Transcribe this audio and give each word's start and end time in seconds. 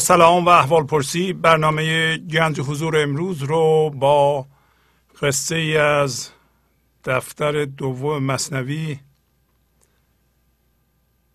سلام 0.00 0.44
و 0.44 0.48
احوال 0.48 0.84
پرسی 0.84 1.32
برنامه 1.32 2.18
گنج 2.18 2.60
حضور 2.60 3.02
امروز 3.02 3.42
رو 3.42 3.90
با 3.90 4.46
قصه 5.22 5.54
ای 5.54 5.76
از 5.76 6.28
دفتر 7.04 7.64
دوم 7.64 8.24
مصنوی 8.24 8.98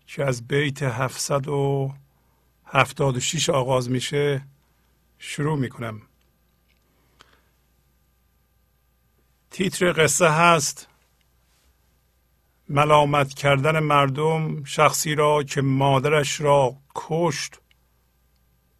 که 0.06 0.24
از 0.24 0.46
بیت 0.46 0.82
776 0.82 3.50
آغاز 3.50 3.90
میشه 3.90 4.46
شروع 5.18 5.58
می‌کنم. 5.58 6.02
تیتر 9.50 9.92
قصه 9.92 10.28
هست 10.28 10.88
ملامت 12.68 13.34
کردن 13.34 13.78
مردم 13.78 14.64
شخصی 14.64 15.14
را 15.14 15.42
که 15.42 15.62
مادرش 15.62 16.40
را 16.40 16.76
کشت 16.94 17.60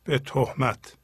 به 0.07 0.19
تهمت. 0.19 0.97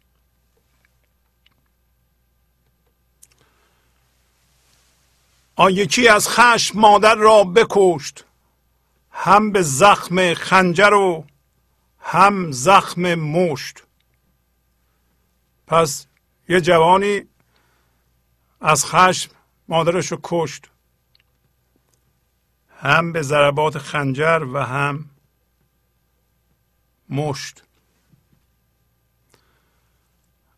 آن 5.56 5.72
یکی 5.72 6.08
از 6.08 6.28
خشم 6.28 6.78
مادر 6.78 7.14
را 7.14 7.44
بکشت 7.44 8.24
هم 9.10 9.52
به 9.52 9.62
زخم 9.62 10.34
خنجر 10.34 10.92
و 10.92 11.26
هم 12.00 12.52
زخم 12.52 13.14
مشت. 13.14 13.82
پس 15.66 16.06
یه 16.48 16.60
جوانی 16.60 17.22
از 18.60 18.86
خشم 18.86 19.30
مادرش 19.68 20.12
رو 20.12 20.20
کشت 20.22 20.70
هم 22.76 23.12
به 23.12 23.22
ضربات 23.22 23.78
خنجر 23.78 24.42
و 24.52 24.58
هم 24.58 25.10
مشت. 27.08 27.62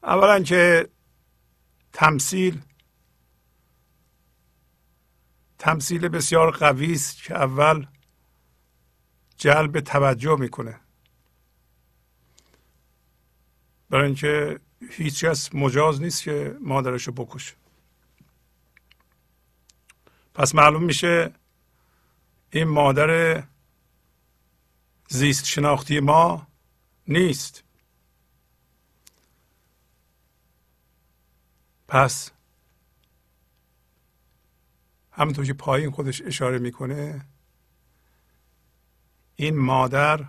اولا 0.04 0.42
که 0.42 0.88
تمثیل 1.92 2.62
تمثیل 5.58 6.08
بسیار 6.08 6.50
قوی 6.50 6.92
است 6.92 7.22
که 7.22 7.34
اول 7.34 7.86
جلب 9.36 9.80
توجه 9.80 10.36
می‌کنه. 10.36 10.80
برای 13.90 14.06
اینکه 14.06 14.60
هیچ 14.90 15.24
کس 15.24 15.54
مجاز 15.54 16.02
نیست 16.02 16.22
که 16.22 16.56
مادرش 16.60 17.06
رو 17.06 17.12
بکشه. 17.12 17.54
پس 20.34 20.54
معلوم 20.54 20.84
میشه 20.84 21.32
این 22.50 22.64
مادر 22.64 23.42
زیست 25.08 25.44
شناختی 25.44 26.00
ما 26.00 26.46
نیست. 27.08 27.63
پس 31.94 32.30
همونطور 35.12 35.44
که 35.44 35.52
پایین 35.52 35.90
خودش 35.90 36.22
اشاره 36.22 36.58
می‌کنه 36.58 37.26
این 39.36 39.56
مادر 39.56 40.24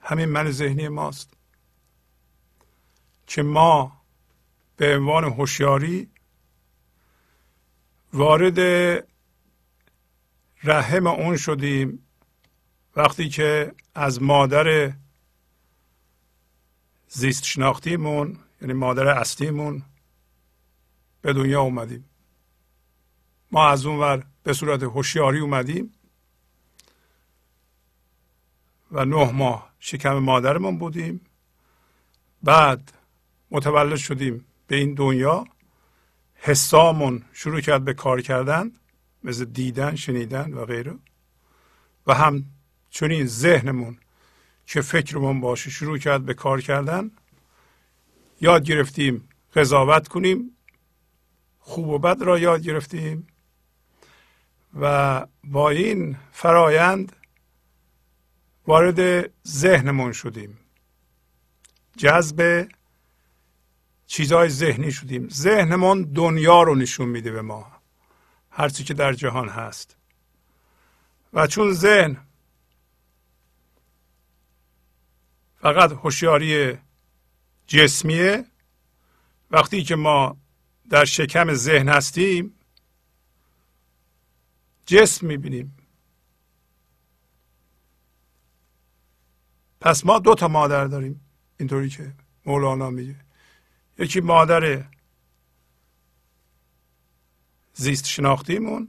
همین 0.00 0.24
من 0.24 0.50
ذهنی 0.50 0.88
ماست 0.88 1.30
که 3.26 3.42
ما 3.42 4.00
به 4.76 4.96
عنوان 4.96 5.24
هوشیاری 5.24 6.10
وارد 8.12 8.58
رحم 10.62 11.06
اون 11.06 11.36
شدیم 11.36 12.06
وقتی 12.96 13.28
که 13.28 13.74
از 13.94 14.22
مادر 14.22 14.92
زیست 17.08 17.44
شناختیمون 17.44 18.38
یعنی 18.60 18.72
مادر 18.72 19.08
اصلیمون 19.08 19.82
به 21.24 21.32
دنیا 21.32 21.60
اومدیم. 21.60 22.04
ما 23.52 23.68
از 23.68 23.86
اون 23.86 23.98
ور 23.98 24.26
به 24.42 24.52
صورت 24.52 24.82
هوشیاری 24.82 25.38
اومدیم 25.38 25.92
و 28.92 29.04
نه 29.04 29.32
ماه 29.32 29.72
شکم 29.78 30.18
مادرمون 30.18 30.78
بودیم. 30.78 31.20
بعد 32.42 32.92
متولد 33.50 33.96
شدیم 33.96 34.44
به 34.66 34.76
این 34.76 34.94
دنیا. 34.94 35.44
حسامون 36.34 37.24
شروع 37.32 37.60
کرد 37.60 37.84
به 37.84 37.94
کار 37.94 38.20
کردن 38.20 38.72
مثل 39.24 39.44
دیدن 39.44 39.94
شنیدن 39.94 40.52
و 40.52 40.64
غیره. 40.64 40.94
و 42.06 42.14
هم 42.14 42.44
چنین 42.90 43.26
ذهنمون 43.26 43.98
که 44.66 44.80
فکرمون 44.80 45.40
باشه 45.40 45.70
شروع 45.70 45.98
کرد 45.98 46.24
به 46.24 46.34
کار 46.34 46.60
کردن. 46.60 47.10
یاد 48.40 48.64
گرفتیم 48.64 49.28
قضاوت 49.54 50.08
کنیم. 50.08 50.50
خوب 51.66 51.88
و 51.88 51.98
بد 51.98 52.22
را 52.22 52.38
یاد 52.38 52.62
گرفتیم 52.62 53.26
و 54.80 55.26
با 55.44 55.70
این 55.70 56.16
فرایند 56.32 57.16
وارد 58.66 59.30
ذهنمون 59.46 60.12
شدیم. 60.12 60.58
جذب 61.96 62.68
چیزهای 64.06 64.48
ذهنی 64.48 64.92
شدیم. 64.92 65.28
ذهنمون 65.28 66.02
دنیا 66.02 66.62
رو 66.62 66.74
نشون 66.74 67.08
میده 67.08 67.30
به 67.30 67.42
ما 67.42 67.66
هرچی 68.50 68.84
که 68.84 68.94
در 68.94 69.12
جهان 69.12 69.48
هست. 69.48 69.96
و 71.32 71.46
چون 71.46 71.72
ذهن 71.72 72.16
فقط 75.60 75.92
هوشیاری 75.92 76.78
جسمیه 77.66 78.44
وقتی 79.50 79.82
که 79.82 79.96
ما 79.96 80.36
در 80.90 81.04
شکم 81.04 81.54
ذهن 81.54 81.88
هستیم 81.88 82.54
جسم 84.86 85.26
می‌بینیم. 85.26 85.76
پس 89.80 90.06
ما 90.06 90.18
دو 90.18 90.34
تا 90.34 90.48
مادر 90.48 90.84
داریم 90.84 91.20
اینطوری 91.58 91.88
که 91.88 92.14
مولانا 92.46 92.90
میگه. 92.90 93.16
یکی 93.98 94.20
مادر 94.20 94.84
زیست 97.74 98.06
شناختیمون 98.06 98.88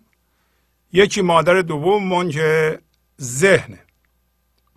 یکی 0.91 1.21
مادر 1.21 1.61
دوممون 1.61 2.29
که 2.29 2.81
ذهنه. 3.21 3.85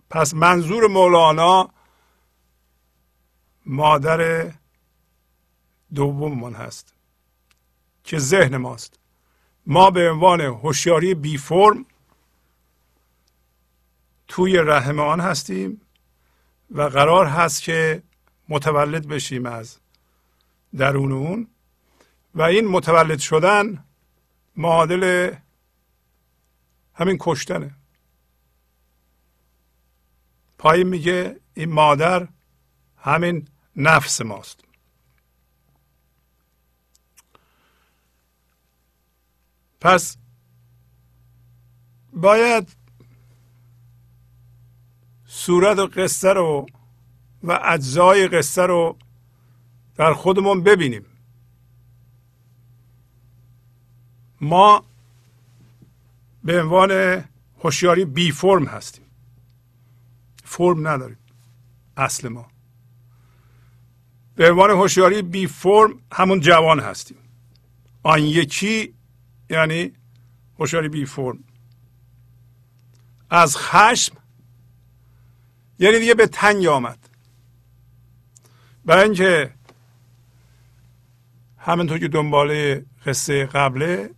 پس 0.09 0.33
منظور 0.33 0.87
مولانا 0.87 1.73
مادر 3.65 4.51
دوممون 5.93 6.53
هست. 6.53 6.98
که 8.09 8.19
ذهن 8.19 8.57
ماست. 8.57 8.99
ما 9.65 9.91
به 9.91 10.11
عنوان 10.11 10.41
هوشیاری 10.41 11.13
بی 11.13 11.37
فرم 11.37 11.85
توی 14.27 14.57
رحم 14.57 14.99
آن 14.99 15.19
هستیم 15.19 15.81
و 16.71 16.81
قرار 16.81 17.25
هست 17.25 17.63
که 17.63 18.03
متولد 18.49 19.07
بشیم 19.07 19.45
از 19.45 19.77
درون 20.77 21.11
اون. 21.11 21.47
و 22.35 22.41
این 22.41 22.67
متولد 22.67 23.19
شدن 23.19 23.83
معادل 24.55 25.33
همین 26.93 27.17
کشتنه. 27.19 27.75
پای 30.57 30.83
میگه 30.83 31.39
این 31.53 31.71
مادر 31.71 32.27
همین 32.97 33.47
نفس 33.75 34.21
ماست. 34.21 34.68
پس 39.81 40.17
باید 42.13 42.67
صورت 45.25 45.79
و 45.79 45.87
قصه 45.87 46.33
رو 46.33 46.65
و 47.43 47.59
اجزای 47.63 48.27
قصه 48.27 48.61
رو 48.61 48.97
در 49.95 50.13
خودمون 50.13 50.63
ببینیم. 50.63 51.05
ما 54.41 54.83
به 56.43 56.61
عنوان 56.61 57.23
هوشیاری 57.63 58.05
بی 58.05 58.31
فرم 58.31 58.65
هستیم. 58.65 59.05
فرم 60.43 60.87
نداریم. 60.87 61.17
اصل 61.97 62.27
ما. 62.27 62.47
به 64.35 64.51
عنوان 64.51 64.69
هوشیاری 64.69 65.21
بی 65.21 65.47
فرم 65.47 65.99
همون 66.11 66.39
جوان 66.39 66.79
هستیم. 66.79 67.17
آن 68.03 68.23
یکی 68.23 68.93
یعنی 69.49 69.91
هوشیاری 70.59 70.89
بی 70.89 71.05
فرم. 71.05 71.43
از 73.29 73.57
خشم 73.57 74.15
یعنی 75.79 75.99
دیگه 75.99 76.13
به 76.13 76.27
تنگ 76.27 76.65
آمد. 76.65 77.09
برای 78.85 79.03
اینکه 79.03 79.53
همینطور 81.57 81.99
که 81.99 82.07
دنباله 82.07 82.85
قصه 83.05 83.45
قبله 83.45 84.09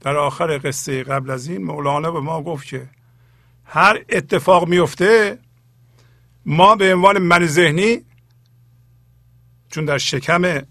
در 0.00 0.16
آخر 0.16 0.60
قصه 0.64 1.02
قبل 1.02 1.30
از 1.30 1.48
این 1.48 1.64
مولانا 1.64 2.10
به 2.10 2.20
ما 2.20 2.42
گفت 2.42 2.66
که 2.66 2.88
هر 3.64 4.04
اتفاق 4.08 4.68
میفته 4.68 5.38
ما 6.46 6.76
به 6.76 6.94
عنوان 6.94 7.18
من 7.18 7.46
ذهنی 7.46 8.04
چون 9.68 9.84
در 9.84 9.98
شکم 9.98 10.62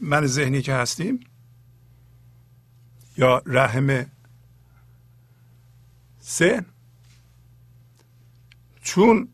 من 0.00 0.26
ذهنی 0.26 0.62
که 0.62 0.74
هستیم 0.74 1.20
یا 3.16 3.42
رحم 3.46 4.06
سه؟ 6.20 6.64
چون 8.82 9.28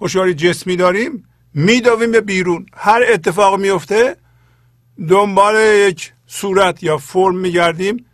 هوشیاری 0.00 0.34
جسمی 0.34 0.76
داریم 0.76 1.24
میدویم 1.54 2.12
به 2.12 2.20
بیرون. 2.20 2.66
هر 2.74 3.02
اتفاق 3.08 3.60
میفته 3.60 4.16
دنبال 5.08 5.54
یک 5.88 6.12
صورت 6.26 6.82
یا 6.82 6.98
فرم 6.98 7.36
میگردیم 7.36 8.06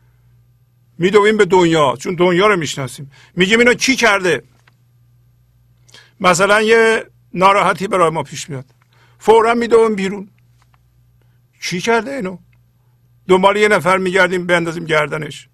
میدویم 0.98 1.36
به 1.36 1.44
دنیا. 1.44 1.96
چون 1.98 2.14
دنیا 2.14 2.46
رو 2.46 2.56
می‌شناسیم. 2.56 3.10
میگیم 3.36 3.58
اینو 3.58 3.74
کی 3.74 3.96
کرده؟ 3.96 4.42
مثلا 6.20 6.62
یه 6.62 7.06
ناراحتی 7.34 7.88
برای 7.88 8.10
ما 8.10 8.22
پیش 8.22 8.50
میاد. 8.50 8.64
فورا 9.18 9.54
میدویم 9.54 9.94
بیرون. 9.94 10.28
کی 11.62 11.80
کرده 11.80 12.10
اینو؟ 12.10 12.38
دنبال 13.28 13.56
یه 13.56 13.68
نفر 13.68 13.98
میگردیم 13.98 14.46
بندازیم 14.46 14.84
گردنش. 14.84 15.48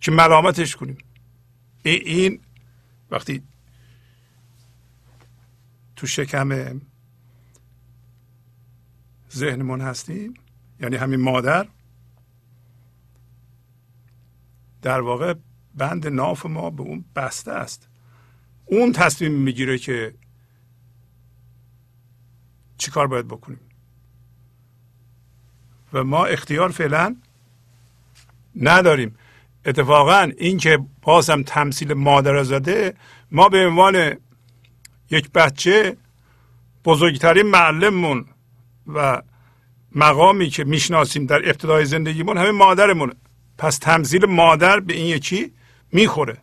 که 0.00 0.10
ملامتش 0.10 0.76
کنیم. 0.76 0.98
این 1.82 2.40
وقتی 3.10 3.42
تو 5.96 6.06
شکم 6.06 6.80
ذهنمون 9.32 9.80
هستیم 9.80 10.34
یعنی 10.80 10.96
همین 10.96 11.20
مادر 11.20 11.68
در 14.82 15.00
واقع 15.00 15.34
بند 15.74 16.06
ناف 16.06 16.46
ما 16.46 16.70
به 16.70 16.82
اون 16.82 17.04
بسته 17.16 17.52
است. 17.52 17.88
اون 18.64 18.92
تصمیم 18.92 19.32
می‌گیره 19.32 19.78
که 19.78 20.14
چی 22.78 22.90
کار 22.90 23.06
باید 23.06 23.28
بکنیم. 23.28 23.60
و 25.94 26.04
ما 26.04 26.24
اختیار 26.24 26.70
فعلا 26.70 27.16
نداریم. 28.56 29.16
اتفاقا 29.66 30.30
این 30.38 30.58
که 30.58 30.78
بازم 31.02 31.42
تمثیل 31.42 31.92
مادر 31.92 32.42
زده 32.42 32.94
ما 33.30 33.48
به 33.48 33.66
عنوان 33.66 34.14
یک 35.10 35.30
بچه 35.32 35.96
بزرگترین 36.84 37.46
معلممون 37.46 38.26
و 38.86 39.22
مقامی 39.92 40.48
که 40.48 40.64
می‌شناسیم 40.64 41.26
در 41.26 41.48
ابتدای 41.48 41.84
زندگیمون 41.84 42.38
همه 42.38 42.50
مادرمونه 42.50 43.12
پس 43.58 43.78
تمثیل 43.78 44.26
مادر 44.26 44.80
به 44.80 44.94
این 44.94 45.06
یکی 45.06 45.52
می‌خوره. 45.92 46.38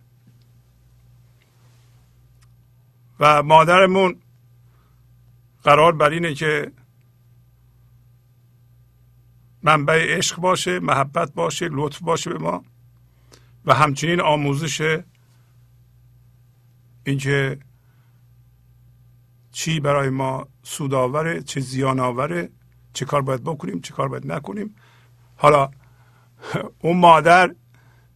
و 3.20 3.44
مادرمون 3.44 4.16
قرار 5.64 5.92
بر 5.92 6.10
اینه 6.10 6.34
که 6.34 6.72
منبع 9.64 10.18
عشق 10.18 10.38
باشه 10.38 10.80
محبت 10.80 11.34
باشه 11.34 11.70
لطف 11.72 12.00
باشه 12.00 12.30
به 12.30 12.38
ما. 12.38 12.64
و 13.66 13.74
همچنین 13.74 14.22
آموزش 14.22 15.02
اینکه 17.04 17.60
چی 19.52 19.80
برای 19.80 20.10
ما 20.10 20.48
سودآوره 20.64 21.42
چه 21.42 21.60
زیان 21.60 22.00
آوره 22.00 22.50
چه 22.94 23.06
کار 23.06 23.22
باید 23.22 23.44
بکنیم 23.44 23.82
چه 23.82 23.94
کار 23.94 24.08
باید 24.08 24.32
نکنیم. 24.32 24.76
حالا 25.38 25.72
اون 26.80 26.98
مادر 26.98 27.56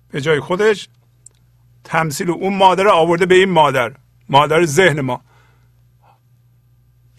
به 0.09 0.21
جای 0.21 0.39
خودش 0.39 0.89
تمثیل 1.83 2.30
اون 2.30 2.57
مادر 2.57 2.88
آورده 2.88 3.25
به 3.25 3.36
این 3.36 3.50
مادر 3.50 3.95
مادر 4.30 4.65
ذهن 4.65 5.01
ما. 5.01 5.21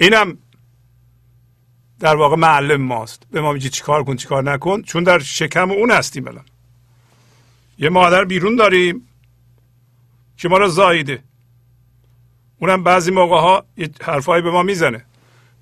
اینم 0.00 0.38
در 2.00 2.16
واقع 2.16 2.36
معلم 2.36 2.82
ماست. 2.82 3.22
به 3.30 3.40
ما 3.40 3.52
میگه 3.52 3.68
چیکار 3.68 4.04
کن 4.04 4.16
چیکار 4.16 4.42
نکن. 4.42 4.82
چون 4.82 5.04
در 5.04 5.18
شکم 5.18 5.70
اون 5.70 5.90
هستیم 5.90 6.28
الان. 6.28 6.44
یه 7.78 7.88
مادر 7.88 8.24
بیرون 8.24 8.56
داریم 8.56 9.08
که 10.36 10.48
ما 10.48 10.58
را 10.58 10.68
زاییده. 10.68 11.22
اونم 12.58 12.82
بعضی 12.82 13.10
موقع 13.10 13.36
ها 13.36 13.64
یه 13.76 13.90
حرفایی 14.02 14.42
به 14.42 14.50
ما 14.50 14.62
می‌زنه. 14.62 15.04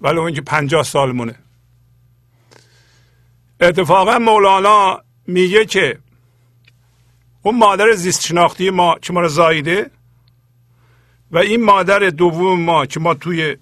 ولی 0.01 0.19
اون 0.19 0.33
که 0.33 0.41
پنجاه 0.41 0.83
سال 0.83 1.13
مونه 1.13 1.35
اتفاقا 3.61 4.19
مولانا 4.19 5.03
میگه 5.27 5.65
که 5.65 5.99
اون 7.43 7.59
مادر 7.59 7.93
زیست 7.93 8.27
شناختی 8.27 8.71
ما 8.71 8.99
که 9.03 9.13
ما 9.13 9.21
را 9.21 9.29
زاییده 9.29 9.91
و 11.31 11.39
این 11.39 11.65
مادر 11.65 11.99
دوم 11.99 12.61
ما 12.61 12.87
که 12.87 13.01
ما 13.01 13.15
توی 13.15 13.57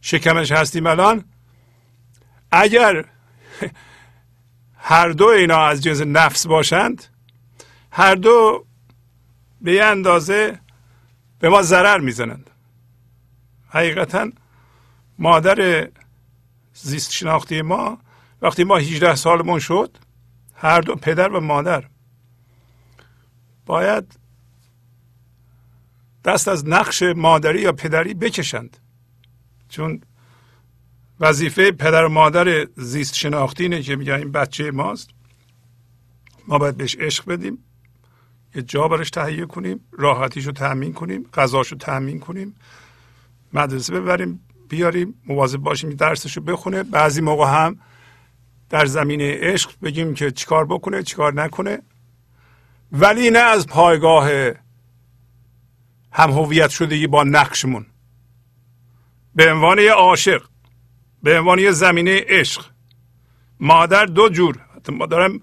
شکمش 0.00 0.52
هستیم 0.52 0.86
الان 0.86 1.24
اگر 2.60 3.04
هر 4.76 5.08
دو 5.08 5.26
اینا 5.26 5.66
از 5.66 5.82
جنس 5.82 6.00
نفس 6.00 6.46
باشند 6.46 7.04
هر 7.90 8.14
دو 8.14 8.66
به 9.60 9.72
یه 9.72 9.84
اندازه 9.84 10.60
به 11.38 11.48
ما 11.48 11.62
ضرر 11.62 12.00
می‌زنند. 12.00 12.50
حقیقتا 13.68 14.30
مادر 15.18 15.88
زیست 16.74 17.12
شناختی 17.12 17.62
ما 17.62 17.98
وقتی 18.42 18.64
ما 18.64 18.76
18 18.76 19.14
سالمون 19.14 19.58
شد 19.58 19.98
هر 20.54 20.80
دو 20.80 20.96
پدر 20.96 21.28
و 21.28 21.40
مادر 21.40 21.84
باید 23.66 24.18
دست 26.24 26.48
از 26.48 26.68
نقش 26.68 27.02
مادری 27.02 27.60
یا 27.60 27.72
پدری 27.72 28.14
بکشند. 28.14 28.76
چون 29.68 30.00
وظیفه 31.20 31.72
پدر 31.72 32.04
و 32.04 32.08
مادر 32.08 32.66
زیست 32.76 33.14
شناختی 33.14 33.62
اینه 33.62 33.82
که 33.82 33.96
میگن 33.96 34.14
این 34.14 34.32
بچه 34.32 34.70
ماست. 34.70 35.10
ما 36.48 36.58
باید 36.58 36.76
بهش 36.76 36.96
عشق 36.96 37.28
بدیم 37.28 37.58
یه 38.54 38.62
جا 38.62 38.88
برش 38.88 39.10
تهیه 39.10 39.46
کنیم 39.46 39.80
راحتیشو 39.92 40.52
تأمین 40.52 40.92
کنیم 40.92 41.26
غذاشو 41.34 41.76
تأمین 41.76 42.20
کنیم 42.20 42.54
مدرسه 43.52 44.00
ببریم 44.00 44.40
بیاریم 44.68 45.14
مواظب 45.26 45.58
باشیم 45.58 45.90
درسشو 45.90 46.40
بخونه. 46.40 46.82
بعضی 46.82 47.20
موقع 47.20 47.46
هم 47.46 47.78
در 48.70 48.86
زمینه 48.86 49.38
عشق 49.40 49.70
بگیم 49.82 50.14
که 50.14 50.30
چیکار 50.30 50.66
بکنه 50.66 51.02
چیکار 51.02 51.34
نکنه. 51.34 51.82
ولی 52.92 53.30
نه 53.30 53.38
از 53.38 53.66
پایگاه 53.66 54.30
هم 56.12 56.30
هویت 56.30 56.70
شدگی 56.70 57.06
با 57.06 57.24
نقشمون. 57.24 57.86
به 59.34 59.52
عنوان 59.52 59.78
یه 59.78 59.92
عاشق 59.92 60.42
به 61.22 61.38
عنوان 61.38 61.58
یه 61.58 61.70
زمینه 61.70 62.24
عشق. 62.28 62.66
مادر 63.60 64.06
دو 64.06 64.28
جور. 64.28 64.58
ما 64.88 65.06
دارم 65.06 65.40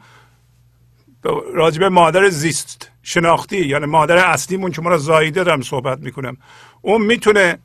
راجب 1.53 1.83
مادر 1.83 2.29
زیست 2.29 2.91
شناختی 3.03 3.65
یعنی 3.65 3.85
مادر 3.85 4.17
اصلیمون 4.17 4.71
که 4.71 4.81
ما 4.81 4.89
را 4.89 4.97
زاییده 4.97 5.43
دارم 5.43 5.61
صحبت 5.61 5.99
می‌کنم. 5.99 6.37
اون 6.81 7.01
می‌تونه 7.01 7.59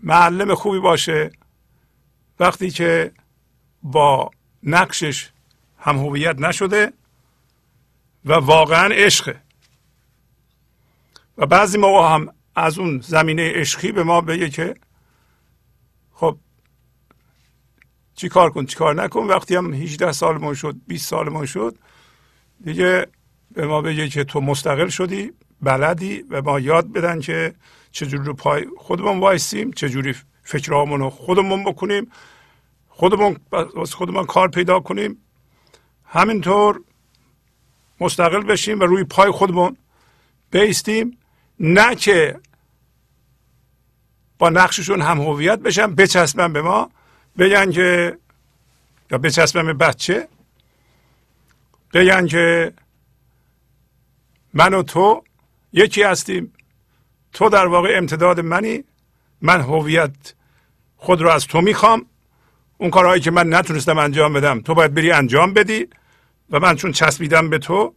معلم 0.00 0.54
خوبی 0.54 0.78
باشه 0.78 1.30
وقتی 2.40 2.70
که 2.70 3.12
با 3.82 4.30
نقشش 4.62 5.30
هم 5.78 5.96
هویت 5.96 6.38
نشده 6.38 6.92
و 8.24 8.32
واقعا 8.32 8.94
عشقه. 8.94 9.40
و 11.38 11.46
بعضی 11.46 11.78
موقع 11.78 12.14
هم 12.14 12.34
از 12.54 12.78
اون 12.78 13.00
زمینه 13.00 13.52
عشقی 13.52 13.92
به 13.92 14.02
ما 14.04 14.20
بگه 14.20 14.50
که 14.50 14.74
خب 16.12 16.38
چی 18.14 18.28
کار 18.28 18.50
کن 18.50 18.66
چی 18.66 18.76
کار 18.76 19.02
نکن. 19.02 19.20
وقتی 19.26 19.56
هم 19.56 19.74
18 19.74 20.12
سالمون 20.12 20.54
شد 20.54 20.76
20 20.86 21.08
سالمون 21.08 21.46
شد 21.46 21.78
دیگه 22.64 23.06
به 23.52 23.66
ما 23.66 23.80
بگه 23.80 24.08
که 24.08 24.24
تو 24.24 24.40
مستقل 24.40 24.88
شدی 24.88 25.32
بلدی 25.62 26.24
و 26.30 26.42
ما 26.42 26.60
یاد 26.60 26.92
بدن 26.92 27.20
که 27.20 27.54
چجوری 27.92 28.24
رو 28.24 28.34
پای 28.34 28.66
خودمون 28.76 29.20
وایسیم 29.20 29.72
چجوری 29.72 30.14
فکرامون 30.42 31.00
رو 31.00 31.10
خودمون 31.10 31.64
بکنیم 31.64 32.10
خودمون 32.88 33.36
خودمون 33.92 34.24
کار 34.24 34.48
پیدا 34.48 34.80
کنیم. 34.80 35.18
همینطور 36.04 36.80
مستقل 38.00 38.42
بشیم 38.42 38.80
و 38.80 38.82
روی 38.82 39.04
پای 39.04 39.30
خودمون 39.30 39.76
بیستیم. 40.50 41.18
نه 41.60 41.94
که 41.94 42.40
با 44.38 44.50
نقششون 44.50 45.00
هم 45.02 45.20
هویت 45.20 45.58
بشن 45.58 45.94
بچسبن 45.94 46.52
به 46.52 46.62
ما. 46.62 46.90
بگن 47.38 47.70
که 47.70 48.18
یا 49.10 49.18
بچسبن 49.18 49.66
به 49.66 49.72
بچه 49.72 50.28
بگن 51.92 52.26
که 52.26 52.72
من 54.54 54.74
و 54.74 54.82
تو 54.82 55.22
یکی 55.72 56.02
هستیم. 56.02 56.52
تو 57.32 57.48
در 57.48 57.66
واقع 57.66 57.94
امتداد 57.96 58.40
منی. 58.40 58.84
من 59.40 59.60
هویت 59.60 60.34
خود 60.96 61.22
رو 61.22 61.28
از 61.28 61.46
تو 61.46 61.60
می‌خوام. 61.60 62.06
اون 62.78 62.90
کارهایی 62.90 63.20
که 63.20 63.30
من 63.30 63.54
نتونستم 63.54 63.98
انجام 63.98 64.32
بدم 64.32 64.60
تو 64.60 64.74
باید 64.74 64.94
بری 64.94 65.12
انجام 65.12 65.52
بدی 65.52 65.86
و 66.50 66.60
من 66.60 66.76
چون 66.76 66.92
چسبیدم 66.92 67.50
به 67.50 67.58
تو 67.58 67.94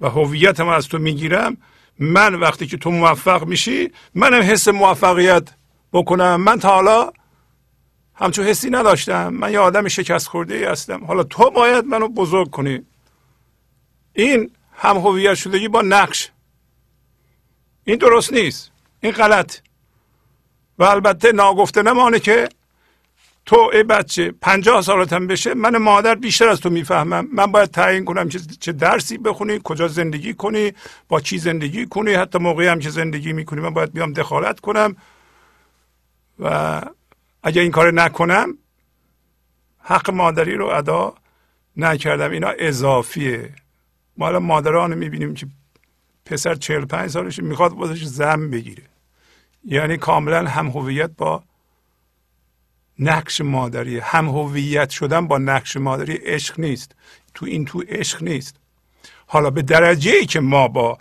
و 0.00 0.08
هویتم 0.08 0.68
از 0.68 0.88
تو 0.88 0.98
می‌گیرم 0.98 1.56
من 1.98 2.34
وقتی 2.34 2.66
که 2.66 2.76
تو 2.76 2.90
موفق 2.90 3.44
میشی 3.44 3.92
منم 4.14 4.42
حس 4.42 4.68
موفقیت 4.68 5.48
بکنم. 5.92 6.36
من 6.36 6.58
تا 6.58 6.68
حالا 6.68 7.12
همچون 8.18 8.46
حسی 8.46 8.70
نداشتم. 8.70 9.28
من 9.28 9.52
یه 9.52 9.58
آدم 9.58 9.88
شکست 9.88 10.28
خورده 10.28 10.54
ای 10.54 10.64
هستم. 10.64 11.04
حالا 11.04 11.22
تو 11.22 11.50
باید 11.50 11.84
منو 11.84 12.08
بزرگ 12.08 12.50
کنی. 12.50 12.82
این 14.12 14.50
هم 14.72 14.96
هویت 14.96 15.34
شدگی 15.34 15.68
با 15.68 15.82
نقش. 15.82 16.30
این 17.84 17.96
درست 17.96 18.32
نیست. 18.32 18.70
این 19.00 19.12
غلط. 19.12 19.58
و 20.78 20.84
البته 20.84 21.32
ناگفته 21.32 21.82
نمانه 21.82 22.20
که 22.20 22.48
تو 23.46 23.70
ای 23.72 23.82
بچه 23.82 24.30
پنجاه 24.40 24.82
سالتم 24.82 25.26
بشه 25.26 25.54
من 25.54 25.76
مادر 25.76 26.14
بیشتر 26.14 26.48
از 26.48 26.60
تو 26.60 26.70
می‌فهمم. 26.70 27.28
من 27.32 27.46
باید 27.52 27.70
تعیین 27.70 28.04
کنم 28.04 28.28
چه 28.60 28.72
درسی 28.72 29.18
بخونی 29.18 29.60
کجا 29.64 29.88
زندگی 29.88 30.34
کنی 30.34 30.72
با 31.08 31.20
چی 31.20 31.38
زندگی 31.38 31.86
کنی 31.86 32.14
حتی 32.14 32.38
موقعی 32.38 32.66
هم 32.66 32.78
که 32.78 32.90
زندگی 32.90 33.32
می‌کنی 33.32 33.60
من 33.60 33.74
باید 33.74 33.92
بیام 33.92 34.12
دخالت 34.12 34.60
کنم. 34.60 34.96
و 36.38 36.82
اگر 37.42 37.62
این 37.62 37.70
کار 37.70 37.92
نکنم 37.92 38.58
حق 39.78 40.10
مادری 40.10 40.54
رو 40.54 40.66
ادا 40.66 41.14
نکردم. 41.76 42.30
اینا 42.30 42.48
اضافیه. 42.58 43.54
ما 44.16 44.28
الان 44.28 44.42
مادران 44.42 44.94
می‌بینیم 44.94 45.34
که 45.34 45.46
پسر 46.24 46.54
45 46.54 47.10
سالش 47.10 47.38
می‌خواد 47.38 47.72
بازش 47.72 48.04
زن 48.04 48.50
بگیره. 48.50 48.82
یعنی 49.64 49.96
کاملا 49.96 50.48
هم 50.48 50.68
هویت 50.68 51.10
با 51.16 51.42
نقش 52.98 53.40
مادری. 53.40 53.98
هم 53.98 54.28
هویت 54.28 54.90
شدن 54.90 55.26
با 55.28 55.38
نقش 55.38 55.76
مادری 55.76 56.14
عشق 56.14 56.60
نیست. 56.60 56.94
تو 57.34 57.46
این 57.46 57.64
تو 57.64 57.84
عشق 57.88 58.22
نیست. 58.22 58.56
حالا 59.26 59.50
به 59.50 59.62
درجه 59.62 60.10
ای 60.10 60.26
که 60.26 60.40
ما 60.40 60.68
با 60.68 60.98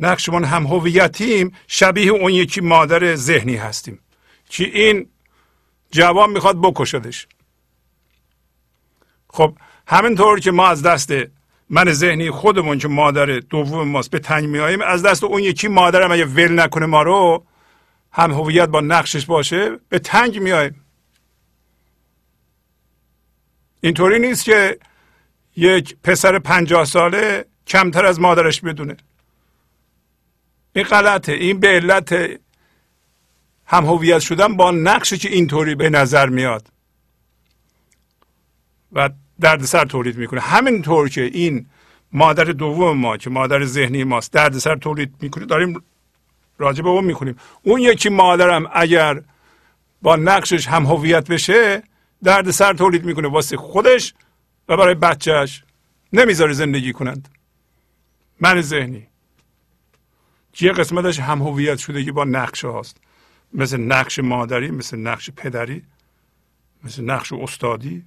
نقشمون 0.00 0.44
هم 0.44 0.66
هویتیم 0.66 1.52
شبیه 1.66 2.10
اون 2.10 2.32
یکی 2.32 2.60
مادر 2.60 3.14
ذهنی 3.14 3.56
هستیم. 3.56 3.98
که 4.48 4.64
این 4.64 5.08
جوان 5.90 6.30
می‌خواد 6.30 6.58
بکشدش. 6.58 7.26
خب 9.30 9.54
همینطور 9.86 10.40
که 10.40 10.50
ما 10.50 10.68
از 10.68 10.82
دست 10.82 11.12
من 11.70 11.92
ذهنی 11.92 12.30
خودمون 12.30 12.78
که 12.78 12.88
مادر 12.88 13.26
دوم 13.26 13.88
ماست 13.88 14.10
به 14.10 14.18
تنگ 14.18 14.48
میاییم 14.48 14.82
از 14.82 15.02
دست 15.02 15.24
اون 15.24 15.42
یکی 15.42 15.68
مادرم 15.68 16.12
اگه 16.12 16.24
ول 16.24 16.60
نکنه 16.60 16.86
ما 16.86 17.02
رو 17.02 17.44
هم 18.12 18.32
هویت 18.32 18.68
با 18.68 18.80
نقشش 18.80 19.26
باشه 19.26 19.78
به 19.88 19.98
تنگ 19.98 20.38
میاییم 20.38 20.84
اینطوری 23.80 24.18
نیست 24.18 24.44
که 24.44 24.78
یک 25.56 25.96
پسر 26.02 26.38
پنجاه 26.38 26.84
ساله 26.84 27.44
کمتر 27.66 28.06
از 28.06 28.20
مادرش 28.20 28.60
بدونه. 28.60 28.96
این 30.72 30.84
غلطه 30.84 31.32
این 31.32 31.60
به 31.60 31.68
علت 31.68 32.40
هم 33.70 33.84
هویت 33.86 34.18
شدن 34.18 34.56
با 34.56 34.70
نقشی 34.70 35.18
که 35.18 35.28
اینطوری 35.28 35.74
به 35.74 35.90
نظر 35.90 36.28
میاد. 36.28 36.68
و 38.92 39.10
دردسر 39.40 39.84
تولید 39.84 40.16
می‌کنه. 40.16 40.40
همینطور 40.40 41.08
که 41.08 41.22
این 41.22 41.66
مادر 42.12 42.44
دوم 42.44 42.98
ما 42.98 43.16
که 43.16 43.30
مادر 43.30 43.64
ذهنی 43.64 44.04
ماست 44.04 44.32
دردسر 44.32 44.76
تولید 44.76 45.14
می‌کنه 45.20 45.46
داریم 45.46 45.82
راجع 46.58 46.82
به 46.82 46.88
اون 46.88 47.04
می‌کنیم 47.04 47.36
اون 47.62 47.80
یکی 47.80 48.08
مادرم 48.08 48.70
اگر 48.72 49.22
با 50.02 50.16
نقشش 50.16 50.68
هم 50.68 50.86
هویت 50.86 51.28
بشه 51.28 51.82
درد 52.22 52.50
سر 52.50 52.72
تولید 52.72 53.04
می‌کنه. 53.04 53.28
واسه 53.28 53.56
خودش 53.56 54.14
و 54.68 54.76
برای 54.76 54.94
بچهش 54.94 55.64
نمی‌ذاره 56.12 56.52
زندگی 56.52 56.92
کنند. 56.92 57.28
من 58.40 58.60
ذهنی. 58.60 59.06
یه 60.60 60.72
قسمتش 60.72 61.20
هم 61.20 61.42
هویت 61.42 61.78
شدگی 61.78 62.10
با 62.10 62.24
نقشه 62.24 62.68
هاست. 62.68 62.96
مثل 63.52 63.80
نقش 63.80 64.18
مادری 64.18 64.70
مثل 64.70 64.98
نقش 64.98 65.30
پدری 65.30 65.86
مثل 66.84 67.04
نقش 67.04 67.32
استادی 67.32 68.06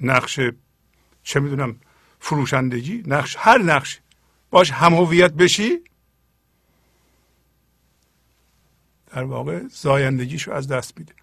نقش 0.00 0.40
چه 1.22 1.40
می‌دونم 1.40 1.80
فروشندگی 2.20 3.02
نقش 3.06 3.36
هر 3.38 3.58
نقش. 3.58 4.00
باش 4.50 4.70
هم 4.70 4.94
هویت 4.94 5.32
بشی. 5.32 5.78
در 9.06 9.24
واقع 9.24 9.66
زایندگیشو 9.66 10.52
از 10.52 10.68
دست 10.68 10.98
میده. 10.98 11.14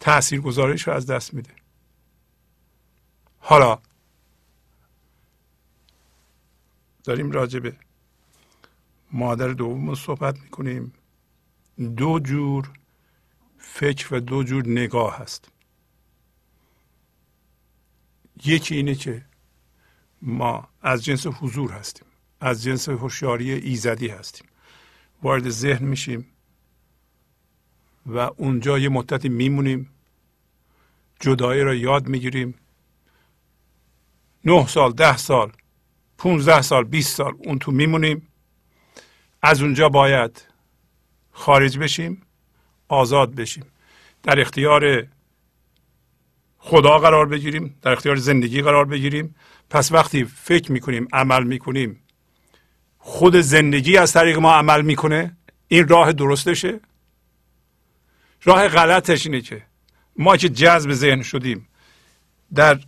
تأثیر 0.00 0.40
گذاریش 0.40 0.88
رو 0.88 0.94
از 0.94 1.06
دست 1.06 1.34
میده. 1.34 1.50
حالا 3.38 3.78
داریم 7.04 7.30
راجع 7.30 7.58
به 7.58 7.76
مادر 9.12 9.48
دوم 9.48 9.94
صحبت 9.94 10.40
می‌کنیم. 10.40 10.92
دو 11.78 12.20
جور 12.20 12.70
فکر 13.58 14.14
و 14.14 14.20
دو 14.20 14.42
جور 14.42 14.68
نگاه 14.68 15.18
هست. 15.18 15.48
یکی 18.44 18.74
اینه 18.74 18.94
که 18.94 19.24
ما 20.22 20.68
از 20.82 21.04
جنس 21.04 21.26
حضور 21.26 21.72
هستیم 21.72 22.06
از 22.40 22.62
جنس 22.62 22.88
هوشیاری 22.88 23.52
ایزدی 23.52 24.08
هستیم. 24.08 24.46
وارد 25.22 25.48
ذهن 25.48 25.84
میشیم 25.84 26.26
و 28.06 28.18
اونجا 28.18 28.78
یه 28.78 28.88
مدتی 28.88 29.28
میمونیم 29.28 29.90
جدایی 31.20 31.62
را 31.62 31.74
یاد 31.74 32.08
می‌گیریم. 32.08 32.54
نه 34.44 34.66
سال 34.66 34.92
ده 34.92 35.16
سال 35.16 35.52
پونزده 36.18 36.62
سال 36.62 36.84
بیست 36.84 37.16
سال 37.16 37.34
اون 37.38 37.58
تو 37.58 37.72
میمونیم. 37.72 38.28
از 39.42 39.62
اونجا 39.62 39.88
باید 39.88 40.55
خارج 41.36 41.78
بشیم 41.78 42.22
آزاد 42.88 43.34
بشیم. 43.34 43.64
در 44.22 44.40
اختیار 44.40 45.06
خدا 46.58 46.98
قرار 46.98 47.26
بگیریم 47.26 47.78
در 47.82 47.92
اختیار 47.92 48.16
زندگی 48.16 48.62
قرار 48.62 48.84
بگیریم. 48.84 49.34
پس 49.70 49.92
وقتی 49.92 50.24
فکر 50.24 50.72
می‌کنیم 50.72 51.08
عمل 51.12 51.44
می‌کنیم 51.44 52.00
خود 52.98 53.36
زندگی 53.36 53.96
از 53.96 54.12
طریق 54.12 54.38
ما 54.38 54.54
عمل 54.54 54.82
می‌کنه 54.82 55.36
این 55.68 55.88
راه 55.88 56.12
درستشه. 56.12 56.80
راه 58.42 58.68
غلطش 58.68 59.26
اینه 59.26 59.40
که 59.40 59.62
ما 60.16 60.36
که 60.36 60.48
جذب 60.48 60.92
ذهن 60.92 61.22
شدیم 61.22 61.68
در 62.54 62.80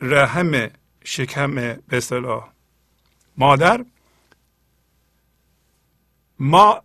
رحم 0.00 0.70
شکم 1.04 1.54
به 1.54 1.96
اصطلاح 1.96 2.48
مادر 3.36 3.84
ما 6.38 6.82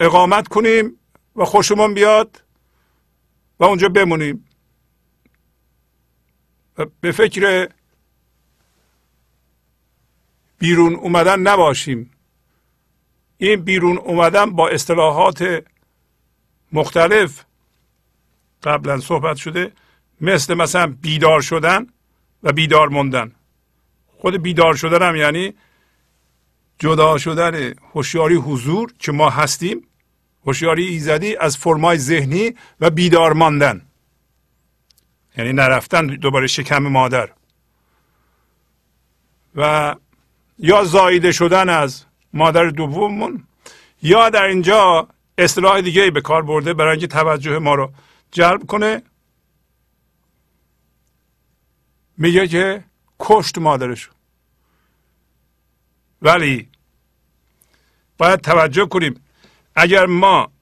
اقامت 0.00 0.48
کنیم 0.48 0.98
و 1.36 1.44
خوشمون 1.44 1.94
بیاد 1.94 2.44
و 3.60 3.64
اونجا 3.64 3.88
بمونیم. 3.88 4.44
و 6.78 6.86
به 7.00 7.12
فکر 7.12 7.68
بیرون 10.58 10.94
اومدن 10.94 11.40
نباشیم. 11.40 12.10
این 13.38 13.60
بیرون 13.60 13.98
اومدن 13.98 14.50
با 14.50 14.68
اصطلاحات 14.68 15.64
مختلف 16.72 17.44
قبلا 18.62 19.00
صحبت 19.00 19.36
شده 19.36 19.72
مثل 20.20 20.54
مثلا 20.54 20.86
بیدار 20.86 21.40
شدن 21.40 21.86
و 22.42 22.52
بیدار 22.52 22.88
موندن. 22.88 23.34
خود 24.06 24.42
بیدار 24.42 24.74
شدن 24.74 25.08
هم 25.08 25.16
یعنی 25.16 25.54
جدا 26.78 27.18
شدن 27.18 27.74
هوشیاری 27.94 28.34
حضور 28.34 28.92
که 28.98 29.12
ما 29.12 29.30
هستیم 29.30 29.87
هوشیاری 30.48 30.86
ایزدی 30.86 31.36
از 31.36 31.56
فرمای 31.56 31.98
ذهنی 31.98 32.54
و 32.80 32.90
بیدار 32.90 33.32
ماندن. 33.32 33.82
یعنی 35.36 35.52
نرفتن 35.52 36.06
دوباره 36.06 36.46
شکم 36.46 36.78
مادر. 36.78 37.30
و 39.54 39.94
یا 40.58 40.84
زایده 40.84 41.32
شدن 41.32 41.68
از 41.68 42.04
مادر 42.32 42.64
دوممون 42.64 43.44
یا 44.02 44.30
در 44.30 44.42
اینجا 44.42 45.08
اصطلاح 45.38 45.80
دیگه 45.80 46.10
به 46.10 46.20
کار 46.20 46.42
برده 46.42 46.74
برای 46.74 46.90
اینکه 46.90 47.06
توجه 47.06 47.58
ما 47.58 47.74
رو 47.74 47.92
جلب 48.32 48.66
کنه. 48.66 49.02
میگه 52.18 52.48
که 52.48 52.84
کشت 53.20 53.58
مادرش 53.58 54.10
ولی 56.22 56.68
باید 58.18 58.40
توجه 58.40 58.86
کنیم 58.86 59.20
اگر 59.80 60.06
ما 60.06 60.52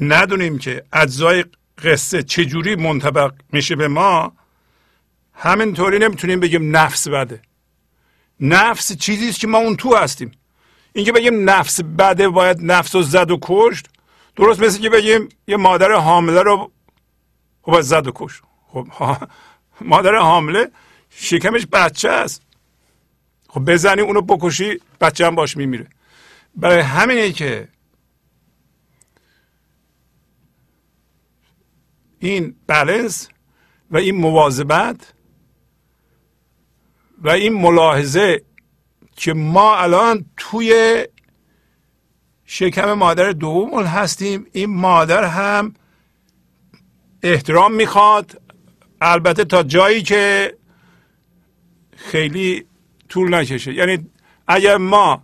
ندونیم 0.00 0.58
که 0.58 0.84
اجزای 0.92 1.44
قصه 1.84 2.22
چجوری 2.22 2.76
منطبق 2.76 3.32
میشه 3.52 3.76
به 3.76 3.88
ما 3.88 4.32
همینطوری 5.34 5.98
نمی‌تونیم 5.98 6.40
بگیم 6.40 6.76
نفس 6.76 7.08
بده. 7.08 7.42
نفس 8.40 8.96
چیزی 8.96 9.28
است 9.28 9.40
که 9.40 9.46
ما 9.46 9.58
اون 9.58 9.76
تو 9.76 9.96
هستیم. 9.96 10.32
اینکه 10.92 11.12
بگیم 11.12 11.50
نفس 11.50 11.80
بده 11.80 12.28
باید 12.28 12.58
نفس 12.60 12.94
رو 12.94 13.02
زد 13.02 13.30
و 13.30 13.38
کشت 13.42 13.86
درست 14.36 14.60
مثل 14.60 14.82
که 14.82 14.90
بگیم 14.90 15.28
یه 15.46 15.56
مادر 15.56 15.92
حامله 15.92 16.42
رو 16.42 16.70
باید 17.62 17.84
زد 17.84 18.06
و 18.06 18.12
کشت. 18.14 18.42
خب 18.72 18.86
مادر 19.80 20.14
حامله 20.14 20.70
شکمش 21.10 21.66
بچه 21.72 22.08
است. 22.08 22.42
خب 23.48 23.60
بزنی 23.60 24.00
اونو 24.00 24.20
بکشی 24.20 24.80
بچه 25.00 25.26
هم 25.26 25.34
باش 25.34 25.56
میمیره. 25.56 25.86
برای 26.56 26.80
همینه 26.80 27.32
که 27.32 27.68
این 32.18 32.56
بلنس 32.66 33.28
و 33.90 33.96
این 33.96 34.14
مواظبت 34.14 35.14
و 37.18 37.30
این 37.30 37.52
ملاحظه 37.52 38.42
که 39.16 39.32
ما 39.34 39.76
الان 39.76 40.24
توی 40.36 41.04
شکم 42.44 42.92
مادر 42.92 43.32
دوم 43.32 43.82
هستیم 43.82 44.46
این 44.52 44.70
مادر 44.70 45.24
هم 45.24 45.74
احترام 47.22 47.74
می‌خواد. 47.74 48.42
البته 49.00 49.44
تا 49.44 49.62
جایی 49.62 50.02
که 50.02 50.54
خیلی 51.96 52.66
طول 53.08 53.34
نکشه. 53.34 53.74
یعنی 53.74 54.10
اگر 54.46 54.76
ما 54.76 55.22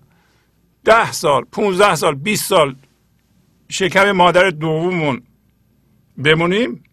ده 0.84 1.12
سال 1.12 1.44
پونزده 1.44 1.94
سال 1.94 2.14
20 2.14 2.48
سال 2.48 2.76
شکم 3.68 4.12
مادر 4.12 4.50
دوممون 4.50 5.22
بمونیم 6.24 6.84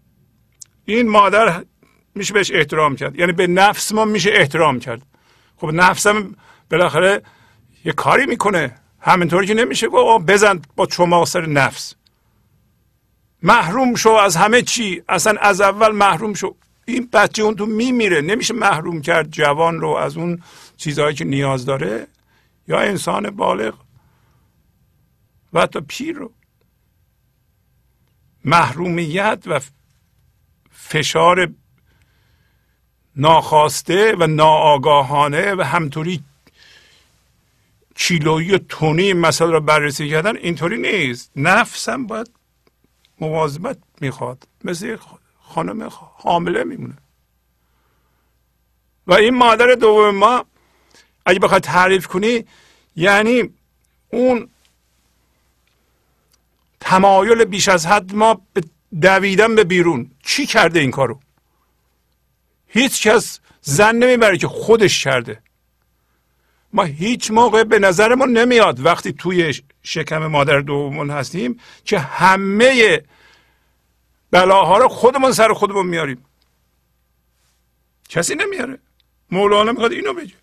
این 0.85 1.09
مادر 1.09 1.63
میشه 2.15 2.33
بهش 2.33 2.51
احترام 2.51 2.95
کرد. 2.95 3.19
یعنی 3.19 3.31
به 3.31 3.47
نفس 3.47 3.91
ما 3.91 4.05
میشه 4.05 4.29
احترام 4.33 4.79
کرد. 4.79 5.01
خب 5.57 5.67
نفسم 5.67 6.35
بالاخره 6.71 7.21
یه 7.85 7.91
کاری 7.91 8.25
می‌کنه. 8.25 8.75
همینطوری 8.99 9.47
که 9.47 9.53
نمیشه 9.53 9.87
گفت 9.87 10.25
بزن 10.25 10.61
با 10.75 10.85
چما 10.85 11.25
سر 11.25 11.45
نفس. 11.45 11.93
محروم 13.43 13.95
شو 13.95 14.09
از 14.09 14.35
همه 14.35 14.61
چی. 14.61 15.03
اصلا 15.09 15.39
از 15.41 15.61
اول 15.61 15.91
محروم 15.91 16.33
شو. 16.33 16.55
این 16.85 17.09
بچه 17.13 17.43
اون 17.43 17.55
تو 17.55 17.65
میمیره. 17.65 18.21
نمیشه 18.21 18.53
محروم 18.53 19.01
کرد 19.01 19.29
جوان 19.29 19.79
رو 19.81 19.89
از 19.89 20.17
اون 20.17 20.41
چیزهایی 20.77 21.15
که 21.15 21.25
نیاز 21.25 21.65
داره. 21.65 22.07
یا 22.67 22.79
انسان 22.79 23.29
بالغ 23.29 23.75
و 25.53 25.61
حتی 25.61 25.81
پیر 25.81 26.15
رو. 26.15 26.33
محرومیت 28.45 29.43
و 29.45 29.59
فشار 30.71 31.53
ناخواسته 33.15 34.15
و 34.19 34.27
ناآگاهانه 34.27 35.55
و 35.55 35.61
همطوری 35.61 36.23
کیلویی 37.95 38.51
و 38.51 38.57
تونی 38.57 39.13
مسئله 39.13 39.51
رو 39.51 39.61
بررسی 39.61 40.09
کردن 40.09 40.37
اینطوری 40.37 40.77
نیست. 40.77 41.31
نفس 41.35 41.89
هم 41.89 42.07
باید 42.07 42.31
مواظبت 43.19 43.77
می‌خواد. 44.01 44.47
مثل 44.63 44.97
خانم 45.39 45.89
حامله 45.91 46.63
میمونه. 46.63 46.97
و 49.07 49.13
این 49.13 49.35
مادر 49.35 49.73
دوم 49.73 50.15
ما 50.15 50.45
اگه 51.27 51.39
بخواد 51.39 51.61
تعریف 51.61 52.07
کنی 52.07 52.45
یعنی 52.95 53.49
اون 54.09 54.49
تمایل 56.79 57.43
بیش 57.45 57.69
از 57.69 57.85
حد 57.85 58.15
ما 58.15 58.41
دویدن 59.01 59.55
به 59.55 59.63
بیرون. 59.63 60.11
چی 60.23 60.45
کرده 60.45 60.79
این 60.79 60.91
کارو؟ 60.91 61.19
هیچ 62.67 63.07
کس 63.07 63.39
زن 63.61 63.95
نمی‌بره 63.95 64.37
که 64.37 64.47
خودش 64.47 65.03
کرده. 65.03 65.41
ما 66.73 66.83
هیچ 66.83 67.31
موقع 67.31 67.63
به 67.63 67.79
نظرمون 67.79 68.37
نمیاد 68.37 68.85
وقتی 68.85 69.13
توی 69.13 69.53
شکم 69.83 70.27
مادر 70.27 70.59
دومون 70.59 71.09
هستیم 71.09 71.59
که 71.85 71.99
همه 71.99 73.01
بلاها 74.31 74.77
رو 74.77 74.87
خودمون 74.87 75.31
سر 75.31 75.53
خودمون 75.53 75.87
میاریم. 75.87 76.25
کسی 78.09 78.35
نمیاره. 78.35 78.79
مولانا 79.31 79.71
می‌خواد 79.71 79.91
اینو 79.91 80.13
بگه. 80.13 80.33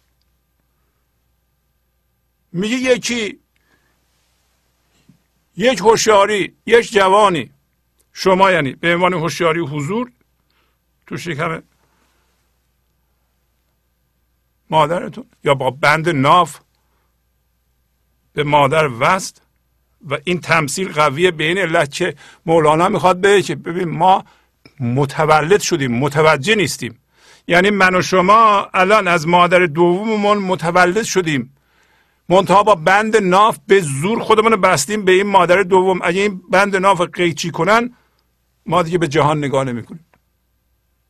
میگه 2.55 2.77
یکی 2.77 3.39
یک 5.57 5.79
هوشیاری 5.79 6.55
یک 6.67 6.93
جوانی. 6.93 7.51
شما 8.13 8.51
یعنی 8.51 8.73
به 8.73 8.95
عنوان 8.95 9.15
هوشیاری 9.15 9.61
حضور 9.61 10.11
تو 11.07 11.17
شکم 11.17 11.63
مادرتون 14.71 15.25
یا 15.45 15.55
با 15.55 15.71
بند 15.71 16.09
ناف 16.09 16.59
به 18.33 18.45
مادر 18.45 18.89
وست 19.01 19.43
و 20.11 20.19
این 20.25 20.41
تمثیل 20.41 20.93
قویه 20.93 21.31
به 21.31 21.45
این 21.45 21.59
علت 21.59 21.93
که 21.93 22.15
مولانا 22.47 22.89
می‌خواد 22.89 23.21
بگه 23.21 23.43
که 23.43 23.55
ببین 23.55 23.89
ما 23.89 24.25
متولد 24.81 25.61
شدیم 25.61 25.99
متوجه 25.99 26.55
نیستیم. 26.55 26.99
یعنی 27.49 27.71
من 27.71 27.95
و 27.95 28.03
شما 28.03 28.71
الان 28.75 29.09
از 29.09 29.27
مادر 29.27 29.67
دوممون 29.67 30.39
متولد 30.39 31.03
شدیم. 31.03 31.54
منتها 32.29 32.63
با 32.63 32.75
بند 32.75 33.17
ناف 33.17 33.59
به 33.67 33.81
زور 33.81 34.23
خودمون 34.23 34.57
بستیم 34.57 35.05
به 35.05 35.13
این 35.13 35.27
مادر 35.27 35.63
دوم. 35.63 36.01
اگه 36.03 36.21
این 36.21 36.43
بند 36.51 36.77
ناف 36.77 37.01
قیچی 37.01 37.51
کنن 37.51 37.97
ما 38.67 38.83
دیگه 38.83 38.99
به 38.99 39.09
جهان 39.09 39.39
نگاه 39.39 39.65
نمی‌کنیم. 39.65 40.07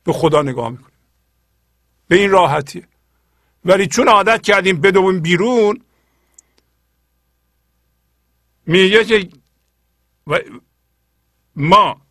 به 0.03 0.13
خدا 0.13 0.41
نگاه 0.41 0.69
می‌کنیم. 0.69 0.95
به 2.07 2.15
این 2.15 2.31
راحتیه. 2.31 2.87
ولی 3.65 3.87
چون 3.87 4.07
عادت 4.07 4.41
کردیم 4.41 4.81
بدویم 4.81 5.19
بیرون 5.19 5.81
میگه 8.65 9.05
که 9.05 9.29
ما 11.55 12.01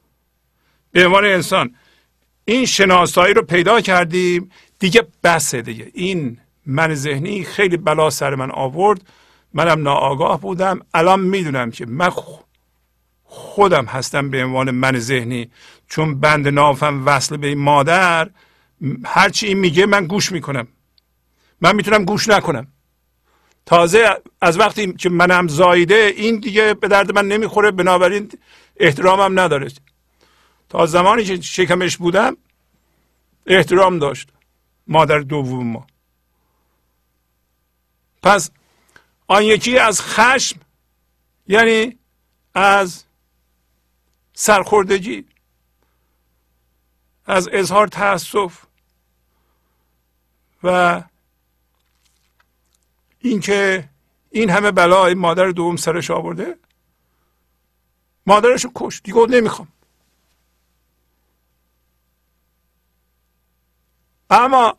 به 0.92 1.06
عنوان 1.06 1.24
انسان 1.24 1.76
این 2.44 2.66
شناسایی 2.66 3.34
رو 3.34 3.42
پیدا 3.42 3.80
کردیم 3.80 4.50
دیگه 4.78 5.06
بسه 5.22 5.62
دیگه. 5.62 5.90
این 5.94 6.40
من 6.66 6.94
ذهنی 6.94 7.44
خیلی 7.44 7.76
بلا 7.76 8.10
سر 8.10 8.34
من 8.34 8.50
آورد. 8.50 9.00
منم 9.54 9.82
ناآگاه 9.82 10.40
بودم. 10.40 10.80
الان 10.94 11.20
می‌دونم 11.20 11.70
که 11.70 11.86
من 11.86 12.10
خودم 13.24 13.84
هستم 13.84 14.30
به 14.30 14.44
عنوان 14.44 14.70
من 14.70 14.98
ذهنی. 14.98 15.50
چون 15.88 16.20
بند 16.20 16.48
نافم 16.48 17.06
وصل 17.06 17.36
به 17.36 17.46
این 17.46 17.58
مادر 17.58 18.30
هرچی 19.04 19.46
این 19.46 19.58
میگه 19.58 19.86
من 19.86 20.06
گوش 20.06 20.32
می‌کنم. 20.32 20.68
من 21.60 21.76
می‌تونم 21.76 22.04
گوش 22.04 22.28
نکنم. 22.28 22.66
تازه 23.66 24.16
از 24.40 24.58
وقتی 24.58 24.92
که 24.92 25.08
منم 25.08 25.48
زایده 25.48 26.12
این 26.16 26.40
دیگه 26.40 26.74
به 26.74 26.88
درد 26.88 27.14
من 27.14 27.28
نمی‌خوره. 27.28 27.70
بنابراین 27.70 28.30
احترامم 28.76 29.40
نداره. 29.40 29.68
تا 30.68 30.86
زمانی 30.86 31.24
که 31.24 31.40
شکمش 31.40 31.96
بودم 31.96 32.36
احترام 33.46 33.98
داشت 33.98 34.28
مادر 34.86 35.18
دوم 35.18 35.66
ما. 35.66 35.86
پس 38.24 38.50
آن 39.26 39.42
یکی 39.42 39.78
از 39.78 40.00
خشم 40.00 40.60
یعنی 41.46 41.98
از 42.54 43.04
سرخوردگی 44.32 45.24
از 47.26 47.48
اظهار 47.52 47.88
تاسف 47.88 48.64
و 50.62 51.02
اینکه 53.18 53.88
این 54.30 54.50
همه 54.50 54.70
بلا 54.70 55.06
این 55.06 55.18
مادر 55.18 55.48
دوم 55.48 55.76
سرش 55.76 56.10
آورده. 56.10 56.58
مادرشو 58.26 58.70
کش 58.74 59.00
دیگه 59.04 59.26
نمی‌خوام. 59.26 59.68
اما 64.30 64.76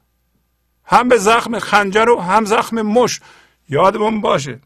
هم 0.86 1.10
به 1.10 1.18
زخم 1.18 1.60
خنجر 1.60 2.10
و 2.10 2.22
هم 2.22 2.46
زخم 2.46 2.82
مش. 2.82 3.20
یادمون 3.70 4.22
باشه. 4.22 4.60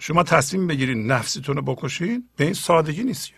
شما 0.00 0.22
تصمیم 0.22 0.66
بگیرید 0.66 1.12
نفستون 1.12 1.56
رو 1.56 1.62
بکشین 1.62 2.28
به 2.36 2.44
این 2.44 2.54
سادگی 2.54 3.04
نیست 3.04 3.30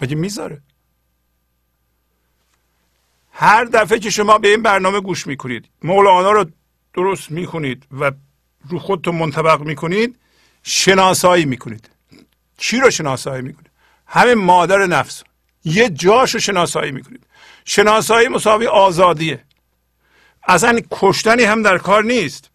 بگه 0.00 0.14
می‌ذاره؟ 0.16 0.62
هر 3.32 3.64
دفعه 3.64 3.98
که 3.98 4.10
شما 4.10 4.38
به 4.38 4.48
این 4.48 4.62
برنامه 4.62 5.00
گوش 5.00 5.26
می‌کنید 5.26 5.68
مولانا 5.82 6.30
رو 6.30 6.44
درست 6.94 7.30
می‌کنید 7.30 7.86
و 8.00 8.12
رو 8.68 8.78
خودتون 8.78 9.14
منطبق 9.14 9.60
می‌کنید 9.60 10.18
شناسایی 10.62 11.44
می‌کنید. 11.44 11.90
چی 12.56 12.80
رو 12.80 12.90
شناسایی 12.90 13.42
می‌کنید؟ 13.42 13.70
همه 14.06 14.34
مادر 14.34 14.86
نفس. 14.86 15.22
یه 15.64 15.90
جاش 15.90 16.34
رو 16.34 16.40
شناسایی 16.40 16.92
می‌کنید. 16.92 17.26
شناسایی 17.68 18.28
مساوی 18.28 18.66
آزادیه. 18.66 19.44
اصلا 20.42 20.80
کشتنی 20.90 21.42
هم 21.42 21.62
در 21.62 21.78
کار 21.78 22.04
نیست. 22.04 22.50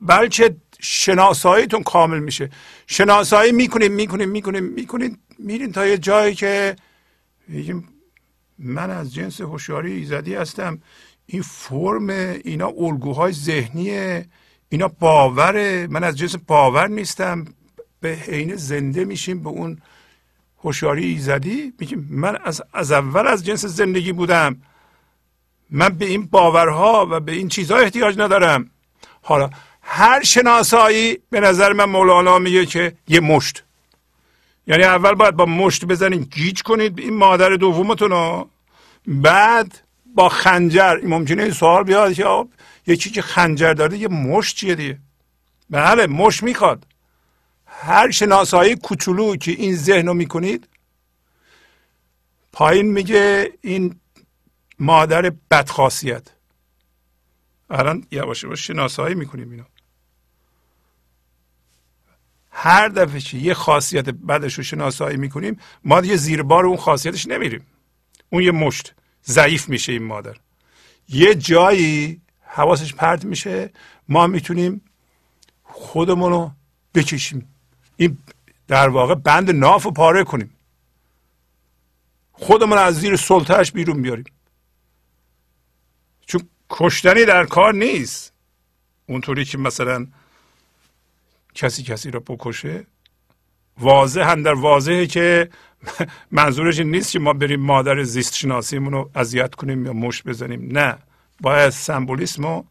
بلکه 0.00 0.56
شناساییتون 0.80 1.82
کامل 1.82 2.18
میشه. 2.18 2.50
شناسایی 2.86 3.52
می‌کنید 3.52 3.92
می‌کنید 3.92 4.28
می‌کنید 4.28 4.62
می‌کنید 4.62 5.18
میرین 5.38 5.72
تا 5.72 5.86
یه 5.86 5.98
جایی 5.98 6.34
که 6.34 6.76
من 8.58 8.90
از 8.90 9.14
جنس 9.14 9.40
هوشیاری 9.40 9.92
ایزدی 9.92 10.34
هستم. 10.34 10.82
این 11.26 11.42
فرم 11.42 12.08
اینا 12.44 12.66
الگوهای 12.66 13.32
ذهنیه. 13.32 14.26
اینا 14.68 14.88
باوره. 14.88 15.86
من 15.90 16.04
از 16.04 16.18
جنس 16.18 16.36
باور 16.36 16.88
نیستم. 16.88 17.44
به 18.00 18.08
حین 18.08 18.56
زنده 18.56 19.04
میشیم 19.04 19.42
به 19.42 19.48
اون 19.48 19.78
هوشیاری 20.64 21.04
ایزدی 21.06 21.72
میگیم 21.78 22.08
من 22.10 22.38
از, 22.44 22.62
از 22.72 22.92
اول 22.92 23.26
از 23.26 23.44
جنس 23.44 23.64
زندگی 23.64 24.12
بودم. 24.12 24.56
من 25.70 25.88
به 25.88 26.04
این 26.04 26.26
باورها 26.26 27.06
و 27.10 27.20
به 27.20 27.32
این 27.32 27.48
چیزها 27.48 27.78
احتیاج 27.78 28.18
ندارم. 28.18 28.70
حالا 29.22 29.50
هر 29.82 30.22
شناسایی 30.22 31.18
به 31.30 31.40
نظر 31.40 31.72
من 31.72 31.84
مولانا 31.84 32.38
میگه 32.38 32.66
که 32.66 32.92
یه 33.08 33.20
مشت. 33.20 33.64
یعنی 34.66 34.82
اول 34.82 35.14
باید 35.14 35.36
با 35.36 35.46
مشت 35.46 35.84
بزنید 35.84 36.34
گیج 36.34 36.62
کنید 36.62 36.98
این 36.98 37.16
مادر 37.16 37.50
دومتون 37.50 38.10
رو 38.10 38.48
بعد 39.06 39.80
با 40.14 40.28
خنجر 40.28 40.96
ممکنه 41.02 41.42
این 41.42 41.52
سوال 41.52 41.84
بیاد 41.84 42.12
که 42.12 42.46
یکی 42.86 43.10
که 43.10 43.22
خنجر 43.22 43.72
داره 43.72 43.98
یه 43.98 44.08
مشت 44.08 44.56
چیه 44.56 44.74
دیگه؟ 44.74 44.98
بله 45.70 46.06
مشت 46.06 46.42
می‌خواد. 46.42 46.86
هر 47.84 48.10
شناسایی 48.10 48.76
کوچولو 48.76 49.36
که 49.36 49.52
این 49.52 49.76
ذهن 49.76 50.06
رو 50.06 50.14
می‌کنید 50.14 50.68
پایین 52.52 52.86
میگه 52.86 53.52
این 53.60 54.00
مادر 54.78 55.32
بدخاصیت. 55.50 56.28
الان 57.70 58.06
یواش 58.10 58.44
یواش 58.44 58.66
شناسایی 58.66 59.14
می‌کنیم 59.14 59.50
اینو. 59.50 59.64
هر 62.50 62.88
دفعه 62.88 63.20
که 63.20 63.38
یه 63.38 63.54
خاصیت 63.54 64.10
بدش 64.10 64.54
رو 64.54 64.62
شناسایی 64.62 65.16
می‌کنیم 65.16 65.60
ما 65.84 66.00
دیگه 66.00 66.16
زیر 66.16 66.42
بار 66.42 66.66
اون 66.66 66.76
خاصیتش 66.76 67.26
نمیریم. 67.26 67.66
اون 68.30 68.42
یه 68.42 68.50
مشت 68.50 68.94
ضعیف 69.24 69.68
میشه 69.68 69.92
این 69.92 70.02
مادر. 70.02 70.36
یه 71.08 71.34
جایی 71.34 72.20
حواسش 72.40 72.94
پرت 72.94 73.24
میشه 73.24 73.70
ما 74.08 74.26
می‌تونیم 74.26 74.82
خودمون 75.62 76.32
رو 76.32 76.50
بکشیم. 76.94 77.51
این 78.02 78.18
در 78.68 78.88
واقع 78.88 79.14
بند 79.14 79.50
ناف 79.50 79.82
رو 79.82 79.90
پاره 79.90 80.24
کنیم. 80.24 80.50
خودمون 82.32 82.78
از 82.78 83.00
زیر 83.00 83.16
سلطهش 83.16 83.72
بیرون 83.72 84.02
بیاریم. 84.02 84.24
چون 86.26 86.48
کشتنی 86.70 87.24
در 87.24 87.44
کار 87.44 87.74
نیست. 87.74 88.32
اونطوری 89.06 89.44
که 89.44 89.58
مثلا 89.58 90.06
کسی 91.54 91.82
کسی 91.82 92.10
را 92.10 92.20
بکشه. 92.20 92.86
واضح 93.78 94.20
هم 94.20 94.42
در 94.42 94.54
واضحه 94.54 95.06
که 95.06 95.50
منظورش 96.30 96.78
این 96.78 96.90
نیست 96.90 97.12
که 97.12 97.18
ما 97.18 97.32
بریم 97.32 97.60
مادر 97.60 98.02
زیست 98.02 98.34
شناسیمون 98.34 98.92
رو 98.92 99.10
اذیت 99.14 99.54
کنیم 99.54 99.86
یا 99.86 99.92
مش 99.92 100.22
بزنیم. 100.22 100.78
نه. 100.78 100.98
باید 101.40 101.70
سمبولیسم 101.70 102.42
رو 102.42 102.64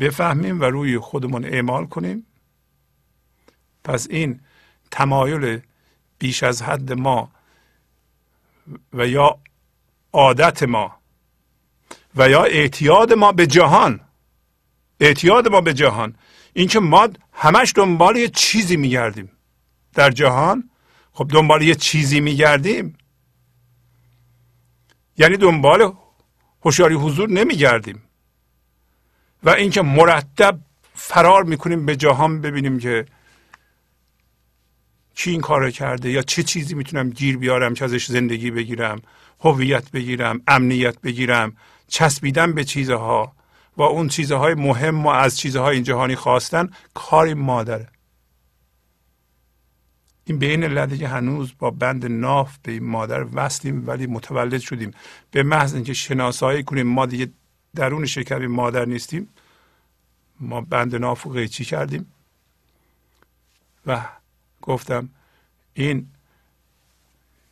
بفهمیم 0.00 0.60
و 0.60 0.64
روی 0.64 0.98
خودمون 0.98 1.44
اعمال 1.44 1.86
کنیم. 1.86 2.26
پس 3.86 4.06
این 4.10 4.40
تمایل 4.90 5.60
بیش 6.18 6.42
از 6.42 6.62
حد 6.62 6.92
ما 6.92 7.30
و 8.92 9.06
یا 9.06 9.38
عادت 10.12 10.62
ما 10.62 10.96
و 12.16 12.28
یا 12.28 12.42
اعتیاد 12.44 13.12
ما 13.12 13.32
به 13.32 13.46
جهان 13.46 14.00
اعتیاد 15.00 15.48
ما 15.48 15.60
به 15.60 15.74
جهان. 15.74 16.14
اینکه 16.52 16.80
ما 16.80 17.08
همش 17.32 17.72
دنبال 17.76 18.16
یه 18.16 18.28
چیزی 18.28 18.76
میگردیم 18.76 19.32
در 19.94 20.10
جهان. 20.10 20.70
خب 21.12 21.28
دنبال 21.32 21.62
یه 21.62 21.74
چیزی 21.74 22.20
میگردیم. 22.20 22.98
یعنی 25.18 25.36
دنبال 25.36 25.92
هوشیاری 26.62 26.94
حضور 26.94 27.28
نمیگردیم. 27.30 28.02
و 29.42 29.50
اینکه 29.50 29.82
مرتب 29.82 30.58
فرار 30.94 31.44
می‌کنیم 31.44 31.86
به 31.86 31.96
جهان 31.96 32.40
ببینیم 32.40 32.78
که 32.78 33.06
کی 35.16 35.30
این 35.30 35.40
کار 35.40 35.70
کرده 35.70 36.10
یا 36.10 36.22
چه 36.22 36.42
چیزی 36.42 36.74
می‌تونم 36.74 37.10
گیر 37.10 37.36
بیارم 37.38 37.74
که 37.74 37.84
ازش 37.84 38.06
زندگی 38.06 38.50
بگیرم 38.50 39.02
هویت 39.40 39.90
بگیرم 39.90 40.40
امنیت 40.48 41.00
بگیرم 41.00 41.56
چسبیدن 41.88 42.52
به 42.52 42.64
چیزها 42.64 43.32
و 43.76 43.82
اون 43.82 44.08
چیزهای 44.08 44.54
مهم 44.54 45.06
و 45.06 45.08
از 45.08 45.38
چیزهای 45.38 45.74
این 45.74 45.84
جهانی 45.84 46.14
خواستن 46.14 46.70
کار 46.94 47.34
مادره 47.34 47.88
این 50.24 50.38
به 50.38 50.46
این 50.46 50.64
علته 50.64 50.98
که 50.98 51.08
هنوز 51.08 51.52
با 51.58 51.70
بند 51.70 52.06
ناف 52.06 52.58
به 52.62 52.72
این 52.72 52.84
مادر 52.84 53.26
وصلیم 53.32 53.86
ولی 53.86 54.06
متولد 54.06 54.60
شدیم. 54.60 54.90
به 55.30 55.42
محض 55.42 55.74
اینکه 55.74 55.94
شناسایی 55.94 56.62
کنیم 56.62 56.86
ما 56.86 57.06
دیگه 57.06 57.28
درون 57.74 58.06
شکم 58.06 58.46
مادر 58.46 58.84
نیستیم 58.84 59.28
ما 60.40 60.60
بند 60.60 60.96
ناف 60.96 61.22
رو 61.22 61.30
قیچی 61.30 61.64
کردیم 61.64 62.12
و 63.86 64.08
گفتم 64.66 65.08
این 65.74 66.06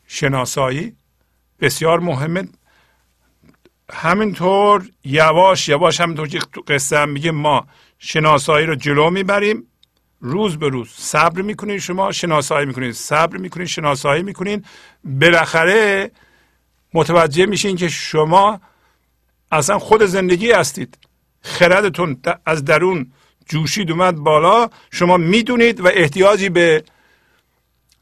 شناسایی 0.06 0.96
بسیار 1.60 2.00
مهمه. 2.00 2.48
همینطور 3.92 4.88
یواش 5.04 5.68
یواش 5.68 6.00
همینطور 6.00 6.28
که 6.28 6.38
قصه 6.68 6.98
هم 6.98 7.08
میگه 7.08 7.30
ما 7.30 7.66
شناسایی 7.98 8.66
رو 8.66 8.74
جلو 8.74 9.10
می‌بریم 9.10 9.66
روز 10.20 10.58
به 10.58 10.68
روز 10.68 10.88
صبر 10.90 11.42
می‌کنین 11.42 11.78
شما 11.78 12.12
شناسایی 12.12 12.66
می‌کنین 12.66 12.92
صبر 12.92 13.36
می‌کنین 13.36 13.66
شناسایی 13.66 14.22
می‌کنین. 14.22 14.64
بالاخره 15.04 16.10
متوجه 16.94 17.46
میشین 17.46 17.76
که 17.76 17.88
شما 17.88 18.60
اصلا 19.52 19.78
خود 19.78 20.02
زندگی 20.02 20.52
هستید. 20.52 20.98
خردتون 21.42 22.20
از 22.46 22.64
درون 22.64 23.12
جوشید 23.48 23.90
اومد 23.90 24.16
بالا. 24.16 24.70
شما 24.90 25.16
می‌دونید 25.16 25.80
و 25.80 25.86
احتیاجی 25.86 26.48
به 26.48 26.84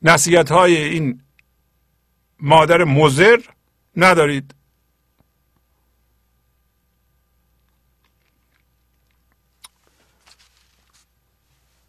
نصیحت 0.02 0.52
های 0.52 0.76
این 0.76 1.22
مادر 2.40 2.84
مزر 2.84 3.40
ندارید. 3.96 4.54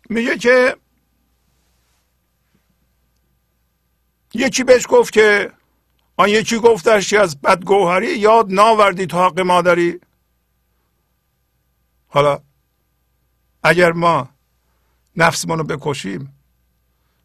میگه 0.10 0.38
که 0.38 0.78
یکی 4.34 4.64
بهش 4.64 4.86
گفت 4.90 5.14
که 5.14 5.52
آن 6.18 6.30
یکی 6.30 6.58
گفتش 6.58 7.14
از 7.14 7.42
بدگوهری 7.42 8.18
یاد 8.18 8.54
ناوردی 8.54 9.06
تو 9.06 9.18
حق 9.18 9.40
مادری. 9.40 10.00
حالا 12.08 12.40
اگر 13.64 13.92
ما 13.92 14.30
نفسمون 15.16 15.58
رو 15.58 15.64
بکشیم 15.64 16.33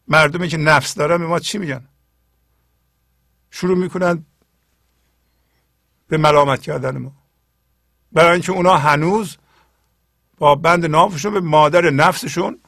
مردمی 0.09 0.47
که 0.47 0.57
نفس 0.57 0.95
دارن 0.95 1.17
به 1.17 1.27
ما 1.27 1.39
چی 1.39 1.57
میگن؟ 1.57 1.87
شروع 3.51 3.77
می‌کنن 3.77 4.25
به 6.07 6.17
ملامت 6.17 6.61
کردن 6.61 6.97
ما. 6.97 7.11
برای 8.11 8.31
اینکه 8.31 8.51
اونا 8.51 8.77
هنوز 8.77 9.37
با 10.37 10.55
بند 10.55 10.85
نافشون 10.85 11.33
به 11.33 11.39
مادر 11.39 11.89
نفسشون 11.89 12.59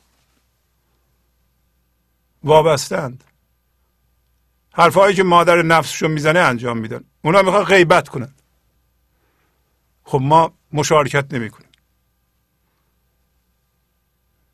وابستند. 2.43 3.23
حرفهایی 4.73 5.15
که 5.15 5.23
مادر 5.23 5.61
نفسشون 5.61 6.11
می‌زنه 6.11 6.39
انجام 6.39 6.77
میدن. 6.77 7.03
اونا 7.21 7.41
می‌خوان 7.41 7.63
غیبت 7.63 8.09
کنن. 8.09 8.33
خب 10.03 10.19
ما 10.21 10.53
مشارکت 10.73 11.33
نمی‌کنیم. 11.33 11.69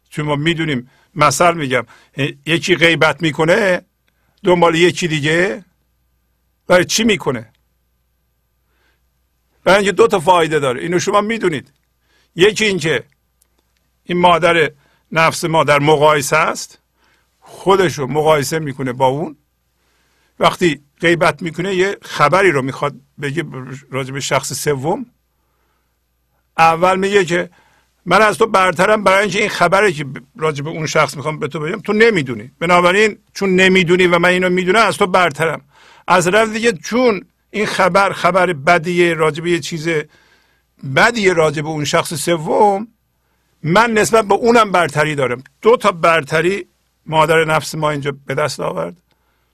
چون 0.10 0.26
ما 0.26 0.36
می‌دونیم 0.36 0.90
مثل 1.18 1.54
میگم 1.54 1.86
یکی 2.46 2.76
غیبت 2.76 3.22
می‌کنه 3.22 3.82
دنبال 4.44 4.76
یکی 4.76 5.08
دیگه 5.08 5.66
برای 6.68 6.86
چی 6.86 7.04
می‌کنه؟ 7.04 7.50
برای 9.64 9.78
اینکه 9.78 9.92
دو 9.92 10.08
تا 10.08 10.20
فایده 10.20 10.60
داره. 10.60 10.82
اینو 10.82 11.00
شما 11.00 11.22
می‌دونید. 11.22 11.74
یکی 12.36 12.66
اینکه 12.66 13.04
این 14.04 14.18
مادر 14.18 14.72
نفس 15.12 15.46
مادر 15.46 15.80
مقایسه 15.80 16.38
است. 16.38 16.80
خودش 17.40 17.94
رو 17.94 18.08
مقایسه 18.08 18.60
می‌کنه 18.60 18.94
با 18.94 19.08
اون. 19.08 19.38
وقتی 20.40 20.82
غیبت 21.00 21.42
می‌کنه 21.42 21.76
یه 21.76 21.98
خبری 22.02 22.52
رو 22.52 22.62
می‌خواد 22.62 22.96
بگه 23.22 23.44
راجع 23.92 24.14
به 24.14 24.20
شخص 24.20 24.54
سوم. 24.54 25.06
اول 26.58 27.00
میگه 27.00 27.26
که 27.26 27.50
من 28.10 28.22
از 28.22 28.38
تو 28.38 28.48
برترم 28.48 29.04
برای 29.04 29.22
اینکه 29.22 29.40
این 29.40 29.50
خبری 29.50 29.94
که 29.94 30.06
راجع 30.38 30.64
به 30.64 30.70
اون 30.70 30.86
شخص 30.86 31.16
می‌خوام 31.16 31.40
به 31.40 31.48
تو 31.48 31.60
بگم 31.60 31.80
تو 31.80 31.94
نمی‌دونی. 31.94 32.52
بنابراین 32.60 33.18
چون 33.34 33.56
نمی‌دونی 33.56 34.08
و 34.08 34.20
من 34.20 34.30
اینو 34.30 34.50
می‌دونم 34.50 34.86
از 34.86 34.98
تو 34.98 35.08
برترم. 35.08 35.62
از 36.08 36.26
طرف 36.26 36.50
دیگه 36.50 36.72
چون 36.72 37.26
این 37.52 37.66
خبر 37.66 38.12
خبر 38.12 38.54
بدیه 38.54 39.14
راجع 39.14 39.44
به 39.44 39.52
یه 39.52 39.60
چیز 39.60 39.90
بدیه 40.96 41.34
راجع 41.34 41.62
به 41.62 41.68
اون 41.68 41.86
شخص 41.86 42.14
سوم 42.14 42.88
من 43.64 43.94
نسبت 43.94 44.26
به 44.26 44.34
اونم 44.34 44.72
برتری 44.72 45.16
دارم. 45.16 45.44
دو 45.62 45.78
تا 45.78 45.92
برتری 45.92 46.66
مادر 47.06 47.46
نفس 47.46 47.76
ما 47.76 47.92
اینجا 47.92 48.14
به 48.26 48.36
دست 48.36 48.60
آورد. 48.60 48.98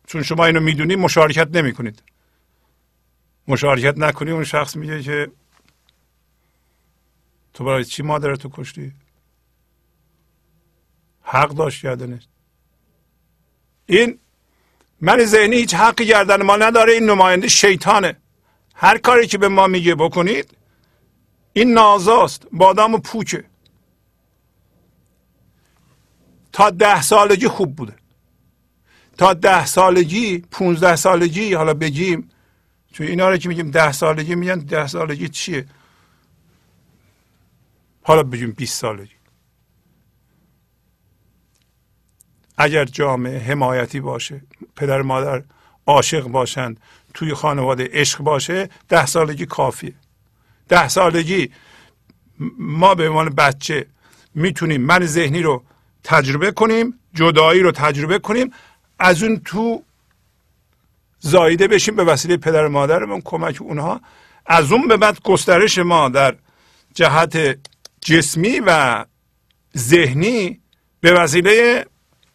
چون 0.08 0.24
شما 0.24 0.46
اینو 0.46 0.60
می‌دونی 0.60 0.96
مشارکت 0.96 1.48
نمی 1.56 1.74
کنید 1.74 2.04
مشارکت 3.48 3.98
نکنی 3.98 4.32
اون 4.32 4.44
شخص 4.44 4.76
میگه 4.76 5.02
که 5.04 5.32
تو 7.54 7.64
برای 7.64 7.86
چی 7.86 8.04
مادرتو 8.04 8.50
کشتی؟ 8.54 8.94
حق 11.22 11.50
داشت 11.50 11.82
کردنش 11.82 12.28
این 13.86 14.20
من 15.02 15.26
ذهنی 15.26 15.56
هیچ 15.56 15.74
حقی 15.74 16.06
گردن 16.06 16.42
ما 16.42 16.56
نداره 16.56 16.94
این 16.94 17.10
نماینده 17.10 17.48
شیطانه. 17.48 18.18
هر 18.76 18.98
کاری 18.98 19.28
که 19.28 19.38
به 19.38 19.48
ما 19.48 19.68
میگه 19.68 19.96
بکنید 19.96 20.58
این 21.54 21.74
نازاست 21.74 22.48
بادام 22.52 22.94
و 22.94 22.98
پوچه 22.98 23.46
تا 26.52 26.70
ده 26.70 27.02
سالگی 27.02 27.48
خوب 27.48 27.76
بوده. 27.76 27.96
تا 29.18 29.34
ده 29.34 29.66
سالگی 29.66 30.38
پونزده 30.52 30.96
سالگی 30.96 31.54
حالا 31.54 31.74
بگیم 31.74 32.30
چون 32.94 33.08
اینا 33.08 33.30
رو 33.30 33.38
که 33.38 33.50
میگیم 33.50 33.72
ده 33.72 33.92
سالگی 33.92 34.36
میگن 34.36 34.60
ده 34.60 34.88
سالگی 34.88 35.30
چیه؟ 35.30 35.66
حالا 38.04 38.24
بگیم 38.24 38.52
20 38.52 38.82
سالگی 38.82 39.14
اگر 42.58 42.86
جامعه 42.86 43.40
حمایتی 43.40 44.00
باشه 44.00 44.42
پدر 44.76 45.02
مادر 45.02 45.44
عاشق 45.86 46.28
باشند 46.28 46.80
توی 47.14 47.34
خانواده 47.34 47.90
عشق 47.94 48.20
باشه 48.20 48.70
ده 48.90 49.06
سالگی 49.06 49.46
کافیه. 49.46 49.94
ده 50.70 50.88
سالگی 50.88 51.52
ما 52.60 52.96
به 52.96 53.10
عنوان 53.10 53.30
بچه 53.30 53.86
می‌تونیم 54.36 54.82
من 54.82 55.06
ذهنی 55.06 55.42
رو 55.42 55.64
تجربه 56.04 56.52
کنیم 56.52 57.00
جدایی 57.14 57.62
رو 57.62 57.72
تجربه 57.72 58.20
کنیم 58.20 58.54
از 59.00 59.24
اون 59.24 59.42
تو 59.46 59.84
زایده 61.20 61.68
بشیم 61.68 61.96
به 61.96 62.04
وسیله 62.04 62.38
پدر 62.38 62.68
مادرمون 62.68 63.22
کمک 63.22 63.62
اونها. 63.62 64.02
از 64.46 64.72
اون 64.72 64.88
به 64.88 64.98
بعد 64.98 65.22
گسترش 65.24 65.78
ما 65.78 66.10
در 66.10 66.36
جهت 66.94 67.58
جسمی 68.04 68.60
و 68.60 69.06
ذهنی 69.78 70.62
به 71.02 71.14
وسیله 71.14 71.86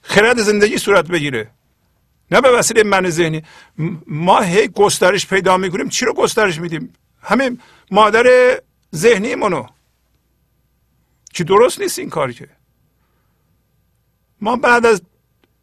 خرد 0.00 0.38
زندگی 0.38 0.78
صورت 0.78 1.08
بگیره. 1.08 1.50
نه 2.30 2.40
به 2.40 2.50
وسیله 2.50 2.82
من 2.82 3.10
ذهنی. 3.10 3.42
ما 4.06 4.40
هی 4.40 4.68
گسترش 4.68 5.26
پیدا 5.26 5.56
می‌کنیم. 5.56 5.88
چی 5.88 6.04
رو 6.04 6.14
گسترش 6.14 6.60
میدیم؟ 6.60 6.92
همین 7.22 7.60
مادر 7.90 8.26
ذهنی 8.94 9.34
منو 9.34 9.66
که 11.34 11.44
درست 11.44 11.80
نیست 11.80 11.98
این 11.98 12.10
کار 12.10 12.32
که؟ 12.32 12.48
ما 14.40 14.56
بعد 14.56 14.86
از 14.86 15.02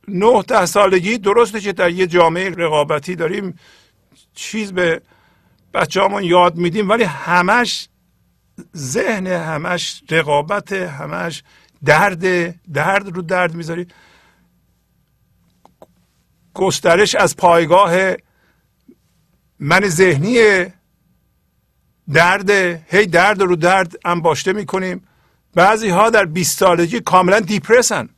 نه 0.07 0.41
ده 0.41 0.65
سالگی 0.65 1.17
درسته 1.17 1.59
که 1.59 1.73
در 1.73 1.89
یه 1.89 2.07
جامعه 2.07 2.49
رقابتی 2.49 3.15
داریم 3.15 3.59
چیز 4.35 4.73
به 4.73 5.01
بچه 5.73 6.09
یاد 6.23 6.55
میدیم 6.55 6.89
ولی 6.89 7.03
همش 7.03 7.89
ذهن 8.75 9.27
همش 9.27 10.03
رقابت 10.09 10.73
همش 10.73 11.43
درد 11.85 12.21
درد 12.73 13.15
رو 13.15 13.21
درد 13.21 13.55
می‌ذاری. 13.55 13.87
گسترش 16.53 17.15
از 17.15 17.35
پایگاه 17.35 18.15
من 19.59 19.89
ذهنی 19.89 20.65
درد 22.13 22.49
هی 22.93 23.05
درد 23.05 23.41
رو 23.41 23.55
درد 23.55 23.93
انباشته 24.05 24.53
می‌کنیم. 24.53 25.07
بعضی 25.55 25.89
ها 25.89 26.09
در 26.09 26.25
20 26.25 26.59
سالگی 26.59 26.99
کاملا 26.99 27.39
دیپرسن. 27.39 28.09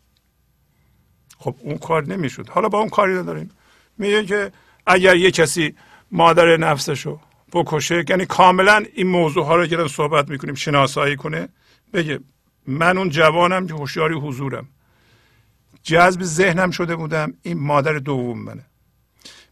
خب 1.38 1.56
اون 1.60 1.78
کار 1.78 2.06
نمی‌شد. 2.06 2.50
حالا 2.50 2.70
با 2.70 2.80
اون 2.80 2.90
کاری 2.90 3.14
نداریم. 3.14 3.52
میگه 3.98 4.26
که 4.26 4.52
اگر 4.88 5.16
یه 5.16 5.32
کسی 5.32 5.76
مادر 6.12 6.58
نفسشو 6.58 7.20
بکشه. 7.54 8.06
یعنی 8.10 8.26
کاملا 8.26 8.84
این 8.96 9.08
موضوع 9.08 9.46
ها 9.46 9.56
رو 9.56 9.68
که 9.68 9.88
صحبت 9.88 10.30
می‌کنیم 10.30 10.56
شناسایی 10.56 11.16
کنه. 11.16 11.50
بگه 11.94 12.20
من 12.68 12.98
اون 12.98 13.10
جوانم 13.10 13.68
که 13.68 13.74
هوشیاری 13.74 14.16
حضورم. 14.16 14.68
جذب 15.84 16.24
ذهنم 16.24 16.72
شده 16.72 16.96
بودم 16.96 17.34
این 17.42 17.60
مادر 17.60 17.94
دوم 17.94 18.40
منه. 18.40 18.66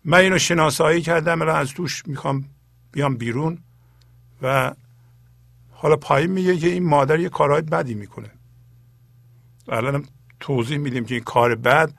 من 0.05 0.17
اینو 0.17 0.37
شناسایی 0.37 1.01
کردم 1.01 1.41
الان 1.41 1.55
از 1.55 1.73
توش 1.73 2.03
می‌خوام 2.07 2.45
بیام 2.91 3.15
بیرون 3.15 3.57
و 4.41 4.73
حالا 5.71 5.95
پایین 5.95 6.31
میگه 6.31 6.57
که 6.57 6.67
این 6.67 6.83
مادر 6.83 7.19
یه 7.19 7.29
کارهای 7.29 7.61
بدی 7.61 7.93
می‌کنه. 7.93 8.31
الان 9.69 10.05
توضیح 10.39 10.77
میدیم 10.77 11.05
که 11.05 11.15
این 11.15 11.23
کار 11.23 11.55
بد 11.55 11.93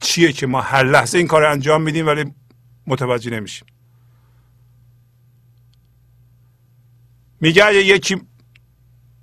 چیه 0.00 0.32
که 0.32 0.46
ما 0.46 0.60
هر 0.60 0.84
لحظه 0.84 1.18
این 1.18 1.26
کار 1.26 1.44
انجام 1.44 1.82
میدیم 1.82 2.06
ولی 2.06 2.32
متوجه 2.86 3.30
نمیشیم. 3.30 3.68
میگه 7.40 7.64
اگه 7.64 7.84
یکی 7.84 8.20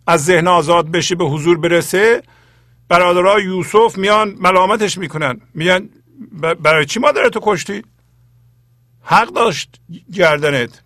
از 0.07 0.25
ذهن 0.25 0.47
آزاد 0.47 0.91
بشه 0.91 1.15
به 1.15 1.25
حضور 1.25 1.57
برسه 1.57 2.23
برادرها 2.87 3.39
یوسف 3.39 3.97
میان 3.97 4.35
ملامتش 4.39 4.97
می‌کنن. 4.97 5.41
میگن 5.53 5.89
برای 6.63 6.85
چی 6.85 6.99
مادرتو 6.99 7.39
کشتی؟ 7.43 7.81
حق 9.01 9.27
داشت 9.27 9.81
گردنت. 10.13 10.81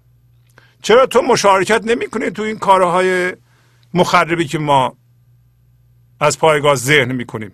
چرا 0.82 1.06
تو 1.06 1.22
مشارکت 1.22 1.84
نمی‌کنی 1.84 2.30
تو 2.30 2.42
این 2.42 2.58
کارهای 2.58 3.34
مخربی 3.94 4.46
که 4.46 4.60
ما 4.60 4.98
از 6.20 6.40
پایگاه 6.40 6.76
ذهن 6.76 7.12
می‌کنیم؟ 7.12 7.52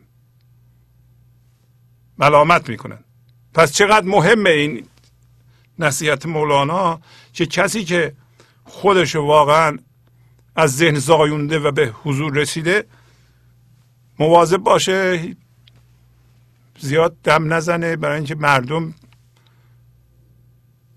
ملامت 2.18 2.70
می‌کنن. 2.70 3.00
پس 3.54 3.74
چقدر 3.74 4.06
مهمه 4.06 4.50
این 4.50 4.88
نصیحت 5.80 6.26
مولانا 6.26 7.02
که 7.34 7.46
کسی 7.46 7.84
که 7.84 8.14
خودش 8.74 9.16
واقعا 9.16 9.78
از 10.56 10.76
ذهن 10.76 11.00
زایونده 11.00 11.60
و 11.60 11.72
به 11.72 11.94
حضور 12.04 12.34
رسیده. 12.34 12.86
مواظب 14.20 14.58
باشه 14.58 15.36
زیاد 16.80 17.18
دم 17.24 17.54
نزنه 17.54 17.96
برای 17.96 18.16
اینکه 18.16 18.36
مردم 18.36 18.94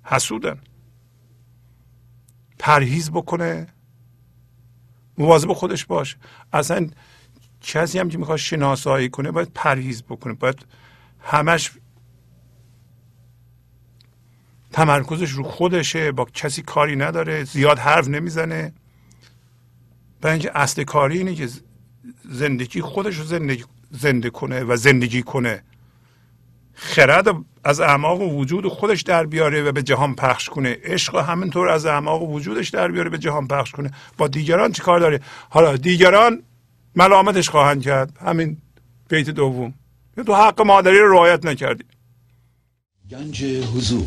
حسودن. 0.04 0.58
پرهیز 2.58 3.10
بکنه. 3.10 3.66
مواظب 5.18 5.52
خودش 5.52 5.84
باشه 5.84 6.16
اصلا 6.52 6.88
کسی 7.60 7.98
هم 7.98 8.08
که 8.08 8.18
می‌خواد 8.18 8.38
شناسایی 8.38 9.08
کنه 9.08 9.30
باید 9.30 9.52
پرهیز 9.54 10.02
بکنه. 10.02 10.32
باید 10.32 10.66
همش 11.20 11.70
تمرکزش 14.76 15.30
رو 15.30 15.42
خودشه 15.42 16.12
با 16.12 16.24
کسی 16.24 16.62
کاری 16.62 16.96
نداره 16.96 17.44
زیاد 17.44 17.78
حرف 17.78 18.08
نمی‌زنه. 18.08 18.72
برای 20.20 20.32
اینکه 20.32 20.50
اصل 20.54 20.84
کاری 20.84 21.18
اینه 21.18 21.34
که 21.34 21.48
زندگی 22.28 22.80
خودش 22.80 23.16
رو 23.16 23.24
زندگی 23.24 23.64
زنده 23.90 24.30
کنه 24.30 24.64
و 24.64 24.76
زندگی 24.76 25.22
کنه. 25.22 25.62
خرد 26.74 27.26
از 27.64 27.80
اعماق 27.80 28.20
وجود 28.20 28.68
خودش 28.68 29.02
در 29.02 29.26
بیاره 29.26 29.62
و 29.62 29.72
به 29.72 29.82
جهان 29.82 30.14
پخش 30.14 30.48
کنه. 30.48 30.76
عشق 30.84 31.16
همینطور 31.16 31.68
از 31.68 31.86
اعماق 31.86 32.22
وجودش 32.22 32.68
در 32.68 32.88
بیاره 32.88 33.10
به 33.10 33.18
جهان 33.18 33.48
پخش 33.48 33.72
کنه. 33.72 33.90
با 34.16 34.28
دیگران 34.28 34.72
چی 34.72 34.82
کار 34.82 35.00
داره؟ 35.00 35.20
حالا 35.48 35.76
دیگران 35.76 36.42
ملامتش 36.96 37.48
خواهند 37.48 37.82
کرد. 37.82 38.18
همین 38.20 38.56
بیت 39.08 39.30
دوم. 39.30 39.74
تو 40.26 40.34
حق 40.34 40.60
مادری 40.60 40.98
رو 40.98 41.12
رعایت 41.12 41.46
نکردی. 41.46 41.84
گنج 43.10 43.44
حضور. 43.44 44.06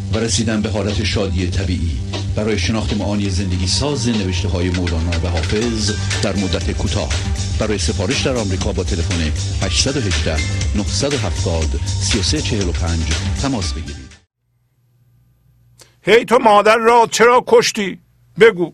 و 0.13 0.17
رسیدن 0.17 0.61
به 0.61 0.69
حالت 0.69 1.03
شادی 1.03 1.47
طبیعی. 1.47 1.99
برای 2.35 2.59
شناخت 2.59 2.93
معانی 2.93 3.29
زندگی 3.29 3.67
ساز 3.67 4.09
نوشته 4.09 4.47
های 4.47 4.69
مولانا 4.69 5.19
و 5.23 5.27
حافظ 5.27 5.91
در 6.23 6.35
مدت 6.35 6.71
کوتاه. 6.71 7.09
برای 7.59 7.77
سفارش 7.77 8.21
در 8.21 8.35
آمریکا 8.35 8.71
با 8.71 8.83
تلفن 8.83 9.31
818 9.65 10.35
970 10.75 11.79
3345 11.85 12.99
تماس 13.41 13.73
بگیرید. 13.73 14.11
هی 16.01 16.25
تو 16.25 16.39
مادر 16.39 16.77
را 16.77 17.07
چرا 17.11 17.43
کشتی؟ 17.47 17.99
بگو. 18.39 18.73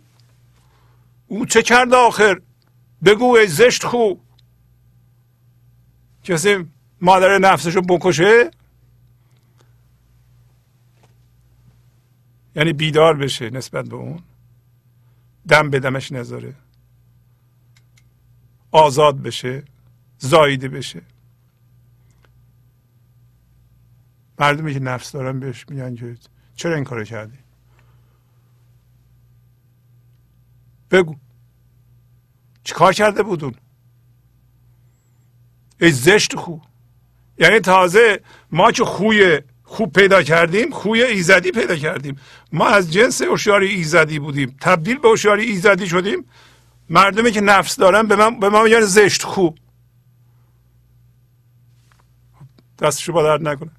او 1.27 1.45
چه 1.45 1.61
کرد 1.61 1.93
آخر؟ 1.93 2.41
بگو 3.05 3.35
ای 3.35 3.47
زشت 3.47 3.83
خوب 3.83 4.21
کسی 6.23 6.55
مادر 7.01 7.37
نفسشو 7.37 7.81
بکشه؟ 7.81 8.51
یعنی 12.57 12.73
بیدار 12.73 13.17
بشه 13.17 13.49
نسبت 13.49 13.89
به 13.89 13.95
اون. 13.95 14.23
دم 15.47 15.69
به 15.69 15.79
دمش 15.79 16.11
نذاره. 16.11 16.55
آزاد 18.71 19.21
بشه 19.21 19.63
زایده 20.17 20.67
بشه. 20.69 21.01
مردمی 24.39 24.73
که 24.73 24.79
نفس 24.79 25.11
دارن 25.11 25.39
بهش 25.39 25.65
میگن 25.69 25.95
که 25.95 26.17
چرا 26.55 26.75
این 26.75 26.83
کارو 26.83 27.03
کردی؟ 27.03 27.37
بگو. 30.91 31.15
چیکار 32.63 32.93
کرده 32.93 33.23
بودون؟ 33.23 33.55
ای 35.81 35.91
زشت 35.91 36.35
خو. 36.35 36.57
یعنی 37.37 37.59
تازه 37.59 38.21
ما 38.51 38.71
که 38.71 38.85
خوی 38.85 39.41
خوب 39.69 39.93
پیدا 39.93 40.23
کردیم 40.23 40.69
خوی 40.69 41.03
ایزدی 41.03 41.51
پیدا 41.51 41.75
کردیم. 41.75 42.15
ما 42.51 42.67
از 42.67 42.93
جنس 42.93 43.21
هوشیاری 43.21 43.67
ایزدی 43.67 44.19
بودیم. 44.19 44.55
تبدیل 44.61 44.97
به 44.97 45.09
هوشیاری 45.09 45.45
ایزدی 45.45 45.87
شدیم. 45.87 46.25
مردمی 46.89 47.31
که 47.31 47.41
نفس 47.41 47.75
دارن 47.75 48.07
به 48.07 48.15
من 48.15 48.39
به 48.39 48.49
ما 48.49 48.63
میگن 48.63 48.81
زشت 48.81 49.23
خوب 49.23 49.57
دستشو 52.79 53.13
با 53.13 53.23
درد 53.23 53.47
نکنه. 53.47 53.71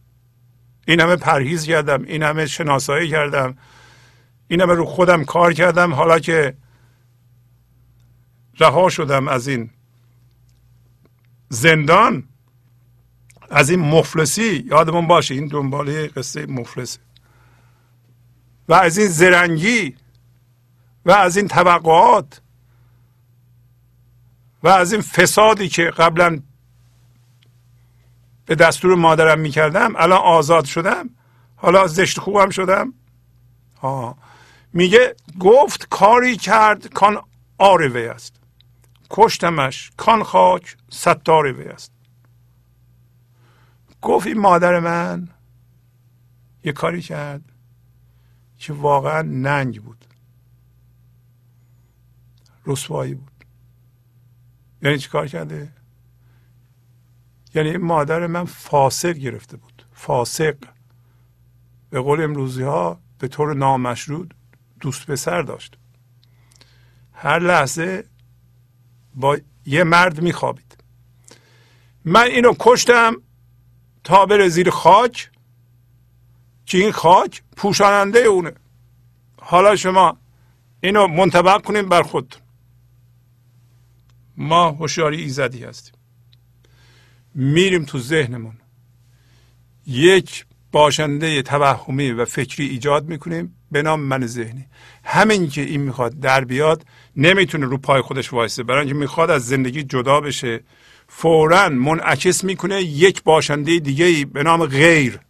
این 0.87 1.01
همه 1.01 1.17
پرهیز 1.17 1.65
کردم 1.65 2.03
این 2.03 2.23
همه 2.23 2.47
شناسایی 2.47 3.11
کردم 3.11 3.59
این 4.49 4.61
همه 4.61 4.75
رو 4.75 4.85
خودم 4.85 5.25
کار 5.25 5.53
کردم. 5.53 5.95
حالا 5.95 6.19
که 6.19 6.57
رها 8.61 8.89
شدم 8.89 9.29
از 9.29 9.49
این 9.49 9.71
زندان 11.49 12.28
از 13.51 13.71
این 13.71 13.81
مفلسی 13.81 14.65
یادمون 14.71 15.07
باشه 15.07 15.35
این 15.35 15.47
دنباله 15.47 16.09
قصه 16.09 16.47
مفلسه. 16.47 16.99
و 18.69 18.75
از 18.75 18.99
این 18.99 19.09
زرنگی 19.09 19.97
و 21.05 21.11
از 21.11 21.37
این 21.37 21.49
توقعات 21.49 22.41
و 24.63 24.69
از 24.69 24.93
این 24.93 25.03
فسادی 25.03 25.69
که 25.69 25.85
قبلا 25.85 26.41
به 28.47 28.55
دستور 28.55 28.95
مادرم 28.95 29.41
می‌کردم 29.41 29.97
الان 29.97 30.21
آزاد 30.21 30.65
شدم. 30.65 31.11
حالا 31.57 31.87
زشت 31.87 32.21
خوبم 32.21 32.51
شدم. 32.51 32.95
آه. 33.83 34.17
میگه 34.73 35.17
گفت 35.41 35.89
کاری 35.91 36.37
کرد 36.37 36.87
کان 36.87 37.23
آروی 37.59 38.07
است. 38.07 38.35
کشتمش 39.11 39.91
کان 39.97 40.23
خاک 40.23 40.77
ستار 40.91 41.53
وی 41.53 41.65
است. 41.65 41.93
گفت 44.03 44.27
این 44.27 44.39
مادر 44.39 44.81
من 44.81 45.29
یه 46.65 46.73
کاری 46.73 47.03
کرد 47.03 47.43
که 48.59 48.73
واقعا 48.73 49.23
ننگ 49.23 49.83
بود. 49.83 50.05
رسوایی 52.67 53.15
بود. 53.15 53.45
یعنی 54.83 54.99
چی 54.99 55.09
کار 55.09 55.29
کرده؟ 55.29 55.73
یعنی 57.55 57.69
این 57.69 57.83
مادر 57.83 58.27
من 58.27 58.45
فاسق 58.45 59.13
گرفته 59.13 59.57
بود. 59.57 59.87
فاسق. 59.93 60.57
به 61.91 62.01
قول 62.01 62.23
امروزی 62.23 62.63
ها 62.63 63.01
به 63.19 63.29
طور 63.29 63.55
نامشروع 63.55 64.27
دوست 64.81 65.07
به 65.07 65.17
سر 65.17 65.43
داشت. 65.43 65.79
هر 67.13 67.39
لحظه 67.39 68.05
با 69.15 69.39
یه 69.67 69.85
مرد 69.85 70.21
میخوابید. 70.21 70.77
من 72.05 72.23
اینو 72.23 72.55
کشتم 72.59 73.17
تا 74.09 74.27
بره 74.27 74.49
زیر 74.49 74.71
خاک 74.71 75.31
که 76.67 76.79
این 76.79 76.93
خاک 76.93 77.43
پوشاننده 77.57 78.19
اونه. 78.19 78.53
حالا 79.41 79.77
شما 79.77 80.19
اینو 80.81 81.07
منطبق 81.07 81.63
کنیم 81.63 81.89
بر 81.89 82.03
خودتون. 82.03 82.43
ما 84.37 84.71
هوشیاری 84.71 85.23
ایزدی 85.23 85.65
هستیم. 85.65 85.95
میریم 87.35 87.85
تو 87.85 87.99
ذهنمون. 87.99 88.59
یک 89.87 90.47
باشنده 90.73 91.43
توهمی 91.43 92.11
و 92.11 92.25
فکری 92.25 92.69
ایجاد 92.69 93.09
می‌کنیم 93.09 93.57
به 93.71 93.83
نام 93.83 94.01
من 94.01 94.27
ذهنی. 94.27 94.67
همین 95.05 95.49
که 95.49 95.61
این 95.61 95.81
می‌خواد 95.81 96.21
در 96.21 96.45
بیاد 96.45 96.87
نمی‌تونه 97.17 97.67
رو 97.67 97.79
پای 97.79 98.03
خودش 98.03 98.33
وایسه. 98.33 98.63
برای 98.63 98.81
اینکه 98.81 98.95
می‌خواد 98.95 99.31
از 99.31 99.47
زندگی 99.47 99.83
جدا 99.83 100.21
بشه. 100.21 100.61
فورا 101.09 101.69
منعکس 101.69 102.45
می‌کنه 102.45 102.83
یک 102.83 103.23
باشنده 103.23 103.79
دیگه 103.79 104.25
به 104.25 104.43
نام 104.43 104.67
غیر. 104.67 105.21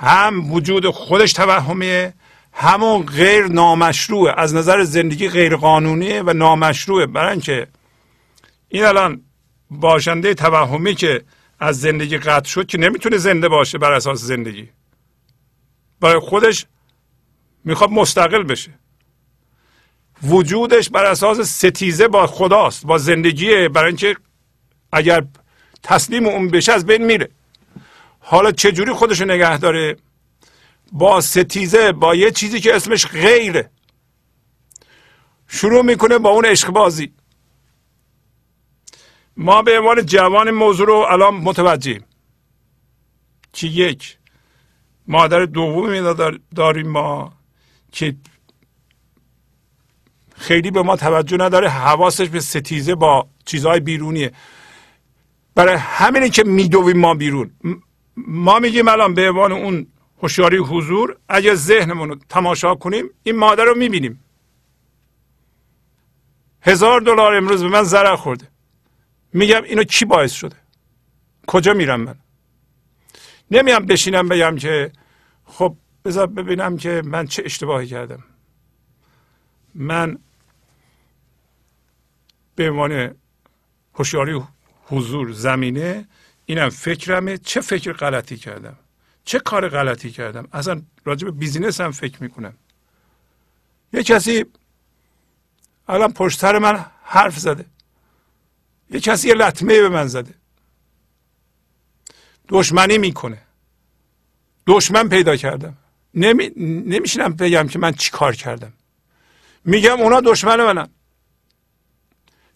هم 0.00 0.52
وجود 0.52 0.90
خودش 0.90 1.32
توهمیه 1.32 2.14
همون 2.52 3.02
غیر 3.02 3.46
نامشروعه. 3.46 4.34
از 4.36 4.54
نظر 4.54 4.84
زندگی 4.84 5.28
غیر 5.28 5.56
قانونیه 5.56 6.22
و 6.22 6.32
نامشروعه. 6.32 7.06
برای 7.06 7.30
اینکه 7.32 7.66
این 8.68 8.84
الان 8.84 9.22
باشنده 9.70 10.34
توهمی 10.34 10.94
که 10.94 11.24
از 11.60 11.80
زندگی 11.80 12.18
قطع 12.18 12.48
شد 12.48 12.66
که 12.66 12.78
نمی‌تونه 12.78 13.16
زنده 13.16 13.48
باشه 13.48 13.78
بر 13.78 13.92
اساس 13.92 14.20
زندگی. 14.20 14.68
برای 16.00 16.18
خودش 16.18 16.66
می‌خواد 17.64 17.90
مستقل 17.90 18.42
بشه. 18.42 18.70
وجودش 20.22 20.90
بر 20.90 21.04
اساس 21.04 21.40
ستیزه 21.40 22.08
با 22.08 22.26
خداست 22.26 22.86
با 22.86 22.98
زندگی 22.98 23.68
برای 23.68 23.88
اینکه 23.88 24.16
اگر 24.92 25.24
تسلیم 25.82 26.26
اون 26.26 26.48
بشه 26.48 26.72
از 26.72 26.86
بین 26.86 27.04
میره. 27.04 27.28
حالا 28.20 28.52
چجوری 28.52 28.92
خودش 28.92 29.20
نگه 29.20 29.58
داره؟ 29.58 29.96
با 30.92 31.20
ستیزه 31.20 31.92
با 31.92 32.14
یه 32.14 32.30
چیزی 32.30 32.60
که 32.60 32.74
اسمش 32.74 33.06
غیره. 33.06 33.70
شروع 35.48 35.82
می‌کنه 35.82 36.18
با 36.18 36.30
اون 36.30 36.44
عشق 36.44 36.70
بازی. 36.70 37.12
ما 39.36 39.62
به 39.62 39.78
عنوان 39.78 40.06
جوان 40.06 40.50
موضوع 40.50 40.86
رو 40.86 40.94
الان 40.94 41.34
متوجهیم. 41.34 42.04
که 43.52 43.66
یک؟ 43.66 44.18
مادر 45.06 45.44
دومی 45.44 46.14
داریم 46.54 46.88
ما 46.88 47.32
که 47.92 48.16
خیلی 50.44 50.70
به 50.70 50.82
ما 50.82 50.96
توجه 50.96 51.36
نداره. 51.36 51.68
حواسش 51.68 52.28
به 52.28 52.40
ستیزه 52.40 52.94
با 52.94 53.28
چیزهای 53.44 53.80
بیرونیه. 53.80 54.32
برای 55.54 55.74
همینه 55.74 56.28
که 56.30 56.44
میدویم 56.44 56.98
ما 56.98 57.14
بیرون. 57.14 57.50
ما 58.16 58.58
میگیم 58.58 58.88
الان 58.88 59.14
به 59.14 59.28
عنوان 59.28 59.52
اون 59.52 59.86
هوشیاری 60.22 60.56
حضور 60.56 61.16
اگه 61.28 61.54
ذهنمون 61.54 62.08
رو 62.08 62.16
تماشا 62.28 62.74
کنیم 62.74 63.10
این 63.22 63.36
مادر 63.36 63.64
رو 63.64 63.74
می‌بینیم. 63.74 64.24
هزار 66.62 67.00
دلار 67.00 67.34
امروز 67.34 67.62
به 67.62 67.68
من 67.68 67.82
ضرر 67.82 68.16
خورده. 68.16 68.48
میگم 69.32 69.62
اینو 69.62 69.84
کی 69.84 70.04
باعث 70.04 70.32
شده؟ 70.32 70.56
کجا 71.46 71.74
میرم 71.74 72.00
من؟ 72.00 72.14
نمیام 73.50 73.86
بشینم 73.86 74.28
بگم 74.28 74.56
که 74.56 74.92
خب 75.44 75.76
بذار 76.04 76.26
ببینم 76.26 76.76
که 76.76 77.02
من 77.04 77.26
چه 77.26 77.42
اشتباهی 77.44 77.86
کردم. 77.86 78.24
من 79.74 80.18
به 82.54 82.70
عنوان 82.70 83.14
هوشیاری 83.94 84.42
حضور 84.86 85.32
زمینه 85.32 86.08
اینم 86.46 86.68
فکرمه. 86.68 87.38
چه 87.38 87.60
فکر 87.60 87.92
غلطی 87.92 88.36
کردم؟ 88.36 88.78
چه 89.24 89.38
کار 89.38 89.68
غلطی 89.68 90.10
کردم؟ 90.10 90.48
اصلا 90.52 90.82
راجع 91.04 91.24
به 91.24 91.30
بیزینس 91.30 91.80
هم 91.80 91.90
فکر 91.90 92.22
می‌کنم. 92.22 92.54
یه 93.92 94.02
کسی 94.02 94.44
الان 95.88 96.12
پشت 96.12 96.40
سر 96.40 96.58
من 96.58 96.86
حرف 97.02 97.38
زده. 97.38 97.64
یه 98.90 99.00
کسی 99.00 99.28
یه 99.28 99.34
لطمه 99.34 99.80
به 99.80 99.88
من 99.88 100.06
زده. 100.06 100.34
دشمنی 102.48 102.98
می‌کنه. 102.98 103.38
دشمن 104.66 105.08
پیدا 105.08 105.36
کردم. 105.36 105.76
نمی... 106.14 106.50
نمیشینم 106.86 107.32
بگم 107.32 107.68
که 107.68 107.78
من 107.78 107.92
چی 107.92 108.10
کار 108.10 108.34
کردم. 108.34 108.72
میگم 109.64 110.00
اونا 110.00 110.20
دشمن 110.20 110.56
منم 110.56 110.90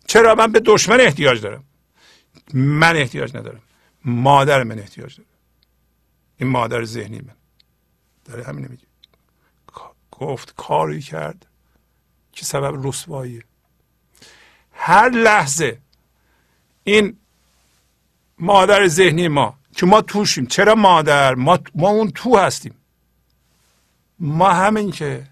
چرا 0.09 0.35
من 0.35 0.53
به 0.53 0.61
دشمن 0.61 1.01
احتیاج 1.01 1.41
دارم؟ 1.41 1.65
من 2.55 2.97
احتیاج 2.97 3.37
ندارم. 3.37 3.63
مادر 4.05 4.63
من 4.63 4.79
احتیاج 4.79 5.17
داره. 5.17 5.29
این 6.37 6.51
مادر 6.51 6.85
ذهنی 6.85 7.19
من. 7.19 7.37
داره 8.25 8.45
همین 8.45 8.67
میگه. 8.71 8.89
گفت 10.11 10.55
کاری 10.57 11.01
کرد 11.01 11.47
که 12.33 12.45
سبب 12.45 12.87
رسواییه 12.87 13.45
هر 14.73 15.09
لحظه 15.09 15.79
این 16.85 17.17
مادر 18.39 18.87
ذهنی 18.87 19.29
ما 19.29 19.59
که 19.77 19.87
ما 19.87 20.03
توشیم 20.03 20.47
چرا 20.47 20.75
مادر؟ 20.75 21.35
ما, 21.35 21.59
ما 21.75 21.89
اون 21.89 22.11
تو 22.11 22.37
هستیم. 22.37 22.75
ما 24.19 24.53
همین 24.53 24.91
که 24.91 25.27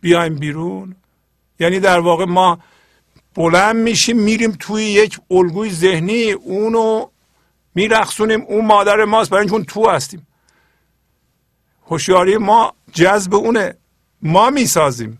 بیایم 0.00 0.34
بیرون 0.34 0.96
یعنی 1.58 1.80
در 1.80 1.98
واقع 1.98 2.24
ما 2.24 2.58
بلند 3.34 3.76
میشیم 3.76 4.18
میریم 4.18 4.52
توی 4.52 4.84
یک 4.84 5.20
الگوی 5.30 5.70
ذهنی. 5.70 6.30
اونو 6.30 7.06
میرخصونیم. 7.74 8.42
اون 8.42 8.64
مادر 8.64 9.04
ماست. 9.04 9.30
برای 9.30 9.40
اینکه 9.40 9.54
اون 9.54 9.64
تو 9.64 9.90
هستیم. 9.90 10.26
هوشیاری 11.86 12.36
ما 12.36 12.74
جذب 12.92 13.34
اونه. 13.34 13.76
ما 14.22 14.50
می‌سازیم. 14.50 15.18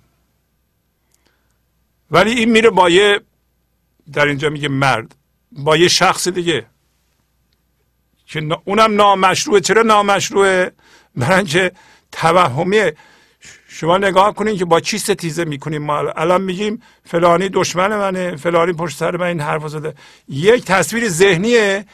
ولی 2.10 2.30
این 2.30 2.50
میره 2.50 2.70
با 2.70 2.90
یه 2.90 3.20
در 4.12 4.26
اینجا 4.26 4.48
میگه 4.48 4.68
مرد 4.68 5.14
با 5.52 5.76
یه 5.76 5.88
شخص 5.88 6.28
دیگه. 6.28 6.66
که 8.26 8.58
اونم 8.64 8.94
نامشروعه. 8.94 9.60
چرا 9.60 9.82
نامشروعه؟ 9.82 10.72
برای 11.16 11.36
اینکه 11.36 11.72
توهمیه. 12.12 12.96
شما 13.76 13.98
نگاه 13.98 14.34
کنین 14.34 14.56
که 14.56 14.64
با 14.64 14.80
چی 14.80 14.98
ستیزه 14.98 15.44
می‌کنیم 15.44 15.82
ما؟ 15.82 15.98
الان 15.98 16.42
میگیم 16.42 16.82
فلانی 17.04 17.48
دشمن 17.48 17.96
منه 17.96 18.36
فلانی 18.36 18.72
پشت 18.72 18.98
سر 18.98 19.16
من 19.16 19.26
این 19.26 19.40
حرف 19.40 19.68
زده. 19.68 19.94
یک 20.28 20.64
تصویر 20.64 21.08
ذهنیه 21.08 21.84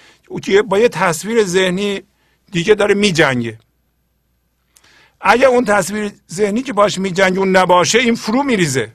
که 0.42 0.62
با 0.62 0.78
یه 0.78 0.88
تصویر 0.88 1.44
ذهنی 1.44 2.02
دیگه 2.52 2.74
داره 2.74 2.94
میجنگه. 2.94 3.58
اگه 5.20 5.46
اون 5.46 5.64
تصویر 5.64 6.12
ذهنی 6.30 6.62
که 6.62 6.72
باش 6.72 6.98
میجنگه 6.98 7.38
اون 7.38 7.56
نباشه 7.56 7.98
این 7.98 8.14
فرو 8.14 8.42
میریزه. 8.42 8.92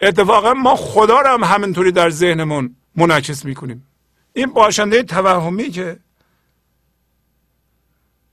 اتفاقا 0.00 0.54
ما 0.54 0.76
خدا 0.76 1.20
رو 1.20 1.28
هم 1.28 1.44
همینطوری 1.44 1.92
در 1.92 2.10
ذهنمون 2.10 2.76
منعکس 2.96 3.44
می‌کنیم. 3.44 3.86
این 4.32 4.46
باشنده 4.46 5.02
توهمی 5.02 5.70
که 5.70 5.96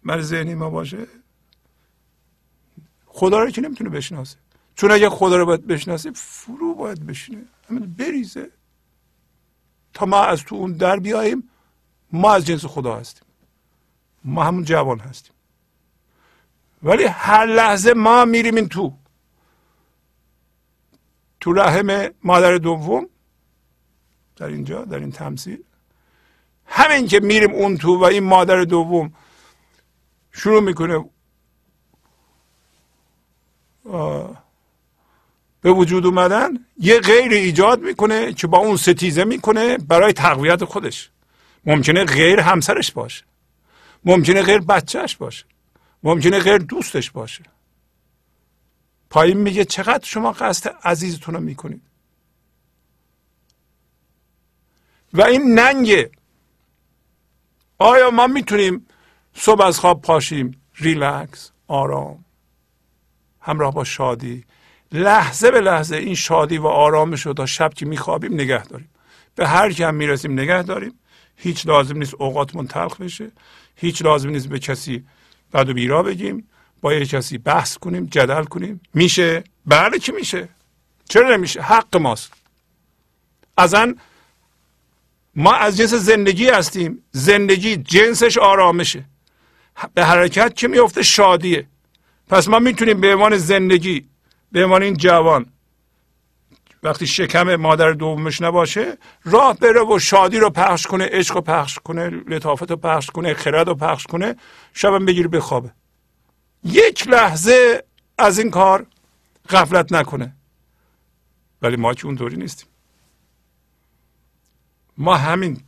من 0.03 0.21
ذهنی 0.21 0.55
ما 0.55 0.69
باشه 0.69 1.07
خدا 3.21 3.39
رو 3.39 3.51
که 3.51 3.61
نمی‌تونه 3.61 3.89
بشناسه. 3.89 4.37
چون 4.75 4.91
اگه 4.91 5.09
خدا 5.09 5.37
رو 5.37 5.45
باید 5.45 5.67
بشناسه 5.67 6.11
فرو 6.11 6.75
باید 6.75 7.05
بشینه. 7.05 7.43
همین 7.69 7.93
بریزه. 7.93 8.51
تا 9.93 10.05
ما 10.05 10.23
از 10.23 10.43
تو 10.43 10.55
اون 10.55 10.73
در 10.73 10.99
بیاییم 10.99 11.49
ما 12.11 12.33
از 12.33 12.45
جنس 12.45 12.65
خدا 12.65 12.95
هستیم. 12.95 13.27
ما 14.23 14.43
همون 14.43 14.63
جوان 14.63 14.99
هستیم. 14.99 15.33
ولی 16.83 17.03
هر 17.03 17.45
لحظه 17.45 17.93
ما 17.93 18.25
میریم 18.25 18.55
این 18.55 18.69
تو. 18.69 18.93
تو 21.39 21.53
رحم 21.53 22.09
مادر 22.23 22.57
دوم 22.57 23.09
در 24.35 24.47
اینجا 24.47 24.85
در 24.85 24.99
این 24.99 25.11
تمثیل. 25.11 25.63
همین 26.65 27.07
که 27.07 27.19
میریم 27.19 27.51
اون 27.51 27.77
تو 27.77 27.99
و 27.99 28.03
این 28.03 28.23
مادر 28.23 28.63
دوم 28.63 29.13
شروع 30.31 30.61
می‌کنه 30.61 31.05
به 35.61 35.71
وجود 35.71 36.05
اومدن 36.05 36.65
یه 36.79 36.99
غیر 36.99 37.31
ایجاد 37.31 37.81
می‌کنه 37.81 38.33
که 38.33 38.47
با 38.47 38.57
اون 38.57 38.77
ستیزه 38.77 39.23
می‌کنه 39.23 39.77
برای 39.77 40.13
تقویت 40.13 40.65
خودش. 40.65 41.09
ممکنه 41.65 42.05
غیر 42.05 42.39
همسرش 42.39 42.91
باشه. 42.91 43.23
ممکنه 44.05 44.41
غیر 44.41 44.59
بچهش 44.59 45.15
باشه. 45.15 45.45
ممکنه 46.03 46.39
غیر 46.39 46.57
دوستش 46.57 47.11
باشه. 47.11 47.43
پایین 49.09 49.37
میگه 49.37 49.65
چقدر 49.65 50.05
شما 50.05 50.31
قصد 50.31 50.75
عزیزتون 50.83 51.35
رو 51.35 51.41
می‌کنید. 51.41 51.81
و 55.13 55.21
این 55.21 55.59
ننگه 55.59 56.11
آیا 57.77 58.11
ما 58.11 58.27
می‌تونیم 58.27 58.87
صبح 59.33 59.61
از 59.61 59.79
خواب 59.79 60.01
پاشیم؟ 60.01 60.61
ریلکس 60.75 61.51
آرام. 61.67 62.25
همراه 63.41 63.73
با 63.73 63.83
شادی. 63.83 64.43
لحظه 64.91 65.51
به 65.51 65.61
لحظه 65.61 65.95
این 65.95 66.15
شادی 66.15 66.57
و 66.57 66.67
آرامش 66.67 67.25
رو 67.25 67.33
تا 67.33 67.45
شب 67.45 67.73
که 67.73 67.85
میخوابیم 67.85 68.33
نگه 68.33 68.63
داریم. 68.63 68.89
به 69.35 69.47
هر 69.47 69.71
کم 69.71 69.95
می‌رسیم 69.95 70.33
نگه 70.33 70.63
داریم. 70.63 70.93
هیچ 71.35 71.67
لازم 71.67 71.97
نیست 71.97 72.13
اوقاتمون 72.13 72.67
تلخ 72.67 73.01
بشه. 73.01 73.31
هیچ 73.75 74.01
لازم 74.01 74.29
نیست 74.29 74.47
به 74.47 74.59
کسی 74.59 75.05
بد 75.53 75.69
و 75.69 75.73
بیرا 75.73 76.03
بگیم. 76.03 76.47
با 76.81 76.93
یه 76.93 77.05
کسی 77.05 77.37
بحث 77.37 77.77
کنیم 77.77 78.05
جدل 78.05 78.43
کنیم. 78.43 78.81
میشه؟ 78.93 79.43
بله 79.65 79.99
که 79.99 80.11
میشه. 80.11 80.49
چرا 81.09 81.35
نمیشه؟ 81.35 81.61
حق 81.61 81.97
ماست. 81.97 82.33
ازن 83.57 83.95
ما 85.35 85.53
از 85.53 85.77
جنس 85.77 85.93
زندگی 85.93 86.49
هستیم. 86.49 87.03
زندگی 87.11 87.77
جنسش 87.77 88.37
آرامشه. 88.37 89.05
به 89.93 90.05
حرکت 90.05 90.55
که 90.55 90.67
میفته 90.67 91.03
شادیه. 91.03 91.67
پس 92.31 92.47
ما 92.47 92.59
می‌تونیم 92.59 93.01
به 93.01 93.13
عنوان 93.13 93.37
زندگی 93.37 94.09
به 94.51 94.63
عنوان 94.63 94.83
این 94.83 94.97
جوان 94.97 95.45
وقتی 96.83 97.07
شکم 97.07 97.55
مادر 97.55 97.91
دومش 97.91 98.41
نباشه 98.41 98.97
راه 99.23 99.57
بره 99.57 99.81
و 99.81 99.99
شادی 99.99 100.39
رو 100.39 100.49
پخش 100.49 100.87
کنه 100.87 101.09
عشق 101.11 101.35
رو 101.35 101.41
پخش 101.41 101.79
کنه 101.79 102.09
لطافت 102.09 102.71
رو 102.71 102.77
پخش 102.77 103.09
کنه 103.09 103.33
خرد 103.33 103.67
رو 103.67 103.75
پخش 103.75 104.07
کنه 104.07 104.35
شبم 104.73 105.05
بگیره 105.05 105.27
بخوابه. 105.27 105.71
یک 106.63 107.07
لحظه 107.07 107.83
از 108.17 108.39
این 108.39 108.51
کار 108.51 108.85
غفلت 109.49 109.93
نکنه. 109.93 110.35
ولی 111.61 111.75
ما 111.75 111.93
که 111.93 112.05
اونطوری 112.05 112.37
نیستیم. 112.37 112.67
ما 114.97 115.15
همین 115.15 115.61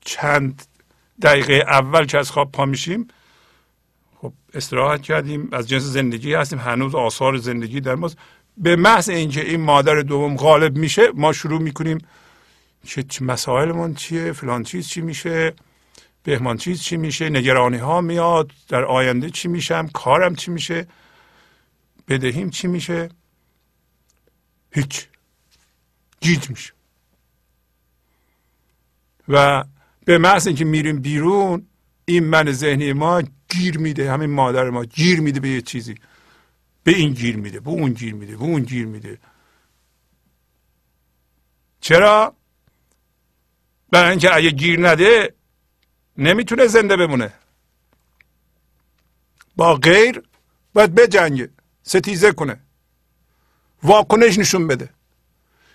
چند 0.00 0.62
دقیقه 1.22 1.52
اول 1.52 2.06
که 2.06 2.18
از 2.18 2.30
خواب 2.30 2.52
پا 2.52 2.64
میشیم 2.64 3.08
استراحت 4.54 5.02
کردیم 5.02 5.48
از 5.52 5.68
جنس 5.68 5.82
زندگی 5.82 6.34
هستیم 6.34 6.58
هنوز 6.58 6.94
آثار 6.94 7.36
زندگی 7.36 7.80
در 7.80 7.94
ماست. 7.94 8.18
به 8.56 8.76
محض 8.76 9.08
اینکه 9.08 9.40
این 9.50 9.60
مادر 9.60 10.00
دوم 10.00 10.36
غالب 10.36 10.76
میشه 10.76 11.02
ما 11.14 11.32
شروع 11.32 11.60
می‌کنیم 11.60 11.98
که 12.84 13.24
مسائلمون 13.24 13.94
چیه 13.94 14.32
فلان 14.32 14.62
چیز 14.62 14.88
چی 14.88 15.00
میشه 15.00 15.54
بهمان 16.22 16.56
چیز 16.56 16.82
چی 16.82 16.96
میشه 16.96 17.28
نگرانی 17.28 17.76
ها 17.76 18.00
میاد 18.00 18.52
در 18.68 18.84
آینده 18.84 19.30
چی 19.30 19.48
میشم 19.48 19.88
کارم 19.88 20.34
چی 20.34 20.50
میشه 20.50 20.86
بدهیم 22.08 22.50
چی 22.50 22.68
میشه؟ 22.68 23.08
هیچ. 24.72 25.06
گیج 26.20 26.50
میشه. 26.50 26.72
و 29.28 29.64
به 30.04 30.18
محض 30.18 30.46
اینکه 30.46 30.64
میریم 30.64 31.00
بیرون 31.00 31.66
این 32.04 32.24
من 32.24 32.52
ذهنی 32.52 32.92
ما 32.92 33.22
گیر 33.48 33.78
میده 33.78 34.12
همین 34.12 34.30
مادر 34.30 34.70
ما 34.70 34.84
گیر 34.84 35.20
میده 35.20 35.40
به 35.40 35.48
یه 35.48 35.62
چیزی. 35.62 35.94
به 36.84 36.92
این 36.92 37.12
گیر 37.12 37.36
میده 37.36 37.60
به 37.60 37.70
اون 37.70 37.92
گیر 37.92 38.14
میده 38.14 38.36
به 38.36 38.42
اون 38.42 38.62
گیر 38.62 38.86
میده. 38.86 39.18
چرا؟ 41.80 42.36
برای 43.90 44.10
اینکه 44.10 44.34
اگه 44.34 44.50
گیر 44.50 44.88
نده 44.88 45.34
نمی‌تونه 46.18 46.66
زنده 46.66 46.96
بمونه. 46.96 47.32
با 49.56 49.74
غیر 49.74 50.22
باید 50.74 50.94
بجنگه 50.94 51.50
ستیزه 51.82 52.32
کنه. 52.32 52.60
واکنش 53.82 54.38
نشون 54.38 54.66
بده. 54.66 54.90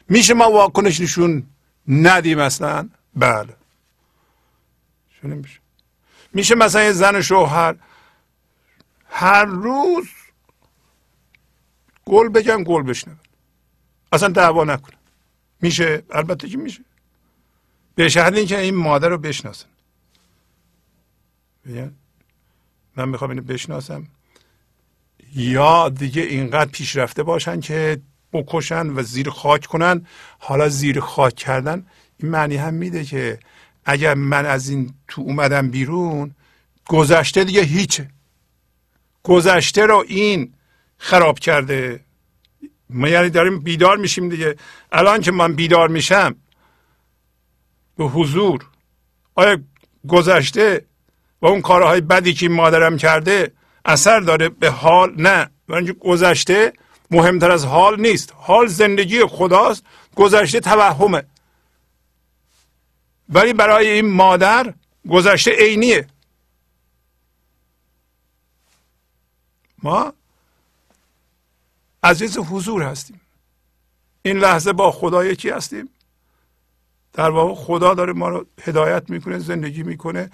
میشه 0.09 0.33
ما 0.33 0.51
واکنش 0.51 1.01
نشون 1.01 1.43
ندیم 1.87 2.39
اصلا؟ 2.39 2.89
بله. 3.15 3.55
میشه 5.23 5.62
میشه 6.33 6.55
مثلا 6.55 6.93
زن 6.93 7.21
شوهر. 7.21 7.75
هر 9.09 9.45
روز 9.45 10.07
گل 12.05 12.29
بگن 12.29 12.63
گل 12.63 12.83
بشنون 12.83 13.19
اصلا 14.11 14.29
دعوا 14.29 14.63
نکنه 14.63 14.97
میشه؟ 15.61 16.03
البته 16.11 16.49
که 16.49 16.57
میشه. 16.57 16.83
به 17.95 18.09
شهر 18.09 18.33
اینکه 18.33 18.59
این 18.59 18.75
مادر 18.75 19.09
رو 19.09 19.17
بشناسن. 19.17 19.67
من 22.95 23.09
می‌خوام 23.09 23.29
اینو 23.29 23.41
بشناسم. 23.41 24.07
یا 25.35 25.89
دیگه 25.89 26.21
اینقدر 26.21 26.71
پیشرفته 26.71 27.23
باشن 27.23 27.59
که 27.59 28.01
بکشن 28.33 28.87
و 28.87 29.03
زیر 29.03 29.29
خاک 29.29 29.65
کنن. 29.65 30.07
حالا 30.39 30.69
زیر 30.69 30.99
خاک 30.99 31.35
کردن 31.35 31.85
این 32.17 32.31
معنی 32.31 32.55
هم 32.55 32.73
میده 32.73 33.03
که 33.03 33.39
اگر 33.85 34.13
من 34.13 34.45
از 34.45 34.69
این 34.69 34.93
تو 35.07 35.21
اومدم 35.21 35.69
بیرون 35.69 36.35
گذشته 36.87 37.43
دیگه 37.43 37.61
هیچه. 37.61 38.09
گذشته 39.23 39.85
رو 39.85 40.03
این 40.07 40.53
خراب 40.97 41.39
کرده. 41.39 41.99
ما 42.89 43.07
یعنی 43.07 43.29
داریم 43.29 43.59
بیدار 43.59 43.97
میشیم 43.97 44.29
دیگه. 44.29 44.55
الان 44.91 45.21
که 45.21 45.31
من 45.31 45.53
بیدار 45.53 45.87
میشم 45.87 46.35
به 47.97 48.03
حضور 48.03 48.65
آیا 49.35 49.57
گذشته 50.07 50.85
و 51.41 51.45
اون 51.45 51.61
کارهای 51.61 52.01
بدی 52.01 52.33
که 52.33 52.49
مادرم 52.49 52.97
کرده 52.97 53.51
اثر 53.85 54.19
داره 54.19 54.49
به 54.49 54.69
حال؟ 54.69 55.13
نه. 55.17 55.49
برای 55.67 55.93
گذشته 55.99 56.73
مهمتر 57.11 57.51
از 57.51 57.65
حال 57.65 58.01
نیست. 58.01 58.33
حال 58.37 58.67
زندگی 58.67 59.25
خداست. 59.25 59.85
گذشته 60.15 60.59
توهمه. 60.59 61.23
ولی 63.29 63.53
برای 63.53 63.87
این 63.89 64.09
مادر 64.11 64.73
گذشته 65.09 65.51
عینیه. 65.51 66.07
ما 69.83 70.13
عزیز 72.03 72.37
حضور 72.37 72.83
هستیم. 72.83 73.21
این 74.21 74.37
لحظه 74.37 74.73
با 74.73 74.91
خدا 74.91 75.25
یکی 75.25 75.49
هستیم؟ 75.49 75.89
در 77.13 77.29
واقع 77.29 77.55
خدا 77.55 77.93
داره 77.93 78.13
ما 78.13 78.29
رو 78.29 78.45
هدایت 78.61 79.09
می‌کنه 79.09 79.39
زندگی 79.39 79.83
می‌کنه. 79.83 80.31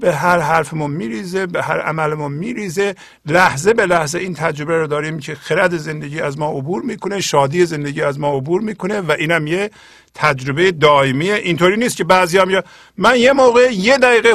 به 0.00 0.14
هر 0.14 0.38
حرفمون 0.38 0.90
میریزه 0.90 1.46
به 1.46 1.62
هر 1.62 1.80
عملمون 1.80 2.32
میریزه. 2.32 2.94
لحظه 3.26 3.74
به 3.74 3.86
لحظه 3.86 4.18
این 4.18 4.34
تجربه 4.34 4.78
رو 4.78 4.86
داریم 4.86 5.18
که 5.18 5.34
خرد 5.34 5.76
زندگی 5.76 6.20
از 6.20 6.38
ما 6.38 6.50
عبور 6.50 6.82
می‌کنه 6.82 7.20
شادی 7.20 7.66
زندگی 7.66 8.02
از 8.02 8.20
ما 8.20 8.36
عبور 8.36 8.60
می‌کنه 8.60 9.00
و 9.00 9.12
اینم 9.12 9.46
یه 9.46 9.70
تجربه 10.14 10.72
دائمیه 10.72 11.34
اینطوری 11.34 11.76
نیست 11.76 11.96
که 11.96 12.04
بعضی 12.04 12.38
هم 12.38 12.50
یا 12.50 12.64
من 12.96 13.16
یه 13.16 13.32
موقع 13.32 13.72
یه 13.72 13.98
دقیقه 13.98 14.32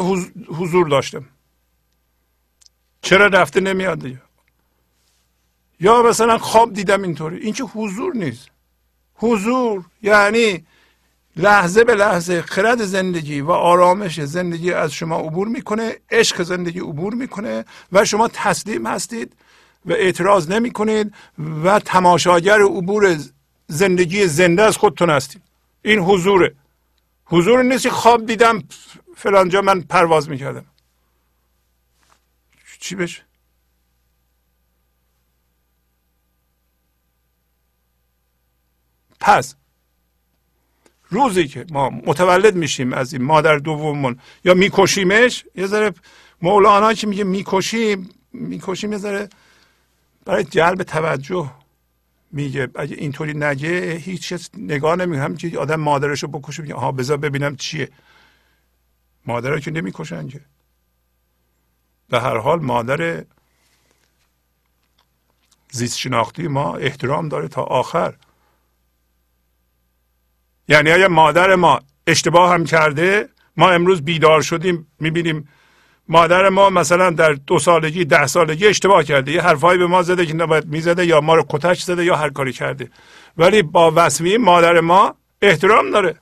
حضور 0.48 0.88
داشتم. 0.88 1.26
چرا 3.02 3.28
رفته 3.28 3.60
نمیاد؟ 3.60 4.06
یا 5.80 6.04
مثلا 6.04 6.38
خواب 6.38 6.74
دیدم 6.74 7.04
اینطوری. 7.04 7.38
این 7.38 7.54
که 7.54 7.64
حضور 7.64 8.16
نیست. 8.16 8.50
حضور 9.16 9.86
یعنی 10.02 10.66
لحظه 11.38 11.84
به 11.84 11.96
لحظه 11.96 12.42
خرد 12.42 12.84
زندگی 12.84 13.42
و 13.42 13.52
آرامش 13.52 14.22
زندگی 14.22 14.74
از 14.74 14.92
شما 14.92 15.20
عبور 15.20 15.48
می‌کنه 15.48 16.00
عشق 16.12 16.44
زندگی 16.44 16.80
عبور 16.80 17.14
می‌کنه 17.14 17.66
و 17.92 18.06
شما 18.06 18.28
تسلیم 18.28 18.88
هستید 18.88 19.34
و 19.86 19.92
اعتراض 19.92 20.50
نمی 20.50 20.72
کنید 20.72 21.14
و 21.64 21.80
تماشاگر 21.80 22.62
عبور 22.62 23.18
زندگی 23.68 24.28
زنده 24.28 24.64
از 24.64 24.78
خودتون 24.78 25.10
هستید. 25.10 25.42
این 25.82 26.00
حضوره. 26.00 26.56
حضور 27.26 27.64
نیست 27.64 27.90
خواب 27.90 28.26
دیدم 28.26 28.64
فلانجا 29.16 29.62
من 29.62 29.82
پرواز 29.82 30.30
می‌کردم. 30.30 30.66
چی 32.80 32.96
بشه؟ 32.96 33.22
پس 39.20 39.56
روزی 41.10 41.48
که 41.48 41.66
ما 41.72 41.90
متولد 41.90 42.56
میشیم 42.56 42.94
از 42.94 43.14
این 43.14 43.24
مادر 43.24 43.58
دوممون 43.58 44.20
یا 44.46 44.54
میکشیمش 44.54 45.46
یه 45.56 45.68
ذره 45.68 45.94
مولانا 46.42 46.94
که 46.94 47.08
میگه 47.08 47.24
می‌کشیم 47.24 48.10
می‌کشیم 48.34 48.92
یه 48.92 48.98
ذره 48.98 49.30
برای 50.26 50.44
جلب 50.44 50.84
توجه 50.84 51.52
میگه. 52.32 52.68
اگه 52.76 52.96
اینطوری 52.96 53.34
نگه 53.34 53.92
هیچ 53.92 54.34
کس 54.34 54.50
نگاه 54.58 54.96
نمی‌کنه. 54.96 55.36
که 55.38 55.60
آدم 55.60 55.76
مادرش 55.76 56.24
رو 56.24 56.30
بکشه 56.30 56.62
میگه 56.62 56.74
آها 56.74 56.92
بذار 56.92 57.18
ببینم 57.18 57.56
چیه. 57.56 57.90
مادر 59.26 59.60
که 59.60 59.72
نمی‌کشن 59.72 60.28
که. 60.28 60.42
به 62.10 62.20
هر 62.20 62.38
حال 62.38 62.60
مادر 62.60 63.24
زیست 65.72 65.98
شناختی 65.98 66.48
ما 66.48 66.76
احترام 66.76 67.30
داره 67.30 67.48
تا 67.48 67.64
آخر. 67.64 68.16
یعنی 70.68 70.92
اگر 70.92 71.08
مادر 71.08 71.56
ما 71.56 71.80
اشتباه 72.08 72.54
هم 72.54 72.66
کرده؟ 72.66 73.30
ما 73.58 73.70
امروز 73.70 74.02
بیدار 74.02 74.42
شدیم 74.42 74.88
می‌بینیم 75.00 75.50
مادر 76.10 76.50
ما 76.50 76.70
مثلا 76.70 77.10
در 77.10 77.34
دو 77.34 77.60
سالگی 77.60 78.06
ده 78.06 78.28
سالگی 78.28 78.68
اشتباه 78.68 79.04
کرده. 79.04 79.32
یه 79.32 79.42
حرفایی 79.42 79.80
به 79.80 79.88
ما 79.88 80.02
زده 80.04 80.26
که 80.26 80.34
نباید 80.34 80.66
می‌زده 80.66 81.06
یا 81.06 81.22
ما 81.22 81.36
رو 81.36 81.46
کتش 81.50 81.84
زده 81.84 82.06
یا 82.06 82.16
هر 82.16 82.30
کاری 82.30 82.54
کرده. 82.54 82.92
ولی 83.38 83.62
با 83.62 83.94
وسمی 83.96 84.38
مادر 84.38 84.80
ما 84.80 85.16
احترام 85.42 85.92
داره. 85.92 86.20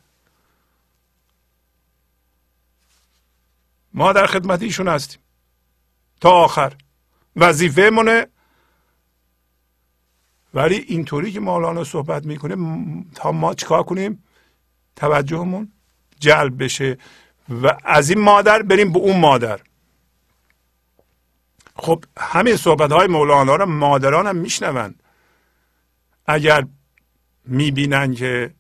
ما 3.94 4.14
در 4.14 4.26
خدمت 4.26 4.62
ایشون 4.62 4.88
هستیم. 4.88 5.20
تا 6.22 6.30
آخر. 6.30 6.74
وظیفه 7.36 7.90
مونه 7.90 8.28
ولی 10.54 10.76
اینطوری 10.76 11.32
که 11.32 11.40
مولانا 11.40 11.84
صحبت 11.84 12.26
می‌کنه 12.26 12.56
تا 13.16 13.32
ما 13.32 13.54
چیکار 13.54 13.84
کنیم؟ 13.84 14.24
توجهمون 14.96 15.72
جلب 16.20 16.64
بشه 16.64 16.98
و 17.50 17.78
از 17.84 18.10
این 18.10 18.20
مادر 18.20 18.62
بریم 18.62 18.94
به 18.94 19.00
اون 19.00 19.20
مادر. 19.20 19.60
خب 21.76 22.04
همین 22.18 22.56
صحبت 22.56 22.92
های 22.92 23.08
مولانا 23.08 23.56
رو 23.56 23.66
مادران 23.66 24.28
هم 24.28 24.36
میشنوند. 24.36 25.04
اگر 26.26 26.66
می‌بینن 27.46 28.14
که 28.14 28.54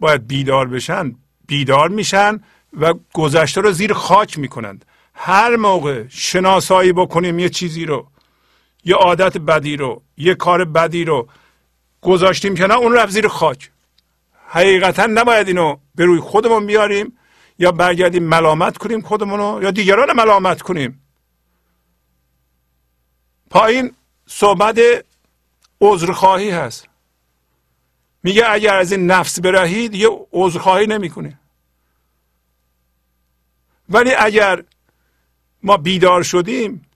باید 0.00 0.26
بیدار 0.26 0.68
بشن 0.68 1.14
بیدار 1.46 1.88
میشن 1.88 2.40
و 2.80 2.94
گذشته 3.12 3.60
رو 3.60 3.72
زیر 3.72 3.92
خاک 3.92 4.38
می‌کنند. 4.38 4.84
هر 5.14 5.56
موقع 5.56 6.04
شناسایی 6.08 6.92
بکنیم 6.92 7.38
یه 7.38 7.48
چیزی 7.48 7.84
رو 7.84 8.10
یه 8.84 8.94
عادت 8.94 9.38
بدی 9.38 9.76
رو 9.76 10.02
یه 10.16 10.34
کار 10.34 10.64
بدی 10.64 11.04
رو 11.04 11.28
گذاشتیم 12.02 12.54
که 12.54 12.66
نه 12.66 12.74
اون 12.74 12.92
رفت 12.92 13.12
زیر 13.12 13.28
خاک. 13.28 13.70
حقیقتا 14.50 15.06
نباید 15.06 15.48
اینو 15.48 15.76
به 15.94 16.04
روی 16.04 16.20
خودمون 16.20 16.66
بیاریم 16.66 17.18
یا 17.58 17.72
برگردیم 17.72 18.22
ملامت 18.22 18.78
کنیم 18.78 19.00
خودمونو 19.00 19.62
یا 19.62 19.70
دیگران 19.70 20.12
ملامت 20.12 20.62
کنیم. 20.62 21.02
پایین 23.50 23.94
صحبت 24.26 24.78
عذرخواهی 25.80 26.50
هست. 26.50 26.88
میگه 28.22 28.50
اگر 28.50 28.76
از 28.76 28.92
این 28.92 29.06
نفس 29.06 29.40
برهید 29.40 29.94
یه 29.94 30.08
عذرخواهی 30.32 30.86
نمی‌کنه. 30.86 31.40
ولی 33.88 34.14
اگر 34.14 34.64
ما 35.62 35.76
بیدار 35.76 36.22
شدیم 36.22 36.86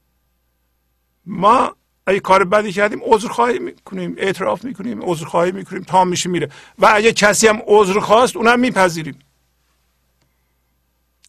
ما 1.27 1.77
اگه 2.07 2.21
کار 2.21 2.45
بدی 2.45 2.73
کردیم 2.73 3.01
عذرخواهی 3.03 3.59
می‌کنیم 3.59 4.15
اعتراف 4.19 4.65
می‌کنیم 4.65 5.01
عذرخواهی 5.03 5.53
می‌کنیم 5.53 5.83
تا 5.83 6.05
میشه 6.05 6.29
میره. 6.29 6.49
و 6.79 6.91
اگه 6.95 7.13
کسی 7.13 7.49
هم 7.49 7.63
عذر 7.67 8.01
خواست 8.01 8.37
اونم 8.37 8.61
میپذیریم. 8.61 9.19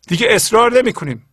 دیگه 0.07 0.27
اصرار 0.29 0.77
نمی‌کنیم. 0.77 1.25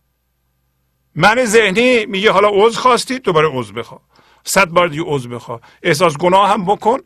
من 1.15 1.45
ذهنی 1.45 2.05
میگه 2.05 2.31
حالا 2.31 2.49
عذر 2.53 2.79
خواستی 2.79 3.19
دوباره 3.19 3.49
عذر 3.53 3.73
بخوا. 3.73 4.01
صد 4.43 4.67
بار 4.67 4.87
دیگه 4.87 5.03
عذر 5.05 5.29
بخوا. 5.29 5.61
احساس 5.83 6.17
گناه 6.17 6.49
هم 6.49 6.65
بکن 6.65 6.99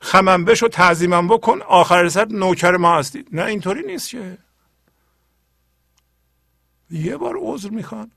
خمم 0.00 0.44
بش 0.44 0.62
و 0.62 0.68
تعظیمم 0.68 1.28
بکن 1.28 1.62
آخر 1.62 2.08
سر 2.08 2.24
نوکر 2.24 2.76
ما 2.76 2.98
هستی. 2.98 3.24
نه 3.32 3.44
اینطوری 3.44 3.82
نیست 3.86 4.10
که. 4.10 4.38
یه 6.90 7.16
بار 7.16 7.34
عذر 7.40 7.70
می‌خوان. 7.70 8.12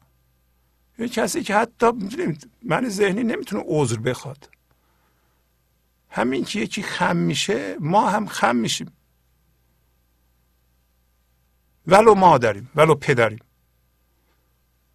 یه 0.99 1.09
کسی 1.09 1.43
که 1.43 1.55
حتی 1.55 1.91
من 2.63 2.89
ذهنی 2.89 3.23
نمی‌تونه 3.23 3.63
عذر 3.67 3.97
بخواد. 3.97 4.49
همین 6.09 6.43
که 6.43 6.59
یکی 6.59 6.83
خم 6.83 7.15
میشه 7.15 7.75
ما 7.79 8.09
هم 8.09 8.25
خم 8.25 8.55
میشیم. 8.55 8.91
ولو 11.87 12.15
مادریم 12.15 12.71
ولو 12.75 12.95
پدریم. 12.95 13.39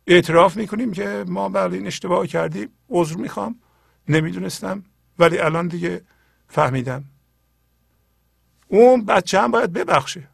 اعتراف 0.07 0.57
می‌کنیم 0.57 0.92
که 0.92 1.24
ما 1.28 1.49
بله 1.49 1.76
این 1.76 1.86
اشتباه 1.86 2.26
کردیم 2.26 2.68
عذر 2.88 3.16
می‌خوام 3.16 3.61
نمی‌دونستم 4.09 4.84
ولی 5.18 5.38
الان 5.38 5.68
دیگه 5.68 6.05
فهمیدم. 6.49 7.05
اون 8.68 9.05
بچه 9.05 9.40
هم 9.40 9.51
باید 9.51 9.72
ببخشه. 9.72 10.28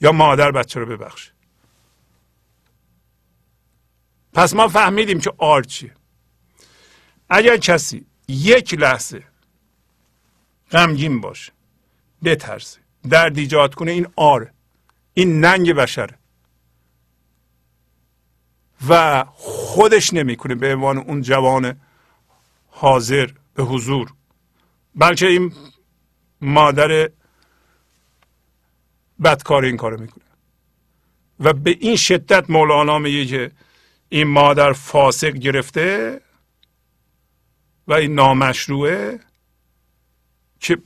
یا 0.00 0.12
مادر 0.12 0.50
بچه 0.50 0.80
رو 0.80 0.86
ببخشه. 0.86 1.32
پس 4.32 4.54
ما 4.54 4.68
فهمیدیم 4.68 5.20
که 5.20 5.32
آر 5.38 5.62
چیه. 5.62 5.94
اگر 7.28 7.56
کسی 7.56 8.06
یک 8.28 8.74
لحظه 8.74 9.24
غمگین 10.70 11.20
باشه 11.20 11.52
بترسه 12.24 12.80
درد 13.10 13.38
ایجاد 13.38 13.74
کنه 13.74 13.90
این 13.90 14.06
آر 14.16 14.50
این 15.14 15.40
ننگ 15.40 15.72
بشره 15.72 16.18
و 18.88 19.24
خودش 19.28 20.12
نمی‌کنه 20.12 20.54
به 20.54 20.74
عنوان 20.74 20.98
اون 20.98 21.22
جوان 21.22 21.80
حاضر 22.68 23.30
به 23.54 23.62
حضور 23.62 24.12
بلکه 24.94 25.26
این 25.26 25.52
مادر 26.40 27.10
بدکار 29.22 29.64
این 29.64 29.76
کارو 29.76 30.00
می‌کنه. 30.00 30.24
و 31.40 31.52
به 31.52 31.76
این 31.80 31.96
شدت 31.96 32.50
مولانا 32.50 32.98
میگه 32.98 33.26
که 33.26 33.52
این 34.12 34.28
مادر 34.28 34.72
فاسق 34.72 35.30
گرفته 35.30 36.20
و 37.88 37.92
این 37.92 38.14
نامشروعه 38.14 39.20
که 40.60 40.78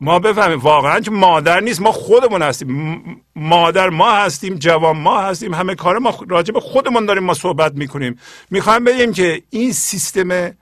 ما 0.00 0.18
بفهمیم 0.18 0.58
واقعا 0.58 1.00
که 1.00 1.10
مادر 1.10 1.60
نیست 1.60 1.80
ما 1.80 1.92
خودمون 1.92 2.42
هستیم. 2.42 3.22
مادر 3.36 3.88
ما 3.88 4.12
هستیم 4.12 4.54
جوان 4.54 4.96
ما 4.96 5.20
هستیم 5.20 5.54
همه 5.54 5.74
کار 5.74 5.98
ما 5.98 6.18
راجع 6.28 6.52
به 6.52 6.60
خودمون 6.60 7.06
داریم 7.06 7.22
ما 7.22 7.34
صحبت 7.34 7.74
می‌کنیم. 7.74 8.18
می‌خوایم 8.50 8.84
بگیم 8.84 9.12
که 9.12 9.42
این 9.50 9.72
سیستم 9.72 10.56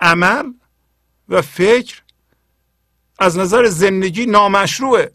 عمل 0.00 0.52
و 1.28 1.42
فکر 1.42 2.02
از 3.18 3.38
نظر 3.38 3.66
زندگی 3.66 4.26
نامشروعه. 4.26 5.12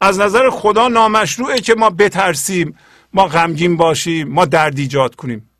از 0.00 0.18
نظر 0.18 0.50
خدا 0.50 0.88
نامشروعه 0.88 1.60
که 1.60 1.74
ما 1.74 1.90
بترسیم. 1.90 2.78
ما 3.14 3.26
غمگین 3.26 3.76
باشیم 3.76 4.28
ما 4.28 4.44
درد 4.44 4.78
ایجاد 4.78 5.14
کنیم. 5.14 5.50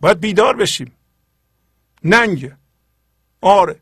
باید 0.00 0.20
بیدار 0.20 0.56
بشیم. 0.56 0.92
ننگ. 2.04 2.52
آره 3.40 3.80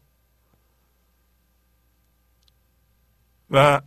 و 3.51 3.81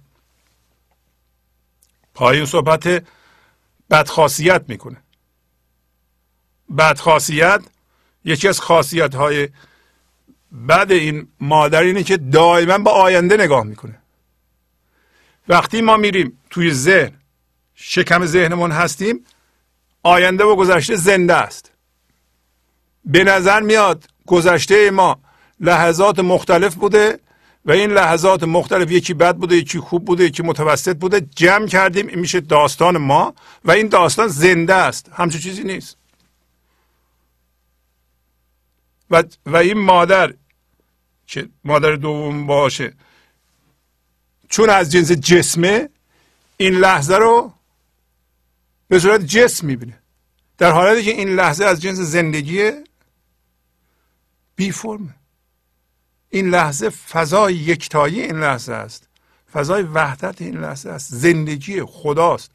پایین 2.13 2.45
صحبت 2.45 3.03
بدخاصیت 3.89 4.65
می‌کنه. 4.67 5.03
بدخاصیت 6.77 7.61
یکی 8.25 8.47
از 8.47 8.59
خاصیت 8.59 9.15
های 9.15 9.49
بد 10.69 10.91
این 10.91 11.27
مادر 11.39 11.81
اینه 11.81 12.03
که 12.03 12.17
دائما 12.17 12.77
به 12.77 12.89
آینده 12.89 13.37
نگاه 13.37 13.63
می‌کنه. 13.63 14.00
وقتی 15.47 15.81
ما 15.81 15.97
میریم 15.97 16.39
توی 16.49 16.73
ذهن 16.73 17.13
شکم 17.75 18.25
ذهنمون 18.25 18.71
هستیم 18.71 19.25
آینده 20.03 20.43
و 20.43 20.55
گذشته 20.55 20.95
زنده 20.95 21.33
است. 21.33 21.71
به 23.05 23.23
نظر 23.23 23.59
میاد 23.59 24.05
گذشته 24.25 24.91
ما 24.91 25.19
لحظات 25.59 26.19
مختلف 26.19 26.75
بوده 26.75 27.19
و 27.65 27.71
این 27.71 27.91
لحظات 27.91 28.43
مختلف 28.43 28.91
یکی 28.91 29.13
بد 29.13 29.35
بوده 29.35 29.55
یکی 29.55 29.79
خوب 29.79 30.05
بوده 30.05 30.23
یکی 30.23 30.43
متوسط 30.43 30.97
بوده. 30.97 31.21
جمع 31.35 31.67
کردیم 31.67 32.07
این 32.07 32.19
میشه 32.19 32.39
داستان 32.39 32.97
ما 32.97 33.33
و 33.65 33.71
این 33.71 33.87
داستان 33.87 34.27
زنده 34.27 34.73
است. 34.73 35.11
همچون 35.13 35.41
چیزی 35.41 35.63
نیست. 35.63 35.97
و, 39.11 39.23
و 39.45 39.57
این 39.57 39.77
مادر 39.77 40.33
که 41.27 41.49
مادر 41.63 41.91
دوم 41.91 42.47
باشه 42.47 42.93
چون 44.51 44.69
از 44.69 44.91
جنس 44.91 45.11
جسمه 45.11 45.89
این 46.57 46.73
لحظه 46.73 47.15
رو 47.15 47.53
به 48.87 48.99
صورت 48.99 49.21
جسم 49.21 49.67
می‌بینه. 49.67 49.97
در 50.57 50.71
حالتی 50.71 51.03
که 51.03 51.11
این 51.11 51.29
لحظه 51.35 51.65
از 51.65 51.81
جنس 51.81 51.97
زندگیه 51.97 52.83
بی 54.55 54.71
فرمه 54.71 55.15
این 56.29 56.49
لحظه 56.49 56.89
فضای 56.89 57.55
یکتایی 57.55 58.21
این 58.21 58.39
لحظه 58.39 58.73
است. 58.73 59.07
فضای 59.53 59.83
وحدت 59.83 60.41
این 60.41 60.57
لحظه 60.57 60.89
است. 60.89 61.13
زندگی 61.13 61.83
خداست. 61.83 62.51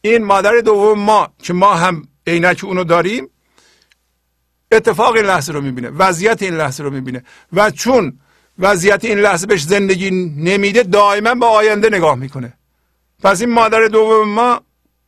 این 0.00 0.24
مادر 0.24 0.60
دوم 0.64 0.98
ما 0.98 1.32
که 1.42 1.52
ما 1.52 1.74
هم 1.74 2.08
عینک 2.26 2.64
اونو 2.64 2.84
داریم 2.84 3.28
اتفاق 4.72 5.14
این 5.14 5.24
لحظه 5.24 5.52
رو 5.52 5.60
می‌بینه. 5.60 5.88
وضعیت 5.88 6.42
این 6.42 6.54
لحظه 6.54 6.82
رو 6.82 6.90
می‌بینه. 6.90 7.24
و 7.52 7.70
چون 7.70 8.20
وضعیت 8.58 9.04
این 9.04 9.18
لحظه 9.18 9.46
بهش 9.46 9.62
زندگی 9.62 10.10
نمیده 10.36 10.82
دائما 10.82 11.34
به 11.34 11.46
آینده 11.46 11.88
نگاه 11.88 12.14
می‌کنه. 12.14 12.52
پس 13.22 13.40
این 13.40 13.50
مادر 13.50 13.84
دوم 13.84 14.28
ما 14.28 14.60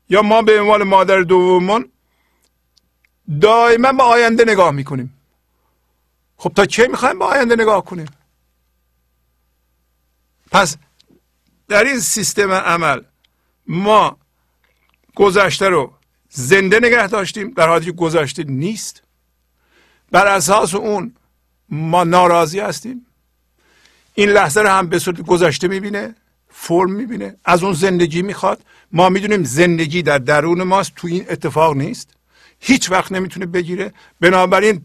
یا 0.08 0.22
ما 0.22 0.42
به 0.42 0.60
عنوان 0.60 0.82
مادر 0.82 1.20
دوممون 1.20 1.92
دائما 3.40 3.92
به 3.92 4.02
آینده 4.02 4.44
نگاه 4.44 4.70
می‌کنیم. 4.70 5.16
خب 6.36 6.52
تا 6.56 6.66
کی 6.66 6.86
می‌خوایم 6.86 7.18
به 7.18 7.24
آینده 7.24 7.54
نگاه 7.54 7.84
کنیم؟ 7.84 8.08
پس 10.50 10.76
در 11.68 11.84
این 11.84 12.00
سیستم 12.00 12.52
عمل 12.52 13.00
ما 13.66 14.16
گذشته 15.14 15.68
رو 15.68 15.92
زنده 16.28 16.78
نگه 16.78 17.06
داشتیم 17.06 17.50
در 17.50 17.68
حالی 17.68 17.84
که 17.84 17.92
گذشته 17.92 18.44
نیست. 18.44 19.02
بر 20.10 20.26
اساس 20.26 20.74
اون 20.74 21.14
ما 21.68 22.04
ناراضی 22.04 22.60
هستیم. 22.60 23.06
این 24.14 24.28
لحظه 24.28 24.60
رو 24.60 24.68
هم 24.68 24.88
به 24.88 24.98
صورت 24.98 25.20
گذشته 25.20 25.68
می‌بینه 25.68 26.14
فرم 26.48 26.92
می‌بینه. 26.92 27.36
از 27.44 27.62
اون 27.62 27.72
زندگی 27.72 28.22
می‌خواد. 28.22 28.62
ما 28.92 29.08
می‌دونیم 29.08 29.44
زندگی 29.44 30.02
در 30.02 30.18
درون 30.18 30.62
ماست 30.62 30.92
تو 30.96 31.08
این 31.08 31.26
اتفاق 31.28 31.76
نیست. 31.76 32.14
هیچ 32.60 32.90
وقت 32.90 33.12
نمی‌تونه 33.12 33.46
بگیره. 33.46 33.92
بنابراین 34.20 34.84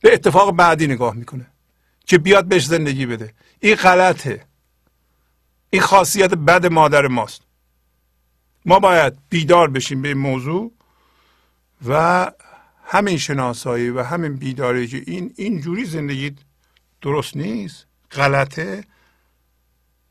به 0.00 0.14
اتفاق 0.14 0.56
بعدی 0.56 0.86
نگاه 0.86 1.14
می‌کنه 1.14 1.46
که 2.06 2.18
بیاد 2.18 2.44
بهش 2.44 2.66
زندگی 2.66 3.06
بده. 3.06 3.34
این 3.60 3.74
غلطه. 3.74 4.44
این 5.70 5.82
خاصیت 5.82 6.34
بد 6.34 6.66
مادر 6.66 7.06
ماست. 7.06 7.42
ما 8.66 8.78
باید 8.78 9.12
بیدار 9.28 9.70
بشیم 9.70 10.02
به 10.02 10.08
این 10.08 10.18
موضوع 10.18 10.72
و 11.88 12.30
همین 12.84 13.18
شناسایی 13.18 13.90
و 13.90 14.02
همین 14.02 14.36
بیداری 14.36 14.86
که 14.86 15.02
این 15.06 15.34
اینجوری 15.36 15.84
زندگی 15.84 16.36
درست 17.04 17.36
نیست؟ 17.36 17.86
غلطه؟ 18.10 18.84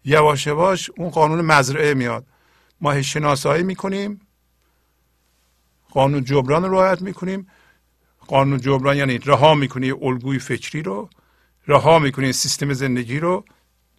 یواش 0.05 0.47
یواش 0.47 0.89
اون 0.97 1.09
قانون 1.09 1.41
مزرعه 1.41 1.93
میاد. 1.93 2.25
ما 2.81 3.01
شناسایی 3.01 3.63
می‌کنیم. 3.63 4.21
قانون 5.91 6.23
جبران 6.23 6.63
رو 6.63 6.71
رعایت 6.71 7.01
می‌کنیم. 7.01 7.47
قانون 8.27 8.59
جبران 8.61 8.97
یعنی 8.97 9.17
رها 9.17 9.53
می‌کنی 9.53 9.91
الگوی 9.91 10.39
فکری 10.39 10.81
رو 10.81 11.09
رها 11.67 11.99
می‌کنی 11.99 12.33
سیستم 12.33 12.73
زندگی 12.73 13.19
رو. 13.19 13.45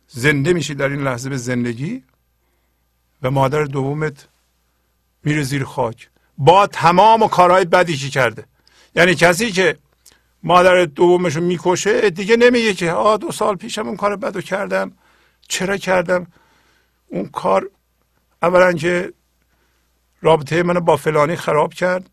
زنده 0.09 0.53
میشی 0.53 0.75
در 0.75 0.89
این 0.89 1.03
لحظه 1.03 1.31
به 1.31 1.37
زندگی 1.37 2.05
و 3.23 3.31
مادر 3.31 3.65
دومت 3.65 4.29
میره 5.25 5.43
زیر 5.43 5.65
خاک. 5.65 6.11
با 6.39 6.67
تمام 6.67 7.23
و 7.23 7.29
کارهای 7.29 7.65
بدی 7.65 7.97
که 7.97 8.09
کرده. 8.09 8.45
یعنی 8.95 9.15
کسی 9.15 9.53
که 9.53 9.77
مادر 10.45 10.85
دومش 10.85 11.37
رو 11.37 11.43
می‌کشه 11.43 12.11
دیگه 12.11 12.37
نمیگه 12.37 12.75
که 12.75 12.93
آ 12.93 13.17
دو 13.17 13.33
سال 13.33 13.57
پیشم 13.57 13.87
اون 13.87 13.97
کار 13.97 14.17
بدو 14.17 14.41
کردم. 14.41 14.93
چرا 15.49 15.77
کردم؟ 15.77 16.27
اون 17.07 17.29
کار 17.29 17.71
اولا 18.43 18.73
که 18.73 19.13
رابطه 20.21 20.63
منو 20.63 20.81
با 20.81 20.97
فلانی 20.97 21.37
خراب 21.37 21.75
کرد. 21.75 22.11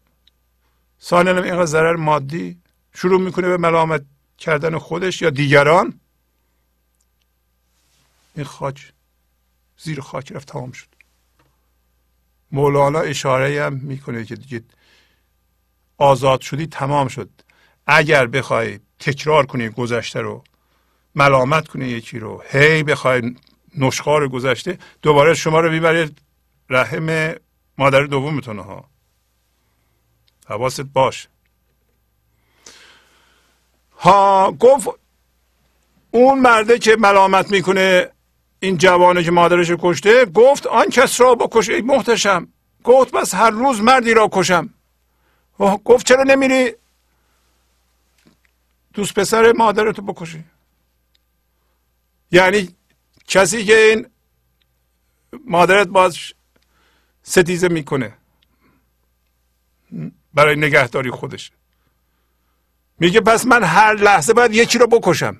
ثانیا 1.01 1.43
اینقدر 1.43 1.65
ضرر 1.65 1.95
مادی. 1.95 2.57
شروع 2.93 3.21
می‌کنه 3.21 3.47
به 3.47 3.57
ملامت 3.57 4.05
کردن 4.37 4.77
خودش 4.77 5.21
یا 5.21 5.29
دیگران. 5.29 5.99
این 8.35 8.45
خاک 8.45 8.93
زیر 9.77 10.01
خاک 10.01 10.31
رفت 10.31 10.47
تمام 10.47 10.71
شد. 10.71 10.87
مولانا 12.51 12.99
اشاره 12.99 13.63
هم 13.63 13.73
می‌کنه 13.73 14.25
که 14.25 14.35
دیگه 14.35 14.63
آزاد 15.97 16.41
شدی 16.41 16.67
تمام 16.67 17.07
شد. 17.07 17.29
اگر 17.87 18.27
بخوای 18.27 18.79
تکرار 18.99 19.45
کنی 19.45 19.69
گذشته 19.69 20.21
رو 20.21 20.43
ملامت 21.15 21.67
کنی 21.67 21.85
یکی 21.85 22.19
رو 22.19 22.43
هی 22.49 22.83
بخوای 22.83 23.35
نشخار 23.77 24.27
گذشته 24.27 24.77
دوباره 25.01 25.33
شما 25.33 25.59
رو 25.59 25.71
می‌بره 25.71 26.09
رحم 26.69 27.35
مادر 27.77 28.03
دومتون 28.03 28.59
ها 28.59 28.89
حواست 30.47 30.81
باش. 30.81 31.27
ها 33.97 34.51
گفت 34.59 34.87
اون 36.11 36.39
مرده 36.39 36.79
که 36.79 36.95
ملامت 36.95 37.51
می‌کنه 37.51 38.09
این 38.59 38.77
جوانه 38.77 39.23
که 39.23 39.31
مادرش 39.31 39.71
کشته 39.79 40.25
گفت 40.25 40.67
آن 40.67 40.89
کس 40.89 41.21
را 41.21 41.35
بکش 41.35 41.69
ای 41.69 41.81
محتشم. 41.81 42.47
گفت 42.83 43.11
بس 43.11 43.33
هر 43.35 43.49
روز 43.49 43.81
مردی 43.81 44.13
را 44.13 44.29
کشم. 44.31 44.69
گفت 45.59 46.07
چرا 46.07 46.23
نمیری؟ 46.23 46.73
دوست 48.93 49.13
پسر 49.13 49.51
مادرتو 49.51 50.01
بکشی. 50.01 50.43
یعنی 52.31 52.75
کسی 53.27 53.65
که 53.65 53.77
این 53.77 54.07
مادرت 55.45 55.87
باز 55.87 56.17
ستیزه 57.23 57.67
می‌کنه. 57.67 58.17
برای 60.33 60.55
نگهداری 60.55 61.11
خودش. 61.11 61.51
میگه 62.99 63.21
پس 63.21 63.45
من 63.45 63.63
هر 63.63 63.95
لحظه 63.95 64.33
باید 64.33 64.53
یکی 64.53 64.77
رو 64.77 64.87
بکشم. 64.87 65.37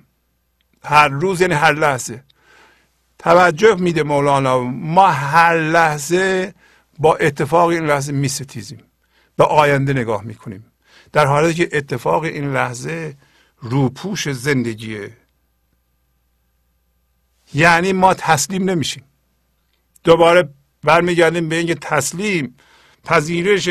هر 0.84 1.08
روز 1.08 1.40
یعنی 1.40 1.54
هر 1.54 1.72
لحظه. 1.72 2.24
توجه 3.18 3.74
میده 3.74 4.02
مولانا. 4.02 4.60
ما 4.62 5.06
هر 5.06 5.58
لحظه 5.58 6.54
با 6.98 7.16
اتفاق 7.16 7.68
این 7.68 7.86
لحظه 7.86 8.12
میستیزیم. 8.12 8.84
به 9.36 9.44
آینده 9.44 9.92
نگاه 9.92 10.24
می‌کنیم. 10.24 10.72
در 11.12 11.26
حالی 11.26 11.54
که 11.54 11.68
اتفاق 11.72 12.22
این 12.22 12.52
لحظه 12.52 13.16
روپوش 13.62 14.28
زندگیه. 14.28 15.16
یعنی 17.54 17.92
ما 17.92 18.14
تسلیم 18.14 18.70
نمیشیم. 18.70 19.04
دوباره 20.04 20.54
برمیگردیم 20.82 21.48
به 21.48 21.56
اینکه 21.56 21.74
تسلیم 21.74 22.56
پذیرش 23.04 23.68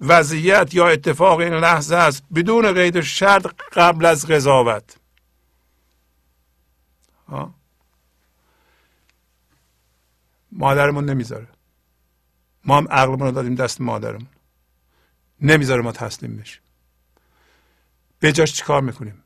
وضعیت 0.00 0.74
یا 0.74 0.88
اتفاق 0.88 1.38
این 1.40 1.54
لحظه 1.54 1.96
است 1.96 2.22
بدون 2.34 2.72
قید 2.72 3.00
شرط 3.00 3.46
قبل 3.72 4.04
از 4.06 4.26
قضاوت. 4.26 4.96
مادرمون 10.52 11.04
نمی‌ذاره. 11.04 11.48
ما 12.64 12.76
هم 12.76 12.88
عقلمون 12.88 13.20
رو 13.20 13.30
دادیم 13.30 13.54
دست 13.54 13.80
مادرمون. 13.80 14.28
نمی‌ذاره 15.40 15.82
ما 15.82 15.92
تسلیم 15.92 16.36
بشیم. 16.36 16.62
به 18.20 18.32
جاش 18.32 18.52
چیکار 18.52 18.80
می‌کنیم؟ 18.80 19.24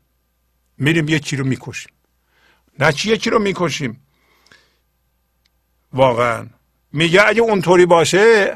میریم 0.77 1.07
یکی 1.09 1.35
رو 1.35 1.45
می‌کشیم. 1.45 1.93
نه 2.79 2.91
چی 2.91 3.11
یکی 3.11 3.29
رو 3.29 3.39
می‌کشیم؟ 3.39 4.07
واقعا. 5.93 6.47
میگه 6.91 7.27
اگه 7.27 7.41
اونطوری 7.41 7.85
باشه 7.85 8.55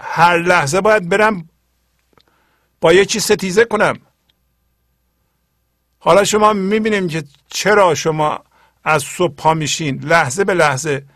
هر 0.00 0.38
لحظه 0.38 0.80
باید 0.80 1.08
برم 1.08 1.48
با 2.80 2.92
یکی 2.92 3.20
ستیزه 3.20 3.64
کنم. 3.64 3.98
حالا 5.98 6.24
شما 6.24 6.52
می‌بینیم 6.52 7.08
که 7.08 7.24
چرا 7.48 7.94
شما 7.94 8.44
از 8.84 9.02
صبح 9.02 9.34
پا 9.34 9.54
میشین؟ 9.54 10.04
لحظه 10.04 10.44
به 10.44 10.54
لحظه 10.54 11.06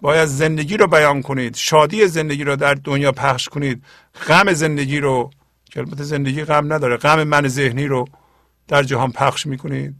باید 0.00 0.28
زندگی 0.28 0.76
رو 0.76 0.86
بیان 0.86 1.22
کنید. 1.22 1.56
شادی 1.56 2.08
زندگی 2.08 2.44
رو 2.44 2.56
در 2.56 2.74
دنیا 2.74 3.12
پخش 3.12 3.48
کنید. 3.48 3.84
غم 4.28 4.52
زندگی 4.52 5.00
رو 5.00 5.30
که 5.72 5.80
البته 5.80 6.04
زندگی 6.04 6.44
غم 6.44 6.72
نداره. 6.72 6.96
غم 6.96 7.24
من 7.24 7.48
ذهنی 7.48 7.86
رو 7.86 8.04
در 8.68 8.82
جهان 8.82 9.12
پخش 9.12 9.46
می‌کنید. 9.46 9.94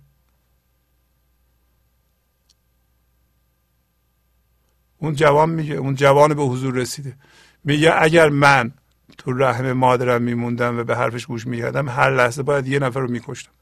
اون 4.99 5.15
جوان 5.15 5.51
میگه 5.51 5.75
اون 5.75 5.95
جوان 5.95 6.35
به 6.35 6.43
حضور 6.43 6.75
رسیده. 6.75 7.17
میگه 7.65 8.03
اگر 8.03 8.29
من 8.29 8.73
تو 9.19 9.33
رحم 9.33 9.73
مادرم 9.73 10.23
میموندم 10.23 10.79
و 10.79 10.85
به 10.85 10.97
حرفش 10.97 11.27
گوش 11.27 11.47
می‌کردم 11.47 11.89
هر 11.89 12.11
لحظه 12.11 12.43
باید 12.43 12.69
یه 12.69 12.79
نفر 12.79 13.01
رو 13.01 13.11
میکشتم. 13.11 13.53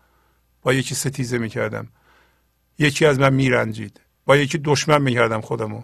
با 0.62 0.72
یکی 0.72 0.94
ستیزه 0.94 1.38
می‌کردم. 1.38 1.88
یکی 2.78 3.06
از 3.06 3.18
من 3.18 3.32
میرنجید. 3.34 4.00
با 4.24 4.36
یکی 4.36 4.58
دشمن 4.58 5.02
می‌کردم 5.02 5.40
خودمو. 5.40 5.82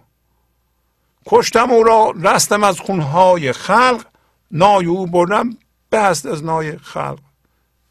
کشتم 1.26 1.70
او 1.70 1.82
را 1.82 2.14
رستم 2.22 2.64
از 2.64 2.80
خونهای 2.80 3.52
خلق 3.52 4.06
نای 4.50 4.86
او 4.86 5.06
بردم 5.06 5.50
بست 5.96 6.26
از 6.26 6.44
نای 6.44 6.78
خلق. 6.78 7.18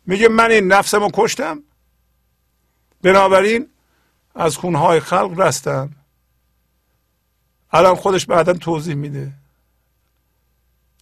میگه 0.06 0.28
من 0.28 0.51
این 0.51 0.68
نفسم 0.68 0.99
رو 0.99 1.10
کشتم. 1.14 1.64
بنابراین 3.01 3.68
از 4.36 4.58
خونهای 4.58 4.99
خلق 4.99 5.39
رستم 5.39 5.89
الان 7.72 7.95
خودش 7.95 8.26
بعدا 8.26 8.53
توضیح 8.53 8.95
میده. 8.95 9.34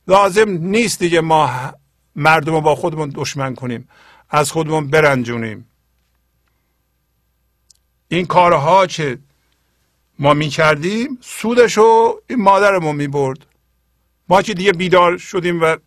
لازم 0.08 0.50
نیست 0.50 1.00
دیگه 1.00 1.22
ما 1.22 1.74
مردم 2.16 2.54
رو 2.54 2.62
با 2.62 2.76
خودمون 2.76 3.12
دشمن 3.16 3.56
کنیم. 3.56 3.90
از 4.30 4.52
خودمون 4.52 4.88
برنجونیم. 4.88 5.70
این 8.08 8.26
کارها 8.26 8.88
که 8.88 9.20
ما 10.20 10.34
می 10.34 10.50
کردیم 10.50 11.18
سودش 11.22 11.78
رو 11.78 12.22
این 12.30 12.42
مادرمون 12.42 12.96
می 12.96 13.08
برد 13.08 13.46
ما 14.30 14.42
که 14.42 14.54
دیگه 14.54 14.72
بیدار 14.72 15.18
شدیم 15.18 15.62
و 15.62 15.78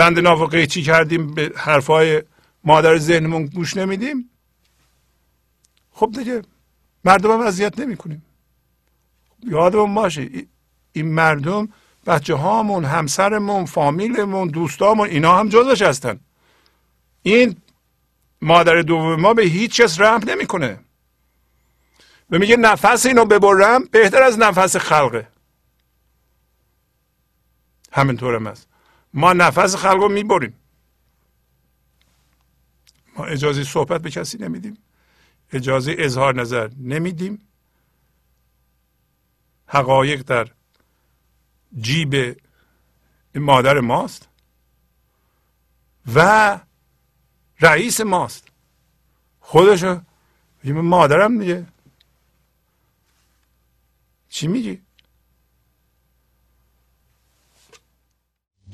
بند 0.00 0.18
ناف 0.18 0.50
قیچی 0.50 0.82
کردیم؟ 0.82 1.34
به 1.34 1.52
حرفای 1.56 2.22
مادر 2.64 2.98
ذهنمون 2.98 3.46
گوش 3.46 3.76
نمیدیم. 3.76 4.30
خب 5.92 6.12
دیگه 6.12 6.42
مردم 7.04 7.30
هم 7.30 7.40
اذیت 7.40 7.78
نمی 7.78 7.96
کنیم 7.96 8.22
یادمون 9.42 9.94
باشه 9.94 10.28
این 10.92 11.14
مردم 11.14 11.68
بچه 12.06 12.34
هامون 12.34 12.84
همسرمون 12.84 13.64
فامیلمون 13.64 14.48
دوستامون 14.48 15.08
اینا 15.08 15.38
هم 15.38 15.48
جزش 15.48 15.82
هستن. 15.82 16.20
این 17.22 17.56
مادر 18.42 18.82
دوم 18.82 19.20
ما 19.20 19.34
به 19.34 19.42
هیچ 19.42 19.80
کس 19.80 20.00
رحم 20.00 20.20
نمی‌کنه. 20.30 20.78
و 22.30 22.38
میگه 22.38 22.56
نفس 22.56 23.06
اینو 23.06 23.24
ببرم 23.24 23.84
بهتر 23.84 24.22
از 24.22 24.38
نفس 24.38 24.76
خلقه. 24.76 25.28
همینطور 27.92 28.34
هم 28.34 28.46
هست. 28.46 28.69
ما 29.14 29.32
نفس 29.32 29.76
خلق 29.76 30.02
رو 30.02 30.08
می‌بریم. 30.08 30.54
ما 33.16 33.24
اجازه 33.24 33.64
صحبت 33.64 34.02
به 34.02 34.10
کسی 34.10 34.38
نمیدیم. 34.38 34.78
اجازه 35.52 35.94
اظهار 35.98 36.40
نظر 36.40 36.70
نمیدیم. 36.78 37.48
حقایق 39.66 40.22
در 40.22 40.48
جیب 41.80 42.40
مادر 43.34 43.80
ماست 43.80 44.28
و 46.14 46.60
رئیس 47.60 48.00
ماست. 48.00 48.48
خودشو 49.40 50.00
مادرم 50.64 51.38
دیگه 51.38 51.66
چی 54.28 54.46
میگی؟ 54.46 54.82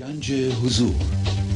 گنج 0.01 0.33
حضور. 0.33 0.95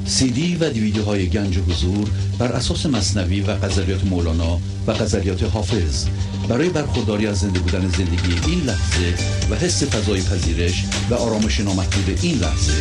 سی 0.07 0.31
دی 0.31 0.57
و 0.57 0.71
دیویدیو 0.71 1.05
های 1.05 1.29
گنج 1.29 1.59
حضور 1.59 2.09
بر 2.39 2.53
اساس 2.53 2.87
مصنوی 2.87 3.41
و 3.41 3.51
قذریات 3.51 4.05
مولانا 4.05 4.61
و 4.87 4.91
قذریات 4.91 5.43
حافظ. 5.43 6.07
برای 6.49 6.69
برخورداری 6.69 7.27
از 7.27 7.39
زنده 7.39 7.59
بودن 7.59 7.89
زندگی 7.89 8.51
این 8.51 8.61
لحظه 8.61 9.15
و 9.51 9.55
حس 9.55 9.83
فضای 9.83 10.23
پذیرش 10.23 10.85
و 11.11 11.15
آرامش 11.15 11.61
نامحدود 11.61 12.19
این 12.23 12.39
لحظه 12.39 12.73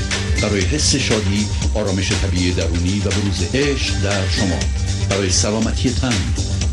برای 0.41 0.61
حس 0.61 0.95
شادی 0.95 1.47
آرامش 1.73 2.11
طبیعی 2.11 2.51
درونی 2.51 2.99
و 2.99 3.09
بروز 3.09 3.43
عشق 3.53 4.01
در 4.01 4.29
شما. 4.29 4.59
برای 5.09 5.29
سلامتی 5.29 5.89
تن 5.89 6.13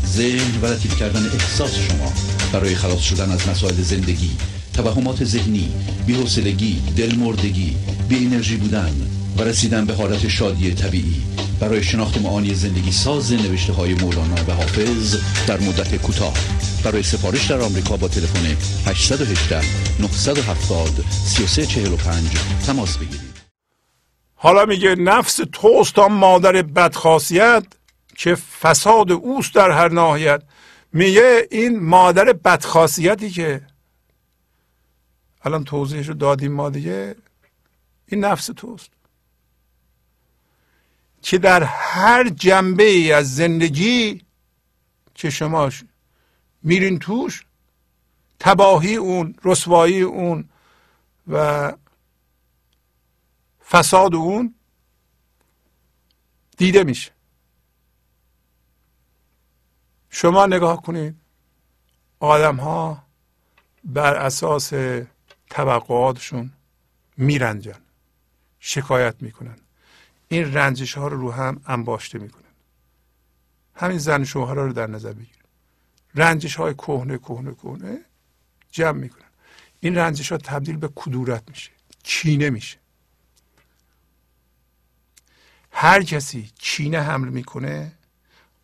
ذهن 0.05 0.61
و 0.61 0.65
لطیف 0.65 0.99
کردن 0.99 1.25
احساس 1.25 1.75
شما. 1.75 2.13
برای 2.53 2.75
خلاص 2.75 3.01
شدن 3.01 3.31
از 3.31 3.47
مسائل 3.47 3.81
زندگی 3.81 4.31
توهمات 4.77 5.23
ذهنی 5.23 5.71
بی‌حوصلگی 6.05 6.81
دلمردگی 6.97 7.77
بی 8.09 8.25
انرژی 8.25 8.57
بودن 8.57 8.91
و 9.37 9.41
رسیدن 9.41 9.85
به 9.85 9.93
حالت 9.93 10.27
شادی 10.27 10.73
طبیعی. 10.73 11.21
برای 11.59 11.83
شناخت 11.83 12.21
معانی 12.21 12.53
زندگی 12.53 12.91
ساز 12.91 13.33
نوشته 13.33 13.73
های 13.73 13.93
مولانا 13.93 14.35
و 14.47 14.51
حافظ 14.51 15.15
در 15.47 15.59
مدت 15.59 15.95
کوتاه. 15.95 16.33
برای 16.83 17.03
سفارش 17.03 17.51
در 17.51 17.61
آمریکا 17.61 17.97
با 17.97 18.07
تلفن 18.07 18.57
818 18.85 19.61
970 19.99 21.05
3345 21.25 22.23
تماس 22.67 22.97
بگیرید. 22.97 23.37
حالا 24.35 24.65
میگه 24.65 24.95
نفس 24.95 25.39
توست 25.51 25.99
مادر 25.99 26.61
بدخاصیت 26.61 27.63
که 28.17 28.35
فساد 28.35 29.11
اوست 29.11 29.55
در 29.55 29.71
هر 29.71 29.89
ناحیت. 29.89 30.41
میگه 30.93 31.47
این 31.51 31.79
مادر 31.79 32.33
بدخاصیتی 32.33 33.29
که 33.29 33.61
الان 35.41 35.63
توضیحش 35.63 36.07
رو 36.07 36.13
دادیم 36.13 36.51
ما 36.51 36.69
دیگه. 36.69 37.15
این 38.05 38.25
نفس 38.25 38.45
توست. 38.45 38.89
که 41.21 41.37
در 41.37 41.63
هر 41.63 42.29
جنبه 42.29 42.83
ای 42.83 43.11
از 43.11 43.35
زندگی 43.35 44.21
که 45.15 45.29
شما 45.29 45.69
میرین 46.63 46.99
توش 46.99 47.45
تباهی 48.39 48.95
اون 48.95 49.35
رسوایی 49.43 50.01
اون 50.01 50.49
و 51.27 51.73
فساد 53.69 54.15
اون 54.15 54.55
دیده 56.57 56.83
میشه. 56.83 57.11
شما 60.09 60.45
نگاه 60.45 60.81
کنید 60.81 61.15
آدم 62.19 62.55
ها 62.55 63.03
بر 63.83 64.15
اساس 64.15 64.73
طبقاتشون 65.49 66.51
میرنجن 67.17 67.79
شکایت 68.59 69.15
می‌کنن. 69.21 69.57
این 70.27 70.53
رنجش 70.53 70.93
ها 70.93 71.07
رو 71.07 71.17
رو 71.17 71.31
هم 71.31 71.61
انباشته 71.65 72.19
می‌کنن. 72.19 72.43
همین 73.75 73.97
زن 73.97 74.23
شوهر 74.23 74.53
رو 74.53 74.73
در 74.73 74.87
نظر 74.87 75.13
بگیر. 75.13 75.37
رنجش 76.15 76.55
های 76.55 76.73
کهنه 76.73 77.17
کهنه 77.17 77.53
کهنه 77.53 77.99
جمع 78.71 78.99
می‌کنن. 78.99 79.27
این 79.79 79.95
رنجش 79.95 80.31
ها 80.31 80.37
تبدیل 80.37 80.77
به 80.77 80.89
کدورت 80.95 81.43
میشه. 81.49 81.71
چینه 82.03 82.49
میشه. 82.49 82.77
هر 85.71 86.03
کسی 86.03 86.51
چینه 86.59 87.01
حمل 87.01 87.27
می‌کنه 87.27 87.91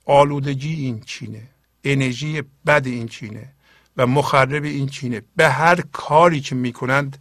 آلودگی 0.06 0.74
این 0.74 1.02
چینه. 1.02 1.48
انرژی 1.84 2.42
بد 2.66 2.88
این 2.88 3.08
چینه. 3.08 3.53
و 3.98 4.08
مخرب 4.08 4.64
این 4.64 4.90
چینه. 4.90 5.22
به 5.36 5.50
هر 5.50 5.82
کاری 5.82 6.42
که 6.42 6.56
می‌کنند 6.56 7.18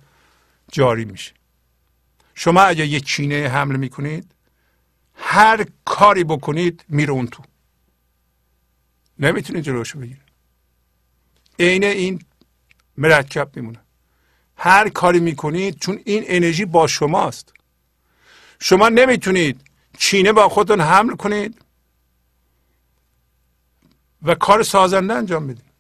جاری 0.73 1.05
میشه. 1.05 1.33
شما 2.35 2.63
اگر 2.63 2.85
یک 2.85 3.05
چینه 3.05 3.49
حمل 3.49 3.77
می‌کنید 3.77 4.35
هر 5.15 5.67
کاری 5.85 6.25
بکنید 6.25 6.85
میره 6.89 7.13
اون 7.13 7.27
تو. 7.27 7.43
نمی‌تونید 9.19 9.65
جلوشو 9.65 9.99
بگیرید. 9.99 10.23
عین 11.59 11.85
این 11.85 12.25
مرکب 12.97 13.57
میمونه. 13.57 13.81
هر 14.57 14.89
کاری 14.89 15.21
می‌کنید 15.21 15.79
چون 15.79 16.01
این 16.05 16.25
انرژی 16.27 16.65
با 16.65 16.87
شماست. 16.87 17.53
شما 18.61 18.89
نمی‌تونید 18.89 19.61
چینه 19.99 20.33
با 20.33 20.49
خودتون 20.49 20.81
حمل 20.81 21.17
کنید 21.17 21.63
و 24.23 24.35
کار 24.35 24.63
سازنده 24.63 25.15
انجام 25.15 25.47
بدید. 25.47 25.72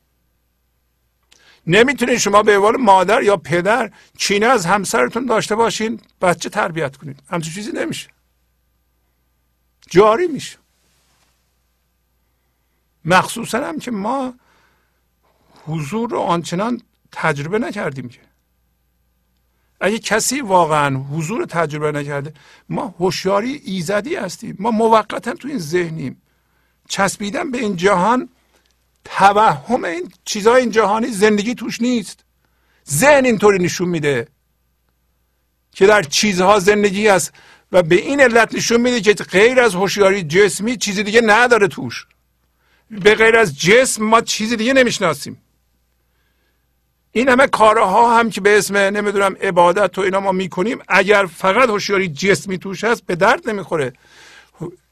نمی‌تونید 1.67 2.19
شما 2.19 2.43
به 2.43 2.57
عنوان 2.57 2.77
مادر 2.77 3.23
یا 3.23 3.37
پدر 3.37 3.91
چینه 4.19 4.47
از 4.47 4.67
همسرتون 4.67 5.27
داشته 5.27 5.55
باشین 5.55 6.01
بچه 6.21 6.49
تربیت 6.49 6.97
کنید 6.97 7.23
همچین 7.31 7.53
چیزی 7.55 7.73
نمیشه. 7.73 8.09
جاری 9.91 10.27
میشه. 10.27 10.59
مخصوصا 13.05 13.67
هم 13.67 13.79
که 13.79 13.91
ما 13.91 14.35
حضور 15.67 16.11
رو 16.11 16.21
آنچنان 16.21 16.81
تجربه 17.13 17.59
نکردیم 17.59 18.09
که. 18.09 18.21
اگه 19.81 19.99
کسی 19.99 20.41
واقعا 20.41 20.97
حضور 20.97 21.45
تجربه 21.45 21.93
نکرده 21.93 22.35
ما 22.69 22.95
هوشیاری 22.99 23.61
ایزدی 23.65 24.17
هستیم. 24.17 24.57
ما 24.59 24.71
موقتا 24.71 25.35
تو 25.35 25.49
این 25.49 25.59
ذهنیم. 25.59 26.23
چسبیدن 26.89 27.51
به 27.51 27.59
این 27.59 27.77
جهان 27.77 28.29
توهم 29.05 29.84
این 29.84 30.12
چیزهای 30.24 30.61
این 30.61 30.70
جهانی 30.70 31.07
زندگی 31.07 31.55
توش 31.55 31.80
نیست. 31.80 32.24
ذهن 32.90 33.24
اینطوری 33.24 33.64
نشون 33.64 33.88
میده 33.88 34.28
که 35.72 35.86
در 35.86 36.03
چیزها 36.03 36.59
زندگی 36.59 37.09
است 37.09 37.32
و 37.72 37.82
به 37.82 37.94
این 37.94 38.20
علت 38.20 38.55
نشون 38.55 38.80
میده 38.80 39.00
که 39.00 39.14
غیر 39.24 39.61
از 39.61 39.74
هوشیاری 39.74 40.22
جسمی 40.22 40.76
چیزی 40.76 41.03
دیگه 41.03 41.20
نداره 41.20 41.68
توش. 41.68 42.07
به 42.90 43.14
غیر 43.14 43.36
از 43.36 43.59
جسم 43.59 44.05
ما 44.05 44.20
چیزی 44.20 44.57
دیگه 44.57 44.72
نمی‌شناسیم. 44.72 45.42
این 47.12 47.28
همه 47.28 47.46
کارها 47.46 48.18
هم 48.18 48.30
که 48.30 48.40
به 48.40 48.59
اسم 48.59 48.76
نمی‌دونم 48.76 49.36
عبادت 49.40 49.98
و 49.98 50.00
اینا 50.00 50.20
ما 50.20 50.32
می‌کنیم 50.32 50.78
اگر 50.88 51.26
فقط 51.26 51.68
هوشیاری 51.68 52.09
جسمی 52.09 52.59
توش 52.59 52.84
هست 52.84 53.07
به 53.07 53.16
درد 53.16 53.48
نمی‌خوره. 53.50 53.92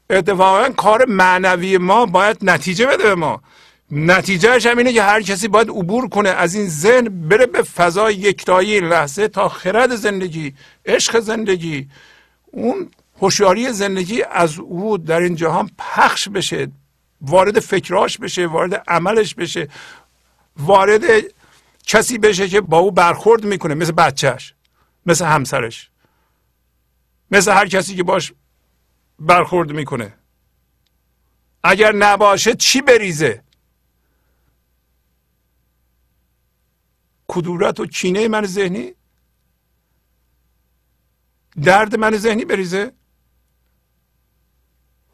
اتفاقا 0.09 0.69
کار 0.69 1.05
معنوی 1.05 1.77
ما 1.77 2.05
باید 2.05 2.37
نتیجه 2.41 2.85
بده 2.85 3.03
به 3.03 3.15
ما. 3.15 3.41
نتیجهش 3.91 4.65
هم 4.65 4.77
اینه 4.77 4.93
که 4.93 5.03
هر 5.03 5.21
کسی 5.21 5.47
باید 5.47 5.69
عبور 5.69 6.09
کنه 6.09 6.29
از 6.29 6.55
این 6.55 6.67
ذهن 6.67 7.27
بره 7.29 7.45
به 7.45 7.61
فضای 7.61 8.15
یکتایی 8.15 8.79
لحظه 8.79 9.27
تا 9.27 9.49
خرد 9.49 9.95
زندگی 9.95 10.53
عشق 10.85 11.19
زندگی. 11.19 11.89
اون 12.45 12.89
هوشیاری 13.21 13.73
زندگی 13.73 14.23
از 14.23 14.59
او 14.59 14.97
در 14.97 15.19
این 15.19 15.35
جهان 15.35 15.69
پخش 15.77 16.29
بشه 16.29 16.67
وارد 17.21 17.59
فکراش 17.59 18.17
بشه 18.17 18.47
وارد 18.47 18.83
عملش 18.87 19.35
بشه 19.35 19.67
وارد 20.57 21.01
کسی 21.85 22.17
بشه 22.17 22.47
که 22.47 22.61
با 22.61 22.77
او 22.77 22.91
برخورد 22.91 23.43
می‌کنه 23.43 23.73
مثل 23.73 23.91
بچهش 23.91 24.53
مثل 25.05 25.25
همسرش 25.25 25.89
مثل 27.31 27.51
هر 27.51 27.67
کسی 27.67 27.95
که 27.95 28.03
باش 28.03 28.33
برخورد 29.19 29.71
می‌کنه. 29.71 30.13
اگر 31.63 31.91
نباشه 31.91 32.55
چی 32.55 32.81
بریزه؟ 32.81 33.43
کدورت 37.33 37.79
و 37.79 37.85
چینه 37.85 38.27
من 38.27 38.45
ذهنی؟ 38.45 38.93
درد 41.63 41.95
من 41.95 42.17
ذهنی 42.17 42.45
بریزه؟ 42.45 42.91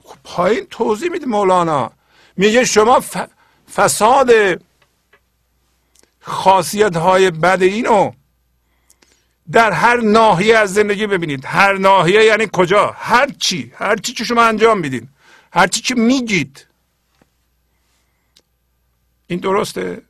خب 0.03 0.17
پایین 0.23 0.65
توضیح 0.65 1.11
میده 1.11 1.25
مولانا. 1.25 1.91
میگه 2.37 2.65
شما 2.65 3.03
فساد 3.75 4.31
خاصیت 6.19 6.95
های 6.95 7.31
بد 7.31 7.63
اینو 7.63 8.11
در 9.51 9.71
هر 9.71 10.01
ناحیه 10.01 10.57
از 10.57 10.73
زندگی 10.73 11.07
ببینید. 11.07 11.45
هر 11.45 11.77
ناحیه 11.77 12.23
یعنی 12.23 12.47
کجا؟ 12.53 12.95
هر 12.97 13.29
چی. 13.31 13.73
هر 13.75 13.95
چی 13.95 14.13
که 14.13 14.23
شما 14.23 14.43
انجام 14.43 14.79
میدین. 14.79 15.09
هر 15.53 15.67
چی 15.67 15.81
که 15.81 15.95
میگید. 15.95 16.67
این 19.27 19.39
درسته؟ 19.39 20.06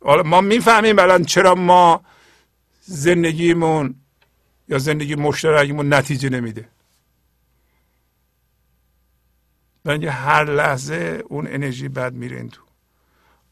حالا 0.00 0.22
ما 0.22 0.40
می‌فهمیم 0.40 0.98
الان 0.98 1.24
چرا 1.24 1.54
ما 1.54 2.04
زندگیمون 2.80 3.94
یا 4.68 4.78
زندگی 4.78 5.14
مشترکمون 5.14 5.92
نتیجه 5.94 6.28
نمیده. 6.28 6.68
بنابراین 9.84 10.08
هر 10.08 10.44
لحظه 10.44 11.22
اون 11.28 11.46
انرژی 11.46 11.88
بد 11.88 12.12
میره 12.12 12.36
این 12.36 12.48
تو. 12.48 12.62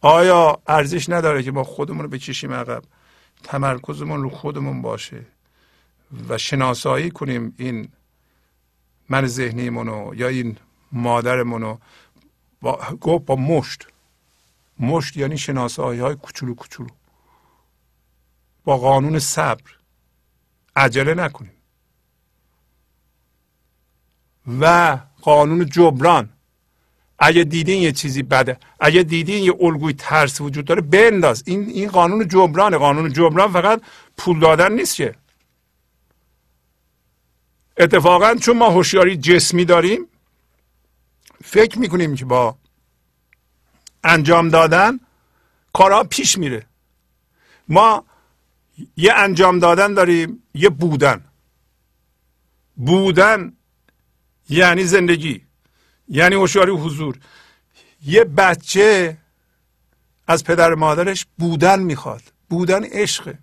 آیا 0.01 0.63
ارزش 0.67 1.09
نداره 1.09 1.43
که 1.43 1.53
ما 1.53 1.65
خودمون 1.65 2.03
رو 2.03 2.09
بکشیم 2.09 2.53
عقب؟ 2.53 2.83
تمرکزمون 3.43 4.23
رو 4.23 4.31
خودمون 4.31 4.83
باشه 4.83 5.27
و 6.29 6.39
شناسایی 6.39 7.11
کنیم 7.11 7.55
این 7.59 7.89
من 9.09 9.27
ذهنیمونو 9.27 10.15
یا 10.15 10.29
این 10.29 10.57
مادرمونو 10.93 11.79
با 12.61 12.81
گفت 13.01 13.25
با 13.25 13.37
مشت. 13.37 13.87
مشت 14.81 15.17
یعنی 15.17 15.39
شناسایی 15.39 16.01
های 16.01 16.15
کوچولو 16.15 16.55
کوچولو. 16.55 16.91
با 18.65 18.77
قانون 18.77 19.19
صبر. 19.19 19.63
عجله 20.77 21.15
نکنیم. 21.15 21.53
و 24.61 24.99
قانون 25.23 25.67
جبران. 25.67 26.29
اگه 27.19 27.45
دیدین 27.45 27.83
یه 27.83 27.93
چیزی 27.93 28.23
بده 28.23 28.59
اگه 28.81 29.03
دیدین 29.03 29.45
یه 29.45 29.55
الگوی 29.61 29.93
ترس 29.93 30.41
وجود 30.41 30.65
داره 30.65 30.81
بنداز. 30.81 31.43
این 31.47 31.69
این 31.69 31.89
قانون 31.89 32.29
جبرانه. 32.29 32.77
قانون 32.77 33.13
جبران 33.13 33.53
فقط 33.53 33.83
پول 34.17 34.41
دادن 34.41 34.73
نیست 34.73 34.97
که. 34.97 35.15
اتفاقا 37.77 38.35
چون 38.35 38.59
ما 38.59 38.71
هوشیاری 38.71 39.17
جسمی 39.17 39.65
داریم 39.65 40.07
فکر 41.45 41.79
می‌کنیم 41.79 42.15
که 42.15 42.25
با 42.25 42.57
انجام 44.07 44.49
دادن 44.49 45.01
کارها 45.73 46.05
پیش 46.05 46.39
میره. 46.39 46.67
ما 47.69 48.05
یه 48.97 49.13
انجام 49.13 49.59
دادن 49.59 49.95
داریم 49.95 50.43
یه 50.55 50.69
بودن. 50.69 51.25
بودن 52.77 53.53
یعنی 54.49 54.85
زندگی 54.85 55.47
یعنی 56.09 56.35
هوشیاری 56.35 56.73
حضور. 56.73 57.19
یه 58.05 58.25
بچه 58.25 59.17
از 60.29 60.45
پدر 60.45 60.75
مادرش 60.75 61.27
بودن 61.39 61.81
می‌خواد. 61.81 62.23
بودن 62.51 62.85
عشق 62.85 63.35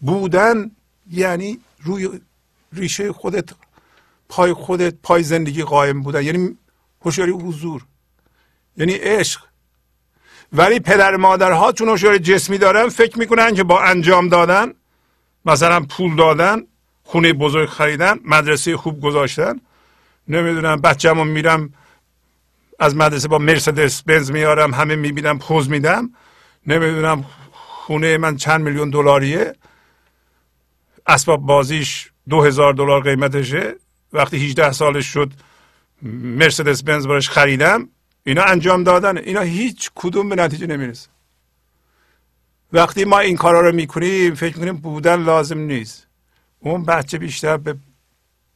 بودن 0.00 0.70
یعنی 1.10 1.60
روی 1.78 2.20
ریشه 2.72 3.12
خودت 3.12 3.50
پای 4.28 4.52
خودت 4.52 4.94
پای 5.02 5.22
زندگی 5.22 5.62
قایم 5.62 6.02
بودن. 6.02 6.22
یعنی 6.22 6.58
هوشیاری 7.02 7.32
حضور. 7.32 7.86
یعنی 8.76 8.92
عشق. 8.92 9.49
ولی 10.52 10.80
پدر 10.80 11.16
مادرها 11.16 11.72
چون 11.72 11.88
هوشیاری 11.88 12.18
جسمی 12.18 12.58
دارن 12.58 12.88
فکر 12.88 13.18
می‌کنن 13.18 13.54
که 13.54 13.64
با 13.64 13.82
انجام 13.82 14.28
دادن 14.28 14.74
مثلا 15.44 15.80
پول 15.80 16.16
دادن 16.16 16.62
خونه 17.04 17.32
بزرگ 17.32 17.68
خریدن 17.68 18.18
مدرسه 18.24 18.76
خوب 18.76 19.00
گذاشتن 19.00 19.60
نمی‌دونم 20.28 20.80
بچه‌مو 20.80 21.24
میرم 21.24 21.74
از 22.78 22.96
مدرسه 22.96 23.28
با 23.28 23.38
مرسدس 23.38 24.02
بنز 24.02 24.30
میارم 24.30 24.74
همه 24.74 24.96
می‌بینم 24.96 25.38
پوز 25.38 25.70
میدم 25.70 26.10
نمی‌دونم 26.66 27.24
خونه 27.52 28.18
من 28.18 28.36
چند 28.36 28.60
میلیون 28.60 28.90
دلاریه 28.90 29.54
اسباب 31.06 31.40
بازیش 31.40 32.10
دو 32.28 32.42
هزار 32.42 32.72
دلار 32.72 33.02
قیمتشه 33.02 33.74
وقتی 34.12 34.36
18 34.36 34.72
سالش 34.72 35.06
شد 35.06 35.32
مرسدس 36.02 36.82
بنز 36.82 37.06
براش 37.06 37.30
خریدم 37.30 37.88
اینا 38.24 38.42
انجام 38.42 38.84
دادن. 38.84 39.18
اینا 39.18 39.40
هیچ 39.40 39.90
کدوم 39.94 40.28
به 40.28 40.36
نتیجه 40.36 40.66
نمی‌رسه. 40.66 41.08
وقتی 42.72 43.04
ما 43.04 43.18
این 43.18 43.36
کارا 43.36 43.60
رو 43.60 43.74
می‌کنیم 43.74 44.34
فکر 44.34 44.58
می‌کنیم 44.58 44.76
بودن 44.76 45.22
لازم 45.22 45.58
نیست. 45.58 46.06
اون 46.60 46.84
بچه 46.84 47.18
بیشتر 47.18 47.56
به 47.56 47.76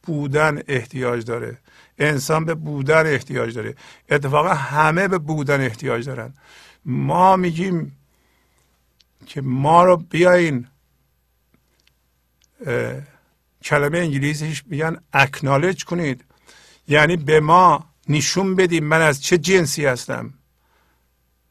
بودن 0.03 0.61
احتیاج 0.67 1.25
داره. 1.25 1.57
انسان 1.97 2.45
به 2.45 2.53
بودن 2.53 3.05
احتیاج 3.05 3.55
داره. 3.55 3.75
اتفاقا 4.09 4.53
همه 4.53 5.07
به 5.07 5.17
بودن 5.17 5.61
احتیاج 5.61 6.05
دارن. 6.05 6.33
ما 6.85 7.35
میگیم 7.35 7.97
که 9.25 9.41
ما 9.41 9.83
رو 9.83 9.97
بیاین 9.97 10.67
کلمه 13.63 13.97
انگلیسیش 13.97 14.63
میگن 14.65 14.97
اکنالج 15.13 15.85
کنید. 15.85 16.23
یعنی 16.87 17.17
به 17.17 17.39
ما 17.39 17.85
نشون 18.09 18.55
بدیم 18.55 18.83
من 18.83 19.01
از 19.01 19.23
چه 19.23 19.37
جنسی 19.37 19.85
هستم؟ 19.85 20.33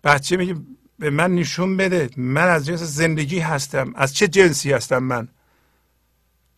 بچه 0.05 0.37
میگه 0.37 0.57
به 0.99 1.11
من 1.11 1.35
نشون 1.35 1.77
بده. 1.77 2.11
من 2.17 2.49
از 2.49 2.67
جنس 2.67 2.81
زندگی 2.81 3.39
هستم. 3.39 3.93
از 3.97 4.15
چه 4.15 4.29
جنسی 4.29 4.73
هستم 4.73 4.99
من؟ 4.99 5.29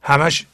همش 0.03 0.47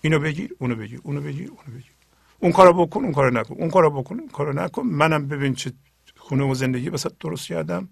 اینو 0.00 0.18
بگیر 0.18 0.56
اونو 0.58 0.74
بگیر 0.74 1.00
اونو 1.02 1.20
بگیر 1.20 1.50
اونو 1.50 1.78
بگیر 1.78 1.92
اون 2.38 2.52
کارو 2.52 2.86
بکن 2.86 3.00
اون 3.04 3.12
کارو 3.12 3.30
نکن. 3.30 3.54
اون 3.54 3.70
کارو 3.70 3.90
بکن 3.90 4.20
اون 4.20 4.28
کارو 4.28 4.52
نکن. 4.52 4.82
منم 4.82 5.28
ببین 5.28 5.54
چه 5.54 5.72
خونه 6.16 6.44
و 6.44 6.54
زندگی 6.54 6.90
بسات 6.90 7.18
درست 7.20 7.46
کردم. 7.46 7.88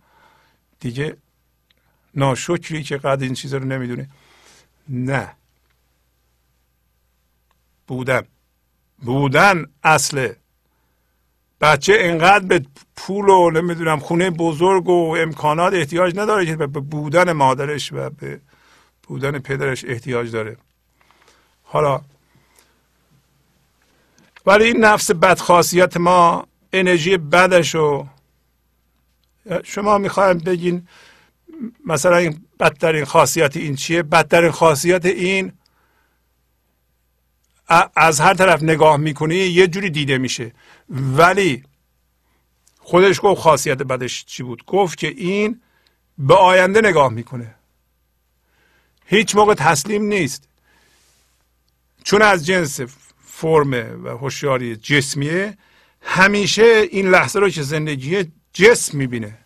دیگه 0.80 1.16
ناشکری 2.14 2.82
که 2.82 2.96
قدر 2.96 3.24
این 3.24 3.34
چیزا 3.34 3.56
رو 3.56 3.64
نمی‌دونه 3.64 4.10
نه. 4.88 5.36
بودن. 7.86 8.22
بودن 8.98 9.66
اصله 9.82 10.36
بچه 11.60 11.96
انقدر 11.98 12.46
به 12.46 12.66
پول 12.96 13.28
و 13.28 13.50
نمی‌دونم 13.50 13.98
خونه 13.98 14.30
بزرگ 14.30 14.88
و 14.88 15.16
امکانات 15.18 15.74
احتیاج 15.74 16.18
نداره 16.18 16.46
که 16.46 16.56
به 16.56 16.66
بودن 16.66 17.32
مادرش 17.32 17.92
و 17.92 18.10
به 18.10 18.40
بودن 19.02 19.38
پدرش 19.38 19.84
احتیاج 19.84 20.30
داره. 20.30 20.56
حالا 21.62 22.00
ولی 24.46 24.64
این 24.64 24.84
نفس 24.84 25.10
بدخاصیت 25.10 25.96
ما 25.96 26.46
انرژی 26.72 27.16
بدش 27.16 27.74
رو 27.74 28.06
شما 29.64 29.98
می‌خوایم 29.98 30.38
بگین 30.38 30.88
مثلا 31.86 32.16
این 32.16 32.46
بدترین 32.60 33.04
خاصیت 33.04 33.56
این 33.56 33.76
چیه؟ 33.76 34.02
بدترین 34.02 34.50
خاصیت 34.50 35.06
این 35.06 35.52
از 37.96 38.20
هر 38.20 38.34
طرف 38.34 38.62
نگاه 38.62 38.96
می‌کنی 38.96 39.34
یه 39.34 39.66
جوری 39.66 39.90
دیده 39.90 40.18
میشه. 40.18 40.52
ولی 40.90 41.64
خودش 42.78 43.20
گفت 43.22 43.40
خاصیت 43.40 43.78
بدش 43.82 44.24
چی 44.24 44.42
بود؟ 44.42 44.64
گفت 44.64 44.98
که 44.98 45.08
این 45.08 45.60
به 46.18 46.34
آینده 46.34 46.80
نگاه 46.80 47.12
می‌کنه. 47.12 47.54
هیچ 49.06 49.36
موقع 49.36 49.54
تسلیم 49.54 50.02
نیست. 50.02 50.48
چون 52.04 52.22
از 52.22 52.46
جنس 52.46 52.80
فرم 53.24 54.04
و 54.04 54.08
هوشیاری 54.08 54.76
جسمیه 54.76 55.58
همیشه 56.02 56.88
این 56.90 57.08
لحظه 57.08 57.38
رو 57.38 57.50
که 57.50 57.62
زندگی 57.62 58.32
جسم 58.52 58.98
می‌بینه. 58.98 59.38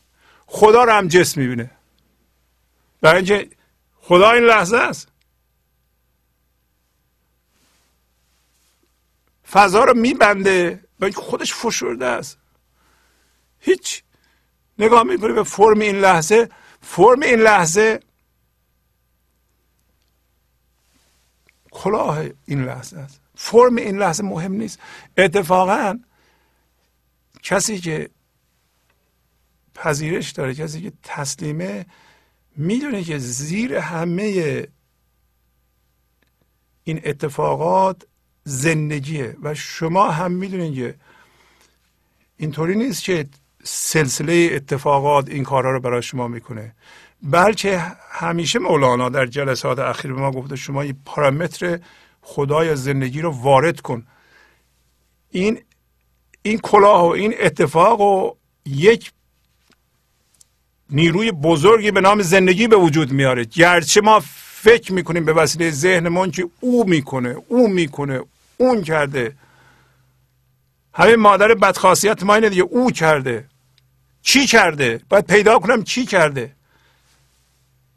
خدا 0.46 0.84
رو 0.84 0.92
هم 0.92 1.08
جسم 1.08 1.40
می‌بینه. 1.40 1.70
برای 3.00 3.16
اینکه 3.16 3.56
خدا 4.00 4.30
این 4.30 4.44
لحظه 4.44 4.76
است. 4.76 5.08
فضا 9.50 9.84
رو 9.84 9.94
میبنده 9.94 10.84
و 11.00 11.10
خودش 11.10 11.54
فشرده 11.54 12.06
است. 12.06 12.38
هیچ 13.60 14.02
نگاه 14.78 15.02
می‌کنه 15.02 15.32
به 15.32 15.42
فرم 15.42 15.80
این 15.80 15.96
لحظه. 15.96 16.48
فرم 16.82 17.22
این 17.22 17.40
لحظه 17.40 18.00
کلاه 21.70 22.24
این 22.44 22.64
لحظه 22.64 22.98
است. 22.98 23.20
فرم 23.34 23.76
این 23.76 23.98
لحظه 23.98 24.22
مهم 24.22 24.52
نیست. 24.52 24.78
اتفاقا 25.16 25.98
کسی 27.42 27.78
که 27.78 28.10
پذیرش 29.74 30.30
داره 30.30 30.54
کسی 30.54 30.82
که 30.82 30.92
تسلیمه 31.02 31.86
می‌دونه 32.56 33.04
که 33.04 33.18
زیر 33.18 33.74
همه 33.74 34.66
این 36.84 37.00
اتفاقات 37.04 38.06
زندگیه. 38.48 39.36
و 39.42 39.54
شما 39.54 40.10
هم 40.10 40.32
می‌دونید 40.32 40.74
که 40.74 40.94
اینطوری 42.36 42.76
نیست 42.76 43.04
که 43.04 43.26
سلسله 43.64 44.50
اتفاقات 44.52 45.28
این 45.28 45.44
کارها 45.44 45.70
رو 45.70 45.80
برای 45.80 46.02
شما 46.02 46.28
می‌کنه. 46.28 46.72
بلکه 47.22 47.82
همیشه 48.10 48.58
مولانا 48.58 49.08
در 49.08 49.26
جلسات 49.26 49.78
اخیر 49.78 50.12
به 50.12 50.20
ما 50.20 50.30
گفته 50.30 50.56
شما 50.56 50.82
این 50.82 50.96
پارامتر 51.04 51.80
خدای 52.20 52.76
زندگی 52.76 53.20
رو 53.20 53.30
وارد 53.30 53.80
کن. 53.80 54.06
این 55.30 55.58
این 56.42 56.58
کلاه 56.58 57.02
و 57.02 57.06
این 57.06 57.34
اتفاق 57.40 58.00
و 58.00 58.34
یک 58.66 59.12
نیروی 60.90 61.32
بزرگی 61.32 61.90
به 61.90 62.00
نام 62.00 62.22
زندگی 62.22 62.68
به 62.68 62.76
وجود 62.76 63.12
میاره. 63.12 63.44
گرچه 63.44 64.00
ما 64.00 64.20
فکر 64.62 64.92
می‌کنیم 64.92 65.24
به 65.24 65.32
وسیله 65.32 65.70
ذهنمون 65.70 66.30
که 66.30 66.48
او 66.60 66.88
می‌کنه 66.88 67.36
او 67.48 67.68
می‌کنه 67.68 68.20
اون 68.58 68.82
کرده. 68.82 69.36
همین 70.94 71.16
مادر 71.16 71.54
بدخاصیت 71.54 72.22
ما 72.22 72.34
اینه 72.34 72.48
دیگه 72.48 72.62
او 72.62 72.90
کرده. 72.90 73.44
چی 74.22 74.46
کرده؟ 74.46 75.00
باید 75.08 75.26
پیدا 75.26 75.58
کنم 75.58 75.82
چی 75.82 76.06
کرده. 76.06 76.52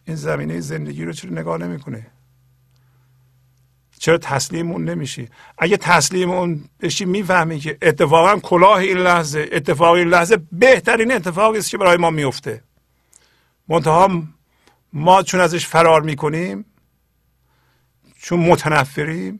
این 0.06 0.16
زمینه 0.16 0.60
زندگی 0.60 1.06
رو 1.06 1.14
چرا 1.14 1.32
نگاه 1.32 1.58
نمی‌کنه؟ 1.58 2.08
چرا 4.00 4.18
تسلیم 4.18 4.72
اون 4.72 4.86
نمیشی؟ 4.86 5.30
اگه 5.58 5.78
تسلیم 5.78 6.30
اون 6.30 6.64
بشی 6.82 7.06
می‌فهمی 7.06 7.60
که 7.60 7.78
اتفاقا 7.82 8.40
کلاه 8.40 8.78
این 8.78 8.98
لحظه 8.98 9.50
اتفاق 9.52 9.94
این 9.94 10.08
لحظه 10.08 10.38
بهترین 10.52 11.12
اتفاقی 11.12 11.58
است 11.58 11.70
که 11.70 11.78
برای 11.78 11.98
ما 11.98 12.10
میفته 12.10 12.64
منتها 13.68 14.24
ما 14.94 15.24
چون 15.24 15.40
ازش 15.40 15.68
فرار 15.68 16.02
می‌کنیم 16.02 16.66
چون 18.22 18.40
متنفریم 18.40 19.40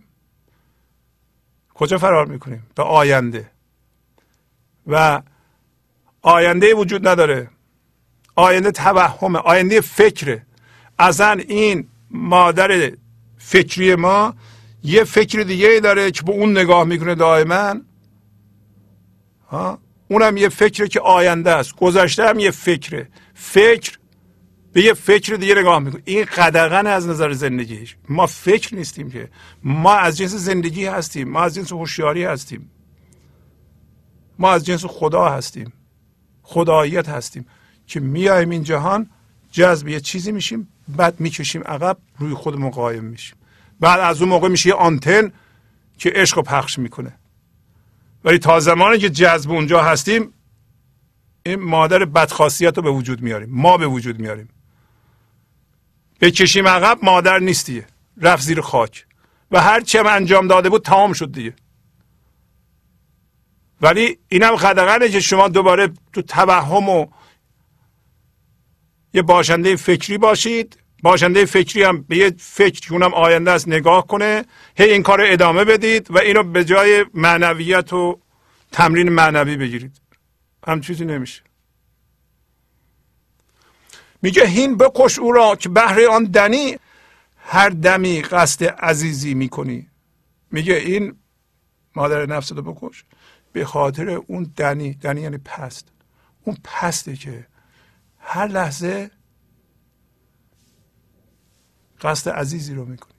کجا 1.82 1.98
فرار 1.98 2.26
می‌کنیم؟ 2.26 2.64
به 2.76 2.84
آینده. 2.84 3.52
و 4.88 5.22
آینده 6.22 6.74
وجود 6.74 7.08
نداره. 7.08 7.50
آینده 8.36 8.72
توهمه 8.72 9.40
آینده 9.40 9.82
فکره. 9.82 10.46
ازن 11.00 11.40
این 11.40 11.88
مادر 12.12 12.92
فکری 13.38 13.96
ما 13.96 14.34
یه 14.84 15.04
فکر 15.04 15.40
دیگه 15.40 15.68
ای 15.68 15.80
داره 15.80 16.12
که 16.12 16.24
به 16.24 16.32
اون 16.32 16.52
نگاه 16.52 16.84
می‌کنه 16.84 17.16
دائما. 17.16 17.76
ها؟ 19.50 19.80
اونم 20.08 20.38
یه 20.38 20.50
فکره 20.50 20.88
که 20.88 21.00
آینده 21.00 21.52
است. 21.52 21.76
گذشته 21.76 22.28
هم 22.28 22.40
یه 22.40 22.52
فکره. 22.52 23.08
فکر 23.34 23.98
به 24.74 24.82
یه 24.82 24.94
فکر 24.94 25.36
دیگه 25.36 25.56
نگاه 25.56 25.80
می‌کنه 25.80 26.02
این 26.06 26.26
قدغن 26.26 26.88
از 26.88 27.08
نظر 27.08 27.32
زندگیش. 27.34 27.96
ما 28.10 28.26
فکر 28.26 28.76
نیستیم 28.76 29.12
که. 29.12 29.30
ما 29.64 29.94
از 29.94 30.18
جنس 30.18 30.32
زندگی 30.32 30.86
هستیم. 30.86 31.30
ما 31.30 31.42
از 31.42 31.56
جنس 31.56 31.72
هوشیاری 31.72 32.24
هستیم. 32.24 32.72
ما 34.40 34.52
از 34.52 34.66
جنس 34.66 34.86
خدا 34.86 35.30
هستیم. 35.30 35.74
خداییت 36.44 37.10
هستیم. 37.10 37.46
که 37.88 38.00
میایم 38.00 38.50
این 38.50 38.64
جهان 38.64 39.10
جذب 39.52 39.88
یه 39.88 40.00
چیزی 40.00 40.32
میشیم 40.32 40.68
بعد 40.88 41.20
می‌کشیم 41.20 41.62
عقب 41.64 41.98
روی 42.18 42.34
خودمون 42.34 42.70
قایم 42.70 43.04
میشیم. 43.04 43.36
بعد 43.80 44.00
از 44.00 44.22
اون 44.22 44.30
موقع 44.30 44.48
میشه 44.48 44.70
یه 44.70 44.76
آنتن 44.76 45.32
که 45.98 46.12
عشق 46.16 46.38
رو 46.38 46.44
پخش 46.44 46.80
می‌کنه. 46.80 47.14
ولی 48.24 48.38
تا 48.38 48.60
زمانی 48.60 48.98
که 48.98 49.10
جذب 49.10 49.52
اونجا 49.52 49.84
هستیم 49.84 50.34
این 51.44 51.60
مادر 51.60 52.06
بدخاصیت 52.06 52.78
رو 52.78 52.84
به 52.84 52.90
وجود 52.90 53.22
میاریم. 53.22 53.50
ما 53.52 53.78
به 53.78 53.88
وجود 53.88 54.20
میاریم. 54.20 54.50
بکشیم 56.22 56.68
عقب 56.68 57.00
مادر 57.04 57.40
نیست 57.40 57.66
دیگه. 57.66 57.88
رفت 58.22 58.44
زیر 58.44 58.62
خاک. 58.62 59.06
و 59.52 59.62
هر 59.62 59.82
چه 59.82 60.08
انجام 60.08 60.48
داده 60.48 60.70
بود 60.70 60.86
تمام 60.86 61.14
شد 61.14 61.32
دیگه. 61.32 61.54
ولی 63.82 64.18
اینم 64.30 64.56
قدغنه 64.56 65.10
که 65.10 65.20
شما 65.20 65.48
دوباره 65.48 65.90
تو 66.14 66.22
توهم 66.22 66.90
و 66.90 67.08
یه 69.14 69.22
باشنده 69.22 69.76
فکری 69.76 70.18
باشید. 70.18 70.78
باشنده 71.04 71.46
فکری 71.46 71.84
هم 71.84 72.02
به 72.02 72.18
یه 72.18 72.34
فکر 72.40 72.94
اونم 72.94 73.14
آینده 73.14 73.52
است 73.52 73.68
نگاه 73.68 74.08
کنه. 74.08 74.46
هی 74.78 74.92
این 74.92 75.04
کار 75.04 75.22
ادامه 75.26 75.66
بدید 75.66 76.12
و 76.12 76.20
اینو 76.20 76.44
به 76.44 76.66
جای 76.66 77.06
معنویت 77.14 77.94
و 77.94 78.20
تمرین 78.72 79.10
معنوی 79.10 79.58
بگیرید. 79.58 80.02
هم 80.68 80.82
چیزی 80.82 81.06
نمیشه. 81.06 81.42
میگه 84.22 84.46
هین 84.46 84.78
بکش 84.78 85.20
او 85.20 85.32
را 85.32 85.56
که 85.56 85.70
بهر 85.70 86.00
آن 86.12 86.24
دنی 86.24 86.78
هر 87.38 87.70
دمی 87.70 88.22
قصد 88.22 88.64
عزیزی 88.64 89.34
می‌کنی. 89.34 89.88
میگه 90.52 90.74
این 90.74 91.16
مادر 91.96 92.26
نفس 92.26 92.52
رو 92.52 92.62
بکش 92.62 93.06
به 93.54 93.66
خاطر 93.66 94.10
اون 94.10 94.54
دنی. 94.56 94.94
دنی 94.94 95.22
یعنی 95.22 95.38
پست. 95.38 95.88
اون 96.44 96.58
پسته 96.64 97.16
که 97.16 97.48
هر 98.20 98.48
لحظه 98.48 99.12
قصد 102.02 102.30
عزیزی 102.30 102.74
رو 102.74 102.86
می‌کنی. 102.86 103.14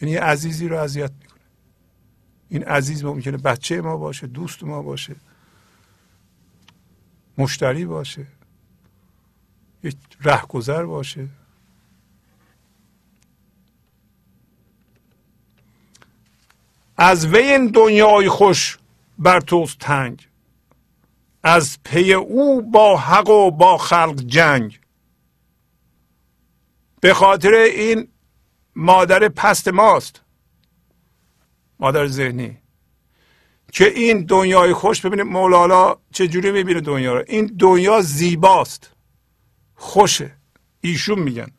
یعنی 0.00 0.16
عزیزی 0.16 0.68
رو 0.68 0.76
اذیت 0.76 1.12
می‌کنه 1.22 1.38
این 2.48 2.64
عزیز 2.64 3.04
ممکنه 3.04 3.36
بچه 3.36 3.80
ما 3.80 3.96
باشه 3.96 4.26
دوست 4.26 4.64
ما 4.64 4.82
باشه 4.82 5.16
مشتری 7.38 7.84
باشه. 7.84 8.26
یک 9.82 9.96
رهگذر 10.20 10.84
باشه. 10.84 11.28
از 16.96 17.26
وی 17.26 17.38
این 17.38 17.66
دنیای 17.66 18.28
خوش 18.28 18.78
بر 19.18 19.40
توست 19.40 19.78
تنگ. 19.78 20.28
از 21.42 21.78
پی 21.84 22.12
او 22.12 22.62
با 22.62 22.96
حق 22.96 23.28
و 23.28 23.50
با 23.50 23.78
خلق 23.78 24.20
جنگ. 24.20 24.80
به 27.00 27.14
خاطر 27.14 27.52
این 27.52 28.08
مادر 28.76 29.28
پست 29.28 29.68
ماست 29.68 30.20
مادر 31.80 32.06
ذهنی 32.06 32.58
که 33.72 33.84
این 33.84 34.24
دنیای 34.24 34.72
خوش 34.72 35.06
ببینید 35.06 35.26
مولانا 35.26 35.98
چجوری 36.12 36.50
می‌بینه 36.52 36.80
دنیا 36.80 37.14
رو؟ 37.14 37.24
این 37.28 37.46
دنیا 37.46 38.00
زیباست. 38.00 38.90
خوشه. 39.78 40.36
ایشون 40.80 41.18
میگن. 41.18 41.50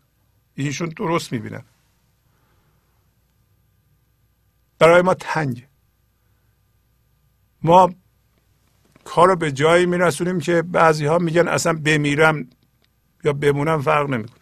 ایشون 0.56 0.90
درست 0.90 1.32
می‌بینن. 1.32 1.64
برای 4.80 5.02
ما 5.02 5.14
تنگ. 5.14 5.68
ما 7.62 7.90
کار 9.04 9.28
رو 9.28 9.36
به 9.36 9.52
جایی 9.52 9.86
میرسونیم 9.86 10.40
که 10.40 10.62
بعضی 10.62 11.06
ها 11.06 11.18
میگن 11.18 11.48
اصلا 11.48 11.74
بمیرم 11.74 12.50
یا 13.24 13.34
بمونم 13.34 13.82
فرق 13.82 14.10
نمی‌کنه. 14.10 14.40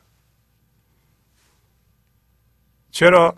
چرا؟ 2.91 3.38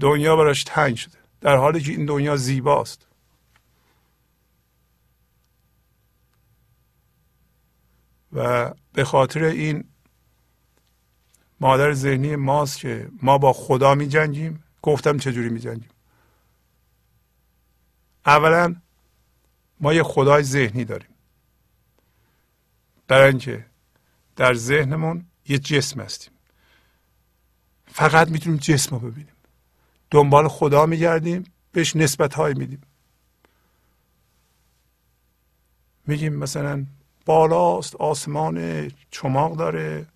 دنیا 0.00 0.36
براش 0.36 0.64
تنگ 0.64 0.96
شده. 0.96 1.18
در 1.40 1.56
حالی 1.56 1.80
که 1.80 1.92
این 1.92 2.06
دنیا 2.06 2.36
زیباست. 2.36 3.05
و 8.36 8.74
به 8.92 9.04
خاطر 9.04 9.44
این 9.44 9.84
مادر 11.60 11.92
ذهنی 11.92 12.36
ماست 12.36 12.78
که 12.78 13.08
ما 13.22 13.38
با 13.38 13.52
خدا 13.52 13.94
می 13.94 14.08
جنگیم 14.08 14.64
گفتم 14.82 15.18
چجوری 15.18 15.48
می 15.48 15.60
جنگیم 15.60 15.90
اولا 18.26 18.76
ما 19.80 19.94
یه 19.94 20.02
خدای 20.02 20.42
ذهنی 20.42 20.84
داریم. 20.84 21.08
برای 23.08 23.28
اینکه 23.28 23.66
در 24.36 24.54
ذهنمون 24.54 25.26
یه 25.48 25.58
جسم 25.58 26.00
هستیم. 26.00 26.32
فقط 27.86 28.28
می‌تونیم 28.28 28.58
جسم 28.58 28.96
رو 28.96 29.10
ببینیم. 29.10 29.34
دنبال 30.10 30.48
خدا 30.48 30.86
میگردیم 30.86 31.44
بهش 31.72 31.96
نسبت 31.96 32.34
های 32.34 32.54
میدیم. 32.54 32.80
میگیم 36.06 36.34
مثلا 36.34 36.86
بالاست 37.26 37.96
آسمان 37.96 38.90
چماق 39.10 39.56
داره 39.56 40.06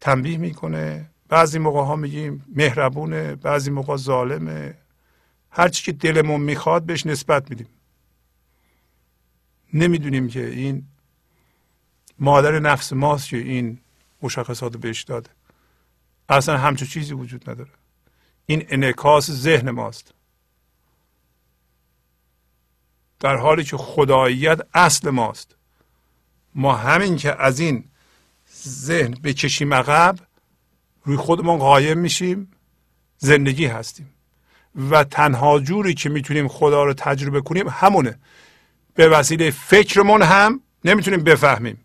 تنبیه 0.00 0.38
می‌کنه. 0.38 1.10
بعضی 1.28 1.58
موقع 1.58 1.80
ها 1.80 1.96
میگیم 1.96 2.44
مهربونه 2.56 3.34
بعضی 3.34 3.70
موقع 3.70 3.96
ظالمه. 3.96 4.74
هرچی 5.50 5.84
که 5.84 5.92
دلمون 5.92 6.40
می‌خواد 6.40 6.82
بهش 6.82 7.06
نسبت 7.06 7.50
میدیم. 7.50 7.68
نمی‌دونیم 9.74 10.28
که 10.28 10.46
این 10.46 10.86
مادر 12.18 12.58
نفس 12.58 12.92
ماست 12.92 13.28
که 13.28 13.36
این 13.36 13.78
مشخصات 14.22 14.76
بهش 14.76 15.02
داده. 15.02 15.30
اصلا 16.28 16.58
همچون 16.58 16.88
چیزی 16.88 17.14
وجود 17.14 17.50
نداره. 17.50 17.70
این 18.46 18.66
انعکاس 18.68 19.30
ذهن 19.30 19.70
ماست. 19.70 20.14
در 23.20 23.36
حالی 23.36 23.64
که 23.64 23.76
خداییت 23.76 24.60
اصل 24.74 25.10
ماست. 25.10 25.56
ما 26.54 26.76
همین 26.76 27.16
که 27.16 27.42
از 27.42 27.60
این 27.60 27.84
ذهن 28.64 29.14
بکشیم 29.24 29.74
عقب 29.74 30.18
روی 31.04 31.16
خودمون 31.16 31.58
قایم 31.58 31.98
میشیم 31.98 32.50
زندگی 33.18 33.66
هستیم. 33.66 34.08
و 34.90 35.04
تنها 35.04 35.60
جوری 35.60 35.94
که 35.94 36.08
می‌تونیم 36.08 36.48
خدا 36.48 36.84
رو 36.84 36.94
تجربه 36.94 37.40
کنیم 37.40 37.68
همونه. 37.68 38.18
به 38.94 39.08
وسیله 39.08 39.50
فکرمون 39.50 40.22
هم 40.22 40.60
نمی‌تونیم 40.84 41.24
بفهمیم. 41.24 41.84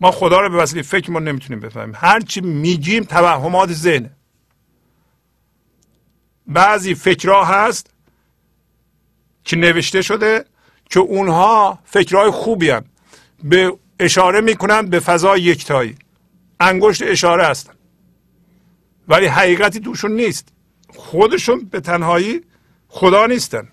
ما 0.00 0.10
خدا 0.10 0.40
رو 0.40 0.50
به 0.50 0.56
وسیله 0.56 0.82
فکرمون 0.82 1.28
نمی‌تونیم 1.28 1.60
بفهمیم. 1.60 1.94
هرچی 1.98 2.40
میگیم 2.40 3.04
توهمات 3.04 3.72
ذهن. 3.72 4.10
بعضی 6.46 6.94
فکرها 6.94 7.44
هست 7.44 7.90
که 9.44 9.56
نوشته 9.56 10.02
شده 10.02 10.44
که 10.90 11.00
اونها 11.00 11.78
فکرهای 11.84 12.30
خوبی 12.30 12.70
هم. 12.70 12.84
به 13.44 13.78
اشاره 14.00 14.40
می‌کنن 14.40 14.82
به 14.86 15.00
فضای 15.00 15.42
یکتایی. 15.42 15.96
انگشت 16.60 17.02
اشاره 17.02 17.46
هستن 17.46 17.72
ولی 19.08 19.26
حقیقتی 19.26 19.80
دوشون 19.80 20.12
نیست. 20.12 20.48
خودشون 20.96 21.60
به 21.60 21.80
تنهایی 21.80 22.40
خدا 22.88 23.26
نیستن. 23.26 23.68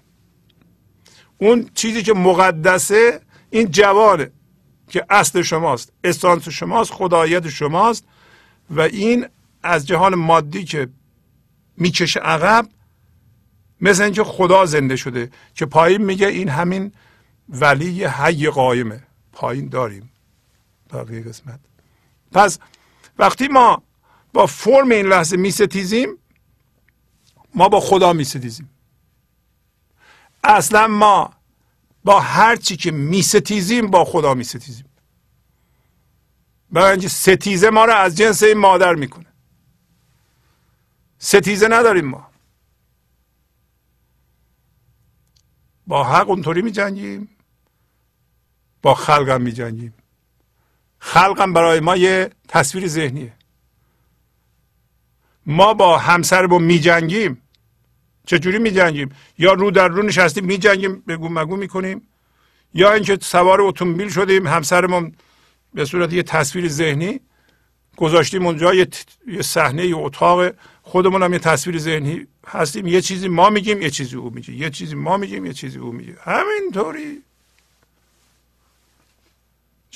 اون 1.38 1.70
چیزی 1.74 2.04
که 2.04 2.14
مقدسه 2.14 3.22
این 3.50 3.72
جوانه 3.72 4.32
که 4.90 5.06
اصل 5.10 5.42
شماست 5.42 5.92
استانس 6.04 6.50
شماست 6.50 6.92
خدایت 6.92 7.50
شماست 7.50 8.06
و 8.70 8.82
این 8.82 9.26
از 9.64 9.88
جهان 9.88 10.16
مادی 10.16 10.64
که 10.64 10.88
می‌کشه 11.78 12.20
عقب 12.20 12.68
مثل 13.82 14.04
اینکه 14.04 14.24
خدا 14.24 14.66
زنده 14.66 14.96
شده 14.96 15.30
که 15.56 15.66
پایین 15.66 16.02
میگه 16.02 16.28
این 16.28 16.50
همین 16.50 16.92
ولی 17.50 18.06
حی 18.06 18.50
قایمه. 18.50 19.04
پایین 19.32 19.70
داریم. 19.70 20.12
بقیه 20.94 21.22
قسمت. 21.22 21.60
پس 22.32 22.60
وقتی 23.20 23.48
ما 23.48 23.84
با 24.34 24.46
فرم 24.46 24.92
این 24.92 25.06
لحظه 25.06 25.38
میستیزیم 25.38 26.18
ما 27.56 27.70
با 27.70 27.80
خدا 27.80 28.14
میستیزیم. 28.14 28.70
اصلا 30.44 30.88
ما 30.88 31.34
با 32.04 32.20
هر 32.20 32.56
چی 32.56 32.78
که 32.78 32.92
میستیزیم 32.92 33.88
با 33.88 34.06
خدا 34.06 34.34
میستیزیم. 34.34 34.86
برای 36.72 37.08
ستیزه 37.08 37.70
ما 37.70 37.86
رو 37.86 37.94
از 37.94 38.18
جنس 38.18 38.44
این 38.44 38.58
مادر 38.58 38.96
می‌کنه. 38.96 39.26
ستیزه 41.20 41.68
نداریم 41.68 42.06
ما. 42.06 42.28
با 45.88 46.04
حق 46.04 46.30
اونطوری 46.30 46.62
میجنگیم. 46.62 47.37
با 48.82 48.94
خلقم 48.94 49.42
میجنگیم. 49.42 49.94
خلقم 51.00 51.54
برای 51.54 51.80
ما 51.80 51.96
یه 51.96 52.30
تصویر 52.48 52.88
ذهنیه. 52.88 53.34
ما 55.46 55.74
با 55.74 55.98
همسرمون 55.98 56.64
میجنگیم. 56.64 57.42
چجوری 58.26 58.60
میجنگیم؟ 58.60 59.10
یا 59.38 59.54
رو 59.54 59.72
در 59.72 59.88
رو 59.88 60.04
نشستیم 60.04 60.46
میجنگیم 60.46 61.04
بگو 61.08 61.30
مگو 61.30 61.56
می‌کنیم. 61.56 62.02
یا 62.74 62.94
اینکه 62.94 63.18
سوار 63.22 63.62
اتومبیل 63.62 64.10
شدیم 64.10 64.48
همسرمون 64.48 65.16
به 65.74 65.86
صورت 65.86 66.14
یه 66.14 66.24
تصویر 66.24 66.68
ذهنی 66.68 67.20
گذاشتیم 67.98 68.46
اونجا 68.46 68.74
یه 68.74 68.88
صحنه 69.42 69.86
یه 69.86 69.98
اتاق. 69.98 70.52
خودمون 70.82 71.24
هم 71.24 71.34
یه 71.34 71.40
تصویر 71.40 71.78
ذهنی 71.78 72.28
هستیم. 72.48 72.88
یه 72.88 73.02
چیزی 73.02 73.28
ما 73.28 73.50
میگیم 73.50 73.82
یه 73.82 73.90
چیزی 73.90 74.16
او 74.16 74.30
میگه. 74.30 74.54
یه 74.54 74.70
چیزی 74.70 74.96
ما 74.96 75.18
میگیم 75.18 75.46
یه 75.46 75.54
چیزی 75.54 75.78
او 75.80 75.92
میگه. 75.92 76.18
همینطوری. 76.22 77.24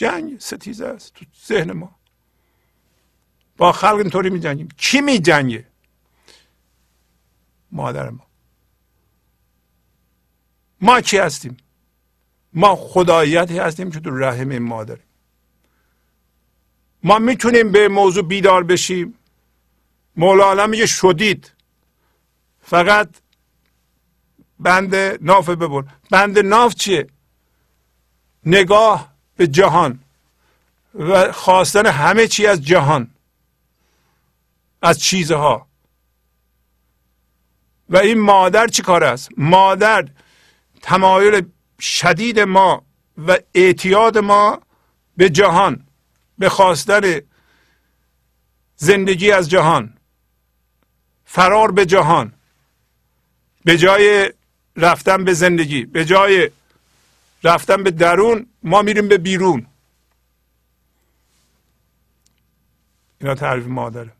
جنگ 0.01 0.39
ستیزه 0.39 0.85
است 0.85 1.13
تو 1.13 1.25
ذهن 1.47 1.71
ما. 1.71 1.95
با 3.57 3.71
خلق 3.71 3.95
اینطوری 3.95 4.29
میجنگیم. 4.29 4.69
کی 4.77 5.01
میجنگه؟ 5.01 5.67
مادر 7.71 8.09
ما. 8.09 8.27
ما 10.81 11.01
کی 11.01 11.17
هستیم؟ 11.17 11.57
ما 12.53 12.75
خداییتی 12.75 13.59
هستیم 13.59 13.91
که 13.91 13.99
تو 13.99 14.17
رحم 14.17 14.49
این 14.49 14.63
مادریم. 14.63 15.03
ما 17.03 17.19
می‌تونیم 17.19 17.71
به 17.71 17.87
موضوع 17.87 18.23
بیدار 18.23 18.63
بشیم. 18.63 19.13
مولانا 20.15 20.67
میگه 20.67 20.85
شدید. 20.85 21.51
فقط 22.61 23.09
بند 24.59 24.95
ناف 25.21 25.49
ببر. 25.49 25.83
بند 26.11 26.39
ناف 26.39 26.75
چیه؟ 26.75 27.07
نگاه. 28.45 29.10
به 29.35 29.47
جهان 29.47 29.99
و 30.95 31.31
خواستن 31.31 31.85
همه 31.85 32.27
چی 32.27 32.47
از 32.47 32.61
جهان 32.65 33.11
از 34.81 34.99
چیزها. 34.99 35.67
و 37.89 37.97
این 37.97 38.19
مادر 38.19 38.67
چی 38.67 38.81
کار 38.81 39.03
است؟ 39.03 39.29
مادر 39.37 40.07
تمایل 40.81 41.45
شدید 41.79 42.39
ما 42.39 42.85
و 43.27 43.37
اعتیاد 43.53 44.17
ما 44.17 44.61
به 45.17 45.29
جهان 45.29 45.87
به 46.37 46.49
خواستن 46.49 47.21
زندگی 48.75 49.31
از 49.31 49.49
جهان. 49.49 49.97
فرار 51.25 51.71
به 51.71 51.85
جهان 51.85 52.33
به 53.65 53.77
جای 53.77 54.33
رفتن 54.75 55.23
به 55.23 55.33
زندگی 55.33 55.85
به 55.85 56.05
جای 56.05 56.51
رفتن 57.43 57.84
به 57.84 57.91
درون 57.91 58.47
ما 58.63 58.81
میریم 58.81 59.07
به 59.07 59.18
بیرون. 59.18 59.68
اینا 63.22 63.35
تعریف 63.35 63.65
مادره. 63.65 64.11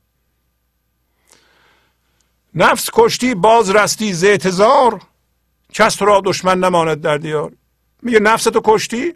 نفس 2.56 2.90
کشتی 2.94 3.36
باز 3.36 3.70
رستی 3.70 4.14
ز 4.14 4.24
اعتزار 4.24 5.02
کس 5.74 5.96
تو 5.96 6.06
را 6.06 6.22
دشمن 6.26 6.60
نماند 6.60 7.02
در 7.02 7.18
دیار. 7.18 7.52
میگه 8.02 8.20
نفس 8.20 8.44
تو 8.44 8.62
کشتی؟ 8.64 9.16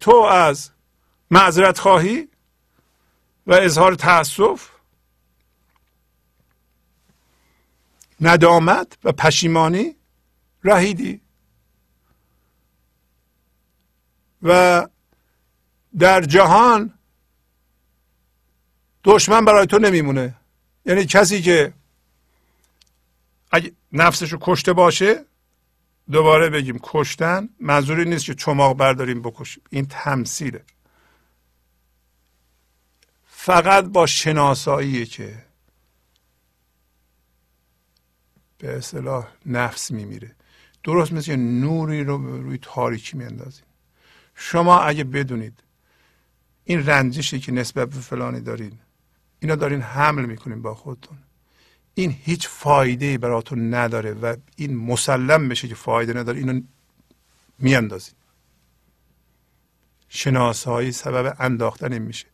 تو 0.00 0.16
از 0.16 0.70
معذرت 1.30 1.78
خواهی 1.78 2.28
و 3.46 3.54
اظهار 3.54 3.94
تاسف 3.94 4.68
ندامت 8.20 8.98
و 9.04 9.12
پشیمانی 9.12 9.96
رهیدی. 10.64 11.20
و 14.42 14.86
در 15.98 16.20
جهان 16.20 16.94
دشمن 19.04 19.44
برای 19.44 19.66
تو 19.66 19.78
نمیمونه. 19.78 20.34
یعنی 20.86 21.04
کسی 21.04 21.42
که 21.42 21.72
اگه 23.50 23.72
نفسش 23.92 24.32
رو 24.32 24.38
کشته 24.40 24.72
باشه 24.72 25.24
دوباره 26.10 26.50
بگیم 26.50 26.80
کشتن 26.82 27.48
منظوری 27.60 28.04
نیست 28.04 28.24
که 28.24 28.34
چماق 28.34 28.76
برداریم 28.76 29.22
بکشیم. 29.22 29.62
این 29.70 29.86
تمثیله. 29.86 30.64
فقط 33.26 33.84
با 33.84 34.06
شناسایی 34.06 35.06
که 35.06 35.44
به 38.58 38.76
اصطلاح 38.76 39.28
نفس 39.46 39.90
میمیره. 39.90 40.34
درست 40.84 41.12
مثل 41.12 41.36
نوری 41.36 42.04
رو 42.04 42.42
روی 42.42 42.58
تاریکی 42.62 43.16
میاندازیم 43.16 43.64
شما 44.40 44.80
اگه 44.80 45.04
بدونید 45.04 45.62
این 46.64 46.86
رنجشی 46.86 47.40
که 47.40 47.52
نسبت 47.52 47.88
به 47.88 48.00
فلانی 48.00 48.40
دارین 48.40 48.78
اینا 49.40 49.54
دارین 49.54 49.80
حمل 49.80 50.24
می‌کنین 50.24 50.62
با 50.62 50.74
خودتون. 50.74 51.18
این 51.94 52.16
هیچ 52.22 52.48
فایده 52.48 53.18
براتون 53.18 53.74
نداره 53.74 54.12
و 54.12 54.36
این 54.56 54.76
مسلم 54.76 55.48
بشه 55.48 55.68
که 55.68 55.74
فایده 55.74 56.12
نداره 56.12 56.38
اینو 56.38 56.60
میاندازین. 57.58 58.14
شناسایی 60.08 60.92
سبب 60.92 61.36
انداختن 61.38 61.98
میشه. 61.98 62.26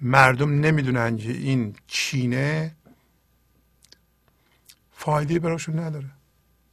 مردم 0.00 0.60
نمی‌دونن 0.60 1.16
که 1.16 1.32
این 1.32 1.76
چینه 1.86 2.76
فایده 4.92 5.38
براشون 5.38 5.78
نداره. 5.78 6.10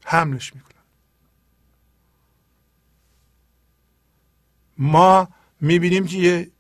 حملش 0.05 0.55
می‌کنن. 0.55 0.76
ما 4.77 5.27
می‌بینیم 5.61 6.05
که 6.07 6.17
یه 6.17 6.51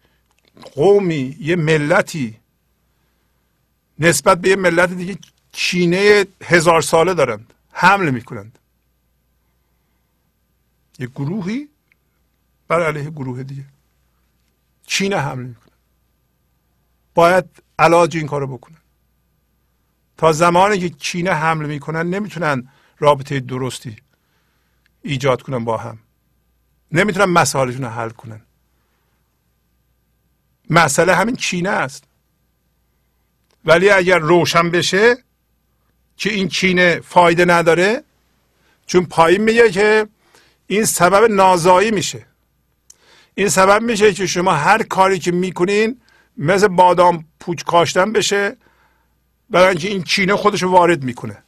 قومی 0.75 1.37
یه 1.39 1.55
ملتی 1.55 2.39
نسبت 3.99 4.41
به 4.41 4.49
یه 4.49 4.55
ملت 4.55 4.93
دیگه 4.93 5.17
چینه 5.51 6.25
هزار 6.43 6.81
ساله 6.81 7.13
دارند 7.13 7.53
حمله 7.71 8.11
می‌کنند. 8.11 8.59
یه 10.99 11.07
گروهی 11.07 11.69
بر 12.67 12.83
علیه 12.83 13.09
گروه 13.09 13.43
دیگه 13.43 13.65
چینه 14.85 15.17
حمله 15.17 15.47
می‌کنه 15.47 15.71
باید 17.15 17.45
علاج 17.79 18.17
این 18.17 18.27
کارو 18.27 18.47
بکنن. 18.47 18.77
تا 20.17 20.31
زمانی 20.31 20.79
که 20.79 20.89
چینه 20.89 21.31
حمله 21.31 21.67
می‌کنن 21.67 22.09
نمی‌تونن 22.09 22.69
رابطه 22.99 23.39
درستی 23.39 23.95
ایجاد 25.01 25.41
کنن 25.41 25.65
با 25.65 25.77
هم. 25.77 25.99
نمی‌تونن 26.91 27.25
مسائلشون 27.25 27.81
رو 27.83 27.89
حل 27.89 28.09
کنن. 28.09 28.41
مسئله 30.69 31.15
همین 31.15 31.35
چینه 31.35 31.69
است. 31.69 32.03
ولی 33.65 33.89
اگر 33.89 34.19
روشن 34.19 34.71
بشه 34.71 35.17
که 36.17 36.29
این 36.29 36.47
چینه 36.47 36.99
فایده 36.99 37.45
نداره 37.45 38.03
چون 38.87 39.05
پایین 39.05 39.41
میگه 39.41 39.71
که 39.71 40.07
این 40.67 40.85
سبب 40.85 41.31
نازایی 41.31 41.91
میشه. 41.91 42.25
این 43.35 43.49
سبب 43.49 43.81
میشه 43.81 44.13
که 44.13 44.27
شما 44.27 44.53
هر 44.53 44.83
کاری 44.83 45.19
که 45.19 45.31
می‌کنین 45.31 46.01
مثل 46.37 46.67
بادام 46.67 47.25
پوچ 47.39 47.63
کاشتن 47.63 48.13
بشه 48.13 48.57
برای 49.49 49.67
اینکه 49.67 49.87
این 49.87 50.03
چینه 50.03 50.35
خودش 50.35 50.63
وارد 50.63 51.03
می‌کنه. 51.03 51.43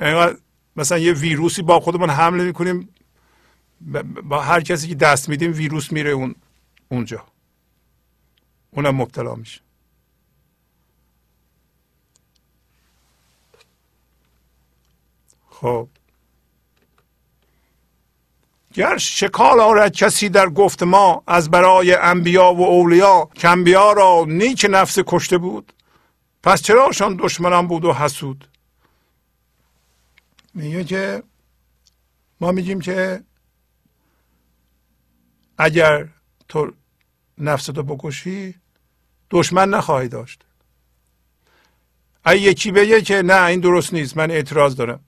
اینقدر 0.00 0.36
مثلا 0.76 0.98
یه 0.98 1.12
ویروسی 1.12 1.62
با 1.62 1.80
خودمون 1.80 2.10
حمله 2.10 2.44
می‌کنیم 2.44 2.88
با 4.24 4.40
هر 4.40 4.60
کسی 4.60 4.88
که 4.88 4.94
دست 4.94 5.28
میدیم 5.28 5.52
ویروس 5.52 5.92
میره 5.92 6.10
اون 6.10 6.34
اونجا. 6.88 7.24
اونم 8.70 8.94
مبتلا 8.94 9.34
میشه. 9.34 9.60
خب. 15.50 15.88
گر 18.74 18.96
شکال 18.96 19.60
آرد 19.60 19.92
کسی 19.92 20.28
در 20.28 20.48
گفت 20.48 20.82
ما 20.82 21.22
از 21.26 21.50
برای 21.50 21.94
انبیا 21.94 22.52
و 22.54 22.62
اولیا 22.62 23.28
که 23.34 23.48
انبیا 23.48 23.92
را 23.92 24.24
نیک 24.28 24.66
نفس 24.70 24.98
کشته 25.06 25.38
بود 25.38 25.72
پس 26.42 26.62
چراشان 26.62 27.16
دشمنان 27.16 27.66
بود 27.66 27.84
و 27.84 27.92
حسود؟ 27.92 28.48
میگه 30.54 30.84
که 30.84 31.22
ما 32.40 32.52
میگیم 32.52 32.80
که 32.80 33.22
اگر 35.58 36.08
تو 36.48 36.72
نفستو 37.38 37.82
بکشی 37.82 38.54
دشمن 39.30 39.68
نخواهی 39.68 40.08
داشت. 40.08 40.44
اگه 42.24 42.40
یکی 42.40 42.72
بگه 42.72 43.02
که 43.02 43.22
نه 43.22 43.42
این 43.44 43.60
درست 43.60 43.92
نیست 43.92 44.16
من 44.16 44.30
اعتراض 44.30 44.76
دارم. 44.76 45.00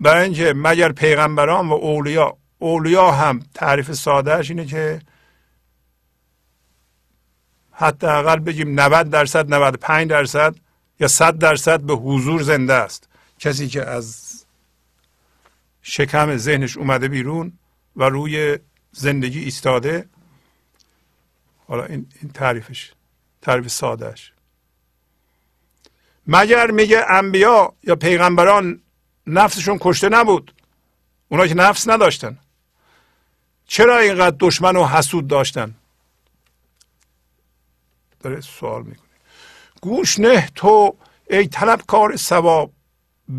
برای 0.00 0.24
اینکه 0.24 0.52
مگر 0.56 0.92
پیغمبران 0.92 1.68
و 1.68 1.72
اولیا 1.72 2.36
اولیا 2.58 3.10
هم 3.12 3.40
تعریف 3.54 3.92
سادهش 3.92 4.50
اینه 4.50 4.66
که 4.66 5.00
حداقل 7.70 8.38
بگیم 8.38 8.80
90 8.80 9.10
درصد 9.10 9.54
95 9.54 10.10
درصد 10.10 10.54
یا 11.00 11.08
100 11.08 11.38
درصد 11.38 11.80
به 11.80 11.94
حضور 11.94 12.42
زنده 12.42 12.74
است. 12.74 13.08
کسی 13.38 13.68
که 13.68 13.84
از 13.84 14.38
شکم 15.82 16.36
ذهنش 16.36 16.76
اومده 16.76 17.08
بیرون 17.08 17.52
و 17.96 18.04
روی 18.04 18.58
زندگی 18.92 19.40
ایستاده 19.40 20.08
حالا 21.68 21.84
این, 21.84 22.06
این 22.22 22.30
تعریفش 22.32 22.92
تعریف 23.42 23.68
سادهش 23.68 24.32
مگر 26.26 26.70
میگه 26.70 27.04
انبیا 27.08 27.72
یا 27.82 27.96
پیغمبران 27.96 28.80
نفسشون 29.26 29.78
کشته 29.80 30.08
نبود؟ 30.08 30.54
اونا 31.28 31.46
که 31.46 31.54
نفس 31.54 31.88
نداشتن. 31.88 32.38
چرا 33.66 33.98
اینقدر 33.98 34.36
دشمن 34.40 34.76
و 34.76 34.86
حسود 34.86 35.26
داشتن؟ 35.26 35.74
داره 38.20 38.40
سوال 38.40 38.82
می‌کنه. 38.82 39.07
گوش 39.80 40.18
نه 40.20 40.48
تو 40.54 40.96
ای 41.30 41.48
طلبکار 41.48 42.16
ثواب 42.16 42.72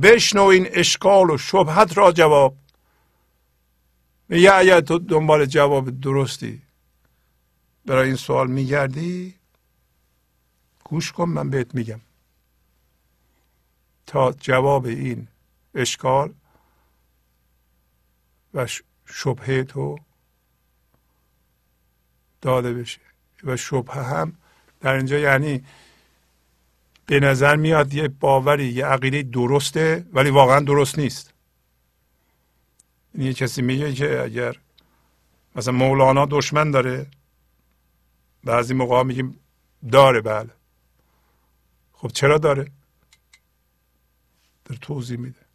بشنو 0.02 0.44
این 0.44 0.68
اشکال 0.72 1.30
و 1.30 1.38
شبهت 1.38 1.98
را 1.98 2.12
جواب. 2.12 2.56
میگه 4.30 4.54
اگر 4.54 4.82
تو 4.82 5.00
دنبال 5.00 5.46
جواب 5.46 6.00
درستی. 6.00 6.62
برای 7.86 8.08
این 8.08 8.16
سوال 8.16 8.48
میگردی؟ 8.48 9.36
گوش 10.84 11.12
کن 11.12 11.30
من 11.30 11.50
بهت 11.50 11.76
میگم. 11.76 12.02
تا 14.06 14.32
جواب 14.32 14.86
این 14.86 15.28
اشکال 15.76 16.34
و 18.54 18.68
شبهه 19.06 19.64
تو 19.64 20.00
داده 22.42 22.74
بشه. 22.74 23.02
و 23.44 23.58
شبهه 23.58 24.04
هم 24.04 24.34
در 24.82 24.94
اینجا 24.94 25.20
یعنی 25.20 25.66
به 27.10 27.20
نظر 27.20 27.56
میاد 27.56 27.94
یه 27.94 28.08
باوری 28.08 28.68
یه 28.68 28.86
عقیده 28.86 29.24
درسته 29.24 30.06
ولی 30.14 30.30
واقعا 30.30 30.60
درست 30.60 31.00
نیست. 31.00 31.34
یعنی 33.16 33.28
یه 33.28 33.34
کسی 33.34 33.62
میگه 33.62 33.94
که 33.94 34.22
اگر 34.22 34.56
مثلا 35.56 35.74
مولانا 35.74 36.26
دشمن 36.26 36.72
داره 36.72 37.08
بعضی 38.44 38.74
موقع 38.74 39.04
میگیم 39.04 39.40
داره 39.92 40.22
بله. 40.22 40.50
خب 41.94 42.08
چرا 42.08 42.38
داره؟ 42.38 42.72
در 44.66 44.76
توضیح 44.76 45.18
میده. 45.18 45.46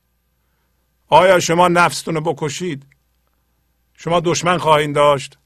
آیا 1.09 1.41
شما 1.41 1.69
نفستون 1.69 2.15
رو 2.15 2.21
بکشید؟ 2.21 2.87
شما 3.95 4.21
دشمن 4.21 4.59
خواهید 4.59 4.95
داشت؟ 4.95 5.39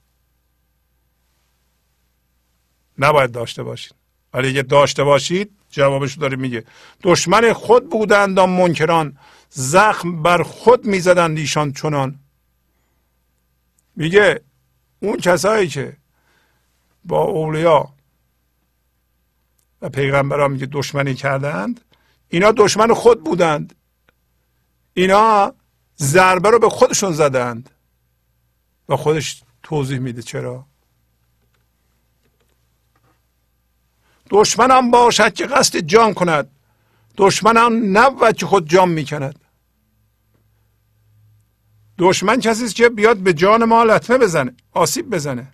نباید 2.99 3.33
داشته 3.33 3.63
باشید. 3.63 3.95
ولی 4.35 4.49
اگه 4.49 4.63
داشته 4.63 5.05
باشید 5.05 5.58
جوابش 5.71 6.15
داره 6.15 6.37
میگه 6.37 6.65
دشمن 7.03 7.53
خود 7.53 7.91
بودند 7.91 8.39
آن 8.39 8.51
منکران 8.51 9.19
زخم 9.51 10.23
بر 10.23 10.43
خود 10.43 10.85
می‌زدند 10.85 11.39
ایشان 11.39 11.73
چنان. 11.73 12.19
میگه 13.97 14.41
اون 15.01 15.17
کسایی 15.17 15.69
که 15.69 15.97
با 17.05 17.23
اولیا 17.23 17.95
و 19.83 19.89
پیغمبران 19.89 20.51
میگه 20.51 20.67
دشمنی 20.67 21.15
کردند 21.15 21.81
اینا 22.29 22.53
دشمن 22.53 22.95
خود 22.95 23.25
بودند. 23.25 23.75
اینا 24.95 25.55
ضربه 25.99 26.51
رو 26.51 26.59
به 26.59 26.69
خودشون 26.69 27.13
زدند. 27.13 27.71
و 28.89 28.97
خودش 28.97 29.43
توضیح 29.63 29.99
میده 29.99 30.23
چرا؟ 30.23 30.68
دشمنم 34.31 34.91
باشد 34.91 35.33
که 35.35 35.47
قصد 35.47 35.79
جان 35.79 36.15
کند. 36.15 36.51
دشمنم 37.17 37.99
نبود 37.99 38.37
که 38.37 38.47
خود 38.47 38.69
جان 38.69 38.89
می‌کند. 38.89 39.39
دشمن 41.99 42.41
کسی 42.41 42.65
است 42.65 42.75
که 42.75 42.89
بیاد 42.89 43.17
به 43.17 43.33
جان 43.33 43.65
ما 43.65 43.85
لطمه 43.85 44.19
بزنه 44.19 44.55
آسیب 44.73 45.11
بزنه. 45.11 45.53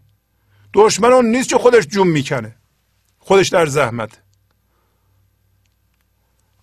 دشمن 0.74 1.12
اون 1.12 1.26
نیست 1.26 1.48
که 1.48 1.58
خودش 1.58 1.86
جون 1.86 2.08
می‌کنه 2.08 2.56
خودش 3.18 3.48
در 3.48 3.66
زحمت. 3.66 4.20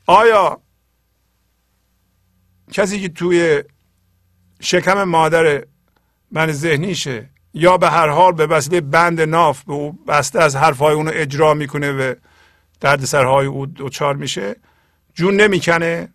آیا 0.05 0.61
کسی 2.71 3.01
که 3.01 3.09
توی 3.09 3.63
شکم 4.59 5.03
مادر 5.03 5.65
من 6.31 6.51
ذهنیشه 6.51 7.29
یا 7.53 7.77
به 7.77 7.89
هر 7.89 8.07
حال 8.07 8.33
به 8.33 8.47
وسیله 8.47 8.81
بند 8.81 9.21
ناف 9.21 9.63
به 9.63 9.73
او 9.73 9.91
بسته 9.91 10.39
از 10.39 10.55
حرفهای 10.55 10.95
اونو 10.95 11.11
اجرا 11.13 11.53
می‌کنه 11.53 11.91
و 11.91 12.15
دردسرهای 12.79 13.45
او 13.45 13.65
دچار 13.65 14.15
میشه 14.15 14.55
جون 15.13 15.35
نمی‌کنه. 15.35 16.13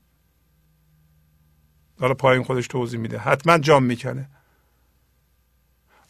حالا 2.01 2.15
پایین 2.15 2.43
خودش 2.43 2.67
توضیح 2.67 3.01
میده. 3.01 3.19
حتما 3.19 3.59
جام 3.59 3.83
می‌کنه. 3.83 4.29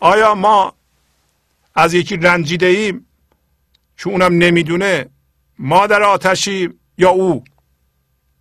آیا 0.01 0.35
ما 0.35 0.75
از 1.75 1.95
یکی 1.95 2.17
رنجیده 2.17 2.67
ایم 2.67 3.07
که 3.97 4.09
اونم 4.09 4.33
نمی‌دونه؟ 4.33 5.09
ما 5.59 5.87
در 5.87 6.03
آتشی 6.03 6.71
یا 6.99 7.11
او؟ 7.11 7.45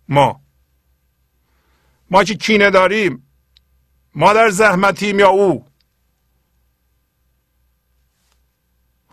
ما. 0.08 0.40
ما 2.10 2.24
که 2.24 2.34
کینه 2.34 2.70
داریم 2.70 3.26
ما 4.14 4.32
در 4.32 4.50
زحمتیم 4.50 5.18
یا 5.18 5.28
او؟ 5.28 5.66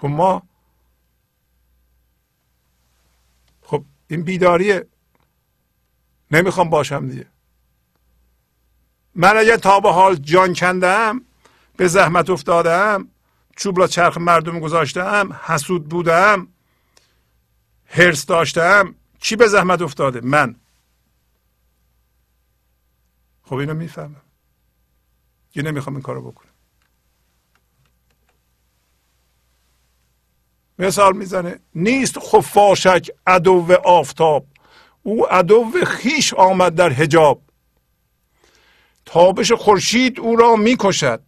خب 0.04 0.10
ما 0.10 0.44
خب 3.62 3.86
این 4.08 4.24
بیداریه. 4.24 4.88
نمی‌خوام 6.32 6.70
باشم 6.70 7.10
دیگه. 7.10 7.28
من 9.16 9.38
اگر 9.38 9.58
تا 9.58 9.80
به 9.80 9.92
حال 9.92 10.16
جان 10.16 10.54
کندم 10.54 11.22
به 11.78 11.88
زحمت 11.88 12.30
افتادم 12.30 13.08
چوب 13.56 13.80
را 13.80 13.88
چرخ 13.88 14.18
مردم 14.18 14.60
گذاشتم 14.60 15.40
حسود 15.44 15.90
بودم 15.90 16.48
هرس 17.86 18.26
داشتم 18.26 18.96
چی 19.20 19.36
به 19.36 19.48
زحمت 19.48 19.82
افتاده؟ 19.82 20.22
من. 20.22 20.56
خب 23.44 23.56
اینو 23.56 23.74
می‌فهمم. 23.74 24.22
یه 25.56 25.64
نمی‌خوام 25.64 25.96
این 25.96 26.04
کارو 26.04 26.32
بکنم. 26.32 26.53
مثال 30.80 31.18
می‌زنه. 31.18 31.60
نیست 31.76 32.20
خفاشک 32.20 33.12
عدو 33.28 33.78
آفتاب. 33.84 34.48
او 35.04 35.26
عدو 35.26 35.72
خیش 35.86 36.34
آمد 36.34 36.76
در 36.76 36.90
حجاب. 36.90 37.42
تابش 39.06 39.52
خورشید 39.52 40.20
او 40.20 40.36
را 40.36 40.56
می‌کشد. 40.56 41.22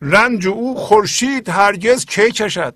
رنج 0.00 0.46
او 0.46 0.74
خورشید 0.76 1.48
هرگز 1.48 2.04
کی 2.04 2.32
کشد؟ 2.32 2.74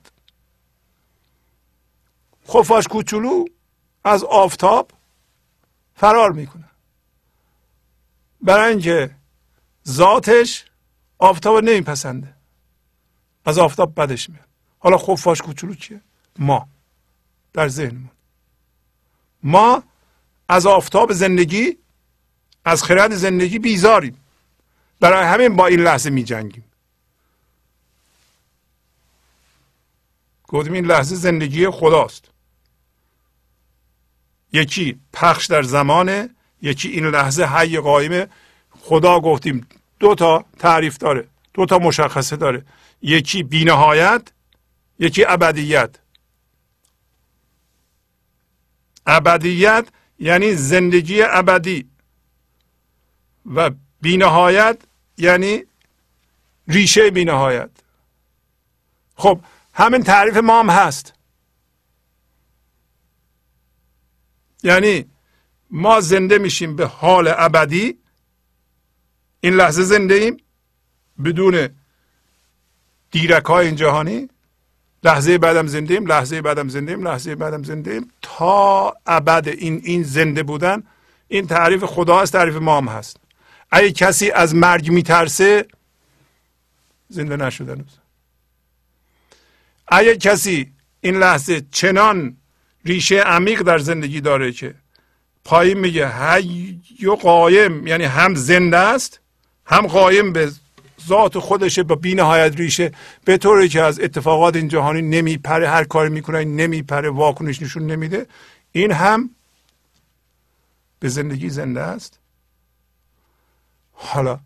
خفاش 2.48 2.88
کوچولو 2.88 3.44
از 4.04 4.24
آفتاب 4.24 4.90
فرار 5.94 6.32
می‌کنه 6.32 6.68
برای 8.40 8.70
اینکه 8.70 9.16
ذاتش 9.88 10.64
آفتاب 11.18 11.64
نمیپسنده. 11.64 12.34
از 13.44 13.58
آفتاب 13.58 14.00
بدش 14.00 14.30
میاد. 14.30 14.51
حالا 14.82 14.98
خفاش 14.98 15.42
کوچولو 15.42 15.74
چیه؟ 15.74 16.00
ما. 16.38 16.68
در 17.52 17.68
ذهنمون. 17.68 18.10
ما 19.42 19.82
از 20.48 20.66
آفتاب 20.66 21.12
زندگی 21.12 21.76
از 22.64 22.82
خرد 22.82 23.14
زندگی 23.14 23.58
بیزاریم. 23.58 24.16
برای 25.00 25.26
همین 25.26 25.56
با 25.56 25.66
این 25.66 25.80
لحظه 25.80 26.10
می 26.10 26.24
جنگیم. 26.24 26.64
گفتیم 30.48 30.72
این 30.72 30.84
لحظه 30.84 31.14
زندگی 31.16 31.70
خداست. 31.70 32.24
یکی 34.52 35.00
پخش 35.12 35.46
در 35.46 35.62
زمانه 35.62 36.30
یکی 36.62 36.88
این 36.88 37.06
لحظه 37.06 37.44
حی 37.44 37.78
قایمه. 37.78 38.28
خدا 38.80 39.20
گفتیم 39.20 39.66
دو 39.98 40.14
تا 40.14 40.44
تعریف 40.58 40.98
داره 40.98 41.28
دو 41.54 41.66
تا 41.66 41.78
مشخصه 41.78 42.36
داره. 42.36 42.64
یکی 43.02 43.42
بینهایت 43.42 44.22
یکی 44.98 45.24
ابدیت. 45.24 45.96
ابدیت 49.06 49.88
یعنی 50.18 50.54
زندگی 50.54 51.22
ابدی 51.22 51.90
و 53.54 53.70
بینهایت 54.00 54.78
یعنی 55.18 55.64
ریشه 56.68 57.10
بینهایت. 57.10 57.70
خب 59.16 59.40
همین 59.72 60.02
تعریف 60.02 60.36
ما 60.36 60.60
هم 60.60 60.70
هست. 60.70 61.12
یعنی 64.62 65.10
ما 65.70 66.00
زنده 66.00 66.38
میشیم 66.38 66.76
به 66.76 66.86
حال 66.86 67.34
ابدی. 67.36 67.98
این 69.40 69.54
لحظه 69.54 69.82
زنده 69.82 70.14
ایم 70.14 70.36
بدون 71.24 71.68
دیرک 73.10 73.44
های 73.44 73.66
این 73.66 73.76
جهانی. 73.76 74.28
لحظه 75.04 75.38
بعدم 75.38 75.66
زنده 75.66 75.94
ایم 75.94 76.06
لحظه 76.06 76.42
بعدم 76.42 76.68
زنده 76.68 76.92
ایم 76.92 77.06
لحظه 77.06 77.34
بعدم 77.34 77.62
زنده 77.62 77.90
ایم 77.90 78.10
تا 78.22 78.94
ابد 79.06 79.48
این 79.48 79.80
این 79.84 80.02
زنده 80.02 80.42
بودن 80.42 80.82
این 81.28 81.46
تعریف 81.46 81.84
خدا 81.84 82.20
است 82.20 82.32
تعریف 82.32 82.56
ما 82.56 82.78
هم 82.78 82.88
هست. 82.88 83.16
اگه 83.70 83.92
کسی 83.92 84.30
از 84.30 84.54
مرگ 84.54 84.90
میترسه 84.90 85.66
زنده 87.08 87.36
نشده 87.36 87.84
اگه 89.88 90.16
کسی 90.16 90.72
این 91.00 91.16
لحظه 91.16 91.62
چنان 91.70 92.36
ریشه 92.84 93.20
عمیق 93.20 93.62
در 93.62 93.78
زندگی 93.78 94.20
داره 94.20 94.52
که 94.52 94.74
پایین 95.44 95.78
میگه 95.78 96.08
حی 96.08 96.80
و 97.06 97.14
قایم 97.14 97.86
یعنی 97.86 98.04
هم 98.04 98.34
زنده 98.34 98.78
است 98.78 99.20
هم 99.66 99.86
قایم 99.86 100.32
به 100.32 100.52
ذات 101.00 101.38
خودشه 101.38 101.82
با 101.82 101.94
بینهایت 101.94 102.56
ریشه. 102.56 102.92
به 103.24 103.38
طوری 103.38 103.68
که 103.68 103.82
از 103.82 104.00
اتفاقات 104.00 104.56
این 104.56 104.68
جهانی 104.68 105.02
نمیپره 105.02 105.68
هر 105.68 105.84
کاری 105.84 106.10
می‌کنه 106.10 106.44
نمیپره 106.44 107.10
واکنش 107.10 107.62
نشون 107.62 107.86
نمیده. 107.86 108.26
این 108.72 108.92
هم 108.92 109.30
به 110.98 111.08
زندگی 111.08 111.50
زنده 111.50 111.80
است. 111.80 112.18
حالا 113.92 114.40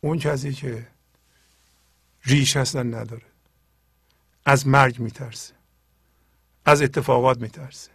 اون 0.00 0.18
کسی 0.18 0.52
که 0.52 0.86
ریش 2.24 2.56
اصلا 2.56 2.82
نداره. 2.82 3.22
از 4.44 4.66
مرگ 4.66 4.98
میترسه. 5.00 5.54
از 6.64 6.82
اتفاقات 6.82 7.40
میترسه. 7.40 7.90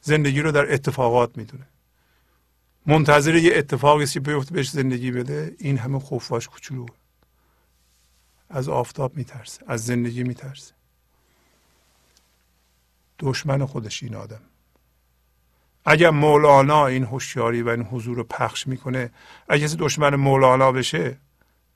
زندگی 0.00 0.40
رو 0.40 0.52
در 0.52 0.72
اتفاقات 0.72 1.38
می‌دونه. 1.38 1.66
منتظر 2.86 3.34
یه 3.34 3.52
اتفاقی 3.56 4.06
که 4.06 4.20
بیفته 4.20 4.54
بهش 4.54 4.70
زندگی 4.70 5.10
بده. 5.10 5.54
این 5.58 5.78
همه 5.78 5.98
خفاش 5.98 6.48
کوچولو. 6.48 6.86
از 8.50 8.68
آفتاب 8.68 9.16
میترسه 9.16 9.64
از 9.66 9.86
زندگی 9.86 10.22
میترسه. 10.22 10.74
دشمن 13.18 13.66
خودش 13.66 14.02
این 14.02 14.14
آدم. 14.14 14.40
اگر 15.86 16.10
مولانا 16.10 16.86
این 16.86 17.04
هوشیاری 17.04 17.62
و 17.62 17.68
این 17.68 17.82
حضور 17.82 18.16
رو 18.16 18.24
پخش 18.24 18.66
می‌کنه 18.66 19.10
اگر 19.48 19.64
کسی 19.64 19.76
دشمن 19.76 20.14
مولانا 20.14 20.72
بشه 20.72 21.16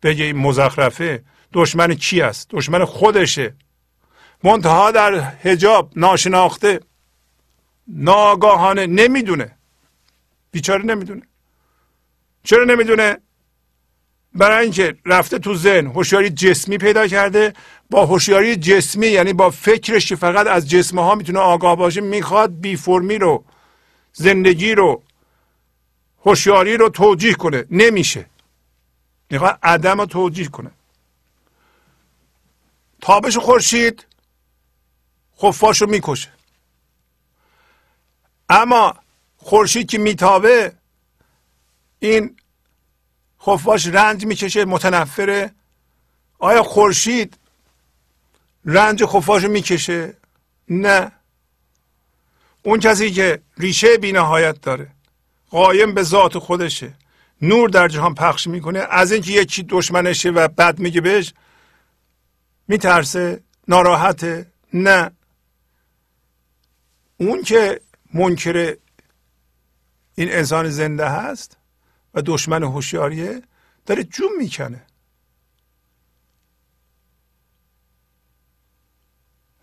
بگه 0.03 0.25
این 0.25 0.37
مزخرفه 0.37 1.25
دشمن 1.53 1.95
کی 1.95 2.21
است؟ 2.21 2.47
دشمن 2.51 2.85
خودشه. 2.85 3.55
منتها 4.45 4.91
در 4.91 5.21
حجاب 5.21 5.93
ناشناخته 5.97 6.81
ناگاهانه 7.89 8.87
نمی‌دونه. 8.87 9.58
بیچاره 10.51 10.85
نمی‌دونه. 10.85 11.23
چرا 12.43 12.65
نمی‌دونه؟ 12.65 13.19
برای 14.35 14.65
اینکه 14.65 14.97
رفته 15.07 15.39
تو 15.39 15.55
ذهن 15.55 15.87
هوشیاری 15.87 16.31
جسمی 16.31 16.79
پیدا 16.79 17.07
کرده 17.07 17.53
با 17.91 18.07
هوشیاری 18.07 18.57
جسمی 18.57 19.07
یعنی 19.07 19.33
با 19.33 19.51
فکرش 19.51 20.13
فقط 20.13 20.47
از 20.47 20.71
جسم 20.71 20.99
ها 20.99 21.15
می‌تونه 21.15 21.39
آگاه 21.39 21.77
باشه 21.77 22.01
می‌خواد 22.01 22.61
بی 22.61 22.77
فرمی 22.77 23.19
رو 23.19 23.45
زندگی 24.13 24.75
رو 24.75 25.03
هوشیاری 26.25 26.77
رو 26.77 26.89
توجیه 26.89 27.35
کنه. 27.35 27.65
نمیشه. 27.71 28.27
می‌خواد 29.31 29.59
عدم 29.63 30.01
رو 30.01 30.07
توجیه 30.07 30.49
کنه. 30.49 30.71
تابش 33.01 33.39
خورشید 33.39 34.07
خفاش 35.43 35.83
رو 35.83 35.91
می‌کشه. 35.91 36.31
اما 38.49 38.95
خورشید 39.49 39.91
که 39.91 39.99
میتابه 39.99 40.73
این 41.99 42.37
خفاش 43.43 43.87
رنج 43.87 44.27
می‌کشه 44.27 44.65
متنفره. 44.65 45.53
آیا 46.39 46.63
خورشید 46.63 47.39
رنج 48.65 49.05
خفاش 49.05 49.45
رو 49.45 49.51
می‌کشه؟ 49.51 50.15
نه. 50.69 51.13
اون 52.63 52.81
کسی 52.81 53.11
که 53.11 53.43
ریشه 53.59 53.99
بینهایت 53.99 54.61
داره 54.61 54.89
قایم 55.51 55.95
به 55.95 56.03
ذات 56.03 56.39
خودشه 56.39 56.95
نور 57.43 57.69
در 57.69 57.89
جهان 57.89 58.15
پخش 58.15 58.47
می‌کنه. 58.47 58.79
از 58.79 59.13
اینکه 59.13 59.33
یکی 59.33 59.63
دشمنشه 59.63 60.31
و 60.31 60.49
بد 60.49 60.79
میگه 60.79 61.01
بهش 61.01 61.35
میترسه 62.69 63.43
ناراحته. 63.69 64.53
نه. 64.75 65.11
اون 67.17 67.43
که 67.43 67.81
منکر 68.15 68.77
این 70.19 70.33
انسان 70.33 70.71
زنده 70.71 71.09
هست 71.09 71.57
و 72.15 72.23
دشمن 72.27 72.63
هوشیاریه 72.63 73.43
داره 73.87 74.05
جون 74.05 74.29
می‌کنه. 74.39 74.83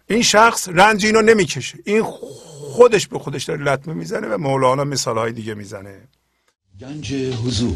این 0.08 0.22
شخص 0.22 0.70
رنج 0.72 1.06
اینو 1.06 1.22
نمی‌کشه. 1.22 1.80
این 1.86 2.04
خودش 2.04 3.08
به 3.08 3.20
خودش 3.20 3.44
داره 3.44 3.64
لطمه 3.64 3.94
می‌زنه 3.94 4.28
و 4.28 4.38
مولانا 4.38 4.84
مثال 4.84 5.18
های 5.18 5.32
دیگه 5.32 5.54
می‌زنه. 5.54 6.08
گنج 6.80 7.14
حضور. 7.14 7.76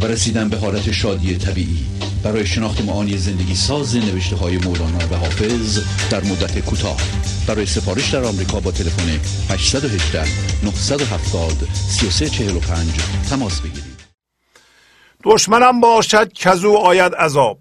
و 0.00 0.06
رسیدن 0.06 0.48
به 0.48 0.56
حالت 0.56 0.92
شادی 0.92 1.36
طبیعی. 1.36 1.86
برای 2.24 2.46
شناخت 2.46 2.80
معانی 2.80 3.16
زندگی 3.16 3.54
ساز 3.54 3.96
نوشته 3.96 4.36
های 4.36 4.58
مولانا 4.58 4.98
و 5.10 5.16
حافظ 5.16 5.80
در 6.10 6.24
مدت 6.24 6.58
کوتاه. 6.58 6.96
برای 7.48 7.66
سفارش 7.66 8.14
در 8.14 8.24
آمریکا 8.24 8.60
با 8.60 8.70
تلفن 8.70 9.20
818 9.50 10.24
970 10.64 11.68
3345 11.74 12.88
تماس 13.30 13.60
بگیرید. 13.60 13.98
دشمنم 15.24 15.80
باشد 15.80 16.32
کزو 16.32 16.72
آید 16.72 17.14
عذاب. 17.14 17.58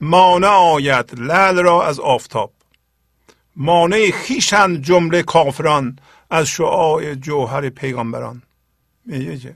مانع 0.00 0.48
آید 0.48 1.20
لعل 1.20 1.56
را 1.62 1.86
از 1.86 2.00
آفتاب. 2.00 2.52
مانع 3.56 4.10
خیشند 4.10 4.82
جمله 4.82 5.22
کافران 5.22 5.98
از 6.30 6.46
شعاع 6.46 7.14
جوهر 7.14 7.68
پیغمبران. 7.68 8.42
میگه 9.06 9.38
که 9.38 9.54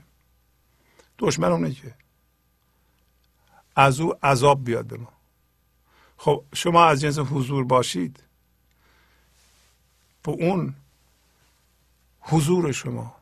دشمن 1.19 1.51
اونه 1.51 1.71
که 1.71 1.93
از 3.79 3.99
او 3.99 4.15
عذاب 4.23 4.63
بیاد 4.63 4.85
به 4.85 4.97
ما. 4.97 5.13
خب 6.17 6.43
شما 6.53 6.85
از 6.85 7.01
جنس 7.01 7.19
حضور 7.19 7.63
باشید. 7.63 8.23
به 10.23 10.31
اون 10.31 10.75
حضور 12.19 12.71
شما 12.71 13.15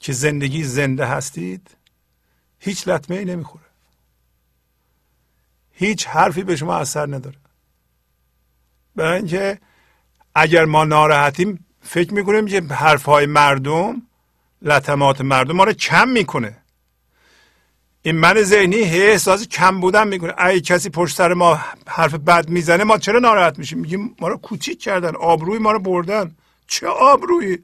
که 0.00 0.12
زندگی 0.12 0.64
زنده 0.64 1.06
هستید 1.06 1.70
هیچ 2.58 2.88
لطمه 2.88 3.16
ای 3.16 3.24
نمی‌خوره. 3.24 3.64
هیچ 5.72 6.06
حرفی 6.06 6.42
به 6.42 6.56
شما 6.56 6.76
اثر 6.76 7.06
نداره. 7.06 7.36
برای 8.96 9.16
اینکه 9.16 9.60
اگر 10.34 10.64
ما 10.64 10.84
ناراحتیم 10.84 11.66
فکر 11.82 12.14
می‌کنیم 12.14 12.46
که 12.46 12.74
حرف 12.74 13.04
های 13.04 13.26
مردم 13.26 14.02
لطمات 14.62 15.20
مردم 15.20 15.56
ما 15.56 15.64
رو 15.64 15.72
کم 15.72 16.08
می‌کنه. 16.08 16.61
این 18.02 18.16
من 18.16 18.42
ذهنی 18.42 18.76
هی 18.76 19.02
احساس 19.02 19.48
کم 19.48 19.80
بودن 19.80 20.08
می‌کنه. 20.08 20.34
اگه 20.38 20.60
کسی 20.60 20.90
پشت 20.90 21.16
سر 21.16 21.34
ما 21.34 21.60
حرف 21.86 22.14
بد 22.14 22.48
می‌زنه 22.48 22.84
ما 22.84 22.98
چرا 22.98 23.18
ناراحت 23.18 23.58
میشیم؟ 23.58 23.78
میگیم 23.78 24.16
ما 24.20 24.28
رو 24.28 24.36
کوچیک 24.36 24.80
کردن 24.80 25.16
آبروی 25.16 25.58
ما 25.58 25.72
رو 25.72 25.78
بردن. 25.78 26.34
چه 26.66 26.86
آبرویی؟ 26.86 27.58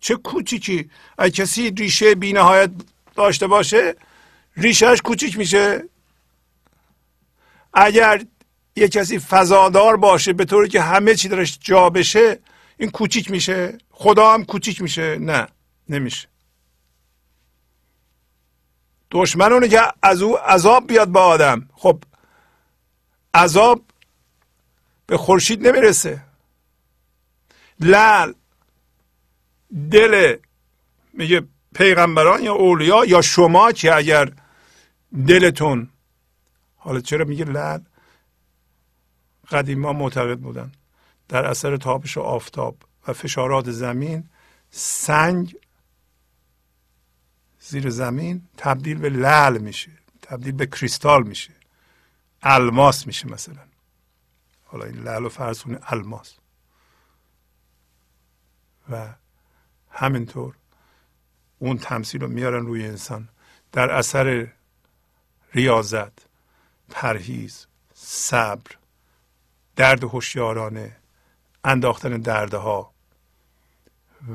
چه 0.00 0.16
کوچیکی؟ 0.16 0.90
اگه 1.18 1.30
کسی 1.30 1.70
ریشه 1.70 2.14
بینهایت 2.14 2.70
داشته 3.16 3.46
باشه 3.46 3.96
ریشهش 4.56 5.00
کوچیک 5.02 5.38
میشه. 5.38 5.84
اگر 7.74 8.22
یه 8.76 8.88
کسی 8.88 9.18
فضادار 9.18 9.96
باشه 9.96 10.32
به 10.32 10.44
طوری 10.44 10.68
که 10.68 10.80
همه 10.80 11.14
چی 11.14 11.28
درش 11.28 11.58
جا 11.60 11.90
بشه 11.90 12.38
این 12.78 12.90
کوچیک 12.90 13.30
میشه. 13.30 13.78
خدا 13.90 14.34
هم 14.34 14.44
کوچیک 14.44 14.82
میشه. 14.82 15.18
نه 15.18 15.48
نمیشه. 15.88 16.29
دشمن 19.10 19.68
که 19.68 19.80
از 20.02 20.22
او 20.22 20.38
عذاب 20.38 20.86
بیاد 20.86 21.08
با 21.08 21.20
آدم. 21.20 21.68
خب 21.74 22.04
عذاب 23.34 23.82
به 25.06 25.16
خورشید 25.16 25.66
نمی‌رسه. 25.66 26.22
لل 27.80 28.32
دل 29.90 30.36
میگه 31.12 31.42
پیغمبران 31.74 32.42
یا 32.42 32.54
اولیا 32.54 33.04
یا 33.04 33.22
شما 33.22 33.72
که 33.72 33.94
اگر 33.94 34.32
دلتون 35.26 35.88
حالا 36.76 37.00
چرا 37.00 37.24
میگه 37.24 37.44
لل 37.44 37.78
قدیما 39.50 39.92
معتقد 39.92 40.38
بودن. 40.38 40.72
در 41.28 41.46
اثر 41.46 41.76
تابش 41.76 42.18
آفتاب 42.18 42.76
و 43.08 43.12
فشارات 43.12 43.70
زمین 43.70 44.24
سنگ 44.70 45.56
زیر 47.60 47.90
زمین 47.90 48.48
تبدیل 48.56 48.98
به 48.98 49.08
لعل 49.08 49.58
میشه 49.58 49.90
تبدیل 50.22 50.52
به 50.52 50.66
کریستال 50.66 51.22
میشه. 51.22 51.52
الماس 52.42 53.06
میشه 53.06 53.28
مثلا. 53.28 53.62
حالا 54.64 54.84
این 54.84 55.02
لعل 55.02 55.24
و 55.24 55.28
فرسون 55.28 55.78
الماس. 55.82 56.34
و 58.90 59.14
همینطور 59.90 60.54
اون 61.58 61.78
تمثیل 61.78 62.20
رو 62.20 62.28
میارن 62.28 62.66
روی 62.66 62.86
انسان. 62.86 63.28
در 63.72 63.90
اثر 63.90 64.52
ریاضت 65.54 66.12
پرهیز 66.90 67.66
صبر 67.94 68.76
درد 69.76 70.04
هوشیارانه 70.04 70.96
انداختن 71.64 72.16
دردها. 72.16 72.92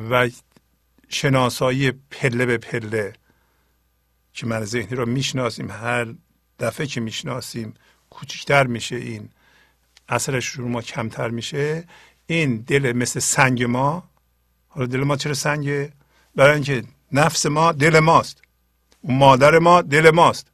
و 0.09 0.29
شناسایی 1.09 1.91
پله 1.91 2.45
به 2.45 2.57
پله 2.57 3.13
که 4.33 4.45
من 4.45 4.65
ذهنی 4.65 4.95
رو 4.95 5.05
می‌شناسیم 5.05 5.71
هر 5.71 6.15
دفعه 6.59 6.87
که 6.87 7.01
می‌شناسیم 7.01 7.73
کوچکتر 8.09 8.67
میشه 8.67 8.95
این 8.95 9.29
اثرش 10.09 10.47
رو 10.47 10.67
ما 10.67 10.81
کمتر 10.81 11.29
میشه. 11.29 11.83
این 12.27 12.57
دل 12.57 12.91
مثل 12.91 13.19
سنگ 13.19 13.63
ما 13.63 14.09
حالا 14.67 14.87
دل 14.87 14.99
ما 14.99 15.17
چرا 15.17 15.33
سنگه؟ 15.33 15.91
برای 16.35 16.53
اینکه 16.53 16.83
نفس 17.11 17.45
ما 17.45 17.71
دل 17.71 17.99
ماست. 17.99 18.41
اون 19.01 19.17
مادر 19.17 19.59
ما 19.59 19.81
دل 19.81 20.09
ماست. 20.09 20.47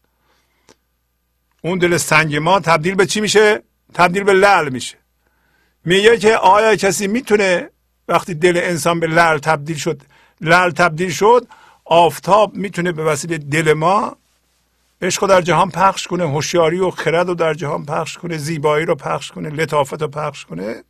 اون 1.62 1.80
دل 1.80 1.98
سنگ 1.98 2.36
ما 2.36 2.60
تبدیل 2.60 2.96
به 2.96 3.06
چی 3.06 3.22
میشه؟ 3.22 3.64
تبدیل 3.94 4.24
به 4.24 4.34
لعل 4.34 4.70
میشه. 4.70 4.98
میگه 5.86 6.18
که 6.18 6.38
آیا 6.38 6.76
کسی 6.76 7.08
می‌تونه 7.08 7.70
وقتی 8.08 8.34
دل 8.34 8.60
انسان 8.64 9.00
به 9.00 9.08
لعل 9.08 9.38
تبدیل 9.38 9.78
شد 9.78 10.02
لعل 10.42 10.72
تبدیل 10.72 11.12
شد 11.12 11.48
آفتاب 11.86 12.56
می‌تونه 12.56 12.92
به 12.92 13.04
وسیله 13.04 13.38
دل 13.38 13.74
ما 13.74 14.18
عشق 15.02 15.28
در 15.28 15.42
جهان 15.42 15.70
پخش 15.72 16.08
کنه 16.08 16.30
هوشیاری 16.30 16.80
و 16.80 16.92
خرد 16.92 17.28
رو 17.28 17.36
در 17.36 17.54
جهان 17.54 17.86
پخش 17.86 18.18
کنه 18.18 18.38
زیبایی 18.38 18.86
رو 18.86 18.96
پخش 18.96 19.32
کنه 19.32 19.50
لطافت 19.50 20.02
رو 20.02 20.08
پخش 20.08 20.46
کنه. 20.46 20.84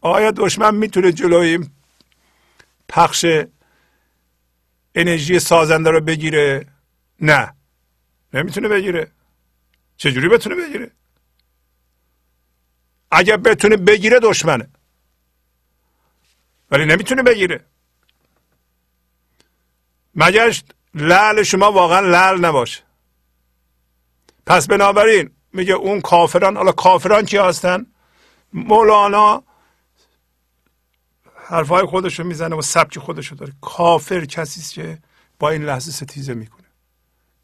آیا 0.00 0.30
دشمن 0.30 0.74
می‌تونه 0.74 1.12
جلوی 1.12 1.58
پخش 2.88 3.26
انرژی 4.94 5.38
سازنده 5.38 5.90
رو 5.90 6.00
بگیره؟ 6.00 6.66
نه. 7.20 7.54
نمی‌تونه 8.34 8.68
بگیره. 8.68 9.10
چجوری 9.96 10.28
بتونه 10.28 10.54
بگیره؟ 10.54 10.90
اگر 13.10 13.36
بتونه 13.36 13.76
بگیره 13.76 14.20
دشمنه. 14.20 14.68
ولی 16.72 16.84
نمی‌تونه 16.84 17.22
بگیره. 17.22 17.64
مگر 20.14 20.56
لعل 20.94 21.42
شما 21.42 21.72
واقعا 21.72 22.00
لعل 22.00 22.44
نباشه. 22.44 22.82
پس 24.46 24.66
بنابراین 24.66 25.30
میگه 25.52 25.74
اون 25.74 26.00
کافران 26.00 26.56
حالا 26.56 26.72
کافران 26.72 27.24
کی 27.24 27.36
هستن؟ 27.36 27.86
مولانا 28.52 29.42
حرفهای 31.46 31.86
خودش 31.86 32.18
رو 32.18 32.26
می‌زنه 32.26 32.56
و 32.56 32.62
سبک 32.62 32.98
خودش 32.98 33.26
رو 33.26 33.36
داره. 33.36 33.52
کافر 33.60 34.24
کسی 34.24 34.74
که 34.74 34.98
با 35.38 35.50
این 35.50 35.64
لحظه 35.64 35.90
ستیزه 35.90 36.34
می‌کنه. 36.34 36.66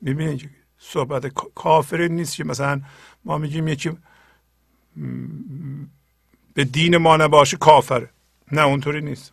می‌بینید 0.01 0.51
صحبت 0.79 1.27
کافر 1.55 1.97
نیست 1.97 2.37
که 2.37 2.45
مثلا 2.45 2.81
ما 3.25 3.39
میگیم 3.39 3.69
یکی 3.69 3.99
به 6.55 6.65
دین 6.65 6.97
ما 6.97 7.17
نباشه 7.17 7.57
کافره. 7.57 8.11
نه 8.53 8.62
اونطوری 8.62 9.01
نیست. 9.01 9.33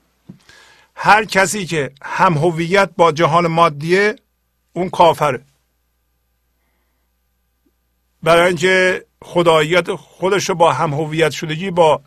هر 0.96 1.26
کسی 1.26 1.66
که 1.66 1.92
هم 2.02 2.34
هویت 2.34 2.90
با 2.98 3.12
جهان 3.12 3.48
مادیه 3.48 4.16
اون 4.74 4.90
کافره. 4.90 5.46
برای 8.24 8.48
اینکه 8.48 9.06
خداییت 9.22 9.96
خودش 9.96 10.50
رو 10.50 10.56
با 10.56 10.74
هم 10.74 10.94
هویت 10.94 11.32
شدگی 11.32 11.72
با 11.72 12.02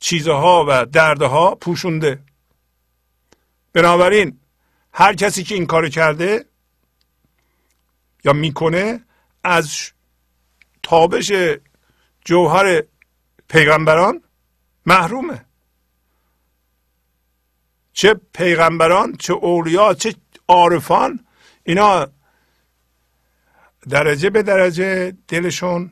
چیزها 0.00 0.64
و 0.68 0.86
دردها 0.86 1.54
پوشونده. 1.54 2.18
بنابراین 3.72 4.40
هر 4.92 5.14
کسی 5.14 5.42
که 5.42 5.54
این 5.54 5.66
کار 5.66 5.88
کرده 5.88 6.44
یا 8.24 8.32
می‌کنه 8.32 9.04
از 9.44 9.92
تابش 10.82 11.32
جوهر 12.24 12.82
پیغمبران 13.48 14.22
محرومه. 14.86 15.44
چه 17.96 18.20
پیغمبران 18.32 19.16
چه 19.16 19.32
اولیا 19.32 19.94
چه 19.94 20.14
عارفان 20.48 21.26
اینا 21.64 22.06
درجه 23.88 24.30
به 24.30 24.42
درجه 24.42 25.12
دلشون 25.28 25.90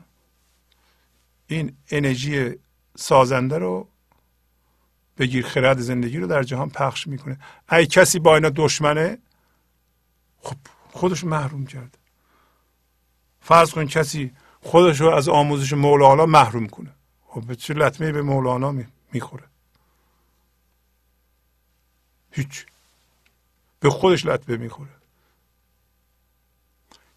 این 1.47 1.76
انرژی 1.90 2.55
سازنده 2.97 3.59
رو 3.59 3.89
بگیر 5.18 5.47
خرد 5.47 5.78
زندگی 5.78 6.18
رو 6.18 6.26
در 6.26 6.43
جهان 6.43 6.70
پخش 6.70 7.06
می‌کنه. 7.06 7.39
ای 7.72 7.86
کسی 7.86 8.18
با 8.18 8.35
اینا 8.35 8.51
دشمنه 8.56 9.18
خب 10.40 10.56
خودش 10.93 11.24
محروم 11.24 11.66
کرده. 11.66 11.98
فرض 13.40 13.70
کن 13.70 13.86
کسی 13.86 14.32
خودش 14.60 15.01
رو 15.01 15.10
از 15.10 15.28
آموزش 15.28 15.72
مولانا 15.72 16.26
محروم 16.26 16.66
کنه. 16.66 16.90
خب 17.26 17.47
به 17.47 17.56
چه 17.56 17.74
لطمه 17.74 18.12
به 18.12 18.22
مولانا 18.22 18.74
می‌خوره. 19.12 19.53
هیچ. 22.35 22.66
به 23.81 23.90
خودش 23.90 24.27
لطمه 24.27 24.56
می‌خوره. 24.56 24.90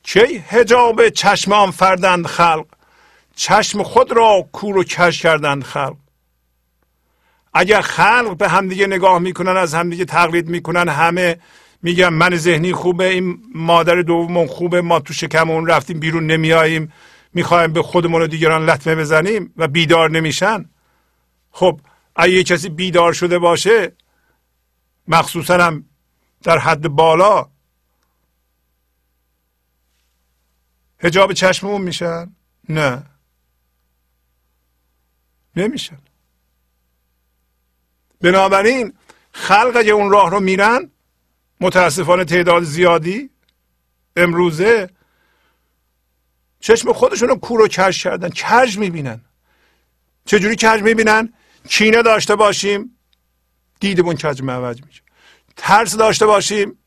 کی 0.04 0.44
هجاب 0.48 1.10
چشم 1.10 1.52
آن 1.52 1.72
فردند 1.72 2.26
خلق؟ 2.26 2.66
چشم 3.36 3.84
خود 3.84 4.12
را 4.12 4.50
کور 4.52 4.78
و 4.78 4.84
کش 4.84 5.22
کردند 5.22 5.64
خلق. 5.64 5.98
اگر 7.54 7.82
خلق 7.82 8.38
به 8.38 8.50
همدیگه 8.50 8.88
نگاه 8.88 9.20
می‌کنن 9.20 9.58
از 9.58 9.74
همدیگه 9.74 10.06
تقلید 10.06 10.48
می‌کنن 10.48 10.90
همه 10.90 11.38
میگن 11.82 12.10
من 12.10 12.36
ذهنی 12.36 12.74
خوبه 12.74 13.08
این 13.08 13.40
مادر 13.56 14.02
دومون 14.02 14.48
خوبه 14.48 14.82
ما 14.82 15.00
تو 15.00 15.14
شکمون 15.14 15.68
رفتیم 15.68 16.00
بیرون 16.00 16.28
نمیاییم 16.28 16.94
می‌خوایم 17.34 17.74
به 17.74 17.82
خودمون 17.82 18.22
و 18.22 18.28
دیگران 18.28 18.70
لطمه 18.70 18.96
بزنیم 18.96 19.54
و 19.58 19.68
بیدار 19.68 20.10
نمیشن. 20.10 20.66
خب 21.52 21.80
اگه 22.16 22.44
کسی 22.44 22.70
بیدار 22.70 23.14
شده 23.14 23.40
باشه 23.40 23.92
مخصوصا 25.08 25.64
هم 25.64 25.86
در 26.44 26.58
حد 26.58 26.88
بالا 26.88 27.50
هجاب 31.00 31.34
چشممون 31.34 31.82
میشن 31.82 32.36
نه. 32.70 33.04
نمیشن 35.56 35.98
بنابراین 38.22 38.94
خلق 39.32 39.74
اگه 39.76 39.92
اون 39.92 40.12
راه 40.12 40.32
رو 40.32 40.40
میرن 40.40 40.92
متاسفانه 41.62 42.26
تعداد 42.26 42.64
زیادی 42.64 43.30
امروزه 44.16 44.90
چشم 46.60 46.94
خودشون 46.94 47.30
رو 47.30 47.36
کور 47.36 47.62
و 47.62 47.68
کج 47.68 48.04
کردن 48.04 48.30
کج 48.30 48.78
می‌بینن. 48.78 49.22
چجوری 50.26 50.56
کج 50.56 50.82
می‌بینن؟ 50.82 51.34
کینه 51.70 52.02
داشته 52.02 52.36
باشیم. 52.36 52.97
دیدمون 53.80 54.16
کج 54.16 54.42
معوج 54.42 54.84
میشه. 54.86 55.02
ترس 55.56 55.96
داشته 55.96 56.26
باشیم 56.26 56.78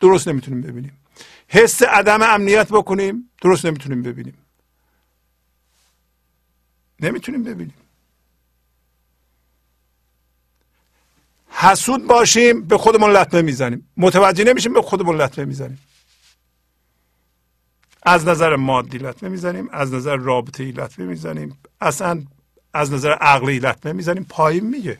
درست 0.00 0.28
نمی‌تونیم 0.28 0.60
ببینیم. 0.60 0.98
حس 1.48 1.82
عدم 1.82 2.22
امنیت 2.22 2.68
بکنیم 2.68 3.30
درست 3.42 3.66
نمی‌تونیم 3.66 4.02
ببینیم. 4.02 4.38
نمی‌تونیم 7.00 7.44
ببینیم. 7.44 7.74
حسود 11.48 12.06
باشیم 12.06 12.62
به 12.62 12.78
خودمون 12.78 13.10
لطمه 13.10 13.42
می‌زنیم. 13.42 13.88
متوجه 13.96 14.44
نمیشیم 14.44 14.72
به 14.72 14.82
خودمون 14.82 15.16
لطمه 15.16 15.44
می‌زنیم. 15.44 15.78
از 18.02 18.26
نظر 18.26 18.56
مادی 18.56 18.98
لطمه 18.98 19.28
می‌زنیم 19.28 19.68
از 19.72 19.94
نظر 19.94 20.16
رابطه 20.16 20.64
ای 20.64 20.72
لطمه 20.72 21.06
می‌زنیم. 21.06 21.58
اصلا 21.80 22.22
از 22.74 22.92
نظر 22.92 23.12
عقلی 23.12 23.58
لطمه 23.58 23.92
می‌زنیم. 23.92 24.24
پایین 24.24 24.66
میگه. 24.66 24.98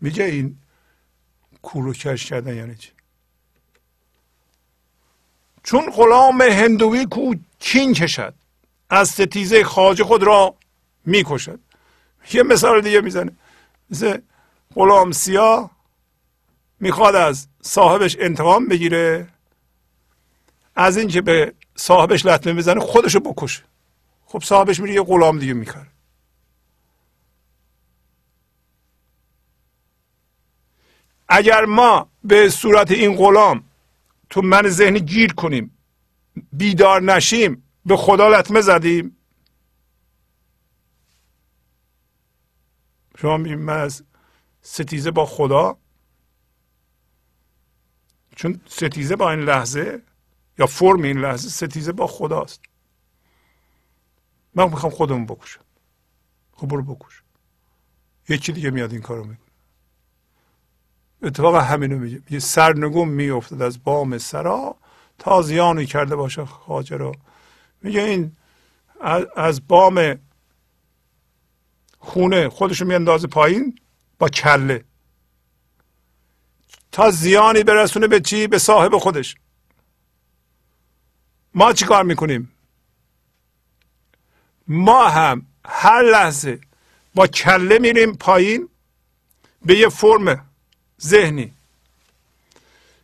میگه 0.00 0.24
این 0.24 0.58
کورو 1.62 1.92
کش 1.92 2.26
کردن 2.26 2.56
یعنی 2.56 2.74
چی؟ 2.74 2.90
چون 5.62 5.90
غلام 5.90 6.42
هندوی 6.42 7.06
کو 7.06 7.34
کین 7.58 7.92
کشد 7.92 8.34
از 8.90 9.08
ستیزه 9.08 9.64
خاج 9.64 10.02
خود 10.02 10.22
را 10.22 10.54
می‌کشد. 11.04 11.60
یه 12.32 12.42
مثال 12.42 12.80
دیگه 12.80 13.00
می‌زنه. 13.00 13.32
مثل 13.90 14.18
غلام 14.74 15.12
سیاه 15.12 15.70
می‌خواد 16.80 17.14
از 17.14 17.48
صاحبش 17.62 18.16
انتقام 18.20 18.68
بگیره 18.68 19.28
از 20.76 20.96
اینکه 20.96 21.20
به 21.20 21.54
صاحبش 21.76 22.26
لطمه 22.26 22.52
بزنه 22.52 22.80
خودشو 22.80 23.20
بکشه. 23.20 23.62
خب 24.26 24.42
صاحبش 24.42 24.80
میره 24.80 24.94
یه 24.94 25.02
غلام 25.02 25.38
دیگه 25.38 25.52
میکره 25.52 25.86
اگر 31.28 31.64
ما 31.64 32.08
به 32.24 32.48
صورت 32.48 32.90
این 32.90 33.16
غلام 33.16 33.64
تو 34.30 34.42
من 34.42 34.68
ذهنی 34.68 35.00
گیر 35.00 35.32
کنیم 35.32 35.78
بیدار 36.52 37.02
نشیم 37.02 37.62
به 37.86 37.96
خدا 37.96 38.28
لطمه 38.28 38.60
زدیم. 38.60 39.16
شما 43.18 43.36
من 43.36 43.80
از 43.80 44.04
ستیزه 44.62 45.10
با 45.10 45.26
خدا؟ 45.26 45.78
چون 48.36 48.60
ستیزه 48.66 49.16
با 49.16 49.30
این 49.30 49.40
لحظه 49.40 50.02
یا 50.58 50.66
فرم 50.66 51.02
این 51.02 51.18
لحظه 51.18 51.48
ستیزه 51.48 51.92
با 51.92 52.06
خداست. 52.06 52.60
من 54.54 54.68
می‌خوام 54.68 54.92
خودمون 54.92 55.26
بکشم. 55.26 55.60
خب 56.52 56.68
برو 56.68 56.82
بکش. 56.82 57.22
یکی 58.28 58.52
دیگه 58.52 58.70
میاد 58.70 58.92
این 58.92 59.02
کارو 59.02 59.24
می‌کنه. 59.24 59.45
اتفاقا 61.22 61.60
همینو 61.60 61.98
میگه. 61.98 62.22
یه 62.30 62.38
سرنگون 62.38 63.08
میافتد 63.08 63.62
از 63.62 63.84
بام 63.84 64.18
سرا 64.18 64.76
تا 65.18 65.42
زیانی 65.42 65.86
کرده 65.86 66.16
باشه 66.16 66.44
خاجه 66.44 66.96
رو 66.96 67.12
میگه 67.82 68.02
این 68.02 68.36
از 69.36 69.68
بام 69.68 70.18
خونه 71.98 72.48
خودشو 72.48 72.84
میاندازه 72.84 73.26
پایین 73.26 73.78
با 74.18 74.28
کله. 74.28 74.84
تا 76.92 77.10
زیانی 77.10 77.62
برسونه 77.62 78.06
به 78.06 78.20
چی؟ 78.20 78.46
به 78.46 78.58
صاحب 78.58 78.98
خودش. 78.98 79.36
ما 81.54 81.72
چی 81.72 81.84
کار 81.84 82.02
می‌کنیم؟ 82.02 82.52
ما 84.68 85.08
هم 85.08 85.46
هر 85.64 86.02
لحظه 86.02 86.60
با 87.14 87.26
کله 87.26 87.78
میریم 87.78 88.16
پایین 88.16 88.68
به 89.64 89.78
یه 89.78 89.88
فرم 89.88 90.45
ذهنی. 91.02 91.52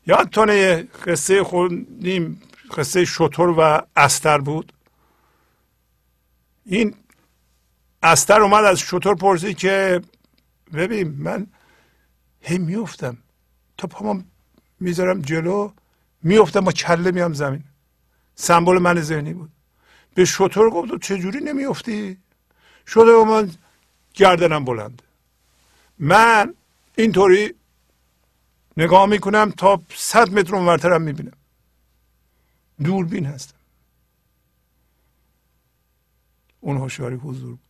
یادتونه 0.06 0.54
یه 0.54 0.88
قصه 1.06 1.44
خوندیم 1.44 2.42
قصه 2.76 3.04
شطور 3.04 3.48
و 3.58 3.86
استر 3.96 4.38
بود. 4.38 4.72
این 6.66 6.94
استر 8.02 8.40
اومد 8.40 8.64
از 8.64 8.80
شطور 8.80 9.14
پرسید 9.14 9.56
که 9.56 10.02
ببین 10.74 11.08
من 11.08 11.46
هی 12.40 12.58
میفتم. 12.58 13.16
تا 13.78 13.88
پامو 13.88 14.22
می‌ذارم 14.80 15.22
جلو 15.22 15.72
میفتم 16.22 16.60
با 16.60 16.72
کله 16.72 17.10
میام 17.10 17.32
زمین. 17.32 17.64
سمبل 18.34 18.78
من 18.78 19.00
ذهنی 19.00 19.34
بود. 19.34 19.50
به 20.14 20.24
شطور 20.24 20.70
گفت 20.70 21.02
چجوری 21.02 21.40
نمیفتی؟ 21.40 22.18
شده 22.86 23.24
من 23.24 23.50
گردنم 24.14 24.64
بلند. 24.64 25.02
من 25.98 26.54
اینطوری 26.96 27.54
نگاه 28.76 29.06
می‌کنم 29.06 29.50
تا 29.50 29.82
صد 29.94 30.30
متر 30.30 30.54
اونورترم 30.54 31.02
می‌بینم. 31.02 31.36
دوربین 32.84 33.26
هستم. 33.26 33.56
اون 36.60 36.76
هوشیاری 36.76 37.16
حضور 37.16 37.50
بود. 37.50 37.60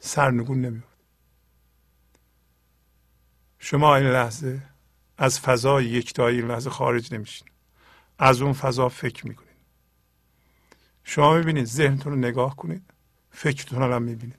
سرنگون 0.00 0.60
نمیفت 0.60 0.96
شما 3.58 3.96
این 3.96 4.06
لحظه 4.06 4.62
از 5.18 5.40
فضای 5.40 5.84
یکتایی 5.84 6.40
این 6.40 6.50
لحظه 6.50 6.70
خارج 6.70 7.14
نمیشین. 7.14 7.48
از 8.18 8.42
اون 8.42 8.52
فضا 8.52 8.88
فکر 8.88 9.26
می‌کنید 9.26 9.56
شما 11.04 11.34
می‌بینید 11.34 11.64
ذهنتون 11.64 12.12
رو 12.12 12.18
نگاه 12.18 12.56
کنید. 12.56 12.82
فکرتون 13.30 13.78
رو 13.78 13.94
هم 13.94 14.02
می‌بینید. 14.02 14.38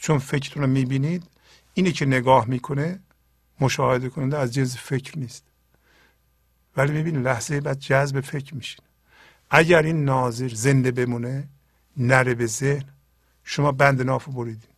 چون 0.00 0.18
فکرتون 0.18 0.62
رو 0.62 0.68
می‌بینید 0.68 1.30
اینی 1.78 1.92
که 1.92 2.06
نگاه 2.06 2.46
می‌کنه 2.48 3.00
مشاهده 3.60 4.08
کننده 4.08 4.38
از 4.38 4.54
جنس 4.54 4.76
فکر 4.76 5.18
نیست. 5.18 5.44
ولی 6.76 6.92
می‌بینید 6.92 7.24
لحظه 7.24 7.60
بعد 7.60 7.78
جذب 7.78 8.20
فکر 8.20 8.54
میشین. 8.54 8.84
اگر 9.50 9.82
این 9.82 10.04
ناظر 10.04 10.48
زنده 10.48 10.90
بمونه 10.90 11.48
نره 11.96 12.34
به 12.34 12.46
ذهن 12.46 12.84
شما 13.44 13.72
بند 13.72 14.02
نافو 14.02 14.32
بریدین. 14.32 14.70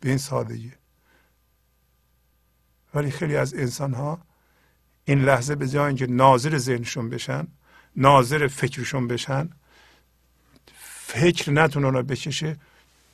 به 0.00 0.08
این 0.08 0.18
سادگی. 0.18 0.72
ولی 2.94 3.10
خیلی 3.10 3.36
از 3.36 3.54
انسان 3.54 3.94
ها 3.94 4.18
این 5.04 5.24
لحظه 5.24 5.54
به 5.54 5.68
جای 5.68 5.86
اینکه 5.86 6.06
ناظر 6.06 6.58
ذهنشون 6.58 7.10
بشن 7.10 7.46
ناظر 7.96 8.46
فکرشون 8.46 9.08
بشن 9.08 9.48
فکر 11.06 11.50
نتونه 11.50 11.90
رو 11.90 12.02
بکشه 12.02 12.56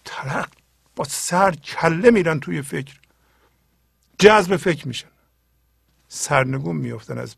ترق 0.04 0.63
با 0.96 1.04
سر 1.04 1.54
کله 1.54 2.10
میرن 2.10 2.40
توی 2.40 2.62
فکر. 2.62 2.94
جذب 4.18 4.56
فکر 4.56 4.88
میشن. 4.88 5.08
سرنگون 6.08 6.76
میفتن 6.76 7.18
از 7.18 7.36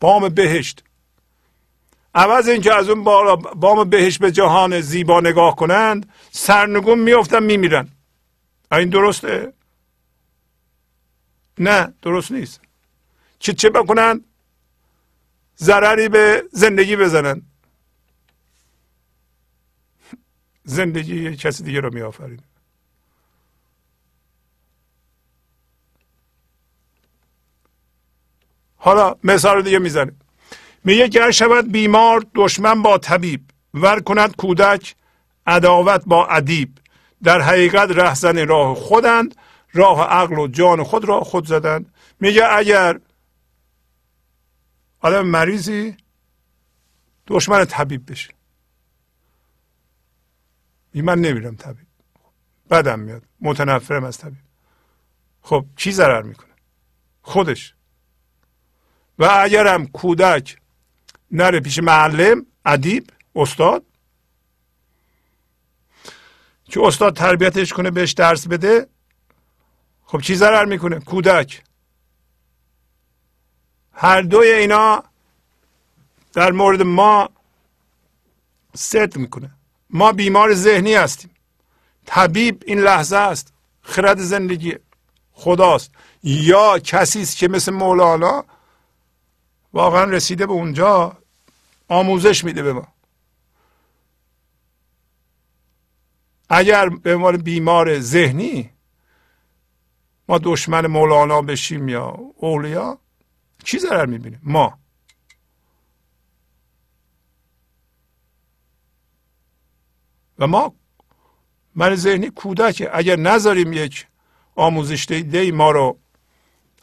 بام 0.00 0.28
بهشت. 0.28 0.84
عوض 2.14 2.48
اینکه 2.48 2.74
از 2.74 2.88
اون 2.88 3.04
بالا 3.04 3.36
بام 3.36 3.90
بهشت 3.90 4.18
به 4.18 4.32
جهان 4.32 4.80
زیبا 4.80 5.20
نگاه 5.20 5.56
کنند 5.56 6.12
سرنگون 6.30 6.98
میفتن 6.98 7.42
میمیرن. 7.42 7.88
این 8.72 8.88
درسته؟ 8.88 9.52
نه 11.58 11.94
درست 12.02 12.32
نیست. 12.32 12.60
چه 13.38 13.52
چه 13.52 13.70
بکنن؟ 13.70 14.24
ضرری 15.58 16.08
به 16.08 16.44
زندگی 16.52 16.96
بزنن. 16.96 17.42
زندگی 20.64 21.36
کسی 21.36 21.64
دیگه 21.64 21.80
رو 21.80 21.94
می 21.94 22.02
حالا 28.84 29.16
مثال 29.24 29.62
دیگه 29.62 29.78
می‌زنه. 29.78 30.12
میگه 30.84 31.08
گر 31.08 31.30
شود 31.30 31.72
بیمار 31.72 32.26
دشمن 32.34 32.82
با 32.82 32.98
طبیب 32.98 33.50
ور 33.74 34.00
کند 34.00 34.36
کودک 34.36 34.94
عداوت 35.46 36.02
با 36.06 36.26
ادیب. 36.26 36.78
در 37.22 37.40
حقیقت 37.40 37.90
رهزن 37.90 38.48
راه 38.48 38.74
خودند 38.74 39.34
راه 39.72 40.00
عقل 40.00 40.38
و 40.38 40.48
جان 40.48 40.82
خود 40.82 41.04
را 41.04 41.20
خود 41.20 41.46
زدن 41.46 41.86
میگه 42.20 42.52
اگر 42.52 43.00
آدم 45.00 45.26
مریضی 45.26 45.96
دشمن 47.26 47.64
طبیب 47.64 48.10
بشه. 48.10 48.30
من 50.94 51.18
نمیرم 51.18 51.56
طبیب. 51.56 51.86
بدم 52.70 53.00
میاد. 53.00 53.22
متنفرم 53.40 54.04
از 54.04 54.18
طبیب. 54.18 54.44
خب 55.42 55.66
چی 55.76 55.92
ضرر 55.92 56.22
می‌کنه؟ 56.22 56.54
خودش. 57.22 57.74
و 59.18 59.28
اگرم 59.42 59.86
کودک 59.86 60.56
نره 61.30 61.60
پیش 61.60 61.78
معلم 61.78 62.46
ادیب 62.66 63.10
استاد 63.36 63.84
که 66.64 66.80
استاد 66.82 67.16
تربیتش 67.16 67.72
کنه 67.72 67.90
بهش 67.90 68.12
درس 68.12 68.48
بده 68.48 68.86
خب 70.04 70.20
چی 70.20 70.34
ضرر 70.34 70.64
می‌کنه؟ 70.64 71.00
کودک. 71.00 71.62
هر 73.92 74.22
دوی 74.22 74.48
اینا 74.48 75.04
در 76.32 76.52
مورد 76.52 76.82
ما 76.82 77.28
ست 78.74 79.16
می‌کنه. 79.16 79.50
ما 79.90 80.12
بیمار 80.12 80.54
ذهنی 80.54 80.94
هستیم. 80.94 81.30
طبیب 82.06 82.62
این 82.66 82.80
لحظه 82.80 83.16
است. 83.16 83.52
خرد 83.82 84.18
زندگی 84.18 84.74
خداست. 85.32 85.90
یا 86.22 86.78
کسی 86.78 87.22
است 87.22 87.36
که 87.36 87.48
مثل 87.48 87.72
مولانا 87.72 88.44
واقعا 89.74 90.04
رسیده 90.04 90.46
به 90.46 90.52
اونجا 90.52 91.18
آموزش 91.88 92.44
میده 92.44 92.62
به 92.62 92.72
ما. 92.72 92.88
اگر 96.48 96.88
به 96.88 97.14
عنوان 97.14 97.36
بیمار 97.36 98.00
ذهنی 98.00 98.70
ما 100.28 100.38
دشمن 100.38 100.86
مولانا 100.86 101.42
بشیم 101.42 101.88
یا 101.88 102.06
اولیا 102.36 102.98
چی 103.64 103.78
ضرر 103.78 104.06
می‌بینیم 104.06 104.40
ما. 104.42 104.78
و 110.38 110.46
ما 110.46 110.74
من 111.74 111.94
ذهنی 111.94 112.30
کودک 112.30 112.88
اگر 112.92 113.16
نذاریم 113.16 113.72
یک 113.72 114.06
آموزش 114.54 115.06
دی 115.06 115.50
ما 115.50 115.70
رو 115.70 115.98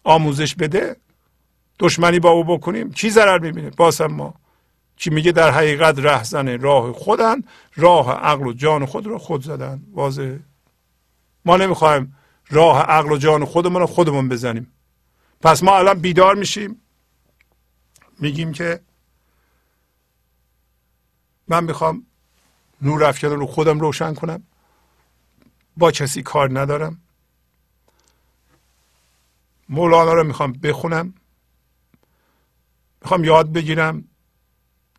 آموزش 0.03 0.55
بده 0.55 0.97
دشمنی 1.81 2.19
با 2.19 2.29
او 2.29 2.43
بکنیم 2.43 2.91
چی 2.91 3.09
ضرر 3.09 3.39
می‌بینه؟ 3.39 3.69
باسم 3.69 4.05
ما 4.05 4.33
چی 4.95 5.09
میگه؟ 5.09 5.31
در 5.31 5.51
حقیقت 5.51 5.99
رهزن 5.99 6.61
راه 6.61 6.93
خودن 6.93 7.43
راه 7.75 8.11
عقل 8.11 8.47
و 8.47 8.53
جان 8.53 8.85
خود 8.85 9.05
رو 9.05 9.17
خود 9.17 9.43
زدن. 9.43 9.83
واضحه؟ 9.93 10.39
ما 11.45 11.57
نمی‌خوایم 11.57 12.17
راه 12.49 12.81
عقل 12.81 13.11
و 13.11 13.17
جان 13.17 13.45
خودمون 13.45 13.81
رو 13.81 13.87
خودمون 13.87 14.29
بزنیم. 14.29 14.73
پس 15.41 15.63
ما 15.63 15.77
الان 15.77 15.99
بیدار 15.99 16.35
میشیم. 16.35 16.81
میگیم 18.19 18.51
که 18.51 18.79
من 21.47 21.63
می‌خوام 21.63 22.05
نور 22.81 23.03
افکن 23.03 23.27
رو 23.27 23.47
خودم 23.47 23.79
روشن 23.79 24.13
کنم. 24.13 24.43
با 25.77 25.91
کسی 25.91 26.23
کار 26.23 26.59
ندارم. 26.59 27.01
مولانا 29.69 30.13
رو 30.13 30.23
می‌خوام 30.23 30.51
بخونم. 30.53 31.13
می‌خوام 33.01 33.23
یاد 33.23 33.51
بگیرم 33.51 34.03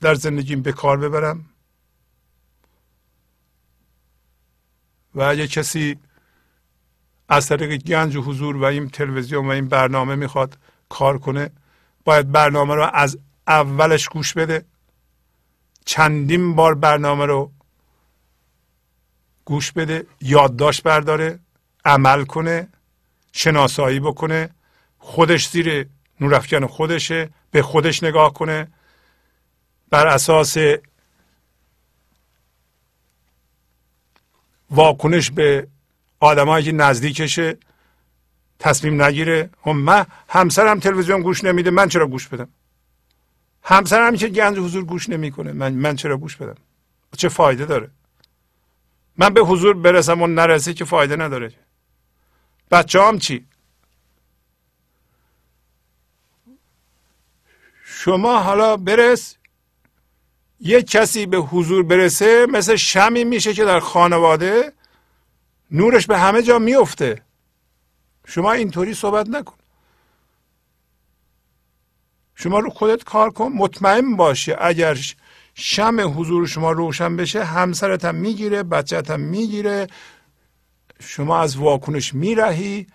در 0.01 0.15
زندگیم 0.15 0.62
به 0.62 0.73
کار 0.73 0.99
ببرم 0.99 1.45
و 5.15 5.23
اگه 5.23 5.47
کسی 5.47 5.99
از 7.29 7.49
طریق 7.49 7.83
گنج 7.83 8.16
و 8.16 8.23
حضور 8.23 8.57
و 8.57 8.65
این 8.65 8.89
تلویزیون 8.89 9.47
و 9.47 9.51
این 9.51 9.69
برنامه 9.69 10.15
می‌خواد 10.15 10.59
کار 10.89 11.19
کنه 11.19 11.51
باید 12.05 12.33
برنامه 12.33 12.74
رو 12.74 12.91
از 12.93 13.19
اولش 13.47 14.09
گوش 14.09 14.35
بده. 14.35 14.65
چندین 15.85 16.55
بار 16.55 16.74
برنامه 16.74 17.27
رو 17.27 17.53
گوش 19.45 19.73
بده 19.73 20.07
یادداشت 20.20 20.83
برداره 20.83 21.39
عمل 21.85 22.24
کنه 22.24 22.69
شناسایی 23.33 24.01
بکنه 24.01 24.51
خودش 24.99 25.49
زیر 25.49 25.89
نورافکن 26.20 26.66
خودشه. 26.66 27.31
به 27.53 27.62
خودش 27.62 28.03
نگاه 28.03 28.33
کنه 28.33 28.69
بر 29.91 30.07
اساس 30.07 30.57
واکنش 34.70 35.31
به 35.31 35.66
آدمایی 36.20 36.65
که 36.65 36.73
نزدیکشه 36.73 37.57
تصمیم 38.59 39.03
نگیره. 39.03 39.51
خب 39.61 39.70
من 39.70 40.07
همسرم 40.29 40.81
تلویزیون 40.81 41.23
گوش 41.23 41.45
نمیده 41.45 41.70
من 41.70 41.89
چرا 41.89 42.07
گوش 42.07 42.29
بدم؟ 42.29 42.49
همسرم 43.62 44.16
که 44.16 44.29
گنج 44.29 44.59
حضور 44.59 44.85
گوش 44.85 45.09
نمی‌کنه 45.09 45.53
من 45.53 45.73
من 45.73 45.97
چرا 45.97 46.16
گوش 46.16 46.37
بدم؟ 46.37 46.57
چه 47.16 47.29
فایده 47.29 47.65
داره؟ 47.65 47.91
من 49.16 49.35
به 49.35 49.41
حضور 49.41 49.74
برسم 49.74 50.23
و 50.23 50.27
نرسه 50.27 50.74
که 50.74 50.85
فایده 50.85 51.16
نداره. 51.16 51.53
بچه 52.70 53.03
هم 53.03 53.19
چی؟ 53.19 53.47
شما 58.05 58.39
حالا 58.39 58.77
برس. 58.77 59.37
یک 60.61 60.91
کسی 60.91 61.27
به 61.27 61.37
حضور 61.37 61.83
برسه 61.83 62.47
مثل 62.47 62.77
شمی 62.77 63.24
میشه 63.24 63.55
که 63.55 63.65
در 63.65 63.81
خانواده 63.81 64.73
نورش 65.70 66.07
به 66.07 66.19
همه 66.19 66.43
جا 66.43 66.59
میفته. 66.59 67.23
شما 68.27 68.53
اینطوری 68.53 68.95
صحبت 68.95 69.29
نکن. 69.29 69.55
شما 72.35 72.59
رو 72.59 72.70
خودت 72.70 73.05
کار 73.05 73.31
کن 73.31 73.53
مطمئن 73.53 74.16
باشه 74.16 74.57
اگر 74.61 74.99
شم 75.55 76.20
حضور 76.20 76.47
شما 76.47 76.73
روشن 76.73 77.16
بشه 77.16 77.45
همسرت 77.45 78.05
هم 78.05 78.15
می‌گیره 78.15 78.62
بچت 78.62 79.11
هم 79.11 79.20
می‌گیره. 79.20 79.87
شما 81.01 81.41
از 81.41 81.57
واکنش 81.57 82.15
میرهی. 82.15 82.87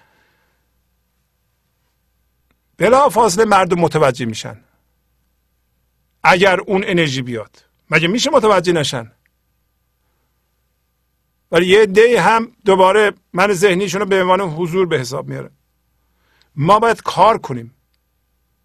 بلا 2.78 3.10
فاصله 3.10 3.46
مردم 3.46 3.80
متوجه 3.80 4.26
میشن. 4.26 4.67
اگر 6.30 6.60
اون 6.60 6.84
انرژی 6.88 7.22
بیاد. 7.22 7.64
مگه 7.90 8.08
میشه 8.08 8.30
متوجه 8.30 8.74
نشن؟ 8.74 9.12
ولی 11.52 11.66
یه 11.68 11.86
دی 11.86 12.16
هم 12.16 12.52
دوباره 12.66 13.12
من 13.34 13.54
ذهنیشون 13.54 14.02
رو 14.02 14.08
به 14.08 14.22
عنوان 14.22 14.42
حضور 14.42 14.86
به 14.86 15.00
حساب 15.00 15.28
میاره. 15.28 15.52
ما 16.56 16.80
باید 16.80 17.02
کار 17.02 17.38
کنیم. 17.38 17.74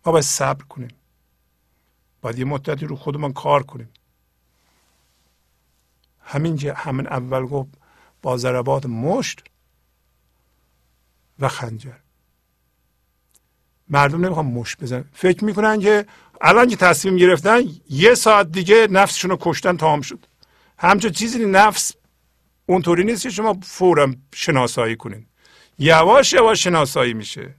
ما 0.06 0.12
باید 0.12 0.24
صبر 0.24 0.64
کنیم. 0.64 0.90
باید 2.20 2.38
یه 2.38 2.44
مدتی 2.44 2.86
رو 2.86 2.96
خودمان 2.96 3.32
کار 3.32 3.62
کنیم. 3.62 3.88
همین 6.20 6.58
همین 6.76 7.06
اول 7.06 7.46
گفت 7.46 7.70
با 8.22 8.36
ضربات 8.36 8.86
مشت 8.86 9.44
و 11.38 11.48
خنجر. 11.48 11.96
مردم 13.88 14.24
نمی‌خوان 14.24 14.46
مشت 14.46 14.78
بزنن. 14.82 15.04
فکر 15.12 15.44
می‌کنن 15.44 15.80
که 15.80 16.06
الان 16.44 16.68
که 16.68 16.76
تصمیم 16.76 17.16
گرفتن 17.16 17.60
یه 17.90 18.14
ساعت 18.14 18.52
دیگه 18.52 18.86
نفسشون 18.90 19.30
رو 19.30 19.38
کشتن 19.40 19.76
تمام 19.76 20.00
شد. 20.00 20.26
همچون 20.78 21.10
چیزی 21.10 21.46
نفس 21.46 21.92
اونطوری 22.66 23.04
نیست 23.04 23.22
که 23.22 23.30
شما 23.30 23.58
فورا 23.62 24.14
شناسایی 24.34 24.96
کنین. 24.96 25.26
یواش 25.78 26.32
یواش 26.32 26.64
شناسایی 26.64 27.14
میشه. 27.14 27.54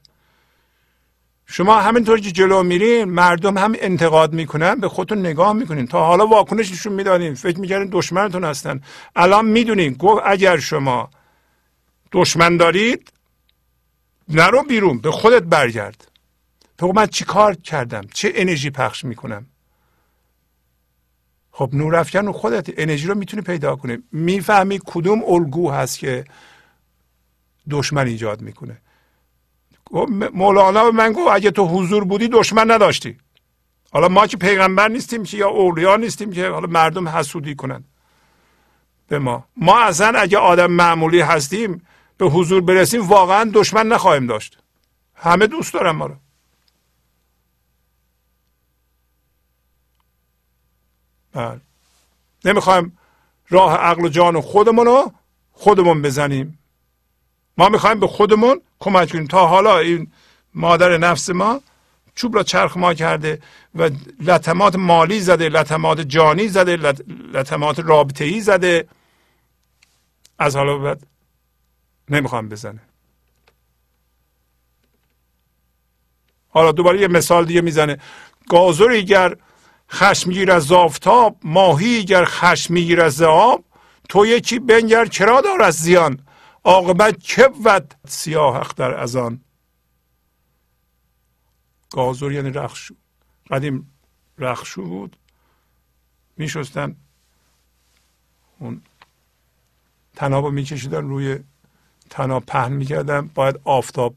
شما 1.46 1.82
همینطور 1.82 2.20
که 2.20 2.32
جلو 2.32 2.64
میرین 2.64 3.04
مردم 3.04 3.58
هم 3.58 3.76
انتقاد 3.80 4.34
می‌کنن 4.34 4.76
به 4.76 4.90
خودتون 4.90 5.20
نگاه 5.20 5.54
می‌کنین. 5.54 5.88
تا 5.88 6.06
حالا 6.06 6.28
واکنش 6.28 6.72
نشون 6.72 6.94
می‌دادین. 6.94 7.34
فکر 7.34 7.60
می‌کردین 7.60 7.90
دشمنتون 7.92 8.44
هستن. 8.44 8.82
الان 9.16 9.46
می‌دونین. 9.46 9.94
گفت 9.94 10.22
اگر 10.26 10.58
شما 10.58 11.10
دشمن 12.12 12.58
دارید 12.58 13.14
نرو 14.30 14.64
بیرون. 14.64 15.00
به 15.00 15.12
خودت 15.12 15.44
برگرد. 15.44 16.08
تو 16.84 16.94
من 16.96 17.08
چی 17.08 17.26
کار 17.26 17.56
کردم؟ 17.56 18.02
چه 18.14 18.32
انرژی 18.36 18.70
پخش 18.70 19.06
می‌کنم؟ 19.06 19.46
خب 21.52 21.70
نور 21.74 21.96
افکن 21.96 22.32
خودت 22.32 22.70
انرژی 22.78 23.08
رو 23.08 23.16
می‌تونی 23.16 23.44
پیدا 23.44 23.76
کنی. 23.76 23.98
می‌فهمی 24.12 24.80
کدوم 24.86 25.24
الگو 25.24 25.72
هست 25.72 26.00
که 26.00 26.26
دشمن 27.70 28.08
ایجاد 28.08 28.42
می‌کنه. 28.42 28.82
مولانا 30.34 30.84
به 30.84 30.92
من 30.92 31.14
گفت 31.14 31.28
اگه 31.32 31.52
تو 31.52 31.66
حضور 31.66 32.04
بودی 32.04 32.28
دشمن 32.28 32.72
نداشتی. 32.72 33.18
حالا 33.92 34.08
ما 34.08 34.28
که 34.28 34.38
پیغمبر 34.38 34.88
نیستیم 34.88 35.24
که 35.24 35.38
یا 35.38 35.50
اولیا 35.50 35.96
نیستیم 35.96 36.32
که 36.32 36.50
حالا 36.50 36.68
مردم 36.68 37.10
حسودی 37.10 37.56
کنن. 37.56 37.84
به 39.08 39.20
ما. 39.20 39.46
ما 39.58 39.80
اصلا 39.80 40.20
اگه 40.20 40.38
آدم 40.38 40.72
معمولی 40.72 41.22
هستیم 41.22 41.88
به 42.18 42.26
حضور 42.26 42.62
برسیم 42.62 43.02
واقعا 43.02 43.52
دشمن 43.54 43.88
نخواهیم 43.88 44.28
داشت. 44.28 44.58
همه 45.16 45.48
دوست 45.48 45.74
دارن 45.74 45.92
ما 45.92 46.06
رو. 46.06 46.16
بله. 51.34 51.62
نمی‌خوایم 52.46 52.98
راه 53.50 53.76
عقل 53.76 54.06
و 54.06 54.10
جان 54.10 54.42
خودمون 54.42 54.86
رو 54.86 55.14
خودمون 55.52 56.02
بزنیم. 56.02 56.60
ما 57.58 57.70
می‌خوایم 57.70 58.00
به 58.00 58.08
خودمون 58.08 58.62
کمک 58.80 59.12
کنیم. 59.12 59.28
تا 59.28 59.48
حالا 59.48 59.80
این 59.80 60.12
مادر 60.54 60.98
نفس 60.98 61.30
ما 61.30 61.62
چوب 62.16 62.36
را 62.36 62.44
چرخ 62.44 62.78
ما 62.78 62.94
کرده 62.94 63.42
و 63.76 63.90
لطمات 64.20 64.76
مالی 64.76 65.20
زده 65.20 65.50
لطمات 65.50 66.00
جانی 66.02 66.48
زده 66.48 66.76
لطمات 67.34 67.80
رابطه 67.80 68.26
ای 68.26 68.42
زده. 68.42 68.88
از 70.40 70.56
حالا 70.56 70.78
بعد 70.78 71.08
نمی‌خوام 72.10 72.50
بزنه. 72.50 72.80
حالا 76.50 76.72
دوباره 76.72 77.02
یه 77.02 77.08
مثال 77.08 77.46
دیگه 77.46 77.62
می‌زنه. 77.62 77.98
گازوری 78.50 79.06
گر 79.06 79.36
خشم 79.94 80.30
میگیر 80.30 80.52
از 80.52 80.72
آفتاب 80.72 81.38
ماهی 81.44 82.06
گر 82.06 82.26
خشم 82.26 82.74
میگیر 82.74 83.02
از 83.02 83.22
آب 83.22 83.64
تو 84.10 84.26
یکی 84.26 84.60
بنگر 84.60 85.06
چرا 85.06 85.41
دار 85.41 85.61
از 85.61 85.76
زیان؟ 85.76 86.20
عاقبت 86.64 87.18
چه 87.18 87.49
ود 87.65 87.95
سیاه 88.07 88.56
اختر 88.60 88.94
از 88.94 89.15
آن؟ 89.15 89.41
گازور 91.90 92.34
یعنی 92.34 92.49
رخشو. 92.52 92.95
قدیم 93.49 93.91
رخشو 94.38 94.84
بود. 94.84 95.18
میشستن 96.38 96.95
اون 98.60 98.82
تناب 100.15 100.45
رو 100.45 100.52
میکشیدن 100.52 101.10
روی 101.10 101.40
تناب 102.10 102.45
پهن 102.45 102.72
می‌کردن. 102.72 103.28
باید 103.28 103.60
آفتاب 103.64 104.15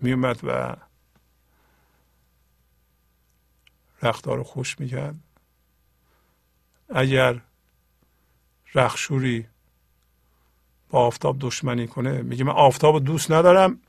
میومد 0.00 0.40
و 0.42 0.76
رختار 4.02 4.36
رو 4.36 4.44
خوش 4.44 4.80
می‌کرد. 4.80 5.14
اگر 6.88 7.40
رخشوری 8.74 9.46
با 10.90 11.06
آفتاب 11.06 11.36
دشمنی 11.40 11.86
کنه 11.86 12.22
میگه 12.22 12.44
من 12.44 12.52
آفتاب 12.52 13.04
دوست 13.04 13.30
ندارم 13.30 13.80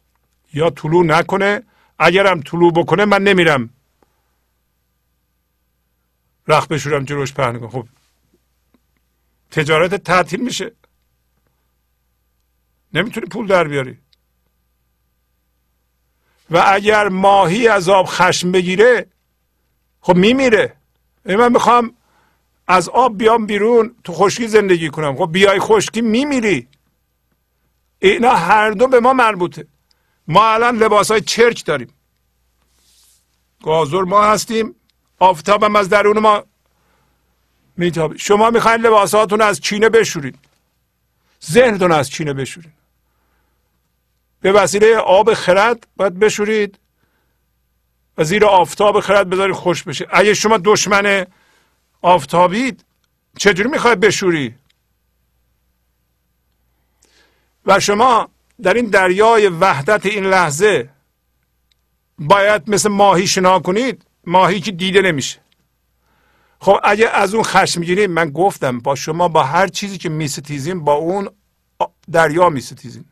یا 0.54 0.70
طلوع 0.70 1.06
نکنه 1.06 1.64
اگرم 2.00 2.42
طلوع 2.42 2.74
بکنه 2.74 3.06
من 3.06 3.24
نمیرم. 3.24 3.70
رخ 6.48 6.68
بشورم 6.68 7.06
جلوش 7.06 7.34
پهن 7.34 7.60
کنم 7.60 7.70
خب 7.70 7.88
تجارت 9.52 9.96
تعطیل 9.96 10.44
میشه. 10.44 10.72
نمی‌تونی 12.94 13.26
پول 13.26 13.48
در 13.48 13.68
بیاری. 13.68 13.98
و 16.50 16.64
اگر 16.66 17.08
ماهی 17.08 17.68
از 17.68 17.90
آب 17.90 18.06
خشم 18.06 18.52
بگیره 18.52 19.13
خب 20.06 20.16
میمیره. 20.16 20.74
من 21.26 21.52
می‌خوام 21.52 21.94
از 22.68 22.90
آب 22.90 23.18
بیام 23.18 23.46
بیرون 23.46 23.96
تو 24.04 24.14
خشکی 24.14 24.48
زندگی 24.48 24.90
کنم. 24.90 25.16
خب 25.16 25.30
بیای 25.32 25.60
خشکی 25.60 26.02
میمیری. 26.02 26.68
اینا 28.00 28.36
هر 28.36 28.72
دو 28.72 28.88
به 28.88 29.00
ما 29.00 29.14
مربوطه. 29.14 29.68
ما 30.28 30.54
الان 30.54 30.78
لباس 30.78 31.12
های 31.12 31.22
چرک 31.22 31.66
داریم. 31.66 31.94
گازور 33.64 34.06
ما 34.06 34.24
هستیم. 34.24 34.76
آفتاب 35.20 35.64
هم 35.64 35.76
از 35.76 35.90
درون 35.90 36.20
ما 36.20 36.44
میتابه. 37.78 38.18
شما 38.18 38.50
می‌خواین 38.50 38.82
لباساتون 38.82 39.42
از 39.42 39.62
چینه 39.62 39.90
بشورید 39.90 40.40
ذهنتون 41.52 41.92
از 41.92 42.10
چینه 42.10 42.34
بشورید 42.34 42.74
به 44.42 44.52
وسیله 44.52 44.98
آب 44.98 45.34
خرد 45.34 45.88
باید 45.96 46.20
بشورید. 46.20 46.80
و 48.18 48.24
زیر 48.24 48.46
آفتاب 48.46 49.00
خرد 49.00 49.30
بذارید 49.30 49.56
خوش 49.56 49.84
بشه. 49.84 50.08
اگه 50.12 50.34
شما 50.34 50.60
دشمن 50.66 51.26
آفتابید 52.02 52.86
چجوری 53.38 53.70
می‌خواید 53.70 54.00
بشوری؟ 54.00 54.56
و 57.66 57.80
شما 57.80 58.30
در 58.62 58.74
این 58.74 58.86
دریای 58.86 59.48
وحدت 59.48 60.06
این 60.06 60.26
لحظه 60.26 60.90
باید 62.20 62.70
مثل 62.70 62.90
ماهی 62.90 63.28
شنا 63.28 63.60
کنید 63.60 64.06
ماهی 64.28 64.60
که 64.60 64.72
دیده 64.72 65.02
نمیشه. 65.02 65.40
خب 66.60 66.80
اگه 66.84 67.10
از 67.10 67.34
اون 67.34 67.44
خشم 67.44 67.80
می‌گیریم 67.80 68.12
من 68.12 68.30
گفتم 68.30 68.80
با 68.80 68.96
شما 68.96 69.28
با 69.28 69.44
هر 69.44 69.68
چیزی 69.68 69.98
که 69.98 70.10
میستیزیم 70.10 70.84
با 70.84 70.94
اون 70.94 71.30
دریا 72.12 72.50
میستیزیم. 72.50 73.10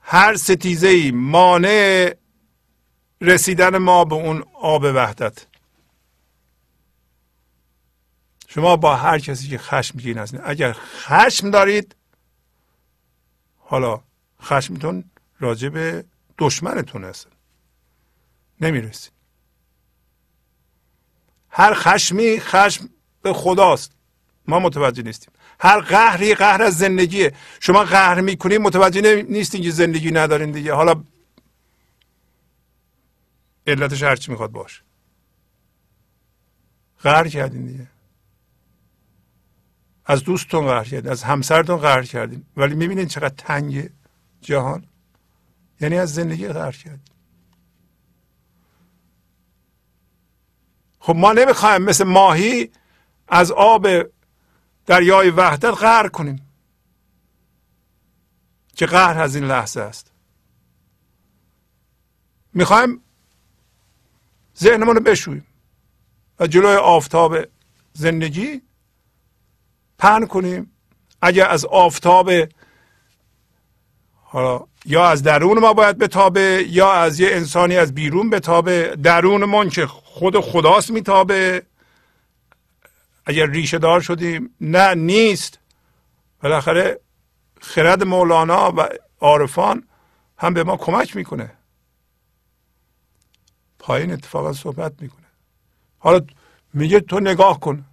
هر 0.00 0.36
ستیزه 0.36 0.88
ای 0.88 1.10
مانع 1.10 2.14
رسیدن 3.20 3.78
ما 3.78 4.04
به 4.04 4.14
اون 4.14 4.44
آب 4.60 4.82
وحدت. 4.82 5.46
شما 8.48 8.76
با 8.76 8.96
هر 8.96 9.18
کسی 9.18 9.48
که 9.48 9.58
خشم 9.58 9.92
می‌گیرین 9.96 10.18
هستید 10.18 10.40
اگر 10.44 10.72
خشم 10.72 11.50
دارید 11.50 11.96
حالا 13.58 14.00
خشمتون 14.42 15.04
راجع 15.40 15.68
به 15.68 16.04
دشمنتون 16.38 17.04
هست. 17.04 17.26
نمی‌رسید. 18.60 19.12
هر 21.50 21.74
خشمی 21.74 22.40
خشم 22.40 22.88
به 23.22 23.32
خداست. 23.32 23.92
ما 24.48 24.58
متوجه 24.58 25.02
نیستیم. 25.02 25.32
هر 25.60 25.80
قهری 25.80 26.34
قهر 26.34 26.62
از 26.62 26.78
زندگیه. 26.78 27.34
شما 27.60 27.84
قهر 27.84 28.20
می‌کنید 28.20 28.60
متوجه 28.60 29.22
نیستین 29.22 29.62
که 29.62 29.70
زندگی 29.70 30.10
ندارین 30.10 30.50
دیگه. 30.50 30.74
حالا 30.74 31.02
علتش 33.66 34.02
هرچی 34.02 34.30
می‌خواد 34.30 34.52
باشه. 34.52 34.82
قهر 36.98 37.28
کردین 37.28 37.66
دیگه. 37.66 37.88
از 40.04 40.24
دوستتون 40.24 40.66
قهر 40.66 40.84
کردین 40.84 41.10
از 41.10 41.22
همسرتون 41.22 41.76
قهر 41.76 42.02
کردین. 42.02 42.46
ولی 42.56 42.74
می‌بینین 42.74 43.06
چقدر 43.06 43.34
تنگ 43.38 43.90
جهان. 44.40 44.86
یعنی 45.80 45.98
از 45.98 46.14
زندگی 46.14 46.48
قهر 46.48 46.72
کردین. 46.72 47.00
خب 50.98 51.16
ما 51.16 51.32
نمی‌خوایم 51.32 51.82
مثل 51.82 52.04
ماهی 52.04 52.70
از 53.28 53.52
آب 53.52 53.86
دریای 54.86 55.30
وحدت 55.30 55.64
قهر 55.64 56.08
کنیم. 56.08 56.42
که 58.76 58.86
قهر 58.86 59.18
از 59.18 59.36
این 59.36 59.44
لحظه 59.44 59.80
است. 59.80 60.12
می‌خوایم 62.54 63.02
ذهنمون 64.58 64.96
رو 64.96 65.02
بشوییم. 65.02 65.46
و 66.40 66.46
جلوی 66.46 66.74
آفتاب 66.74 67.36
زندگی 67.92 68.62
پهن 69.98 70.26
کنیم. 70.26 70.72
اگر 71.22 71.48
از 71.48 71.64
آفتاب 71.64 72.30
حالا 74.22 74.66
یا 74.84 75.08
از 75.08 75.22
درون 75.22 75.58
ما 75.58 75.72
باید 75.72 75.98
بتابه 75.98 76.66
یا 76.68 76.92
از 76.92 77.20
یه 77.20 77.28
انسانی 77.32 77.76
از 77.76 77.94
بیرون 77.94 78.30
بتابه. 78.30 78.96
درونمون 79.02 79.68
که 79.68 79.86
خود 79.86 80.40
خداست 80.40 80.90
میتابه. 80.90 81.62
اگر 83.26 83.46
ریشه 83.46 83.78
دار 83.78 84.00
شدیم 84.00 84.54
نه 84.60 84.94
نیست. 84.94 85.58
بالاخره 86.42 87.00
خرد 87.60 88.04
مولانا 88.04 88.72
و 88.76 88.88
عارفان 89.20 89.88
هم 90.38 90.54
به 90.54 90.64
ما 90.64 90.76
کمک 90.76 91.16
می‌کنه. 91.16 91.52
پایین 93.86 94.12
اتفاقا 94.12 94.52
صحبت 94.52 95.02
می‌کنه. 95.02 95.26
حالا 95.98 96.20
میگه 96.72 97.00
تو 97.00 97.20
نگاه 97.20 97.60
کن. 97.60 97.84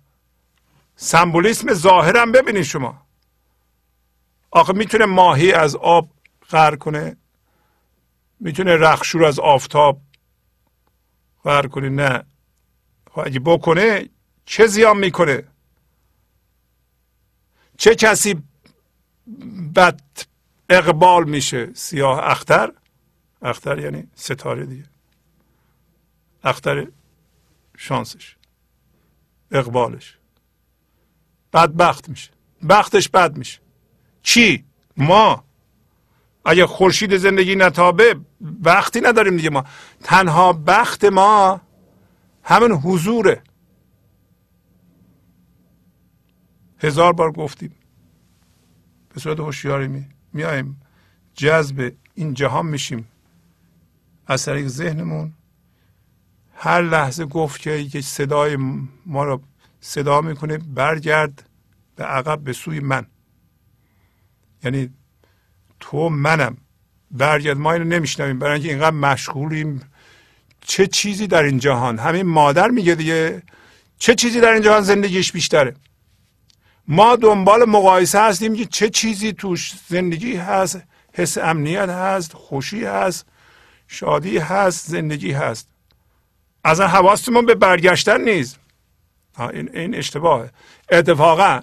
سمبولیسم 0.96 1.74
ظاهرم 1.74 2.32
ببینید 2.32 2.64
شما. 2.64 3.02
آخه 4.52 4.74
می‌تونه 4.74 5.06
ماهی 5.06 5.52
از 5.52 5.76
آب 5.76 6.10
غر 6.50 6.76
کنه 6.76 7.18
می‌تونه 8.40 8.78
رخشور 8.78 9.26
از 9.26 9.40
آفتاب 9.40 10.02
غر 11.44 11.68
کنه. 11.68 11.90
نه. 11.90 12.24
خب 13.12 13.20
اگه 13.26 13.40
بکنه 13.40 14.10
چه 14.46 14.68
زیان 14.68 14.98
می‌کنه؟ 14.98 15.44
چه 17.78 17.96
کسی 17.96 18.44
بد 19.76 20.02
اقبال 20.70 21.24
میشه؟ 21.24 21.74
سیاه 21.74 22.20
اختر؟ 22.24 22.72
اختر 23.42 23.80
یعنی 23.80 24.08
ستاره 24.16 24.66
دیگه. 24.66 24.93
اختر 26.44 26.88
شانسش 27.78 28.36
اقبالش. 29.52 30.18
بدبخت 31.54 32.10
میشه. 32.10 32.32
بختش 32.70 33.10
بد 33.10 33.38
میشه. 33.38 33.60
چی؟ 34.22 34.66
ما؟ 34.98 35.44
اگه 36.46 36.66
خورشید 36.66 37.18
زندگی 37.18 37.56
نتابه 37.56 38.16
وقتی 38.42 39.02
نداریم 39.02 39.38
دیگه 39.38 39.50
ما. 39.50 39.64
تنها 40.04 40.54
بخت 40.54 41.06
ما 41.06 41.62
همین 42.44 42.72
حضوره. 42.72 43.44
هزار 46.80 47.14
بار 47.14 47.32
گفتیم. 47.32 47.76
به 49.14 49.20
صورت 49.20 49.40
هوشیاری 49.40 49.88
می 49.88 50.06
میایم 50.34 50.82
جذب 51.34 51.94
این 52.16 52.34
جهان 52.34 52.66
میشیم. 52.66 53.08
از 54.28 54.46
طریق 54.46 54.68
ذهنمون 54.68 55.34
هر 56.54 56.82
لحظه 56.82 57.26
گفت 57.26 57.62
که 57.62 57.72
یک 57.72 58.06
صدای 58.06 58.58
ما 59.06 59.24
رو 59.24 59.42
صدا 59.82 60.22
می‌کنه 60.22 60.58
برگرد 60.58 61.50
به 61.96 62.04
عقب 62.04 62.40
به 62.40 62.54
سوی 62.54 62.80
من. 62.80 63.06
یعنی 64.64 64.90
تو 65.80 66.10
منم. 66.10 66.58
برگرد 67.12 67.58
ما 67.58 67.74
اینو 67.74 67.86
نمیشنویم. 67.86 68.40
برای 68.40 68.54
اینکه 68.54 68.70
اینقدر 68.70 68.96
مشغولیم. 68.96 69.82
چه 70.62 70.88
چیزی 70.88 71.28
در 71.28 71.44
این 71.44 71.60
جهان؟ 71.60 72.00
همین 72.00 72.22
مادر 72.22 72.70
میگه 72.70 72.96
دیگه. 72.96 73.44
چه 73.98 74.16
چیزی 74.16 74.42
در 74.42 74.52
این 74.52 74.62
جهان 74.62 74.82
زندگیش 74.82 75.32
بیشتره؟ 75.32 75.74
ما 76.88 77.16
دنبال 77.16 77.66
مقایسه 77.70 78.22
هستیم 78.22 78.56
که 78.56 78.66
چه 78.66 78.90
چیزی 78.90 79.34
توش 79.34 79.74
زندگی 79.88 80.36
هست. 80.36 80.82
حس 81.14 81.38
امنیت 81.38 81.90
هست 81.90 82.34
خوشی 82.34 82.86
هست 82.86 83.26
شادی 83.88 84.38
هست 84.38 84.90
زندگی 84.90 85.32
هست. 85.32 85.73
از 86.64 86.82
حواستمون 86.82 87.46
به 87.46 87.56
برگشتن 87.56 88.22
نیست. 88.22 88.60
این, 89.40 89.76
این 89.76 89.96
اشتباهه. 89.96 90.52
اتفاقا 90.92 91.62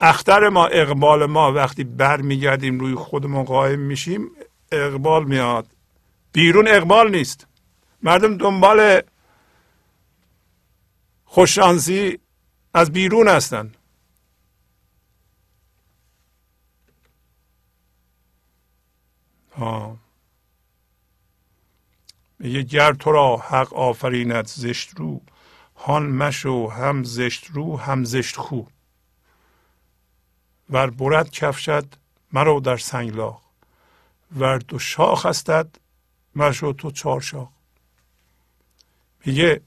اختر 0.00 0.48
ما 0.48 0.66
اقبال 0.66 1.26
ما 1.26 1.52
وقتی 1.52 1.84
برمیگردیم 1.84 2.80
روی 2.80 2.94
خودمون 2.94 3.44
قایم 3.44 3.80
میشیم 3.80 4.30
اقبال 4.72 5.24
میاد. 5.24 5.66
بیرون 6.32 6.68
اقبال 6.68 7.10
نیست. 7.10 7.46
مردم 8.02 8.36
دنبال 8.36 9.00
خوششانسی 11.24 12.18
از 12.74 12.92
بیرون 12.92 13.28
هستند 13.28 13.76
میگه 22.44 22.62
گر 22.62 22.92
تو 22.92 23.12
را 23.12 23.36
حق 23.36 23.74
آفریند 23.74 24.46
زشت 24.46 24.90
رو 24.96 25.20
هان 25.76 26.06
مشو 26.06 26.68
هم 26.68 27.04
زشت 27.04 27.50
رو 27.50 27.78
هم 27.78 28.04
زشت 28.04 28.36
خو. 28.36 28.62
ور 30.70 30.90
برد 30.90 31.30
کفشد 31.30 31.86
مرو 32.32 32.60
در 32.60 32.76
سنگلاخ. 32.76 33.40
ور 34.36 34.58
دو 34.58 34.78
شاخ 34.78 35.26
هستد 35.26 35.76
مشو 36.36 36.72
تو 36.72 36.90
چهار 36.90 37.20
شاخ. 37.20 37.48
میگه 39.26 39.60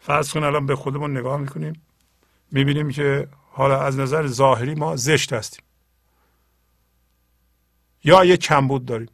فرض 0.00 0.32
کن 0.32 0.44
الان 0.44 0.66
به 0.66 0.76
خودمون 0.76 1.16
نگاه 1.16 1.40
می‌کنیم 1.40 1.82
می‌بینیم 2.50 2.90
که 2.90 3.28
حالا 3.52 3.82
از 3.82 3.98
نظر 3.98 4.26
ظاهری 4.26 4.74
ما 4.74 4.96
زشت 4.96 5.32
هستیم. 5.32 5.64
یا 8.04 8.24
یه 8.24 8.36
کمبود 8.36 8.86
داریم. 8.86 9.08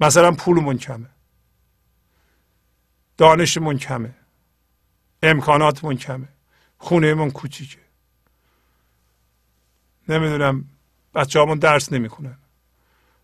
مثلا 0.00 0.32
پولمون 0.32 0.78
کمه. 0.78 1.06
دانشمون 3.16 3.78
کمه. 3.78 4.14
امکاناتمون 5.22 5.96
کمه. 5.96 6.28
خونهمون 6.78 7.30
کوچیکه. 7.30 7.78
نمی‌دونم 10.08 10.64
بچه 11.14 11.40
همون 11.40 11.58
درس 11.58 11.92
نمی‌کنن 11.92 12.38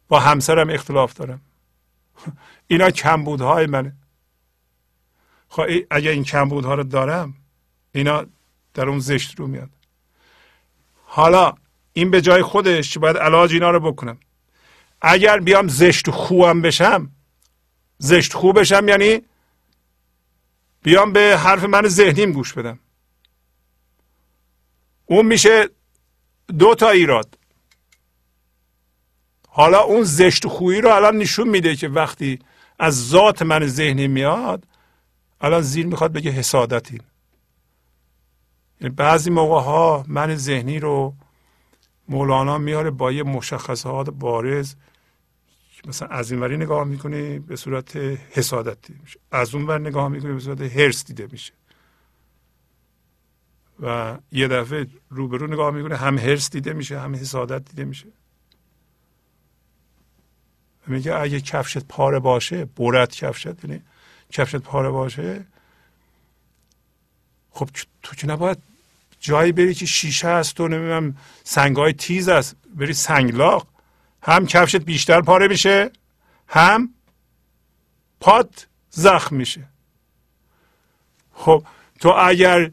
با 0.09 0.21
همسرم 0.21 0.71
اختلاف 0.71 1.15
دارم. 1.15 1.41
اینا 2.67 2.91
کمبودهای 2.91 3.67
منه. 3.67 3.97
خب 5.49 5.63
اگه 5.91 6.11
این 6.11 6.25
کمبودها 6.25 6.75
رو 6.75 6.85
دارم 6.85 7.35
اینا 7.93 8.27
در 8.75 8.89
اون 8.89 8.99
زشت 8.99 9.41
رو 9.41 9.47
میاد. 9.47 9.71
حالا 11.05 11.55
این 11.93 12.11
به 12.11 12.21
جای 12.21 12.43
خودش 12.43 12.99
باید 12.99 13.17
علاج 13.17 13.53
اینا 13.53 13.71
رو 13.71 13.93
بکنم. 13.93 14.19
اگر 15.03 15.41
بیام 15.41 15.69
زشت 15.69 16.11
خوبم 16.11 16.63
بشم 16.63 17.11
زشت 17.99 18.33
خوب 18.33 18.61
بشم 18.61 18.89
یعنی 18.89 19.23
بیام 20.83 21.13
به 21.13 21.39
حرف 21.39 21.65
من 21.65 21.89
ذهنیم 21.89 22.33
گوش 22.33 22.53
بدم. 22.53 22.79
اون 25.07 25.27
میشه 25.27 25.69
دو 26.59 26.75
تا 26.75 26.91
ایراد. 26.91 27.39
حالا 29.49 29.81
اون 29.81 30.03
زشت 30.03 30.47
خویی 30.47 30.81
رو 30.81 30.91
الان 30.91 31.17
نشون 31.17 31.49
میده 31.49 31.77
که 31.77 31.89
وقتی 31.89 32.39
از 32.79 33.09
ذات 33.09 33.43
من 33.43 33.67
ذهنی 33.67 34.09
میاد 34.09 34.65
الان 35.41 35.61
زیر 35.61 35.87
می‌خواد 35.87 36.13
بگه 36.13 36.31
حسادتی. 36.31 37.01
یعنی 38.81 38.95
بعضی 38.95 39.31
موقع 39.31 39.61
ها 39.61 40.05
من 40.09 40.37
ذهنی 40.37 40.79
رو 40.79 41.15
مولانا 42.09 42.59
میاره 42.59 42.91
با 42.91 43.13
یه 43.13 43.23
مشخصات 43.23 44.11
بارز 44.11 44.75
مثلا 45.87 46.09
از 46.09 46.33
این 46.33 46.41
وری 46.41 46.57
نگاه 46.57 46.85
می‌کنی 46.85 47.39
به 47.39 47.57
صورت 47.57 47.97
حسادت 48.31 48.87
دیده 48.87 49.01
میشه. 49.03 49.19
از 49.31 49.55
اون 49.55 49.67
ور 49.67 49.79
نگاه 49.79 50.09
می‌کنی 50.09 50.33
به 50.33 50.41
صورت 50.41 50.61
هرس 50.61 51.05
دیده 51.05 51.29
میشه. 51.33 51.53
و 53.81 54.19
یه 54.33 54.49
دفعه 54.49 54.87
روبرو 55.11 55.47
نگاه 55.47 55.71
می‌کنه 55.71 55.97
هم 55.97 56.19
هرس 56.19 56.51
دیده 56.51 56.73
میشه 56.73 57.01
هم 57.01 57.15
حسادت 57.15 57.71
دیده 57.71 57.85
میشه. 57.85 58.07
میگه 60.87 61.15
اگه 61.15 61.41
کفشت 61.41 61.79
پاره 61.79 62.19
باشه 62.19 62.65
برد 62.65 63.15
کفشت 63.15 63.65
یعنی 63.65 63.83
کفشت 64.31 64.57
پاره 64.57 64.91
باشه 64.91 65.47
خب 67.51 67.69
تو 68.03 68.17
که 68.17 68.27
نباید 68.27 68.59
جایی 69.21 69.53
بری 69.53 69.75
که 69.75 69.87
شیشه 69.87 70.29
هست 70.29 70.61
و 70.61 70.69
نمی‌دونم 70.69 71.17
سنگای 71.45 71.93
تیز 71.93 72.29
است 72.29 72.57
بری 72.75 72.93
سنگلاق. 72.93 73.67
هم 74.23 74.47
کفشت 74.47 74.77
بیشتر 74.77 75.21
پاره 75.21 75.49
میشه 75.49 75.91
هم 76.49 76.95
پات 78.21 78.67
زخم 78.91 79.37
میشه. 79.37 79.69
خب 81.33 81.65
تو 82.01 82.09
اگر 82.09 82.71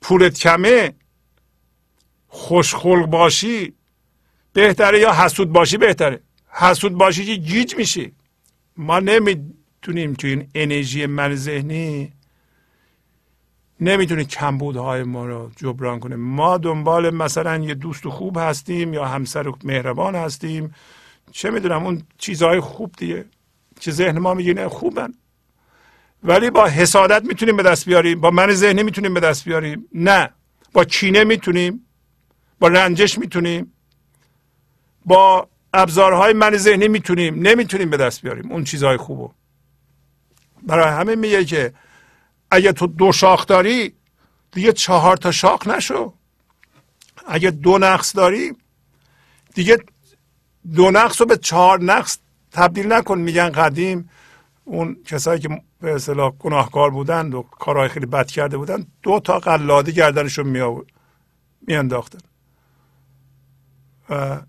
پولت 0.00 0.38
کمه 0.38 0.94
خوشخلق 2.28 3.06
باشی 3.06 3.74
بهتره 4.52 5.00
یا 5.00 5.12
حسود 5.12 5.52
باشی 5.52 5.76
بهتره. 5.76 6.20
حسود 6.48 6.92
باشی 6.92 7.24
که 7.24 7.34
گیج 7.34 7.76
میشی. 7.76 8.12
ما 8.76 9.00
نمی‌تونیم 9.00 10.14
تو 10.14 10.26
این 10.26 10.50
انرژی 10.54 11.06
من 11.06 11.34
ذهنی 11.34 12.12
نمی‌تونه 13.80 14.24
کمبودهای 14.24 15.02
ما 15.02 15.26
رو 15.26 15.50
جبران 15.56 16.00
کنه 16.00 16.16
ما 16.16 16.58
دنبال 16.58 17.14
مثلا 17.14 17.56
یه 17.56 17.74
دوست 17.74 18.08
خوب 18.08 18.38
هستیم 18.38 18.94
یا 18.94 19.04
همسر 19.04 19.52
مهربان 19.64 20.14
هستیم. 20.14 20.74
چه 21.32 21.50
می‌دونم 21.50 21.86
اون 21.86 22.02
چیزهای 22.18 22.60
خوب 22.60 22.94
دیگه. 22.98 23.24
که 23.80 23.90
ذهن 23.90 24.18
ما 24.18 24.34
میگه 24.34 24.68
خوبن. 24.68 25.14
ولی 26.24 26.50
با 26.50 26.66
حسادت 26.66 27.24
می‌تونیم 27.24 27.56
به 27.56 27.62
دست 27.62 27.86
بیاریم. 27.86 28.20
با 28.20 28.30
من 28.30 28.52
ذهنی 28.52 28.82
می‌تونیم 28.82 29.14
به 29.14 29.20
دست 29.20 29.44
بیاریم. 29.44 29.88
نه. 29.94 30.30
با 30.72 30.84
کینه 30.84 31.24
می‌تونیم. 31.24 31.86
با 32.60 32.68
رنجش 32.68 33.18
می‌تونیم. 33.18 33.72
با 35.04 35.48
ابزارهای 35.74 36.32
من 36.32 36.56
ذهنی 36.56 36.88
می‌تونیم. 36.88 37.34
نمی‌تونیم 37.34 37.90
به 37.90 37.96
دست 37.96 38.22
بیاریم. 38.22 38.52
اون 38.52 38.64
چیزهای 38.64 38.96
خوبو. 38.96 39.32
برای 40.62 40.88
همه 40.88 41.16
میگه 41.16 41.44
که 41.44 41.72
اگه 42.50 42.72
تو 42.72 42.86
دو 42.86 43.12
شاخ 43.12 43.46
داری 43.46 43.94
دیگه 44.52 44.72
چهار 44.72 45.16
تا 45.16 45.30
شاخ 45.30 45.66
نشو. 45.66 46.12
اگه 47.26 47.50
دو 47.50 47.78
نقص 47.78 48.16
داری 48.16 48.52
دیگه 49.54 49.78
دو 50.74 50.90
نقص 50.90 51.20
رو 51.20 51.26
به 51.26 51.36
چهار 51.36 51.82
نقص 51.82 52.18
تبدیل 52.52 52.92
نکن. 52.92 53.18
میگن 53.18 53.50
قدیم 53.50 54.10
اون 54.64 54.96
کسایی 55.04 55.40
که 55.40 55.62
به 55.80 55.94
اصطلاح 55.94 56.30
گناهکار 56.30 56.90
بودند 56.90 57.34
و 57.34 57.42
کارهای 57.42 57.88
خیلی 57.88 58.06
بد 58.06 58.26
کرده 58.26 58.56
بودند 58.56 58.86
دو 59.02 59.20
تا 59.20 59.38
قلاده 59.38 59.92
گردنشون 59.92 60.46
می 60.46 60.82
میانداختن 61.66 62.18
و 64.10 64.40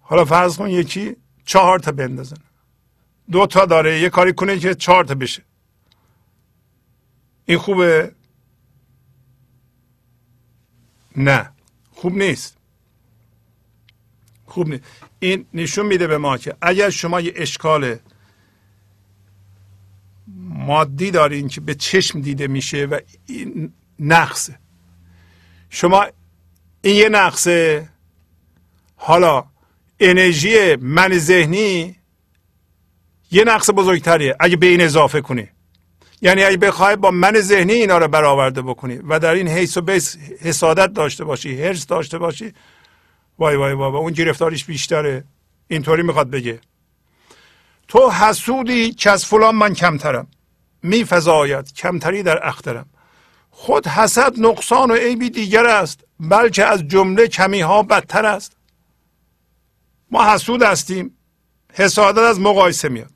حالا 0.00 0.24
فرض 0.24 0.56
کن 0.56 0.70
یکی 0.70 1.16
چهار 1.44 1.78
تا 1.78 1.92
بندازن. 1.92 2.36
دو 3.30 3.46
تا 3.46 3.64
داره 3.64 4.00
یه 4.00 4.08
کاری 4.08 4.32
کنه 4.32 4.58
که 4.58 4.74
چهار 4.74 5.04
تا 5.04 5.14
بشه. 5.14 5.42
این 7.46 7.58
خوبه؟ 7.58 8.12
نه. 11.16 11.50
خوب 11.90 12.16
نیست. 12.16 12.56
خوب 14.46 14.68
نیست. 14.68 14.82
این 15.18 15.46
نشون 15.54 15.86
میده 15.86 16.06
به 16.06 16.18
ما 16.18 16.38
که 16.38 16.56
اگر 16.62 16.90
شما 16.90 17.20
یه 17.20 17.32
اشکال 17.36 17.98
مادی 20.66 21.10
دارین 21.10 21.48
که 21.48 21.60
به 21.60 21.74
چشم 21.74 22.20
دیده 22.20 22.46
میشه 22.46 22.86
و 22.86 23.00
این 23.26 23.72
نقصه. 23.98 24.58
شما 25.70 26.06
این 26.82 26.96
یه 26.96 27.08
نقصه. 27.08 27.88
حالا 28.96 29.44
انرژی 30.00 30.76
من 30.76 31.18
ذهنی 31.18 31.96
یه 33.30 33.44
نقص 33.44 33.70
بزرگتریه. 33.70 34.36
اگه 34.40 34.56
به 34.56 34.66
این 34.66 34.80
اضافه 34.80 35.20
کنی. 35.20 35.48
یعنی 36.22 36.44
اگه 36.44 36.56
بخوای 36.56 36.96
با 36.96 37.10
من 37.10 37.40
ذهنی 37.40 37.72
اینا 37.72 37.98
رو 37.98 38.08
برآورده 38.08 38.62
بکنی 38.62 38.96
و 39.08 39.18
در 39.18 39.34
این 39.34 39.48
حیث 39.48 39.76
و 39.76 39.80
بیس 39.80 40.16
حسادت 40.40 40.92
داشته 40.92 41.24
باشی 41.24 41.62
هرس 41.62 41.86
داشته 41.86 42.18
باشی 42.18 42.52
وای 43.38 43.56
وای 43.56 43.72
وای 43.72 43.92
اون 43.92 44.12
گرفتاریش 44.12 44.64
بیشتره. 44.64 45.24
اینطوری 45.68 46.02
می‌خواد 46.02 46.30
بگه. 46.30 46.60
تو 47.88 48.10
حسودی 48.10 48.92
که 48.92 49.10
از 49.10 49.26
فلان 49.26 49.54
من 49.54 49.74
کمترم. 49.74 50.26
میفزاید. 50.82 51.72
کمتری 51.72 52.22
در 52.22 52.48
اخترم. 52.48 52.86
خود 53.50 53.86
حسد 53.86 54.40
نقصان 54.40 54.90
و 54.90 54.94
عیبی 54.94 55.30
دیگر 55.30 55.66
است 55.66 56.00
بلکه 56.20 56.64
از 56.64 56.88
جمله 56.88 57.28
کمی 57.28 57.60
ها 57.60 57.82
بدتر 57.82 58.26
است. 58.26 58.56
ما 60.10 60.32
حسود 60.34 60.62
هستیم. 60.62 61.18
حسادت 61.72 62.18
از 62.18 62.40
مقایسه 62.40 62.88
میاد. 62.88 63.10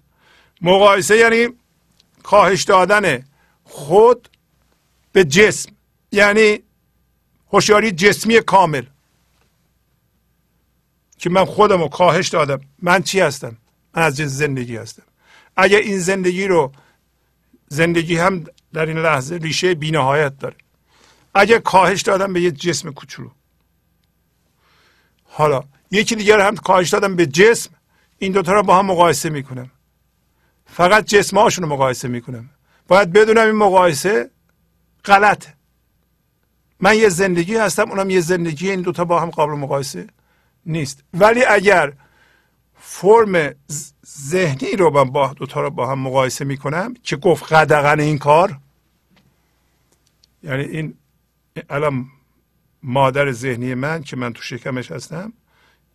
مقایسه 0.63 1.17
یعنی 1.17 1.49
کاهش 2.27 2.63
دادن 2.63 3.25
خود 3.65 4.29
به 5.13 5.25
جسم 5.25 5.73
یعنی 6.13 6.59
هوشیاری 7.53 7.91
جسمی 7.93 8.41
کامل. 8.41 8.85
که 11.19 11.31
من 11.31 11.45
خودم 11.45 11.81
رو 11.81 11.89
کاهش 11.89 12.29
دادم. 12.29 12.61
من 12.83 13.03
چی 13.03 13.21
هستم؟ 13.21 13.57
من 13.95 14.03
از 14.03 14.15
زندگی 14.15 14.77
هستم. 14.77 15.03
اگر 15.57 15.79
این 15.79 15.99
زندگی 15.99 16.47
رو 16.47 16.73
زندگی 17.69 18.17
هم 18.17 18.45
در 18.73 18.87
این 18.87 18.99
لحظه 18.99 19.37
ریشه 19.37 19.75
بینهایت 19.75 20.39
داره. 20.39 20.57
اگر 21.35 21.59
کاهش 21.59 22.03
دادم 22.03 22.33
به 22.33 22.41
یه 22.41 22.51
جسم 22.51 22.93
کوچولو. 22.93 23.31
حالا 25.25 25.63
یکی 25.91 26.15
دیگر 26.17 26.41
هم 26.41 26.57
کاهش 26.57 26.91
دادم 26.91 27.17
به 27.17 27.27
جسم. 27.27 27.71
این 28.19 28.33
دوتا 28.33 28.53
رو 28.53 28.63
با 28.63 28.79
هم 28.79 28.87
مقایسه 28.87 29.31
می‌کنم. 29.31 29.71
فقط 30.67 31.05
جسم 31.05 31.39
هاشون 31.39 31.65
رو 31.65 31.71
مقایسه 31.71 32.09
می‌کنم. 32.09 32.51
باید 32.89 33.13
بدونم 33.13 33.47
این 33.47 33.55
مقایسه 33.55 34.31
غلطه. 35.05 35.55
من 36.81 36.97
یه 36.97 37.09
زندگی 37.09 37.57
هستم 37.57 37.91
اونم 37.91 38.11
یه 38.11 38.21
زندگی 38.21 38.71
این 38.71 38.81
دوتا 38.81 39.05
با 39.05 39.21
هم 39.21 39.31
قابل 39.31 39.53
مقایسه 39.53 40.07
نیست. 40.67 41.05
ولی 41.15 41.45
اگر 41.45 41.93
فرم 42.79 43.55
ذهنی 44.07 44.77
رو 44.79 44.91
من 44.91 45.11
با 45.11 45.33
دوتا 45.33 45.61
رو 45.61 45.71
با 45.71 45.91
هم 45.91 45.99
مقایسه 45.99 46.45
می‌کنم 46.45 46.95
که 47.03 47.17
گفت 47.17 47.53
قدغن 47.53 48.01
این 48.01 48.19
کار 48.19 48.59
یعنی 50.43 50.63
این 50.63 50.95
الان 51.71 52.07
مادر 52.83 53.33
ذهنی 53.33 53.75
من 53.75 54.03
که 54.03 54.17
من 54.17 54.33
تو 54.33 54.43
شکمش 54.43 54.93
هستم 54.93 55.33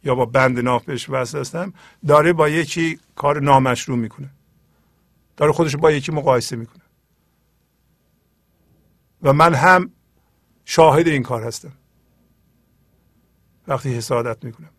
یا 0.04 0.16
با 0.16 0.26
بند 0.26 0.60
ناف 0.60 0.84
بهش 0.84 1.10
وصل 1.10 1.40
هستم 1.40 1.74
داره 2.08 2.34
با 2.34 2.50
یکی 2.50 3.00
کار 3.16 3.40
نامشروع 3.40 3.98
می‌کنه. 3.98 4.30
داره 5.38 5.52
خودش 5.52 5.76
با 5.76 5.92
یکی 5.92 6.12
مقایسه 6.12 6.56
می‌کنه. 6.56 6.82
و 9.24 9.34
من 9.34 9.54
هم 9.54 9.92
شاهد 10.66 11.08
این 11.08 11.24
کار 11.24 11.44
هستم. 11.44 11.72
وقتی 13.68 13.94
حسادت 13.94 14.44
می‌کنم. 14.44 14.70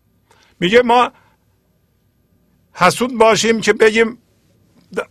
میگه 0.59 0.81
ما 0.81 1.11
حسود 2.73 3.17
باشیم 3.17 3.61
که 3.61 3.73
بگیم 3.73 4.17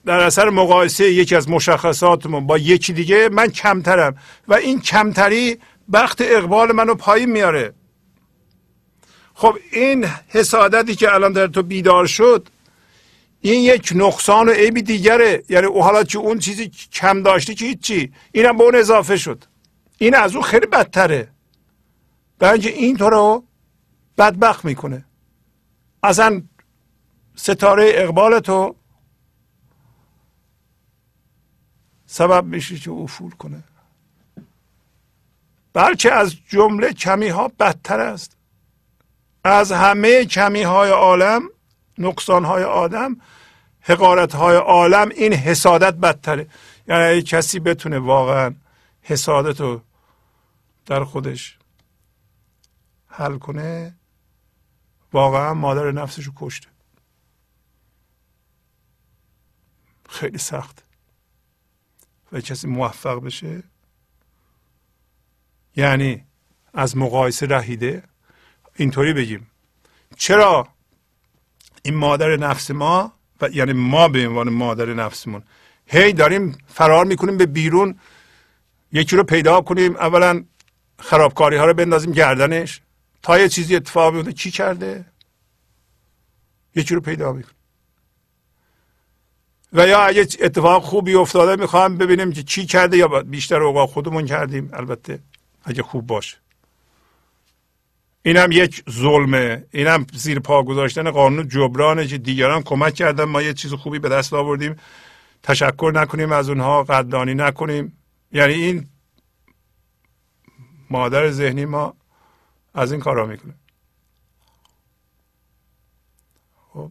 در 0.04 0.20
اثر 0.20 0.50
مقایسه 0.50 1.12
یکی 1.12 1.36
از 1.36 1.48
مشخصاتمون 1.48 2.46
با 2.46 2.58
یکی 2.58 2.92
دیگه 2.92 3.28
من 3.28 3.48
کمترم. 3.48 4.16
و 4.48 4.54
این 4.54 4.80
کمتری 4.80 5.58
وقت 5.88 6.20
اقبال 6.20 6.72
منو 6.72 6.94
پایین 6.94 7.30
میاره. 7.30 7.74
خب 9.34 9.58
این 9.72 10.04
حسادتی 10.28 10.94
که 10.94 11.14
الان 11.14 11.32
در 11.32 11.46
تو 11.46 11.62
بیدار 11.62 12.06
شد 12.06 12.48
این 13.44 13.60
یک 13.62 13.92
نقصان 13.94 14.48
و 14.48 14.52
عیبی 14.52 14.82
دیگره. 14.82 15.42
یعنی 15.48 15.66
حالا 15.80 16.04
که 16.04 16.18
اون 16.18 16.38
چیزی 16.38 16.68
کم 16.68 17.22
داشتی 17.22 17.54
که 17.54 17.64
هیچی. 17.64 18.12
اینم 18.32 18.56
به 18.56 18.64
اون 18.64 18.74
اضافه 18.74 19.16
شد. 19.16 19.44
این 19.98 20.14
از 20.14 20.34
اون 20.34 20.44
خیلی 20.44 20.66
بدتره. 20.66 21.28
برای 22.38 22.68
این 22.68 22.96
تو 22.96 23.10
رو 23.10 23.44
بدبخت 24.18 24.64
می‌کنه. 24.64 25.04
اصلا 26.02 26.42
ستاره 27.34 27.90
اقبال 27.94 28.40
تو 28.40 28.76
سبب 32.06 32.44
میشه 32.44 32.76
که 32.76 32.90
افول 32.90 33.30
کنه. 33.30 33.64
بلکه 35.72 36.12
از 36.12 36.36
جمله 36.48 36.92
کمی 36.92 37.28
ها 37.28 37.48
بدتر 37.48 38.00
است. 38.00 38.36
از 39.44 39.72
همه 39.72 40.24
کمی 40.24 40.62
های 40.62 40.90
عالم 40.90 41.42
نقصان 42.06 42.44
های 42.44 42.64
آدم 42.64 43.16
حقارت 43.80 44.34
های 44.34 44.56
عالم 44.56 45.08
این 45.08 45.32
حسادت 45.32 45.94
بدتره. 45.94 46.48
یعنی 46.88 47.02
اگه 47.02 47.22
کسی 47.22 47.60
بتونه 47.60 47.98
واقعا 47.98 48.54
حسادت 49.02 49.60
رو 49.60 49.82
در 50.86 51.04
خودش 51.04 51.58
حل 53.06 53.38
کنه 53.38 53.94
واقعا 55.12 55.54
مادر 55.54 55.90
نفسش 55.90 56.24
رو 56.24 56.32
کشته. 56.36 56.68
خیلی 60.08 60.38
سخت. 60.38 60.84
و 62.32 62.40
کسی 62.40 62.66
موفق 62.66 63.24
بشه 63.24 63.62
یعنی 65.76 66.24
از 66.74 66.96
مقایسه 66.96 67.46
رهیده. 67.46 68.02
اینطوری 68.76 69.12
بگیم. 69.12 69.50
چرا 70.16 70.68
این 71.82 71.94
مادر 71.94 72.36
نفس 72.36 72.70
ما 72.70 73.12
و 73.40 73.48
یعنی 73.48 73.72
ما 73.72 74.08
به 74.08 74.28
عنوان 74.28 74.48
مادر 74.48 74.94
نفسمون. 74.94 75.42
هی 75.86 76.12
داریم 76.12 76.58
فرار 76.66 77.04
می‌کنیم 77.04 77.36
به 77.36 77.46
بیرون. 77.46 77.98
یکی 78.92 79.16
رو 79.16 79.24
پیدا 79.24 79.60
کنیم 79.60 79.96
اولا 79.96 80.44
خرابکاری 80.98 81.56
ها 81.56 81.64
رو 81.64 81.74
بندازیم 81.74 82.12
گردنش. 82.12 82.80
تا 83.22 83.38
یه 83.38 83.48
چیزی 83.48 83.76
اتفاق 83.76 84.14
بیفته 84.14 84.32
کی 84.32 84.50
کرده؟ 84.50 85.04
یکی 86.74 86.94
رو 86.94 87.00
پیدا 87.00 87.32
می‌کنیم. 87.32 87.56
و 89.72 89.86
یا 89.86 90.00
اگه 90.00 90.20
اتفاق 90.20 90.82
خوبی 90.82 91.14
افتاده 91.14 91.62
می‌خوام 91.62 91.98
ببینیم 91.98 92.32
که 92.32 92.42
چی 92.42 92.66
کرده 92.66 92.96
یا 92.96 93.08
بیشتر 93.08 93.62
اوقات 93.62 93.90
خودمون 93.90 94.26
کردیم. 94.26 94.70
البته 94.72 95.18
اگه 95.64 95.82
خوب 95.82 96.06
باشه. 96.06 96.36
اینم 98.22 98.52
یک 98.52 98.84
ظلمه. 98.90 99.64
اینم 99.70 100.06
زیر 100.12 100.40
پا 100.40 100.62
گذاشتن 100.62 101.10
قانون 101.10 101.48
جبرانه 101.48 102.06
که 102.06 102.18
دیگران 102.18 102.62
کمک 102.62 102.94
کردن. 102.94 103.24
ما 103.24 103.42
یه 103.42 103.54
چیز 103.54 103.72
خوبی 103.74 103.98
به 103.98 104.08
دست 104.08 104.32
آوردیم. 104.32 104.76
تشکر 105.42 105.92
نکنیم 105.94 106.32
از 106.32 106.48
اونها 106.48 106.82
قدردانی 106.82 107.34
نکنیم. 107.34 107.98
یعنی 108.32 108.52
این 108.52 108.88
مادر 110.90 111.30
ذهنی 111.30 111.64
ما 111.64 111.96
از 112.74 112.92
این 112.92 113.00
کارا 113.00 113.26
می‌کنه. 113.26 113.54
خب. 116.72 116.90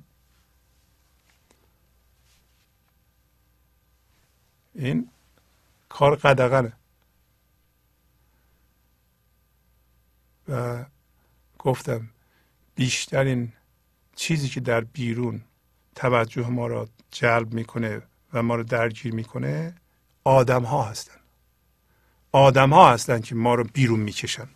این 4.75 5.09
کار 5.89 6.15
قدغنه. 6.15 6.73
و 10.47 10.85
گفتم 11.61 12.09
بیشترین 12.75 13.53
چیزی 14.15 14.49
که 14.49 14.59
در 14.59 14.81
بیرون 14.81 15.41
توجه 15.95 16.47
ما 16.47 16.67
را 16.67 16.87
جلب 17.11 17.53
می‌کنه 17.53 18.01
و 18.33 18.43
ما 18.43 18.55
رو 18.55 18.63
درگیر 18.63 19.13
می‌کنه 19.13 19.75
آدم 20.23 20.63
ها 20.63 20.83
هستن 20.83 21.19
آدم 22.31 22.69
ها 22.69 22.93
هستن 22.93 23.21
که 23.21 23.35
ما 23.35 23.55
رو 23.55 23.63
بیرون 23.63 23.99
می‌کشن. 23.99 24.47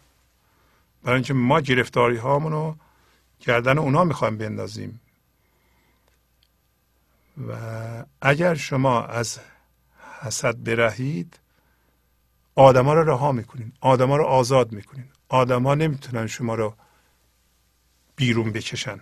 برای 1.04 1.16
اینکه 1.16 1.34
ما 1.34 1.60
گرفتاری 1.60 2.18
هامون 2.18 2.52
رو 2.52 2.76
گردن 3.40 3.78
اونا 3.78 4.04
می‌خوایم 4.04 4.38
بندازیم. 4.38 5.02
و 7.48 7.54
اگر 8.22 8.56
شما 8.56 9.04
از 9.04 9.40
حسد 10.22 10.64
برهید 10.64 11.40
آدما 12.56 12.94
رو 12.94 13.10
رها 13.10 13.32
می‌کنین. 13.32 13.74
آدما 13.82 14.18
رو 14.18 14.24
آزاد 14.24 14.72
می‌کنین. 14.72 15.06
آدما 15.30 15.76
نمی‌تونن 15.76 16.28
شما 16.28 16.56
رو 16.56 16.76
بیرون 18.16 18.52
بکشن. 18.52 19.02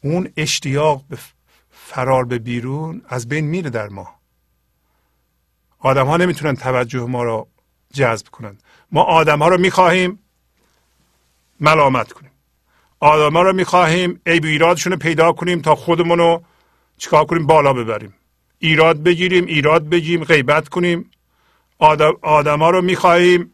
اون 0.00 0.32
اشتیاق 0.36 1.04
به 1.08 1.18
فرار 1.70 2.24
به 2.24 2.38
بیرون 2.38 3.02
از 3.08 3.28
بین 3.28 3.44
میره 3.44 3.70
در 3.70 3.88
ما. 3.88 4.14
آدم 5.78 6.06
ها 6.06 6.16
نمی‌تونن 6.16 6.56
توجه 6.56 7.06
ما 7.06 7.22
رو 7.22 7.48
جذب 7.92 8.26
کنند 8.28 8.62
ما 8.92 9.02
آدم 9.02 9.38
ها 9.38 9.48
رو 9.48 9.58
می‌خواهیم 9.58 10.18
ملامت 11.60 12.12
کنیم. 12.12 12.30
آدم 13.00 13.36
ها 13.36 13.42
رو 13.42 13.52
می‌خواهیم 13.52 14.20
عیب 14.26 14.44
ایرادشون 14.44 14.92
رو 14.92 14.98
پیدا 14.98 15.32
کنیم 15.32 15.60
تا 15.60 15.74
خودمون 15.74 16.18
رو 16.18 16.42
چیکار 16.98 17.24
کنیم؟ 17.24 17.46
بالا 17.46 17.72
ببریم. 17.72 18.14
ایراد 18.58 19.02
بگیریم 19.02 19.46
ایراد 19.46 19.88
بگیم 19.88 20.24
غیبت 20.24 20.68
کنیم. 20.68 21.10
آدم, 21.78 22.12
آدم 22.22 22.58
ها 22.58 22.70
رو 22.70 22.82
می‌خواهیم 22.82 23.52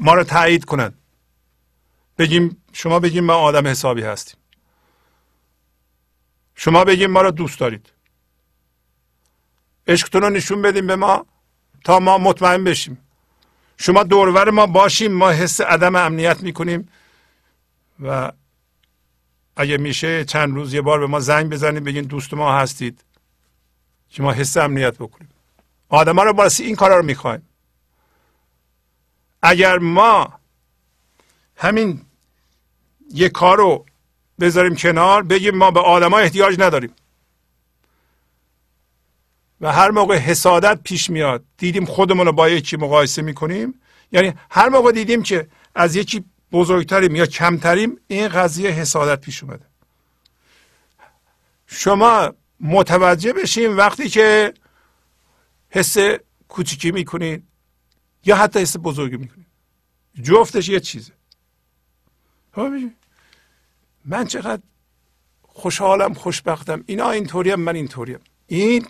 ما 0.00 0.14
رو 0.14 0.24
تایید 0.24 0.64
کنند 0.64 0.98
بگیم 2.18 2.62
شما 2.72 3.00
بگیم 3.00 3.24
ما 3.24 3.34
آدم 3.34 3.66
حسابی 3.66 4.02
هستیم. 4.02 4.36
شما 6.54 6.84
بگیم 6.84 7.10
ما 7.10 7.22
رو 7.22 7.30
دوست 7.30 7.60
دارید. 7.60 7.92
عشقتون 9.86 10.22
رو 10.22 10.30
نشون 10.30 10.62
بدیم 10.62 10.86
به 10.86 10.96
ما 10.96 11.26
تا 11.84 11.98
ما 11.98 12.18
مطمئن 12.18 12.64
بشیم. 12.64 12.98
شما 13.76 14.02
دورور 14.02 14.50
ما 14.50 14.66
باشیم 14.66 15.12
ما 15.12 15.30
حس 15.30 15.60
عدم 15.60 15.96
امنیت 15.96 16.40
می‌کنیم. 16.40 16.88
و 18.00 18.32
اگه 19.56 19.76
میشه 19.76 20.24
چند 20.24 20.54
روز 20.54 20.74
یه 20.74 20.80
بار 20.80 21.00
به 21.00 21.06
ما 21.06 21.20
زنگ 21.20 21.50
بزنید 21.50 21.84
بگین 21.84 22.04
دوست 22.04 22.34
ما 22.34 22.58
هستید. 22.58 23.04
که 24.08 24.22
ما 24.22 24.32
حس 24.32 24.56
امنیت 24.56 24.94
بکنیم. 24.98 25.28
آدم 25.88 26.16
ها 26.16 26.24
رو 26.24 26.32
باسی 26.32 26.64
این 26.64 26.76
کارا 26.76 26.96
رو 26.96 27.02
می‌خوایم. 27.02 27.48
اگر 29.42 29.78
ما 29.78 30.40
همین 31.56 32.03
یه 33.10 33.28
کار 33.28 33.58
رو 33.58 33.86
بذاریم 34.40 34.76
کنار 34.76 35.22
بگیم 35.22 35.54
ما 35.54 35.70
به 35.70 35.80
آدما 35.80 36.18
احتیاج 36.18 36.60
نداریم. 36.60 36.90
و 39.60 39.72
هر 39.72 39.90
موقع 39.90 40.16
حسادت 40.16 40.80
پیش 40.82 41.10
میاد 41.10 41.44
دیدیم 41.58 41.84
خودمون 41.84 42.26
رو 42.26 42.32
با 42.32 42.48
یکی 42.48 42.76
مقایسه 42.76 43.22
می‌کنیم. 43.22 43.80
یعنی 44.12 44.34
هر 44.50 44.68
موقع 44.68 44.92
دیدیم 44.92 45.22
که 45.22 45.48
از 45.74 45.96
یکی 45.96 46.24
بزرگتریم 46.52 47.16
یا 47.16 47.26
کمتریم 47.26 48.00
این 48.06 48.28
قضیه 48.28 48.70
حسادت 48.70 49.20
پیش 49.20 49.42
اومده. 49.42 49.64
شما 51.66 52.34
متوجه 52.60 53.32
بشیم 53.32 53.76
وقتی 53.76 54.08
که 54.08 54.54
حس 55.70 55.96
کوچیکی 56.48 56.90
می‌کنید 56.90 57.42
یا 58.24 58.36
حتی 58.36 58.60
حس 58.60 58.76
بزرگی 58.82 59.16
می‌کنید. 59.16 59.46
جفتش 60.22 60.68
یه 60.68 60.80
چیزه. 60.80 61.12
من 64.04 64.24
چقدر 64.24 64.62
خوشحالم 65.42 66.14
خوشبختم. 66.14 66.84
اینا 66.86 67.10
اینطوریم 67.10 67.54
من 67.54 67.76
اینطوریم 67.76 68.18
این 68.46 68.86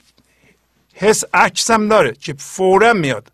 حس 0.94 1.24
عکسم 1.34 1.88
داره 1.88 2.12
که 2.12 2.34
فورا 2.34 2.92
میاد. 2.92 3.32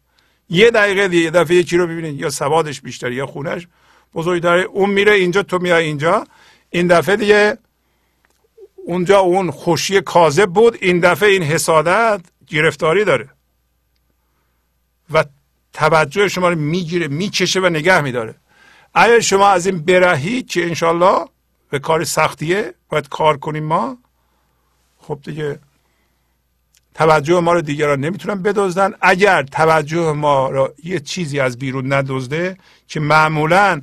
یه 0.48 0.70
دقیقه 0.70 1.08
دیگه 1.08 1.22
یه 1.22 1.30
دفعه 1.30 1.56
یکی 1.56 1.76
رو 1.76 1.86
ببینید. 1.86 2.20
یا 2.20 2.30
سوادش 2.30 2.80
بیشتر 2.80 3.12
یا 3.12 3.26
خونش 3.26 3.66
داره 4.14 4.62
اون 4.62 4.90
میره 4.90 5.12
اینجا 5.12 5.42
تو 5.42 5.58
میای 5.58 5.84
اینجا. 5.84 6.26
این 6.70 6.86
دفعه 6.86 7.16
دیگه 7.16 7.58
اونجا 8.76 9.18
اون 9.18 9.50
خوشی 9.50 10.00
کاذب 10.00 10.46
بود. 10.46 10.78
این 10.80 11.00
دفعه 11.00 11.28
این 11.28 11.42
حسادت 11.42 12.20
گرفتاری 12.46 13.04
داره. 13.04 13.28
و 15.10 15.24
توجه 15.72 16.28
شما 16.28 16.48
رو 16.48 16.58
می‌گیره 16.58 17.08
می‌کشه 17.08 17.60
و 17.60 17.68
نگه 17.68 18.00
میداره. 18.00 18.34
اگر 18.94 19.20
شما 19.20 19.48
از 19.48 19.66
این 19.66 19.78
برهید 19.78 20.48
که 20.48 20.66
انشالله 20.66 21.24
به 21.70 21.78
کار 21.78 22.04
سختیه 22.04 22.74
باید 22.88 23.08
کار 23.08 23.36
کنیم 23.36 23.64
ما. 23.64 23.98
خب 24.98 25.18
دیگه 25.24 25.58
توجه 26.94 27.40
ما 27.40 27.52
رو 27.52 27.60
دیگران 27.60 28.00
نمی‌تونن 28.00 28.42
بدزدن. 28.42 28.94
اگر 29.00 29.42
توجه 29.42 30.12
ما 30.12 30.50
رو 30.50 30.74
یه 30.84 31.00
چیزی 31.00 31.40
از 31.40 31.58
بیرون 31.58 31.92
ندزده 31.92 32.56
که 32.88 33.00
معمولا 33.00 33.82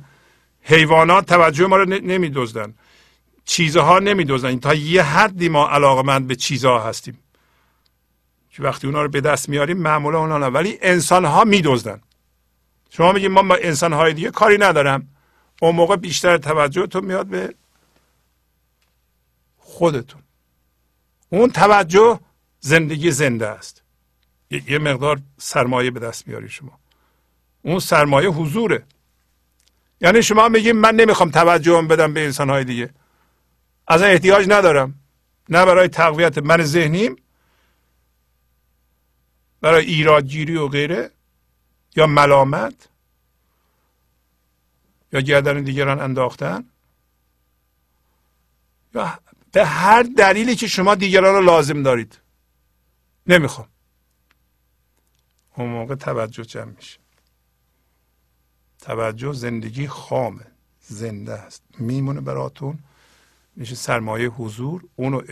حیوانات 0.62 1.26
توجه 1.26 1.66
ما 1.66 1.76
رو 1.76 1.84
نمیدزدن 1.84 2.74
چیزها 3.44 3.98
نمیدزدن 3.98 4.58
تا 4.58 4.74
یه 4.74 5.02
حدی 5.02 5.48
ما 5.48 5.68
علاقمند 5.68 6.26
به 6.26 6.36
چیزها 6.36 6.80
هستیم. 6.80 7.18
که 8.50 8.62
وقتی 8.62 8.86
اونا 8.86 9.02
رو 9.02 9.08
به 9.08 9.20
دست 9.20 9.48
میاریم 9.48 9.76
معمولا 9.76 10.18
اونا 10.18 10.38
نه. 10.38 10.46
ولی 10.46 10.78
انسان 10.82 11.24
ها 11.24 11.44
میدزدن. 11.44 12.00
شما 12.90 13.12
میگید 13.12 13.30
ما 13.30 13.42
با 13.42 13.54
انسان 13.54 13.92
های 13.92 14.14
دیگه 14.14 14.30
کاری 14.30 14.58
ندارم. 14.58 15.08
اون 15.62 15.74
موقع 15.74 15.96
بیشتر 15.96 16.38
توجهتون 16.38 17.04
میاد 17.04 17.26
به 17.26 17.54
خودتون. 19.58 20.22
اون 21.30 21.50
توجه 21.50 22.20
زندگی 22.60 23.10
زنده 23.10 23.46
است. 23.46 23.82
یه 24.50 24.78
مقدار 24.78 25.20
سرمایه 25.38 25.90
به 25.90 26.00
دست 26.00 26.28
میاری 26.28 26.48
شما. 26.48 26.78
اون 27.62 27.78
سرمایه 27.78 28.28
حضوره. 28.28 28.82
یعنی 30.00 30.22
شما 30.22 30.48
میگیم 30.48 30.76
من 30.76 30.94
نمی‌خوام 30.94 31.30
توجه 31.30 31.82
بدم 31.82 32.14
به 32.14 32.24
انسانهای 32.24 32.64
دیگه. 32.64 32.90
از 33.86 34.02
احتیاج 34.02 34.46
ندارم. 34.48 34.94
نه 35.48 35.64
برای 35.64 35.88
تقویت 35.88 36.38
من 36.38 36.62
ذهنیم 36.62 37.16
برای 39.60 39.84
ایرادگیری 39.84 40.56
و 40.56 40.68
غیره. 40.68 41.10
یا 41.98 42.06
ملامت 42.06 42.88
یا 45.12 45.20
گردن 45.20 45.62
دیگران 45.62 46.00
انداختن؟ 46.00 46.64
یا 48.94 49.18
به 49.52 49.66
هر 49.66 50.02
دلیلی 50.02 50.56
که 50.56 50.66
شما 50.66 50.94
دیگران 50.94 51.34
رو 51.34 51.42
لازم 51.42 51.82
دارید. 51.82 52.20
نمی‌خوام. 53.26 53.68
اون 55.56 55.68
موقع 55.68 55.94
توجه 55.94 56.44
جمع 56.44 56.72
میشه. 56.76 56.98
توجه 58.80 59.32
زندگی 59.32 59.88
خامه. 59.88 60.46
زنده 60.80 61.32
است. 61.32 61.62
میمونه 61.78 62.20
براتون. 62.20 62.78
میشه 63.56 63.74
سرمایه 63.74 64.28
حضور. 64.28 64.84
اونو 64.96 65.22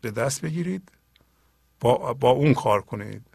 به 0.00 0.10
دست 0.10 0.40
بگیرید. 0.40 0.92
با, 1.80 2.14
با 2.14 2.30
اون 2.30 2.54
کار 2.54 2.82
کنید. 2.82 3.31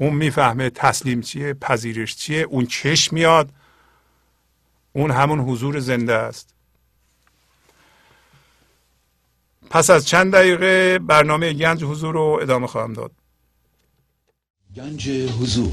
اون 0.00 0.14
می‌فهمه 0.14 0.70
تسلیم 0.70 1.20
چیه 1.20 1.54
پذیرش 1.54 2.16
چیه 2.16 2.42
اون 2.42 2.66
چشم 2.66 3.16
میاد. 3.16 3.52
اون 4.92 5.10
همون 5.10 5.40
حضور 5.40 5.78
زنده 5.78 6.14
است. 6.14 6.54
پس 9.70 9.90
از 9.90 10.06
چند 10.06 10.32
دقیقه 10.32 10.98
برنامه 10.98 11.52
گنج 11.52 11.84
حضور 11.84 12.14
رو 12.14 12.38
ادامه 12.42 12.66
خواهم 12.66 12.92
داد. 12.92 13.12
گنج 14.76 15.08
حضور. 15.10 15.72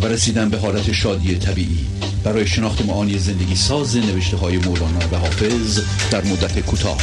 و 0.00 0.06
رسیدن 0.06 0.50
به 0.50 0.58
حالت 0.58 0.92
شادی 0.92 1.38
طبیعی. 1.38 1.86
برای 2.24 2.46
شناخت 2.46 2.86
معانی 2.86 3.18
زندگی 3.18 3.56
ساز 3.56 3.96
نوشته 3.96 4.36
های 4.36 4.58
مولانا 4.58 5.08
و 5.12 5.16
حافظ 5.16 5.80
در 6.10 6.24
مدت 6.24 6.60
کوتاه. 6.60 6.98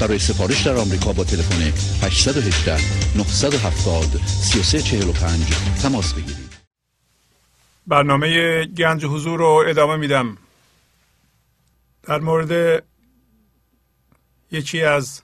برای 0.00 0.18
سفارش 0.18 0.66
در 0.66 0.76
آمریکا 0.76 1.12
با 1.12 1.24
تلفن 1.24 1.62
818 2.06 2.72
970 3.16 4.04
3345 4.26 5.46
تماس 5.82 6.14
بگیرید. 6.14 6.48
برنامه 7.86 8.64
گنج 8.64 9.04
حضور 9.04 9.38
رو 9.38 9.64
ادامه 9.68 9.96
میدم. 9.96 10.38
در 12.02 12.20
مورد 12.20 12.82
یکی 14.50 14.82
از 14.82 15.22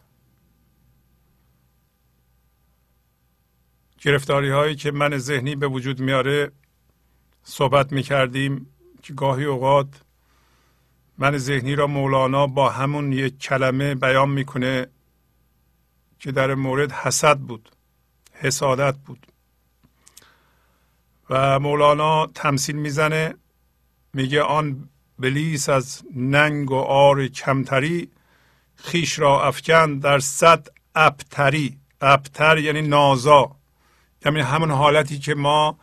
گرفتاری 4.00 4.50
هایی 4.50 4.76
که 4.76 4.90
من 4.90 5.18
ذهنی 5.18 5.56
به 5.56 5.68
وجود 5.68 6.00
میاره 6.00 6.52
صحبت 7.44 7.92
می‌کردیم 7.92 8.66
که 9.02 9.12
گاهی 9.12 9.44
اوقات 9.44 9.88
من 11.18 11.38
ذهنی 11.38 11.74
را 11.74 11.86
مولانا 11.86 12.46
با 12.46 12.70
همون 12.70 13.12
یک 13.12 13.38
کلمه 13.38 13.94
بیان 13.94 14.30
می‌کنه 14.30 14.86
که 16.18 16.32
در 16.32 16.54
مورد 16.54 16.92
حسد 16.92 17.38
بود 17.38 17.70
حسادت 18.32 18.96
بود. 18.98 19.26
و 21.30 21.58
مولانا 21.58 22.26
تمثیل 22.26 22.76
می‌زنه 22.76 23.34
میگه 24.12 24.42
آن 24.42 24.88
بلیس 25.18 25.68
از 25.68 26.02
ننگ 26.14 26.70
و 26.70 26.76
آر 26.76 27.26
کمتری 27.26 28.10
خیش 28.76 29.18
را 29.18 29.46
افکن 29.46 29.98
در 29.98 30.18
صد 30.18 30.68
ابتری. 30.94 31.78
ابتر 32.00 32.58
یعنی 32.58 32.82
نازا. 32.82 33.56
یعنی 34.24 34.40
همون 34.40 34.70
حالتی 34.70 35.18
که 35.18 35.34
ما 35.34 35.78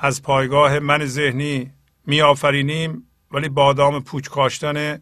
از 0.00 0.22
پایگاه 0.22 0.78
من 0.78 1.06
ذهنی 1.06 1.72
میآفرینیم 2.06 3.06
ولی 3.30 3.48
بادام 3.48 4.02
پوچ 4.02 4.28
کاشتن 4.28 5.00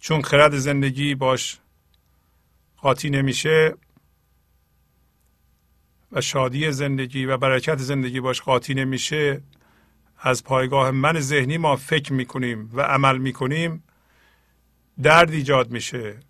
چون 0.00 0.22
خرد 0.22 0.58
زندگی 0.58 1.14
باش 1.14 1.58
قاطی 2.76 3.10
نمیشه 3.10 3.74
و 6.12 6.20
شادی 6.20 6.72
زندگی 6.72 7.26
و 7.26 7.36
برکت 7.36 7.78
زندگی 7.78 8.20
باش 8.20 8.42
قاطی 8.42 8.74
نمیشه 8.74 9.42
از 10.18 10.44
پایگاه 10.44 10.90
من 10.90 11.20
ذهنی 11.20 11.58
ما 11.58 11.76
فکر 11.76 12.12
می‌کنیم 12.12 12.70
و 12.74 12.80
عمل 12.80 13.18
می‌کنیم 13.18 13.82
درد 15.02 15.30
ایجاد 15.30 15.70
میشه 15.70 16.20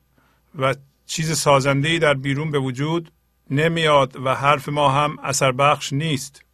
و 0.58 0.74
چیز 1.06 1.38
سازنده 1.38 1.98
در 1.98 2.14
بیرون 2.14 2.50
به 2.50 2.58
وجود 2.58 3.12
نمیاد 3.50 4.16
و 4.24 4.34
حرف 4.34 4.68
ما 4.68 4.90
هم 4.90 5.18
اثر 5.22 5.52
بخش 5.52 5.92
نیست. 5.92 6.47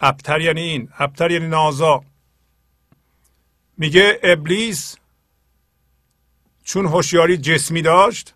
ابتر 0.00 0.40
یعنی 0.40 0.60
این 0.60 0.88
ابتر 0.98 1.30
یعنی 1.30 1.46
نازا. 1.46 2.04
میگه 3.76 4.20
ابلیس 4.22 4.96
چون 6.64 6.86
هوشیاری 6.86 7.36
جسمی 7.36 7.82
داشت 7.82 8.34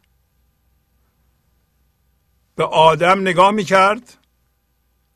به 2.54 2.64
آدم 2.64 3.20
نگاه 3.20 3.50
می‌کرد 3.50 4.18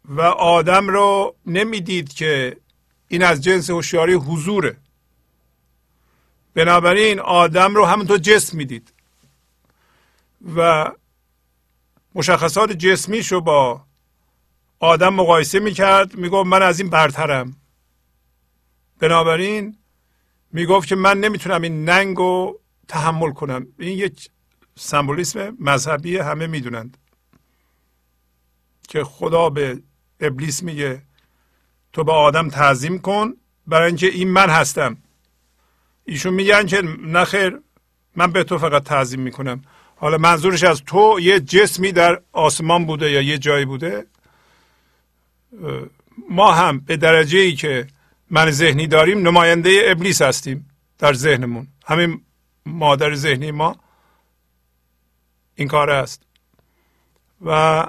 و 0.04 0.20
آدم 0.20 0.88
رو 0.88 1.36
نمی‌دید 1.46 2.12
که 2.12 2.56
این 3.08 3.22
از 3.22 3.44
جنس 3.44 3.70
هوشیاری 3.70 4.14
حضوره. 4.14 4.76
بنابراین 6.54 7.20
آدم 7.20 7.74
رو 7.74 7.84
همونطور 7.84 8.18
جسم 8.18 8.56
می‌دید 8.56 8.92
و 10.56 10.92
مشخصات 12.14 12.72
جسمیش 12.72 13.32
رو 13.32 13.40
با 13.40 13.85
آدم 14.78 15.14
مقایسه 15.14 15.58
می‌کرد 15.58 16.16
می‌گفت 16.16 16.46
من 16.46 16.62
از 16.62 16.80
این 16.80 16.90
برترم. 16.90 17.56
بنابراین 19.00 19.78
می‌گفت 20.52 20.88
که 20.88 20.96
من 20.96 21.20
نمی‌تونم 21.20 21.62
این 21.62 21.84
ننگ 21.84 22.16
رو 22.16 22.60
تحمل 22.88 23.32
کنم. 23.32 23.66
این 23.78 23.98
یک 23.98 24.30
سمبولیسم 24.74 25.56
مذهبی 25.60 26.16
همه 26.16 26.46
می‌دونند. 26.46 26.96
که 28.88 29.04
خدا 29.04 29.50
به 29.50 29.82
ابلیس 30.20 30.62
میگه 30.62 31.02
تو 31.92 32.04
به 32.04 32.12
آدم 32.12 32.48
تعظیم 32.48 32.98
کن 32.98 33.34
برای 33.66 33.86
اینکه 33.86 34.06
این 34.06 34.28
من 34.30 34.50
هستم. 34.50 34.96
ایشون 36.04 36.34
میگن 36.34 36.66
که 36.66 36.82
نخیر 37.06 37.60
من 38.16 38.32
به 38.32 38.44
تو 38.44 38.58
فقط 38.58 38.82
تعظیم 38.82 39.20
می‌کنم. 39.20 39.62
حالا 39.96 40.18
منظورش 40.18 40.64
از 40.64 40.82
تو 40.86 41.20
یه 41.20 41.40
جسمی 41.40 41.92
در 41.92 42.22
آسمان 42.32 42.86
بوده 42.86 43.10
یا 43.10 43.20
یه 43.22 43.38
جایی 43.38 43.64
بوده؟ 43.64 44.06
ما 46.30 46.52
هم 46.52 46.80
به 46.80 46.96
درجه 46.96 47.38
ای 47.38 47.52
که 47.52 47.86
من 48.30 48.50
ذهنی 48.50 48.86
داریم 48.86 49.28
نماینده 49.28 49.82
ابلیس 49.84 50.22
هستیم 50.22 50.70
در 50.98 51.12
ذهنمون. 51.12 51.68
همین 51.86 52.22
مادر 52.66 53.14
ذهنی 53.14 53.50
ما 53.50 53.76
این 55.54 55.68
کار 55.68 55.90
است. 55.90 56.22
و 57.44 57.86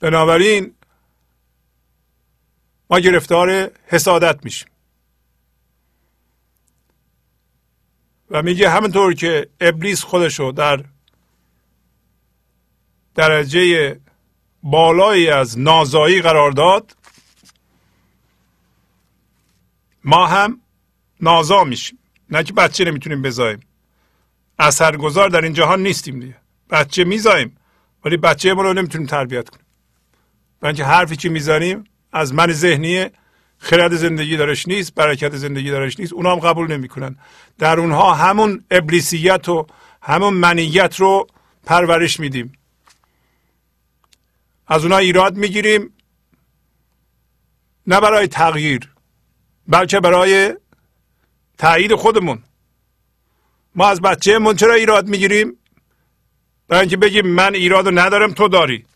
بنابراین 0.00 0.74
ما 2.90 2.98
گرفتار 2.98 3.70
حسادت 3.86 4.44
میشیم. 4.44 4.68
و 8.30 8.42
میگه 8.42 8.70
همونطور 8.70 9.14
که 9.14 9.48
ابلیس 9.60 10.02
خودشو 10.02 10.52
در 10.56 10.84
درجه 13.14 14.00
بالایی 14.64 15.28
از 15.28 15.58
نازایی 15.58 16.22
قرار 16.22 16.50
داد. 16.50 16.96
ما 20.04 20.26
هم 20.26 20.60
نازا 21.20 21.64
میشیم. 21.64 21.98
نه 22.30 22.42
که 22.42 22.52
بچه 22.52 22.84
نمی‌تونیم 22.84 23.22
بزاییم. 23.22 23.60
اثرگذار 24.58 25.28
در 25.28 25.40
این 25.40 25.52
جهان 25.52 25.82
نیستیم 25.82 26.20
دیگه. 26.20 26.36
بچه 26.70 27.04
میزاییم 27.04 27.56
ولی 28.04 28.16
بچه 28.16 28.54
ما 28.54 28.62
رو 28.62 28.72
نمی‌تونیم 28.72 29.06
تربیت 29.06 29.48
کنیم. 29.48 29.66
برای 30.60 30.82
حرفی 30.82 31.16
که 31.16 31.28
می‌زنیم 31.28 31.84
از 32.12 32.34
من 32.34 32.52
ذهنی 32.52 33.06
خرد 33.58 33.96
زندگی 33.96 34.36
دارش 34.36 34.68
نیست 34.68 34.94
برکت 34.94 35.36
زندگی 35.36 35.70
دارش 35.70 36.00
نیست. 36.00 36.12
اونا 36.12 36.32
هم 36.32 36.38
قبول 36.38 36.72
نمی‌کنن. 36.72 37.16
در 37.58 37.80
اونها 37.80 38.14
همون 38.14 38.64
ابلیسیت 38.70 39.48
و 39.48 39.66
همون 40.02 40.34
منیت 40.34 40.96
رو 41.00 41.26
پرورش 41.66 42.20
میدیم. 42.20 42.52
از 44.66 44.82
اونها 44.82 44.98
ایراد 44.98 45.36
می‌گیریم 45.36 45.92
نه 47.86 48.00
برای 48.00 48.28
تغییر 48.28 48.90
بلکه 49.68 50.00
برای 50.00 50.56
تایید 51.58 51.94
خودمون. 51.94 52.42
ما 53.74 53.86
از 53.86 54.00
بچهمون 54.00 54.56
چرا 54.56 54.74
ایراد 54.74 55.08
می‌گیریم؟ 55.08 55.58
برای 56.68 56.80
اینکه 56.80 56.96
بگیم 56.96 57.26
من 57.26 57.54
ایراد 57.54 57.98
ندارم 57.98 58.32
تو 58.32 58.48
داری. 58.48 58.86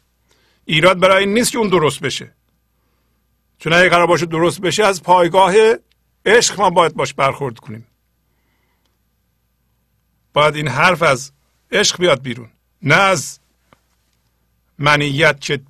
ایراد 0.65 1.01
برای 1.01 1.25
این 1.25 1.35
نیست 1.35 1.53
که 1.53 1.59
اون 1.59 1.69
درست 1.69 2.01
بشه. 2.01 2.35
چون 3.59 3.73
اگه 3.73 3.89
قرار 3.89 4.07
باشه 4.07 4.27
درست 4.27 4.61
بشه 4.61 4.85
از 4.85 5.03
پایگاه 5.03 5.55
عشق 6.27 6.61
ما 6.61 6.71
باید 6.71 6.95
باش 6.95 7.15
برخورد 7.15 7.59
کنیم. 7.59 7.87
باید 10.33 10.57
این 10.57 10.69
حرف 10.69 11.03
از 11.03 11.33
عشق 11.73 11.99
بیاد 11.99 12.23
بیرون 12.23 12.51
نه 12.83 12.95
از 12.95 13.41
منیت 14.79 15.41
که 15.41 15.61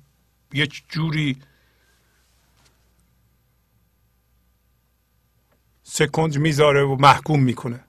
یک 0.53 0.83
جوری 0.89 1.41
سکند 5.83 6.37
می‌ذاره 6.37 6.83
و 6.83 6.95
محکوم 6.95 7.43
می‌کنه. 7.43 7.85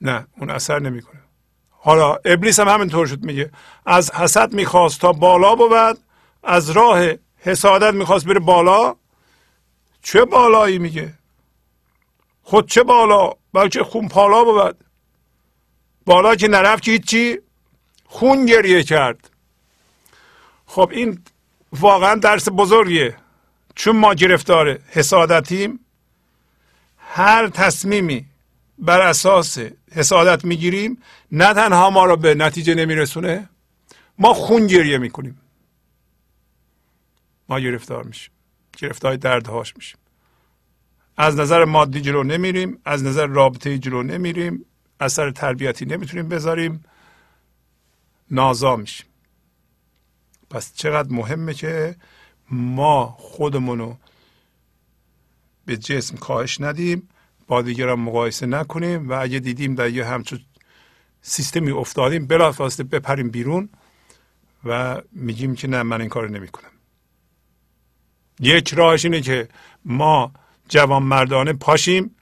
نه 0.00 0.26
اون 0.36 0.50
اثر 0.50 0.78
نمی‌کنه. 0.78 1.20
حالا 1.70 2.14
ابلیس 2.24 2.60
هم 2.60 2.68
همینطور 2.68 3.06
شد 3.06 3.24
میگه 3.24 3.50
از 3.86 4.12
حسد 4.12 4.52
می‌خواست 4.52 5.00
تا 5.00 5.12
بالا 5.12 5.54
بود 5.54 5.98
از 6.42 6.70
راه 6.70 7.12
حسادت 7.36 7.94
می‌خواست 7.94 8.26
بره 8.26 8.40
بالا. 8.40 8.96
چه 10.02 10.24
بالایی 10.24 10.78
میگه؟ 10.78 11.14
خود 12.42 12.68
چه 12.68 12.82
بالا؟ 12.82 13.32
بلکه 13.52 13.82
خون 13.82 14.08
پالا 14.08 14.44
بود. 14.44 14.84
بالا 16.06 16.36
که 16.36 16.48
نرفت 16.48 16.82
که 16.82 16.90
هیچی. 16.90 17.38
خون 18.12 18.46
گریه 18.46 18.82
کرد. 18.82 19.30
خب 20.66 20.90
این 20.92 21.18
واقعا 21.72 22.14
درس 22.14 22.48
بزرگیه. 22.48 23.16
چون 23.74 23.96
ما 23.96 24.14
گرفتار 24.14 24.78
حسادتیم 24.88 25.80
هر 26.98 27.48
تصمیمی 27.48 28.26
بر 28.78 29.00
اساس 29.00 29.58
حسادت 29.92 30.44
می‌گیریم 30.44 31.02
نه 31.32 31.54
تنها 31.54 31.90
ما 31.90 32.04
را 32.04 32.16
به 32.16 32.34
نتیجه 32.34 32.74
نمیرسونه 32.74 33.48
ما 34.18 34.34
خون 34.34 34.66
گریه 34.66 34.98
می‌کنیم. 34.98 35.40
ما 37.48 37.60
گرفتار 37.60 38.04
میشیم 38.04 38.32
گرفتار 38.78 39.16
دردهاش 39.16 39.76
میشیم. 39.76 39.98
از 41.16 41.36
نظر 41.36 41.64
مادی 41.64 42.00
جلو 42.00 42.22
نمیریم 42.22 42.78
از 42.84 43.04
نظر 43.04 43.26
رابطه 43.26 43.78
جلو 43.78 44.02
نمیریم 44.02 44.64
اثر 45.00 45.30
تربیتی 45.30 45.84
نمی‌تونیم 45.84 46.28
بذاریم. 46.28 46.84
نازا 48.30 48.76
میشیم. 48.76 49.06
پس 50.50 50.74
چقدر 50.74 51.12
مهمه 51.12 51.54
که 51.54 51.96
ما 52.50 53.16
خودمونو 53.18 53.94
به 55.64 55.76
جسم 55.76 56.16
کاهش 56.16 56.60
ندیم 56.60 57.08
با 57.46 57.62
دیگران 57.62 58.00
مقایسه 58.00 58.46
نکنیم 58.46 59.08
و 59.10 59.22
اگه 59.22 59.38
دیدیم 59.38 59.74
در 59.74 59.90
یه 59.90 60.06
همچون 60.06 60.40
سیستمی 61.22 61.70
افتادیم 61.70 62.26
بلافاصله 62.26 62.86
بپریم 62.86 63.30
بیرون 63.30 63.68
و 64.64 65.02
میگیم 65.12 65.54
که 65.54 65.68
نه 65.68 65.82
من 65.82 66.00
این 66.00 66.10
کار 66.10 66.30
نمی‌کنم. 66.30 66.70
یک 68.40 68.74
راهش 68.74 69.04
اینه 69.04 69.20
که 69.20 69.48
ما 69.84 70.32
جوان 70.68 71.02
مردانه 71.02 71.52
پاشیم 71.52 72.16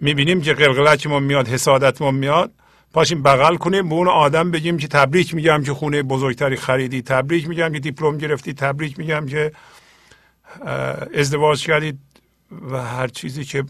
می‌بینیم 0.00 0.40
که 0.40 0.54
قلقلکمون 0.54 1.22
میاد 1.22 1.48
حسادتمون 1.48 2.14
میاد. 2.14 2.54
پاشیم 2.92 3.22
بغل 3.22 3.56
کنیم 3.56 3.88
به 3.88 3.94
اون 3.94 4.08
آدم 4.08 4.50
بگیم 4.50 4.76
که 4.76 4.88
تبریک 4.88 5.34
میگم 5.34 5.62
که 5.62 5.72
خونه 5.72 6.02
بزرگتری 6.02 6.56
خریدی. 6.56 7.02
تبریک 7.02 7.48
میگم 7.48 7.72
که 7.72 7.80
دیپلم 7.80 8.18
گرفتی. 8.18 8.52
تبریک 8.52 8.98
میگم 8.98 9.26
که 9.26 9.52
ازدواج 11.14 11.66
کردید 11.66 11.98
و 12.70 12.82
هر 12.82 13.08
چیزی 13.08 13.44
که 13.44 13.64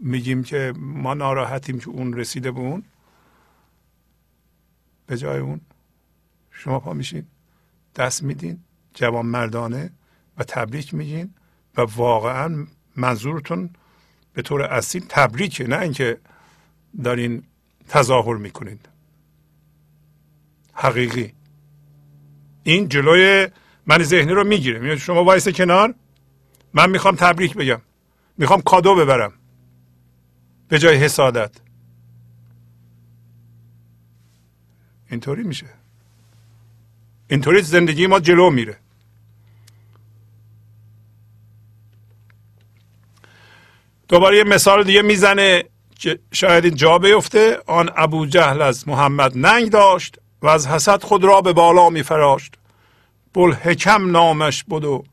میگیم 0.00 0.42
که 0.42 0.72
ما 0.76 1.14
ناراحتیم 1.14 1.78
که 1.78 1.88
اون 1.88 2.14
رسیده 2.14 2.50
به 2.50 2.60
اون 2.60 2.82
به 5.06 5.16
جای 5.16 5.40
اون 5.40 5.60
شما 6.50 6.80
پا 6.80 6.92
میشین 6.92 7.26
دست 7.96 8.22
میدین 8.22 8.58
جوان 8.94 9.26
مردانه 9.26 9.90
و 10.38 10.44
تبریک 10.44 10.94
میگین 10.94 11.34
و 11.76 11.80
واقعا 11.80 12.66
منظورتون 12.96 13.70
به 14.34 14.42
طور 14.42 14.62
اصیل 14.62 15.04
تبریکه. 15.08 15.66
نه 15.66 15.78
اینکه 15.78 16.18
دارین 17.04 17.42
تظاهر 17.92 18.36
می‌کنید. 18.36 18.88
حقیقی. 20.72 21.32
این 22.62 22.88
جلوی 22.88 23.48
من 23.86 24.02
ذهنی 24.02 24.32
رو 24.32 24.44
می‌گیره 24.44 24.96
شما 24.96 25.24
وایس 25.24 25.48
کنار. 25.48 25.94
من 26.74 26.90
می‌خوام 26.90 27.16
تبریک 27.16 27.54
بگم. 27.54 27.80
می‌خوام 28.38 28.62
کادو 28.62 28.94
ببرم. 28.94 29.32
به 30.68 30.78
جای 30.78 30.96
حسادت. 30.96 31.50
اینطوری 35.10 35.42
میشه. 35.42 35.66
اینطوری 37.28 37.62
زندگی 37.62 38.06
ما 38.06 38.20
جلو 38.20 38.50
میره. 38.50 38.76
دوباره 44.08 44.36
یه 44.36 44.44
مثال 44.44 44.84
دیگه 44.84 45.02
می‌زنه. 45.02 45.64
شاید 46.32 46.64
این 46.64 46.74
جا 46.74 46.98
بیفته 46.98 47.62
آن 47.66 47.90
ابو 47.96 48.26
جهل 48.26 48.62
از 48.62 48.88
محمد 48.88 49.38
ننگ 49.38 49.70
داشت 49.70 50.18
و 50.42 50.46
از 50.46 50.66
حسد 50.66 51.02
خود 51.02 51.24
را 51.24 51.40
به 51.40 51.52
بالا 51.52 51.90
می 51.90 52.02
فراشت 52.02 52.54
حکم 53.36 54.10
نامش 54.10 54.64
بود 54.64 54.84
و 54.84 55.04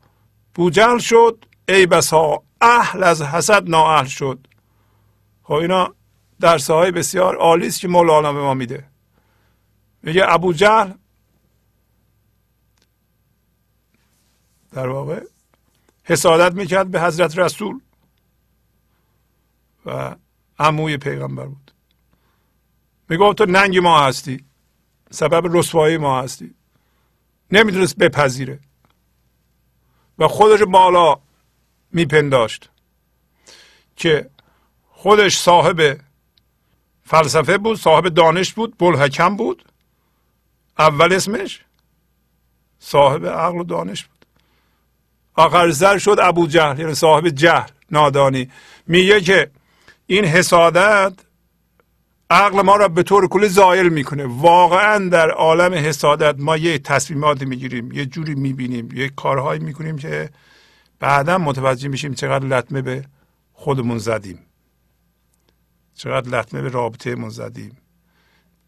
بوجل 0.54 0.98
شد 0.98 1.44
ای 1.68 1.86
بسا 1.86 2.42
اهل 2.60 3.02
از 3.02 3.22
حسد 3.22 3.68
نااهل 3.68 4.04
شد. 4.04 4.38
خب 5.42 5.52
اینا 5.52 5.94
درس 6.40 6.70
های 6.70 6.90
بسیار 6.90 7.36
عالی 7.36 7.66
است 7.66 7.80
که 7.80 7.88
مولانا 7.88 8.32
به 8.32 8.40
ما 8.40 8.54
میده. 8.54 8.84
میگه 10.02 10.24
ابو 10.28 10.52
جهل 10.52 10.92
در 14.72 14.88
واقع 14.88 15.22
حسادت 16.04 16.54
می‌کرد 16.54 16.90
به 16.90 17.02
حضرت 17.02 17.38
رسول 17.38 17.80
و 19.86 20.14
عموی 20.60 20.96
پیغمبر 20.96 21.46
بود. 21.46 21.72
می‌گفت 23.08 23.38
تو 23.38 23.46
ننگ 23.46 23.78
ما 23.78 24.00
هستی. 24.00 24.44
سبب 25.10 25.56
رسوایی 25.56 25.96
ما 25.96 26.22
هستی. 26.22 26.54
نمی‌دونست 27.52 27.96
بپذیره. 27.96 28.58
و 30.18 30.28
خودش 30.28 30.62
بالا 30.62 31.20
میپنداشت 31.92 32.70
که 33.96 34.30
خودش 34.88 35.38
صاحب 35.38 36.00
فلسفه 37.04 37.58
بود 37.58 37.78
صاحب 37.78 38.08
دانش 38.08 38.52
بود 38.52 38.78
بلحکم 38.78 39.36
بود. 39.36 39.64
اول 40.78 41.12
اسمش 41.12 41.60
صاحب 42.78 43.26
عقل 43.26 43.58
و 43.58 43.64
دانش 43.64 44.04
بود. 44.04 44.26
آخر 45.34 45.70
زر 45.70 45.98
شد 45.98 46.16
ابو 46.22 46.46
جهل 46.46 46.78
یعنی 46.78 46.94
صاحب 46.94 47.28
جهل 47.28 47.70
نادانی. 47.90 48.50
میگه 48.86 49.20
که 49.20 49.50
این 50.10 50.24
حسادت 50.24 51.12
عقل 52.30 52.62
ما 52.62 52.76
را 52.76 52.88
به 52.88 53.02
طور 53.02 53.28
کلی 53.28 53.48
زایل 53.48 53.88
می‌کنه. 53.88 54.26
واقعا 54.26 55.08
در 55.08 55.30
عالم 55.30 55.74
حسادت 55.74 56.40
ما 56.40 56.56
یه 56.56 56.78
تصمیماتی 56.78 57.44
می‌گیریم 57.44 57.92
یه 57.92 58.06
جوری 58.06 58.34
می‌بینیم 58.34 58.92
یه 58.92 59.08
کارهایی 59.08 59.60
می‌کنیم 59.60 59.98
که 59.98 60.30
بعدا 60.98 61.38
متوجه 61.38 61.88
میشیم 61.88 62.14
چقدر 62.14 62.46
لطمه 62.46 62.82
به 62.82 63.04
خودمون 63.52 63.98
زدیم. 63.98 64.38
چقدر 65.94 66.28
لطمه 66.28 66.62
به 66.62 66.68
رابطهمون 66.68 67.30
زدیم. 67.30 67.78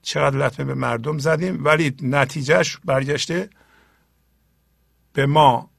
چقدر 0.03 0.37
لطمه 0.37 0.67
به 0.67 0.75
مردم 0.75 1.19
زدیم. 1.19 1.65
ولی 1.65 1.97
نتیجهش 2.03 2.79
برگشته 2.85 3.51
به 5.13 5.27
ما 5.27 5.71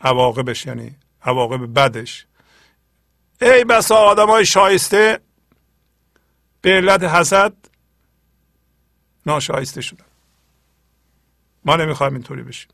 عواقبش 0.00 0.66
یعنی 0.66 0.96
عواقب 1.22 1.74
بدش. 1.74 2.26
ای 3.42 3.64
بسا 3.64 3.96
آدم 3.96 4.26
های 4.26 4.46
شایسته 4.46 5.20
به 6.60 6.70
علت 6.70 7.02
حسد 7.02 7.52
ناشایسته 9.26 9.80
شدن. 9.80 10.04
ما 11.64 11.76
نمی‌خوایم 11.76 12.12
اینطوری 12.14 12.42
بشیم. 12.42 12.68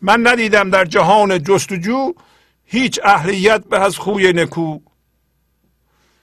من 0.00 0.26
ندیدم 0.26 0.70
در 0.70 0.84
جهان 0.84 1.42
جستجو 1.42 2.12
هیچ 2.64 3.00
اهلیت 3.04 3.64
به 3.64 3.80
از 3.80 3.98
خوی 3.98 4.32
نکو. 4.32 4.78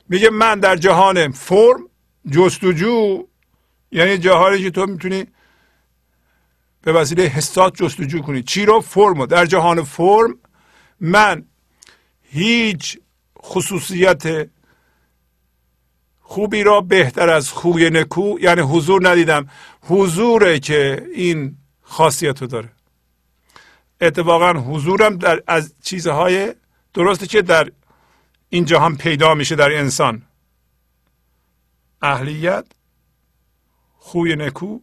میگه 0.10 0.30
من 0.30 0.60
در 0.60 0.76
جهان 0.76 1.32
فرم 1.32 1.90
جستجو 2.32 3.28
یعنی 3.92 4.18
جهانی 4.18 4.64
که 4.64 4.72
تو 4.72 4.86
می‌تونی 4.86 5.26
به 6.82 6.94
وسیله 6.94 7.24
حسات 7.24 7.76
جستجو 7.76 8.22
کنی. 8.22 8.44
چی 8.44 8.66
رو؟ 8.66 8.82
فرم 8.82 9.26
در 9.26 9.46
جهان 9.46 9.84
فرم 9.84 10.40
من 11.00 11.49
هیچ 12.32 13.00
خصوصیت 13.44 14.50
خوبی 16.22 16.64
را 16.64 16.82
بهتر 16.82 17.30
از 17.30 17.50
خوی 17.50 17.90
نکو 17.90 18.38
یعنی 18.42 18.62
حضور 18.62 19.10
ندیدم. 19.10 19.50
حضوره 19.82 20.60
که 20.60 21.08
این 21.16 21.58
خاصیت 21.82 22.42
رو 22.42 22.48
داره. 22.48 22.72
اتفاقا 24.02 24.54
حضورم 24.54 25.18
در 25.18 25.44
از 25.48 25.74
چیزهای 25.84 26.56
درسته 26.94 27.28
که 27.28 27.42
در 27.42 27.72
این 28.50 28.66
جهان 28.66 28.98
پیدا 28.98 29.34
میشه 29.34 29.56
در 29.56 29.78
انسان. 29.78 30.22
اهلیت 32.02 32.66
خوی 33.98 34.36
نکو 34.36 34.80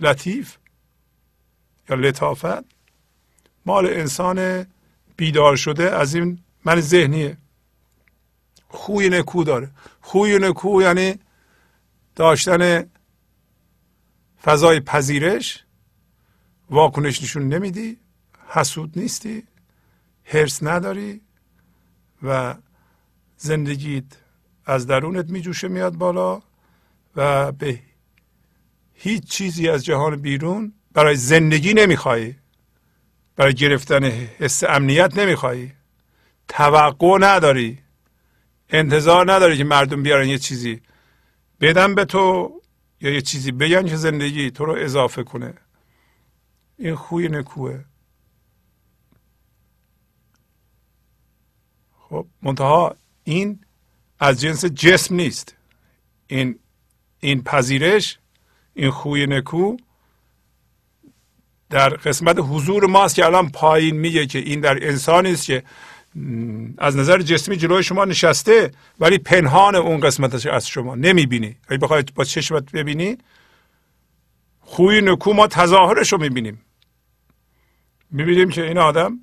لطیف 0.00 0.56
یا 1.88 1.96
لطافت 1.96 2.64
مال 3.66 3.86
انسان 3.86 4.66
بیدار 5.16 5.56
شده 5.56 5.90
از 5.96 6.14
این 6.14 6.38
من 6.64 6.80
ذهنیه. 6.80 7.36
خوی 8.68 9.08
نکو 9.08 9.44
داره. 9.44 9.70
خوی 10.00 10.38
نکو 10.38 10.82
یعنی 10.82 11.18
داشتن 12.16 12.90
فضای 14.42 14.80
پذیرش 14.80 15.64
واکنش 16.70 17.22
نشون 17.22 17.48
نمیدی 17.48 17.98
حسود 18.48 18.98
نیستی 18.98 19.42
هرس 20.24 20.62
نداری 20.62 21.20
و 22.22 22.54
زندگیت 23.36 24.04
از 24.66 24.86
درونت 24.86 25.30
میجوشه 25.30 25.68
میاد 25.68 25.94
بالا 25.94 26.42
و 27.16 27.52
به 27.52 27.80
هیچ 28.94 29.24
چیزی 29.24 29.68
از 29.68 29.84
جهان 29.84 30.16
بیرون 30.16 30.72
برای 30.92 31.16
زندگی 31.16 31.74
نمی‌خوای 31.74 32.34
برای 33.36 33.54
گرفتن 33.54 34.04
حس 34.04 34.64
امنیت 34.64 35.18
نمی‌خوای 35.18 35.70
توقع 36.48 37.18
نداری؟ 37.20 37.78
انتظار 38.68 39.32
نداری 39.32 39.56
که 39.56 39.64
مردم 39.64 40.02
بیارن 40.02 40.28
یه 40.28 40.38
چیزی 40.38 40.80
بدن 41.60 41.94
به 41.94 42.04
تو 42.04 42.52
یا 43.00 43.10
یه 43.10 43.20
چیزی 43.20 43.52
بگن 43.52 43.86
که 43.86 43.96
زندگی 43.96 44.50
تو 44.50 44.64
رو 44.64 44.74
اضافه 44.78 45.22
کنه؟ 45.22 45.54
این 46.78 46.94
خوی 46.94 47.28
نکوه. 47.28 47.84
خب 51.98 52.26
منتها 52.42 52.96
این 53.24 53.60
از 54.20 54.40
جنس 54.40 54.64
جسم 54.64 55.14
نیست. 55.14 55.56
این 56.26 56.58
این 57.20 57.42
پذیرش 57.42 58.18
این 58.74 58.90
خوی 58.90 59.26
نکو 59.26 59.76
در 61.74 61.88
قسمت 61.88 62.36
حضور 62.38 62.86
ماست 62.86 63.14
که 63.14 63.24
الان 63.24 63.50
پایین 63.50 63.96
میگه 63.96 64.26
که 64.26 64.38
این 64.38 64.60
در 64.60 64.86
انسانی 64.86 65.32
است 65.32 65.46
که 65.46 65.62
از 66.78 66.96
نظر 66.96 67.22
جسمی 67.22 67.56
جلوی 67.56 67.82
شما 67.82 68.04
نشسته 68.04 68.70
ولی 69.00 69.18
پنهان 69.18 69.74
اون 69.74 70.00
قسمتش 70.00 70.46
از 70.46 70.68
شما 70.68 70.94
نمی‌بینی. 70.94 71.56
اگه 71.68 71.78
بخوای 71.78 72.04
با 72.14 72.24
چشمت 72.24 72.72
ببینی 72.72 73.18
خوی 74.60 75.00
نکو 75.00 75.32
ما 75.32 75.46
تظاهرش 75.46 76.12
رو 76.12 76.18
می‌بینیم. 76.18 76.62
می‌بینیم 78.10 78.48
که 78.48 78.66
این 78.66 78.78
آدم 78.78 79.20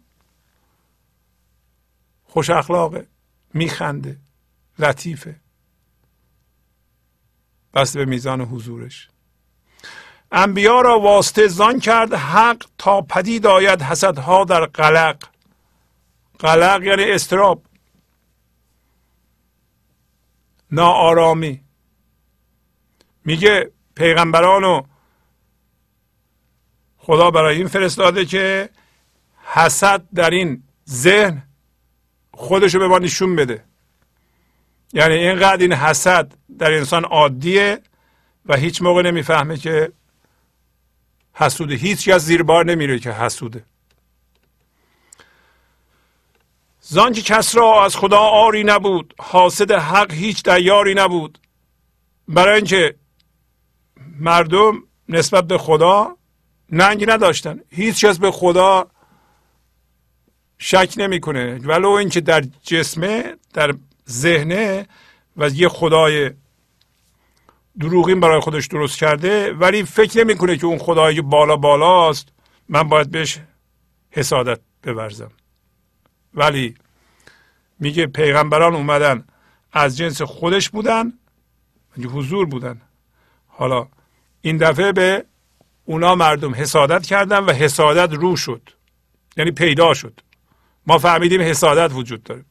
خوش 2.23 2.49
اخلاقه 2.49 3.07
میخنده 3.53 4.17
لطیفه. 4.79 5.35
بسته 7.73 7.99
به 7.99 8.05
میزان 8.05 8.41
حضورش. 8.41 9.09
انبیا 10.31 10.81
را 10.81 10.99
واسطه 10.99 11.47
زان 11.47 11.79
کرد 11.79 12.13
حق 12.13 12.65
تا 12.77 13.01
پدید 13.01 13.47
آید 13.47 13.81
حسدها 13.81 14.43
در 14.43 14.65
قلق. 14.65 15.23
قلق 16.39 16.83
یعنی 16.83 17.03
استراب 17.03 17.63
ناآرامی. 20.71 21.61
میگه 23.25 23.71
پیغمبرانو 23.95 24.81
خدا 26.97 27.31
برای 27.31 27.57
این 27.57 27.67
فرستاده 27.67 28.25
که 28.25 28.69
حسد 29.43 30.03
در 30.13 30.29
این 30.29 30.63
ذهن 30.89 31.43
خودشو 32.33 32.79
به 32.79 32.87
ما 32.87 32.99
نشون 32.99 33.35
بده. 33.35 33.63
یعنی 34.93 35.13
اینقدر 35.13 35.61
این 35.61 35.73
حسد 35.73 36.33
در 36.59 36.71
انسان 36.73 37.05
عادیه 37.05 37.81
و 38.45 38.55
هیچ 38.57 38.81
موقع 38.81 39.01
نمی‌فهمه 39.01 39.57
که 39.57 39.91
حسوده. 41.33 41.75
هیچ 41.75 42.09
کس 42.09 42.21
زیر 42.21 42.43
بار 42.43 42.65
نمیره 42.65 42.99
که 42.99 43.11
حسوده. 43.11 43.65
زان 46.81 47.13
که 47.13 47.21
کس 47.21 47.55
را 47.55 47.85
از 47.85 47.95
خدا 47.95 48.17
آری 48.17 48.63
نبود. 48.63 49.13
حاسد 49.19 49.71
حق 49.71 50.11
هیچ 50.11 50.43
دیاری 50.43 50.93
نبود. 50.93 51.39
برای 52.27 52.55
اینکه 52.55 52.95
مردم 54.19 54.83
نسبت 55.09 55.47
به 55.47 55.57
خدا 55.57 56.17
ننگی 56.69 57.05
نداشتن. 57.05 57.59
هیچ 57.69 58.05
کس 58.05 58.19
به 58.19 58.31
خدا 58.31 58.87
شک 60.57 60.93
نمی‌کنه. 60.97 61.57
ولو 61.57 61.89
اینکه 61.89 62.21
در 62.21 62.41
جسمه 62.61 63.35
در 63.53 63.73
ذهنه 64.09 64.87
و 65.37 65.49
یه 65.49 65.69
خدای 65.69 66.31
دروغین 67.79 68.19
برای 68.19 68.39
خودش 68.39 68.67
درست 68.67 68.97
کرده 68.97 69.53
ولی 69.53 69.83
فکر 69.83 70.23
نمی‌کنه 70.23 70.57
که 70.57 70.65
اون 70.65 70.77
خدایی 70.77 71.15
که 71.15 71.21
بالا 71.21 71.55
بالاست 71.55 72.29
من 72.69 72.83
باید 72.83 73.11
بهش 73.11 73.39
حسادت 74.11 74.59
بورزم. 74.83 75.31
ولی 76.33 76.75
میگه 77.79 78.07
پیغمبران 78.07 78.75
اومدن 78.75 79.23
از 79.73 79.97
جنس 79.97 80.21
خودش 80.21 80.69
بودن 80.69 81.13
حضور 81.97 82.45
بودن. 82.45 82.81
حالا 83.47 83.87
این 84.41 84.57
دفعه 84.57 84.91
به 84.91 85.25
اونا 85.85 86.15
مردم 86.15 86.55
حسادت 86.55 87.05
کردن 87.05 87.39
و 87.39 87.51
حسادت 87.51 88.13
رو 88.13 88.35
شد 88.35 88.69
یعنی 89.37 89.51
پیدا 89.51 89.93
شد. 89.93 90.19
ما 90.87 90.97
فهمیدیم 90.97 91.41
حسادت 91.41 91.93
وجود 91.93 92.23
داره. 92.23 92.45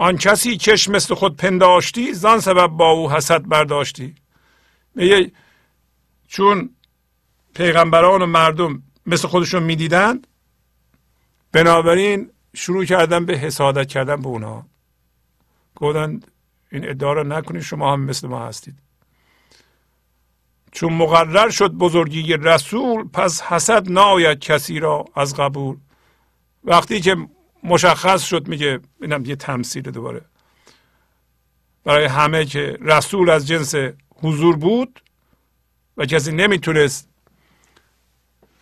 آن 0.00 0.16
کسی 0.16 0.56
کش 0.56 0.88
مثل 0.88 1.14
خود 1.14 1.36
پنداشتی 1.36 2.14
زان 2.14 2.40
سبب 2.40 2.66
با 2.66 2.90
او 2.90 3.12
حسد 3.12 3.48
برداشتی. 3.48 4.14
میگه 4.94 5.32
چون 6.28 6.70
پیغمبران 7.54 8.22
و 8.22 8.26
مردم 8.26 8.82
مثل 9.06 9.28
خودشون 9.28 9.62
می‌دیدند 9.62 10.26
بنابراین 11.52 12.30
شروع 12.54 12.84
کردن 12.84 13.26
به 13.26 13.36
حسادت 13.38 13.88
کردن 13.88 14.16
به 14.16 14.28
اونها 14.28 14.66
گفتن 15.76 16.20
این 16.72 16.88
ادعا 16.88 17.12
را 17.12 17.22
نکنید 17.22 17.62
شما 17.62 17.92
هم 17.92 18.00
مثل 18.00 18.28
ما 18.28 18.46
هستید. 18.46 18.78
چون 20.72 20.92
مقرر 20.92 21.50
شد 21.50 21.70
بزرگی 21.70 22.36
رسول 22.36 23.08
پس 23.08 23.42
حسد 23.42 23.90
ناید 23.90 24.38
کسی 24.38 24.78
را 24.78 25.04
از 25.14 25.34
قبول. 25.34 25.76
وقتی 26.64 27.00
که 27.00 27.16
مشخص 27.64 28.22
شد 28.22 28.48
میگه 28.48 28.80
اینم 29.02 29.24
یه 29.24 29.36
تمثیل 29.36 29.82
دوباره. 29.82 30.20
برای 31.84 32.04
همه 32.04 32.44
که 32.44 32.78
رسول 32.80 33.30
از 33.30 33.46
جنس 33.46 33.74
حضور 34.14 34.56
بود 34.56 35.00
و 35.96 36.06
کسی 36.06 36.32
نمی‌تونست 36.32 37.08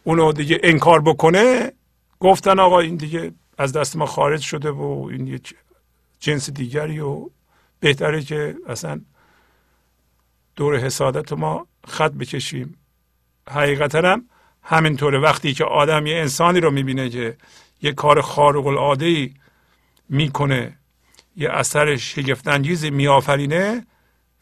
اونو 0.04 0.32
دیگه 0.32 0.60
انکار 0.62 1.00
بکنه 1.00 1.72
گفتن 2.20 2.58
آقا 2.58 2.80
این 2.80 2.96
دیگه 2.96 3.32
از 3.58 3.72
دست 3.72 3.96
ما 3.96 4.06
خارج 4.06 4.40
شده 4.40 4.70
و 4.70 5.08
این 5.10 5.26
یه 5.26 5.40
جنس 6.20 6.50
دیگری 6.50 7.00
و 7.00 7.30
بهتره 7.80 8.22
که 8.22 8.56
اصلا 8.68 9.00
دور 10.56 10.76
حسادت 10.76 11.32
ما 11.32 11.66
خط 11.88 12.12
بکشیم. 12.12 12.78
حقیقتا 13.50 13.98
هم 13.98 14.28
همینطوره. 14.62 15.18
وقتی 15.18 15.54
که 15.54 15.64
آدم 15.64 16.06
یه 16.06 16.16
انسانی 16.16 16.60
رو 16.60 16.70
می‌بینه 16.70 17.10
که 17.10 17.36
یه 17.82 17.92
کار 17.92 18.20
خارق 18.20 18.66
العاده 18.66 19.06
ای 19.06 19.34
می‌کنه. 20.08 20.78
یه 21.36 21.50
اثر 21.50 21.96
شگفتانگیزی 21.96 22.90
میآفرینه 22.90 23.86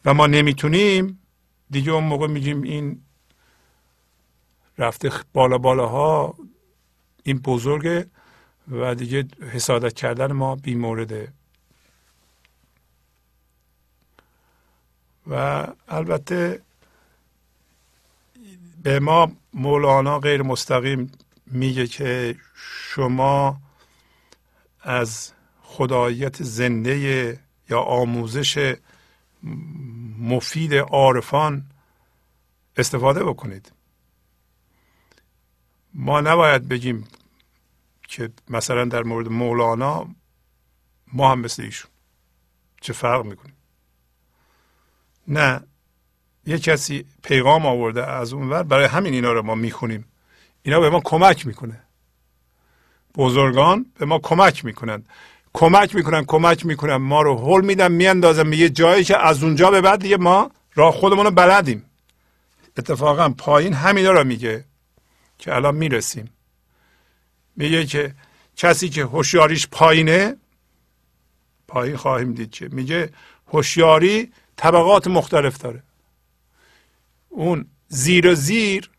و 0.05 0.15
ما 0.15 0.27
نمی‌تونیم. 0.27 1.23
دیگه 1.71 1.93
اون 1.93 2.05
موقع 2.05 2.27
میگیم 2.27 2.63
این 2.63 3.03
رفته 4.79 5.13
بالا 5.33 5.59
بالاها 5.59 6.35
این 7.23 7.39
بزرگه 7.39 8.07
و 8.71 8.95
دیگه 8.95 9.25
حسادت 9.53 9.93
کردن 9.93 10.33
ما 10.33 10.57
بیمورده. 10.57 11.33
و 15.27 15.67
البته 15.89 16.63
به 18.83 19.01
ما 19.01 19.33
مولانا 19.55 20.19
غیر 20.19 20.43
مستقیم 20.43 21.13
میگه 21.47 21.87
که 21.87 22.37
شما 22.55 23.61
از 24.81 25.33
خداییت 25.63 26.43
زنده 26.43 27.41
یا 27.71 27.81
آموزش 27.81 28.77
مفید 30.19 30.75
عارفان 30.75 31.67
استفاده 32.77 33.25
بکنید. 33.25 33.73
ما 35.95 36.21
نباید 36.21 36.69
بگیم 36.69 37.09
که 38.09 38.33
مثلا 38.49 38.85
در 38.85 39.03
مورد 39.03 39.29
مولانا 39.29 40.09
ما 41.13 41.33
هم 41.33 41.41
مثل 41.41 41.63
ایشون. 41.63 41.91
چه 42.81 42.93
فرق 42.93 43.25
می‌کنیم 43.25 43.57
نه 45.29 45.61
یه 46.47 46.59
کسی 46.59 47.07
پیغام 47.23 47.67
آورده 47.67 48.07
از 48.07 48.33
اون 48.33 48.49
ور 48.49 48.63
برای 48.63 48.85
همین 48.85 49.15
اینا 49.15 49.33
رو 49.33 49.43
ما 49.43 49.55
می‌خونیم. 49.55 50.05
اینا 50.67 50.81
به 50.81 50.91
ما 50.91 51.01
کمک 51.01 51.47
می‌کنه. 51.47 51.83
بزرگان 53.15 53.87
به 53.99 54.07
ما 54.07 54.19
کمک 54.19 54.65
می‌کنن 54.65 55.05
کمک 55.53 55.95
می‌کنن 55.95 56.25
کمک 56.25 56.67
می‌کنن. 56.67 56.97
ما 56.97 57.23
رو 57.23 57.37
حل 57.37 57.65
میدن 57.65 57.93
میاندازن. 57.93 58.51
به 58.51 58.57
یه 58.57 58.69
جایی 58.69 59.05
که 59.05 59.19
از 59.27 59.43
اونجا 59.43 59.71
به 59.71 59.81
بعد 59.81 60.01
دیگه 60.01 60.17
ما 60.17 60.51
راه 60.75 60.93
خودمون 60.95 61.25
رو 61.25 61.31
بلدیم. 61.31 61.85
اتفاقا 62.79 63.29
پایین 63.29 63.73
همینا 63.73 64.13
رو 64.13 64.25
میگه 64.25 64.65
که 65.39 65.55
الان 65.55 65.75
می‌رسیم. 65.75 66.31
میگه 67.57 67.87
که 67.87 68.15
کسی 68.57 68.89
که 68.89 69.05
هوشیاریش 69.05 69.69
پایینه 69.69 70.37
پایین 71.69 71.97
خواهیم 71.97 72.33
دید 72.33 72.51
که 72.51 72.69
میگه 72.73 73.11
هوشیاری 73.53 74.33
طبقات 74.57 75.07
مختلف 75.07 75.59
داره. 75.59 75.83
اون 77.29 77.67
زیر 77.89 78.35
زیر 78.35 78.91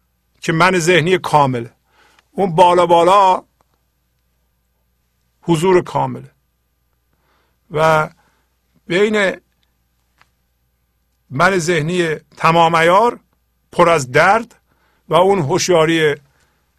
که 0.42 0.54
من 0.54 0.80
ذهنی 0.80 1.18
کامله. 1.18 1.72
اون 2.32 2.56
بالا 2.56 2.86
بالا 2.86 3.44
حضور 5.42 5.84
کامله. 5.84 6.32
و 7.72 8.10
بین 8.88 9.36
من 11.30 11.58
ذهنی 11.58 12.16
تمام 12.16 12.76
ایار 12.76 13.20
پر 13.72 13.90
از 13.90 14.12
درد 14.12 14.56
و 15.10 15.16
اون 15.16 15.40
هوشیاری 15.40 16.16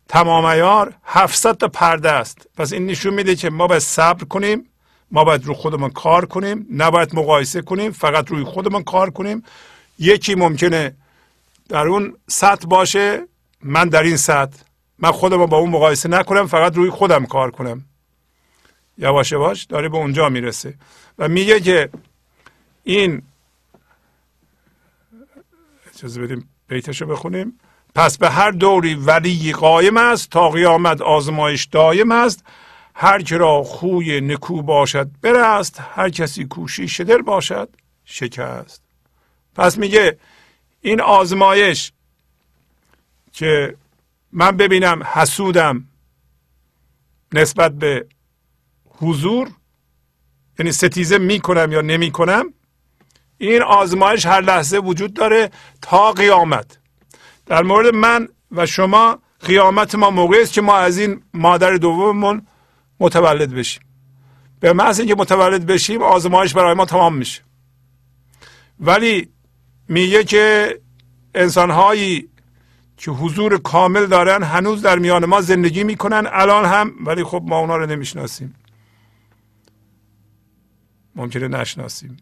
تمام 0.09 0.44
ایار 0.44 0.94
700 1.05 1.56
تا 1.56 1.68
پرده 1.68 2.10
است. 2.10 2.47
پس 2.56 2.72
این 2.72 2.86
نشون 2.86 3.14
میده 3.14 3.36
که 3.36 3.51
ما 3.51 3.66
باید 3.66 3.82
صبر 3.82 4.24
کنیم 4.24 4.68
ما 5.10 5.24
باید 5.24 5.44
رو 5.44 5.55
خودمون 5.55 5.90
کار 5.90 6.26
کنیم 6.26 6.66
نباید 6.70 7.14
مقایسه 7.14 7.62
کنیم 7.62 7.93
فقط 7.93 8.30
روی 8.30 8.44
خودمون 8.44 8.82
کار 8.82 9.10
کنیم. 9.10 9.44
یکی 9.98 10.35
ممکنه 10.35 10.94
در 11.68 11.86
اون 11.89 12.16
سطح 12.28 12.66
باشه 12.66 13.28
من 13.62 13.89
در 13.89 14.02
این 14.02 14.16
سطح 14.16 14.59
من 14.98 15.12
خودم 15.12 15.47
با 15.47 15.56
اون 15.56 15.70
مقایسه 15.70 16.09
نکنم 16.09 16.47
فقط 16.47 16.76
روی 16.76 16.90
خودم 16.90 17.26
کار 17.26 17.51
کنم. 17.51 17.85
یواش 18.98 19.32
یواش 19.32 19.64
داره 19.64 19.89
به 19.89 19.97
اونجا 19.97 20.28
می‌رسه. 20.28 20.74
و 21.18 21.28
میگه 21.28 21.60
که 21.60 21.90
این 22.85 23.22
اجازه 25.94 26.22
بدیم 26.22 26.48
بیتشو 26.68 27.06
بخونیم. 27.06 27.59
پس 27.94 28.18
به 28.18 28.30
هر 28.30 28.51
دوری 28.51 28.94
ولی 28.94 29.52
قایم 29.52 29.97
است 29.97 30.30
تا 30.30 30.48
قیامت 30.48 31.01
آزمایش 31.01 31.64
دایم 31.64 32.12
است. 32.12 32.44
هر 32.94 33.22
که 33.22 33.36
را 33.36 33.62
خوی 33.62 34.20
نکو 34.20 34.62
باشد 34.62 35.10
برست 35.22 35.80
هر 35.94 36.10
کسی 36.10 36.44
کوشی 36.44 36.89
شدر 36.89 37.18
باشد 37.18 37.68
شکست. 38.05 38.82
پس 39.55 39.78
میگه 39.78 40.18
این 40.80 41.01
آزمایش 41.01 41.93
که 43.33 43.77
من 44.33 44.57
ببینم 44.57 45.03
حسودم 45.03 45.89
نسبت 47.33 47.73
به 47.73 48.07
حضور 48.89 49.51
یعنی 50.59 50.73
ستیزه 50.73 51.19
می‌کنم 51.19 51.73
یا 51.73 51.81
نمی‌کنم 51.81 52.55
این 53.39 53.63
آزمایش 53.63 54.27
هر 54.27 54.41
لحظه 54.41 54.79
وجود 54.79 55.15
داره 55.15 55.51
تا 55.83 56.13
قیامت. 56.13 56.79
در 57.47 57.63
مورد 57.63 57.95
من 57.95 58.29
و 58.51 58.67
شما 58.67 59.19
قیامت 59.41 59.95
ما 59.95 60.11
موقعی 60.11 60.43
است 60.43 60.53
که 60.53 60.61
ما 60.61 60.77
از 60.77 60.99
این 60.99 61.23
مادر 61.35 61.75
دوممون 61.75 62.47
متولد 63.01 63.55
بشیم. 63.55 63.83
به 64.61 64.73
محض 64.73 64.99
اینکه 64.99 65.15
متولد 65.15 65.67
بشیم 65.67 66.03
آزمایش 66.03 66.55
برای 66.55 66.75
ما 66.75 66.85
تمام 66.85 67.15
میشه. 67.15 67.43
ولی 68.81 69.29
میگه 69.89 70.25
که 70.25 70.81
انسانهایی 71.35 72.29
که 72.99 73.11
حضور 73.11 73.59
کامل 73.59 74.07
دارن 74.07 74.43
هنوز 74.43 74.83
در 74.83 74.99
میان 74.99 75.25
ما 75.25 75.41
زندگی 75.41 75.85
می‌کنن 75.85 76.29
الان 76.33 76.65
هم 76.65 76.93
ولی 77.07 77.25
خب 77.25 77.43
ما 77.47 77.59
اونا 77.59 77.77
رو 77.77 77.87
نمی‌شناسیم. 77.87 78.55
ممکنه 81.15 81.49
نشناسیم. 81.49 82.16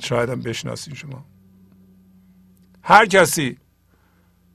شاید 0.00 0.30
هم 0.30 0.40
بشناسیم 0.40 0.94
شما. 0.94 1.24
هر 2.82 3.06
کسی 3.06 3.58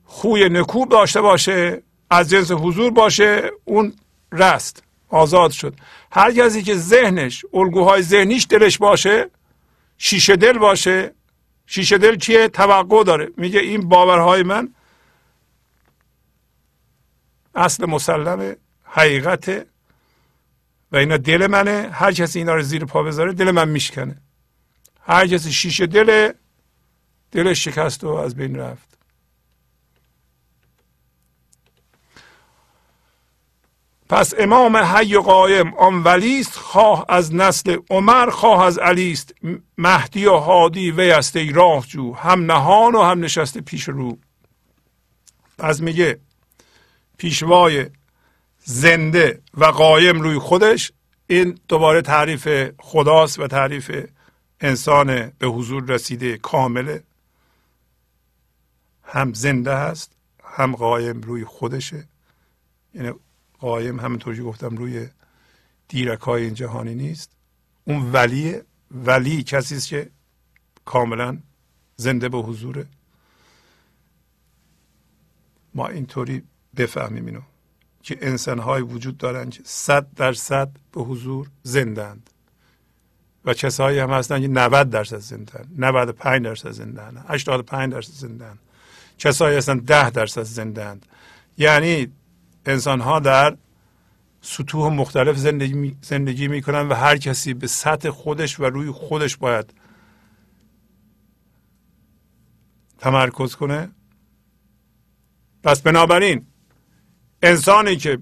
خوی 0.04 0.48
نکوب 0.48 0.88
داشته 0.88 1.20
باشه 1.20 1.82
از 2.10 2.30
جنس 2.30 2.50
حضور 2.50 2.90
باشه 2.90 3.50
اون 3.64 3.92
رست 4.32 4.82
آزاد 5.08 5.50
شد. 5.50 5.74
هر 6.12 6.32
کسی 6.32 6.62
که 6.62 6.74
ذهنش 6.74 7.44
الگوهای 7.54 8.02
ذهنیش 8.02 8.46
دلش 8.50 8.78
باشه 8.78 9.30
شیشه 9.98 10.36
دل 10.36 10.58
باشه. 10.58 11.14
شیشه 11.66 11.98
دل 11.98 12.16
چیه؟ 12.16 12.48
توقع 12.48 13.04
داره. 13.04 13.28
میگه 13.36 13.60
این 13.60 13.88
باورهای 13.88 14.42
من 14.42 14.74
اصل 17.54 17.86
مسلم 17.86 18.56
حقیقت 18.84 19.66
و 20.92 20.96
اینا 20.96 21.16
دل 21.16 21.46
منه. 21.46 21.88
هر 21.92 22.12
کسی 22.12 22.38
اینا 22.38 22.54
رو 22.54 22.62
زیر 22.62 22.84
پا 22.84 23.02
بذاره 23.02 23.32
دل 23.32 23.50
من 23.50 23.68
میشکنه. 23.68 24.16
هر 25.00 25.26
کسی 25.26 25.52
شیشه 25.52 25.86
دل 25.86 26.32
دلش 27.32 27.64
شکست 27.64 28.04
و 28.04 28.08
از 28.08 28.34
بین 28.34 28.56
رفت. 28.56 28.94
پس 34.08 34.34
امام 34.38 34.76
حی 34.76 35.16
و 35.16 35.20
قایم 35.20 35.74
آن 35.74 36.02
ولیست 36.02 36.56
خواه 36.56 37.04
از 37.08 37.34
نسل 37.34 37.76
عمر 37.90 38.30
خواه 38.30 38.64
از 38.64 38.78
علیست. 38.78 39.34
مهدی 39.78 40.26
و 40.26 40.36
هادی 40.36 40.90
وی 40.90 41.10
است 41.10 41.36
راه 41.36 41.86
جو 41.86 42.14
هم 42.14 42.52
نهان 42.52 42.94
و 42.94 43.02
هم 43.02 43.24
نشسته 43.24 43.60
پیش 43.60 43.88
رو. 43.88 44.18
پس 45.58 45.80
میگه 45.80 46.18
پیشوای 47.18 47.90
زنده 48.64 49.42
و 49.54 49.64
قایم 49.64 50.20
روی 50.20 50.38
خودش 50.38 50.92
این 51.26 51.58
دوباره 51.68 52.02
تعریف 52.02 52.48
خداست 52.78 53.38
و 53.38 53.46
تعریف 53.46 54.06
انسان 54.60 55.32
به 55.38 55.46
حضور 55.46 55.84
رسیده 55.84 56.38
کامله. 56.38 57.04
هم 59.02 59.32
زنده 59.32 59.76
هست 59.76 60.12
هم 60.44 60.76
قایم 60.76 61.20
روی 61.20 61.44
خودشه. 61.44 62.08
یعنی 62.94 63.12
قایم 63.58 64.00
همینطوری 64.00 64.42
گفتم 64.42 64.76
روی 64.76 65.08
دیرک 65.88 66.20
های 66.20 66.44
این 66.44 66.54
جهانی 66.54 66.94
نیست. 66.94 67.30
اون 67.84 68.12
ولی 68.12 68.60
ولی 68.90 69.42
کسی 69.42 69.76
است 69.76 69.88
که 69.88 70.10
کاملا 70.84 71.38
زنده 71.96 72.28
به 72.28 72.38
حضوره. 72.38 72.86
ما 75.74 75.88
اینطوری 75.88 76.42
بفهمیم 76.74 77.26
اینو. 77.26 77.40
که 78.02 78.18
انسان 78.20 78.58
های 78.58 78.82
وجود 78.82 79.16
دارند 79.16 79.50
که 79.50 79.62
صد 79.64 80.06
درصد 80.16 80.70
به 80.92 81.02
حضور 81.02 81.50
زندند 81.62 82.30
و 83.44 83.54
کسایی 83.54 83.98
هم 83.98 84.10
هستن 84.10 84.40
که 84.40 84.48
90 84.48 84.90
درصد 84.90 85.18
زندن 85.18 85.68
95 85.78 86.44
درصد 86.44 86.70
زندن 86.70 87.24
85 87.28 87.92
درصد 87.92 88.12
زندن 88.12 88.58
کسایی 89.18 89.56
هستن 89.56 89.78
10 89.78 90.10
درصد 90.10 90.42
زندند 90.42 91.06
یعنی 91.58 92.08
انسان 92.66 93.00
ها 93.00 93.20
در 93.20 93.56
سطوح 94.40 94.92
مختلف 94.92 95.36
زندگی, 95.36 95.96
زندگی 96.02 96.48
می‌کنن 96.48 96.88
و 96.88 96.94
هر 96.94 97.16
کسی 97.16 97.54
به 97.54 97.66
سطح 97.66 98.10
خودش 98.10 98.60
و 98.60 98.64
روی 98.64 98.90
خودش 98.90 99.36
باید 99.36 99.74
تمرکز 102.98 103.54
کنه. 103.54 103.90
پس 105.62 105.80
بنابراین 105.80 106.46
انسانی 107.44 107.96
که 107.96 108.18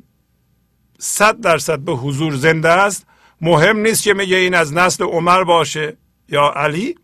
صد 0.98 1.40
درصد 1.40 1.78
به 1.78 1.92
حضور 1.92 2.36
زنده 2.36 2.68
است 2.68 3.06
مهم 3.40 3.76
نیست 3.76 4.02
که 4.02 4.14
میگه 4.14 4.36
این 4.36 4.54
از 4.54 4.72
نسل 4.72 5.04
عمر 5.04 5.44
باشه 5.44 5.96
یا 6.28 6.48
علی. 6.48 6.98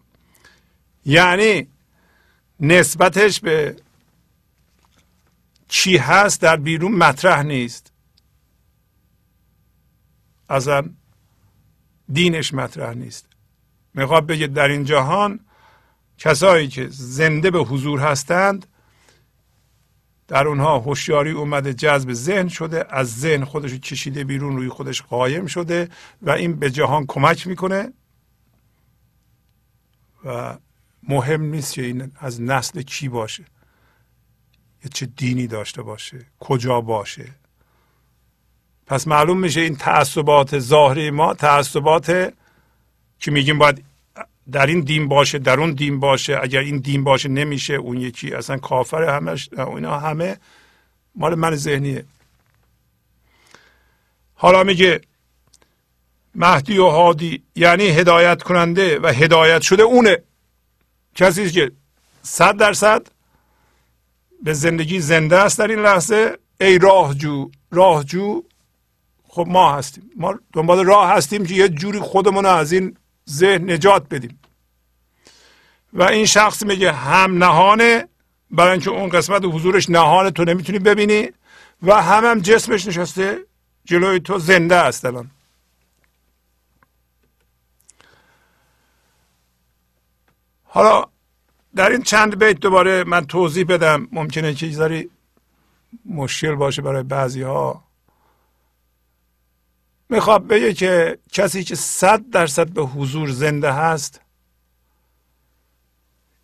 یعنی 1.04 1.68
نسبتش 2.60 3.40
به 3.40 3.76
چی 5.68 5.96
هست 5.96 6.42
در 6.42 6.56
بیرون 6.56 6.92
مطرح 6.92 7.42
نیست. 7.42 7.92
اصلا 10.48 10.90
دینش 12.12 12.54
مطرح 12.54 12.94
نیست. 12.94 13.26
می‌خواد 13.94 14.26
بگه 14.26 14.46
در 14.46 14.68
این 14.68 14.84
جهان 14.84 15.40
کسایی 16.18 16.68
که 16.68 16.88
زنده 16.90 17.50
به 17.50 17.58
حضور 17.58 18.00
هستند 18.00 18.66
در 20.28 20.48
اونها 20.48 20.78
هوشیاری 20.78 21.30
اومده 21.30 21.74
جذب 21.74 22.12
ذهن 22.12 22.48
شده 22.48 22.84
از 22.90 23.20
ذهن 23.20 23.44
خودش 23.44 23.72
کشیده 23.74 24.24
بیرون 24.24 24.56
روی 24.56 24.68
خودش 24.68 25.02
قایم 25.02 25.46
شده 25.46 25.88
و 26.22 26.30
این 26.30 26.56
به 26.56 26.70
جهان 26.70 27.06
کمک 27.06 27.46
می‌کنه. 27.46 27.92
و 30.24 30.58
مهم 31.02 31.42
نیست 31.42 31.74
که 31.74 31.82
این 31.82 32.12
از 32.16 32.42
نسل 32.42 32.82
کی 32.82 33.08
باشه. 33.08 33.44
یا 34.84 34.90
چه 34.94 35.06
دینی 35.06 35.46
داشته 35.46 35.82
باشه 35.82 36.26
کجا 36.40 36.80
باشه. 36.80 37.34
پس 38.86 39.08
معلوم 39.08 39.40
میشه 39.40 39.60
این 39.60 39.76
تعصبات 39.76 40.58
ظاهری 40.58 41.10
ما 41.10 41.34
تعصبات 41.34 42.32
که 43.18 43.30
میگیم 43.30 43.58
باید 43.58 43.84
در 44.52 44.66
این 44.66 44.80
دین 44.80 45.08
باشه 45.08 45.38
در 45.38 45.60
اون 45.60 45.72
دین 45.72 46.00
باشه 46.00 46.38
اگر 46.42 46.60
این 46.60 46.78
دین 46.78 47.04
باشه 47.04 47.28
نمیشه 47.28 47.74
اون 47.74 47.96
یکی 47.96 48.34
اصلا 48.34 48.58
کافر 48.58 49.02
همش 49.02 49.48
اینا 49.52 49.98
همه 49.98 50.36
مال 51.14 51.34
من 51.34 51.54
ذهنیه. 51.56 52.04
حالا 54.34 54.64
میگه 54.64 55.00
مهدی 56.34 56.78
و 56.78 56.86
هادی 56.86 57.42
یعنی 57.56 57.86
هدایت 57.88 58.42
کننده 58.42 58.98
و 58.98 59.06
هدایت 59.06 59.62
شده 59.62 59.82
اونه. 59.82 60.22
کسی 61.14 61.50
که 61.50 61.72
صد 62.22 62.56
درصد 62.56 63.06
به 64.42 64.52
زندگی 64.52 65.00
زنده 65.00 65.36
است 65.36 65.58
در 65.58 65.68
این 65.68 65.78
لحظه 65.78 66.38
ای 66.60 66.78
راهجو 66.78 67.50
راهجو 67.70 68.42
خب 69.28 69.46
ما 69.48 69.72
هستیم. 69.72 70.10
ما 70.16 70.38
دنبال 70.52 70.86
راه 70.86 71.10
هستیم 71.10 71.46
که 71.46 71.54
یه 71.54 71.68
جوری 71.68 71.98
خودمون 71.98 72.46
از 72.46 72.72
این 72.72 72.96
ذهن 73.28 73.70
نجات 73.70 74.08
بدیم. 74.08 74.40
و 75.92 76.02
این 76.02 76.26
شخص 76.26 76.62
میگه 76.62 76.92
هم 76.92 77.44
نهانه 77.44 78.08
برای 78.50 78.72
اینکه 78.72 78.90
اون 78.90 79.08
قسمت 79.08 79.44
حضورش 79.44 79.90
نهانه 79.90 80.30
تو 80.30 80.44
نمی‌تونی 80.44 80.78
ببینی. 80.78 81.28
و 81.82 82.02
هم 82.02 82.24
هم 82.24 82.40
جسمش 82.40 82.86
نشسته 82.86 83.38
جلوی 83.84 84.20
تو 84.20 84.38
زنده 84.38 84.74
است 84.74 85.04
الان. 85.04 85.30
حالا 90.64 91.04
در 91.74 91.90
این 91.90 92.02
چند 92.02 92.38
بیت 92.38 92.60
دوباره 92.60 93.04
من 93.04 93.26
توضیح 93.26 93.64
بدم. 93.64 94.08
ممکنه 94.12 94.54
چیزی 94.54 95.10
مشکل 96.06 96.54
باشه 96.54 96.82
برای 96.82 97.02
بعضی 97.02 97.42
ها 97.42 97.87
می‌خواد 100.08 100.46
بگه 100.46 100.72
که 100.72 101.18
کسی 101.32 101.64
که 101.64 101.74
صد 101.74 102.30
درصد 102.30 102.68
به 102.68 102.82
حضور 102.82 103.30
زنده 103.30 103.72
هست 103.72 104.20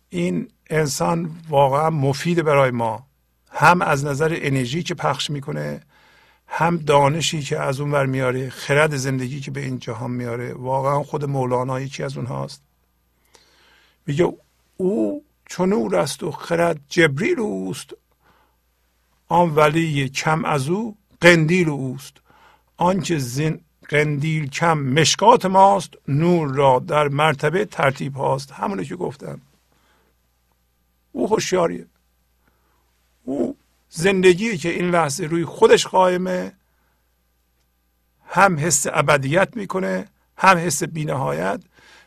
این 0.09 0.47
انسان 0.69 1.31
واقعا 1.49 1.89
مفید 1.89 2.43
برای 2.43 2.71
ما. 2.71 3.07
هم 3.51 3.81
از 3.81 4.05
نظر 4.05 4.37
انرژی 4.41 4.83
که 4.83 4.93
پخش 4.93 5.29
می‌کنه 5.29 5.81
هم 6.47 6.77
دانشی 6.77 7.41
که 7.41 7.59
از 7.59 7.79
اون 7.79 7.91
ور 7.91 8.05
میاره 8.05 8.49
خرد 8.49 8.95
زندگی 8.95 9.39
که 9.39 9.51
به 9.51 9.61
این 9.61 9.79
جهان 9.79 10.11
میاره 10.11 10.53
واقعا 10.53 11.03
خود 11.03 11.25
مولانا 11.25 11.79
یکی 11.79 12.03
از 12.03 12.17
اونهاست 12.17 12.61
میگه 14.07 14.33
او 14.77 15.23
چون 15.45 15.95
است 15.95 16.23
و 16.23 16.31
خرد 16.31 16.79
جبریل 16.89 17.39
اوست 17.39 17.89
آن 19.27 19.55
ولی 19.55 20.09
کم 20.09 20.45
از 20.45 20.69
او 20.69 20.97
قندیل 21.21 21.69
اوست. 21.69 22.13
آنچه 22.77 23.17
زن 23.17 23.59
قندیل 23.89 24.49
کم 24.49 24.77
مشکات 24.77 25.45
ماست 25.45 25.89
نور 26.07 26.53
را 26.53 26.79
در 26.79 27.07
مرتبه 27.07 27.65
ترتیب 27.65 28.15
هاست. 28.15 28.51
همونه 28.51 28.85
که 28.85 28.95
گفتم. 28.95 29.41
او 31.11 31.27
هوشیاریه. 31.27 31.85
او 33.23 33.57
زندگی 33.89 34.57
که 34.57 34.69
این 34.69 34.89
لحظه 34.89 35.25
روی 35.25 35.45
خودش 35.45 35.87
قائمه. 35.87 36.53
هم 38.27 38.59
حس 38.59 38.87
ابدیت 38.87 39.57
می‌کنه 39.57 40.07
هم 40.37 40.57
حس 40.57 40.83
بینهایت 40.83 41.61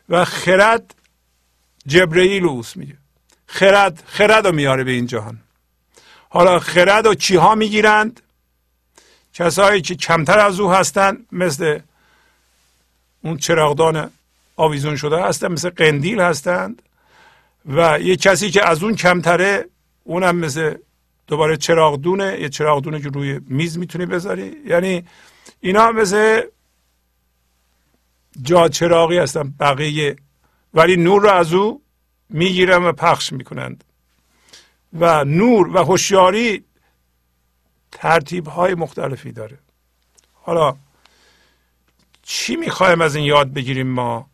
و 0.09 0.25
خرد 0.25 0.95
جبرئیل 1.87 2.45
اوست 2.45 2.77
میگه. 2.77 2.97
خرد 3.47 4.03
خرد 4.05 4.47
رو 4.47 4.55
میاره 4.55 4.83
به 4.83 4.91
این 4.91 5.05
جهان. 5.05 5.39
حالا 6.29 6.59
خرد 6.59 7.05
و 7.05 7.13
چیها 7.13 7.55
می‌گیرند؟ 7.55 8.21
کسایی 9.39 9.81
که 9.81 9.95
کمتر 9.95 10.39
از 10.39 10.59
او 10.59 10.71
هستند 10.71 11.25
مثل 11.31 11.79
اون 13.23 13.37
چراغدان 13.37 14.11
آویزون 14.55 14.95
شده 14.95 15.23
هستند 15.23 15.51
مثل 15.51 15.69
قندیل 15.69 16.21
هستند. 16.21 16.81
و 17.65 17.99
یه 18.01 18.15
کسی 18.15 18.51
که 18.51 18.67
از 18.67 18.83
اون 18.83 18.95
کمتره 18.95 19.65
اونم 20.03 20.35
مثل 20.35 20.75
دوباره 21.27 21.57
چراغدونه 21.57 22.37
یه 22.41 22.49
چراغدونه 22.49 23.01
که 23.01 23.09
روی 23.09 23.39
میز 23.47 23.77
می‌تونی 23.77 24.05
بذاری. 24.05 24.55
یعنی 24.65 25.03
اینا 25.61 25.91
مثل 25.91 26.41
جا 28.41 28.67
چراغی 28.69 29.17
هستن 29.17 29.53
بقیه. 29.59 30.15
ولی 30.73 30.95
نور 30.95 31.21
رو 31.21 31.29
از 31.29 31.53
او 31.53 31.81
می‌گیرن 32.29 32.83
و 32.83 32.91
پخش 32.91 33.33
می‌کنند. 33.33 33.83
و 34.99 35.23
نور 35.23 35.67
و 35.67 35.77
هوشیاری 35.77 36.63
ترتیب 37.91 38.47
های 38.47 38.75
مختلفی 38.75 39.31
داره. 39.31 39.59
حالا 40.33 40.75
چی 42.23 42.55
می‌خوایم 42.55 43.01
از 43.01 43.15
این 43.15 43.25
یاد 43.25 43.53
بگیریم 43.53 43.87
ما؟ 43.87 44.29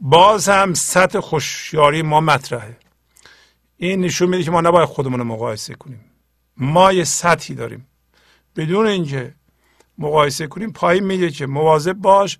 باز 0.00 0.48
هم 0.48 0.74
سطح 0.74 1.20
خوشیاری 1.20 2.02
ما 2.02 2.20
مطرحه. 2.20 2.76
این 3.76 4.00
نشون 4.00 4.28
میده 4.28 4.42
که 4.42 4.50
ما 4.50 4.60
نباید 4.60 4.88
خودمون 4.88 5.18
رو 5.18 5.24
مقایسه 5.24 5.74
کنیم. 5.74 6.00
ما 6.56 6.92
یه 6.92 7.04
سطحی 7.04 7.54
داریم. 7.54 7.86
بدون 8.56 8.86
اینکه 8.86 9.34
مقایسه 9.98 10.46
کنیم 10.46 10.72
پایین 10.72 11.04
میگه 11.04 11.30
که 11.30 11.46
مواظب 11.46 11.92
باش 11.92 12.38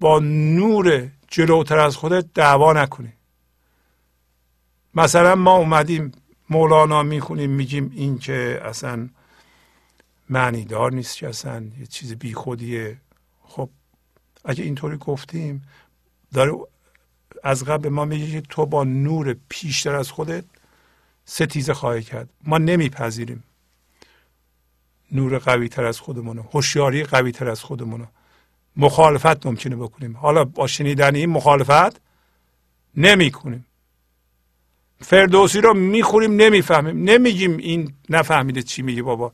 با 0.00 0.18
نور 0.18 1.08
جلوتر 1.28 1.78
از 1.78 1.96
خودت 1.96 2.26
دعوا 2.34 2.72
نکنی. 2.72 3.12
مثلا 4.94 5.34
ما 5.34 5.56
اومدیم 5.56 6.12
مولانا 6.50 7.02
می‌خونیم 7.02 7.50
میگیم 7.50 7.92
این 7.94 8.18
که 8.18 8.60
اصلا 8.64 9.08
معنی 10.30 10.64
دار 10.64 10.92
نیست 10.92 11.16
که 11.16 11.28
اصلا 11.28 11.66
یه 11.80 11.86
چیز 11.86 12.14
بیخودیه. 12.14 12.96
خب 13.42 13.70
اگه 14.44 14.64
اینطوری 14.64 14.96
گفتیم 14.96 15.62
داره 16.32 16.52
از 17.44 17.64
قبل 17.64 17.88
ما 17.88 18.04
میگه 18.04 18.30
که 18.30 18.40
تو 18.40 18.66
با 18.66 18.84
نور 18.84 19.36
پیشتر 19.48 19.94
از 19.94 20.10
خودت 20.10 20.44
ستیزه 21.24 21.74
خواهی 21.74 22.02
کرد. 22.02 22.28
ما 22.44 22.58
نمیپذیریم 22.58 23.44
نور 25.12 25.38
قوی 25.38 25.68
تر 25.68 25.84
از 25.84 26.00
خودمونو 26.00 26.42
هوشیاری 26.42 27.04
قوی 27.04 27.32
تر 27.32 27.48
از 27.48 27.62
خودمونو. 27.62 28.06
مخالفت 28.76 29.46
ممکنه 29.46 29.76
بکنیم. 29.76 30.16
حالا 30.16 30.44
با 30.44 30.66
شنیدن 30.66 31.14
این 31.14 31.30
مخالفت 31.30 32.00
نمی 32.96 33.30
کنیم 33.30 33.66
فردوسی 35.00 35.60
رو 35.60 35.74
می‌خوریم 35.74 36.36
نمی‌فهمیم. 36.36 37.04
نمیگیم 37.04 37.56
این 37.56 37.92
نفهمیده 38.10 38.62
چی 38.62 38.82
میگه 38.82 39.02
بابا. 39.02 39.32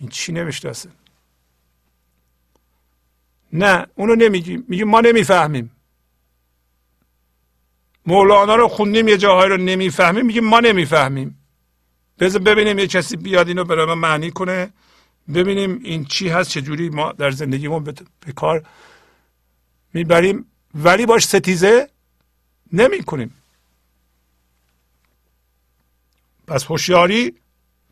این 0.00 0.08
چی 0.08 0.32
نوشته 0.32 0.68
است؟ 0.68 0.88
نه 3.52 3.86
اونو 3.94 4.14
نمیگیم 4.14 4.64
میگیم 4.68 4.88
ما 4.88 5.00
نمی‌فهمیم. 5.00 5.70
مولانا 8.06 8.56
رو 8.56 8.68
خوندیم 8.68 9.08
یه 9.08 9.16
جاهای 9.16 9.48
رو 9.48 9.56
نمی‌فهمیم. 9.56 10.26
میگیم 10.26 10.44
ما 10.44 10.60
نمی‌فهمیم. 10.60 11.38
بذار 12.18 12.42
ببینیم 12.42 12.78
یه 12.78 12.86
کسی 12.86 13.16
بیاد 13.16 13.48
اینو 13.48 13.64
برای 13.64 13.86
ما 13.86 13.94
معنی 13.94 14.30
کنه. 14.30 14.72
ببینیم 15.34 15.80
این 15.84 16.04
چی 16.04 16.28
هست 16.28 16.50
چجوری 16.50 16.88
ما 16.88 17.12
در 17.12 17.30
زندگیمون 17.30 17.84
به 17.84 18.32
کار 18.36 18.66
می‌بریم. 19.94 20.46
ولی 20.74 21.06
باش 21.06 21.24
ستیزه 21.26 21.88
نمی 22.72 23.02
کنیم 23.02 23.34
پس 26.46 26.64
هوشیاری 26.64 27.34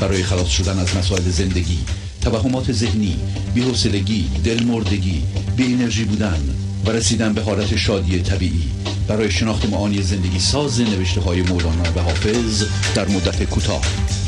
برای 0.00 0.22
خلاص 0.22 0.48
شدن 0.48 0.78
از 0.78 0.96
مسائل 0.96 1.22
زندگی 1.22 1.78
توهمات 2.22 2.72
ذهنی 2.72 3.20
بی‌حوصلگی 3.54 4.30
دلمردگی 4.44 5.22
بی 5.56 5.74
انرژی 5.74 6.04
بودن 6.04 6.54
و 6.86 6.90
رسیدن 6.90 7.32
به 7.32 7.42
حالت 7.42 7.76
شادی 7.76 8.22
طبیعی. 8.22 8.70
برای 9.08 9.30
شناخت 9.30 9.68
معانی 9.70 10.02
زندگی 10.02 10.38
ساز 10.38 10.80
نوشته 10.80 11.20
های 11.20 11.42
مولانا 11.42 11.92
و 11.96 12.00
حافظ 12.00 12.64
در 12.94 13.08
مدت 13.08 13.42
کوتاه. 13.42 13.82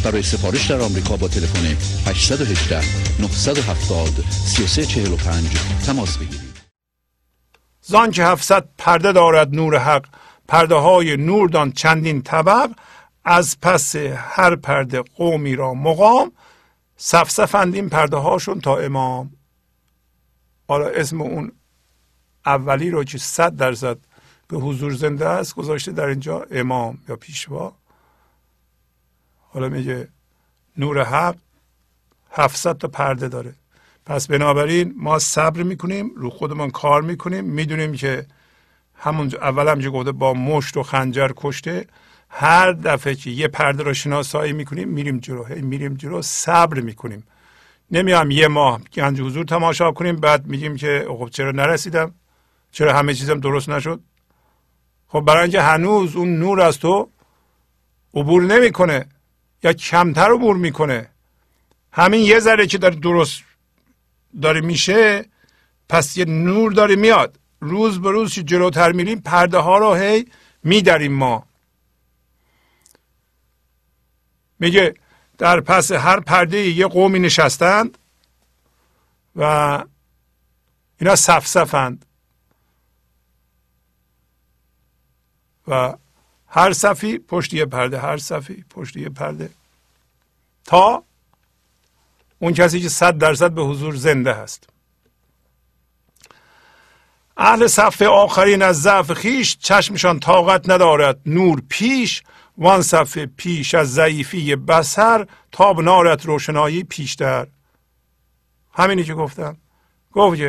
برای 0.05 0.23
سفارش 0.23 0.71
در 0.71 0.81
آمریکا 0.81 1.17
با 1.17 1.29
تلفن 1.29 1.77
818 2.07 2.81
970 3.21 4.25
3345 4.31 5.47
تماس 5.87 6.17
بگیرید. 6.17 6.53
زان 7.83 8.11
که 8.11 8.25
700 8.25 8.65
پرده 8.79 9.13
دارد 9.13 9.55
نور 9.55 9.79
حق. 9.79 10.05
پرده 10.49 10.75
های 10.75 11.17
نوردان 11.17 11.73
چندین 11.73 12.23
طبق 12.23 12.71
از 13.25 13.61
پس 13.61 13.97
هر 14.17 14.57
پرده 14.57 15.03
قومی 15.03 15.57
را 15.57 15.75
مقام 15.75 16.33
صفصفند 16.97 17.75
این 17.75 17.89
پرده 17.89 18.17
هاشون 18.17 18.61
تا 18.61 18.77
امام. 18.77 19.31
حالا 20.69 20.89
اسم 20.89 21.21
اون 21.21 21.53
اولی 22.47 22.91
رو 22.91 23.05
که 23.05 23.19
صد 23.19 23.57
درصد 23.57 23.99
به 24.49 24.59
حضور 24.59 24.93
زنده 24.93 25.29
است 25.29 25.55
گذاشته 25.55 25.93
در 25.93 26.07
اینجا 26.07 26.47
امام 26.51 26.99
یا 27.09 27.17
پیشوا. 27.17 27.77
حالا 29.53 29.69
میگه 29.69 30.09
نور 30.77 31.05
حق 31.05 31.37
700 32.31 32.79
تا 32.79 32.89
پرده 32.89 33.29
داره. 33.29 33.55
پس 34.07 34.27
بنابراین 34.27 34.95
ما 34.97 35.19
صبر 35.19 35.63
می‌کنیم 35.63 36.11
رو 36.17 36.31
خودمون 36.31 36.71
کار 36.71 37.03
می‌کنیم. 37.03 37.45
می‌دونیم 37.45 37.93
که 37.93 38.27
همون 38.95 39.27
اول 39.27 39.69
هم 39.69 39.91
گفته 39.91 40.13
با 40.13 40.35
مشت 40.35 40.77
و 40.77 40.83
خنجر 40.83 41.31
کشته 41.37 41.87
هر 42.35 42.73
دفعه 42.73 43.15
که 43.15 43.31
یه 43.31 43.49
پرده 43.49 43.83
رو 43.83 43.95
شناسایی 43.95 44.53
می‌کنیم 44.53 44.89
میریم 44.89 45.19
جلو 45.19 45.45
میریم 45.45 45.95
جلو 45.95 46.23
صبر 46.23 46.81
می‌کنیم. 46.81 47.27
نمیام 47.91 48.31
یه 48.31 48.49
ماه 48.49 48.81
گنج 48.95 49.21
حضور 49.21 49.45
تماشا 49.45 49.93
کنیم 49.93 50.17
بعد 50.17 50.47
میگیم 50.47 50.77
که 50.77 51.07
خب 51.09 51.29
چرا 51.33 51.51
نرسیدم؟ 51.51 52.15
چرا 52.73 52.93
همه 52.93 53.15
چیزم 53.15 53.41
درست 53.41 53.69
نشد؟ 53.69 54.01
خب 55.09 55.21
برای 55.21 55.43
اینکه 55.43 55.63
هنوز 55.63 56.17
اون 56.17 56.39
نور 56.39 56.61
از 56.61 56.79
تو 56.79 57.09
عبور 58.15 58.43
نمی‌کنه 58.43 59.07
یا 59.63 59.73
کمتر 59.73 60.33
عبور 60.33 60.57
می‌کنه. 60.57 61.09
همین 61.93 62.21
یه 62.21 62.39
ذره 62.39 62.67
که 62.67 62.79
داره 62.79 62.95
درست 62.95 63.43
داره 64.43 64.61
میشه 64.61 65.25
پس 65.89 66.17
یه 66.17 66.25
نور 66.25 66.73
داره 66.73 66.97
میاد. 66.97 67.39
روز 67.61 68.01
به 68.01 68.11
روز 68.11 68.35
که 68.35 68.43
جلوتر 68.43 68.93
میریم 68.93 69.21
پرده 69.21 69.59
ها 69.59 69.79
رو 69.79 69.95
هی 69.95 70.27
میداریم 70.65 71.13
ما. 71.13 71.47
میگه 74.63 74.95
در 75.39 75.61
پس 75.61 75.93
هر 75.93 76.21
پرده 76.21 76.59
یه 76.59 76.87
قومی 76.87 77.19
نشستند 77.19 77.99
و 79.37 79.45
اینا 81.01 81.17
صفصفند 81.17 82.07
و 85.69 85.95
هر 86.47 86.73
صفی 86.73 87.19
پشت 87.19 87.55
یه 87.55 87.67
پرده 87.67 87.99
هر 87.99 88.17
صفی 88.17 88.65
پشت 88.71 88.97
یه 88.97 89.09
پرده. 89.09 89.51
تا 90.65 91.05
اون 92.39 92.53
کسی 92.55 92.81
که 92.81 92.89
صد 92.89 93.19
درصد 93.19 93.51
به 93.51 93.63
حضور 93.63 93.95
زنده 93.95 94.33
هست. 94.33 94.69
اهل 97.37 97.67
صف 97.67 98.03
آخرین 98.03 98.63
از 98.63 98.83
ضعف 98.83 99.13
خیش 99.13 99.57
چشمشان 99.57 100.21
طاقت 100.21 100.71
ندارد. 100.71 101.21
نور 101.27 101.63
پیش 101.69 102.23
وان 102.59 102.83
صفحه 102.83 103.27
پیش 103.27 103.75
از 103.75 103.95
ضعیفی 103.95 104.57
بسر 104.57 105.27
تاب 105.53 105.81
نارت 105.81 106.27
روشنایی 106.27 106.85
پیشتر. 106.85 107.47
همینی 108.75 109.05
که 109.05 109.15
گفتم. 109.15 109.57
گفت 110.13 110.41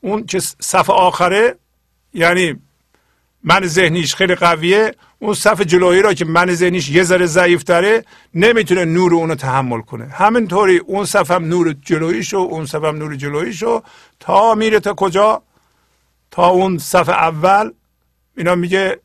اون 0.00 0.26
که 0.26 0.40
صف 0.60 0.90
آخره 0.90 1.54
یعنی 2.14 2.54
من 3.44 3.66
ذهنیش 3.66 4.14
خیلی 4.14 4.34
قویه 4.34 4.94
اون 5.18 5.34
صف 5.34 5.60
جلویی 5.60 6.02
را 6.02 6.14
که 6.14 6.24
من 6.24 6.54
ذهنیش 6.54 6.88
یه 6.90 7.02
ذره 7.02 7.26
ضعیف 7.26 7.70
نمی‌تونه 8.34 8.84
نور 8.84 9.14
اونو 9.14 9.34
تحمل 9.34 9.80
کنه. 9.80 10.08
همینطوری 10.08 10.78
اون 10.78 11.04
صف 11.04 11.30
هم 11.30 11.44
نور 11.44 11.72
جلوییشو 11.72 12.36
اون 12.36 12.66
صف 12.66 12.84
هم 12.84 12.96
نور 12.96 13.16
جلوییشو 13.16 13.82
تا 14.20 14.54
میره 14.54 14.80
تا 14.80 14.94
کجا؟ 14.94 15.42
تا 16.30 16.46
اون 16.46 16.78
صف 16.78 17.08
اول. 17.08 17.72
اینا 18.36 18.54
میگه 18.54 19.00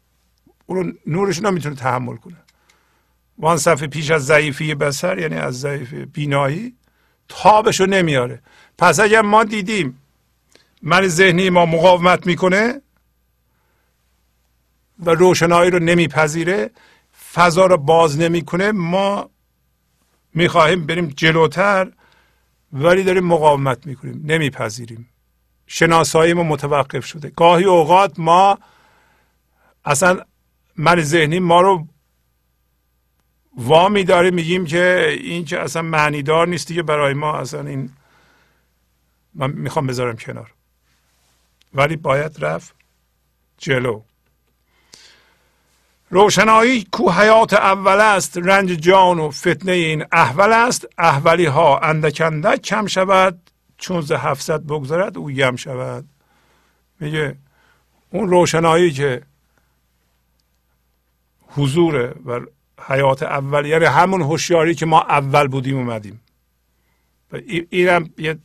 اون 0.78 0.98
نورش 1.08 1.42
نمی‌تونه 1.42 1.76
تحمل 1.76 2.16
کنه. 2.16 2.38
وان 3.38 3.58
صفحه 3.58 3.88
پیش 3.88 4.12
از 4.12 4.26
ضعیفی 4.26 4.76
بسر 4.76 5.20
یعنی 5.20 5.36
از 5.36 5.60
ضعیف 5.60 5.94
بینایی 5.94 6.76
تابشو 7.28 7.86
نمیاره. 7.86 8.42
پس 8.78 9.00
اگر 9.00 9.22
ما 9.22 9.44
دیدیم 9.44 10.02
من 10.82 11.08
ذهنی 11.08 11.50
ما 11.50 11.66
مقاومت 11.66 12.28
می‌کنه 12.28 12.82
و 15.00 15.10
روشنایی 15.10 15.72
رو 15.72 15.80
نمیپذیره 15.80 16.72
فضا 17.34 17.66
رو 17.66 17.78
باز 17.78 18.20
نمی‌کنه 18.20 18.72
ما 18.72 19.30
می‌خواهیم 20.34 20.86
بریم 20.86 21.08
جلوتر 21.08 21.92
ولی 22.74 23.04
داریم 23.04 23.24
مقاومت 23.24 23.88
می‌کنیم 23.88 24.22
نمیپذیریم. 24.26 25.10
شناسایی 25.68 26.34
ما 26.34 26.44
متوقف 26.44 27.06
شده. 27.06 27.30
گاهی 27.30 27.64
اوقات 27.64 28.20
ما 28.20 28.58
اصلا 29.86 30.20
من 30.82 31.02
ذهنی 31.02 31.40
ما 31.40 31.62
رو 31.62 31.88
وامی 33.58 34.04
داره 34.04 34.32
میگیم 34.32 34.66
که 34.66 35.18
این 35.20 35.46
که 35.46 35.60
اصلا 35.60 35.82
معنیدار 35.82 36.48
نیست 36.48 36.68
دیگه 36.68 36.84
برای 36.84 37.14
ما 37.14 37.38
اصلا 37.38 37.68
این 37.68 37.90
من 39.34 39.52
می‌خوام 39.52 39.88
بذارم 39.88 40.18
کنار. 40.18 40.54
ولی 41.74 41.96
باید 41.96 42.46
رفت 42.46 42.76
جلو. 43.58 44.02
روشنایی 46.10 46.84
کو 46.92 47.12
حیات 47.12 47.54
اول 47.54 48.00
است 48.00 48.38
رنج 48.38 48.70
جان 48.70 49.20
و 49.20 49.32
فتنه 49.32 49.72
این 49.72 50.06
احول 50.12 50.54
است. 50.54 50.88
احولی 50.98 51.46
ها 51.46 51.80
اندک 51.80 52.22
اندک 52.26 52.62
کم 52.62 52.88
شود 52.88 53.52
چون 53.78 54.02
ز 54.02 54.12
هفتصد 54.12 54.62
بگذارد 54.64 55.18
او 55.18 55.32
یم 55.32 55.56
شود. 55.56 56.06
میگه 57.00 57.36
اون 58.10 58.30
روشنایی 58.30 58.92
که 58.92 59.22
حضوره 61.56 62.16
و 62.26 62.40
حیات 62.88 63.24
اول 63.24 63.66
یعنی 63.66 63.86
همون 63.86 64.22
هوشیاری 64.22 64.76
که 64.76 64.86
ما 64.86 65.02
اول 65.02 65.48
بودیم 65.48 65.78
اومدیم. 65.78 66.22
و 67.32 67.40
اینم 67.70 68.10
یه 68.18 68.38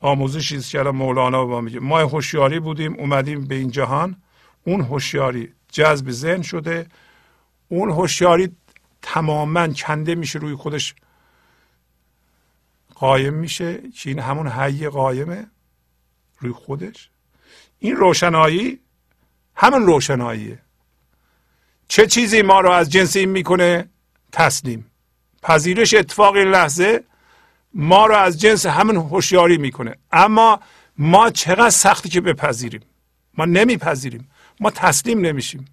آموزشی 0.00 0.56
است 0.56 0.70
که 0.70 0.82
مولانا 0.82 1.44
با 1.44 1.60
میگه. 1.60 1.80
ما 1.80 1.98
هوشیاری 1.98 2.60
بودیم 2.60 2.94
اومدیم 2.94 3.44
به 3.44 3.54
این 3.54 3.70
جهان. 3.70 4.16
اون 4.64 4.80
هوشیاری 4.80 5.52
جذب 5.72 6.10
ذهن 6.10 6.42
شده. 6.42 6.86
اون 7.68 7.90
هوشیاری 7.90 8.48
تماما 9.02 9.68
کنده 9.68 10.14
میشه 10.14 10.38
روی 10.38 10.54
خودش 10.54 10.94
قایم 12.94 13.34
میشه 13.34 13.90
که 13.90 14.10
این 14.10 14.18
همون 14.18 14.48
حی 14.48 14.88
قایمه 14.88 15.46
روی 16.38 16.52
خودش. 16.52 17.10
این 17.78 17.96
روشنایی 17.96 18.80
همون 19.56 19.86
روشناییه. 19.86 20.63
چه 21.88 22.06
چیزی 22.06 22.42
ما 22.42 22.60
رو 22.60 22.70
از 22.70 22.90
جنس 22.90 23.16
این 23.16 23.28
می‌کنه؟ 23.28 23.88
تسلیم. 24.32 24.86
پذیرش 25.42 25.94
اتفاق 25.94 26.36
این 26.36 26.48
لحظه 26.48 27.04
ما 27.74 28.06
رو 28.06 28.14
از 28.14 28.40
جنس 28.40 28.66
همون 28.66 28.96
هوشیاری 28.96 29.58
می‌کنه. 29.58 29.94
اما 30.12 30.60
ما 30.98 31.30
چقدر 31.30 31.70
سختی 31.70 32.08
که 32.08 32.20
بپذیریم؟ 32.20 32.80
ما 33.38 33.44
نمیپذیریم. 33.44 34.28
ما 34.60 34.70
تسلیم 34.70 35.20
نمیشیم. 35.20 35.64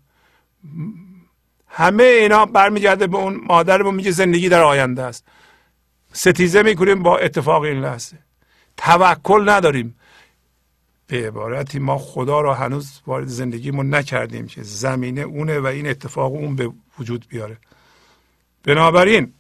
همه 1.68 2.04
اینا 2.04 2.46
برمیگرده 2.46 3.08
به 3.08 3.18
اون 3.18 3.42
مادرمون 3.48 3.96
میگه 3.96 4.12
زندگی 4.12 4.50
در 4.50 4.62
آینده 4.62 5.02
است. 5.02 5.26
ستیزه 6.14 6.64
می‌کنیم 6.64 7.04
با 7.04 7.18
اتفاق 7.18 7.62
این 7.62 7.82
لحظه. 7.82 8.18
توکل 8.78 9.50
نداریم. 9.50 9.96
به 11.12 11.28
عبارتی 11.28 11.80
ما 11.80 11.98
خدا 11.98 12.42
را 12.42 12.54
هنوز 12.54 13.02
وارد 13.08 13.28
زندگیمون 13.28 13.96
نکردیم 13.96 14.48
که 14.48 14.64
زمینه 14.64 15.22
اونه 15.22 15.60
و 15.60 15.66
این 15.66 15.88
اتفاق 15.88 16.34
اون 16.34 16.56
به 16.56 16.72
وجود 17.00 17.26
بیاره. 17.30 17.58
بنابراین 18.64 19.34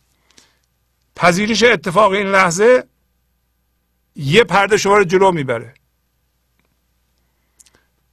پذیرش 1.15 1.63
اتفاق 1.63 2.11
این 2.11 2.27
لحظه 2.27 2.83
یه 4.15 4.43
پرده 4.43 4.77
شما 4.77 4.97
رو 4.97 5.03
جلو 5.03 5.31
می‌بره. 5.31 5.73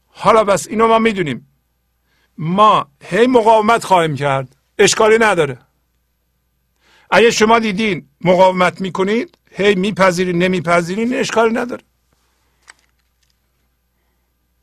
حالا 0.07 0.45
بس 0.45 0.69
اینو 0.69 0.89
ما 0.89 0.99
می‌دونیم. 0.99 1.49
ما 2.39 2.87
هی 3.03 3.27
مقاومت 3.27 3.85
خواهیم 3.85 4.17
کرد. 4.17 4.57
اشکالی 4.79 5.19
نداره. 5.21 5.59
اگه 7.11 7.31
شما 7.31 7.59
دیدین 7.59 8.09
مقاومت 8.21 8.81
می‌کنید 8.81 9.39
هی 9.51 9.75
میپذیرین 9.75 10.39
نمیپذیرین 10.39 11.15
اشکالی 11.15 11.55
نداره. 11.55 11.88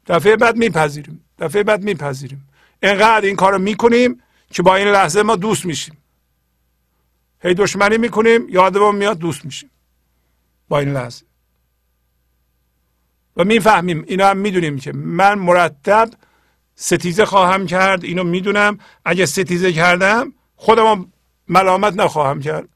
دفعه 0.08 0.35
بعد 0.35 0.58
میپذیریم. 0.58 1.25
دفعه 1.40 1.64
بعد 1.64 1.84
میپذیریم. 1.84 2.50
اینقدر 2.84 3.25
این 3.25 3.35
کارو 3.35 3.58
می‌کنیم 3.58 4.22
که 4.50 4.64
با 4.64 4.75
این 4.75 4.88
لحظه 4.88 5.24
ما 5.24 5.35
دوست 5.35 5.66
میشیم. 5.66 5.98
هی 7.43 7.53
دشمنی 7.53 7.98
می‌کنیم 7.98 8.50
یادمون 8.50 8.95
میاد 8.95 9.17
دوست 9.17 9.45
میشیم. 9.45 9.69
با 10.67 10.80
این 10.80 10.93
لحظه. 10.93 11.25
و 13.38 13.43
می‌فهمیم 13.43 14.03
اینا 14.08 14.27
هم 14.27 14.38
می‌دونیم 14.38 14.80
که 14.80 14.92
من 14.93 15.40
مرتب 15.40 16.09
ستیزه 16.75 17.25
خواهم 17.25 17.66
کرد 17.66 18.03
اینو 18.03 18.24
می‌دونم. 18.24 18.80
اگه 19.06 19.25
ستیزه 19.25 19.74
کردم 19.74 20.34
خودم 20.56 21.11
ملامت 21.48 21.93
نخواهم 21.93 22.42
کرد. 22.42 22.69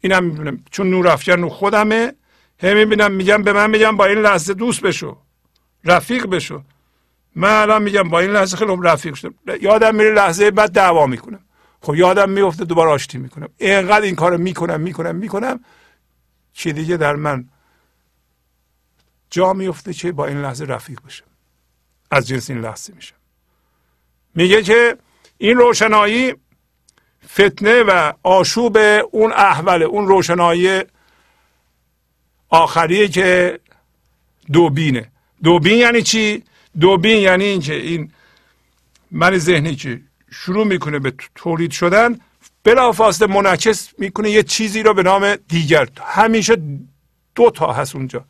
اینم 0.00 0.24
می‌دونم. 0.24 0.64
چون 0.70 0.90
نور 0.90 1.08
افکن 1.08 1.48
خودمه 1.48 2.14
هی 2.58 2.74
می‌بینم 2.74 3.12
میگم 3.12 3.42
به 3.42 3.52
من 3.52 3.70
میگم 3.70 3.96
با 3.96 4.06
این 4.06 4.18
لحظه 4.18 4.54
دوست 4.54 4.80
بشو. 4.80 5.18
رفیق 5.84 6.26
بشو. 6.26 6.62
من 7.34 7.52
الان 7.52 7.82
میگم 7.82 8.02
با 8.02 8.20
این 8.20 8.30
لحظه 8.30 8.56
خیلی 8.56 8.76
رفیق 8.82 9.14
شدم. 9.14 9.34
یادم 9.60 9.94
میره 9.94 10.14
لحظه 10.14 10.50
بعد 10.50 10.72
دعوا 10.72 11.06
می‌کنم. 11.06 11.40
خب 11.80 11.94
یادم 11.94 12.30
میفته 12.30 12.64
دوباره 12.64 12.90
آشتی 12.90 13.18
می‌کنم. 13.18 13.48
اینقدر 13.58 14.04
این 14.04 14.14
کارو 14.14 14.38
می‌کنم 14.38 14.80
می‌کنم 14.80 15.16
می‌کنم 15.16 15.60
چی 16.52 16.72
دیگه 16.72 16.96
در 16.96 17.16
من 17.16 17.48
جا 19.30 19.52
میفته 19.52 19.92
که 19.92 20.12
با 20.12 20.26
این 20.26 20.42
لحظه 20.42 20.64
رفیق 20.64 21.00
بشم. 21.06 21.24
از 22.10 22.28
جنس 22.28 22.50
این 22.50 22.60
لحظه 22.60 22.92
میشم. 22.92 23.16
میگه 24.34 24.62
که 24.62 24.98
این 25.38 25.56
روشنایی 25.56 26.34
فتنه 27.26 27.82
و 27.82 28.12
آشوب 28.22 28.76
اون 29.10 29.32
احوله 29.32 29.84
اون 29.84 30.08
روشنایی 30.08 30.82
آخریه 32.48 33.08
که 33.08 33.60
دوبینه 34.52 35.12
دوبین 35.42 35.78
یعنی 35.78 36.02
چی؟ 36.02 36.44
دوبین 36.80 37.16
یعنی 37.16 37.44
اینکه 37.44 37.74
این 37.74 38.12
من 39.10 39.38
ذهنی 39.38 39.76
که 39.76 40.00
شروع 40.30 40.66
می‌کنه 40.66 40.98
به 40.98 41.14
تولید 41.34 41.70
شدن 41.70 42.20
بلافاصله 42.64 43.34
منعکس 43.34 43.98
می‌کنه 43.98 44.30
یه 44.30 44.42
چیزی 44.42 44.82
رو 44.82 44.94
به 44.94 45.02
نام 45.02 45.36
دیگر. 45.36 45.88
همیشه 46.02 46.56
دو 47.34 47.50
تا 47.50 47.72
هست 47.72 47.96
اونجا. 47.96 48.24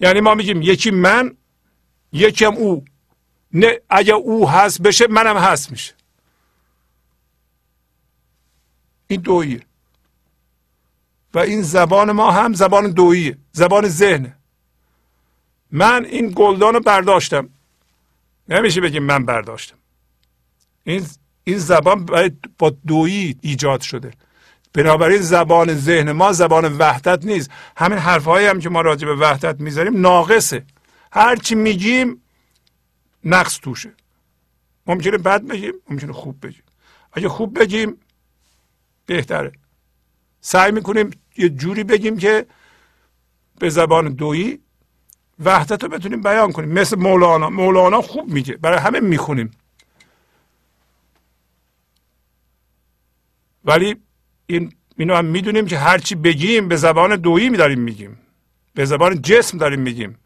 یعنی 0.00 0.20
ما 0.20 0.34
میگیم 0.34 0.62
یکی 0.62 0.90
من 0.90 1.36
یکم 2.12 2.54
او. 2.54 2.84
نه 3.52 3.80
اگه 3.90 4.12
او 4.12 4.50
هست 4.50 4.82
بشه 4.82 5.06
منم 5.06 5.36
هست 5.36 5.70
میشه. 5.70 5.94
این 9.06 9.20
دویه. 9.20 9.60
و 11.34 11.38
این 11.38 11.62
زبان 11.62 12.12
ما 12.12 12.30
هم 12.30 12.54
زبان 12.54 12.90
دوییه 12.90 13.38
زبان 13.52 13.88
ذهنه 13.88 14.36
من 15.70 16.04
این 16.04 16.32
گلدان 16.36 16.74
رو 16.74 16.80
برداشتم. 16.80 17.48
نمیشه 18.48 18.80
بگیم 18.80 19.02
من 19.02 19.24
برداشتم. 19.24 19.76
این 20.84 21.06
این 21.44 21.58
زبان 21.58 22.06
با 22.58 22.70
دویی 22.86 23.38
ایجاد 23.40 23.80
شده. 23.80 24.10
بنابراین 24.72 25.20
زبان 25.20 25.74
ذهن 25.74 26.12
ما 26.12 26.32
زبان 26.32 26.78
وحدت 26.78 27.24
نیست. 27.24 27.50
همین 27.76 27.98
حرفهایی 27.98 28.46
هم 28.46 28.60
که 28.60 28.68
ما 28.68 28.80
راجع 28.80 29.06
به 29.06 29.16
وحدت 29.16 29.60
می‌ذاریم 29.60 30.00
ناقصه. 30.00 30.64
هرچی 31.12 31.54
میگیم 31.54 32.22
نقص 33.24 33.58
توشه. 33.58 33.92
ممکنه 34.86 35.18
بد 35.18 35.42
بگیم 35.42 35.72
ممکنه 35.90 36.12
خوب 36.12 36.46
بگیم. 36.46 36.62
اگه 37.12 37.28
خوب 37.28 37.60
بگیم 37.60 38.00
بهتره. 39.06 39.52
سعی 40.46 40.72
می‌کنیم 40.72 41.10
یه 41.36 41.48
جوری 41.48 41.84
بگیم 41.84 42.16
که 42.16 42.46
به 43.58 43.70
زبان 43.70 44.08
دویی 44.08 44.60
وحدت 45.44 45.82
رو 45.82 45.88
بتونیم 45.88 46.20
بیان 46.20 46.52
کنیم. 46.52 46.68
مثل 46.68 46.98
مولانا. 46.98 47.50
مولانا 47.50 48.02
خوب 48.02 48.28
میگه. 48.28 48.56
برای 48.56 48.78
همه 48.78 49.00
می‌خونیم. 49.00 49.50
ولی 53.64 53.96
این 54.46 54.72
اینو 54.96 55.14
هم 55.14 55.24
می‌دونیم 55.24 55.66
که 55.66 55.78
هرچی 55.78 56.14
بگیم 56.14 56.68
به 56.68 56.76
زبان 56.76 57.16
دویی 57.16 57.50
داریم 57.50 57.80
میگیم. 57.80 58.18
به 58.74 58.84
زبان 58.84 59.22
جسم 59.22 59.58
داریم 59.58 59.80
میگیم. 59.80 60.18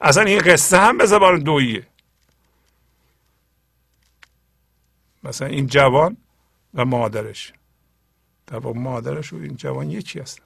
اصلا 0.00 0.22
این 0.22 0.38
قصه 0.38 0.78
هم 0.78 0.98
به 0.98 1.06
زبان 1.06 1.38
دوییه. 1.38 1.86
مثلا 5.22 5.48
این 5.48 5.66
جوان 5.66 6.16
و 6.74 6.84
مادرش. 6.84 7.52
در 8.46 8.58
مادرش 8.58 9.32
و 9.32 9.36
این 9.36 9.56
جوان 9.56 9.90
یکی 9.90 10.20
هستن. 10.20 10.44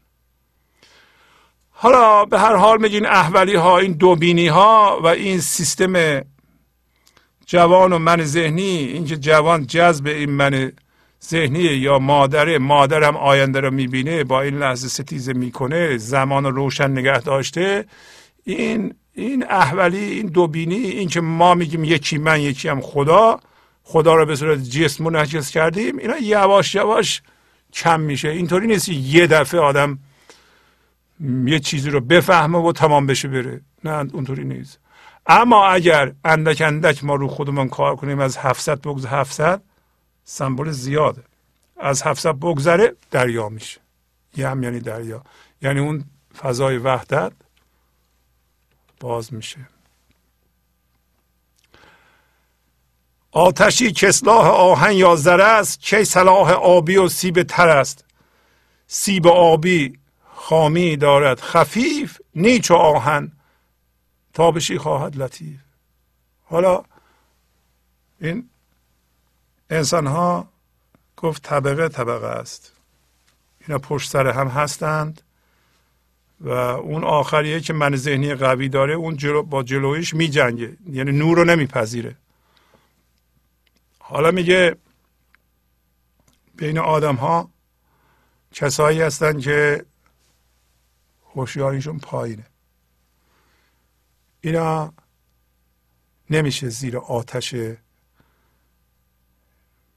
حالا 1.71 2.25
به 2.25 2.39
هر 2.39 2.57
حال 2.57 2.81
میگین 2.81 3.07
احولی 3.07 3.55
ها 3.55 3.79
این 3.79 3.93
دوبینی 3.93 4.49
ها 4.49 5.01
و 5.03 5.07
این 5.07 5.41
سیستم 5.41 6.23
جوان 7.47 7.93
و 7.93 7.99
من 7.99 8.25
ذهنی 8.25 8.63
اینکه 8.63 9.17
جوان 9.17 9.67
جذب 9.67 10.07
این 10.07 10.31
من 10.31 10.73
ذهنی 11.25 11.59
یا 11.59 11.99
مادره 11.99 12.59
مادر 12.59 13.05
هم 13.05 13.17
آینده 13.17 13.61
رو 13.61 13.71
می‌بینه 13.71 14.25
با 14.25 14.43
این 14.43 14.59
لحظه 14.59 14.89
ستیزه 14.89 15.33
می‌کنه 15.33 15.97
زمان 15.97 16.45
روشن 16.45 16.91
نگه 16.91 17.21
داشته 17.21 17.85
این 18.45 18.95
این 19.15 19.45
احولی 19.51 20.05
این 20.05 20.27
دوبینی 20.27 20.75
این 20.75 21.09
که 21.09 21.21
ما 21.21 21.55
میگیم 21.55 21.85
یکی 21.85 22.19
من 22.19 22.41
یکی 22.41 22.69
هم 22.69 22.81
خدا 22.81 23.41
خدا 23.83 24.15
رو 24.15 24.27
به 24.27 24.37
صورت 24.37 24.63
جسم 24.63 25.05
منعکس 25.05 25.51
کردیم 25.51 25.99
اینا 25.99 26.19
یواش 26.19 26.75
یواش 26.75 27.23
کم 27.73 28.01
میشه. 28.01 28.29
اینطوری 28.29 28.67
نیست 28.67 28.89
یه 28.89 29.27
دفعه 29.27 29.61
آدم 29.61 29.99
یه 31.45 31.59
چیزی 31.59 31.91
رو 31.91 32.01
بفهمه 32.01 32.59
و 32.59 32.73
تمام 32.73 33.07
بشه 33.07 33.29
بره. 33.29 33.61
نه 33.85 33.91
اونطوری 34.13 34.45
نیست. 34.45 34.79
اما 35.27 35.67
اگر 35.67 36.13
اندک 36.25 36.63
اندک 36.67 37.05
ما 37.05 37.15
رو 37.15 37.29
خودمون 37.29 37.69
کار 37.69 37.97
کنیم 37.97 38.19
از 38.19 38.37
700 38.37 38.81
بگذر 38.81 39.09
700 39.09 39.63
سمبل 40.25 40.71
زیاده. 40.71 41.23
از 41.81 42.03
700 42.03 42.35
بگذره 42.35 42.97
دریا 43.11 43.49
میشه. 43.49 43.81
یم 44.37 44.63
یعنی 44.63 44.81
دریا. 44.81 45.23
یعنی 45.63 45.81
اون 45.81 46.05
فضای 46.39 46.79
وحدت 46.79 47.33
باز 49.01 49.35
میشه. 49.35 49.59
آتشی 53.33 53.93
کسلاح 53.93 54.47
آهن 54.47 54.93
یا 54.93 55.17
زر 55.17 55.41
است 55.41 55.81
چه 55.81 56.05
صلاح 56.05 56.51
آبی 56.51 56.97
و 56.97 57.09
سیب 57.09 57.43
تر 57.43 57.69
است؟ 57.69 58.05
سیب 58.87 59.27
آبی 59.27 59.99
خامی 60.35 60.97
دارد 60.97 61.41
خفیف 61.41 62.19
نیچ 62.35 62.71
و 62.71 62.75
آهن. 62.75 63.33
تابشی 64.35 64.79
خواهد 64.79 65.17
لطیف. 65.17 65.61
حالا 66.45 66.83
این 68.21 68.49
انسان 69.71 70.07
ها 70.07 70.49
گفت 71.17 71.43
طبقه 71.43 71.89
طبقه 71.89 72.27
است. 72.27 72.73
اینا 73.69 73.79
پشت 73.79 74.11
سر 74.11 74.27
هم 74.27 74.49
هستند 74.49 75.23
و 76.41 76.51
اون 76.51 77.05
آخریه 77.05 77.61
که 77.61 77.73
من 77.73 77.97
ذهنی 77.97 78.35
قوی 78.35 78.69
داره 78.69 78.95
اون 78.95 79.17
جلو 79.17 79.43
با 79.43 79.63
جلویش 79.63 80.15
می 80.15 80.29
جنگه 80.29 80.77
یعنی 80.91 81.13
نور 81.13 81.37
رو 81.37 81.45
نمیپذیره. 81.45 82.17
حالا 84.11 84.31
میگه 84.31 84.77
بین 86.55 86.79
آدم 86.79 87.15
ها 87.15 87.51
کسایی 88.53 89.01
هستن 89.01 89.41
که 89.41 89.85
هوشیاریشون 91.35 91.99
پایینه. 91.99 92.47
اینا 94.41 94.93
نمیشه 96.31 96.69
زیر 96.69 96.99
آتش 96.99 97.55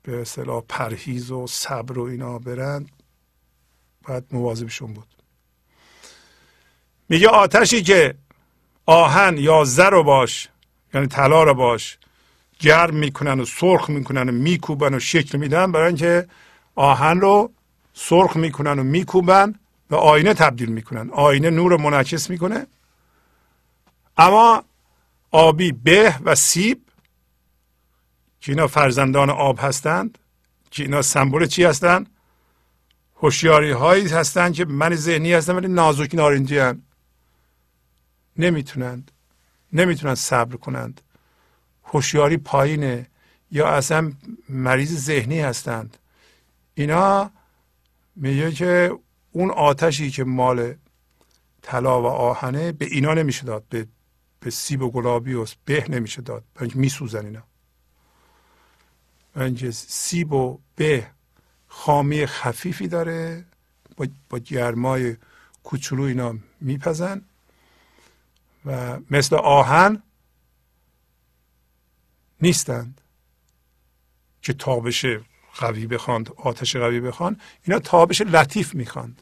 به 0.03 0.21
اصطلاح 0.21 0.63
پرهیز 0.69 1.31
و 1.31 1.47
صبر 1.47 1.99
و 1.99 2.03
اینا 2.03 2.39
برند 2.39 2.91
باید 4.03 4.23
مواظبشون 4.31 4.93
بود. 4.93 5.07
میگه 7.09 7.27
آتشی 7.27 7.83
که 7.83 8.15
آهن 8.85 9.37
یا 9.37 9.63
زر 9.63 9.89
رو 9.89 10.03
باش 10.03 10.49
یعنی 10.93 11.07
طلا 11.07 11.43
رو 11.43 11.53
باش 11.53 11.97
گرم 12.59 12.95
می‌کنن 12.95 13.39
و 13.39 13.45
سرخ 13.45 13.89
می‌کنن 13.89 14.29
و 14.29 14.31
میکوبن 14.31 14.93
و 14.93 14.99
شکل 14.99 15.37
میدن 15.37 15.71
برای 15.71 15.87
اینکه 15.87 16.27
آهن 16.75 17.21
رو 17.21 17.51
سرخ 17.93 18.35
می‌کنن 18.35 18.79
و 18.79 18.83
میکوبن 18.83 19.55
و 19.89 19.95
آینه 19.95 20.33
تبدیل 20.33 20.69
می‌کنن. 20.69 21.09
آینه 21.09 21.49
نور 21.49 21.77
منعکس 21.77 22.29
می‌کنه. 22.29 22.67
اما 24.17 24.63
آبی 25.31 25.71
به 25.71 26.15
و 26.25 26.35
سیب 26.35 26.81
که 28.41 28.51
اینا 28.51 28.67
فرزندان 28.67 29.29
آب 29.29 29.59
هستند 29.61 30.17
که 30.71 30.83
اینا 30.83 31.01
سمبل 31.01 31.45
چی 31.45 31.63
هستند؟ 31.63 32.09
هوشیاری 33.15 33.71
هایی 33.71 34.07
هستند 34.07 34.53
که 34.53 34.65
من 34.65 34.95
ذهنی 34.95 35.33
هستن 35.33 35.55
ولی 35.55 35.67
نازک 35.67 36.15
نارنجی 36.15 36.57
هستند. 36.57 36.83
نمی‌تونند 38.37 39.11
نمی‌تونند 39.73 40.15
صبر 40.15 40.55
کنند. 40.55 41.01
هوشیاری 41.93 42.37
پایینه 42.37 43.07
یا 43.51 43.67
اصلا 43.67 44.11
مریض 44.49 45.05
ذهنی 45.05 45.39
هستند. 45.39 45.97
اینا 46.73 47.31
میگه 48.15 48.51
که 48.51 48.97
اون 49.31 49.51
آتشی 49.51 50.11
که 50.11 50.23
مال 50.23 50.75
طلا 51.61 52.01
و 52.01 52.05
آهنه 52.05 52.71
به 52.71 52.85
اینا 52.85 53.13
نمیشه 53.13 53.43
داد. 53.43 53.63
به 53.69 53.87
به 54.39 54.49
سیب 54.49 54.81
و 54.81 54.91
گلابی 54.91 55.33
و 55.33 55.45
به 55.65 55.85
نمیشه 55.89 56.21
داد. 56.21 56.43
برای 56.55 56.71
میسوزن 56.75 57.25
اینا. 57.25 57.43
برای 59.33 59.71
سیب 59.71 60.33
و 60.33 60.59
به 60.75 61.07
خامی 61.67 62.25
خفیفی 62.25 62.87
داره. 62.87 63.45
با, 63.97 64.07
با 64.29 64.39
گرمای 64.39 65.15
کوچولو 65.63 66.03
اینا 66.03 66.35
میپزن. 66.61 67.21
و 68.65 68.99
مثل 69.11 69.35
آهن 69.35 70.03
نیستند 72.43 73.01
که 74.41 74.53
تابش 74.53 75.05
قوی 75.59 75.87
بخواند 75.87 76.29
آتش 76.37 76.75
قوی 76.75 76.99
بخوان 76.99 77.41
اینا 77.63 77.79
تابش 77.79 78.21
لطیف 78.21 78.75
می‌خواند. 78.75 79.21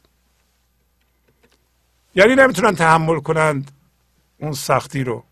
یعنی 2.14 2.34
نمی‌تونن 2.34 2.74
تحمل 2.74 3.20
کنند 3.20 3.70
اون 4.38 4.52
سختی 4.52 5.04
رو. 5.04 5.24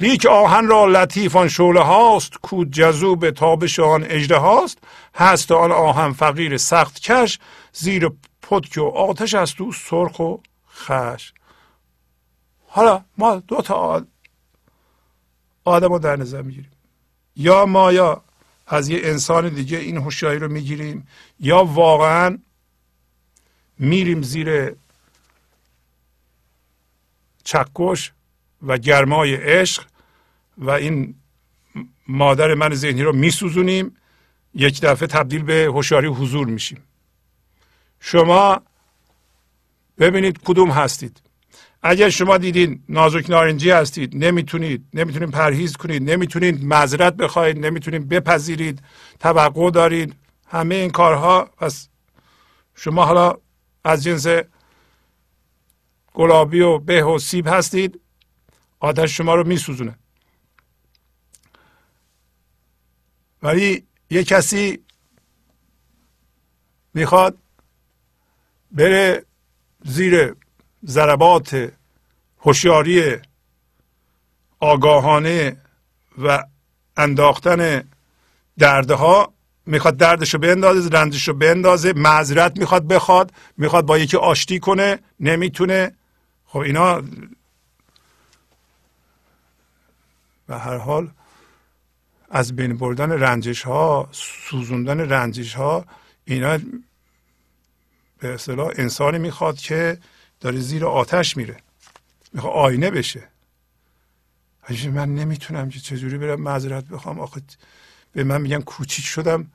لیک 0.00 0.26
آهن 0.26 0.68
را 0.68 0.86
لطیف 0.86 1.36
آن 1.36 1.48
شعله 1.48 1.80
هاست 1.80 2.32
کو 2.42 2.64
جذوب 2.64 3.30
تابش 3.30 3.80
آن 3.80 4.04
اجده 4.04 4.36
هاست. 4.36 4.78
هست 5.14 5.52
آن 5.52 5.72
آهن 5.72 6.12
فقیر 6.12 6.56
سخت 6.56 7.00
کش 7.00 7.38
زیر 7.72 8.10
پتک 8.42 8.78
و 8.78 8.84
آتش 8.84 9.34
است 9.34 9.60
او 9.60 9.72
سرخ 9.72 10.18
و 10.20 10.36
خش. 10.70 11.32
حالا 12.66 13.04
ما 13.18 13.36
دو 13.36 13.62
تا 13.62 14.06
آدم 15.64 15.92
رو 15.92 15.98
در 15.98 16.16
نظر 16.16 16.42
می‌گیریم. 16.42 16.70
یا 17.38 17.66
ما 17.66 17.92
یا 17.92 18.22
از 18.66 18.88
یه 18.88 19.00
انسان 19.02 19.48
دیگه 19.48 19.78
این 19.78 19.96
هوشیاری 19.96 20.38
رو 20.38 20.48
می‌گیریم 20.48 21.08
یا 21.40 21.64
واقعا 21.64 22.38
میریم 23.78 24.22
زیر 24.22 24.74
چکش 27.44 28.12
و 28.62 28.78
گرمای 28.78 29.34
عشق 29.34 29.84
و 30.58 30.70
این 30.70 31.14
مادر 32.08 32.54
من 32.54 32.74
ذهنی 32.74 33.02
رو 33.02 33.12
میسوزونیم 33.12 33.96
یک 34.54 34.80
دفعه 34.80 35.08
تبدیل 35.08 35.42
به 35.42 35.64
هوشیاری 35.74 36.06
حضور 36.06 36.46
میشیم. 36.46 36.82
شما 38.00 38.62
ببینید 39.98 40.38
کدوم 40.44 40.70
هستید. 40.70 41.27
اگر 41.82 42.08
شما 42.08 42.38
دیدین 42.38 42.82
نازک 42.88 43.30
نارنجی 43.30 43.70
هستید 43.70 44.24
نمی‌تونید 44.24 44.86
نمی‌تونید 44.94 45.30
پرهیز 45.30 45.76
کنید 45.76 46.10
نمی‌تونید 46.10 46.64
معذرت 46.64 47.14
بخواید 47.14 47.58
نمی‌تونید 47.66 48.08
بپذیرید 48.08 48.82
توقع 49.20 49.70
دارید 49.70 50.14
همه 50.46 50.74
این 50.74 50.90
کارها 50.90 51.44
پس 51.44 51.88
شما 52.74 53.04
حالا 53.04 53.36
از 53.84 54.04
جنس 54.04 54.26
گلابی 56.14 56.60
و 56.60 56.78
به 56.78 57.04
و 57.04 57.18
سیب 57.18 57.46
هستید 57.48 58.00
آتش 58.80 59.16
شما 59.16 59.34
رو 59.34 59.46
میسوزونه. 59.46 59.98
ولی 63.42 63.86
یه 64.10 64.24
کسی 64.24 64.78
می‌خواد 66.94 67.38
بره 68.72 69.24
زیر 69.84 70.34
ضربات 70.86 71.72
هوشیاری 72.40 73.16
آگاهانه 74.60 75.56
و 76.18 76.44
انداختن 76.96 77.88
دردها 78.58 79.32
می‌خواد 79.66 79.96
دردش 79.96 80.34
رو 80.34 80.40
بندازه 80.40 80.88
رنجش 80.88 81.28
رو 81.28 81.34
بندازه 81.34 81.92
معذرت 81.92 82.58
می‌خواد 82.58 82.86
بخواد 82.86 83.32
می‌خواد 83.56 83.86
با 83.86 83.98
یکی 83.98 84.16
آشتی 84.16 84.58
کنه 84.58 84.98
نمی‌تونه. 85.20 85.94
خب 86.46 86.58
اینا 86.58 87.02
و 90.48 90.58
هر 90.58 90.76
حال 90.76 91.10
از 92.30 92.56
بین 92.56 92.76
بردن 92.76 93.12
رنجش 93.12 93.62
ها 93.62 94.08
سوزوندن 94.12 95.00
رنجش 95.00 95.54
ها 95.54 95.84
اینا 96.24 96.58
به 98.18 98.34
اصطلاح 98.34 98.72
انسانی 98.76 99.18
می‌خواد 99.18 99.58
که 99.58 99.98
داره 100.40 100.58
زیر 100.58 100.86
آتش 100.86 101.36
میره. 101.36 101.56
می‌خواد 102.32 102.52
آینه 102.52 102.90
بشه. 102.90 103.28
من 104.92 105.14
نمی‌تونم 105.14 105.68
که 105.68 105.80
چجوری 105.80 106.18
برم 106.18 106.40
معذرت 106.40 106.84
بخوام. 106.84 107.20
آخه 107.20 107.40
به 108.12 108.24
من 108.24 108.40
میگن 108.40 108.60
کوچیک 108.60 109.04
شدم. 109.04 109.52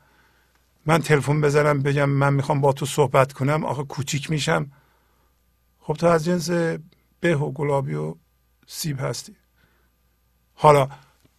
من 0.86 1.02
تلفن 1.02 1.42
بزنم 1.42 1.82
بگم 1.82 2.10
من 2.10 2.34
می‌خوام 2.34 2.62
با 2.62 2.74
تو 2.74 2.86
صحبت 2.86 3.34
کنم. 3.34 3.66
آخه 3.66 3.84
کوچیک 3.84 4.32
میشم. 4.32 4.72
خب 5.80 5.94
تو 5.94 6.08
از 6.08 6.26
جنس 6.26 6.50
به 7.20 7.36
و 7.36 7.52
گلابی 7.52 7.94
و 7.94 8.16
سیب 8.68 9.00
هستی. 9.00 9.36
حالا 10.53 10.90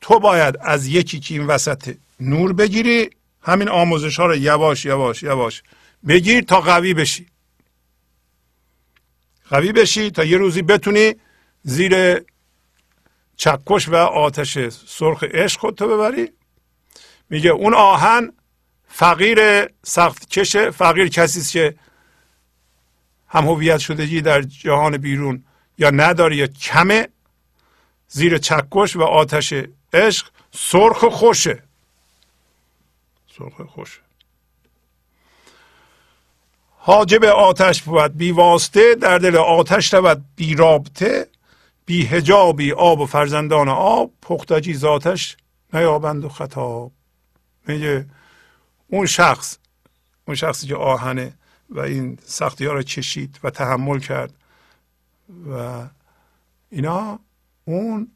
تو 0.00 0.18
باید 0.18 0.56
از 0.60 0.86
یکی 0.86 1.20
که 1.20 1.34
این 1.34 1.46
وسط 1.46 1.96
نور 2.20 2.52
بگیری 2.52 3.10
همین 3.42 3.68
آموزش 3.68 4.20
ها 4.20 4.26
رو 4.26 4.36
یواش 4.36 4.84
یواش 4.84 5.22
یواش 5.22 5.62
بگیر 6.08 6.44
تا 6.44 6.60
قوی 6.60 6.94
بشی. 6.94 7.26
قوی 9.54 9.72
بشی 9.72 10.10
تا 10.10 10.24
یه 10.24 10.36
روزی 10.36 10.62
بتونی 10.62 11.14
زیر 11.62 12.22
چکش 13.36 13.88
و 13.88 13.94
آتش 13.96 14.68
سرخ 14.68 15.24
عشق 15.24 15.60
خودتو 15.60 15.88
ببری. 15.88 16.32
میگه 17.30 17.50
اون 17.50 17.74
آهن 17.74 18.32
فقیر 18.88 19.68
سخت 19.82 20.28
کشه 20.30 20.70
فقیر 20.70 21.08
کسی 21.08 21.52
که 21.52 21.74
هم 23.28 23.44
هویت 23.44 23.78
شدگی 23.78 24.20
در 24.20 24.42
جهان 24.42 24.96
بیرون 24.96 25.44
یا 25.78 25.90
نداره 25.90 26.36
یا 26.36 26.46
کمه. 26.46 27.08
زیر 28.08 28.38
چکش 28.38 28.96
و 28.96 29.02
آتش 29.02 29.54
عشق 29.92 30.30
سرخ 30.50 31.04
خوشه. 31.04 31.62
سرخ 33.38 33.60
خوشه. 33.60 34.03
حاجب 36.86 37.24
آتش 37.24 37.82
بود 37.82 38.16
بی 38.16 38.32
واسطه 38.32 38.94
در 38.94 39.18
دل 39.18 39.36
آتش 39.36 39.94
رود 39.94 40.24
بی 40.36 40.54
رابطه 40.54 41.28
بی 41.86 42.06
هجابی 42.06 42.72
آب 42.72 43.00
و 43.00 43.06
فرزندان 43.06 43.68
آب 43.68 44.10
پختجی 44.22 44.74
ذاتش 44.74 45.36
نیابند 45.72 46.24
و 46.24 46.28
خطاب. 46.28 46.92
میگه 47.66 48.06
اون 48.88 49.06
شخص 49.06 49.58
اون 50.24 50.34
شخصی 50.34 50.66
که 50.66 50.76
آهنه 50.76 51.32
و 51.70 51.80
این 51.80 52.18
سختی 52.24 52.66
ها 52.66 52.72
رو 52.72 52.82
چشید 52.82 53.40
و 53.44 53.50
تحمل 53.50 53.98
کرد 53.98 54.34
و 55.50 55.82
اینا 56.70 57.18
اون 57.64 58.08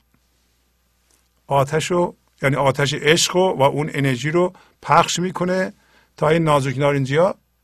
آتش 1.46 1.90
رو 1.90 2.14
یعنی 2.42 2.56
آتش 2.56 2.94
عشق 2.94 3.36
و 3.36 3.62
اون 3.62 3.90
انرژی 3.94 4.30
رو 4.30 4.52
پخش 4.82 5.18
می‌کنه 5.18 5.72
تا 6.16 6.28
این 6.28 6.44
نازک 6.44 6.78
نارنجی 6.78 7.18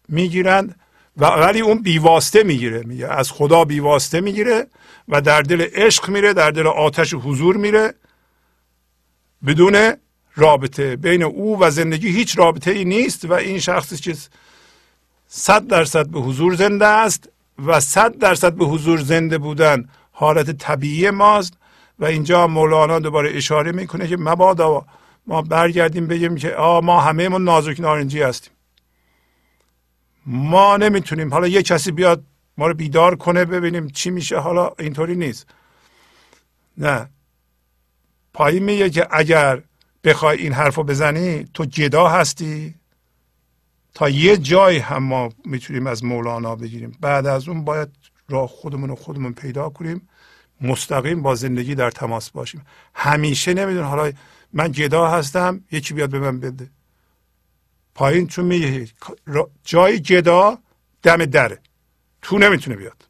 می‌گیرند. 0.09 0.81
و 1.17 1.27
ولی 1.27 1.61
اون 1.61 1.83
بیواسته 1.83 2.43
می‌گیره 2.43 2.83
میگه 2.87 3.09
از 3.09 3.33
خدا 3.33 3.65
بیواسته 3.65 4.21
می‌گیره 4.21 4.67
و 5.09 5.21
در 5.21 5.43
دل 5.43 5.61
عشق 5.61 6.11
میره 6.11 6.33
در 6.33 6.51
دل 6.51 6.67
آتش 6.67 7.15
حضور 7.15 7.57
میره 7.57 7.95
بدون 9.47 9.93
رابطه. 10.37 10.97
بین 10.97 11.23
او 11.23 11.61
و 11.61 11.71
زندگی 11.71 12.09
هیچ 12.09 12.39
رابطه 12.39 12.71
ای 12.71 12.85
نیست 12.85 13.25
و 13.25 13.33
این 13.33 13.59
شخصی 13.59 13.97
که 13.97 14.17
صد 15.29 15.67
درصد 15.67 16.07
به 16.09 16.21
حضور 16.21 16.55
زنده 16.55 16.87
است 16.87 17.29
و 17.67 17.81
صد 17.81 18.19
درصد 18.19 18.55
به 18.55 18.65
حضور 18.65 19.01
زنده 19.01 19.39
بودن 19.39 19.89
حالت 20.13 20.51
طبیعی 20.51 21.11
ماست 21.11 21.55
و 21.99 22.05
اینجا 22.05 22.47
مولانا 22.47 22.99
دوباره 22.99 23.37
اشاره 23.37 23.73
می‌کنه 23.73 24.09
که 24.09 24.17
مبادا 24.17 24.87
ما 25.27 25.43
برگردیم 25.43 26.07
بگیم 26.07 26.37
که 26.37 26.55
آ 26.55 26.81
ما 26.81 27.01
همه 27.01 27.29
ما 27.29 27.39
نازک 27.39 27.81
نارنجی 27.81 28.23
هستیم. 28.23 28.54
ما 30.27 30.77
نمی‌تونیم. 30.77 31.31
حالا 31.35 31.47
یه 31.47 31.63
کسی 31.63 31.93
بیاد 31.93 32.25
ما 32.59 32.67
رو 32.67 32.75
بیدار 32.75 33.17
کنه 33.17 33.45
ببینیم 33.45 33.89
چی 33.89 34.11
میشه. 34.11 34.39
حالا 34.39 34.71
اینطوری 34.79 35.17
نیست. 35.17 35.47
نه. 36.79 37.09
پایین 38.33 38.65
میگه 38.65 38.91
که 38.91 39.07
اگر 39.11 39.63
بخوای 40.05 40.39
این 40.39 40.53
حرف 40.53 40.75
رو 40.75 40.85
بزنی 40.85 41.45
تو 41.55 41.65
جدا 41.65 42.09
هستی. 42.09 42.75
تا 43.95 44.09
یه 44.09 44.37
جای 44.37 44.79
هم 44.79 45.03
ما 45.03 45.29
می‌تونیم 45.45 45.87
از 45.87 46.05
مولانا 46.05 46.57
بگیریم. 46.57 46.99
بعد 47.01 47.27
از 47.27 47.49
اون 47.49 47.65
باید 47.65 47.89
راه 48.29 48.49
خودمون 48.49 48.89
رو 48.89 48.95
خودمون 48.95 49.33
پیدا 49.33 49.69
کنیم. 49.69 50.09
مستقیم 50.61 51.23
با 51.23 51.35
زندگی 51.35 51.75
در 51.75 51.91
تماس 51.91 52.31
باشیم. 52.31 52.67
همیشه 52.95 53.55
نمیدون 53.55 53.85
حالا 53.85 54.13
من 54.53 54.73
جدا 54.73 55.09
هستم 55.09 55.65
یکی 55.73 55.95
بیاد 55.95 56.11
به 56.11 56.19
من 56.19 56.41
بده. 56.41 56.71
پایین 57.95 58.27
چون 58.27 58.45
میگه 58.45 58.89
جای 59.65 59.99
جدا 59.99 60.59
دم 61.03 61.25
دره 61.25 61.59
تو 62.23 62.39
نمی‌تونه 62.39 62.77
بیاد. 62.77 63.07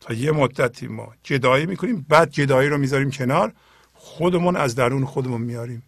تا 0.00 0.14
یه 0.14 0.32
مدتی 0.32 0.86
ما 0.86 1.12
جدایی 1.22 1.66
می‌کنیم 1.66 2.06
بعد 2.08 2.30
جدایی 2.30 2.68
رو 2.68 2.78
می‌ذاریم 2.78 3.10
کنار 3.10 3.52
خودمون 3.94 4.56
از 4.56 4.74
درون 4.74 5.04
خودمون 5.04 5.40
میاریم 5.40 5.82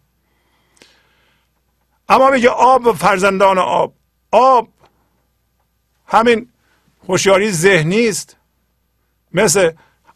اما 2.09 2.31
میگه 2.31 2.49
آب 2.49 2.95
فرزندان 2.95 3.57
آب. 3.57 3.93
آب 4.31 4.67
همین 6.07 6.49
هوشیاری 7.07 7.51
ذهنی 7.51 8.07
است. 8.07 8.37
مثل 9.33 9.71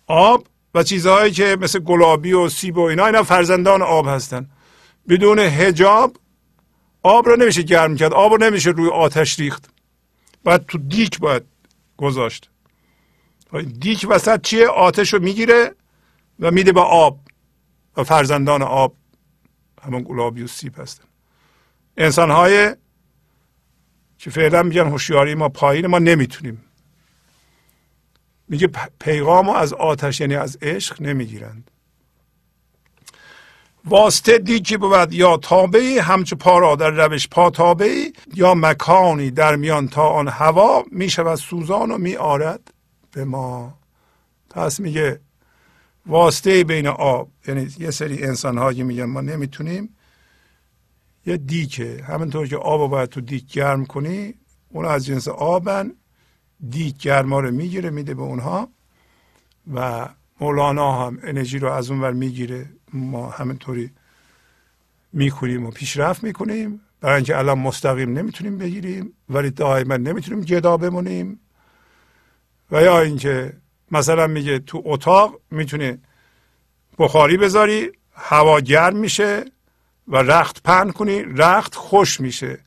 آب 0.07 0.47
و 0.73 0.83
چیزهایی 0.83 1.31
که 1.31 1.57
مثل 1.61 1.79
گلابی 1.79 2.33
و 2.33 2.49
سیب 2.49 2.77
و 2.77 2.81
اینا 2.81 3.05
اینا 3.05 3.23
فرزندان 3.23 3.81
آب 3.81 4.07
هستن. 4.07 4.49
بدون 5.09 5.39
هجاب 5.39 6.17
آب 7.05 7.29
رو 7.29 7.35
نمیشه 7.35 7.61
گرم 7.61 7.95
کرد 7.95 8.13
آب 8.13 8.31
رو 8.31 8.37
نمیشه 8.37 8.69
روی 8.69 8.89
آتش 8.89 9.39
ریخت. 9.39 9.69
باید 10.43 10.65
تو 10.65 10.77
دیک 10.77 11.19
باید 11.19 11.43
گذاشت. 11.97 12.49
دیک 13.79 14.05
وسط 14.09 14.41
چیه؟ 14.41 14.67
آتش 14.67 15.13
رو 15.13 15.19
می‌گیره 15.19 15.75
و 16.39 16.51
میده 16.51 16.71
به 16.71 16.81
آب. 16.81 17.19
و 17.97 18.03
فرزندان 18.03 18.61
آب 18.61 18.95
همون 19.81 20.03
گلابی 20.03 20.43
و 20.43 20.47
سیب 20.47 20.79
هستن. 20.79 21.03
انسان 21.97 22.31
های 22.31 22.75
که 24.17 24.29
فعلا 24.29 24.63
میگن 24.63 24.87
هوشیاری 24.87 25.35
ما 25.35 25.49
پایین 25.49 25.87
ما 25.87 25.99
نمی‌تونیم. 25.99 26.65
میگه 28.47 28.69
پیغام 28.99 29.49
از 29.49 29.73
آتش 29.73 30.19
یعنی 30.19 30.35
از 30.35 30.57
عشق 30.61 31.01
نمی‌گیرند. 31.01 31.71
واسطه 33.85 34.37
دیکی 34.37 34.77
بود 34.77 35.13
یا 35.13 35.37
تابعی 35.37 35.97
همچه 35.97 36.35
پا 36.35 36.59
را 36.59 36.75
در 36.75 36.89
روش 36.89 37.27
پا 37.27 37.49
تابعی 37.49 38.13
یا 38.33 38.55
مکانی 38.55 39.31
در 39.31 39.55
میان 39.55 39.87
تا 39.87 40.09
آن 40.09 40.27
هوا 40.27 40.83
می‌شود 40.91 41.35
سوزان 41.35 41.91
و 41.91 41.97
میآرد 41.97 42.73
به 43.11 43.25
ما. 43.25 43.77
پس 44.49 44.79
میگه 44.79 45.19
واسطه 46.05 46.63
بین 46.63 46.87
آب 46.87 47.29
یعنی 47.47 47.67
یه 47.79 47.91
سری 47.91 48.23
انسان 48.23 48.57
هایی 48.57 48.83
میگن 48.83 49.05
ما 49.05 49.21
نمی‌تونیم. 49.21 49.95
یه 51.25 51.37
دیکه 51.37 52.03
همینطور 52.07 52.47
که 52.47 52.57
آب 52.57 52.81
رو 52.81 52.87
باید 52.87 53.09
تو 53.09 53.21
دیک 53.21 53.53
گرم 53.53 53.85
کنی 53.85 54.33
اون 54.69 54.85
از 54.85 55.05
جنس 55.05 55.27
آبن 55.27 55.91
دیک 56.69 56.97
گرما 56.97 57.39
رو 57.39 57.51
می‌گیره 57.51 57.89
میده 57.89 58.13
به 58.13 58.21
اونها 58.21 58.69
و 59.73 60.09
مولانا 60.41 61.05
هم 61.05 61.19
انرژی 61.23 61.59
رو 61.59 61.71
از 61.71 61.91
اونور 61.91 62.11
می‌گیره. 62.11 62.69
ما 62.97 63.29
همینطوری 63.29 63.91
می‌کنیم 65.13 65.65
و 65.65 65.71
پیشرفت 65.71 66.23
می‌کنیم. 66.23 66.81
برای 67.01 67.15
اینکه 67.15 67.37
الان 67.37 67.59
مستقیم 67.59 68.13
نمی‌تونیم 68.13 68.57
بگیریم 68.57 69.13
ولی 69.29 69.49
دائما 69.49 69.97
نمی‌تونیم 69.97 70.43
جدا 70.43 70.77
بمونیم. 70.77 71.39
و 72.71 72.81
یا 72.81 73.01
اینکه 73.01 73.53
مثلا 73.91 74.27
میگه 74.27 74.59
تو 74.59 74.81
اتاق 74.85 75.41
می‌تونه 75.51 75.99
بخاری 76.99 77.37
بذاری 77.37 77.91
هوا 78.13 78.59
گرم 78.59 78.95
میشه 78.95 79.45
و 80.07 80.17
رخت 80.17 80.63
پهن 80.63 80.91
کنی 80.91 81.23
رخت 81.23 81.75
خوش 81.75 82.21
میشه. 82.21 82.59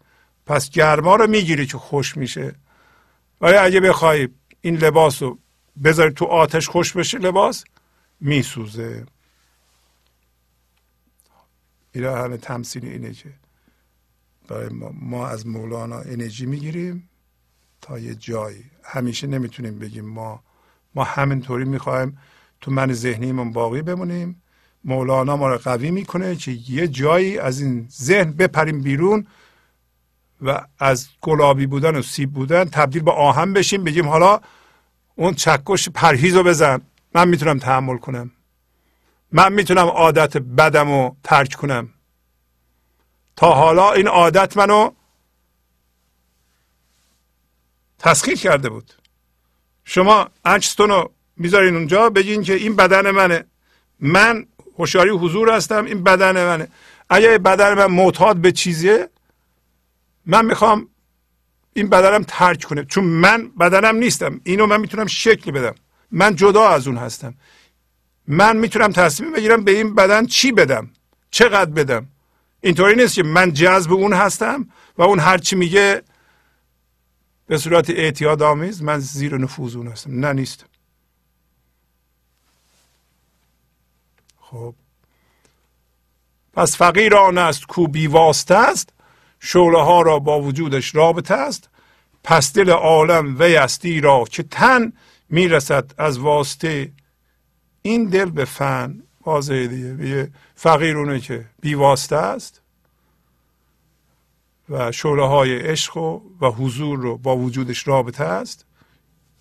پس 0.47 0.71
گرما 0.71 1.17
رو 1.17 1.27
می‌گیری 1.27 1.67
که 1.67 1.79
خوش 1.79 2.17
میشه. 2.17 2.55
ولی 3.41 3.57
اگه 3.57 3.81
بخوای 3.81 4.29
این 4.61 4.77
لباس 4.77 5.23
رو 5.23 5.39
بذاری 5.85 6.13
تو 6.13 6.25
آتش 6.25 6.69
خوش 6.69 6.93
بشه 6.93 7.19
لباس 7.19 7.65
میسوزه. 8.21 9.07
این 11.93 12.05
همه 12.05 12.37
تمثیل 12.37 12.85
اینه 12.85 13.13
که 13.13 13.31
برای 14.49 14.69
ما, 14.69 14.91
ما 14.95 15.29
از 15.29 15.47
مولانا 15.47 15.99
انرژی 15.99 16.47
می‌گیریم 16.47 17.09
تا 17.81 17.99
یه 17.99 18.15
جایی. 18.15 18.65
همیشه 18.85 19.27
نمی‌تونیم 19.27 19.79
بگیم 19.79 20.05
ما 20.05 20.43
ما 20.95 21.05
همینطوری 21.05 21.65
می‌خوایم 21.65 22.19
تو 22.61 22.71
من 22.71 22.93
ذهنیمون 22.93 23.53
باقی 23.53 23.83
بمونیم. 23.83 24.43
مولانا 24.85 25.37
ما 25.37 25.49
رو 25.49 25.59
قوی 25.59 25.91
می‌کنه 25.91 26.37
که 26.37 26.51
یه 26.69 26.89
جایی 26.89 27.39
از 27.39 27.61
این 27.61 27.89
ذهن 27.91 28.33
بپریم 28.33 28.83
بیرون 28.83 29.27
و 30.43 30.67
از 30.79 31.09
گلابی 31.21 31.67
بودن 31.67 31.97
و 31.97 32.03
سیب 32.03 32.33
بودن 32.33 32.65
تبدیل 32.65 33.03
به 33.03 33.11
آهن 33.11 33.53
بشیم 33.53 33.85
بگیم 33.85 34.09
حالا 34.09 34.41
اون 35.17 35.35
چکش 35.35 35.89
پرهیز 35.89 36.35
رو 36.35 36.43
بزن. 36.43 36.81
من 37.15 37.29
می‌تونم 37.29 37.59
تحمل 37.59 37.99
کنم. 37.99 38.31
من 39.33 39.53
می‌تونم 39.53 39.87
عادت 39.87 40.37
بدم 40.37 40.89
رو 40.89 41.17
ترک 41.25 41.55
کنم. 41.55 41.89
تا 43.37 43.53
حالا 43.53 43.93
این 43.93 44.09
عادت 44.09 44.57
منو 44.57 44.91
تسخیر 47.99 48.39
کرده 48.39 48.69
بود. 48.69 48.95
شما 49.85 50.29
انچستون 50.45 50.91
رو 50.91 51.13
می‌ذارین 51.37 51.77
اونجا 51.77 52.11
بگین 52.11 52.43
که 52.43 52.55
این 52.55 52.77
بدن 52.77 53.11
منه. 53.11 53.45
من 54.01 54.47
هوشیاری 54.79 55.11
حضور 55.11 55.53
هستم 55.53 55.85
این 55.85 56.03
بدن 56.03 56.47
منه. 56.47 56.69
اگه 57.09 57.39
بدن 57.39 57.75
من 57.75 57.87
معتاد 57.87 58.37
به 58.37 58.53
چیزیه 58.53 59.09
من 60.27 60.45
می‌خوام 60.45 60.89
این 61.73 61.89
بدنم 61.89 62.25
ترک 62.29 62.65
کنه. 62.65 62.85
چون 62.85 63.05
من 63.05 63.49
بدنم 63.49 63.97
نیستم. 63.97 64.41
اینو 64.45 64.67
من 64.67 64.81
می‌تونم 64.81 65.07
شکل 65.07 65.51
بدم. 65.51 65.75
من 66.11 66.37
جدا 66.37 66.69
از 66.69 66.87
اون 66.87 66.97
هستم. 66.97 67.35
من 68.29 68.57
می‌تونم 68.57 68.93
تصمیم 68.93 69.33
بگیرم 69.33 69.65
به 69.65 69.71
این 69.71 69.95
بدن 69.95 70.27
چی 70.27 70.53
بدم؟ 70.53 70.91
چقدر 71.31 71.71
بدم؟ 71.71 72.07
اینطوری 72.61 72.97
نیست 72.97 73.15
که 73.15 73.23
من 73.23 73.53
جذب 73.53 73.93
اون 73.93 74.13
هستم 74.13 74.69
و 74.99 75.03
اون 75.03 75.19
هر 75.19 75.39
چی 75.39 75.57
میگه 75.57 76.03
به 77.47 77.59
صورت 77.59 77.91
اعتیاد 77.91 78.43
آمیز 78.43 78.83
من 78.83 78.99
زیر 78.99 79.39
نفوذ 79.39 79.77
اون 79.77 79.87
هستم. 79.87 80.21
نه 80.21 80.33
نیستم 80.33 80.67
خب. 84.41 84.75
پس 86.53 86.77
فقیر 86.77 87.17
آن 87.17 87.39
است 87.39 87.67
کو 87.67 87.87
بیواسته 87.87 88.55
است 88.55 88.93
شعله 89.41 89.83
ها 89.83 90.03
را 90.03 90.19
با 90.19 90.41
وجودش 90.41 90.95
رابطه 90.95 91.35
است. 91.35 91.69
پس 92.25 92.53
دل 92.53 92.71
عالم 92.71 93.37
وی 93.39 93.57
استی 93.57 94.01
را 94.01 94.25
که 94.25 94.43
تن 94.43 94.93
می‌رسد 95.29 95.95
از 95.99 96.19
واسطه 96.19 96.93
این 97.89 98.05
دل 98.05 98.31
به 98.31 98.45
فن 98.45 99.03
واضحه 99.27 99.67
دیگه. 99.67 100.31
فقیر 100.55 100.97
اونه 100.97 101.21
که 101.21 101.45
بیواسته 101.61 102.17
است 102.17 102.61
و 104.71 104.93
شعله 104.93 105.27
های 105.27 105.59
عشق 105.59 105.97
و, 105.97 106.21
و 106.41 106.51
حضور 106.51 106.99
رو 106.99 107.19
با 107.19 107.37
وجودش 107.37 107.89
رابطه 107.89 108.25
است. 108.25 108.67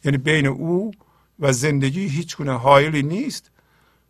یعنی 0.04 0.18
بین 0.18 0.48
او 0.48 0.92
و 1.40 1.54
زندگی 1.54 2.08
هیچ 2.08 2.38
گونه 2.38 2.58
حایلی 2.58 3.04
نیست. 3.04 3.52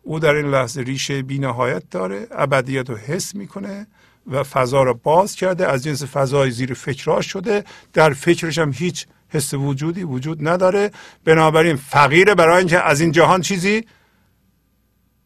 او 0.02 0.18
در 0.18 0.34
این 0.34 0.46
لحظه 0.46 0.80
ریشه 0.80 1.22
بینهایت 1.22 1.90
داره 1.90 2.26
ابدیت 2.30 2.90
رو 2.90 2.96
حس 2.96 3.34
می‌کنه 3.34 3.86
و 4.26 4.42
فضا 4.42 4.82
رو 4.82 4.94
باز 4.94 5.34
کرده. 5.34 5.68
از 5.68 5.84
جنس 5.84 6.02
فضای 6.04 6.50
زیر 6.50 6.74
فکرها 6.74 7.20
شده. 7.20 7.64
در 7.92 8.12
فکرش 8.12 8.58
هم 8.58 8.72
هیچ 8.72 9.06
حس 9.28 9.54
وجودی 9.54 10.02
وجود 10.02 10.48
نداره. 10.48 10.90
بنابراین 11.24 11.76
فقیره 11.76 12.34
برای 12.34 12.58
اینکه 12.58 12.80
از 12.80 13.00
این 13.00 13.12
جهان 13.12 13.40
چیزی 13.40 13.84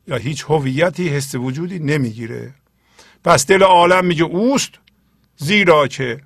یا 0.06 0.16
هیچ 0.16 0.44
هویتی 0.48 1.08
حس 1.08 1.34
وجودی 1.34 1.78
نمی‌گیره. 1.78 2.54
پس 3.24 3.46
دل 3.46 3.62
عالم 3.62 4.04
میگه 4.04 4.24
اوست 4.24 4.70
زیرا 5.36 5.88
که 5.88 6.20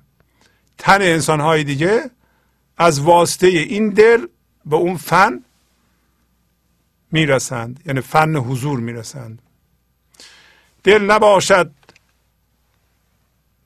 تن 0.77 1.01
انسانهای 1.01 1.63
دیگه 1.63 2.11
از 2.77 2.99
واسطه 3.01 3.47
این 3.47 3.89
دل 3.89 4.27
به 4.65 4.75
اون 4.75 4.97
فن 4.97 5.43
می‌رسند. 7.11 7.79
یعنی 7.85 8.01
فن 8.01 8.35
حضور 8.35 8.79
می‌رسند. 8.79 9.41
دل 10.83 11.03
نباشد 11.03 11.71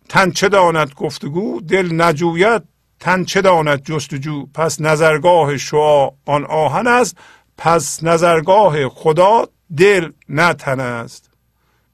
تن 0.09 0.31
چه 0.31 0.49
داند 0.49 0.93
گفتگو 0.93 1.61
دل 1.61 2.01
نجوید 2.01 2.63
تن 2.99 3.23
چه 3.23 3.41
داند 3.41 3.83
جستجو. 3.83 4.45
پس 4.45 4.81
نظرگاه 4.81 5.57
شعا 5.57 6.09
آن 6.25 6.45
آهن 6.45 6.87
است 6.87 7.17
پس 7.57 8.03
نظرگاه 8.03 8.89
خدا 8.89 9.47
دل 9.77 10.11
نه 10.29 10.53
تن 10.53 10.79
است. 10.79 11.29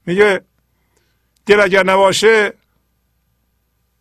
میگه 0.06 0.40
دل 1.46 1.60
اگر 1.60 1.86
نباشه 1.86 2.52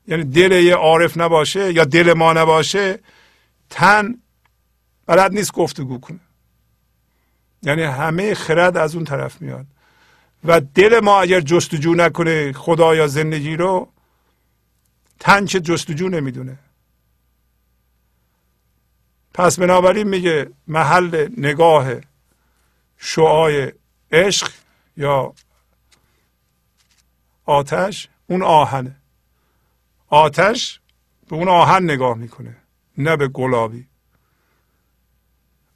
یعنی 0.07 0.23
دل 0.23 0.51
یه 0.51 0.75
عارف 0.75 1.17
نباشه 1.17 1.73
یا 1.73 1.83
دل 1.83 2.13
ما 2.13 2.33
نباشه 2.33 2.99
تن 3.69 4.15
بلد 5.05 5.31
نیست 5.31 5.53
گفتگو 5.53 5.99
کنه. 5.99 6.19
یعنی 7.63 7.83
همه 7.83 8.33
خرد 8.33 8.77
از 8.77 8.95
اون 8.95 9.03
طرف 9.03 9.41
میاد. 9.41 9.65
و 10.43 10.61
دل 10.61 10.99
ما 10.99 11.21
اگر 11.21 11.41
جستجو 11.41 11.93
نکنه 11.93 12.53
خدا 12.53 12.95
یا 12.95 13.07
زندگی 13.07 13.55
رو 13.55 13.91
تن 15.19 15.45
چه 15.45 15.59
جستجو 15.59 16.09
نمی‌دونه. 16.09 16.57
پس 19.33 19.59
بنابراین 19.59 20.07
میگه 20.07 20.49
محل 20.67 21.27
نگاه 21.37 21.93
شعای 22.97 23.73
عشق 24.11 24.51
یا 24.97 25.33
آتش 27.45 28.09
اون 28.27 28.43
آهنه. 28.43 28.95
آتش 30.07 30.79
به 31.29 31.35
اون 31.35 31.47
آهن 31.47 31.83
نگاه 31.83 32.17
می‌کنه 32.17 32.57
نه 32.97 33.15
به 33.15 33.27
گلابی. 33.27 33.87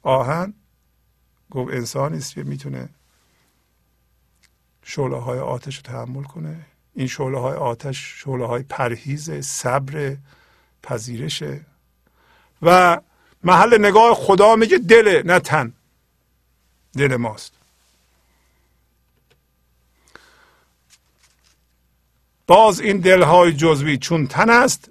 آهن 0.02 0.54
گفت 1.50 1.74
انسانی 1.74 2.16
است 2.16 2.34
که 2.34 2.42
می‌تونه 2.42 2.88
شعله 4.82 5.16
های 5.16 5.38
آتش 5.38 5.76
رو 5.76 5.82
تحمل 5.82 6.22
کنه. 6.22 6.66
این 6.94 7.06
شعله 7.06 7.38
های 7.38 7.54
آتش 7.54 8.22
شعله 8.22 8.46
های 8.46 8.62
پرهیز 8.62 9.30
صبر 9.30 10.16
پذیرشه 10.82 11.66
و 12.62 13.00
محل 13.44 13.78
نگاه 13.78 14.14
خدا 14.14 14.56
میگه 14.56 14.78
دل 14.78 15.22
نه 15.24 15.40
تن. 15.40 15.72
دل 16.96 17.16
ماست. 17.16 17.52
باز 22.46 22.80
این 22.80 22.98
دلهای 22.98 23.52
جزوی 23.52 23.98
چون 23.98 24.26
تن 24.26 24.50
است 24.50 24.90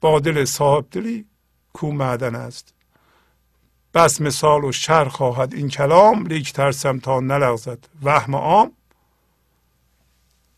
با 0.00 0.20
دل 0.20 0.44
صاحب 0.44 0.86
دلی 0.90 1.26
کو 1.72 1.92
معدن 1.92 2.34
است. 2.34 2.74
بس 3.94 4.20
مثال 4.20 4.64
و 4.64 4.72
شر 4.72 5.08
خواهد 5.08 5.54
این 5.54 5.68
کلام 5.68 6.26
لیک 6.26 6.52
ترسم 6.52 6.98
تا 6.98 7.20
نلغزد 7.20 7.88
وهم 8.02 8.34
عام. 8.34 8.72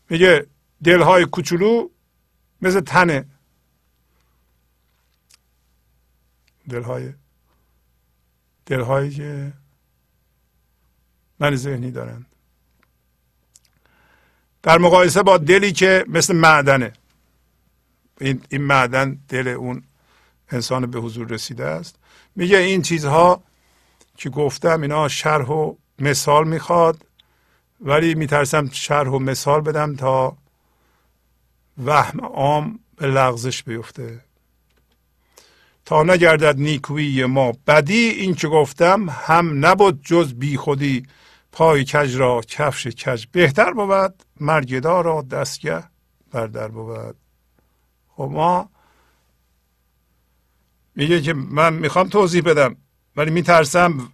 میگه 0.09 0.47
دلهای 0.83 1.25
کوچولو 1.25 1.89
مثل 2.61 2.79
تنه. 2.79 3.25
دلهای 6.69 7.13
دلهایی 8.65 9.11
که 9.11 9.53
من 11.43 11.55
ذهنی 11.55 11.91
دارن. 11.91 12.25
در 14.63 14.77
مقایسه 14.77 15.23
با 15.23 15.37
دلی 15.37 15.71
که 15.71 16.05
مثل 16.07 16.35
معدنه. 16.35 16.93
این, 18.21 18.41
این 18.49 18.61
معدن 18.61 19.19
دل 19.29 19.47
اون 19.47 19.83
انسان 20.49 20.91
به 20.91 20.99
حضور 20.99 21.27
رسیده 21.27 21.65
است. 21.65 21.95
میگه 22.35 22.57
این 22.57 22.81
چیزها 22.81 23.43
که 24.17 24.29
گفتم 24.29 24.81
اینا 24.81 25.07
شرح 25.07 25.45
و 25.45 25.75
مثال 25.99 26.47
می‌خواد 26.47 27.05
ولی 27.81 28.15
میترسم 28.15 28.69
شرح 28.69 29.09
و 29.09 29.19
مثال 29.19 29.61
بدم 29.61 29.95
تا 29.95 30.37
وهم 31.85 32.19
عام 32.25 32.79
به 32.95 33.07
لغزش 33.07 33.63
بیفته. 33.63 34.21
تا 35.85 36.03
نگردد 36.03 36.59
نیکویی 36.59 37.25
ما. 37.25 37.53
بدی 37.67 38.09
این 38.09 38.35
که 38.35 38.47
گفتم 38.47 39.09
هم 39.09 39.65
نبود 39.65 40.05
جز 40.05 40.33
بی 40.33 40.57
خودی 40.57 41.03
پای 41.53 41.83
کج 41.83 42.15
را 42.15 42.41
کفش 42.47 42.87
کج 42.87 43.25
بهتر 43.31 43.71
بود 43.73 44.23
مرگدا 44.39 45.01
را 45.01 45.21
دستگه 45.21 45.83
بردر 46.31 46.67
بود. 46.67 47.15
خب 48.07 48.29
ما 48.31 48.69
میگه 50.95 51.21
که 51.21 51.33
من 51.33 51.73
می‌خوام 51.73 52.09
توضیح 52.09 52.41
بدم 52.41 52.75
ولی 53.15 53.31
میترسم 53.31 54.13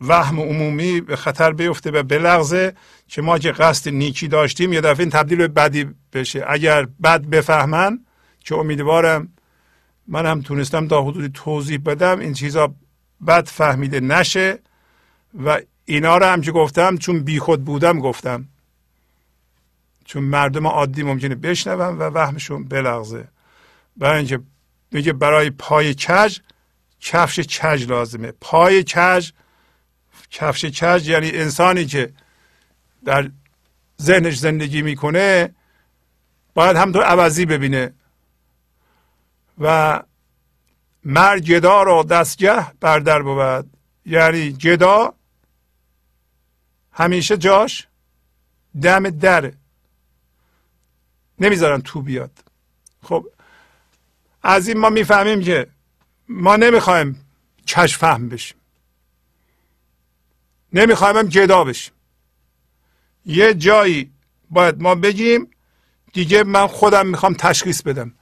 وهم 0.00 0.40
عمومی 0.40 1.00
به 1.00 1.16
خطر 1.16 1.52
بیفته 1.52 1.90
و 1.90 2.02
بلغزه 2.02 2.74
که 3.08 3.22
ما 3.22 3.38
که 3.38 3.52
قصد 3.52 3.90
نیکی 3.90 4.28
داشتیم 4.28 4.72
یه 4.72 4.80
دفعه 4.80 5.00
این 5.00 5.10
تبدیل 5.10 5.38
به 5.38 5.48
بدی 5.48 5.86
بشه. 6.12 6.44
اگر 6.48 6.86
بد 7.02 7.22
بفهمن 7.22 8.04
که 8.40 8.54
امیدوارم 8.54 9.28
من 10.08 10.26
هم 10.26 10.42
تونستم 10.42 10.88
تا 10.88 11.02
حدودی 11.02 11.28
توضیح 11.34 11.78
بدم 11.86 12.18
این 12.18 12.32
چیزا 12.32 12.74
بد 13.26 13.46
فهمیده 13.46 14.00
نشه 14.00 14.58
و 15.44 15.60
اینا 15.90 16.16
رو 16.16 16.26
هم 16.26 16.40
که 16.40 16.52
گفتم 16.52 16.96
چون 16.96 17.20
بیخود 17.20 17.64
بودم 17.64 18.00
گفتم. 18.00 18.48
چون 20.04 20.22
مردم 20.22 20.66
عادی 20.66 21.02
ممکنه 21.02 21.34
بشنون 21.34 21.98
و 21.98 22.02
وهمشون 22.02 22.64
بلغزه. 22.64 23.28
برای 23.96 24.18
اینکه 24.18 24.40
میگه 24.92 25.12
برای 25.12 25.50
پای 25.50 25.94
کج 25.94 26.38
کفش 27.00 27.40
کج 27.40 27.88
لازمه. 27.88 28.32
پای 28.40 28.84
کج 28.84 29.30
کفش 30.30 30.64
کج 30.64 31.08
یعنی 31.08 31.30
انسانی 31.30 31.86
که 31.86 32.12
در 33.04 33.30
ذهنش 34.02 34.38
زندگی 34.38 34.82
می‌کنه 34.82 35.54
باید 36.54 36.76
همطور 36.76 37.02
عوضی 37.02 37.46
ببینه. 37.46 37.92
و 39.58 40.02
مرگ 41.04 41.46
گدا 41.46 41.82
را 41.82 42.02
دستگه 42.02 42.66
بردر 42.80 43.22
بود. 43.22 43.70
یعنی 44.06 44.52
گدا 44.52 45.14
همیشه 46.92 47.36
جاش 47.36 47.86
دم 48.82 49.10
دره 49.10 49.54
نمی‌ذارن 51.38 51.80
تو 51.80 52.02
بیاد. 52.02 52.30
خب 53.02 53.26
از 54.42 54.68
این 54.68 54.78
ما 54.78 54.90
می‌فهمیم 54.90 55.42
که 55.42 55.66
ما 56.28 56.56
نمی‌خوایم 56.56 57.26
کش 57.66 57.98
فهم 57.98 58.28
بشیم. 58.28 58.56
نمی‌خوایم 60.72 61.16
هم 61.16 61.28
جدا 61.28 61.64
بشیم. 61.64 61.92
یه 63.26 63.54
جایی 63.54 64.10
باید 64.50 64.82
ما 64.82 64.94
بگیم 64.94 65.50
دیگه 66.12 66.44
من 66.44 66.66
خودم 66.66 67.06
می‌خوام 67.06 67.34
تشخیص 67.34 67.82
بدم 67.82 68.14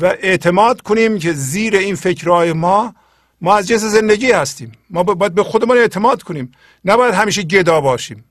و 0.00 0.06
اعتماد 0.06 0.80
کنیم 0.80 1.18
که 1.18 1.32
زیر 1.32 1.76
این 1.76 1.94
فکرهای 1.94 2.52
ما 2.52 2.94
ما 3.40 3.56
از 3.56 3.68
جنس 3.68 3.80
زندگی 3.80 4.32
هستیم. 4.32 4.72
ما 4.90 5.02
باید 5.02 5.34
به 5.34 5.44
خودمان 5.44 5.78
اعتماد 5.78 6.22
کنیم. 6.22 6.52
نباید 6.84 7.14
همیشه 7.14 7.42
گدا 7.42 7.80
باشیم. 7.80 8.24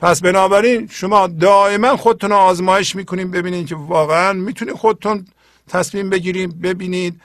پس 0.00 0.20
بنابراین 0.20 0.88
شما 0.88 1.26
دائما 1.26 1.96
خودتون 1.96 2.30
رو 2.30 2.36
آزمایش 2.36 2.96
می‌کنیم 2.96 3.30
ببینید 3.30 3.66
که 3.66 3.74
واقعا 3.74 4.32
می‌تونید 4.32 4.74
خودتون 4.74 5.26
تصمیم 5.68 6.10
بگیرید 6.10 6.60
ببینید 6.60 7.20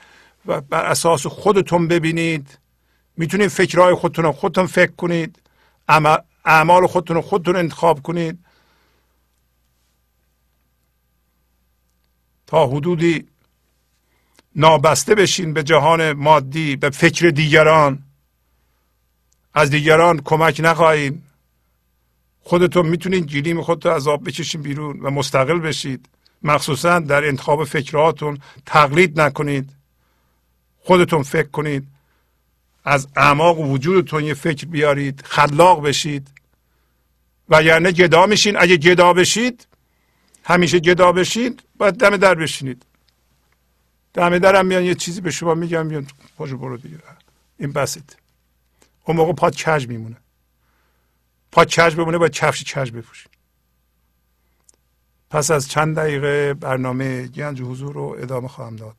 و 0.46 0.60
بر 0.60 0.84
اساس 0.84 1.26
خودتون 1.26 1.88
ببینید. 1.88 2.58
می‌تونید 3.16 3.48
فکرهای 3.48 3.94
خودتون 3.94 4.24
رو 4.24 4.32
خودتون 4.32 4.66
فکر 4.66 4.92
کنید. 4.92 5.38
اعمال 6.44 6.86
خودتون 6.86 7.16
رو 7.16 7.22
خودتون 7.22 7.56
انتخاب 7.56 8.02
کنید. 8.02 8.38
تا 12.46 12.66
حدودی 12.66 13.26
نابسته 14.56 15.14
بشین 15.14 15.52
به 15.52 15.62
جهان 15.62 16.12
مادی 16.12 16.76
به 16.76 16.90
فکر 16.90 17.28
دیگران. 17.28 17.98
از 19.54 19.70
دیگران 19.70 20.20
کمک 20.24 20.60
نخواهید. 20.64 21.22
خودتون 22.40 22.86
می‌تونید 22.86 23.26
گیریم 23.26 23.62
خودتون 23.62 23.92
از 23.92 24.08
آب 24.08 24.28
بکشین 24.28 24.62
بیرون 24.62 25.00
و 25.00 25.10
مستقل 25.10 25.58
بشید. 25.58 26.08
مخصوصا 26.42 26.98
در 26.98 27.24
انتخاب 27.24 27.64
فکرهاتون 27.64 28.38
تقلید 28.66 29.20
نکنید. 29.20 29.70
خودتون 30.78 31.22
فکر 31.22 31.48
کنید. 31.48 31.86
از 32.84 33.08
اعماق 33.16 33.60
وجودتون 33.60 34.24
یه 34.24 34.34
فکر 34.34 34.66
بیارید. 34.66 35.22
خلاق 35.24 35.86
بشید. 35.86 36.28
و 37.48 37.62
یعنی 37.62 37.92
گدا 37.92 38.26
میشین. 38.26 38.56
اگه 38.60 38.76
گدا 38.76 39.12
بشید 39.12 39.66
همیشه 40.44 40.78
گدا 40.78 41.12
بشید 41.12 41.62
باید 41.78 41.94
دم 41.94 42.16
در 42.16 42.34
بشینید. 42.34 42.86
دم 44.14 44.38
درم 44.38 44.66
میان 44.66 44.84
یه 44.84 44.94
چیزی 44.94 45.20
به 45.20 45.30
شما 45.30 45.54
میگم 45.54 45.86
میان 45.86 46.06
پاشو 46.36 46.58
برو 46.58 46.76
دیگه. 46.76 46.98
این 47.58 47.72
بسید 47.72 48.16
اون 49.04 49.16
موقع 49.16 49.32
پاد 49.32 49.56
کج 49.56 49.88
میمونه. 49.88 50.16
پاد 51.52 51.68
کج 51.68 51.94
بمونه 51.94 52.18
باید 52.18 52.32
کفش 52.32 52.64
کج 52.64 52.90
بپوشید 52.90 53.30
پس 55.30 55.50
از 55.50 55.68
چند 55.68 55.96
دقیقه 55.96 56.54
برنامه 56.54 57.26
گنج 57.26 57.62
حضور 57.62 57.92
رو 57.92 58.16
ادامه 58.18 58.48
خواهم 58.48 58.76
داد. 58.76 58.96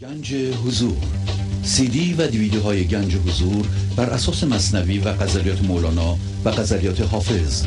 گنج 0.00 0.34
حضور. 0.34 0.96
سی 1.62 1.88
دی 1.88 2.14
و 2.14 2.26
دیویدیو 2.26 2.62
های 2.62 2.84
گنج 2.84 3.16
حضور 3.16 3.66
بر 3.96 4.10
اساس 4.10 4.44
مصنوی 4.44 4.98
و 4.98 5.12
غزلیات 5.12 5.62
مولانا 5.62 6.18
و 6.44 6.50
غزلیات 6.50 7.00
حافظ. 7.00 7.66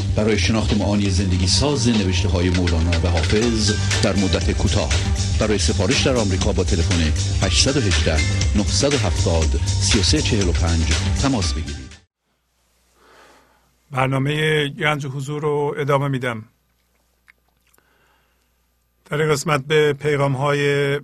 برای 0.15 0.39
شناخت 0.39 0.77
معانی 0.77 1.09
زندگی 1.09 1.47
ساز 1.47 1.87
نوشته 1.87 2.29
های 2.29 2.49
مولانا 2.49 2.91
و 3.03 3.07
حافظ 3.07 3.71
در 4.03 4.15
مدت 4.15 4.51
کوتاه. 4.51 4.89
برای 5.39 5.57
سفارش 5.57 6.07
در 6.07 6.15
آمریکا 6.15 6.51
با 6.51 6.63
تلفن 6.63 7.01
818 7.45 8.17
970 8.57 9.45
3345 9.65 10.93
تماس 11.21 11.53
بگیرید. 11.53 11.91
برنامه 13.91 14.67
گنج 14.67 15.05
حضور 15.05 15.41
رو 15.41 15.75
ادامه 15.77 16.07
میدم. 16.07 16.43
در 19.05 19.17
قسمت 19.17 19.65
به 19.65 19.93
پیغام 19.93 20.33
های 20.33 20.99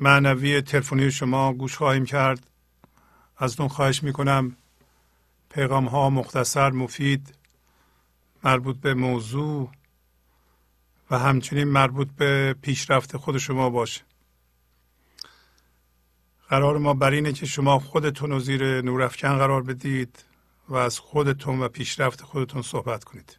معنوی 0.00 0.60
تلفنی 0.60 1.10
شما 1.10 1.52
گوش 1.52 1.76
خواهیم 1.76 2.04
کرد. 2.04 2.46
از 3.38 3.60
اون 3.60 3.68
خواهش 3.68 4.02
می‌کنم 4.02 4.56
پیغام 5.50 5.84
ها 5.84 6.10
مختصر 6.10 6.70
مفید 6.70 7.34
مربوط 8.46 8.76
به 8.76 8.94
موضوع 8.94 9.70
و 11.10 11.18
همچنین 11.18 11.64
مربوط 11.64 12.08
به 12.08 12.56
پیشرفت 12.62 13.16
خود 13.16 13.38
شما 13.38 13.70
باشه. 13.70 14.02
قرار 16.48 16.78
ما 16.78 16.94
بر 16.94 17.10
اینه 17.10 17.32
که 17.32 17.46
شما 17.46 17.78
خودتون 17.78 18.30
رو 18.30 18.40
زیر 18.40 18.80
نورافکن 18.80 19.38
قرار 19.38 19.62
بدید 19.62 20.24
و 20.68 20.74
از 20.74 20.98
خودتون 20.98 21.60
و 21.60 21.68
پیشرفت 21.68 22.22
خودتون 22.22 22.62
صحبت 22.62 23.04
کنید. 23.04 23.38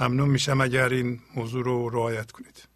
ممنون 0.00 0.28
میشم 0.28 0.60
اگر 0.60 0.88
این 0.88 1.20
موضوع 1.36 1.64
رو 1.64 1.88
رعایت 1.88 2.30
کنید. 2.32 2.68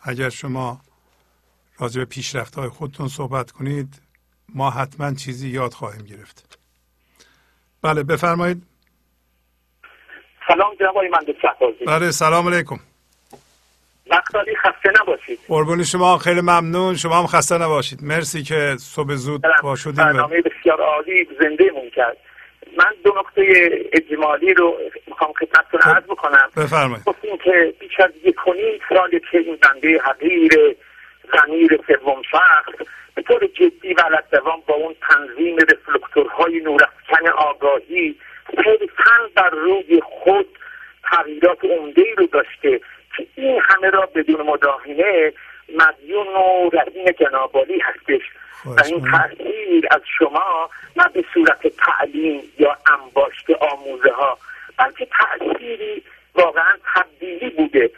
اگر 0.00 0.30
شما 0.30 0.80
راجع 1.78 1.98
به 2.00 2.04
پیشرفت 2.04 2.54
های 2.54 2.68
خودتون 2.68 3.08
صحبت 3.08 3.50
کنید 3.50 4.02
ما 4.48 4.70
حتما 4.70 5.14
چیزی 5.14 5.48
یاد 5.48 5.74
خواهیم 5.74 6.02
گرفت. 6.02 6.45
بله 7.86 8.02
بفرمایید. 8.02 8.62
سلام 10.48 10.74
جناب 10.80 10.96
آقای 10.96 11.08
مهندس 11.08 11.34
بله 11.86 12.10
سلام 12.10 12.48
علیکم. 12.48 12.76
وقتالی 14.10 14.56
خسته 14.56 14.92
نباشید. 15.00 15.38
قربون 15.48 15.84
شما 15.84 16.18
خیلی 16.18 16.40
ممنون. 16.40 16.96
شما 16.96 17.18
هم 17.18 17.26
خسته 17.26 17.58
نباشید. 17.58 17.98
مرسی 18.02 18.42
که 18.42 18.76
صبح 18.78 19.14
زود 19.14 19.42
با 19.62 19.76
شدیم. 19.76 19.94
برنامه 19.94 20.40
بسیار 20.40 20.80
عالی 20.80 21.28
زنده 21.40 21.70
مون 21.74 21.90
کرد. 21.96 22.16
من 22.78 22.92
دو 23.04 23.14
نقطه 23.18 23.42
اجمالی 23.92 24.54
رو 24.54 24.78
می‌خوام 25.06 25.32
خدمتتون 25.32 25.80
عرض 25.80 26.04
بکنم. 26.04 26.50
بفرمایید. 26.56 27.04
گفتیم 27.04 27.36
که 27.44 27.74
بیش 27.80 28.00
از 28.00 28.10
یک 28.24 28.48
و 28.48 28.52
سال 28.88 29.10
که 29.30 29.38
این 29.38 29.58
بنده 29.62 30.00
حقیر 30.04 30.76
زمیر 31.32 31.80
سوم 31.86 32.22
شخص 32.30 32.86
به 33.16 33.22
طور 33.22 33.46
جدی 33.46 33.94
و 33.94 34.22
دوام 34.32 34.62
با 34.66 34.74
اون 34.74 34.94
تنظیم 35.08 35.56
رفلکتورهای 35.56 36.60
نورافکن 36.60 37.28
آگاهی 37.28 38.16
صرفا 38.56 39.30
بر 39.34 39.50
روی 39.50 40.00
خود 40.04 40.46
تغییرات 41.10 41.64
عمده 41.64 42.04
رو 42.16 42.26
داشته 42.26 42.80
که 43.16 43.26
این 43.34 43.60
همه 43.64 43.90
را 43.90 44.06
بدون 44.14 44.46
مداهنه 44.46 45.32
مدیون 45.74 46.26
و 46.26 46.70
رهین 46.72 47.12
جنابالی 47.20 47.78
هستش. 47.80 48.22
و 48.64 48.82
این 48.84 49.10
تاثیر 49.10 49.86
از 49.90 50.00
شما 50.18 50.70
نه 50.96 51.04
به 51.14 51.24
صورت 51.34 51.66
تعلیم 51.66 52.42
یا 52.58 52.76
انباشت 52.92 53.50
آموزه 53.50 54.10
ها 54.10 54.38
بلکه 54.78 55.06
تأثیری 55.06 56.02
واقعا 56.34 56.72
تبدیلی 56.94 57.50
بوده. 57.50 57.90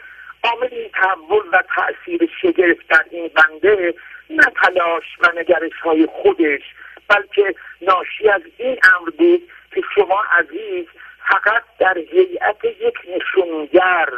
عامل 0.43 0.67
این 0.71 0.89
تحول 0.93 1.47
و 1.51 1.63
تاثیر 1.75 2.29
شگرف 2.41 2.77
در 2.89 3.05
این 3.11 3.29
بنده 3.35 3.93
نه 4.29 4.43
تلاش 4.63 5.03
و 5.19 5.39
نگرش 5.39 5.79
های 5.83 6.07
خودش 6.11 6.61
بلکه 7.07 7.55
ناشی 7.81 8.29
از 8.29 8.41
این 8.57 8.77
امر 8.95 9.09
بود 9.09 9.41
که 9.71 9.81
شما 9.95 10.23
عزیز 10.39 10.85
فقط 11.29 11.63
در 11.79 11.97
هیئت 11.97 12.65
یک 12.65 12.95
نشونگر 13.15 14.09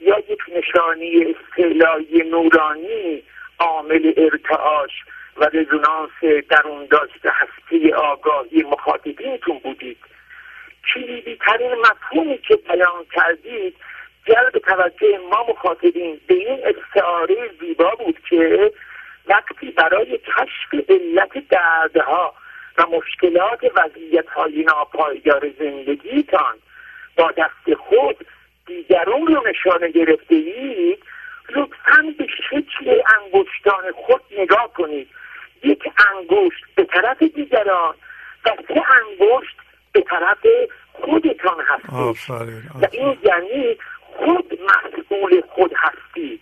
یا 0.00 0.18
یک 0.18 0.40
نشانی 0.56 1.34
استعلایی 1.34 2.22
نورانی 2.30 3.22
عامل 3.58 4.12
ارتعاش 4.16 4.90
و 5.36 5.44
رزونانس 5.52 6.44
درون 6.50 6.86
داشته 6.86 7.30
هستی 7.32 7.92
آگاهی 7.92 8.62
مخاطبینتون 8.62 9.58
بودید. 9.58 9.98
کلیدی 10.94 11.36
ترین 11.36 11.74
مفهومی 11.74 12.38
که 12.38 12.56
بیان 12.56 13.04
کردید 13.12 13.76
جلب 14.26 14.50
توجه 14.50 15.18
ما 15.30 15.46
مخاطبین 15.48 16.20
به 16.26 16.34
این 16.34 16.60
استعاره 16.64 17.50
زیبا 17.60 17.90
بود 17.90 18.18
که 18.30 18.72
وقتی 19.30 19.70
برای 19.70 20.18
کشف 20.18 20.90
علت 20.90 21.48
دردها 21.48 22.34
و 22.78 22.86
مشکلات 22.86 23.60
وضعیت 23.76 24.28
های 24.28 24.62
ناپایدار 24.62 25.50
زندگیتان 25.58 26.54
با 27.16 27.32
دست 27.38 27.74
خود 27.78 28.26
دیگرون 28.66 29.26
رو 29.26 29.42
نشانه 29.48 29.90
گرفته 29.90 30.34
اید 30.34 30.98
لطفا 31.50 32.14
به 32.18 32.26
شکل 32.50 33.02
انگشتان 33.18 33.92
خود 33.94 34.20
نگاه 34.38 34.72
کنید. 34.76 35.08
یک 35.64 35.82
انگشت 36.14 36.64
به 36.74 36.84
طرف 36.84 37.22
دیگران 37.22 37.94
و 38.46 38.50
سه 38.68 38.82
انگشت 38.90 39.56
به 39.92 40.00
طرف 40.00 40.46
خودتان 40.92 41.64
هستید. 41.68 41.92
و 42.82 42.86
این 42.92 43.18
یعنی 43.24 43.76
خود 44.02 44.58
مسئول 44.62 45.40
خود 45.40 45.72
هستید. 45.76 46.40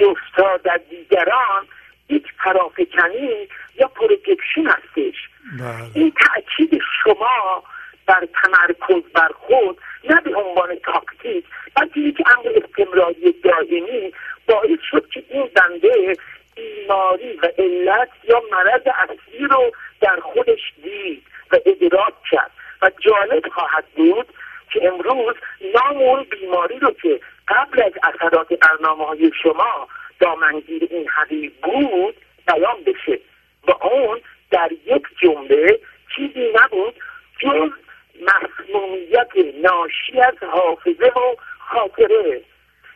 جستا 0.00 0.56
در 0.56 0.80
دیگران 0.90 1.66
یک 2.08 2.34
پرافکنی 2.38 3.48
یا 3.80 3.88
projection 3.88 4.66
هستش 4.66 5.28
بله. 5.60 5.90
این 5.94 6.12
تاکید 6.12 6.80
شما 7.04 7.62
بر 8.06 8.28
تمرکز 8.42 9.12
بر 9.14 9.28
خود 9.34 9.78
نه 10.10 10.20
به 10.20 10.36
عنوان 10.36 10.74
تاکتیک 10.74 11.44
بلکه 11.74 12.00
یک 12.00 12.22
امر 12.26 12.62
استمراری 12.64 13.32
دائمی 13.32 14.12
باعث 14.48 14.78
شد 14.90 15.08
که 15.08 15.24
این 15.28 15.50
بنده 15.54 16.16
بیماری 16.54 17.32
و 17.32 17.46
علت 17.58 18.08
یا 18.24 18.42
مرض 18.52 18.82
اصلی 18.86 19.46
رو 19.46 19.72
در 20.00 20.20
خودش 20.20 20.72
دید 20.82 21.22
و 21.52 21.58
ادراک 21.66 22.14
کرد 22.30 22.50
و 22.82 22.90
جالب 22.98 23.48
خواهد 23.48 23.84
بود 23.96 24.26
که 24.72 24.88
امروز 24.88 25.34
نام 25.74 25.96
اون 25.96 26.26
بیماری 26.30 26.78
رو 26.78 26.90
که 27.02 27.20
قبل 27.48 27.82
از 27.82 27.92
اثرات 28.02 28.52
برنامه 28.52 29.06
های 29.06 29.30
شما 29.42 29.88
دامنگیر 30.20 30.88
این 30.90 31.08
حبیب 31.08 31.52
بود 31.62 32.14
بیان 32.46 32.84
بشه. 32.86 33.18
و 33.68 33.86
اون 33.86 34.20
در 34.50 34.70
یک 34.86 35.02
جمله 35.22 35.78
چیزی 36.16 36.52
نبود 36.54 36.94
جز 37.38 37.70
مسمومیت 38.20 39.30
ناشی 39.62 40.20
از 40.20 40.34
حافظه 40.50 41.06
و 41.06 41.36
خاطره. 41.58 42.40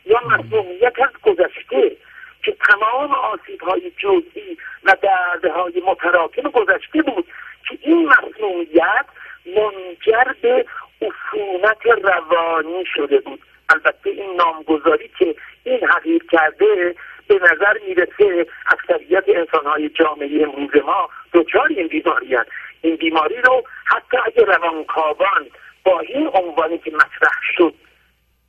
یا 0.05 0.19
مسمومیت 0.27 0.93
از 0.99 1.21
گذشته 1.23 1.95
که 2.43 2.55
تمام 2.69 3.11
آسیب 3.11 3.61
های 3.61 3.91
جزئی 3.97 4.57
و 4.83 4.95
دردهای 5.01 5.81
متراکم 5.87 6.49
گذشته 6.49 7.01
بود 7.01 7.25
که 7.69 7.77
این 7.81 8.09
مسمومیت 8.09 9.05
منجر 9.45 10.33
به 10.41 10.65
عفونت 11.01 11.85
روانی 11.85 12.85
شده 12.95 13.19
بود. 13.19 13.41
البته 13.69 14.09
این 14.09 14.35
نامگذاری 14.35 15.11
که 15.19 15.35
این 15.63 15.87
حقیق 15.87 16.23
کرده 16.31 16.95
به 17.27 17.35
نظر 17.35 17.77
می‌رسه 17.87 18.47
اکثریت 18.67 19.23
انسانهای 19.27 19.89
جامعه 19.89 20.43
امروز 20.43 20.83
ما 20.85 21.09
دچار 21.33 21.67
این 21.67 21.87
بیماری 21.87 22.35
هست. 22.35 22.49
این 22.81 22.95
بیماری 22.95 23.41
رو 23.41 23.63
حتی 23.85 24.17
اگر 24.25 24.45
روانکاوان 24.45 25.47
با 25.83 25.99
این 25.99 26.29
عنوانی 26.33 26.77
که 26.77 26.91
مطرح 26.91 27.39
شد 27.57 27.73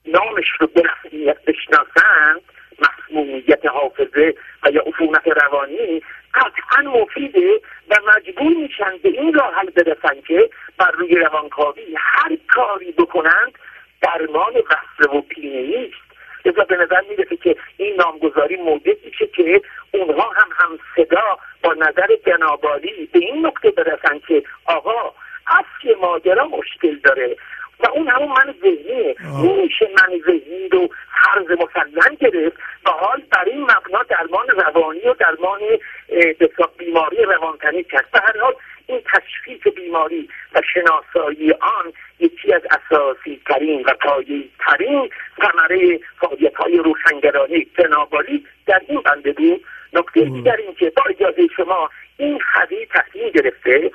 نامش 0.07 0.47
رو 0.61 0.67
به 0.67 0.83
رسمیت 0.83 1.37
بشناسند 1.45 2.41
مسمومیت 2.79 3.67
حافظه 3.67 4.35
و 4.63 4.71
یا 4.71 4.83
عفونت 4.83 5.27
روانی 5.27 6.03
قطعا 6.35 7.01
مفیده 7.01 7.61
و 7.91 7.97
مجبور 8.17 8.57
میشن 8.57 8.97
به 9.03 9.09
این 9.09 9.35
راه 9.35 9.55
حل 9.55 9.71
برسن 9.71 10.21
که 10.21 10.51
بر 10.79 10.91
روی 10.91 11.15
روانکاوی 11.15 11.95
هر 11.97 12.37
کاری 12.49 12.93
بکنند 12.93 13.59
درمان 14.03 14.53
وصله 14.55 15.19
و 15.19 15.23
نیست. 15.37 16.11
لذا 16.45 16.65
به 16.65 16.77
نظر 16.77 17.01
می‌رسه 17.09 17.37
که 17.37 17.57
این 17.77 17.97
نامگذاری 17.97 18.57
موجب 18.57 18.97
میشه 19.05 19.27
که 19.27 19.63
اونها 19.95 20.31
هم 20.37 20.49
هم 20.59 20.79
صدا 20.97 21.39
با 21.63 21.75
نظر 21.75 22.09
جنابالی 22.27 23.09
به 23.13 23.19
این 23.19 23.47
نکته 23.47 23.71
برسن 23.71 24.19
که 24.29 24.43
آقا 24.65 25.15
اصل 25.47 25.95
ماجرا 26.01 26.45
مشکل 26.45 26.99
داره 27.05 27.37
و 27.81 27.91
اون 27.91 28.09
همون 28.09 28.29
من 28.29 28.55
ذهنیه. 28.63 29.17
نمیشه 29.45 29.89
من 30.03 30.19
ذهنی 30.27 30.69
رو 30.69 30.89
فرض 31.25 31.51
مسلم 31.51 32.15
گرفت 32.15 32.57
و 32.87 32.91
حال 32.91 33.23
بر 33.31 33.45
این 33.45 33.63
مبنا 33.63 34.03
درمان 34.09 34.49
روانی 34.49 35.01
و 35.01 35.15
درمان 35.15 35.61
بیماری 36.79 37.23
روانتنی 37.23 37.85
کرد. 37.85 38.11
به 38.13 38.21
هر 38.21 38.41
حال 38.41 38.55
این 38.91 39.03
تشخیص 39.15 39.75
بیماری 39.75 40.29
و 40.55 40.63
شناسایی 40.75 41.53
آن 41.53 41.93
یکی 42.21 42.55
از 42.55 42.63
اساسی 42.71 43.41
ترین 43.47 43.83
و 43.87 43.95
پایی 43.95 44.51
ترین 44.59 45.11
ثمره 45.43 46.01
فعالیت 46.21 46.55
های 46.55 46.77
روشنگرانی 46.77 47.67
جنابالی 47.79 48.47
در 48.67 48.81
این 48.89 49.01
بنده 49.01 49.33
بود. 49.33 49.65
نکته 49.93 50.25
دیگر 50.25 50.57
این 50.57 50.75
که 50.75 50.93
با 50.97 51.03
اجازه 51.11 51.49
شما 51.57 51.91
این 52.17 52.39
خدی 52.39 52.87
تصمیم 52.87 53.31
گرفته 53.31 53.91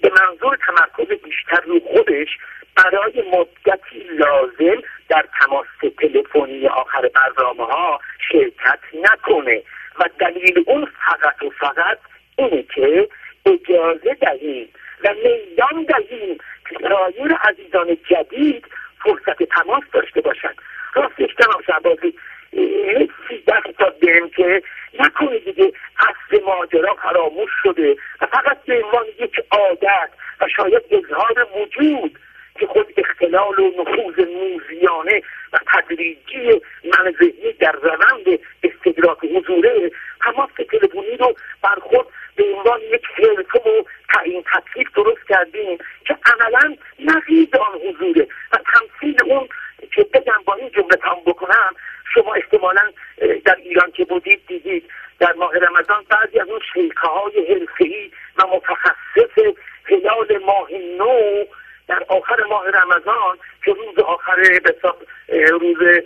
به 0.00 0.10
منظور 0.20 0.58
تمرکز 0.66 1.22
بیشتر 1.22 1.60
رو 1.66 1.80
خودش 1.80 2.28
برای 2.76 3.22
مدتی 3.32 4.02
لازم 4.18 4.82
در 5.08 5.24
تماس 5.40 5.66
تلفنی 5.98 6.66
آخر 6.66 7.10
برنامه 7.14 7.64
ها 7.64 8.00
شرکت 8.32 8.80
نکنه. 8.94 9.62
و 9.98 10.04
دلیل 10.18 10.64
اون 10.66 10.88
فقط 11.06 11.42
و 11.42 11.50
فقط 11.50 11.98
اینه 12.36 12.62
که 12.62 13.08
اجازه 13.46 14.14
دهیم 14.14 14.68
و 15.04 15.14
میدان 15.14 15.84
دهیم 15.84 16.38
که 16.70 16.76
سایر 16.88 17.32
عزیزان 17.32 17.96
جدید 18.10 18.66
فرصت 19.04 19.42
تماس 19.42 19.82
داشته 19.92 20.20
باشند. 20.20 20.54
راستش 20.94 21.34
جناب 21.40 21.62
شعبازی 21.66 22.14
حسی 22.52 23.42
دست 23.46 23.78
داد 23.78 23.98
بهم 23.98 24.28
که 24.30 24.62
نکنه 24.98 25.38
دیگه 25.38 25.72
اصل 25.98 26.44
ماجرا 26.44 26.94
فراموش 26.94 27.50
شده 27.62 27.96
و 28.20 28.26
فقط 28.26 28.64
به 28.64 28.84
عنوان 28.84 29.04
یک 29.20 29.40
عادت 29.50 30.10
و 30.40 30.48
شاید 30.56 30.82
اظهار 30.90 31.46
وجود 31.56 32.18
که 32.60 32.66
خود 32.66 32.94
اختلال 32.96 33.58
و 33.58 33.82
نفوذ 33.82 34.26
موزیانه 34.28 35.22
و 35.52 35.58
تدریجی 35.72 36.60
من 36.84 37.14
ذهنی 37.20 37.52
در 37.52 37.72
روند 37.72 38.38
استدراک 38.62 39.18
حضوره 39.24 39.90
تماس 40.20 40.50
تلفنی 40.70 41.16
رو 41.16 41.34
بر 41.62 41.78
خود 41.80 42.06
به 42.36 42.44
عنوان 42.44 42.80
یک 42.80 43.02
حرفه 43.14 43.70
و 43.70 43.82
تعیین 44.14 44.42
تکلیف 44.42 44.88
درست 44.94 45.28
کردیم 45.28 45.78
که 46.04 46.16
عملا 46.26 46.76
نقید 46.98 47.56
آن 47.56 47.80
حضوره 47.88 48.26
و 48.52 48.58
تمثیل 48.72 49.16
اون 49.24 49.48
که 49.94 50.02
بگم 50.02 50.42
با 50.44 50.54
این 50.54 50.70
جمله 50.70 50.96
تام 50.96 51.20
بکنم 51.26 51.74
شما 52.14 52.34
احتمالا 52.34 52.82
در 53.44 53.56
ایران 53.56 53.90
که 53.90 54.04
بودید 54.04 54.40
دیدید 54.46 54.84
در 55.18 55.32
ماه 55.32 55.58
رمضان 55.58 56.04
بعضی 56.08 56.38
از 56.40 56.48
اون 56.48 56.60
شیخه 56.74 57.08
های 57.08 57.54
حرفه‌ای 57.54 58.10
و 58.36 58.46
متخصص 58.46 59.54
هلال 59.84 60.38
ماه 60.38 60.68
نو 60.98 61.44
در 61.88 62.04
آخر 62.08 62.36
ماه 62.50 62.64
رمضان 62.66 63.38
که 63.64 63.72
روز 63.72 63.98
آخر 63.98 64.36
به 64.64 64.74
روز 65.50 66.02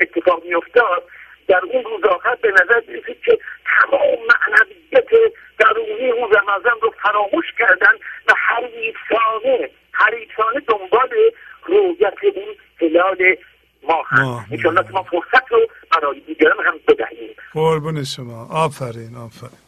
اتفاق 0.00 0.44
میافتاد 0.44 1.02
در 1.48 1.60
اون 1.72 1.84
روز 1.84 2.04
آخر 2.04 2.34
به 2.34 2.50
نظر 2.50 2.82
می‌رسید 2.88 3.20
که 3.24 3.38
تمام 3.64 4.18
معنویت 4.28 5.32
درونی 5.58 6.10
اون 6.10 6.30
رمضان 6.32 6.80
رو 6.82 6.94
فراموش 7.02 7.46
کردن 7.58 7.92
و 8.28 8.32
حریفانه 8.36 9.70
حریفانه 9.92 10.60
دنبال 10.68 11.08
رویت 11.66 12.14
اون 12.36 12.56
هلال 12.80 13.36
ماه 13.82 14.06
هست. 14.08 14.62
که 14.62 14.68
ما 14.68 15.02
فرصت 15.02 15.52
رو 15.52 15.66
برای 15.92 16.20
دیگران 16.20 16.66
هم 16.66 16.74
بدهیم. 16.88 17.36
قربون 17.52 18.04
شما. 18.04 18.48
آفرین 18.52 19.16
آفرین. 19.16 19.58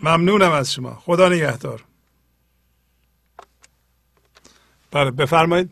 ممنونم 0.00 0.52
از 0.52 0.74
شما. 0.74 0.90
خدا 0.90 1.28
نگهدار. 1.28 1.80
بله 4.94 5.10
بفرمایید. 5.10 5.70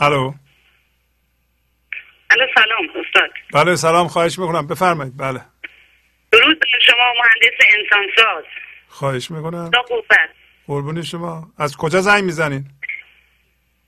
الو. 0.00 0.32
الو 2.30 2.46
سلام 2.54 3.04
استاد. 3.04 3.30
بله 3.54 3.76
سلام 3.76 4.08
خواهش 4.08 4.38
می‌کنم. 4.38 4.66
بفرمایید 4.66 5.16
بله. 5.16 5.40
درود 6.32 6.64
شما 6.86 7.12
مهندس 7.12 7.58
انسانساز. 7.78 8.44
خواهش 8.88 9.30
می‌کنم. 9.30 9.70
قربون 10.66 11.02
شما. 11.02 11.52
از 11.58 11.76
کجا 11.76 12.00
زنگ 12.00 12.24
می‌زنین؟ 12.24 12.64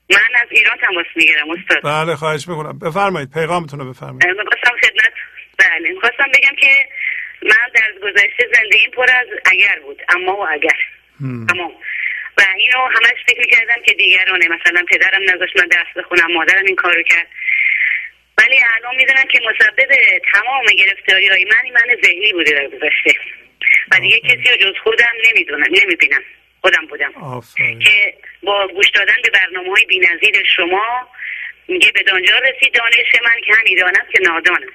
من 0.09 0.17
از 0.41 0.47
ایران 0.51 0.77
تماس 0.77 1.05
می‌گیرم 1.15 1.47
استاد. 1.51 1.83
بله 1.83 2.15
خواهش 2.15 2.47
می‌کنم. 2.47 2.79
بفرمایید 2.79 3.33
پیغامتون 3.33 3.79
رو 3.79 3.89
بفرمایید. 3.89 4.25
می‌خواستم 4.25 4.77
خدمت 4.81 5.13
بله 5.59 5.89
می‌خواستم 5.93 6.31
بگم 6.33 6.55
که 6.59 6.89
من 7.43 7.69
در 7.75 7.93
گذشته 8.03 8.49
زندگیم 8.55 8.91
پر 8.91 9.03
از 9.03 9.27
اگر 9.45 9.79
بود 9.85 10.01
اما 10.09 10.35
و 10.35 10.47
اگر. 10.51 10.77
اما 11.23 11.81
و 12.37 12.41
اینو 12.57 12.79
همش 12.79 13.23
فکر 13.27 13.39
می‌کردم 13.39 13.81
که 13.85 13.93
دیگرانه. 13.93 14.47
مثلا 14.47 14.85
پدرم 14.89 15.23
نذاشت 15.23 15.57
من 15.59 15.67
درس 15.67 15.87
بخونم 15.95 16.33
مادرم 16.33 16.65
این 16.65 16.75
کارو 16.75 17.03
کرد. 17.03 17.27
ولی 18.37 18.59
الان 18.75 18.95
می‌دونم 18.95 19.23
که 19.23 19.39
مسبب 19.49 19.89
تمام 20.33 20.65
گرفتاری 20.65 21.27
های 21.27 21.45
من 21.45 21.71
من 21.73 21.95
ذهنی 22.03 22.33
بوده 22.33 22.51
در 22.51 22.67
گذشته. 22.67 23.19
و 23.91 23.99
دیگه 23.99 24.19
کسی 24.19 24.49
رو 24.51 24.55
جز 24.57 24.77
خودم 24.83 25.13
نمی‌دونم 25.29 25.67
نمی‌بینم. 25.71 26.21
خودم 26.61 26.85
بودم. 26.85 27.13
که 27.79 28.13
با 28.43 28.67
گوش 28.67 28.89
دادن 28.89 29.15
به 29.23 29.29
برنامه 29.29 29.69
های 29.69 29.85
بینظیر 29.85 30.43
شما 30.55 31.09
میگه 31.67 31.91
به 31.91 32.03
دانجا 32.03 32.39
رسید 32.39 32.73
دانش 32.73 33.21
من 33.23 33.41
که 33.45 33.53
همی 33.53 33.75
دانم 33.75 34.05
که 34.11 34.19
نادانم. 34.21 34.69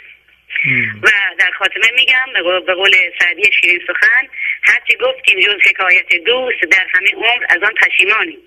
و 1.02 1.08
در 1.38 1.50
خاتمه 1.58 1.90
میگم 1.94 2.26
به 2.66 2.74
قول 2.74 2.92
سعدی 3.20 3.50
شیرین 3.60 3.80
سخن 3.86 4.28
هرچی 4.62 4.96
گفتیم 5.00 5.40
جز 5.40 5.70
حکایت 5.70 6.24
دوست 6.26 6.72
در 6.72 6.86
همه 6.90 7.10
عمر 7.14 7.44
از 7.48 7.62
آن 7.62 7.72
پشیمانیم. 7.82 8.38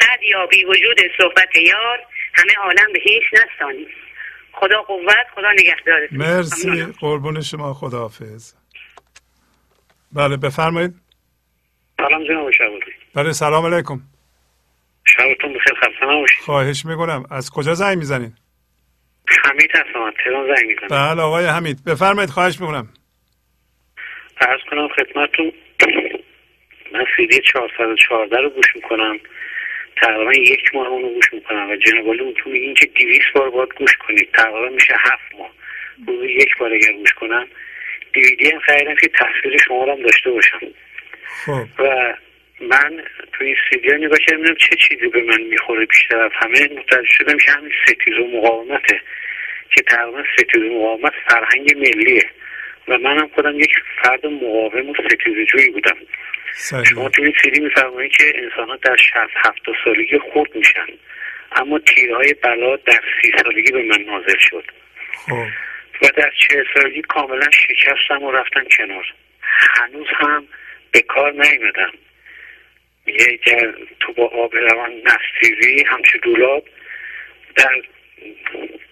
صد 0.00 0.22
یا 0.22 0.46
بی 0.46 0.64
وجود 0.64 0.98
صحبت 1.18 1.56
یار 1.56 1.98
همه 2.34 2.54
عالم 2.64 2.92
به 2.92 3.00
هیچ 3.02 3.22
نستانیم. 3.32 3.86
خدا 4.52 4.82
قوت 4.82 5.26
خدا 5.34 5.52
نگهدارت 5.52 6.12
مرسی 6.12 6.84
قربون 7.00 7.40
شما 7.40 7.74
خداحافظ. 7.74 8.54
بله 10.12 10.36
بفرمایید. 10.36 10.94
سلام 11.96 12.24
جناب 12.24 12.50
شبوری 12.50 12.92
بله 13.14 13.32
سلام 13.32 13.74
علیکم. 13.74 14.00
شبتون 15.06 15.52
بخیر 15.52 15.74
خسته 15.74 16.06
نباشید. 16.06 16.38
خواهش 16.40 16.84
می‌کنم. 16.84 17.24
از 17.30 17.50
کجا 17.50 17.74
زنگ 17.74 17.98
می‌زنید؟ 17.98 18.32
حمید 19.44 19.70
هستم 19.74 20.02
از 20.02 20.14
تهران 20.24 20.54
زنگ 20.56 20.68
می‌زنم. 20.68 20.88
بله 21.14 21.22
آقای 21.22 21.46
حمید. 21.46 21.84
بفرمایید 21.84 22.30
خواهش 22.30 22.60
می‌کنم. 22.60 22.88
عرض 24.40 24.60
کنم 24.70 24.88
خدمتتون. 24.88 25.52
من 26.92 27.04
سیدی 27.16 27.40
414 27.40 28.36
رو 28.36 28.50
گوش 28.50 28.76
می‌کنم. 28.76 29.20
تقریبا 29.96 30.32
یک 30.32 30.74
ماه 30.74 30.88
اونو 30.88 31.08
گوش 31.08 31.32
می‌کنم 31.32 31.70
و 31.70 31.76
جناب 31.76 32.08
اون 32.08 32.34
تو 32.34 32.50
میگین 32.50 32.74
که 32.74 32.86
200 32.86 33.32
بار 33.34 33.50
باید 33.50 33.74
گوش 33.74 33.96
کنید. 33.96 34.28
تقریبا 34.32 34.68
میشه 34.68 34.94
هفت 34.98 35.34
ماه. 35.38 35.50
روزی 36.06 36.32
یک 36.32 36.56
بار 36.58 36.72
اگر 36.72 36.92
گوش 36.92 37.12
کنم. 37.12 37.48
دیویدی 38.12 38.50
هم 38.50 38.58
خریدم 38.58 38.94
که 38.94 39.08
تصویر 39.08 39.58
شما 39.66 39.84
رو 39.84 39.92
هم 39.92 40.02
داشته 40.02 40.30
باشم. 40.30 40.60
خب. 41.46 41.66
و 41.78 42.14
من 42.60 43.02
تو 43.32 43.44
این 43.44 43.56
سیدی 43.70 43.90
ها 43.90 43.96
نگاه 43.96 44.18
کردم 44.18 44.54
چه 44.54 44.76
چیزی 44.88 45.08
به 45.08 45.22
من 45.22 45.40
می‌خوره 45.40 45.86
بیشتر 45.86 46.20
از 46.20 46.30
همه. 46.34 46.60
متوجه 46.78 47.08
شدم 47.08 47.38
که 47.38 47.52
همین 47.52 47.72
ستیز 47.86 48.18
و 48.18 48.26
مقاومته. 48.26 49.00
که 49.76 49.82
تقریبا 49.82 50.24
ستیز 50.38 50.62
و 50.62 50.74
مقاومت 50.74 51.12
فرهنگ 51.28 51.76
ملیه. 51.76 52.30
و 52.88 52.98
منم 52.98 53.28
خودم 53.34 53.60
یک 53.60 53.72
فرد 54.02 54.26
مقاوم 54.26 54.90
و 54.90 54.94
ستیزجویی 54.94 55.70
بودم. 55.70 55.96
شما 56.84 57.08
تو 57.08 57.22
این 57.22 57.34
سیدی 57.42 57.60
میفرمایید 57.60 58.12
که 58.12 58.32
انسان 58.34 58.68
ها 58.68 58.76
در 58.76 58.96
60 58.96 59.16
70 59.44 59.76
سالگی 59.84 60.18
خورد 60.18 60.56
میشن. 60.56 60.86
اما 61.52 61.78
تیرهای 61.78 62.34
بلا 62.34 62.76
در 62.76 63.00
سی 63.22 63.32
سالگی 63.42 63.72
به 63.72 63.82
من 63.82 64.02
نازل 64.02 64.38
شد. 64.38 64.64
خب. 65.14 65.46
و 66.02 66.08
در 66.16 66.32
چه 66.38 66.64
سالگی 66.74 67.02
کاملا 67.02 67.50
شکستم 67.50 68.22
و 68.22 68.30
رفتم 68.30 68.64
کنار. 68.76 69.04
هنوز 69.80 70.06
هم 70.16 70.46
به 70.90 71.00
کار 71.00 71.32
نیمدم 71.32 71.92
یه 73.06 73.38
گر 73.46 73.74
تو 74.00 74.12
با 74.12 74.26
آب 74.26 74.56
روان 74.56 74.92
نستیزی 74.92 75.84
همچه 75.86 76.18
دولاب 76.18 76.64
در 77.56 77.82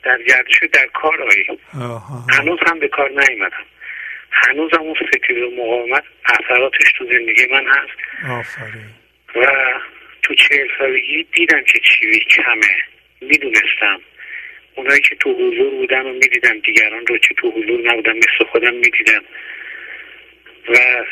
در 0.02 0.22
گردش 0.22 0.58
در 0.72 0.86
کار 0.86 1.22
آیی. 1.22 1.58
هنوز 2.30 2.58
هم 2.66 2.78
به 2.78 2.88
کار 2.88 3.10
نیمدم 3.10 3.64
هنوز 4.30 4.70
هم 4.74 4.80
اون 4.80 4.94
ستیز 4.94 5.36
و 5.36 5.50
مقاومت 5.50 6.04
اثراتش 6.24 6.92
تو 6.98 7.04
زندگی 7.04 7.46
من 7.46 7.66
هست. 7.66 8.30
آفرین. 8.30 8.90
و 9.34 9.46
تو 10.22 10.34
چهل 10.34 10.68
سالگی 10.78 11.26
دیدم 11.32 11.62
که 11.62 11.78
چیزی 11.78 12.20
کمه. 12.20 12.76
می‌دونستم. 13.20 14.00
اونایی 14.74 15.00
که 15.00 15.16
تو 15.16 15.32
حضور 15.32 15.70
بودن 15.70 16.02
و 16.02 16.12
می‌دیدم 16.12 16.58
دیگران 16.58 17.06
رو 17.06 17.18
که 17.18 17.34
تو 17.34 17.50
حضور 17.50 17.80
نبودم 17.92 18.16
مثل 18.16 18.44
خودم 18.50 18.74
می‌دیدم. 18.74 19.24
و 20.68 21.04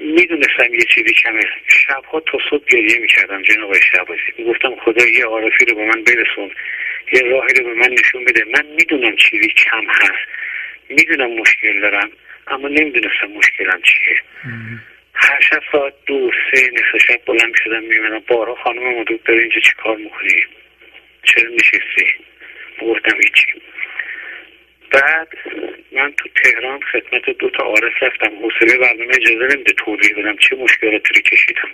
می‌دونستم 0.00 0.74
یه 0.74 0.84
چیزی 0.94 1.14
کمه. 1.14 1.40
شبها 1.66 2.20
تا 2.20 2.38
صبح 2.50 2.64
گریه 2.70 2.98
می‌کردم 2.98 3.42
جناب 3.42 3.74
شعبازی 3.78 4.20
می‌گفتم 4.38 4.76
خدا 4.76 5.06
یه 5.06 5.24
عارفی 5.24 5.64
رو 5.64 5.74
به 5.74 5.84
من 5.84 6.04
برسون. 6.04 6.50
یه 7.12 7.22
راهی 7.22 7.54
رو 7.54 7.64
به 7.64 7.74
من 7.74 7.88
نشون 7.88 8.24
بده. 8.24 8.44
من 8.44 8.66
می‌دونم 8.66 9.16
چیزی 9.16 9.48
کم 9.48 9.86
هست. 9.88 10.28
می‌دونم 10.88 11.30
مشکل 11.30 11.80
دارم. 11.80 12.10
اما 12.46 12.68
نمی‌دونستم 12.68 13.26
مشکلم 13.26 13.82
چیه. 13.82 14.22
هر 15.14 15.40
شب 15.40 15.62
ساعت 15.72 15.94
دو 16.06 16.30
سه 16.50 16.70
نصف 16.70 17.04
شب 17.06 17.20
بلند 17.26 17.54
شدم 17.64 17.82
میمونم 17.82 18.22
بارا 18.26 18.54
خانم 18.54 19.00
مدود 19.00 19.22
داره 19.22 19.40
اینجا 19.40 19.60
چی 19.60 19.72
کار 19.82 19.96
می‌کنی؟ 19.96 20.44
چرا 21.22 21.50
نشستی؟ 21.50 22.06
گفتم 22.82 23.16
هیچی. 23.16 23.62
بعد 24.90 25.28
من 25.92 26.12
تو 26.12 26.28
تهران 26.28 26.80
خدمت 26.80 27.30
دو 27.38 27.50
تا 27.50 27.62
عارف 27.64 28.02
رفتم. 28.02 28.36
حوصله 28.36 28.78
برنامه 28.78 29.14
اجازه 29.14 29.54
نمیده 29.54 29.72
توضیح 29.72 30.18
بدم 30.18 30.36
چه 30.36 30.56
مشکلاتی 30.56 31.14
رو 31.14 31.20
کشیدم. 31.20 31.68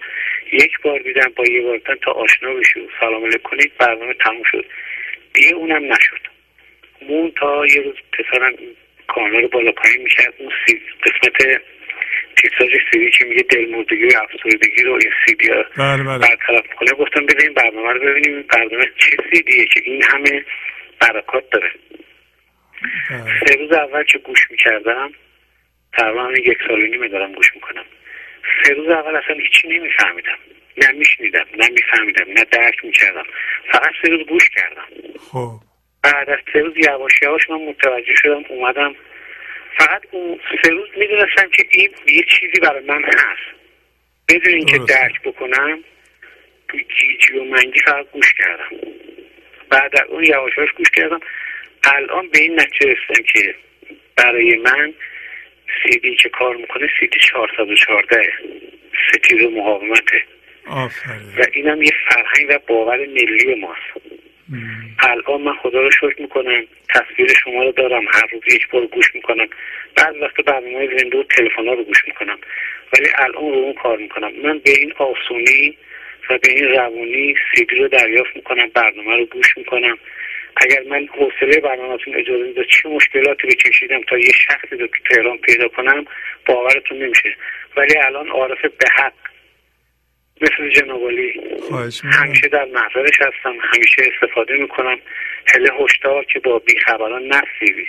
یک 0.52 0.80
بار 0.82 0.98
دیدم 0.98 1.32
با 1.36 1.44
یه 1.44 1.62
بار 1.62 1.78
تا 1.78 2.12
آشنا 2.12 2.54
بشی 2.54 2.80
و 2.80 2.88
سلام 3.00 3.24
علیک 3.24 3.42
کنید 3.42 3.72
برنامه 3.78 4.14
تموم 4.14 4.42
شد. 4.50 4.66
دیگه 5.34 5.54
اونم 5.54 5.92
نشد. 5.92 6.20
مون 7.02 7.32
تا 7.36 7.66
یه 7.66 7.80
روز 7.82 7.94
پسرم 8.12 8.52
کانال 9.08 9.42
رو 9.42 9.48
بالا 9.48 9.72
پایین 9.72 10.02
می‌کرد 10.02 10.34
اون 10.38 10.52
سی 10.66 10.80
قسمت 11.04 11.60
تیتراژ 12.36 12.70
سیدی 12.92 13.10
که 13.10 13.24
میگه 13.24 13.42
دلمردگی 13.42 14.04
و 14.04 14.22
افسردگی 14.22 14.82
رو 14.82 14.92
این 14.92 15.12
سیدی 15.26 15.48
ها 15.48 15.64
بله 15.76 16.02
بله. 16.02 16.18
برطرف 16.18 16.70
می‌کنه 16.70 16.92
گفتم 16.92 17.26
ببینیم 17.26 17.54
برنامه 17.54 17.92
رو 17.92 18.00
ببینیم. 18.00 18.42
برنامه 18.42 18.84
چه 18.98 19.16
سیدیه 19.32 19.66
که 19.66 19.82
این 19.84 20.02
همه 20.02 20.44
برکات 21.00 21.50
داره. 21.50 21.70
بله. 23.10 23.40
سه 23.46 23.56
روز 23.56 23.72
اول 23.72 24.04
که 24.04 24.18
گوش 24.18 24.50
می‌کردم؟ 24.50 25.12
تقریبا 25.92 26.32
یک 26.32 26.58
سال 26.68 26.82
و 26.82 26.86
نیمه 26.86 27.08
دارم 27.08 27.32
گوش 27.32 27.54
می‌کنم. 27.54 27.84
سه 28.64 28.74
روز 28.74 28.88
اول 28.88 29.16
اصلا 29.16 29.36
هیچی 29.36 29.68
نمیفهمیدم. 29.68 30.38
نه 30.76 30.90
میشنیدم 30.92 31.46
نه 31.58 31.68
میفهمیدم 31.68 32.24
نه 32.28 32.44
درک 32.44 32.84
می‌کردم. 32.84 33.24
فقط 33.72 33.92
سه 34.02 34.08
روز 34.08 34.26
گوش 34.26 34.50
کردم. 34.50 34.86
خب. 35.32 35.65
بعد 36.06 36.30
از 36.30 36.38
سه 36.52 36.58
روز 36.58 36.74
یواش 36.76 37.12
یواش 37.22 37.50
من 37.50 37.56
متوجه 37.56 38.14
شدم 38.14 38.44
اومدم. 38.48 38.94
فقط 39.78 40.02
اون 40.10 40.40
سه 40.62 40.70
روز 40.70 40.88
می‌دونستم 40.96 41.48
که 41.48 41.64
این 41.70 41.90
یه 42.08 42.22
چیزی 42.22 42.60
برای 42.62 42.84
من 42.84 43.02
هست. 43.04 43.56
بدون 44.28 44.54
اینکه. 44.54 44.78
درک 44.78 45.22
بکنم 45.22 45.84
تو 46.68 46.78
جیجی 46.78 47.38
و 47.38 47.44
منگی 47.44 47.80
فقط 47.80 48.06
گوش 48.12 48.32
کردم. 48.32 48.70
بعد 49.70 50.00
از 50.00 50.08
اون 50.08 50.24
یواش 50.24 50.52
یواش 50.56 50.72
گوش 50.72 50.90
کردم. 50.90 51.20
الان 51.84 52.28
به 52.28 52.38
این 52.38 52.60
نتیجه 52.60 52.86
رسیدم 52.92 53.24
که 53.32 53.54
برای 54.16 54.56
من 54.56 54.94
سیدی 55.82 56.16
که 56.16 56.28
کار 56.28 56.56
می‌کنه 56.56 56.88
سیدی 57.00 57.18
414 57.18 58.32
ستیز 59.08 59.42
و 59.42 59.50
مقاومته 59.50 60.22
آفرین. 60.66 61.34
و 61.38 61.44
اینم 61.52 61.82
یه 61.82 61.92
فرهنگ 62.08 62.46
و 62.48 62.58
باور 62.66 62.98
ملی 62.98 63.54
ماست. 63.54 64.15
الان 64.98 65.42
من 65.42 65.54
خدا 65.54 65.80
رو 65.80 65.90
شکر 65.90 66.22
می‌کنم 66.22 66.64
تصویر 66.94 67.32
شما 67.44 67.62
رو 67.62 67.72
دارم 67.72 68.04
هر 68.12 68.26
روز 68.32 68.42
یک 68.54 68.68
بار 68.68 68.86
گوش 68.86 69.14
می‌کنم. 69.14 69.48
بعد 69.96 70.16
وقت 70.22 70.36
برنامه 70.36 70.98
زنده 70.98 71.18
و 71.18 71.22
تلفن 71.22 71.66
رو 71.66 71.84
گوش 71.84 72.04
می‌کنم. 72.06 72.38
ولی 72.92 73.08
الان 73.18 73.52
رو 73.52 73.58
اون 73.58 73.74
کار 73.74 73.98
می‌کنم. 73.98 74.32
من 74.42 74.58
به 74.58 74.70
این 74.70 74.92
آسونی 74.92 75.76
و 76.30 76.38
به 76.38 76.52
این 76.52 76.68
روانی 76.68 77.34
سیدی 77.54 77.76
رو 77.76 77.88
دریافت 77.88 78.36
می‌کنم 78.36 78.68
برنامه 78.74 79.16
رو 79.16 79.26
گوش 79.26 79.56
می‌کنم. 79.56 79.98
اگر 80.56 80.82
من 80.90 81.06
حوصله 81.06 81.60
برنامهتون 81.60 82.14
اجازه 82.14 82.42
میده 82.42 82.64
چه 82.64 82.88
مشکلاتی 82.88 83.46
رو 83.46 83.54
کشیدم 83.54 84.02
تا 84.02 84.18
یه 84.18 84.32
شخصی 84.32 84.76
رو 84.76 84.86
تو 84.86 84.98
تهران 85.10 85.38
پیدا 85.38 85.68
کنم 85.68 86.04
باورتون 86.46 86.98
نمیشه. 86.98 87.36
ولی 87.76 87.98
الان 87.98 88.28
عارف 88.28 88.60
به 88.60 88.86
حق. 88.96 89.12
مثل 90.40 90.68
جنابالی. 90.68 91.40
همیشه 92.04 92.48
در 92.48 92.64
محضرش 92.64 93.20
هستم 93.20 93.54
همیشه 93.74 94.02
استفاده 94.12 94.54
می‌کنم. 94.56 94.98
هله 95.54 95.70
هشدار 95.80 96.24
که 96.24 96.40
با 96.40 96.58
بیخبران 96.58 97.22
نستیزی 97.22 97.86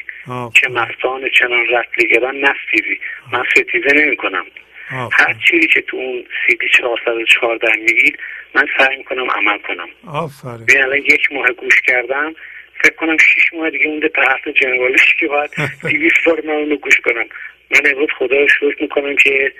که 0.53 0.69
مستان 0.69 1.29
چنان 1.39 1.65
رتلیگران 1.69 2.35
نستیزی 2.35 2.99
من 3.31 3.43
ستیزه 3.55 3.93
نمی‌کنم. 3.95 4.45
هر 4.89 4.99
آفرین 4.99 5.37
چیزی 5.49 5.67
که 5.67 5.81
تو 5.81 5.97
اون 5.97 6.25
سیدی 6.47 6.69
414 6.69 7.67
میگید 7.75 8.19
من 8.55 8.67
سعی 8.77 8.97
می‌کنم 8.97 9.31
عمل 9.31 9.57
کنم. 9.57 9.87
آفرین. 10.07 10.83
الان 10.83 10.97
یک 10.97 11.31
ماه 11.31 11.51
گوش 11.51 11.81
کردم 11.81 12.35
فکر 12.83 12.95
کنم 12.95 13.17
شیش 13.17 13.53
ماه 13.53 13.69
دیگه 13.69 13.87
مونده 13.87 14.09
تا 14.09 14.21
حرف 14.21 14.47
جنوالیش 14.47 15.15
که 15.19 15.27
باید 15.27 15.51
دیویست 15.89 16.23
بار 16.25 16.41
من 16.45 16.53
اونو 16.53 16.75
گوش 16.75 16.99
کنم. 16.99 17.25
من 17.71 17.91
امروز 17.91 18.09
خدا 18.17 18.37
رو 18.37 18.47
شکر 18.47 18.81
می‌کنم 18.81 19.15
که 19.15 19.53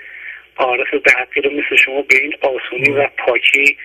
عارف 0.58 0.90
به 0.90 1.40
رو 1.40 1.50
مثل 1.50 1.76
شما 1.84 2.02
به 2.02 2.16
این 2.22 2.34
آسونی 2.40 2.90
و 2.90 3.08
پاکی. 3.18 3.76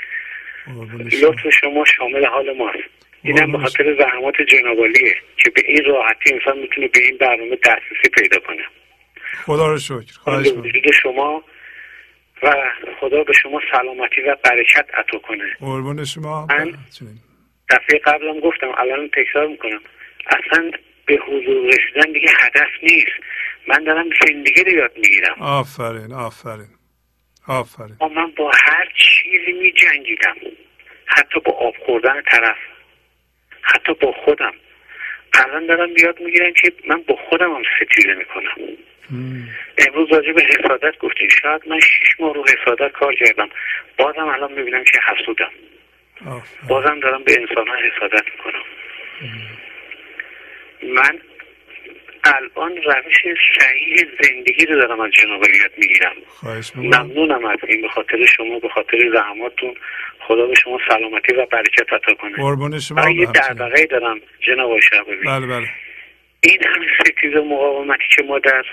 لطف 1.21 1.49
شما 1.61 1.85
شامل 1.97 2.25
حال 2.25 2.57
ماست. 2.57 2.89
اینم 3.23 3.51
به 3.51 3.57
خاطر 3.57 3.95
زحمات 3.99 4.41
جنابالیه 4.41 5.15
که 5.37 5.49
به 5.49 5.61
این 5.67 5.85
راحتی 5.85 6.33
انسان 6.33 6.59
می‌تونه 6.59 6.87
به 6.87 6.99
این 6.99 7.17
برنامه 7.17 7.55
دسترسی 7.55 8.09
پیدا 8.13 8.39
کنه. 8.39 8.63
خدا 9.45 9.67
رو 9.67 9.77
شکر. 9.77 10.13
خواهش. 10.23 10.47
وجود 10.47 10.91
شما 11.03 11.43
و 12.43 12.53
خدا 12.99 13.23
به 13.23 13.33
شما 13.33 13.61
سلامتی 13.71 14.21
و 14.21 14.35
برکت 14.43 14.85
عطا 14.93 15.17
کنه. 15.17 15.55
قربون 15.59 16.05
شما. 16.05 16.45
من-. 16.45 16.73
دفعه 17.69 17.99
قبلم 17.99 18.39
گفتم 18.39 18.71
الان 18.77 19.09
تکرار 19.09 19.47
می‌کنم. 19.47 19.81
اصلا 20.27 20.71
به 21.05 21.15
حضور 21.15 21.67
رسیدن 21.67 22.11
دیگه 22.11 22.29
هدف 22.39 22.69
نیست. 22.83 23.11
من 23.67 23.83
دارم 23.83 24.05
زندگی 24.27 24.63
رو 24.63 24.71
یاد 24.71 24.91
می‌گیرم. 24.95 25.35
آفرین 25.41 26.13
آفرین. 26.13 26.69
آفرین. 27.47 27.97
من 28.15 28.31
با 28.37 28.51
هر 28.63 28.87
چیزی 28.95 29.51
می 29.51 29.71
جنگیدم 29.71 30.35
حتی 31.05 31.39
با 31.39 31.51
آب 31.51 31.73
خوردن 31.85 32.21
طرف. 32.21 32.57
حتی 33.61 33.93
با 33.93 34.11
خودم. 34.11 34.53
الان 35.33 35.65
دارم 35.65 35.89
یاد 36.03 36.21
می‌گیرم 36.21 36.53
که 36.53 36.73
من 36.87 37.01
با 37.01 37.15
خودم 37.29 37.55
هم 37.55 37.63
ستیزه 37.77 38.13
می‌کنم. 38.13 38.55
مم. 39.09 39.49
امروز 39.77 40.11
راجع 40.11 40.31
به 40.31 40.43
حسادت 40.43 40.97
گفتیم 40.99 41.27
شاید 41.41 41.61
من 41.67 41.79
شیش 41.79 42.19
ماه 42.19 42.33
رو 42.33 42.45
حسادت 42.45 42.91
کار 42.91 43.15
کردم. 43.15 43.49
بازم 43.97 44.27
الان 44.27 44.53
می‌بینم 44.53 44.83
که 44.83 44.99
حسودم. 45.07 45.51
آفرین. 46.25 46.67
بازم 46.67 46.99
دارم 46.99 47.23
به 47.23 47.41
انسان 47.41 47.67
ها 47.67 47.75
حسادت 47.75 48.23
می‌کنم 48.25 48.63
من 50.83 51.19
الان 52.23 52.71
روش 52.77 53.23
صحیح 53.59 54.07
زندگی 54.23 54.65
رو 54.65 54.75
دارم 54.81 54.99
از 54.99 55.11
جناب 55.11 55.41
یاد 55.61 55.71
می‌گیرم. 55.77 56.15
ممنونم 56.75 57.45
از 57.45 57.59
این 57.67 57.81
به 57.81 57.87
خاطر 57.87 58.25
شما 58.25 58.59
به 58.59 58.69
خاطر 58.69 58.97
زحماتتون 59.13 59.75
خدا 60.19 60.45
به 60.45 60.55
شما 60.55 60.79
سلامتی 60.89 61.33
و 61.33 61.45
برکت 61.45 61.93
عطا 61.93 62.13
کنه. 62.13 62.35
قربون 62.35 62.79
شما 62.79 63.03
من 63.03 63.11
یه. 63.11 63.25
دغدغه 63.25 63.85
دارم 63.85 64.19
جناب 64.47 64.79
شعبی 64.79 65.15
بله 65.25 65.47
بله. 65.47 65.67
این 66.43 66.59
همه 66.75 66.87
ستیز 66.99 67.33
مقاومتی 67.35 68.03
که 68.15 68.23
ما 68.23 68.39
در 68.39 68.63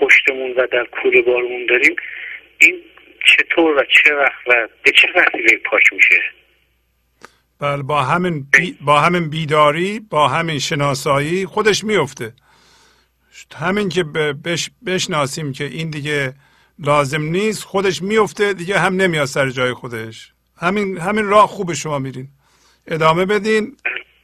پشتمون 0.00 0.50
و 0.50 0.66
در 0.72 0.84
کوله 0.84 1.22
بارمون 1.22 1.66
داریم 1.66 1.96
این 2.58 2.76
چطور 3.24 3.76
و 3.76 3.84
چه 3.90 4.14
وقت 4.14 4.46
و 4.46 4.68
به 4.82 4.92
چه 4.92 5.08
وسیله 5.14 5.56
پاک 5.64 5.92
میشه؟ 5.92 6.22
بله 7.60 7.82
با 7.82 8.02
همین 8.02 8.46
بی... 8.52 8.76
با 8.80 9.00
همین 9.00 9.30
بیداری 9.30 10.00
با 10.10 10.28
همین 10.28 10.58
شناسایی 10.58 11.46
خودش 11.46 11.84
میفته 11.84 12.32
همین 13.54 13.88
که 13.88 14.02
بش... 14.44 14.70
بشناسیم 14.86 15.52
که 15.52 15.64
این 15.64 15.90
دیگه 15.90 16.34
لازم 16.78 17.22
نیست 17.22 17.64
خودش 17.64 18.02
میفته 18.02 18.52
دیگه 18.52 18.78
هم 18.78 18.96
نمیاد 18.96 19.24
سر 19.24 19.50
جای 19.50 19.72
خودش. 19.72 20.32
همین 20.60 20.98
همین 20.98 21.26
راه 21.26 21.46
خوب 21.46 21.72
شما 21.72 21.98
میرین. 21.98 22.28
ادامه 22.86 23.24
بدین. 23.24 23.76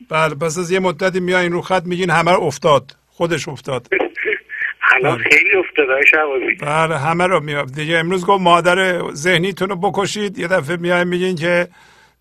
بله 0.08 0.34
پس 0.34 0.58
از 0.58 0.70
یه 0.70 0.78
مدتی 0.78 1.20
میایین 1.20 1.52
رو 1.52 1.62
خط 1.62 1.82
میگین 1.84 2.10
همه 2.10 2.32
رو 2.32 2.40
افتاد. 2.40 2.96
خودش 3.08 3.48
افتاد. 3.48 3.88
الان 4.94 5.18
بله. 5.18 5.24
خیلی 5.30 5.56
افتاده 5.56 6.04
شعبازی 6.10 6.54
بله 6.54 6.98
همه 6.98 7.26
رو 7.26 7.40
میاد 7.40 7.72
دیگه 7.74 7.98
امروز 7.98 8.26
گفت 8.26 8.42
مادر 8.42 9.10
ذهنیتون 9.14 9.68
رو 9.68 9.76
بکشید. 9.76 10.38
یه 10.38 10.48
دفعه 10.48 10.76
میایم 10.76 11.08
میگین 11.08 11.36
که 11.36 11.68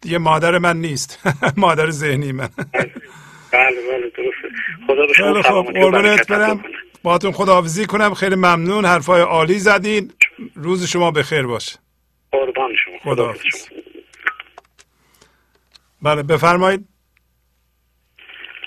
دیگه 0.01 0.17
مادر 0.17 0.57
من 0.57 0.77
نیست. 0.77 1.29
مادر 1.57 1.89
ذهنی 1.89 2.31
من. 2.31 2.49
بله 3.51 3.81
بله 3.91 4.11
درسته. 4.17 4.46
خدا 4.87 5.05
به 5.05 5.41
شما 5.43 5.61
قربونت 5.61 6.27
برم. 6.27 6.63
باهاتون 7.03 7.31
خداحافظی 7.31 7.85
کنم. 7.85 8.13
خیلی 8.13 8.35
ممنون. 8.35 8.85
حرفای 8.85 9.21
عالی 9.21 9.59
زدین. 9.59 10.11
روز 10.55 10.87
شما 10.87 11.11
بخیر 11.11 11.47
باشه. 11.47 11.79
قربان 12.31 12.75
شما. 12.75 13.13
خدا 13.13 13.33
بله 16.01 16.23
بفرمایید. 16.23 16.87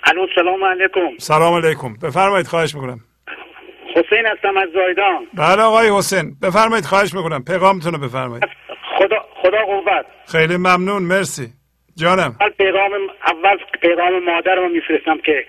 الو 0.04 0.26
سلام 0.34 0.64
علیکم. 0.64 1.18
سلام 1.18 1.54
علیکم. 1.54 1.94
بفرمایید 2.02 2.46
خواهش 2.46 2.74
می‌کنم. 2.74 3.00
حسین 3.90 4.26
هستم 4.26 4.56
از 4.56 4.68
زایدان. 4.74 5.26
بله 5.34 5.62
آقای 5.62 5.90
حسین. 5.98 6.36
بفرمایید 6.42 6.84
خواهش 6.84 7.14
می‌کنم. 7.14 7.44
پیغامتون 7.44 7.92
رو 7.92 7.98
بفرمایید. 7.98 8.44
خدا 8.98 9.16
خدا 9.42 9.58
قوت. 9.64 10.06
خیلی 10.32 10.56
ممنون. 10.56 11.02
مرسی. 11.02 11.52
جانم. 11.96 12.36
اول 12.40 12.50
پیغام 12.50 12.92
اول 13.26 13.56
پیغام 13.82 14.24
مادرمو 14.24 14.68
میفرستم 14.68 15.18
که 15.24 15.46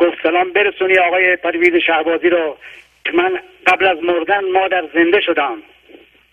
گفت 0.00 0.22
سلام 0.22 0.50
برسونی 0.52 0.98
آقای 0.98 1.36
پرویز 1.36 1.74
شهبازی 1.86 2.28
رو. 2.28 2.56
که 3.04 3.12
من 3.12 3.40
قبل 3.66 3.86
از 3.86 3.98
مردن 4.02 4.44
مادر 4.52 4.84
زنده 4.94 5.20
شدم. 5.20 5.62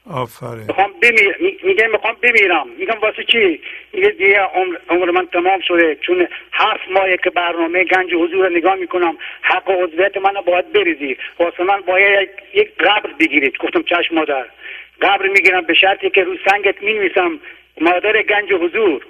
آفرین. 0.09 0.63
می‌خوام 0.67 0.91
بمیر 1.01 1.35
می- 1.39 1.57
میگه 1.63 1.87
می‌خوام 1.87 2.15
بمیرم. 2.21 2.67
میگم 2.79 2.99
واسه 3.01 3.23
چی؟ 3.23 3.61
میگه 3.93 4.09
دیگه 4.09 4.39
عمر, 4.41 4.75
عمر 4.89 5.11
من 5.11 5.25
تمام 5.27 5.59
شده. 5.59 5.95
چون 5.95 6.27
هفت 6.53 6.91
ماهه 6.91 7.17
که 7.23 7.29
برنامه 7.29 7.83
گنج 7.83 8.13
حضور 8.13 8.47
رو 8.47 8.57
نگاه 8.57 8.75
می‌کنم 8.75 9.17
حق 9.41 9.69
عضویت 9.69 10.17
من 10.17 10.35
رو 10.35 10.41
باید 10.41 10.73
بریزی. 10.73 11.17
واسه 11.39 11.63
من 11.63 11.81
باید 11.81 12.29
یک- 12.53 12.71
قبر 12.79 13.09
بگیرید. 13.19 13.57
گفتم 13.57 13.83
چشم 13.83 14.15
مادر. 14.15 14.45
قبر 15.01 15.27
می‌گیرم 15.27 15.61
به 15.61 15.73
شرطی 15.73 16.09
که 16.09 16.23
رو 16.23 16.37
سنگت 16.49 16.83
می‌نویسم. 16.83 17.39
مادر 17.81 18.21
گنج 18.21 18.53
حضور. 18.53 19.05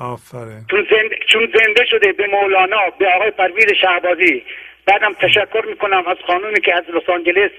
آفرین. 0.00 0.64
چون 0.70 0.86
زنده, 0.90 1.18
چون 1.28 1.52
زنده 1.54 1.84
شده 1.90 2.12
به 2.12 2.26
مولانا 2.26 2.90
به 2.98 3.06
آقای 3.14 3.30
پرویز 3.30 3.66
شهبازی. 3.80 4.42
بعدم 4.86 5.14
تشکر 5.14 5.64
می‌کنم 5.68 6.02
از 6.06 6.16
خانومی 6.26 6.60
که 6.60 6.74
از 6.74 6.84
لس 6.94 7.08
آنجلس 7.08 7.50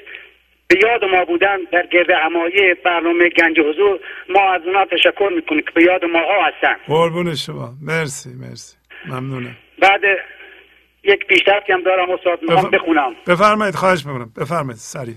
به 0.67 0.79
یاد 0.83 1.05
ما 1.05 1.25
بودن 1.25 1.57
در 1.71 1.85
گرد 1.87 2.09
همایی 2.09 2.73
برنامه 2.73 3.29
گنج 3.29 3.59
حضور. 3.59 3.99
ما 4.29 4.53
از 4.53 4.61
اونا 4.65 4.85
تشکر 4.85 5.29
می‌کنیم 5.35 5.61
که 5.61 5.71
به 5.75 5.83
یاد 5.83 6.05
ما 6.05 6.19
ها 6.19 6.43
هستن. 6.45 6.75
قربون 6.87 7.35
شما. 7.35 7.69
مرسی 7.85 8.29
مرسی. 8.41 8.77
ممنونم. 9.05 9.57
بعد 9.79 10.01
یک 11.03 11.25
پیشرفتی 11.25 11.73
هم 11.73 11.81
دارم 11.83 12.11
استاد 12.11 12.41
می‌خوام 12.41 12.71
بف- 12.71 12.73
بخونم. 12.73 13.15
بفرمایید 13.27 13.75
خواهش 13.75 14.05
می‌کنم. 14.05 14.31
بفرمایید 14.37 14.77
سریع. 14.77 15.15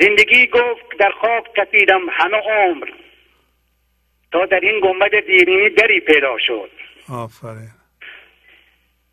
زندگی 0.00 0.46
گفت 0.46 0.98
در 0.98 1.10
خواب 1.20 1.46
تپیدم 1.56 2.00
همه 2.10 2.36
عمر. 2.36 2.86
تا 4.34 4.46
در 4.46 4.60
این 4.60 4.80
گنبد 4.80 5.20
دیرینی 5.26 5.68
دری 5.68 6.00
پیدا 6.00 6.38
شد. 6.38 6.70
آفرین. 7.12 7.70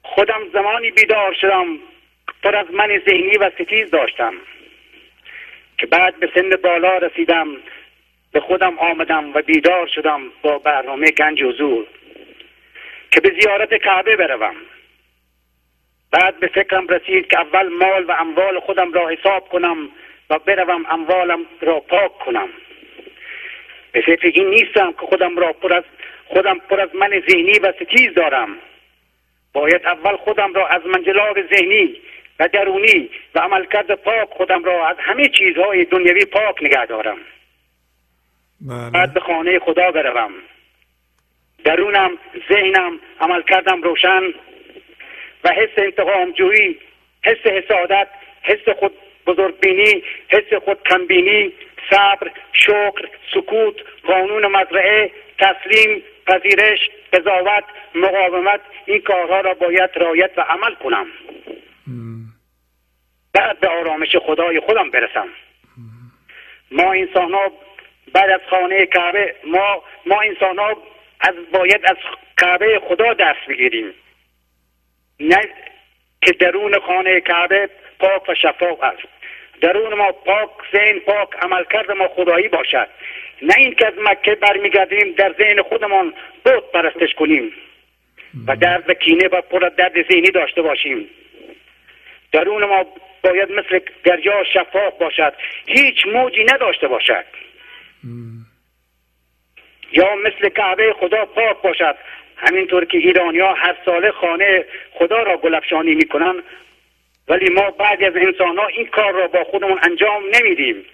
خودم 0.04 0.42
زمانی 0.54 0.92
بیدار 0.92 1.34
شدم 1.34 1.66
پر 2.44 2.56
از 2.56 2.66
من 2.74 3.02
ذهنی 3.06 3.38
و 3.38 3.50
ستیز 3.50 3.92
داشتم 3.92 4.34
که 5.78 5.86
بعد 5.86 6.20
به 6.20 6.30
سن 6.36 6.50
بالا 6.64 6.98
رسیدم 6.98 7.48
به 8.32 8.40
خودم 8.40 8.80
آمدم 8.80 9.34
و 9.34 9.42
بیدار 9.42 9.88
شدم 9.88 10.22
با 10.42 10.58
برنامه 10.58 11.12
گنج 11.12 11.44
حضور 11.44 11.88
که 13.12 13.22
به 13.22 13.36
زیارت 13.42 13.74
کعبه 13.74 14.16
بروم. 14.16 14.56
بعد 16.12 16.40
به 16.40 16.48
فکرم 16.48 16.88
رسید 16.88 17.28
که 17.28 17.40
اول 17.40 17.68
مال 17.68 18.06
و 18.06 18.12
اموال 18.12 18.60
خودم 18.60 18.94
را 18.94 19.10
حساب 19.10 19.50
کنم 19.50 19.90
و 20.30 20.40
بروم 20.40 20.86
اموالم 20.90 21.46
را 21.62 21.80
پاک 21.80 22.18
کنم. 22.18 22.50
به 23.92 24.02
فکر 24.02 24.32
این 24.34 24.50
نیستم 24.50 24.92
که 24.92 25.06
خودم 25.06 25.38
را 25.38 25.54
پر 25.54 25.74
از 25.74 25.84
خودم 26.28 26.60
پر 26.70 26.82
از 26.82 26.90
من 26.96 27.24
ذهنی 27.30 27.60
و 27.60 27.74
ستیز 27.82 28.14
دارم. 28.16 28.50
باید 29.54 29.86
اول 29.86 30.16
خودم 30.18 30.54
را 30.54 30.68
از 30.68 30.82
منجلاب 30.86 31.38
ذهنی 31.56 31.96
و 32.40 32.48
درونی 32.48 33.10
و 33.36 33.40
عملکرد 33.40 33.96
پاک 33.96 34.30
خودم 34.30 34.64
را 34.64 34.88
از 34.88 34.96
همه 35.00 35.30
چیزهای 35.30 35.86
دنیوی 35.86 36.26
پاک 36.26 36.64
نگه 36.64 36.86
دارم. 36.86 37.18
بله. 38.62 38.90
بعد 38.90 39.14
به 39.14 39.20
خانه 39.20 39.60
خدا 39.60 39.92
بروم. 39.92 40.32
درونم 41.64 42.18
ذهنم 42.50 43.00
عمل 43.20 43.42
کردم 43.42 43.82
روشن 43.82 44.24
و 45.44 45.50
حس 45.50 45.70
انتقام 45.78 46.32
جویی 46.32 46.78
حس 47.24 47.46
حسادت 47.46 48.08
حس 48.42 48.70
خود 48.80 48.92
بزرگبینی 49.28 50.04
حس 50.30 50.54
خود 50.66 50.78
کمبینی 50.90 51.54
صبر 51.90 52.32
شکر 52.54 53.10
سکوت 53.34 53.76
قانون 54.04 54.48
مزرعه 54.48 55.12
تسلیم 55.40 56.04
پذیرش 56.28 56.90
قضاوت 57.14 57.64
مقاومت 57.96 58.62
این 58.86 59.02
کارها 59.02 59.42
را 59.42 59.54
باید 59.54 59.90
رعایت 59.96 60.32
و 60.38 60.42
عمل 60.42 60.76
کنم. 60.76 61.08
بعد 63.34 63.60
به 63.60 63.68
آرامش 63.68 64.16
خدای 64.16 64.60
خودم 64.60 64.90
برسم. 64.90 65.28
ما 66.72 66.94
انسان 66.94 67.34
ها 67.34 67.52
بعد 68.14 68.30
از 68.30 68.42
خانه 68.50 68.86
کعبه 68.86 69.36
ما 69.44 69.84
ما 70.06 70.22
انسان 70.22 70.60
ها 70.60 70.78
از 71.20 71.34
باید 71.54 71.82
از 71.84 71.98
کعبه 72.42 72.82
خدا 72.90 73.14
درس 73.14 73.38
بگیریم. 73.50 73.94
نه 75.20 75.50
که 76.22 76.32
درون 76.32 76.80
خانه 76.80 77.22
کعبه 77.22 77.70
پاک 78.00 78.30
و 78.30 78.36
شفاف 78.36 78.84
است. 78.84 79.21
درون 79.62 79.94
ما 79.94 80.12
پاک 80.12 80.50
ذهن 80.74 81.00
پاک 81.00 81.30
عملکرد 81.42 81.92
ما 81.92 82.08
خدایی 82.08 82.48
باشد. 82.48 82.88
نه 83.42 83.54
این 83.58 83.76
که 83.76 83.88
از 83.88 83.94
مکه 83.98 84.36
برمیگردیم 84.36 85.14
در 85.18 85.36
ذهن 85.40 85.62
خودمان 85.62 86.14
بت 86.46 86.72
پرستش 86.74 87.14
کنیم 87.14 87.52
و 88.48 88.56
درد 88.56 88.90
و 88.90 88.94
کینه 88.94 89.28
و 89.28 89.42
پر 89.42 89.70
درد 89.78 90.12
ذهنی 90.12 90.32
داشته 90.32 90.62
باشیم. 90.62 91.10
درون 92.32 92.66
ما 92.66 92.86
باید 93.24 93.52
مثل 93.52 93.80
دریا 94.04 94.44
شفاف 94.44 94.98
باشد. 95.00 95.34
هیچ 95.66 96.08
موجی 96.08 96.44
نداشته 96.44 96.88
باشد. 96.88 97.26
یا 99.92 100.16
مثل 100.16 100.50
کعبه 100.50 100.94
خدا 100.94 101.26
پاک 101.26 101.62
باشد. 101.62 101.96
همینطور 102.38 102.86
که 102.86 102.98
ایرانی 102.98 103.40
ها 103.40 103.54
هر 103.54 103.76
ساله 103.86 104.12
خانه 104.12 104.66
خدا 104.92 105.24
را 105.24 105.38
گلفشانی 105.38 105.96
می‌کنن 105.96 106.44
ولی 107.28 107.50
ما 107.50 107.72
بعضی 107.72 108.06
از 108.06 108.14
انسان 108.16 108.58
ها 108.58 108.68
این 108.68 108.88
کار 108.88 109.14
را 109.14 109.28
با 109.28 109.44
خودمون 109.44 109.80
انجام 109.84 110.24
نمیدیم. 110.34 110.86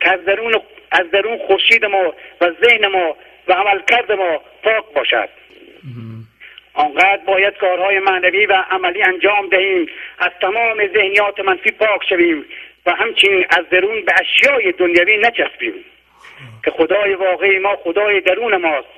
که 0.00 0.12
از 0.12 0.24
درون 0.24 0.60
از 0.90 1.10
درون 1.12 1.38
خورشید 1.46 1.84
ما 1.84 2.14
و 2.40 2.50
ذهن 2.64 2.86
ما 2.86 3.16
و 3.48 3.52
عملکرد 3.52 4.12
ما 4.12 4.40
پاک 4.62 4.84
باشد. 4.94 5.28
آنقدر 6.74 7.20
باید 7.26 7.54
کارهای 7.54 7.98
معنوی 7.98 8.46
و 8.46 8.64
عملی 8.70 9.02
انجام 9.02 9.48
دهیم. 9.48 9.86
از 10.18 10.30
تمام 10.40 10.86
ذهنیات 10.94 11.40
منفی 11.40 11.70
پاک 11.70 12.00
شویم 12.08 12.44
و 12.86 12.90
همچنین 12.90 13.46
از 13.50 13.64
درون 13.70 14.04
به 14.04 14.12
اشیای 14.20 14.72
دنیوی 14.72 15.16
نچسبیم. 15.16 15.74
که 16.64 16.70
خدای 16.70 17.14
واقعی 17.14 17.58
ما 17.58 17.76
خدای 17.76 18.20
درون 18.20 18.56
ماست. 18.56 18.88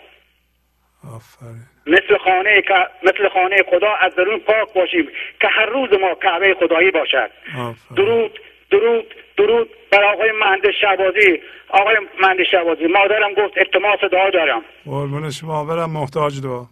آفرین. 1.17 1.78
مثل 1.89 2.19
خانه 2.25 2.63
مثل 3.03 3.29
خانه 3.29 3.57
خدا 3.71 3.95
از 4.01 4.15
درون 4.15 4.39
پاک 4.39 4.75
باشیم 4.75 5.09
که 5.41 5.49
هر 5.49 5.67
روز 5.67 5.89
ما 6.01 6.15
کعبه 6.15 6.57
خدایی 6.61 6.91
باشد. 6.91 7.31
آفرین. 7.59 7.97
درود 7.97 8.41
درود 8.71 9.15
درود 9.37 9.71
بر 9.93 10.05
آقای 10.05 10.33
مهندس 10.33 10.75
شعبازی 10.81 11.41
آقای 11.69 11.97
مهندس 12.23 12.47
شعبازی 12.51 12.87
مادرم 12.87 13.33
گفت 13.35 13.59
التماس 13.59 14.01
دعا 14.13 14.31
دارم. 14.31 14.63
قربون 14.85 15.31
شما 15.31 15.65
برم 15.65 15.91
محتاج 15.91 16.41
دعا. 16.43 16.67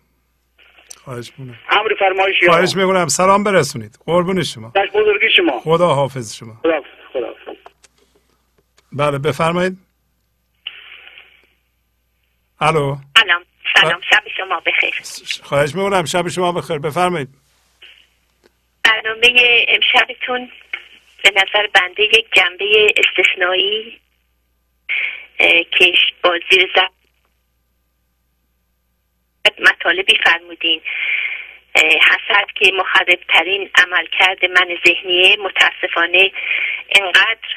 خواهش 1.04 1.32
می‌کنم. 1.38 1.58
امر 1.70 1.94
فرمایش 1.98 2.44
خواهش 2.48 2.76
می‌کنم. 2.76 3.08
سلام 3.08 3.44
برسونید. 3.44 3.98
قربون 4.06 4.42
شما. 4.42 4.72
در 4.74 4.86
بزرگی 4.86 5.30
شما. 5.36 5.60
خدا 5.60 5.86
حافظ 5.86 6.34
شما. 6.34 6.52
خدا 6.62 6.82
خدا 7.12 7.34
بله 8.92 9.18
بفرمایید. 9.18 9.78
الو. 12.60 12.96
سلام. 13.18 13.45
سلام 13.80 14.00
شب 14.10 14.22
شما 14.36 14.60
بخیر. 14.60 14.94
خواهش 15.42 15.74
می‌کنم 15.74 16.04
شب 16.04 16.28
شما 16.28 16.52
بخیر. 16.52 16.78
بفرمایید. 16.78 17.28
برنامه 18.84 19.64
امشبتون 19.68 20.50
به 21.24 21.30
نظر 21.30 21.66
بنده 21.66 22.02
یک 22.02 22.26
جنبه 22.32 22.94
استثنایی 22.96 24.00
که 25.78 25.92
با 26.22 26.38
زیر 26.50 26.70
زب 26.74 26.90
مطالبی 29.58 30.18
فرمودین. 30.24 30.80
حسد 31.76 32.46
که 32.54 32.72
مخربترین 32.72 33.70
عملکرد 33.74 34.44
من 34.44 34.68
ذهنیه 34.86 35.36
متاسفانه 35.36 36.32
انقدر 36.90 37.48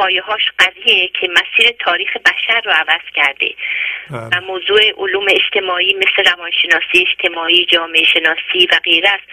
پایه 0.00 0.22
هاش 0.22 0.42
قویه 0.58 1.08
که 1.08 1.28
مسیر 1.28 1.70
تاریخ 1.78 2.16
بشر 2.16 2.60
رو 2.64 2.72
عوض 2.72 3.00
کرده. 3.14 3.54
و 4.10 4.30
بله. 4.30 4.40
موضوع 4.40 4.80
علوم 4.98 5.26
اجتماعی 5.28 5.94
مثل 5.94 6.30
روانشناسی 6.30 7.06
اجتماعی 7.08 7.66
جامعه 7.66 8.04
شناسی 8.04 8.66
و 8.72 8.78
غیره 8.84 9.08
است. 9.08 9.24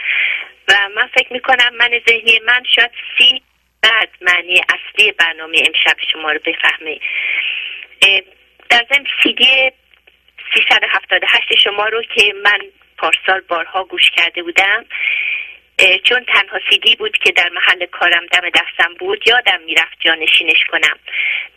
و 0.68 0.90
من 0.96 1.08
فکر 1.08 1.34
می‌کنم 1.34 1.76
من 1.78 2.02
ذهنی 2.10 2.40
من 2.46 2.64
شاید 2.76 2.92
سی 3.18 3.42
بعد 3.82 4.10
معنی 4.22 4.62
اصلی 4.62 5.12
برنامه 5.12 5.64
امشب 5.68 5.98
شما 6.12 6.32
رو 6.32 6.40
بفهمه. 6.46 7.00
در 8.70 8.86
ضمن 8.94 9.06
سیدی 9.24 9.72
378 10.56 11.56
شما 11.64 11.86
رو 11.86 12.04
که 12.04 12.34
من 12.44 12.60
پارسال 12.98 13.42
بارها 13.48 13.84
گوش 13.84 14.10
کرده 14.10 14.44
بودم 14.44 14.86
چون 16.04 16.26
تنها 16.26 16.60
سیدی 16.70 16.96
بود 16.96 17.18
که 17.18 17.32
در 17.32 17.50
محل 17.50 17.86
کارم 17.86 18.26
دم 18.26 18.50
دستم 18.50 18.94
بود 19.00 19.28
یادم 19.28 19.62
می‌رفت 19.66 19.98
جانشینش 20.00 20.64
کنم. 20.72 21.00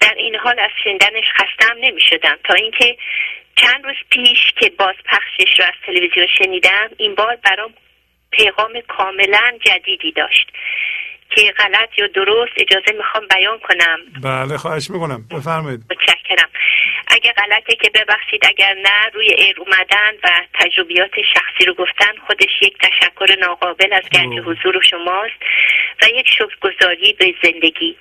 در 0.00 0.15
این 0.16 0.34
حال 0.34 0.58
از 0.58 0.70
شنیدنش 0.84 1.24
خستم 1.34 1.76
نمی 1.81 2.00
شدم 2.00 2.39
تا 2.44 2.55
اینکه 2.55 2.97
چند 3.57 3.84
روز 3.84 3.97
پیش 4.10 4.52
که 4.57 4.70
باز 4.70 4.94
پخشش 5.05 5.60
رو 5.60 5.65
از 5.65 5.74
تلویزیون 5.86 6.26
شنیدم 6.39 6.90
این 6.97 7.15
بار 7.15 7.36
برام 7.36 7.74
پیغام 8.31 8.81
کاملا 8.81 9.58
جدیدی 9.66 10.12
داشت. 10.12 10.52
که 11.31 11.52
غلط 11.59 11.99
یا 11.99 12.07
درست 12.07 12.52
اجازه 12.57 12.92
می‌خوام 12.99 13.26
بیان 13.26 13.59
کنم. 13.59 13.99
بله 14.23 14.59
خواهش 14.59 14.91
می‌کنم. 14.91 15.28
بفرمایید. 15.31 15.81
متشکرم. 15.91 16.49
اگه 17.09 17.33
غلطه 17.33 17.76
که 17.76 17.91
ببخشید 17.94 18.47
اگر 18.47 18.75
نه 18.75 19.10
روی 19.15 19.26
ایر 19.33 19.57
اومدن 19.60 20.12
و 20.25 20.28
تجربیات 20.55 21.10
شخصی 21.34 21.65
رو 21.67 21.75
گفتن 21.75 22.12
خودش 22.26 22.62
یک 22.62 22.78
تشکر 22.78 23.36
ناقابل 23.41 23.92
از 23.92 24.05
گنج 24.12 24.39
حضور 24.39 24.83
شماست 24.91 25.34
و 26.02 26.07
یک 26.15 26.26
شکرگزاری 26.28 27.12
به 27.12 27.34
زندگی. 27.42 27.97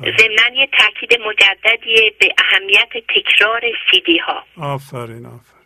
ضمنا 0.00 0.56
یه 0.56 0.68
تاکید 0.78 1.20
مجددی 1.20 2.12
به 2.18 2.34
اهمیت 2.38 2.88
تکرار 3.08 3.62
سیدی 3.90 4.18
ها 4.18 4.44
آفرین. 4.56 5.26
آفرین 5.26 5.60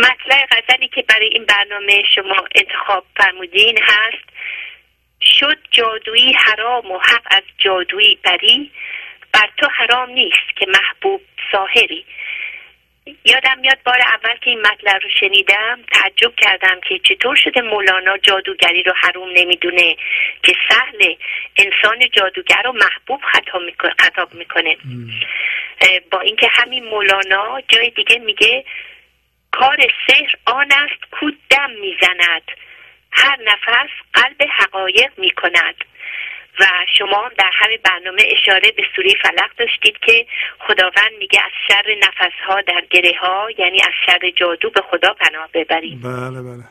مطلع 0.00 0.46
غزلی 0.50 0.88
که 0.88 1.04
برای 1.08 1.28
این 1.28 1.44
برنامه 1.44 2.02
شما 2.14 2.44
انتخاب 2.54 3.04
فرمودین 3.16 3.78
هست 3.82 4.24
شد 5.24 5.58
جادویی 5.70 6.32
حرام 6.32 6.90
و 6.90 6.98
حق 6.98 7.26
از 7.30 7.42
جادویی 7.58 8.18
بری 8.24 8.70
بر 9.32 9.50
تو 9.56 9.66
حرام 9.66 10.10
نیست 10.10 10.56
که 10.56 10.66
محبوب 10.68 11.20
ساهری 11.52 12.04
یادم 13.24 13.58
میاد 13.58 13.78
بار 13.84 14.00
اول 14.00 14.36
که 14.36 14.50
این 14.50 14.60
مطلب 14.60 15.02
رو 15.02 15.08
شنیدم 15.20 15.80
تعجب 15.92 16.34
کردم 16.36 16.80
که 16.80 16.98
چطور 16.98 17.36
شده 17.36 17.60
مولانا 17.60 18.18
جادوگری 18.18 18.82
رو 18.82 18.92
حروم 18.96 19.28
نمی‌دونه 19.34 19.96
که 20.42 20.56
سهل 20.68 21.14
انسان 21.56 22.08
جادوگر 22.12 22.62
رو 22.64 22.72
محبوب 22.72 23.20
خطاب 23.98 24.34
می‌کنه. 24.34 24.76
با 26.10 26.20
اینکه 26.20 26.48
همین 26.50 26.84
مولانا 26.84 27.60
جای 27.68 27.90
دیگه 27.90 28.18
میگه 28.18 28.64
کار 29.50 29.76
سحر 30.06 30.34
آن 30.46 30.72
است 30.72 31.10
کو 31.10 31.30
دم 31.50 31.70
می‌زند. 31.70 32.42
هر 33.14 33.38
نفس 33.44 33.90
قلب 34.12 34.48
حقایق 34.58 35.10
می 35.16 35.30
کند 35.30 35.74
و 36.60 36.64
شما 36.98 37.30
در 37.38 37.50
همین 37.52 37.78
برنامه 37.84 38.22
اشاره 38.26 38.70
به 38.76 38.82
سوری 38.96 39.14
فلق 39.22 39.50
داشتید 39.58 39.98
که 39.98 40.26
خداوند 40.58 41.12
میگه 41.18 41.40
از 41.44 41.50
شر 41.68 41.96
نفس 42.02 42.34
ها 42.46 42.60
در 42.60 42.84
گره 42.90 43.12
ها 43.20 43.48
یعنی 43.58 43.80
از 43.82 43.92
شر 44.06 44.30
جادو 44.36 44.70
به 44.70 44.80
خدا 44.90 45.14
پناه 45.14 45.48
ببرید. 45.54 46.02
بله 46.02 46.42
بله. 46.42 46.64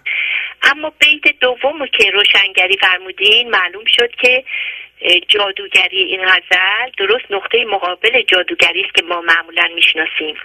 اما 0.63 0.93
بیت 0.99 1.39
دوم 1.39 1.85
که 1.87 2.11
روشنگری 2.11 2.77
فرمودین 2.77 3.49
معلوم 3.49 3.85
شد 3.85 4.15
که 4.15 4.43
جادوگری 5.27 6.03
این 6.03 6.25
غزل 6.25 6.91
درست 6.97 7.25
نقطه 7.29 7.65
مقابل 7.65 8.21
جادوگری 8.21 8.81
است 8.81 8.95
که 8.95 9.01
ما 9.01 9.21
معمولا 9.21 9.69
می‌شناسیم. 9.75 10.35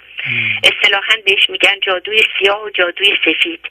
اصطلاحا 0.63 1.15
بهش 1.25 1.49
میگن 1.49 1.79
جادوی 1.81 2.23
سیاه 2.39 2.63
و 2.63 2.69
جادوی 2.69 3.17
سفید. 3.25 3.65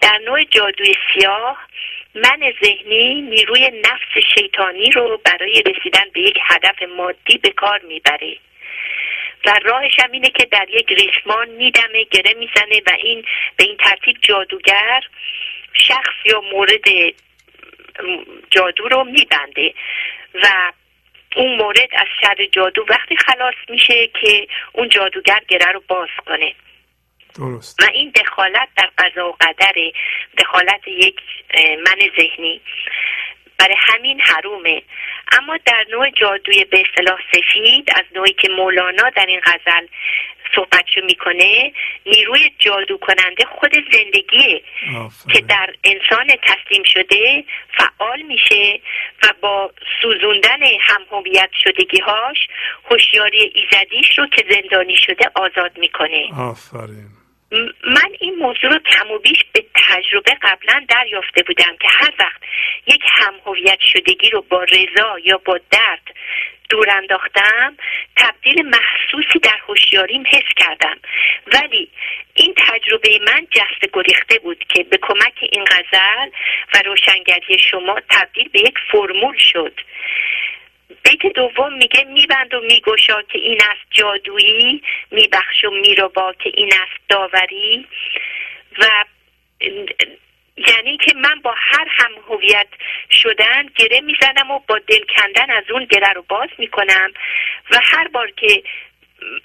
در 0.00 0.18
نوع 0.24 0.44
جادوی 0.44 0.94
سیاه 1.14 1.68
من 2.14 2.52
ذهنی 2.64 3.22
نیروی 3.22 3.70
نفس 3.84 4.24
شیطانی 4.34 4.90
رو 4.90 5.20
برای 5.24 5.62
رسیدن 5.62 6.04
به 6.12 6.20
یک 6.20 6.38
هدف 6.46 6.82
مادی 6.96 7.38
به 7.38 7.50
کار 7.50 7.80
می‌بره. 7.88 8.36
و 9.46 9.60
راهش 9.64 10.00
هم 10.00 10.12
اینه 10.12 10.30
که 10.30 10.44
در 10.44 10.66
یک 10.70 10.92
ریسمان 10.92 11.48
میدمه 11.48 12.04
گره 12.10 12.34
می‌زنه 12.34 12.82
و 12.86 12.90
این 12.98 13.24
به 13.56 13.64
این 13.64 13.76
ترتیب 13.76 14.16
جادوگر 14.22 15.00
شخص 15.72 16.14
یا 16.24 16.40
مورد 16.40 16.84
جادو 18.50 18.88
رو 18.88 19.04
میبنده 19.04 19.74
و 20.42 20.72
اون 21.36 21.56
مورد 21.56 21.88
از 21.92 22.06
شر 22.20 22.46
جادو 22.52 22.86
وقتی 22.88 23.16
خلاص 23.16 23.54
میشه 23.68 24.06
که 24.20 24.48
اون 24.72 24.88
جادوگر 24.88 25.40
گره 25.48 25.72
رو 25.72 25.82
باز 25.88 26.08
کنه 26.26 26.54
درست. 27.38 27.82
و 27.82 27.86
این 27.92 28.10
دخالت 28.10 28.68
در 28.76 28.90
قضا 28.98 29.28
و 29.28 29.36
قدر 29.40 29.74
دخالت 30.38 30.88
یک 30.88 31.20
من 31.56 31.98
ذهنی 32.16 32.60
برای 33.58 33.76
همین 33.78 34.20
حرومه. 34.20 34.82
اما 35.32 35.56
در 35.64 35.86
نوع 35.90 36.10
جادوی 36.10 36.64
به 36.64 36.84
اصطلاح 36.88 37.18
سفید 37.32 37.90
از 37.94 38.04
نوعی 38.14 38.32
که 38.32 38.48
مولانا 38.48 39.10
در 39.10 39.26
این 39.26 39.40
غزل 39.40 39.86
صحبتشو 40.54 41.00
می‌کنه 41.04 41.72
نیروی 42.06 42.50
جادو 42.58 42.96
کننده 42.96 43.44
خود 43.44 43.72
زندگیه 43.92 44.62
که 45.32 45.40
در 45.40 45.74
انسان 45.84 46.26
تسلیم 46.42 46.82
شده 46.84 47.44
فعال 47.78 48.22
میشه 48.22 48.80
و 49.22 49.32
با 49.40 49.72
سوزوندن 50.02 50.62
هم 50.80 51.00
هویت 51.10 51.50
شدگیهاش 51.64 52.48
هوشیاری 52.90 53.52
ایزدیش 53.54 54.18
رو 54.18 54.26
که 54.26 54.44
زندانی 54.50 54.96
شده 54.96 55.30
آزاد 55.34 55.78
می‌کنه. 55.78 56.28
آفرین. 56.38 57.17
من 57.84 58.10
این 58.20 58.34
موضوع 58.34 58.70
رو 58.70 58.78
کم 58.78 59.10
و 59.10 59.18
بیش 59.18 59.44
به 59.52 59.64
تجربه 59.74 60.36
قبلا 60.42 60.84
دریافته 60.88 61.42
بودم 61.42 61.76
که 61.80 61.88
هر 61.90 62.14
وقت 62.18 62.42
یک 62.86 63.02
هم 63.08 63.34
هویت 63.46 63.78
شدگی 63.80 64.30
رو 64.30 64.44
با 64.48 64.64
رضا 64.64 65.18
یا 65.24 65.38
با 65.44 65.60
درد 65.70 66.02
دور 66.70 66.90
انداختم 66.90 67.76
تبدیل 68.16 68.62
محسوسی 68.62 69.38
در 69.38 69.58
هوشیاریم 69.68 70.24
حس 70.26 70.54
کردم. 70.56 70.96
ولی 71.52 71.88
این 72.34 72.54
تجربه 72.56 73.18
من 73.26 73.46
جست 73.50 73.92
گریخته 73.92 74.38
بود 74.38 74.64
که 74.68 74.82
به 74.82 74.98
کمک 75.02 75.38
این 75.52 75.64
غزل 75.64 76.30
و 76.74 76.82
روشنگری 76.84 77.58
شما 77.70 78.00
تبدیل 78.10 78.48
به 78.48 78.60
یک 78.60 78.74
فرمول 78.92 79.36
شد. 79.38 79.80
بیت 80.88 81.26
دوم 81.34 81.74
میگه 81.74 82.04
میبند 82.04 82.54
و 82.54 82.60
میگشا 82.60 83.22
که 83.22 83.38
این 83.38 83.58
است 83.60 83.80
جادویی 83.90 84.82
میبخش 85.10 85.64
و 85.64 85.70
میربا 85.70 86.32
که 86.32 86.50
این 86.54 86.72
است 86.72 87.00
داوری. 87.08 87.86
و 88.78 89.04
یعنی 90.56 90.96
که 90.96 91.14
من 91.14 91.40
با 91.40 91.54
هر 91.58 91.86
هم 91.90 92.10
هویت 92.28 92.68
شدن 93.10 93.66
گره 93.76 94.00
می‌زنم 94.00 94.50
و 94.50 94.58
با 94.68 94.78
دل 94.78 95.04
کندن 95.16 95.50
از 95.50 95.64
اون 95.70 95.84
گره 95.84 96.12
رو 96.12 96.24
باز 96.28 96.48
می‌کنم. 96.58 97.12
و 97.70 97.80
هر 97.82 98.08
بار 98.08 98.30
که 98.30 98.62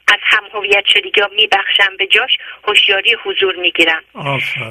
از 0.08 0.20
هم 0.22 0.44
هویت 0.54 0.86
شدگی 0.86 1.12
یا 1.22 1.30
میبخشم 1.36 1.98
به 1.98 2.08
جاش 2.08 2.38
هوشیاری 2.68 3.18
حضور 3.24 3.56
می‌گیرم. 3.56 4.04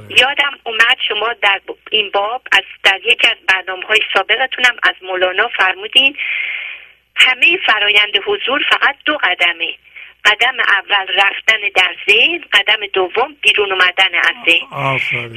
یادم 0.08 0.58
اومد 0.64 0.96
شما 1.08 1.32
در 1.42 1.60
این 1.90 2.10
باب 2.10 2.42
از 2.52 2.64
در 2.82 3.00
یکی 3.04 3.28
از 3.28 3.36
برنامه 3.48 3.86
های 3.86 4.00
سابقتونم 4.14 4.76
از 4.82 4.94
مولانا 5.02 5.48
فرمودین 5.48 6.16
همه 7.16 7.58
فرایند 7.66 8.12
حضور 8.26 8.64
فقط 8.70 8.96
دو 9.04 9.16
قدمه. 9.16 9.74
قدم 10.24 10.56
اول 10.60 11.06
رفتن 11.14 11.60
در 11.74 11.96
ذهن 12.08 12.44
قدم 12.52 12.86
دوم 12.92 13.36
بیرون 13.40 13.72
اومدن 13.72 14.14
از 14.14 14.34
ذهن. 14.46 14.66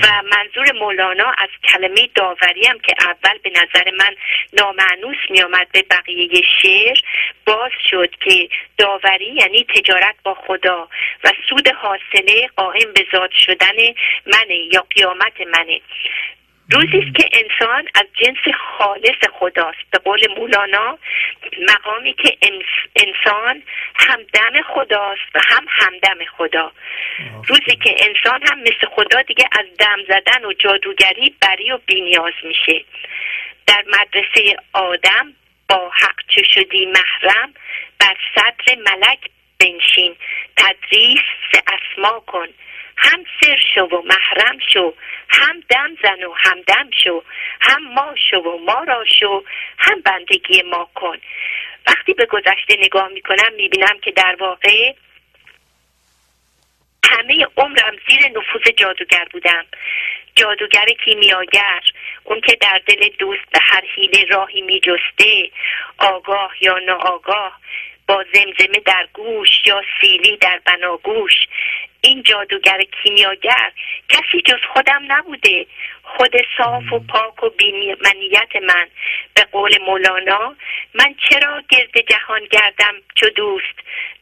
و 0.02 0.08
منظور 0.36 0.72
مولانا 0.80 1.34
از 1.38 1.50
کلمه 1.64 2.10
داوری 2.16 2.68
هم 2.68 2.80
که 2.80 2.94
اول 3.00 3.38
به 3.44 3.50
نظر 3.50 3.92
من 3.92 4.16
نامعنوس 4.54 5.18
می 5.30 5.42
آمد 5.42 5.68
به 5.72 5.82
بقیه 5.82 6.42
شعر 6.62 6.98
باز 7.46 7.72
شد 7.90 8.10
که 8.16 8.50
داوری 8.78 9.34
یعنی 9.34 9.66
تجارت 9.76 10.16
با 10.24 10.34
خدا 10.34 10.90
و 11.24 11.32
سود 11.50 11.68
حاصله 11.68 12.50
قائم 12.56 12.94
به 12.94 13.06
ذات 13.12 13.32
شدن 13.32 13.76
منه 14.26 14.56
یا 14.72 14.86
قیامت 14.96 15.42
منه. 15.42 15.82
روزی 16.72 16.98
است 16.98 17.16
که 17.16 17.30
انسان 17.34 17.88
از 17.96 18.06
جنس 18.14 18.56
خالص 18.78 19.18
خداست. 19.40 19.92
به 19.92 19.98
قول 19.98 20.28
مولانا 20.38 20.98
مقامی 21.70 22.14
که 22.14 22.38
انسان 22.96 23.64
همدم 23.96 24.62
خداست 24.62 25.36
و 25.36 25.40
هم 25.46 25.66
همدم 25.70 26.26
خدا. 26.38 26.72
روزی 27.48 27.76
که 27.76 27.96
انسان 28.00 28.42
هم 28.52 28.60
مثل 28.60 28.88
خدا 28.96 29.22
دیگه 29.22 29.46
از 29.52 29.66
دم 29.80 29.98
زدن 30.08 30.46
و 30.46 30.54
جادوگری 30.54 31.36
بری 31.42 31.72
و 31.72 31.78
بینیاز 31.86 32.34
میشه. 32.44 32.86
در 33.68 33.84
مدرسه 33.88 34.56
آدم 34.74 35.34
با 35.70 35.92
حق 35.94 36.20
چه 36.28 36.44
شدی 36.44 36.86
محرم 36.86 37.54
بر 38.00 38.16
صدر 38.36 38.76
ملک 38.76 39.20
بنشین. 39.60 40.16
تدریس 40.58 41.22
سه 41.52 41.62
اسما 41.68 42.20
کن. 42.20 42.48
هم 42.98 43.24
سر 43.42 43.58
شو 43.76 43.82
و 43.82 44.02
محرم 44.02 44.60
شو 44.74 44.94
هم 45.30 45.64
دم 45.70 45.98
زن 46.04 46.24
و 46.24 46.34
هم 46.34 46.62
دم 46.62 46.90
شو 47.04 47.24
هم 47.62 47.94
ما 47.94 48.16
شو 48.30 48.38
و 48.38 48.58
ما 48.58 48.84
را 48.84 49.06
شو 49.20 49.44
هم 49.78 50.02
بندگی 50.02 50.62
ما 50.62 50.90
کن. 50.96 51.18
وقتی 51.88 52.14
به 52.14 52.26
گذشته 52.26 52.78
نگاه 52.78 53.08
می‌کنم 53.08 53.54
می‌بینم 53.54 54.00
که 54.02 54.12
در 54.12 54.36
واقع 54.40 54.94
همه 57.12 57.48
عمرم 57.58 57.96
زیر 58.10 58.28
نفوذ 58.28 58.72
جادوگر 58.78 59.28
بودم. 59.32 59.66
جادوگر 60.36 60.86
کیمیاگر 61.06 61.82
اون 62.24 62.42
که 62.42 62.58
در 62.62 62.82
دل 62.88 63.10
دوست 63.20 63.52
به 63.52 63.60
هر 63.62 63.84
حیله 63.96 64.26
راهی 64.26 64.62
میجسته 64.62 65.52
آگاه 65.98 66.52
یا 66.62 66.80
ناآگاه. 66.80 67.60
با 68.08 68.26
زمزمه 68.34 68.80
در 68.86 69.08
گوش 69.14 69.50
یا 69.66 69.82
سیلی 70.02 70.38
در 70.38 70.62
بناگوش. 70.66 71.34
این 72.02 72.24
جادوگر 72.24 72.82
کیمیاگر 73.04 73.72
کسی 74.10 74.42
جز 74.46 74.60
خودم 74.74 75.04
نبوده. 75.08 75.66
خود 76.04 76.36
صاف 76.58 76.94
و 76.94 77.00
پاک 77.00 77.44
و 77.44 77.50
بیمنیت 77.50 78.56
من. 78.56 78.88
به 79.34 79.44
قول 79.52 79.82
مولانا 79.82 80.56
من 80.94 81.16
چرا 81.30 81.64
گرد 81.70 82.10
جهان 82.10 82.46
گردم 82.52 82.94
چو 83.16 83.30
دوست؟ 83.30 83.76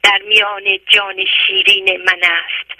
در 0.03 0.19
میان 0.27 0.79
جان 0.87 1.25
شیرین 1.25 1.97
من 1.97 2.19
است. 2.23 2.71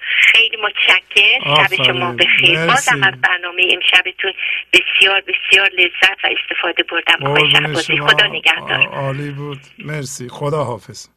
خیلی 0.00 0.56
متشکر 0.56 1.66
شب 1.66 1.84
شما 1.84 2.12
بخیر. 2.12 2.66
بازم 2.66 3.02
از 3.02 3.20
برنامه 3.20 3.62
امشبتون 3.72 4.32
بسیار 4.72 5.20
بسیار 5.20 5.68
لذت 5.68 6.24
و 6.24 6.28
استفاده 6.40 6.82
بردم. 6.82 7.26
آقای 7.26 8.00
خدا 8.00 8.26
نگهدار. 8.26 8.86
عالی 8.86 9.30
بود. 9.30 9.58
مرسی. 9.78 10.28
خدا 10.28 10.64
حافظ. 10.64 11.08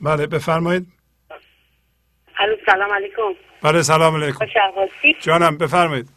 بله 0.00 0.26
بفرمایید. 0.26 0.86
سلام 2.66 2.92
علیکم. 2.92 3.22
بله 3.62 3.82
سلام 3.82 4.22
علیکم. 4.22 4.46
جانم 5.20 5.58
بفرمایید. 5.58 6.08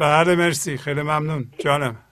بله 0.00 0.36
مرسی. 0.36 0.78
خیلی 0.78 1.02
ممنون. 1.02 1.44
جانم. 1.58 2.11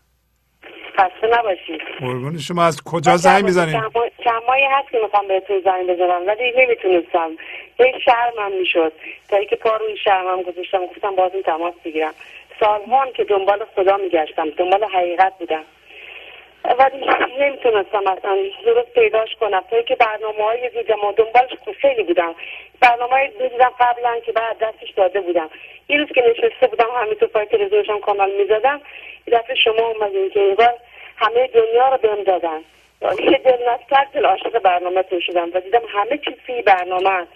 خسته 1.01 1.27
نباشید 1.39 1.81
قربون 2.01 2.39
شما. 2.39 2.65
از 2.65 2.83
کجا 2.83 3.17
زنگ 3.17 3.45
می‌زنید 3.45 3.77
ماهی 4.47 4.65
هست 4.65 4.91
که 4.91 4.99
می‌خوام 4.99 5.29
بهتون 5.29 5.61
زنگ 5.61 5.87
بزنم 5.87 6.27
ولی 6.27 6.53
نمی‌تونستم. 6.57 7.31
هی 7.79 8.01
شرمم 8.05 8.53
می‌شد. 8.53 8.93
تا 9.29 9.37
اینکه 9.37 9.57
پا 9.57 9.77
روی 9.77 9.97
شرمم 9.97 10.43
گذاشتم 10.43 10.87
گفتم 10.87 11.15
بازی 11.17 11.43
تماس 11.43 11.75
بگیرم 11.85 12.15
سالها 12.61 13.07
که 13.07 13.25
دنبال 13.25 13.65
خدا 13.77 13.97
میگشتم 13.97 14.51
دنبال 14.51 14.85
حقیقت 14.85 15.39
بودم. 15.39 15.65
ولی 16.79 17.07
نمی‌تونستم 17.41 18.07
اصلا 18.07 18.37
درست 18.67 18.95
پیداش 18.95 19.37
کنم. 19.41 19.63
تا 19.71 19.83
که 19.83 19.97
برنامه 19.97 20.45
های 20.45 20.69
دیدم 20.69 21.05
و 21.05 21.13
دنبالش 21.13 21.51
خیلی 21.81 22.03
بودم. 22.03 22.35
برنامه 22.81 23.13
های 23.13 23.29
دیدم 23.29 23.73
قبلا 23.81 24.21
که 24.27 24.33
بعد 24.33 24.59
دستش 24.59 24.91
داده 24.91 25.21
بودم. 25.21 25.51
یه 25.89 25.97
روز 25.99 26.09
که 26.09 26.23
نشسته 26.31 26.67
بودم 26.67 26.89
همینطور 26.97 27.29
پای 27.29 27.47
تلویزیونشم 27.47 27.99
کامل 27.99 28.31
می‌زدم 28.41 28.81
یه 29.27 29.39
دفعه 29.39 29.55
شما 29.55 29.87
اومدین 29.87 30.31
که 30.31 30.41
انگار 30.41 30.75
همه 31.21 31.47
دنیا 31.47 31.89
رو 31.89 31.97
بهم 31.97 32.23
دادن. 32.23 32.61
یه 33.03 33.39
دل 33.39 33.57
دل 34.15 34.27
عاشق 34.27 34.59
برنامه 34.59 35.03
تو 35.03 35.21
شدم 35.21 35.51
و 35.55 35.61
دیدم 35.61 35.83
همه 35.89 36.19
چیز 36.19 36.35
فی 36.47 36.63
برنامه 36.63 37.27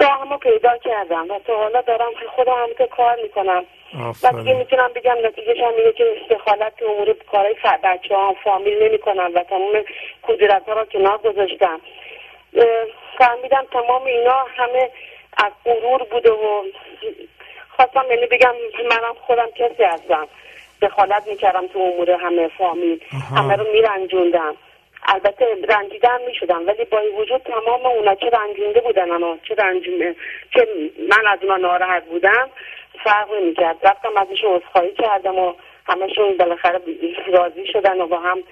تا 0.00 0.06
همه 0.06 0.36
پیدا 0.36 0.76
کردم 0.78 1.30
و 1.30 1.38
تا 1.38 1.56
حالا 1.56 1.80
دارم 1.80 2.10
خودم 2.36 2.52
همینطور 2.52 2.86
کار 2.86 3.16
می‌کنم. 3.22 3.64
و 4.22 4.32
دیگه 4.32 4.54
می‌تونم 4.54 4.90
بگم 4.94 5.16
نتیجهش 5.26 5.58
هم 5.58 5.74
میگه 5.74 5.92
که 5.92 6.16
استخالت 6.20 6.76
تو 6.76 6.84
امور 6.84 7.14
کارهای 7.32 7.54
بچه 7.84 8.14
ها 8.14 8.36
فامیل 8.44 8.82
نمی 8.82 8.98
کنم 8.98 9.30
و 9.34 9.42
تمام 9.42 9.84
کدرت 10.22 10.68
ها 10.68 10.72
را 10.72 10.84
کنار 10.84 11.18
گذاشتم. 11.18 11.80
فهمیدم 13.18 13.66
تمام 13.72 14.04
اینا 14.04 14.46
همه 14.56 14.90
از 15.44 15.52
غرور 15.64 16.02
بوده 16.02 16.30
و 16.30 16.62
خواستم 17.76 18.04
یعنی 18.10 18.26
بگم 18.26 18.54
منم 18.90 19.14
خودم 19.26 19.50
کسی 19.50 19.82
هستم. 19.82 20.28
دخالت 20.82 21.26
می‌کردم 21.26 21.66
تو 21.66 21.78
امور 21.78 22.10
همه 22.10 22.48
فامیل. 22.58 23.00
همه 23.36 23.56
رو 23.56 23.66
میرنجوندم. 23.72 24.54
البته 25.06 25.46
رنجیدن 25.68 26.18
می‌شدم 26.26 26.66
ولی 26.66 26.84
با 26.84 26.98
وجود 27.18 27.42
تمام 27.42 27.86
اونا 27.86 28.14
چه 28.14 28.30
رنجونده 28.30 28.80
بودن 28.80 29.10
اما 29.10 29.38
چه 29.48 29.54
رنجونه 29.54 30.14
که 30.52 30.68
من 31.10 31.26
از 31.26 31.38
اونا 31.42 31.56
ناراحت 31.56 32.04
بودم 32.04 32.50
فرق 33.04 33.32
نمی‌کرد. 33.32 33.76
رفتم 33.82 34.16
ازشون 34.16 34.56
عذرخواهی 34.56 34.92
کردم 34.92 35.38
و 35.38 35.54
همشون 35.86 36.36
بالاخره 36.36 36.80
راضی 37.32 37.66
شدن 37.72 38.00
و 38.00 38.06
با 38.06 38.18
هم 38.18 38.42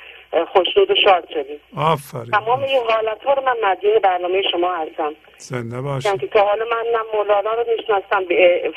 خوشنود 0.52 0.90
و 0.90 0.94
شاد 0.94 1.28
شدیم. 1.34 1.60
آفرین. 1.76 2.30
تمام 2.30 2.62
این 2.62 2.82
حالت 2.88 3.24
ها 3.24 3.32
رو 3.32 3.42
من 3.42 3.56
مدین 3.62 3.98
برنامه 3.98 4.42
شما 4.42 4.74
هستم. 4.74 5.14
زنده 5.36 5.80
باشید 5.80 6.20
که 6.20 6.26
تا 6.26 6.40
حالا 6.40 6.64
من 6.64 6.84
نه 6.92 6.98
مولانا 7.14 7.52
رو 7.52 7.64
میشناستم 7.76 8.24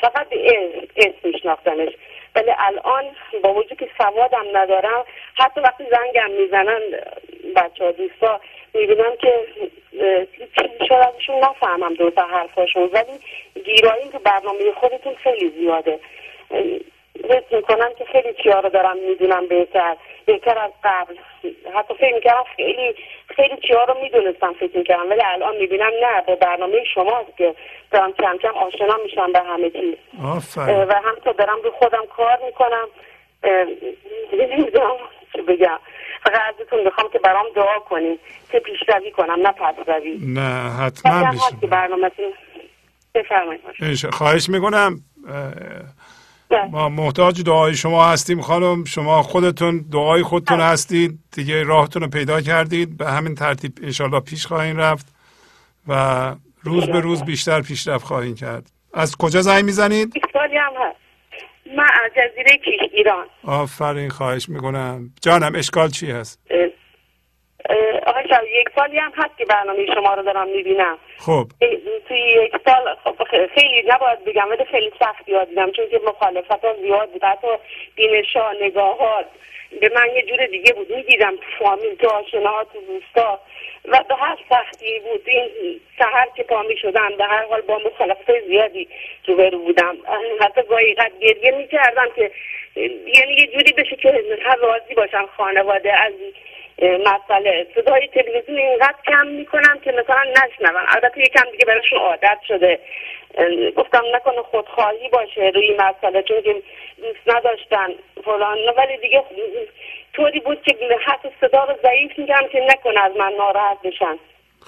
فقط 0.00 0.28
به 0.28 0.70
اسم 0.96 1.14
میشناختمش. 1.24 1.92
ولی 2.34 2.50
الان 2.58 3.04
با 3.42 3.54
وجود 3.54 3.78
که 3.78 3.88
سوادم 3.98 4.44
ندارم 4.52 5.04
حتی 5.34 5.60
وقتی 5.60 5.84
زنگم 5.90 6.30
می‌زنن 6.30 6.80
بچه 7.56 7.84
ها 7.84 7.90
دوستا 7.90 8.40
می‌بینم 8.74 9.16
که 9.20 9.46
شاید 10.88 11.14
ازشون 11.14 11.36
نفهمم 11.38 11.94
درست 11.94 12.18
حرفاشون 12.18 12.90
ولی 12.92 13.18
گیرایی 13.64 14.08
که 14.12 14.18
برنامه 14.18 14.72
خودتون 14.80 15.14
خیلی 15.14 15.50
زیاده. 15.50 15.98
حس 17.30 17.42
می‌کنم 17.52 17.90
که 17.98 18.04
خیلی 18.04 18.34
چیا 18.42 18.60
رو 18.60 18.68
دارم 18.68 18.96
می‌دونم 19.08 19.48
بهتر 19.48 19.96
بهتر 20.26 20.58
از 20.58 20.70
قبل. 20.84 21.14
حتی 21.74 21.94
فکر 21.94 22.14
می‌کردم 22.14 22.44
خیلی 22.56 22.94
خیلی 23.36 23.56
چیا 23.68 23.84
رو 23.84 23.94
می‌دونستم 24.02 24.52
فکر 24.52 24.78
می‌کردم 24.78 25.10
ولی 25.10 25.22
الان 25.24 25.56
می‌بینم 25.56 25.90
نه 26.02 26.22
به 26.26 26.36
برنامه 26.36 26.84
شماست 26.94 27.36
که 27.36 27.54
دارم 27.90 28.12
کم 28.12 28.36
کم 28.42 28.48
آشنا 28.48 28.98
میشم 29.04 29.32
به 29.32 29.40
همه 29.40 29.70
چیز. 29.70 29.94
و 30.56 31.00
همینطور 31.04 31.32
دارم 31.32 31.58
رو 31.64 31.70
خودم 31.70 32.06
کار 32.16 32.38
می‌کنم. 32.46 32.88
نمی‌دونم 34.32 34.96
چه 35.32 35.42
بگم. 35.42 35.78
فقط 36.22 36.40
ازتون 36.60 36.84
می‌خوام 36.84 37.10
که 37.12 37.18
برام 37.18 37.46
دعا 37.54 37.78
کنیم 37.78 38.18
که 38.52 38.58
پیشروی 38.58 39.10
کنم 39.10 39.46
نه 39.46 39.54
روی 39.86 40.18
نه 40.26 40.70
حتما 40.70 41.32
برنامه 41.70 42.10
بفرمایید. 43.14 43.60
خواهش 44.12 44.48
می‌کنم. 44.48 45.00
ما 46.70 46.88
محتاج 46.88 47.42
دعای 47.42 47.74
شما 47.74 48.04
هستیم 48.06 48.40
خانم. 48.40 48.84
شما 48.84 49.22
خودتون 49.22 49.84
دعای 49.92 50.22
خودتون 50.22 50.56
بله. 50.56 50.66
هستید. 50.66 51.18
دیگه 51.32 51.62
راهتون 51.62 52.02
رو 52.02 52.08
پیدا 52.08 52.40
کردید. 52.40 52.96
به 52.96 53.10
همین 53.10 53.34
ترتیب 53.34 53.72
انشالله 53.82 54.20
پیش 54.20 54.46
خواهیم 54.46 54.76
رفت 54.76 55.14
و 55.88 56.34
روز 56.62 56.86
به 56.86 57.00
روز 57.00 57.24
بیشتر 57.24 57.60
پیشرفت 57.60 58.04
خواهیم 58.04 58.34
کرد. 58.34 58.70
از 58.94 59.16
کجا 59.16 59.42
زنگ 59.42 59.64
می‌زنید؟ 59.64 60.12
سالی 60.32 60.56
هم 60.56 60.72
هست. 60.76 60.96
من 61.76 61.84
از 62.04 62.10
جزیره 62.10 62.56
کیش 62.64 62.80
ایران 62.92 63.26
آفرین 63.44 64.10
خواهش 64.10 64.48
می‌کنم. 64.48 65.10
جانم 65.22 65.54
اشکال 65.54 65.88
چی 65.88 66.10
هست؟ 66.10 66.40
آقای 68.06 68.24
یک 68.50 68.68
سالی 68.76 68.98
هم 68.98 69.12
هست 69.16 69.38
که 69.38 69.44
برنامه 69.44 69.86
شما 69.94 70.14
رو 70.14 70.22
دارم 70.22 70.48
می‌بینم. 70.48 70.98
خب. 71.18 71.44
توی 72.08 72.18
یک 72.18 72.52
سال 72.66 72.94
خب 73.04 73.24
خیلی 73.54 73.82
نباید 73.88 74.24
بگم 74.24 74.48
ولی 74.50 74.64
خیلی 74.64 74.92
سخت 74.98 75.28
یاد 75.28 75.48
دیدم 75.48 75.70
چون 75.70 75.88
که 75.90 76.00
مخالفت 76.06 76.64
ها 76.64 76.74
زیاد 76.82 77.10
بود. 77.10 77.24
حتی 77.24 77.48
بینش 77.94 78.36
ها 78.36 78.52
نگاهات 78.60 79.26
به 79.80 79.90
من 79.94 80.16
یه 80.16 80.22
جور 80.22 80.46
دیگه 80.46 80.72
بود. 80.72 80.90
می‌دیدم 80.90 81.36
تو 81.36 81.64
فامیل 81.64 81.94
تو 81.94 82.08
آشناها 82.08 82.64
تو 82.64 82.78
دوستا. 82.80 83.40
و 83.84 84.04
به 84.08 84.14
هر 84.14 84.36
سختی 84.50 85.00
بود. 85.00 85.22
این 85.24 85.80
سهر 85.98 86.28
که 86.36 86.42
پا 86.42 86.62
می 86.62 86.76
شدم 86.76 87.10
به 87.18 87.24
هر 87.24 87.46
حال 87.46 87.60
با 87.60 87.78
مخالفت 87.78 88.40
زیادی 88.48 88.88
روبرو 89.26 89.58
بودم. 89.58 89.96
حتی 90.40 90.62
گاهی 90.62 90.94
قد 90.94 91.12
گریه 91.20 91.50
می 91.50 91.68
کردم 91.68 92.06
که 92.16 92.30
یعنی 93.14 93.32
یه 93.38 93.46
جوری 93.46 93.72
بشه 93.72 93.96
که 93.96 94.24
هر 94.44 94.56
راضی 94.56 94.94
باشم 94.94 95.28
خانواده 95.36 96.00
از 96.00 96.12
مسئله. 96.82 97.66
صدای 97.74 98.08
تلویزیون 98.08 98.58
اینقدر 98.58 98.94
کم 99.06 99.26
می‌کنم 99.26 99.80
که 99.84 99.92
مثلا 99.92 100.22
نشنون. 100.22 100.82
البته 100.88 101.20
یکم 101.20 101.50
دیگه 101.52 101.64
براشون 101.64 101.98
عادت 101.98 102.38
شده. 102.48 102.78
گفتم 103.76 104.02
نکنه 104.14 104.42
خودخواهی 104.42 105.08
باشه 105.08 105.50
روی 105.54 105.76
مسئله 105.78 106.22
چون 106.22 106.42
که 106.42 106.62
دوست 107.02 107.36
نداشتن 107.36 107.94
فلان. 108.24 108.58
ولی 108.76 108.96
دیگه 108.96 109.22
طوری 110.12 110.40
بود 110.40 110.62
که 110.62 110.76
حتی 111.04 111.28
صدا 111.40 111.64
رو 111.64 111.74
ضعیف 111.82 112.18
میگم 112.18 112.48
که 112.52 112.60
نکنه 112.60 113.00
از 113.00 113.16
من 113.16 113.32
ناراحت 113.32 113.82
بشن. 113.82 114.18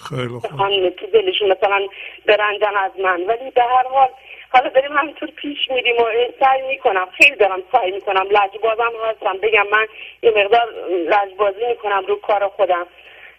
خیلی 0.09 0.29
خوب. 0.29 0.91
تو 0.91 1.07
دلشون 1.07 1.53
مثلا 1.53 1.87
برنجن 2.27 2.77
از 2.77 2.93
من. 2.99 3.21
ولی 3.27 3.51
به 3.51 3.63
هر 3.63 3.89
حال 3.89 4.09
حالا 4.53 4.71
بریم 4.71 4.93
همینطور 4.93 5.31
پیش 5.31 5.71
میریم 5.71 5.97
و 5.97 6.05
سعی 6.41 6.63
می‌کنم. 6.69 7.07
خیلی 7.19 7.37
دارم 7.37 7.63
سعی 7.73 7.91
می‌کنم. 7.91 8.27
لجبازم 8.31 8.93
هستم. 9.11 9.39
بگم 9.43 9.67
من 9.73 9.87
یه 10.23 10.31
مقدار 10.31 10.67
لجبازی 11.09 11.67
می‌کنم 11.69 12.03
رو 12.09 12.17
کار 12.17 12.49
خودم. 12.49 12.87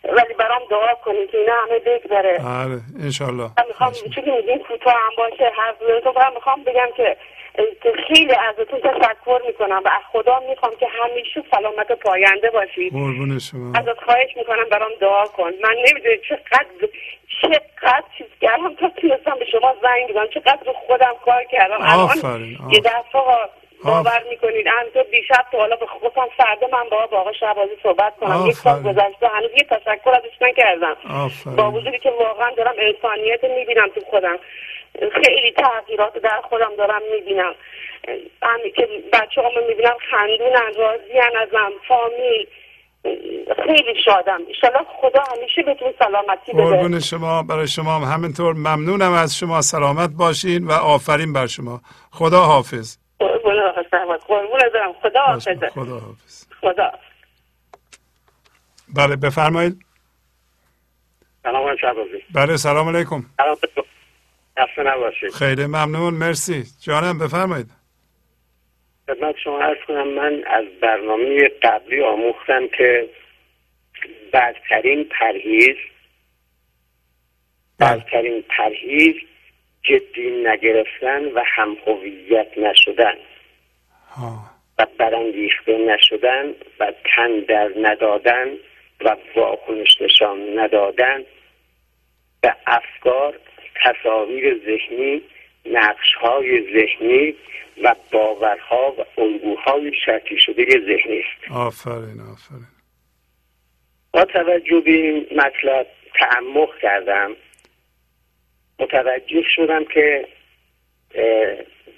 ولی 0.03 0.33
برام 0.33 0.61
دعا 0.69 0.93
کنید 1.05 1.31
که 1.31 1.37
اینا 1.37 1.53
همه 1.53 1.79
بگذره. 1.79 2.41
آره 2.63 2.79
انشالله. 3.03 3.49
می‌خوام 3.67 3.91
چون 3.91 4.35
میگین 4.35 4.59
کوتاه 4.59 4.93
هم 4.93 5.15
باشه 5.17 5.51
هر 5.55 6.29
می‌خوام 6.35 6.63
بگم 6.63 6.87
که 6.97 7.17
خیلی 8.07 8.33
ازتون 8.33 8.79
تشکر 8.79 9.41
می‌کنم 9.47 9.81
و 9.85 9.87
از 9.87 10.01
خدا 10.11 10.39
می‌خوام 10.49 10.71
که 10.79 10.87
همیشه 10.87 11.43
سلامت 11.51 11.91
پاینده 11.91 12.49
باشید 12.49 12.93
قربون 12.93 13.39
شما. 13.39 13.79
ازت 13.79 13.99
خواهش 14.05 14.37
می‌کنم 14.37 14.65
برام 14.71 14.91
دعا 15.01 15.25
کن. 15.25 15.51
من 15.63 15.75
نمی‌دونم 15.89 16.17
چقدر 16.29 16.65
چقدر 17.41 18.03
چیز 18.17 18.27
کردم. 18.41 18.75
تا 18.75 18.89
تونستم 18.89 19.39
به 19.39 19.45
شما 19.51 19.75
زنگ 19.81 20.09
بزنم. 20.09 20.27
چقدر 20.27 20.73
خودم 20.87 21.15
کار 21.25 21.43
کردم. 21.43 21.81
آفرین 21.81 22.57
یه 22.71 22.79
دفعه 22.79 23.21
باور 23.83 24.23
می‌کنید. 24.29 24.65
تو 24.93 25.03
دیشب 25.03 25.45
تو 25.51 25.57
حالا 25.57 25.75
به 25.75 25.85
خودم 25.85 26.27
فردا 26.37 26.67
من 26.67 26.89
با 26.91 27.07
با 27.07 27.17
آقا 27.19 27.33
شعبازی 27.33 27.77
صحبت 27.83 28.15
کنم. 28.17 28.45
یک 28.47 28.53
سال 28.53 28.83
گذشته 28.83 29.27
هنوز 29.27 29.51
یه 29.51 29.67
تشکر 29.69 30.09
ازش 30.09 30.41
نکردم. 30.41 30.97
با 31.57 31.71
وجودی 31.71 31.99
که 31.99 32.09
واقعا 32.09 32.51
دارم 32.51 32.73
انسانیت 32.77 33.43
می‌بینم 33.43 33.87
تو 33.95 34.01
خودم. 34.01 34.39
خیلی 35.23 35.51
تغییرات 35.51 36.17
در 36.17 36.41
خودم 36.49 36.75
دارم 36.77 37.01
می‌بینم. 37.11 37.55
همین 38.43 38.73
که 38.75 38.87
بچه 39.13 39.41
همه 39.41 39.67
می‌بینم 39.67 39.97
خندونن 40.11 40.73
راضیان 40.77 41.37
ازم 41.41 41.71
فامیل. 41.87 42.47
خیلی 43.65 44.01
شادم 44.05 44.41
ایشالا 44.47 44.85
خدا 45.01 45.23
همیشه 45.37 45.61
بهتون 45.63 45.93
سلامتی 45.99 46.53
بده. 46.53 46.63
قربون 46.63 46.99
شما 46.99 47.43
برای 47.43 47.67
شما 47.67 47.95
هم. 47.95 48.13
همینطور 48.13 48.53
ممنونم 48.53 49.13
از 49.13 49.37
شما. 49.37 49.61
سلامت 49.61 50.09
باشین 50.09 50.67
و 50.67 50.71
آفرین 50.71 51.33
بر 51.33 51.47
شما. 51.47 51.81
خدا 52.11 52.41
حافظ. 52.41 52.97
قربون 53.19 53.55
دارم 54.73 54.93
خدا 55.01 55.21
حافظه 55.21 55.69
خدا 55.69 55.99
حافظ. 55.99 56.45
خدا 56.61 56.91
بله 58.95 59.15
بفرمایید. 59.15 59.85
سلام 61.43 61.75
شبازی 61.75 62.23
بله 62.35 62.57
سلام 62.57 62.95
علیکم. 62.95 63.23
سلام. 63.37 63.57
خسته 64.59 64.83
نباشید. 64.83 65.31
خیلی 65.31 65.65
ممنون 65.65 66.13
مرسی. 66.13 66.63
جانم 66.83 67.19
بفرمایید. 67.19 67.67
خدمت 69.07 69.35
شما 69.43 69.59
عرض 69.59 69.77
کنم 69.87 70.07
من 70.07 70.43
از 70.47 70.65
برنامه 70.81 71.49
قبلی 71.63 72.03
آموختم 72.03 72.67
که 72.67 73.09
بدترین 74.33 75.03
پرهیز 75.03 75.75
بله. 77.79 77.97
بدترین 77.97 78.43
پرهیز 78.57 79.15
جدی 79.83 80.43
نگرفتن 80.45 81.25
و 81.25 81.43
همهویت 81.45 82.57
نشدن. 82.57 83.15
ها. 84.09 84.39
و 84.79 84.85
برانگیخته 84.99 85.77
نشدن 85.77 86.45
و 86.79 86.93
تن 87.15 87.39
در 87.39 87.71
ندادن 87.81 88.47
و 89.01 89.15
واکنش 89.35 90.01
نشان 90.01 90.59
ندادن. 90.59 91.23
به 92.41 92.55
افکار 92.65 93.39
تصاویر 93.85 94.61
ذهنی 94.65 95.21
نقش 95.65 96.13
های 96.21 96.61
ذهنی 96.73 97.35
و 97.83 97.95
باورها 98.11 98.95
و 98.97 99.21
الگوهای 99.21 99.91
شرطی 100.05 100.37
شده 100.39 100.65
ذهنی 100.65 101.19
است. 101.19 101.51
آفرین 101.51 102.19
آفرین. 102.33 102.67
با 104.11 104.25
توجه 104.25 104.79
به 104.79 104.91
این 104.91 105.27
مطلب 105.31 105.87
تعمق 106.19 106.77
کردم. 106.81 107.35
متوجه 108.79 109.43
شدم 109.55 109.85
که 109.85 110.27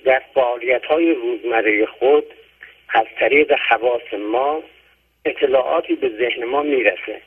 در 0.06 0.22
فعالیت 0.33 0.85
های 0.85 1.14
روزمره 1.14 1.85
خود 1.85 2.24
از 2.90 3.06
طریق 3.19 3.53
حواس 3.69 4.14
ما 4.32 4.64
اطلاعاتی 5.25 5.95
به 5.95 6.09
ذهن 6.09 6.43
ما 6.45 6.64
می‌رسه. 6.64 7.22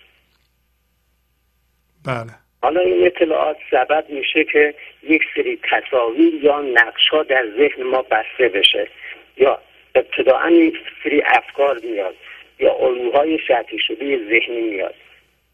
بله. 2.06 2.49
حالا 2.62 2.80
این 2.80 3.06
اطلاعات 3.06 3.56
سبب 3.70 4.04
میشه 4.08 4.44
که 4.44 4.74
یک 5.02 5.22
سری 5.34 5.58
تصاویر 5.70 6.34
یا 6.34 6.60
نقش 6.60 7.08
ها 7.08 7.22
در 7.22 7.46
ذهن 7.58 7.82
ما 7.82 8.02
بسته 8.02 8.48
بشه 8.48 8.88
یا 9.36 9.58
ابتداعا 9.94 10.50
یک 10.50 10.74
سری 11.04 11.22
افکار 11.22 11.80
میاد 11.82 12.14
یا 12.58 12.74
الگوهای 12.74 13.38
شرطی 13.48 13.78
شده 13.78 14.18
ذهنی 14.28 14.60
میاد. 14.60 14.94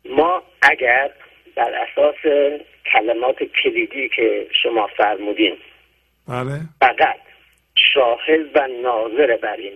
ما 0.04 0.42
اگر 0.62 1.10
بر 1.54 1.74
اساس 1.74 2.50
کلمات 2.92 3.42
کلیدی 3.42 4.08
که 4.08 4.46
شما 4.62 4.86
فرمودین 4.86 5.56
بله. 6.28 6.60
فقط 6.80 7.16
شاهد 7.94 8.40
و 8.54 8.68
ناظر 8.82 9.36
بر 9.36 9.56
این 9.56 9.72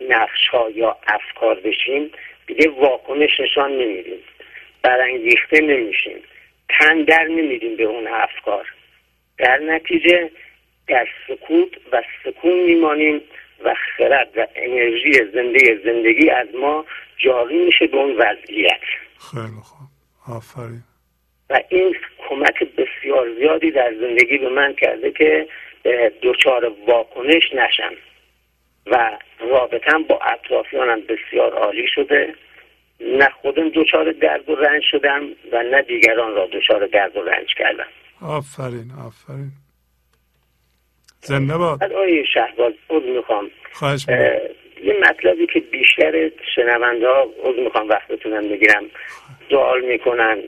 نقش 0.00 0.48
ها 0.48 0.70
یا 0.70 0.96
افکار 1.06 1.60
بشیم 1.60 2.10
دیگه 2.46 2.70
واکنش 2.70 3.40
نشان 3.40 3.72
نمیدیم 3.72 4.18
برانگیخته 4.82 5.60
نمیشیم. 5.60 6.22
تن 6.68 7.02
در 7.02 7.24
نمیدیم 7.24 7.76
به 7.76 7.84
اون 7.84 8.06
افکار. 8.06 8.66
در 9.38 9.58
نتیجه 9.58 10.30
در 10.88 11.08
سکوت 11.28 11.68
و 11.92 12.02
سکون 12.24 12.64
میمانیم 12.64 13.20
و 13.64 13.74
خرد 13.74 14.28
و 14.36 14.46
انرژی 14.54 15.12
زنده 15.12 15.80
زندگی 15.84 16.30
از 16.30 16.48
ما 16.54 16.84
جاری 17.16 17.64
میشه 17.64 17.86
به 17.86 17.96
اون 17.96 18.16
وضعیت. 18.16 18.80
خیلی 19.30 19.60
خوب. 19.62 19.88
آفرین. 20.36 20.82
و 21.50 21.60
این 21.68 21.96
کمک 22.28 22.62
بسیار 22.62 23.34
زیادی 23.38 23.70
در 23.70 23.94
زندگی 24.00 24.38
به 24.38 24.48
من 24.48 24.74
کرده 24.74 25.10
که 25.10 25.48
دچار 26.22 26.72
واکنش 26.86 27.54
نشم 27.54 27.92
و 28.86 29.18
رابطم 29.40 30.02
با 30.02 30.18
اطرافیانم 30.22 31.00
بسیار 31.00 31.52
عالی 31.52 31.86
شده. 31.94 32.34
نه 33.00 33.28
خودم 33.42 33.68
دچار 33.68 34.12
درد 34.12 34.50
و 34.50 34.54
رنج 34.54 34.82
شدم 34.90 35.22
و 35.52 35.62
نه 35.62 35.82
دیگران 35.82 36.34
را 36.34 36.46
دچار 36.46 36.86
درد 36.86 37.16
و 37.16 37.22
رنج 37.22 37.54
کردم. 37.54 37.86
آفرین 38.22 38.90
آفرین. 39.06 39.50
زنده 41.20 41.56
باد. 41.56 41.84
از 41.84 41.92
آیه 41.92 42.24
شهباز 42.24 42.72
عوض 42.90 43.02
می‌خوام. 43.02 43.50
خواهش 43.72 44.06
یه 44.84 44.96
مطلبی 45.00 45.46
که 45.46 45.60
بیشتر 45.60 46.30
شنونده 46.54 47.08
ها 47.08 47.22
عوض 47.44 47.58
می‌خوام 47.58 47.88
وقتتونم 47.88 48.48
بگیرم. 48.48 48.84
سوال 49.50 49.84
می‌کنن 49.84 50.38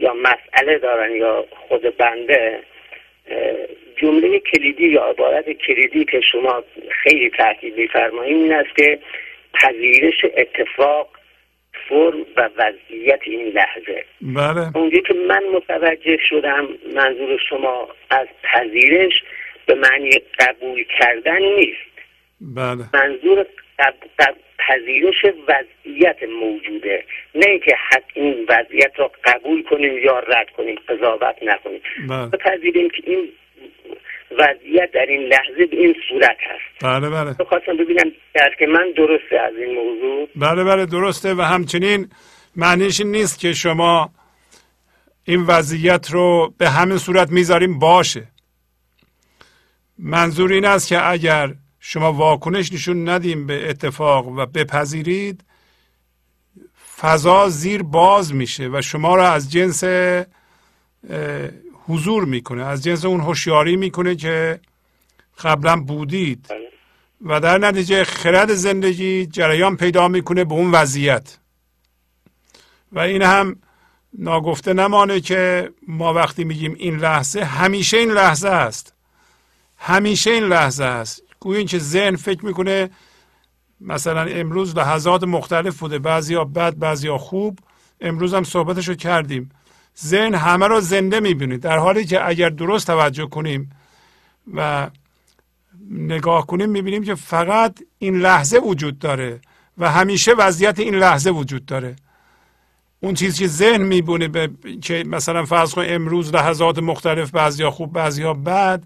یا 0.00 0.14
مسئله 0.14 0.78
دارن 0.78 1.16
یا 1.16 1.44
خود 1.50 1.96
بنده 1.96 2.60
جمله 3.96 4.38
کلیدی 4.38 4.88
یا 4.88 5.04
عبارت 5.04 5.52
کلیدی 5.52 6.04
که 6.04 6.20
شما 6.20 6.64
خیلی 7.02 7.30
تاکید 7.30 7.78
میفرمایید 7.78 8.36
این 8.36 8.52
است 8.52 8.76
که 8.76 8.98
پذیرش 9.54 10.24
اتفاق 10.36 11.17
فرم 11.88 12.26
و 12.36 12.48
وضعیت 12.56 13.20
این 13.22 13.46
لحظه. 13.46 14.04
بله. 14.20 14.76
اونجایی 14.76 15.02
که 15.02 15.14
من 15.14 15.42
متوجه 15.54 16.18
شدم 16.28 16.68
منظور 16.94 17.40
شما 17.48 17.88
از 18.10 18.26
پذیرش 18.42 19.22
به 19.66 19.74
معنی 19.74 20.10
قبول 20.38 20.84
کردن 20.98 21.42
نیست. 21.42 21.88
بله. 22.40 22.84
منظور 22.94 23.46
قب- 23.78 23.94
قب- 24.18 24.36
پذیرش 24.58 25.24
وضعیت 25.24 26.22
موجوده. 26.22 27.04
نه 27.34 27.46
اینکه 27.50 27.76
حد 27.90 28.04
این 28.14 28.46
وضعیت 28.48 28.92
را 28.96 29.10
قبول 29.24 29.62
کنیم 29.62 29.98
یا 29.98 30.18
رد 30.18 30.50
کنیم 30.50 30.78
قضاوت 30.88 31.36
نکنیم. 31.42 31.80
بله. 32.08 32.26
بپذیریم 32.26 32.90
که 32.90 33.02
این 33.06 33.28
وضعیت 34.30 34.90
در 34.94 35.06
این 35.08 35.22
لحظه 35.22 35.66
به 35.70 35.76
این 35.76 35.94
صورت 36.08 36.36
هست. 36.40 36.84
بله 36.84 37.10
بله. 37.10 37.32
خواستم 37.48 37.76
ببینم 37.76 38.12
درک 38.34 38.62
من 38.62 38.92
درسته 38.96 39.40
از 39.40 39.54
این 39.56 39.74
موضوع؟ 39.74 40.28
بله 40.36 40.64
بله 40.64 40.86
درسته 40.86 41.34
و 41.34 41.42
همچنین 41.42 42.08
معنیش 42.56 43.00
نیست 43.00 43.38
که 43.38 43.52
شما 43.52 44.10
این 45.24 45.44
وضعیت 45.46 46.10
رو 46.10 46.54
به 46.58 46.70
همین 46.70 46.98
صورت 46.98 47.30
می‌ذاریم 47.30 47.78
باشه. 47.78 48.24
منظور 49.98 50.52
این 50.52 50.64
است 50.64 50.88
که 50.88 51.08
اگر 51.10 51.54
شما 51.80 52.12
واکنش 52.12 52.72
نشون 52.72 53.08
ندیم 53.08 53.46
به 53.46 53.70
اتفاق 53.70 54.28
و 54.28 54.46
بپذیرید 54.46 55.44
فضا 57.00 57.48
زیر 57.48 57.82
باز 57.82 58.34
میشه 58.34 58.68
و 58.72 58.82
شما 58.82 59.16
را 59.16 59.28
از 59.28 59.52
جنس 59.52 59.84
حضور 61.88 62.24
می‌کنه 62.24 62.64
از 62.64 62.84
جنس 62.84 63.04
اون 63.04 63.20
هوشیاری 63.20 63.76
می‌کنه 63.76 64.16
که 64.16 64.60
قبلا 65.42 65.76
بودید. 65.76 66.46
و 67.26 67.40
در 67.40 67.58
نتیجه 67.58 68.04
خرد 68.04 68.54
زندگی 68.54 69.26
جریان 69.26 69.76
پیدا 69.76 70.08
می‌کنه 70.08 70.44
به 70.44 70.54
اون 70.54 70.70
وضعیت. 70.70 71.38
و 72.92 72.98
این 72.98 73.22
هم 73.22 73.56
ناگفته 74.18 74.72
نمانه 74.72 75.20
که 75.20 75.70
ما 75.88 76.14
وقتی 76.14 76.44
میگیم 76.44 76.74
این 76.78 76.96
لحظه 76.96 77.40
همیشه 77.40 77.96
این 77.96 78.10
لحظه 78.10 78.48
است. 78.48 78.94
همیشه 79.78 80.30
این 80.30 80.44
لحظه 80.44 80.84
است. 80.84 81.22
گویا 81.40 81.62
که 81.62 81.78
ذهن 81.78 82.16
فکر 82.16 82.44
می‌کنه 82.44 82.90
مثلا 83.80 84.22
امروز 84.22 84.76
لحظات 84.76 85.24
مختلف 85.24 85.78
بوده. 85.78 85.98
بعضیا 85.98 86.44
بد 86.44 86.78
بعضیا 86.78 87.18
خوب. 87.18 87.58
امروز 88.00 88.34
هم 88.34 88.44
صحبتشو 88.44 88.94
کردیم. 88.94 89.50
ذهن 90.04 90.34
همه 90.34 90.66
رو 90.66 90.80
زنده 90.80 91.20
می‌بینه. 91.20 91.56
در 91.56 91.78
حالی 91.78 92.04
که 92.04 92.28
اگر 92.28 92.48
درست 92.48 92.86
توجه 92.86 93.26
کنیم 93.26 93.70
و 94.54 94.90
نگاه 95.90 96.46
کنیم 96.46 96.70
می‌بینیم 96.70 97.04
که 97.04 97.14
فقط 97.14 97.78
این 97.98 98.20
لحظه 98.20 98.58
وجود 98.58 98.98
داره 98.98 99.40
و 99.78 99.90
همیشه 99.90 100.32
وضعیت 100.32 100.78
این 100.78 100.94
لحظه 100.94 101.30
وجود 101.30 101.66
داره. 101.66 101.96
اون 103.00 103.14
چیزی 103.14 103.38
که 103.38 103.46
ذهن 103.46 103.82
میبونه 103.82 104.28
به 104.28 104.50
که 104.82 105.04
مثلا 105.06 105.44
فرض 105.44 105.74
کن 105.74 105.84
امروز 105.86 106.34
لحظات 106.34 106.78
مختلف 106.78 107.30
بعضیا 107.30 107.70
خوب 107.70 107.92
بعضیا 107.92 108.34
بد 108.34 108.82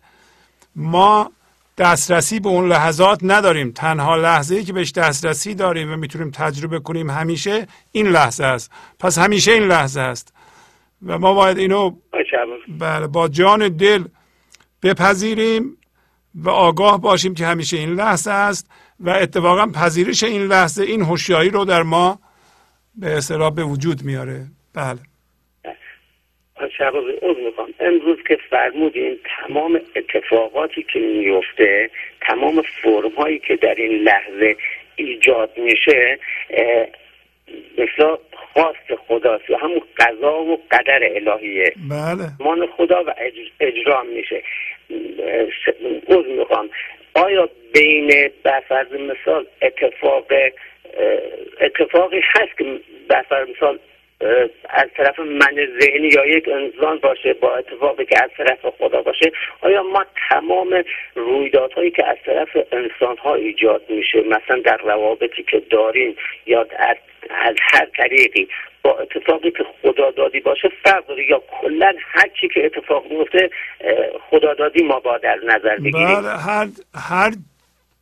ما 0.76 1.32
دسترسی 1.78 2.40
به 2.40 2.48
اون 2.48 2.68
لحظات 2.68 3.20
نداریم. 3.22 3.72
تنها 3.72 4.16
لحظه 4.16 4.54
ای 4.54 4.64
که 4.64 4.72
بهش 4.72 4.92
دسترسی 4.92 5.54
داریم 5.54 5.92
و 5.92 5.96
می‌تونیم 5.96 6.30
تجربه 6.30 6.80
کنیم 6.80 7.10
همیشه 7.10 7.66
این 7.92 8.06
لحظه 8.06 8.44
است. 8.44 8.70
پس 8.98 9.18
همیشه 9.18 9.52
این 9.52 9.62
لحظه 9.62 10.00
است. 10.00 10.32
و 11.06 11.18
ما 11.18 11.34
باید 11.34 11.58
اینو 11.58 11.90
بله 12.80 13.06
با 13.06 13.28
جان 13.28 13.76
دل 13.76 14.04
بپذیریم 14.82 15.76
و 16.34 16.50
آگاه 16.50 17.00
باشیم 17.00 17.34
که 17.34 17.44
همیشه 17.44 17.76
این 17.76 17.94
لحظه 17.94 18.30
است 18.30 18.70
و 19.00 19.10
اتفاقا 19.10 19.66
پذیرش 19.66 20.24
این 20.24 20.42
لحظه 20.42 20.84
این 20.84 21.02
هوشیاری 21.02 21.50
رو 21.50 21.64
در 21.64 21.82
ما 21.82 22.18
به 22.94 23.06
اصطلاح 23.06 23.54
به 23.54 23.62
وجود 23.62 24.02
میاره. 24.04 24.46
بله. 24.74 24.98
شباب 26.78 27.04
می‌خوام. 27.46 27.74
امروز 27.80 28.18
که 28.28 28.38
فرمودین 28.50 29.18
تمام 29.38 29.80
اتفاقاتی 29.96 30.82
که 30.92 30.98
میفته 30.98 31.90
تمام 32.20 32.62
فرم 32.82 33.14
هایی 33.18 33.38
که 33.38 33.56
در 33.56 33.74
این 33.74 33.92
لحظه 33.92 34.56
ایجاد 34.96 35.50
میشه 35.58 36.18
مثلا 37.78 38.18
خواست 38.52 38.94
خداست. 39.08 39.50
یا 39.50 39.58
همون 39.58 39.82
قضا 39.98 40.42
و 40.42 40.60
قدر 40.70 41.00
الهیه. 41.02 41.72
بله. 41.90 42.28
مان 42.40 42.66
خدا 42.66 43.04
و 43.06 43.14
اجرا 43.60 44.02
میشه. 44.02 44.42
عوض 46.08 46.26
می‌خوام. 46.26 46.70
آیا 47.14 47.48
بین 47.74 48.30
بفرض 48.44 48.92
مثال 48.92 49.46
اتفاق 49.62 50.26
اتفاقی 51.60 52.20
هست 52.34 52.58
که 52.58 52.80
بفرض 53.10 53.48
مثال 53.48 53.78
از 54.68 54.88
طرف 54.96 55.18
من 55.18 55.54
ذهنی 55.80 56.08
یا 56.08 56.26
یک 56.26 56.48
انسان 56.48 56.98
باشه 56.98 57.32
با 57.32 57.56
اتفاقی 57.56 58.04
که 58.04 58.22
از 58.24 58.30
طرف 58.36 58.74
خدا 58.78 59.02
باشه 59.02 59.32
آیا 59.60 59.82
ما 59.82 60.04
تمام 60.30 60.84
رویدادهایی 61.14 61.90
که 61.90 62.06
از 62.06 62.16
طرف 62.26 62.48
انسان 62.72 63.16
ها 63.16 63.34
ایجاد 63.34 63.82
میشه 63.88 64.20
مثلا 64.20 64.60
در 64.64 64.76
روابطی 64.76 65.42
که 65.42 65.62
داریم 65.70 66.16
یا 66.46 66.66
از 66.78 66.96
هر 67.72 67.86
طریقی 67.96 68.48
با 68.82 68.98
اتفاقی 68.98 69.50
که 69.50 69.64
خدا 69.82 70.10
دادی 70.10 70.40
باشه 70.40 70.68
فرق 70.84 71.06
داره؟ 71.06 71.30
یا 71.30 71.42
کلا 71.60 71.92
هر 71.98 72.28
چی 72.40 72.48
که 72.48 72.66
اتفاق 72.66 73.04
میفته 73.10 73.50
خدا 74.30 74.54
دادی 74.54 74.82
ما 74.82 75.00
با 75.00 75.18
در 75.18 75.38
نظر 75.44 75.76
بگیریم؟ 75.76 76.22
بله 76.22 76.28
هر 76.28 76.68
هر 76.94 77.32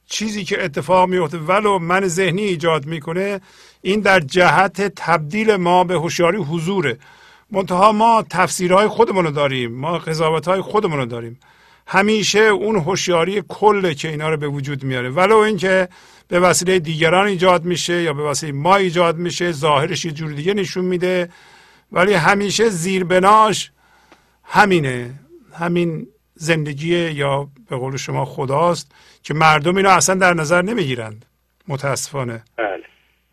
چیزی 0.07 0.45
که 0.45 0.65
اتفاق 0.65 1.09
میفته 1.09 1.39
ولو 1.39 1.79
من 1.79 2.01
ذهنی 2.01 2.43
ایجاد 2.43 2.87
می‌کنه 2.87 3.41
این 3.83 4.01
در 4.01 4.21
جهت 4.21 4.93
تبدیل 4.97 5.57
ما 5.57 5.85
به 5.85 5.95
هوشیاری 5.95 6.37
حضوره. 6.37 6.99
منتها 7.51 7.93
ما 7.93 8.25
تفسیرهای 8.31 8.89
خودمون 8.89 9.25
رو 9.25 9.31
داریم 9.31 9.73
ما 9.73 9.99
قضاوت 9.99 10.49
های 10.49 10.61
خودمون 10.61 10.99
رو 10.99 11.07
داریم. 11.07 11.41
همیشه 11.87 12.39
اون 12.39 12.77
هوشیاری 12.77 13.43
کله 13.49 13.95
که 13.95 14.09
اینا 14.09 14.31
رو 14.31 14.37
به 14.37 14.49
وجود 14.49 14.85
میاره. 14.85 15.11
ولو 15.11 15.37
اینکه 15.37 15.89
به 16.29 16.41
وسیله 16.41 16.79
دیگران 16.79 17.27
ایجاد 17.27 17.65
میشه 17.65 18.03
یا 18.03 18.13
به 18.13 18.23
وسیله 18.23 18.53
ما 18.53 18.77
ایجاد 18.77 19.17
میشه 19.17 19.53
ظاهرش 19.53 20.05
یه 20.05 20.13
جور 20.13 20.33
دیگه 20.33 20.55
نشون 20.55 20.85
میده. 20.85 21.31
ولی 21.93 22.15
همیشه 22.15 22.69
زیربناش 22.69 23.73
همینه. 24.45 25.15
همین 25.59 26.07
زندگی 26.35 27.11
یا 27.11 27.49
به 27.69 27.77
قول 27.77 27.97
شما 27.97 28.25
خداست 28.25 28.93
که 29.23 29.35
مردم 29.35 29.77
اینو 29.77 29.89
اصلا 29.89 30.15
در 30.15 30.35
نظر 30.35 30.63
نمی‌گیرند. 30.63 31.25
متاسفانه. 31.69 32.45
بله. 32.57 32.90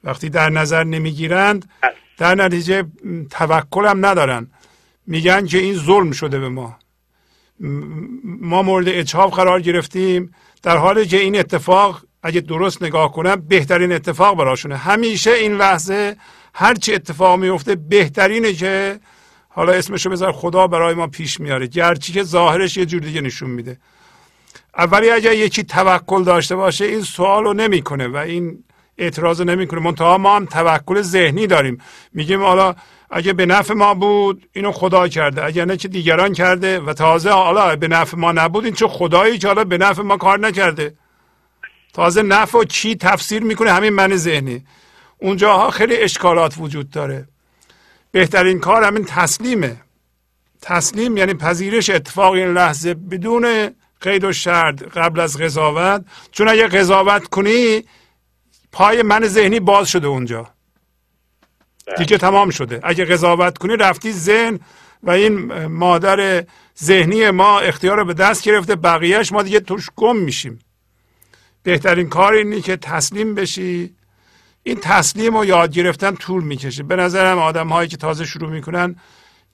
وقتی 0.07 0.29
در 0.29 0.49
نظر 0.49 0.83
نمی‌گیرند 0.83 1.69
بله. 1.81 1.93
در 2.17 2.35
نتیجه 2.35 2.83
توکل 3.29 3.85
هم 3.85 4.05
ندارن 4.05 4.47
میگن 5.07 5.45
که 5.45 5.57
این 5.57 5.75
ظلم 5.75 6.11
شده 6.11 6.39
به 6.39 6.49
ما 6.49 6.77
ما 8.23 8.61
مورد 8.61 8.89
اجحاف 8.89 9.33
قرار 9.33 9.61
گرفتیم 9.61 10.33
در 10.63 10.77
حالی 10.77 11.05
که 11.05 11.17
این 11.17 11.39
اتفاق 11.39 12.01
اگه 12.23 12.41
درست 12.41 12.83
نگاه 12.83 13.11
کنم 13.11 13.35
بهترین 13.35 13.91
اتفاق 13.91 14.37
براشونه 14.37 14.77
همیشه 14.77 15.31
این 15.31 15.57
لحظه 15.57 16.15
هرچی 16.53 16.93
اتفاق 16.93 17.39
میفته 17.39 17.75
بهترینه 17.75 18.53
که 18.53 18.99
حالا 19.49 19.73
اسمشو 19.73 20.09
بذار 20.09 20.31
خدا 20.31 20.67
برای 20.67 20.93
ما 20.93 21.07
پیش 21.07 21.39
میاره 21.39 21.67
گرچه 21.67 22.13
که 22.13 22.23
ظاهرش 22.23 22.77
یه 22.77 22.85
جور 22.85 23.01
دیگه 23.01 23.21
نشون 23.21 23.49
میده 23.49 23.77
اولی 24.77 25.09
اگر 25.09 25.33
یکی 25.33 25.63
توکل 25.63 26.23
داشته 26.23 26.55
باشه 26.55 26.85
این 26.85 27.01
سوال 27.01 27.43
رو 27.43 27.53
نمی‌کنه 27.53 28.07
و 28.07 28.17
این 28.17 28.63
اعتراض 28.97 29.41
نمی‌کنه. 29.41 29.79
منتها 29.79 30.17
ما 30.17 30.35
هم 30.35 30.45
توکل 30.45 31.01
ذهنی 31.01 31.47
داریم. 31.47 31.77
میگیم 32.13 32.43
حالا 32.43 32.75
اگه 33.09 33.33
به 33.33 33.45
نفع 33.45 33.73
ما 33.73 33.93
بود 33.93 34.49
اینو 34.53 34.71
خدا 34.71 35.07
کرده. 35.07 35.45
اگر 35.45 35.65
نه 35.65 35.77
که 35.77 35.87
دیگران 35.87 36.33
کرده 36.33 36.79
و 36.79 36.93
تازه 36.93 37.29
حالا 37.29 37.75
به 37.75 37.87
نفع 37.87 38.17
ما 38.17 38.31
نبود 38.31 38.65
این 38.65 38.73
چه 38.73 38.87
خدایی 38.87 39.37
که 39.37 39.47
حالا 39.47 39.63
به 39.63 39.77
نفع 39.77 40.01
ما 40.01 40.17
کار 40.17 40.39
نکرده. 40.39 40.93
تازه 41.93 42.21
نفع 42.21 42.57
و 42.57 42.63
چی 42.63 42.95
تفسیر 42.95 43.43
می‌کنه 43.43 43.71
همین 43.71 43.93
من 43.93 44.15
ذهنی. 44.15 44.63
اونجاها 45.17 45.69
خیلی 45.69 45.97
اشکالات 45.97 46.55
وجود 46.57 46.89
داره. 46.89 47.27
بهترین 48.11 48.59
کار 48.59 48.83
همین 48.83 49.05
تسلیمه. 49.05 49.81
تسلیم 50.61 51.17
یعنی 51.17 51.33
پذیرش 51.33 51.89
اتفاق 51.89 52.33
این 52.33 52.53
لحظه 52.53 52.93
بدون 52.93 53.69
قید 54.01 54.23
و 54.23 54.33
شرط 54.33 54.83
قبل 54.83 55.19
از 55.19 55.37
قضاوت. 55.37 56.05
چون 56.31 56.47
اگه 56.47 56.67
قضاوت 56.67 57.27
کنی 57.27 57.83
پای 58.71 59.01
من 59.01 59.27
ذهنی 59.27 59.59
باز 59.59 59.89
شده 59.89 60.07
اونجا. 60.07 60.49
دیگه 61.97 62.17
تمام 62.17 62.49
شده. 62.49 62.79
اگه 62.83 63.05
قضاوت 63.05 63.57
کنی 63.57 63.77
رفتی 63.77 64.11
ذهن 64.11 64.59
و 65.03 65.11
این 65.11 65.65
مادر 65.65 66.45
ذهنی 66.83 67.29
ما 67.31 67.59
اختیار 67.59 67.97
رو 67.97 68.05
به 68.05 68.13
دست 68.13 68.43
گرفته 68.43 68.75
بقیهش 68.75 69.31
ما 69.31 69.43
دیگه 69.43 69.59
توش 69.59 69.89
گم 69.95 70.15
میشیم. 70.15 70.59
بهترین 71.63 72.09
کار 72.09 72.33
اینه 72.33 72.61
که 72.61 72.77
تسلیم 72.77 73.35
بشی. 73.35 73.95
این 74.63 74.79
تسلیم 74.81 75.35
و 75.35 75.45
یاد 75.45 75.73
گرفتن 75.73 76.15
طول 76.15 76.43
می‌کشه. 76.43 76.83
به 76.83 76.95
نظرم 76.95 77.39
آدم 77.39 77.67
هایی 77.67 77.89
که 77.89 77.97
تازه 77.97 78.25
شروع 78.25 78.49
می‌کنن 78.49 78.95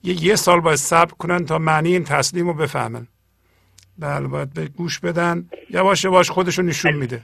یه, 0.02 0.24
یه 0.24 0.36
سال 0.36 0.60
باید 0.60 0.78
صبر 0.78 1.12
کنن 1.12 1.44
تا 1.44 1.58
معنی 1.58 1.88
این 1.92 2.04
تسلیم 2.04 2.46
رو 2.46 2.54
بفهمن. 2.54 3.06
بله 3.98 4.26
باید 4.26 4.52
به 4.52 4.66
گوش 4.66 4.98
بدن. 5.00 5.48
یواش 5.70 6.04
یواش 6.04 6.30
خودشو 6.30 6.62
نشون 6.62 6.92
میده. 6.92 7.22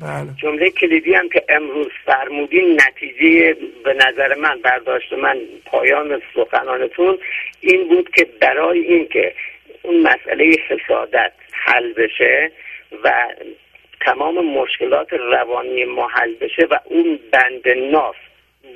بله. 0.00 0.30
جمله 0.36 0.70
کلیدی 0.70 1.14
هم 1.14 1.28
که 1.28 1.44
امروز 1.48 1.90
فرمودین 2.04 2.80
نتیجه 2.88 3.56
به 3.84 3.94
نظر 3.94 4.34
من 4.34 4.60
برداشت 4.64 5.12
من 5.12 5.38
پایان 5.64 6.22
سخنانتون 6.34 7.18
این 7.60 7.88
بود 7.88 8.10
که 8.10 8.26
برای 8.40 8.78
اینکه 8.78 9.34
اون 9.82 10.00
مسئله 10.02 10.56
حسادت 10.68 11.32
حل 11.52 11.92
بشه 11.92 12.52
و 13.04 13.26
تمام 14.00 14.46
مشکلات 14.46 15.12
روانی 15.12 15.84
ما 15.84 16.08
حل 16.08 16.34
بشه 16.34 16.66
و 16.70 16.78
اون 16.84 17.18
بند 17.32 17.68
ناف 17.68 18.16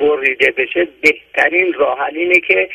بریده 0.00 0.50
بشه 0.50 0.88
بهترین 1.00 1.72
راه 1.72 2.02
اینه 2.02 2.40
که 2.40 2.68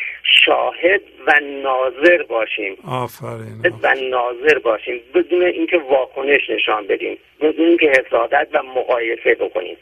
شاهد 0.46 1.02
و 1.28 1.32
ناظر 1.64 2.24
باشیم. 2.24 2.78
آفرین 2.88 3.74
و 3.84 3.96
ناظر 4.10 4.60
باشیم. 4.60 5.02
بدون 5.16 5.44
اینکه 5.44 5.78
واکنش 5.78 6.50
نشان 6.50 6.88
بدیم. 6.88 7.18
بدون 7.42 7.68
اینکه 7.68 7.90
حسادت 7.90 8.48
و 8.54 8.64
مقایسه 8.64 9.36
بکنیم. 9.36 9.78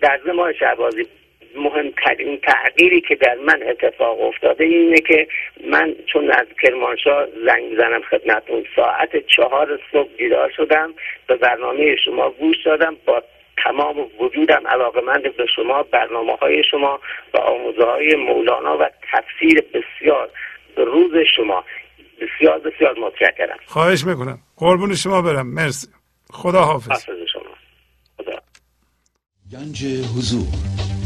در 0.00 0.20
زمان 0.26 0.52
شعبازی 0.52 1.06
مهمترین 1.56 2.38
تغییری 2.38 3.00
که 3.00 3.14
در 3.14 3.34
من 3.34 3.62
اتفاق 3.62 4.20
افتاده 4.20 4.64
اینه 4.64 4.96
که 4.96 5.26
من 5.70 5.94
چون 6.06 6.30
از 6.30 6.46
کرمانشاه 6.62 7.26
زنگ 7.46 7.76
زنم 7.76 8.02
خدمتون 8.02 8.64
ساعت 8.76 9.26
چهار 9.26 9.80
صبح 9.92 10.08
بیدار 10.16 10.50
شدم 10.56 10.94
به 11.26 11.36
برنامه 11.36 11.96
شما 11.96 12.30
گوش 12.30 12.56
دادم 12.64 12.96
با 13.06 13.22
تمام 13.64 13.96
وجودم 14.20 14.66
علاقه 14.66 15.00
مند 15.00 15.22
به 15.36 15.46
شما 15.56 15.82
برنامه 15.82 16.36
های 16.36 16.62
شما 16.70 17.00
و 17.34 17.38
آموزه 17.38 17.84
های 17.84 18.16
مولانا 18.16 18.78
و 18.78 18.90
تفسیر 19.12 19.60
بسیار 19.60 20.30
به 20.76 20.84
روز 20.84 21.12
شما 21.36 21.64
بسیار 22.20 22.58
بسیار 22.58 22.98
متشکرم. 22.98 23.58
خواهش 23.66 24.04
می‌کنم. 24.04 24.38
قربون 24.56 24.94
شما 24.94 25.22
برم. 25.22 25.46
مرسی. 25.46 25.88
خدا 26.30 26.60
حافظ 26.60 27.04
شما. 27.32 27.42
خدا. 28.18 28.38
گنج 29.52 29.84
حضور. 29.84 30.83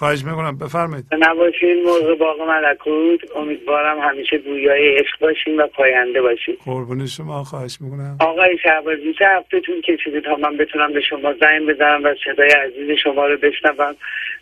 خواهش 0.00 0.24
می‌کنم 0.24 0.58
بفرمایید. 0.58 1.04
نباشین 1.12 1.82
مرغ 1.86 2.18
باغ 2.18 2.40
ملکوت. 2.40 3.36
امیدوارم 3.36 3.98
همیشه 3.98 4.38
گویای 4.38 4.96
عشق 4.96 5.18
باشین 5.20 5.60
و 5.60 5.66
پاینده 5.66 6.22
باشین 6.22 6.56
قربون 6.64 7.06
شما 7.06 7.44
خواهش 7.44 7.78
می‌کنم. 7.80 8.16
آقای 8.20 8.58
شهبازی 8.62 9.14
چه 9.18 9.24
هفته 9.36 9.60
طول 9.60 9.80
کشیده 9.80 10.20
تا 10.20 10.36
من 10.36 10.56
بتونم 10.56 10.92
به 10.92 11.00
شما 11.00 11.32
زنگ 11.40 11.66
بزنم 11.66 12.04
و 12.04 12.14
صدای 12.24 12.50
عزیز 12.50 12.98
شما 13.02 13.26
رو 13.26 13.36
بشنوم. 13.36 13.96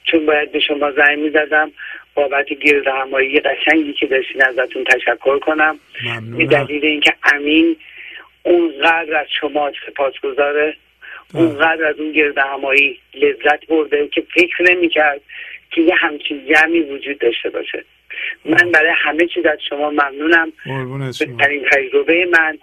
چون 0.04 0.26
باید 0.26 0.52
به 0.52 0.60
شما 0.60 0.90
زنگ 0.90 1.18
می‌زدم. 1.18 1.70
بابت 2.14 2.48
گرد 2.48 2.86
همایی 2.86 3.40
قشنگی 3.40 3.92
که 3.92 4.06
داشتین 4.06 4.42
ازتون 4.42 4.84
تشکر 4.84 5.38
کنم. 5.38 5.78
به 6.38 6.46
دلیل 6.46 6.84
اینکه 6.84 7.12
امین 7.34 7.76
اونقدر 8.42 9.16
از 9.16 9.26
شما 9.40 9.70
سپاس 9.86 10.14
گذاره 10.22 10.74
اونقدر 11.34 11.84
از 11.84 12.00
اون 12.00 12.12
گرد 12.12 12.38
همایی 12.38 12.98
لذت 13.14 13.66
برده 13.68 14.08
که 14.08 14.22
فکر 14.34 14.62
نمی‌کرد 14.62 15.20
که 15.70 15.80
یه 15.80 15.94
همچین 15.94 16.46
جمعی 16.54 16.80
وجود 16.80 17.18
داشته 17.18 17.50
باشه. 17.50 17.84
من 18.44 18.70
برای 18.72 18.92
همه 18.96 19.26
چیز 19.26 19.46
از 19.46 19.58
شما 19.68 19.90
ممنونم. 19.90 20.52
بهترین 21.18 21.64
تجربه 21.72 22.26
من 22.32 22.58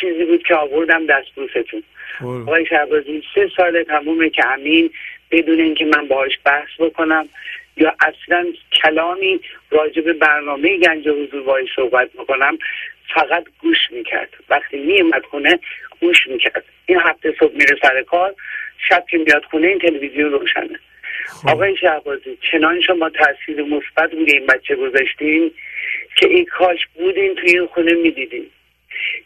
چیزی 0.00 0.24
بود 0.24 0.42
که 0.42 0.54
آوردم 0.54 1.06
دستبوستون 1.06 1.82
آقای 2.20 2.66
شهبازی 2.66 3.22
سه 3.34 3.50
سال 3.56 3.82
تمومه 3.82 4.30
که 4.30 4.46
امین 4.46 4.90
بدون 5.30 5.60
اینکه 5.60 5.84
من 5.84 6.08
باهاش 6.08 6.38
بحث 6.44 6.68
بکنم 6.78 7.28
یا 7.76 7.94
اصلا 8.00 8.46
کلامی 8.72 9.40
راجع 9.70 10.02
به 10.02 10.12
برنامه 10.12 10.78
گنج 10.78 11.08
حضور 11.08 11.42
باهاش 11.42 11.68
صحبت 11.76 12.12
بکنم 12.12 12.58
فقط 13.14 13.44
گوش 13.58 13.78
می‌کرد. 13.90 14.36
وقتی 14.48 14.78
میومد 14.78 15.24
خونه 15.24 15.58
گوش 16.00 16.26
می‌کرد. 16.26 16.64
این 16.86 16.98
هفته 16.98 17.34
صبح 17.40 17.52
میره 17.52 17.76
سر 17.82 18.02
کار 18.02 18.34
شب 18.88 19.04
که 19.10 19.18
میاد 19.18 19.44
خونه 19.44 19.66
این 19.66 19.78
تلویزیون 19.78 20.32
روشنه. 20.32 20.78
آقای 21.46 21.76
شهبازی 21.76 22.38
چنان 22.52 22.80
شما 22.80 23.10
تاثیر 23.10 23.62
مثبت 23.62 24.14
روی 24.14 24.32
این 24.32 24.46
بچه 24.46 24.76
گذاشتین 24.76 25.50
که 26.16 26.28
این 26.28 26.44
کاش 26.44 26.86
بودین 26.94 27.34
توی 27.34 27.50
این 27.50 27.66
خونه 27.66 27.92
می‌دیدین. 27.92 28.46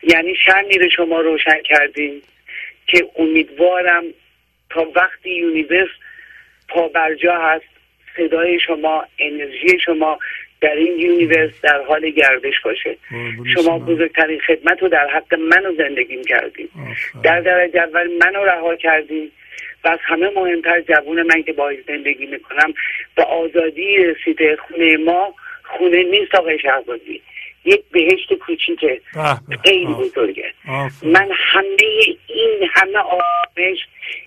یعنی 0.03 0.35
شمعی 0.35 0.73
رو 0.73 0.89
شما 0.89 1.21
روشن 1.21 1.63
کردین 1.65 2.23
که 2.87 3.09
امیدوارم 3.17 4.05
تا 4.71 4.87
وقتی 4.95 5.31
universe 5.31 5.89
پا 6.69 6.89
برجا 6.89 7.39
هست 7.39 7.65
صدای 8.17 8.61
شما 8.61 9.05
انرژی 9.19 9.79
شما 9.85 10.19
در 10.61 10.75
این 10.75 10.99
universe 10.99 11.61
در 11.63 11.83
حال 11.89 12.11
گردش 12.11 12.61
باشه. 12.65 12.97
شما 13.55 13.79
بزرگترین 13.79 14.41
خدمت 14.41 14.83
رو 14.83 14.89
در 14.89 15.09
حق 15.09 15.35
منو 15.35 15.75
زندگی 15.75 16.23
کردیم 16.23 16.69
در 17.23 17.41
درجه 17.41 17.81
اول 17.81 18.11
منو 18.25 18.45
رها 18.45 18.77
کردیم 18.77 19.33
و 19.85 19.89
از 19.89 19.99
همه 20.03 20.31
مهمتر 20.31 20.81
جوون 20.81 21.23
من 21.23 21.43
که 21.43 21.53
باید 21.53 21.85
زندگی 21.87 22.27
می‌کنم 22.27 22.75
به 23.17 23.23
آزادی 23.23 23.97
رسیده 23.97 24.57
خونه 24.57 24.97
ما 24.97 25.35
خونه 25.63 26.03
نیست 26.03 26.35
آقای 26.35 26.59
شهبازی. 26.59 27.23
یک 27.65 27.83
بهشت 27.93 28.35
کوچیکه. 28.35 29.01
خیلی 29.65 29.87
بزرگه. 29.87 30.53
من 31.03 31.29
همه 31.33 31.77
این 32.27 32.69
همه 32.75 32.99
آرامش 32.99 33.79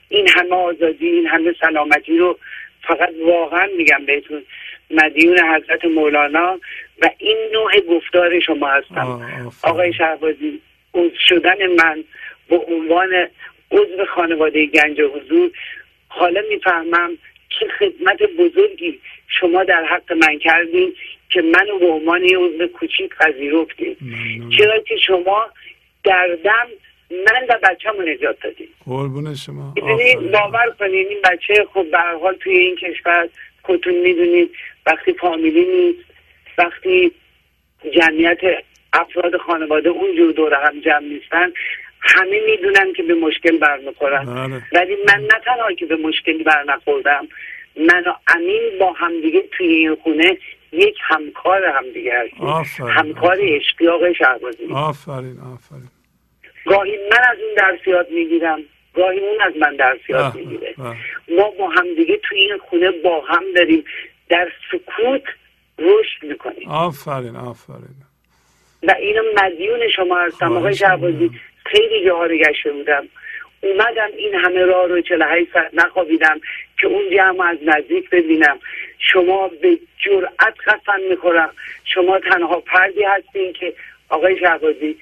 این 0.10 0.28
همه 0.30 0.56
آزادی 0.56 1.08
این 1.08 1.28
همه 1.28 1.56
سلامتی 1.62 2.18
رو 2.18 2.40
فقط 2.88 3.10
واقعا 3.26 3.68
میگم 3.78 4.06
بهتون. 4.06 4.44
مدیون 4.92 5.40
حضرت 5.40 5.86
مولانا 5.86 6.60
و 7.02 7.10
این 7.18 7.38
نوع 7.54 7.80
گفتار 7.80 8.40
شما 8.40 8.68
هستم. 8.68 9.22
آقای 9.64 9.94
شهبازی 9.94 10.62
عضو 10.94 11.16
شدن 11.28 11.68
من 11.68 12.04
به 12.50 12.58
عنوان 12.58 13.28
عضو 13.72 14.06
خانواده 14.16 14.66
گنج 14.66 15.02
حضور. 15.02 15.52
حالا 16.08 16.42
می‌فهمم 16.50 17.18
که 17.50 17.68
خدمت 17.80 18.22
بزرگی 18.22 19.00
شما 19.28 19.64
در 19.64 19.84
حق 19.84 20.14
من 20.14 20.40
کردین 20.40 20.94
که 21.30 21.42
منو 21.42 21.80
به 21.80 21.86
عنوان 21.86 22.24
یه 22.24 22.38
عضو 22.38 22.68
کوچیک 22.68 23.16
پذیرفتین 23.16 23.96
چرا 24.58 24.80
که 24.80 24.98
شما 24.98 25.46
در 26.04 26.38
دم 26.44 26.68
من 27.12 27.46
و 27.50 27.60
بچه‌مو 27.64 28.02
نجات 28.02 28.40
دادین 28.40 28.68
قربون 28.86 29.36
شما. 29.36 29.74
باور 30.34 30.76
کنین 30.80 31.08
این 31.08 31.22
بچه 31.24 31.66
خب 31.74 31.92
به 31.92 31.98
حال 32.22 32.36
توی 32.36 32.58
این 32.58 32.76
کشور 32.76 33.30
خودتون 33.64 33.94
می‌دونید 33.94 34.52
وقتی 34.86 35.14
فامیلی 35.14 35.66
نیست 35.66 36.06
وقتی 36.58 37.12
جمعیت 37.94 38.40
افراد 38.94 39.38
خانواده 39.38 39.90
اونجور 39.90 40.32
دور 40.32 40.54
هم 40.54 40.80
جمع 40.80 41.00
نیستن 41.00 41.52
همه 42.02 42.42
می‌دونن 42.46 42.94
که 42.94 43.04
به 43.04 43.14
مشکل 43.14 43.58
برنخورن 43.58 44.26
بله. 44.26 44.62
ولی 44.74 44.98
من 45.08 45.22
نه 45.22 45.40
تنها 45.46 45.74
که 45.74 45.86
به 45.86 45.96
مشکلی 45.96 46.44
برنخوردم 46.44 47.28
من 47.76 48.04
و 48.04 48.14
امین 48.28 48.62
با 48.80 48.92
همدیگه 48.92 49.44
توی 49.52 49.68
این 49.68 49.96
خونه 49.96 50.38
یک 50.72 50.98
همکار 51.02 51.66
همدیگه 51.66 52.14
هستیم. 52.20 52.88
همکار 52.88 53.38
عشقی 53.42 53.88
آقای 53.88 54.16
شهبازی. 54.16 54.66
آفرین 54.74 55.40
آفرین. 55.54 55.90
گاهی 56.66 56.98
من 57.12 57.22
از 57.32 57.38
اون 57.40 57.54
درسیات 57.58 58.12
می‌گیرم 58.12 58.60
گاهی 58.94 59.20
اون 59.20 59.42
از 59.42 59.54
من 59.60 59.76
درسیات 59.76 60.36
می‌گیره. 60.36 60.76
ما 61.38 61.52
با 61.60 61.70
همدیگه 61.70 62.20
توی 62.24 62.40
این 62.40 62.58
خونه 62.58 62.92
با 62.92 63.22
هم 63.22 63.44
داریم. 63.56 63.84
در 64.30 64.52
سکوت 64.72 65.24
رشد 65.80 66.24
می‌کنیم. 66.24 66.68
آفرین 66.70 67.36
آفرین. 67.36 67.96
و 68.84 68.96
اینو 69.00 69.22
مدیون 69.44 69.80
شما 69.96 70.18
هستم 70.20 70.58
آقای 70.58 70.76
شهبازی. 70.76 71.32
خیلی 71.72 72.06
جاها 72.06 72.28
گشته 72.28 72.72
بودم. 72.72 73.08
اومدم 73.62 74.10
این 74.18 74.36
همه 74.36 74.62
راه 74.62 74.88
رو 74.88 75.02
48 75.02 75.52
ساعت 75.54 75.74
نخوابیدم 75.74 76.40
که 76.78 76.88
اون 76.88 77.10
جمع 77.16 77.42
از 77.42 77.58
نزدیک 77.62 78.10
ببینم. 78.10 78.60
شما 79.00 79.48
به 79.48 79.78
جرأت 80.00 80.56
قسم 80.68 81.02
می‌خورم. 81.10 81.52
شما 81.86 82.20
تنها 82.20 82.60
پردی 82.60 83.04
هستین 83.04 83.54
که 83.54 83.74
آقای 84.10 84.40
شهبازی 84.40 84.98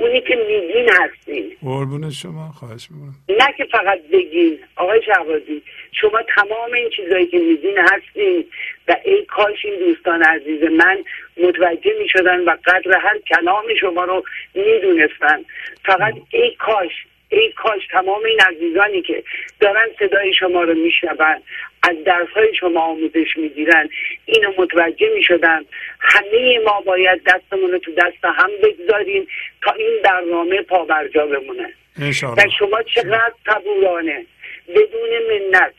اونی 0.00 0.20
که 0.20 0.36
میگین 0.36 0.88
هستین 0.88 1.56
قربون 1.62 2.10
شما 2.10 2.48
خواهش 2.48 2.88
می‌کنم. 2.90 3.14
نه 3.28 3.54
که 3.56 3.64
فقط 3.64 4.00
بگین 4.12 4.58
آقای 4.76 5.02
شهبازی 5.02 5.62
شما 5.92 6.22
تمام 6.34 6.72
این 6.72 6.90
چیزایی 6.96 7.26
که 7.26 7.38
میگین 7.38 7.78
هستین 7.78 8.44
و 8.88 8.96
ای 9.04 9.24
کاش 9.24 9.64
این 9.64 9.78
دوستان 9.78 10.22
عزیز 10.22 10.62
من 10.62 11.04
متوجه 11.36 11.90
می‌شدن 12.02 12.40
و 12.40 12.56
قدر 12.64 12.98
هر 12.98 13.18
کلام 13.18 13.64
شما 13.80 14.04
رو 14.04 14.24
می‌دونستن. 14.54 15.44
فقط 15.84 16.14
ای 16.30 16.54
کاش 16.58 17.06
ای 17.30 17.52
کاش 17.52 17.86
تمام 17.90 18.24
این 18.24 18.40
عزیزانی 18.40 19.02
که 19.02 19.22
دارن 19.60 19.88
صدای 19.98 20.34
شما 20.34 20.62
رو 20.62 20.74
میشنون 20.74 21.42
از 21.82 21.96
درسهای 22.04 22.54
شما 22.54 22.80
آموزش 22.80 23.36
می‌گیرن 23.36 23.88
اینو 24.26 24.52
متوجه 24.58 25.10
می‌شدن. 25.14 25.64
همه 26.00 26.58
ما 26.64 26.80
باید 26.80 27.22
دستمون 27.26 27.70
رو 27.70 27.78
تو 27.78 27.92
دست 27.92 28.24
هم 28.24 28.50
بگذاریم 28.62 29.26
تا 29.62 29.72
این 29.72 30.00
برنامه 30.04 30.62
پابرجا 30.62 31.26
بمونه. 31.26 31.72
و 32.36 32.42
شما 32.58 32.82
چقدر 32.82 33.32
صبورانه 33.46 34.26
بدون 34.68 35.10
منت 35.30 35.74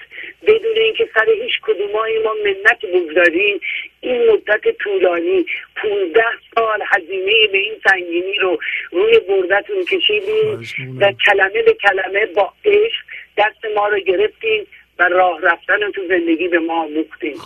بدون 0.48 0.78
اینکه 0.78 1.10
سر 1.14 1.26
هیچ 1.44 1.54
کدومای 1.62 2.20
ما 2.24 2.34
منت 2.46 2.86
بگذاریم. 2.86 3.60
این 4.02 4.32
مدت 4.32 4.78
طولانی 4.80 5.46
پونزده 5.76 6.24
سال 6.56 6.80
هزینه 6.88 7.48
به 7.52 7.58
این 7.58 7.74
سنگینی 7.90 8.34
رو 8.42 8.58
روی 8.92 9.20
بردتون 9.20 9.86
کشیدیم 9.86 10.68
و 11.00 11.14
کلمه 11.26 11.62
به 11.64 11.74
کلمه 11.74 12.26
با 12.26 12.54
عشق 12.66 13.04
دست 13.38 13.66
ما 13.76 13.88
رو 13.88 14.00
گرفتیم 14.00 14.68
و 15.00 15.04
راه 15.04 15.42
رفتن 15.42 15.92
تو 15.92 16.02
زندگی 16.08 16.48
به 16.48 16.60
ما 16.60 16.84
آموختیم. 16.84 17.38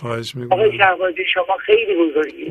آقای 0.50 0.78
شهبازی 0.78 1.24
شما 1.34 1.56
خیلی 1.66 1.94
بزرگی 1.94 2.46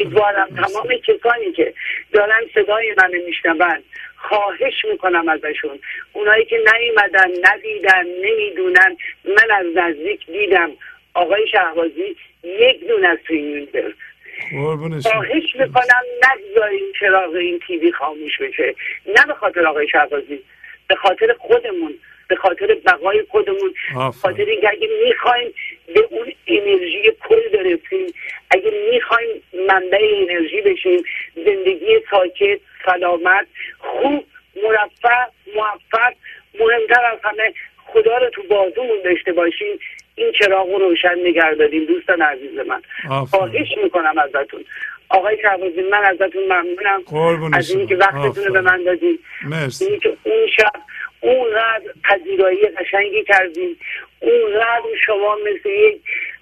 امیدوارم 0.00 0.48
تمام 0.48 0.88
کسانی 1.06 1.52
که 1.52 1.74
دارن 2.12 2.40
صدای 2.54 2.94
من 2.98 3.10
میشنون 3.26 3.82
خواهش 4.28 4.84
می‌کنم 4.90 5.28
ازشون. 5.28 5.78
اونایی 6.12 6.44
که 6.44 6.56
نیومدن 6.56 7.30
ندیدن 7.44 8.06
نمی‌دونن 8.22 8.96
من 9.24 9.50
از 9.50 9.66
نزدیک 9.74 10.26
دیدم. 10.26 10.70
آقای 11.14 11.48
شهبازی 11.48 12.16
یک 12.44 12.88
دون 12.88 13.04
از 13.04 13.18
تو 13.26 13.34
این 13.34 13.68
خواهش 15.02 15.56
می‌کنم 15.60 16.02
نگذاریم 16.32 16.92
چراغ 17.00 17.34
این 17.34 17.60
تیوی 17.66 17.92
خاموش 17.92 18.38
بشه. 18.38 18.74
نه 19.06 19.26
به 19.26 19.34
خاطر 19.34 19.66
آقای 19.66 19.88
شهبازی 19.88 20.42
به 20.88 20.94
خاطر 20.94 21.34
خودمون. 21.38 21.94
به 22.28 22.36
خاطر 22.36 22.74
بقای 22.86 23.24
خودمون 23.28 23.74
خاطر 24.22 24.44
اینکه 24.44 24.68
اگه 24.68 24.88
می‌خوایم 25.06 25.54
به 25.94 26.08
اون 26.10 26.32
انرژی 26.46 27.12
کل 27.28 27.48
برسیم 27.48 28.14
اگه 28.50 28.72
می‌خوایم 28.92 29.42
منبع 29.68 29.98
انرژی 30.14 30.60
بشیم 30.60 31.02
زندگی 31.36 32.00
ساکت 32.10 32.60
سلامت 32.86 33.46
خوب 33.78 34.24
مرفع 34.62 35.24
موفق 35.56 36.12
مهمتر 36.60 37.04
از 37.12 37.18
همه 37.24 37.54
خدا 37.86 38.18
رو 38.18 38.30
تو 38.30 38.42
بازومون 38.42 38.98
داشته 39.04 39.32
باشیم 39.32 39.78
این 40.14 40.32
چراغ 40.32 40.68
رو 40.68 40.78
روشن 40.78 41.18
نگه 41.24 41.54
داریم 41.54 41.84
دوستان 41.84 42.22
عزیز 42.22 42.58
من. 42.58 42.82
خواهش 43.24 43.68
می‌کنم 43.82 44.18
ازتون. 44.18 44.64
آقای 45.08 45.38
شهبازی 45.42 45.82
من 45.82 46.04
ازتون 46.04 46.42
ممنونم. 46.44 47.02
از 47.52 47.70
اینکه 47.70 47.96
وقتتون 47.96 48.44
رو 48.44 48.52
به 48.52 48.60
من 48.60 48.82
دادیم 48.84 49.18
اینکه 49.80 50.16
اون 50.22 50.46
شب 50.56 50.72
اونقدر 51.20 51.84
پذیرایی 52.04 52.66
قشنگی 52.66 53.24
کردیم 53.24 53.76
اونقدر 54.20 54.96
شما 55.06 55.36
مثل 55.36 55.68
یک 55.68 56.00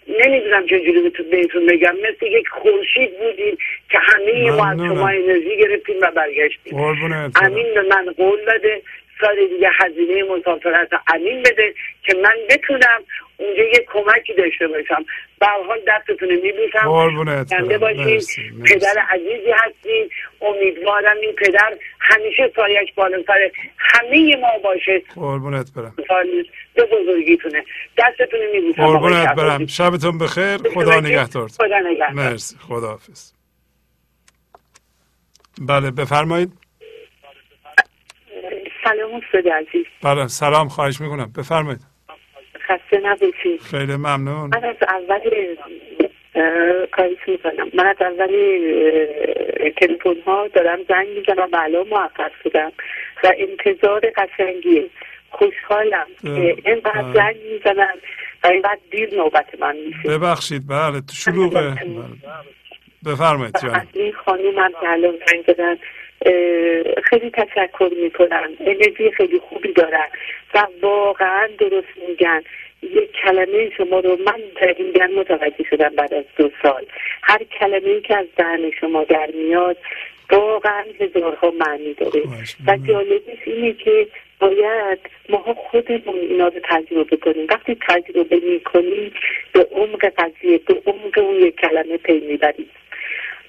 نمی‌دونم 0.09 0.67
چجوری 0.67 1.13
بهتون 1.31 1.67
بگم. 1.67 1.97
مثل 1.97 2.27
یک 2.27 2.49
خورشید 2.49 3.19
بودیم 3.19 3.59
که 3.91 3.99
همه 3.99 4.51
ما 4.51 4.67
از 4.67 4.79
شما 4.79 5.09
انرژی 5.09 5.57
گرفتیم 5.57 5.97
و 6.03 6.11
برگشتیم. 6.11 6.79
امین 7.43 7.75
به 7.75 7.83
من 7.83 8.13
قول 8.17 8.41
بده. 8.45 8.83
سال 9.21 9.47
دیگه 9.47 9.71
هزینه 9.73 10.23
مسافرت 10.23 10.89
امین 11.15 11.43
بده 11.43 11.75
که 12.07 12.17
من 12.23 12.35
بتونم 12.51 13.03
اونجا 13.43 13.63
یه 13.63 13.87
کمکی 13.93 14.35
داشته 14.35 14.69
باشم. 14.69 15.05
به 15.41 15.47
حال 15.47 15.79
دستتون 15.89 16.29
میبوسم. 16.29 17.45
زنده. 17.45 17.79
باشین. 17.79 18.63
پدر 18.63 18.99
عزیزی 19.11 19.53
هستین. 19.57 20.09
امیدوارم 20.41 21.17
این 21.23 21.33
پدر 21.33 21.77
همیشه 22.01 22.53
سایش 22.57 22.93
بالا 22.95 23.23
سر 23.27 23.51
همه 23.79 24.37
ما 24.37 24.49
باشه. 24.65 25.03
قربونت 25.15 25.73
برم. 25.77 25.95
به 26.75 26.85
بزرگیتونه. 26.85 27.65
دستتون 27.99 28.41
میبوسم. 28.53 28.87
قربونت. 28.87 29.35
برم. 29.35 29.67
شبتون 29.67 30.19
بخیر. 30.19 30.57
خدا 30.75 31.01
نگهدار 31.01 31.49
خدا 31.49 31.79
نگهدار. 31.79 32.11
مرسی. 32.11 32.57
خداحافظ. 32.59 33.33
بله 35.69 35.91
بفرمایید. 35.91 36.53
سلام 38.85 39.15
استاد 39.15 39.49
عزیز 39.49 39.87
بله 40.03 40.27
سلام. 40.27 40.69
خواهش 40.69 41.01
می‌کنم. 41.01 41.33
بفرمایید. 41.39 41.92
خسته 42.69 43.01
نباشید. 43.03 43.61
خیلی 43.71 43.97
ممنون. 43.97 44.51
من 44.55 44.65
از 44.65 44.77
اول 44.89 45.21
کاریش 46.91 47.19
می‌کنم. 47.27 47.69
من 47.75 47.87
از 47.87 47.97
اول 48.01 48.29
تلفن 49.77 50.21
ها 50.27 50.49
دارم 50.49 50.79
زنگ 50.89 51.09
می‌زنم 51.09 51.49
و 51.53 51.57
الان 51.57 51.89
موفق 51.89 52.31
شدم. 52.45 52.73
و 53.25 53.33
انتظار 53.39 54.01
قشنگیه. 54.17 54.87
خوشحالم. 55.31 56.07
که 56.23 56.57
اینقدر. 56.65 57.13
زنگ 57.15 57.37
می‌زنم 57.53 57.95
و 58.45 58.47
اینقدر 58.47 58.79
دیر 58.91 59.15
نوبت 59.15 59.61
من 59.61 59.77
میشه. 59.77 60.19
ببخشید 60.19 60.63
بله 60.69 61.01
شلوغه. 61.13 61.61
بله. 61.61 61.77
بفرمایید 63.07 63.55
جان 63.63 63.87
این 63.93 64.13
خانوم 64.13 64.59
هم 64.59 64.73
که 64.81 64.89
الان 64.89 65.15
زنگ 65.27 65.45
زدن. 65.47 65.77
خیلی 67.05 67.31
تشکر 67.31 67.91
می‌کنم. 68.03 68.51
انرژی 68.61 69.11
خیلی 69.11 69.39
خوبی 69.39 69.73
دارن 69.73 70.09
و 70.55 70.67
واقعا 70.83 71.49
درست 71.59 71.89
میگن. 72.09 72.43
یک 72.83 73.13
کلمه 73.13 73.71
شما 73.77 74.01
رو 74.01 74.19
من 74.27 74.41
دقیقا 74.63 75.07
متوجه 75.17 75.65
شدم 75.71 75.89
بعد 75.89 76.15
از 76.15 76.25
دو 76.37 76.51
سال. 76.63 76.87
هر 77.23 77.41
کلمه 77.59 77.89
ای 77.91 78.01
که 78.01 78.17
از 78.17 78.27
دهن 78.37 78.71
شما 78.81 79.05
در 79.05 79.31
میاد 79.35 79.77
واقعا 80.31 80.85
هزارها 81.01 81.51
معنی 81.51 81.95
داره. 81.95 82.23
و. 82.67 82.77
جالبش 82.77 83.39
اینه 83.47 83.73
که 83.73 84.07
باید 84.41 84.99
ماها 85.29 85.55
خودمون 85.55 86.17
اینا 86.17 86.49
رو 86.49 86.61
تجربه 86.65 87.17
کنیم. 87.17 87.47
وقتی 87.49 87.77
تجربه 87.89 88.37
می‌کنیم 88.37 89.13
به 89.53 89.67
عمق 89.73 90.13
قضیه 90.19 90.59
به 90.59 90.83
عمق 90.87 91.19
اون 91.19 91.35
یک 91.35 91.57
کلمه 91.57 91.97
پی 91.97 92.21
می‌بریم. 92.21 92.71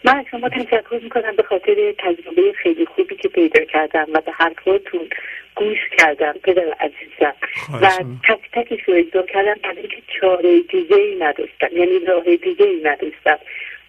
من 0.04 0.18
از 0.18 0.26
شما 0.32 0.50
تشکر 0.50 1.00
می‌کنم 1.04 1.36
به 1.36 1.44
خاطر 1.44 1.94
تجربه 1.98 2.54
خیلی 2.54 2.86
خوبی 2.86 3.16
که 3.16 3.28
پیدا 3.28 3.64
کردم 3.64 4.08
و 4.14 4.22
به 4.22 4.32
حرفاتون 4.32 5.10
گوش 5.56 5.78
کردم 5.98 6.34
پدر 6.44 6.74
عزیزم. 6.80 7.36
و. 7.82 7.90
تک 8.28 8.40
تکش 8.54 8.84
رو 8.84 8.94
اجرا 8.94 9.22
کردم 9.22 9.56
برای 9.64 9.78
اینکه 9.78 10.02
چاره 10.20 10.60
دیگه 10.60 10.96
ای 10.96 11.16
نداشتم 11.16 11.68
یعنی 11.72 12.00
راه 12.00 12.36
دیگه 12.36 12.66
ای 12.66 12.82
نداشتم. 12.84 13.40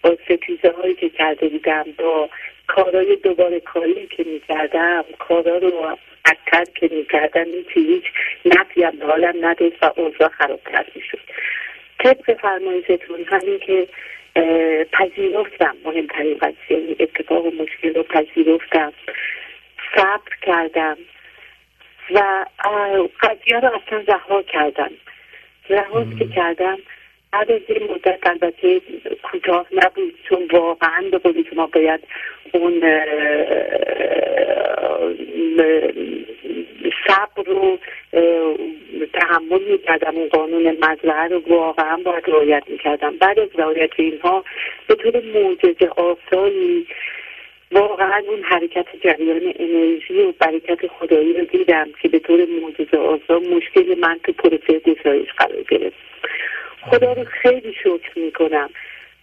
با 0.03 0.17
ستیزه 0.25 0.71
هایی 0.71 0.95
که 0.95 1.09
کرده 1.09 1.49
بودم 1.49 1.85
با 1.99 2.29
کارهای 2.67 3.17
دوباره 3.17 3.61
کاری 3.61 4.07
که 4.07 4.25
می‌کردم 4.25 5.05
کارا 5.19 5.59
رو 5.59 5.99
بدتر 6.25 6.65
که 6.75 6.89
می‌کردم 6.93 7.45
این 7.45 7.65
که 7.75 7.81
هیچ 7.81 8.05
نفی 8.45 8.83
هم 8.83 8.97
به 8.97 9.07
حالم 9.07 9.47
نداشت 9.47 9.83
و 9.83 9.93
اوضاع 9.97 10.29
خرابتر 10.29 10.85
می‌شد. 10.95 11.19
طبق 11.99 12.41
فرمایشتون 12.41 13.25
همین 13.27 13.59
که 13.59 13.89
پذیرفتم 14.93 15.77
مهمترین 15.85 16.39
قضیه 16.39 16.57
این 16.69 16.97
اتفاق 17.01 17.47
و 17.47 17.51
مشکل 17.51 17.95
رو 17.95 18.03
پذیرفتم 18.03 18.93
صبر 19.97 20.33
کردم 20.43 20.97
و 22.15 22.45
قضیه 23.21 23.61
رو 23.61 23.71
اصلا 23.75 24.05
رها 24.09 24.43
کردم 24.43 24.91
رها 25.71 26.07
که 26.19 26.29
کردم 26.29 26.79
بعد 27.33 27.51
از 27.51 27.61
این 27.69 27.91
مدت 27.91 28.27
البته 28.27 28.81
کوتاه 29.23 29.67
نبود 29.73 30.15
چون 30.29 30.49
واقعا 30.53 31.05
به 31.11 31.19
قول 31.19 31.45
شما 31.51 31.67
باید 31.67 32.01
اون 32.53 32.81
صبر 37.07 37.79
اه، 38.13 38.57
تحمل 39.13 39.63
می‌کردم 39.71 40.17
اون 40.17 40.29
قانون 40.29 40.77
مزرعه 40.81 41.29
رو 41.29 41.43
واقعا 41.47 41.97
باید 41.97 42.25
رعایت 42.27 42.63
می‌کردم. 42.69 43.17
بعد 43.17 43.39
از 43.39 43.49
رعایت 43.55 43.91
اینها 43.97 44.45
به 44.87 44.95
طور 44.95 45.23
معجزه 45.35 45.89
آسایی 45.97 46.87
واقعا 47.73 48.23
اون 48.29 48.43
حرکت 48.43 48.87
جریان 49.05 49.55
انرژی 49.59 50.23
و 50.23 50.33
برکت 50.39 50.87
خدایی 50.87 51.33
رو 51.33 51.45
دیدم 51.45 51.89
که 52.03 52.09
به 52.09 52.19
طور 52.19 52.47
معجزه 52.47 52.97
آسا 52.97 53.39
مشکل 53.39 53.99
من 53.99 54.21
تو 54.25 54.33
پروسه 54.33 54.79
گشایش 54.79 55.29
قرار 55.33 55.63
گرفت. 55.63 55.97
خدا 56.83 57.13
رو 57.13 57.25
خیلی 57.25 57.73
شکر 57.73 58.19
می‌کنم. 58.19 58.71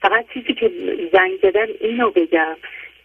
فقط 0.01 0.25
چیزی 0.33 0.53
که 0.53 0.71
زنگ 1.13 1.39
زدم 1.41 1.67
اینو 1.81 2.09
بگم. 2.09 2.57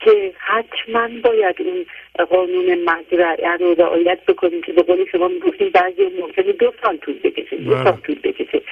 که 0.06 0.32
حتما 0.38 1.08
باید 1.22 1.56
اون 1.58 1.86
قانون 2.26 2.84
مزرعه 2.84 3.56
رو 3.56 3.74
رعایت 3.74 4.18
بکنیم 4.28 4.62
که 4.62 4.72
به 4.72 4.82
قول 4.82 5.04
شما 5.12 5.28
می‌گفتیم 5.28 5.70
بعضی 5.70 6.02
ممکنه 6.20 6.52
دو 6.52 6.72
سال 6.82 6.96
طول 6.96 7.18
بکشه 7.18 7.56
دو 7.56 7.70
بله. 7.70 7.84
سال 7.84 7.96
طول 7.96 8.18
بکشه. 8.24 8.62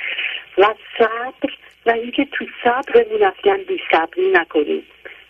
و 0.59 0.75
صبر 0.99 1.53
و 1.87 1.91
اینکه 1.91 2.27
تو 2.33 2.45
صبرمون 2.65 3.23
اصلا 3.23 3.61
بی 3.69 3.81
صبری 3.93 4.31
نکنیم. 4.33 4.83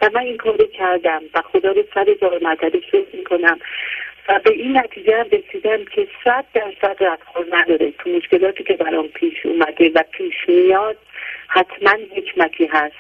و 0.03 0.11
من 0.15 0.21
این 0.21 0.37
کارو 0.37 0.67
کردم 0.67 1.23
و 1.35 1.43
خدا 1.43 1.73
رو 1.73 1.85
سر 1.95 2.15
جای 2.23 2.39
مرتبه 2.43 2.81
شکر 2.81 3.17
می‌کنم. 3.17 3.59
و 4.29 4.41
به 4.45 4.53
این 4.53 4.77
نتیجه 4.77 5.19
هم 5.19 5.27
رسیدم 5.33 5.85
که 5.85 6.09
صد 6.25 6.45
درصد 6.55 6.97
ردخور 7.05 7.47
نداره. 7.53 7.93
تو 7.99 8.11
مشکلاتی 8.11 8.65
که 8.65 8.75
برام 8.75 9.09
پیش 9.09 9.47
اومده 9.47 9.91
و 9.95 10.03
پیش 10.13 10.35
میاد 10.49 10.97
حتما 11.49 11.97
حکمتی 12.17 12.67
هست. 12.67 12.95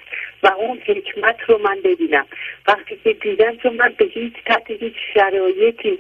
و 0.44 0.48
اون 0.58 0.78
حکمت 0.86 1.36
رو 1.47 1.58
من 1.58 1.78
ببینم. 1.84 2.26
وقتی 2.68 2.98
که 3.05 3.12
دیدم 3.12 3.56
چون 3.56 3.74
من 3.74 3.94
به 3.98 4.05
هیچ 4.05 4.32
تحت 4.47 4.70
هیچ 4.70 4.94
شرایطی 5.14 5.98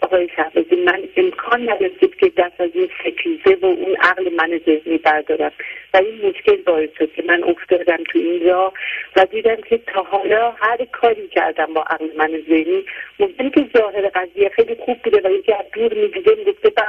آقای 0.00 0.28
شهبازی 0.36 0.76
من 0.76 1.02
امکان 1.16 1.70
نداشتید 1.70 2.16
که 2.16 2.32
دست 2.36 2.60
از 2.60 2.70
این 2.74 2.88
ستیزه 3.00 3.58
و 3.62 3.66
اون 3.66 3.96
عقل 3.96 4.32
من 4.32 4.60
ذهنی 4.66 4.98
بردارم. 4.98 5.52
و 5.94 5.96
این 5.96 6.26
مشکل 6.28 6.56
باعث 6.56 6.90
شد 6.98 7.12
که 7.12 7.22
من 7.26 7.44
افتادم 7.44 7.96
تو 7.96 8.18
این 8.18 8.46
راه 8.46 8.72
و 9.16 9.24
دیدم 9.24 9.56
که 9.56 9.78
تا 9.78 10.02
حالا 10.02 10.50
هر 10.50 10.84
کاری 10.92 11.28
کردم 11.28 11.74
با 11.74 11.82
عقل 11.82 12.06
من 12.16 12.42
ذهنی. 12.48 12.84
ممکنه 13.20 13.50
که 13.50 13.66
ظاهر 13.78 14.08
قضیه 14.08 14.48
خیلی 14.48 14.74
خوب 14.74 14.98
بوده 15.02 15.28
و 15.28 15.32
یکی 15.32 15.52
از 15.52 15.64
دور 15.72 15.94
می‌دیده 15.94 16.34
می‌گفته 16.34 16.70
به 16.70 16.82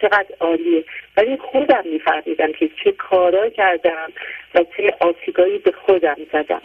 چقدر 0.00 0.26
عالیه. 0.40 0.84
ولی 1.16 1.36
خودم 1.36 1.82
میفهمیدم 1.92 2.52
که 2.52 2.70
چه 2.84 2.92
کارا 2.92 3.48
کردم 3.48 4.12
و 4.54 4.64
چه 4.76 4.94
آسیبایی 5.00 5.58
به 5.58 5.72
خودم 5.86 6.16
زدم. 6.32 6.60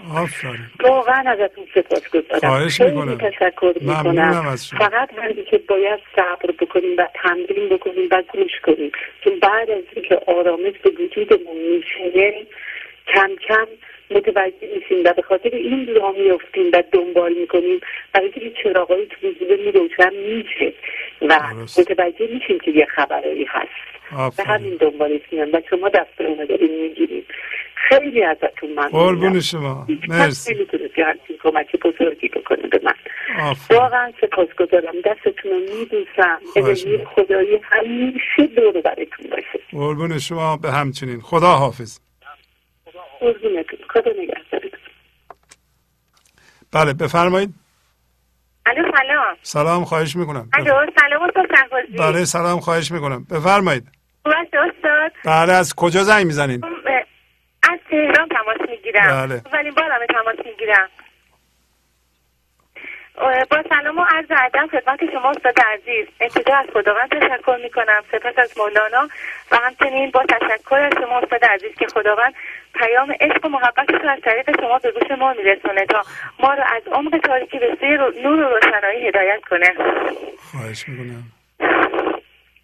واقعا 0.79 1.31
ازتون 1.31 1.65
سپاس 1.75 2.09
گذارم. 2.09 2.67
خیلی. 2.67 3.15
تشکر 3.15 3.73
می‌کنم. 3.81 4.55
فقط 4.79 5.09
همین 5.17 5.45
که 5.45 5.57
باید 5.57 5.99
صبر 6.15 6.51
بکنیم 6.59 6.97
و 6.97 7.07
تمرین 7.23 7.69
بکنیم 7.69 8.07
و 8.11 8.23
گوش 8.33 8.59
کنیم. 8.63 8.91
چون 9.23 9.39
بعد 9.39 9.69
از 9.69 9.83
اینکه 9.95 10.19
آرامش 10.27 10.73
به 10.83 10.89
وجودمون 10.89 11.57
میشینه 11.57 12.45
کم 13.07 13.29
کم 13.47 13.67
متوجه 14.11 14.67
میشیم 14.75 14.97
و 15.05 15.13
به 15.13 15.21
خاطر 15.21 15.49
این 15.53 15.95
راه 15.95 16.15
میفتیم 16.17 16.71
و 16.73 16.83
دنبال 16.91 17.33
می‌کنیم 17.33 17.79
برای 18.13 18.31
اینکه 18.35 18.61
چراغایی 18.63 19.05
تو 19.05 19.27
وجودمون 19.27 19.73
روشن 19.73 20.13
میشه 20.15 20.73
و. 21.21 21.39
متوجه 21.77 22.27
میشیم 22.33 22.59
که 22.59 22.71
یه 22.71 22.85
خبرایی 22.85 23.45
هست. 23.49 24.37
به 24.37 24.43
همین 24.43 24.75
دنبالش 24.75 25.21
میان 25.31 25.49
و 25.49 25.61
شما 25.69 25.89
دست 25.89 26.21
رو 26.21 26.45
دارین 26.45 26.81
می‌گیریم 26.81 27.25
خیلی 27.75 28.23
ازتون 28.23 28.69
ممنونم. 28.69 28.89
قربون 28.91 29.39
شما. 29.39 29.87
مرسی. 30.07 30.55
نمی‌تونست 30.55 30.95
که 30.95 31.05
همچین 31.05 31.37
کمک 31.43 31.75
بزرگی 31.75 32.27
بکنه 32.27 32.67
به 32.67 32.81
من. 32.83 32.93
واقعا 33.69 34.11
سپاسگزارم. 34.21 34.93
دستتون 35.05 35.51
رو 35.51 35.59
خواهش 36.53 36.55
انرژی 36.55 37.05
خدایی 37.05 37.59
همیشه 37.63 38.47
دور 38.55 38.81
براتون 38.81 39.29
باشه. 39.31 39.59
قربون 39.71 40.19
شما. 40.19 40.57
به 40.57 40.71
همچنین. 40.71 41.19
خدا 41.19 41.47
حافظ 41.47 41.99
قربونتون 43.21 43.79
خدا 43.89 44.11
نگهدارتون 44.21 44.79
بله 46.73 46.93
بفرمایید. 46.93 47.53
الو 48.65 48.91
سلام. 48.97 49.37
سلام 49.41 49.85
خواهش 49.85 50.15
می‌کنم. 50.15 50.49
الو 50.53 50.91
سلام 50.99 51.21
استاد 51.21 51.45
شهبازی. 51.55 51.97
بله 51.97 52.25
سلام 52.25 52.59
خواهش 52.59 52.91
می‌کنم. 52.91 53.23
بفرمایید. 53.23 53.87
استاد؟ 54.25 55.11
بله 55.25 55.53
از 55.53 55.75
کجا 55.75 56.03
زنگ 56.03 56.25
می‌زنید؟ 56.25 56.65
از 57.63 57.79
تهران 57.89 58.27
تماس 58.29 58.69
می‌گیرم. 58.69 59.07
بله. 59.07 59.41
اولین 59.45 59.73
بارم 59.73 59.99
تماس 60.09 60.45
می‌گیرم. 60.45 60.89
با 63.49 63.63
سلام 63.69 63.97
و 63.97 64.03
عرض 64.03 64.25
ادب 64.29 64.67
خدمت 64.71 65.11
شما 65.11 65.29
استاد 65.29 65.59
عزیز. 65.73 66.07
ابتدا 66.21 66.55
از 66.55 66.65
خداوند 66.73 67.09
تشکر 67.09 67.59
می‌کنم. 67.63 68.03
سپس 68.11 68.33
از 68.37 68.57
مولانا 68.57 69.09
و 69.51 69.55
همچنین 69.55 70.11
با 70.11 70.23
تشکر 70.23 70.75
از 70.75 70.93
شما 70.93 71.17
استاد 71.19 71.45
عزیز 71.45 71.75
که 71.79 71.87
خداوند 71.87 72.33
پیام 72.73 73.11
عشق 73.19 73.45
و 73.45 73.49
محبت 73.49 73.89
رو 73.89 74.09
از 74.09 74.19
طریق 74.23 74.61
شما 74.61 74.77
به 74.77 74.91
گوش 74.91 75.11
ما 75.11 75.33
میرسونه 75.33 75.85
تا 75.85 76.01
ما 76.39 76.53
رو 76.53 76.63
از 76.75 76.87
عمق 76.91 77.17
تاریکی 77.17 77.59
به 77.59 77.77
سوی 77.79 77.97
نور 78.23 78.39
و 78.39 78.49
روشنایی 78.49 79.07
هدایت 79.07 79.41
کنه. 79.49 79.73
خواهش 80.51 80.85
می‌کنم. 80.87 81.23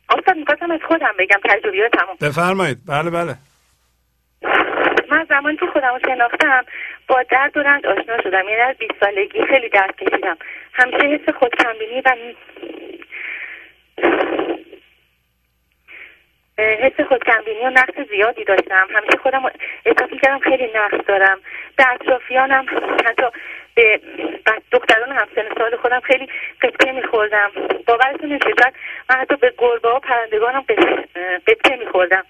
استاد 0.10 0.36
می‌خواستم 0.38 0.72
از 0.72 0.80
خودم 0.88 1.14
بگم 1.20 1.40
تجربیاتمو 1.44 2.16
بفرمایید. 2.22 2.78
بله 2.88 3.10
بله. 3.10 3.36
من 5.12 5.26
زمانی 5.30 5.58
که 5.58 5.66
خودم 5.74 5.94
رو 5.94 6.00
شناختم 6.06 6.66
با 7.08 7.24
درد 7.24 7.58
و 7.58 7.60
رنج 7.60 7.86
آشنا 7.86 8.22
شدم. 8.22 8.50
یعنی 8.50 8.62
از 8.62 8.78
20 8.78 8.94
سالگی 9.00 9.44
خیلی 9.44 9.70
درد 9.70 9.96
کشیدم. 9.96 10.38
همیشه 10.74 11.08
حس 11.08 11.36
خودکمبینی 11.36 12.02
و 12.02 12.16
حس 16.58 17.02
خودکمبینی 17.08 17.60
و 17.60 17.70
نقص 17.70 18.10
زیادی 18.10 18.44
داشتم. 18.44 18.88
همیشه 18.96 19.18
خودم 19.18 19.52
احساس 19.86 20.12
می‌کردم 20.12 20.40
خیلی 20.40 20.72
نقص 20.76 21.08
دارم. 21.08 21.40
به 21.76 21.94
اطرافیانم 21.94 22.66
حتی 23.06 23.26
به 23.76 24.02
دختران 24.72 25.12
همسن 25.12 25.56
سال 25.58 25.76
خودم 25.76 26.00
خیلی 26.00 26.30
قطعه 26.62 26.92
میخوردم. 26.92 27.52
باورتون 27.86 28.30
نمیشه 28.30 28.54
من 29.10 29.16
حتی 29.16 29.36
به 29.36 29.54
گربه 29.58 29.90
و 29.90 30.00
پرندگانم 30.00 30.66
قطعه 31.48 31.78
میخوردم. 31.78 32.24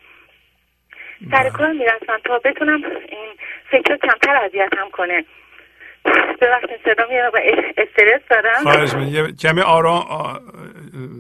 سر 1.31 1.49
کار 1.49 1.71
می‌رفتم 1.71 2.17
تا 2.25 2.39
بتونم 2.39 2.83
این 3.09 3.29
فکر 3.71 3.97
کمتر 3.97 4.35
اذیتم 4.35 4.89
کنه. 4.91 5.25
ببخشید 6.41 6.79
صدا 6.85 7.07
میاد 7.09 7.33
و 7.35 7.37
استرس 7.77 8.21
دارم. 8.29 8.63
خواهش 8.63 8.93
یه 8.93 9.31
کمی 9.31 9.61
آرام 9.61 10.05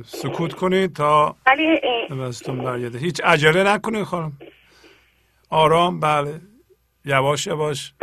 سکوت 0.05 0.53
کنید 0.53 0.95
تا 0.95 1.35
ولی 1.47 1.81
بستون 2.27 2.63
برگرده. 2.63 2.97
هیچ 2.97 3.21
عجله 3.23 3.63
نکنید 3.73 4.03
خانم. 4.03 4.31
آرام 5.51 5.99
بله. 5.99 6.33
یواش 7.05 7.47
یواش. 7.47 7.93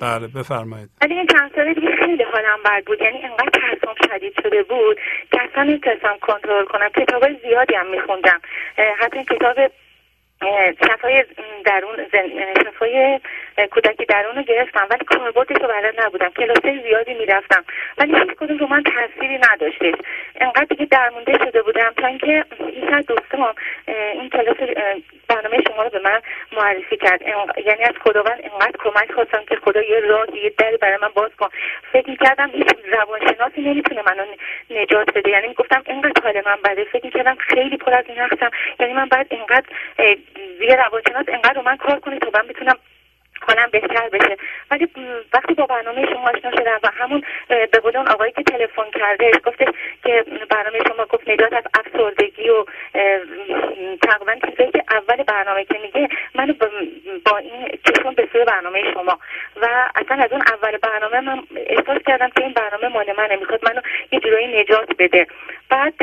بله 0.00 0.26
بفرمایید. 0.26 0.90
ولی 1.02 1.14
این 1.14 1.26
چند 1.26 1.50
ساله 1.54 1.74
دیگه 1.74 1.96
خیلی 2.04 2.22
حالم 2.22 2.58
بد 2.64 2.84
بود. 2.86 3.00
یعنی 3.00 3.22
انقدر 3.24 3.50
ترسم 3.60 3.94
شدید 4.08 4.32
شده 4.42 4.62
بود 4.62 4.96
که 5.32 5.42
اصلا 5.42 5.62
نمی‌تونستم 5.62 6.16
کنترل 6.20 6.64
کنم. 6.64 6.88
کتاب 6.88 7.22
زیادی 7.42 7.74
هم 7.74 7.90
میخوندم. 7.90 8.40
حتی 8.98 9.24
کتاب 9.24 9.56
شفای 10.86 11.24
درون 11.64 11.96
شفای 12.64 13.20
کودکی 13.70 14.04
درون 14.04 14.36
رو 14.36 14.42
گرفتم 14.42 14.86
ولی 14.90 15.04
کاربردش 15.04 15.62
رو 15.62 15.68
بلد 15.68 16.00
نبودم. 16.00 16.28
کلاسه 16.28 16.82
زیادی 16.82 17.14
می‌رفتم. 17.14 17.64
ولی 17.98 18.14
هیچ 18.18 18.28
کدوم 18.28 18.58
رو 18.58 18.66
من 18.66 18.82
تاثیری 18.82 19.38
نداشته 19.52 19.92
انقدر 20.40 20.64
دیگه 20.64 20.86
درمونده 20.86 21.38
شده 21.44 21.62
بودم 21.62 21.92
تا 21.96 22.06
اینکه 22.06 22.44
یکی 22.60 22.86
از 22.92 23.06
دوستام 23.06 23.54
این 23.86 24.30
کلاس 24.30 24.56
برنامه 25.28 25.58
شما 25.68 25.82
رو 25.82 25.90
به 25.90 25.98
من 25.98 26.20
معرفی 26.52 26.96
کرد. 26.96 27.22
یعنی 27.66 27.84
از 27.84 27.94
خداوند 28.04 28.40
انقدر 28.52 28.76
کمک 28.78 29.12
خواستم 29.12 29.44
که 29.48 29.56
خدا 29.56 29.82
یه 29.82 30.00
راهی 30.00 30.40
یه 30.40 30.52
دری 30.58 30.76
برای 30.76 30.98
من 31.02 31.08
باز 31.14 31.30
کن. 31.38 31.48
فکر 31.92 32.10
می‌کردم 32.10 32.50
هیچ 32.50 32.68
روانشناسی 32.92 33.60
نمی‌تونه 33.60 34.02
منو 34.06 34.24
نجات 34.70 35.12
بده. 35.14 35.30
یعنی 35.30 35.48
می‌گفتم 35.48 35.82
اینقدر 35.86 36.22
حال 36.22 36.42
من 36.46 36.58
بده. 36.64 36.84
فکر 36.84 37.04
می‌کردم 37.04 37.36
خیلی 37.40 37.76
پر 37.76 37.94
از 37.94 38.04
نقصم 38.16 38.50
یعنی 38.80 38.92
من 38.92 39.08
بعد 39.08 39.26
اینقدر 39.30 39.66
یه 40.60 40.76
روانشناس 40.76 41.24
انقدر 41.28 41.54
رو 41.54 41.62
من 41.62 41.76
کار 41.76 42.00
کنه 42.00 42.18
تا 42.18 42.30
من 42.34 42.48
بتونم 42.48 42.78
کنم 43.48 43.68
بهتر 43.72 44.08
بشه. 44.08 44.36
ولی 44.70 44.88
وقتی 45.32 45.54
با 45.54 45.66
برنامه 45.66 46.06
شما 46.06 46.30
آشنا 46.30 46.50
شدم 46.50 46.80
و 46.82 46.90
همون 46.98 47.22
به 47.48 47.78
قول 47.82 47.96
آقایی 47.96 48.32
که 48.32 48.42
تلفن 48.42 48.90
کرده 48.90 49.30
گفته 49.46 49.64
که 50.04 50.24
برنامه 50.50 50.78
شما 50.88 51.04
گفت 51.04 51.28
نجات 51.28 51.52
از 51.52 51.64
افسردگی 51.74 52.48
و 52.48 52.64
تقریبا 54.02 54.34
چیزایی 54.50 54.70
که 54.70 54.84
اول 54.90 55.22
برنامه 55.22 55.64
که 55.64 55.78
میگه 55.82 56.08
منو 56.34 56.52
با 57.24 57.38
این 57.38 57.68
کشون 57.68 58.14
به 58.14 58.28
سوی 58.32 58.44
برنامه 58.44 58.92
شما. 58.94 59.18
و 59.62 59.90
اصلا 59.96 60.24
از 60.24 60.32
اون 60.32 60.42
اول 60.52 60.76
برنامه 60.76 61.20
من 61.20 61.42
احساس 61.56 62.02
کردم 62.06 62.30
که 62.30 62.42
این 62.42 62.52
برنامه 62.52 62.88
مال 62.88 63.06
منه 63.18 63.36
می‌خواد 63.36 63.64
منو 63.64 63.80
یه 64.12 64.20
جورایی 64.20 64.62
نجات 64.62 64.88
بده. 64.98 65.26
بعد 65.70 65.94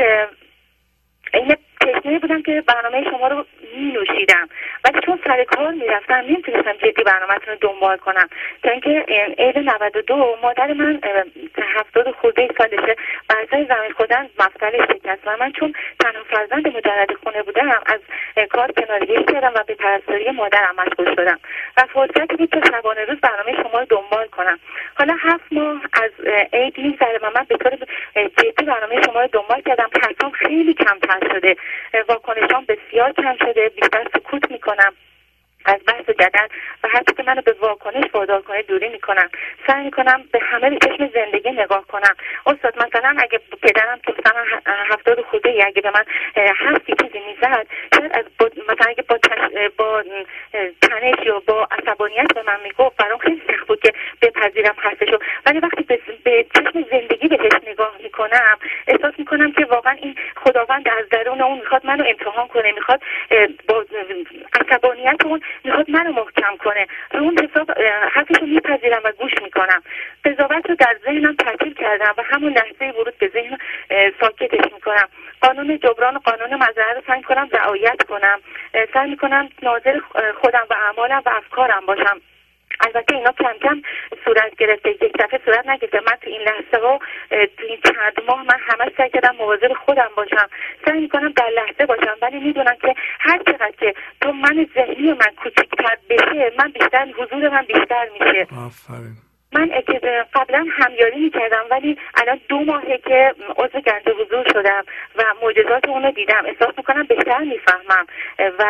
این 1.34 1.56
تشنه 1.80 2.18
بودم 2.18 2.42
که 2.42 2.62
برنامه 2.66 3.04
شما 3.10 3.28
رو 3.28 3.46
می 3.74 3.92
نوشیدم. 3.92 4.48
ولی 4.84 5.00
چون 5.06 5.18
سر 5.26 5.44
کار 5.44 5.70
می‌رفتم 5.72 6.14
نمی‌تونستم 6.14 6.72
جدی 6.72 7.02
برنامهتون 7.02 7.54
رو 7.54 7.56
دنبال 7.60 7.96
کنم. 7.96 8.28
تا 8.62 8.70
اینکه 8.70 9.04
عید 9.38 9.58
92 9.58 10.36
مادر 10.42 10.72
من 10.72 11.00
هفتاد 11.76 12.10
خورده 12.10 12.48
سالشه. 12.58 12.96
بعضای 13.28 13.64
زمین 13.64 13.92
خودن 13.92 14.28
مفتلش 14.38 14.88
شکست. 14.88 15.22
و 15.26 15.36
من 15.40 15.52
چون 15.52 15.72
تنها 16.00 16.22
فرزند 16.30 16.76
مجرد 16.76 17.12
خونه 17.24 17.42
بودم 17.42 17.80
از 17.86 18.00
کار 18.50 18.72
کنارگیری 18.72 19.24
کردم 19.24 19.52
و 19.54 19.62
به 19.66 19.74
پرستاری 19.74 20.30
مادرم 20.30 20.74
مشغول 20.78 21.14
شدم. 21.14 21.38
و 21.76 21.82
فرصتی 21.92 22.36
بود 22.36 22.50
که 22.50 22.60
شبانه 22.70 23.04
روز 23.04 23.18
برنامه 23.20 23.52
شما 23.62 23.78
رو 23.80 23.86
دنبال 23.88 24.26
کنم. 24.26 24.58
حالا 24.98 25.16
هفت 25.20 25.52
ماه 25.52 25.80
از 25.92 26.10
عید 26.52 26.78
میگذره 26.78 27.18
و 27.22 27.30
من 27.34 27.46
به 27.48 27.56
طور 27.56 27.72
جدی 28.38 28.64
برنامه 28.66 29.02
شما 29.02 29.20
رو 29.20 29.28
دنبال 29.32 29.60
کردم. 29.60 29.88
ترسام 30.02 30.30
خیلی 30.30 30.74
کمتر 30.74 31.18
شده. 31.32 31.56
واکنشان 32.08 32.64
بسیار 32.68 33.12
کم 33.12 33.36
شده. 33.36 33.55
بیشتر 33.76 34.08
سکوت 34.14 34.50
می‌کنم. 34.50 34.92
از 35.66 35.80
بحث 35.86 36.10
جدل 36.10 36.46
و 36.84 36.88
حتی 36.88 37.14
که 37.14 37.22
منو 37.22 37.42
به 37.42 37.52
واکنش 37.60 38.04
وادار 38.14 38.42
کنه 38.42 38.62
دوری 38.62 38.88
می‌کنم. 38.88 39.28
سعی 39.66 39.84
می‌کنم 39.84 40.24
به 40.32 40.38
همه 40.42 40.70
به 40.70 40.78
چشم 40.78 41.10
زندگی 41.14 41.50
نگاه 41.50 41.86
کنم. 41.86 42.14
استاد 42.46 42.86
مثلا 42.86 43.14
اگه 43.18 43.40
پدرم 43.62 43.98
که 44.06 44.14
مثلا 44.18 44.44
هفتاد 44.66 45.20
خوده 45.20 45.62
اگه 45.66 45.82
به 45.82 45.90
من 45.90 46.04
هفتی 46.36 46.94
چیزی 47.02 47.18
می‌زد 47.26 47.66
شاید 47.94 48.12
از 48.12 48.24
مثلا 48.68 48.86
اگه 48.88 49.02
با, 49.02 49.18
با 49.76 50.02
تنش 50.82 51.26
یا 51.26 51.42
با 51.46 51.68
عصبانیت 51.70 52.34
به 52.34 52.42
من 52.42 52.60
می‌گفت 52.64 52.96
برام 52.96 53.18
خیلی 53.18 53.42
سخت 53.48 53.66
بود 53.66 53.80
که 53.80 53.92
بپذیرم 54.22 54.74
حرفشو. 54.78 55.18
ولی 55.46 55.58
وقتی 55.58 55.82
به, 55.82 56.00
به 56.24 56.46
چشم 56.54 56.84
زندگی 56.90 57.28
بهش 57.28 57.52
نگاه 57.66 57.94
می‌کنم 58.02 58.58
احساس 58.86 59.14
می‌کنم 59.18 59.52
که 59.52 59.64
واقعا 59.64 59.92
این 59.92 60.14
خداوند 60.36 60.88
از 60.88 61.08
درون 61.08 61.42
اون 61.42 61.58
می‌خواد 61.58 61.86
منو 61.86 62.04
امتحان 62.06 62.48
کنه 62.48 62.72
می‌خواد 62.72 63.02
با 63.68 63.84
عصبانیت 64.60 65.24
اون 65.24 65.40
می‌خواد 65.64 65.90
منو 65.90 66.12
محکم 66.12 66.56
کنه. 66.56 66.86
رو 67.12 67.22
اون 67.22 67.38
حساب 67.38 67.70
حرفش 68.12 68.40
رو 68.40 68.46
میپذیرم 68.46 69.00
و 69.04 69.12
گوش 69.12 69.32
می‌کنم. 69.42 69.82
قضاوت 70.24 70.70
رو 70.70 70.74
در 70.74 70.96
ذهنم 71.04 71.36
تعطیل 71.36 71.74
کردم 71.74 72.14
و 72.18 72.22
همون 72.22 72.52
لحظه 72.52 72.98
ورود 72.98 73.18
به 73.18 73.28
ذهن 73.28 73.58
ساکتش 74.20 74.72
می‌کنم. 74.72 75.08
قانون 75.40 75.78
جبران 75.78 76.16
و 76.16 76.18
قانون 76.18 76.54
مزرعه 76.54 76.94
رو 76.94 77.02
سعی 77.06 77.22
کنم 77.22 77.48
رعایت 77.52 78.02
کنم. 78.02 78.40
سعی 78.94 79.10
می‌کنم 79.10 79.48
ناظر 79.62 80.00
خودم 80.40 80.66
و 80.70 80.74
اعمالم 80.74 81.22
و 81.26 81.28
افکارم 81.28 81.86
باشم. 81.86 82.20
البته 82.80 83.16
اینا 83.16 83.32
کم 83.32 83.52
کم 83.62 83.82
صورت 84.24 84.56
گرفته 84.56 84.90
یک 84.90 85.12
دفعه 85.18 85.40
صورت 85.44 85.66
نگرفته 85.68 86.00
من 86.00 86.16
تو 86.22 86.30
این 86.30 86.40
لحظه 86.40 86.86
ها 86.86 86.98
تو 87.30 87.64
این 87.68 87.78
چند 87.84 88.26
ماه 88.28 88.42
من 88.42 88.58
همه 88.68 88.92
سعی 88.96 89.10
کردم 89.10 89.36
مواظب 89.38 89.72
خودم 89.84 90.10
باشم 90.16 90.48
سعی 90.84 91.00
می‌کنم 91.00 91.32
در 91.32 91.50
لحظه 91.56 91.86
باشم 91.86 92.16
ولی 92.22 92.38
می‌دونم 92.38 92.76
که 92.82 92.94
هر 93.20 93.38
چقدر 93.46 93.72
که 93.80 93.94
تو 94.20 94.32
من 94.32 94.66
ذهنی 94.74 95.12
من 95.12 95.32
کوچکتر 95.42 95.96
بشه 96.10 96.52
من 96.58 96.72
بیشتر 96.72 97.06
حضور 97.18 97.48
من 97.48 97.62
بیشتر 97.62 98.08
میشه 98.20 98.46
آفرین 98.66 99.25
من 99.52 99.70
قبلا 100.34 100.66
همیاری 100.72 101.20
می‌کردم 101.20 101.64
ولی 101.70 101.98
الان 102.14 102.40
دو 102.48 102.58
ماهه 102.58 102.98
که 102.98 103.34
عضو 103.56 103.80
گنج 103.80 104.02
حضور 104.20 104.44
شدم 104.52 104.84
و 105.16 105.22
معجزات 105.42 105.88
اونو 105.88 106.10
دیدم. 106.10 106.42
احساس 106.46 106.74
می‌کنم 106.78 107.02
بهتر 107.02 107.38
می‌فهمم 107.38 108.06
و 108.38 108.64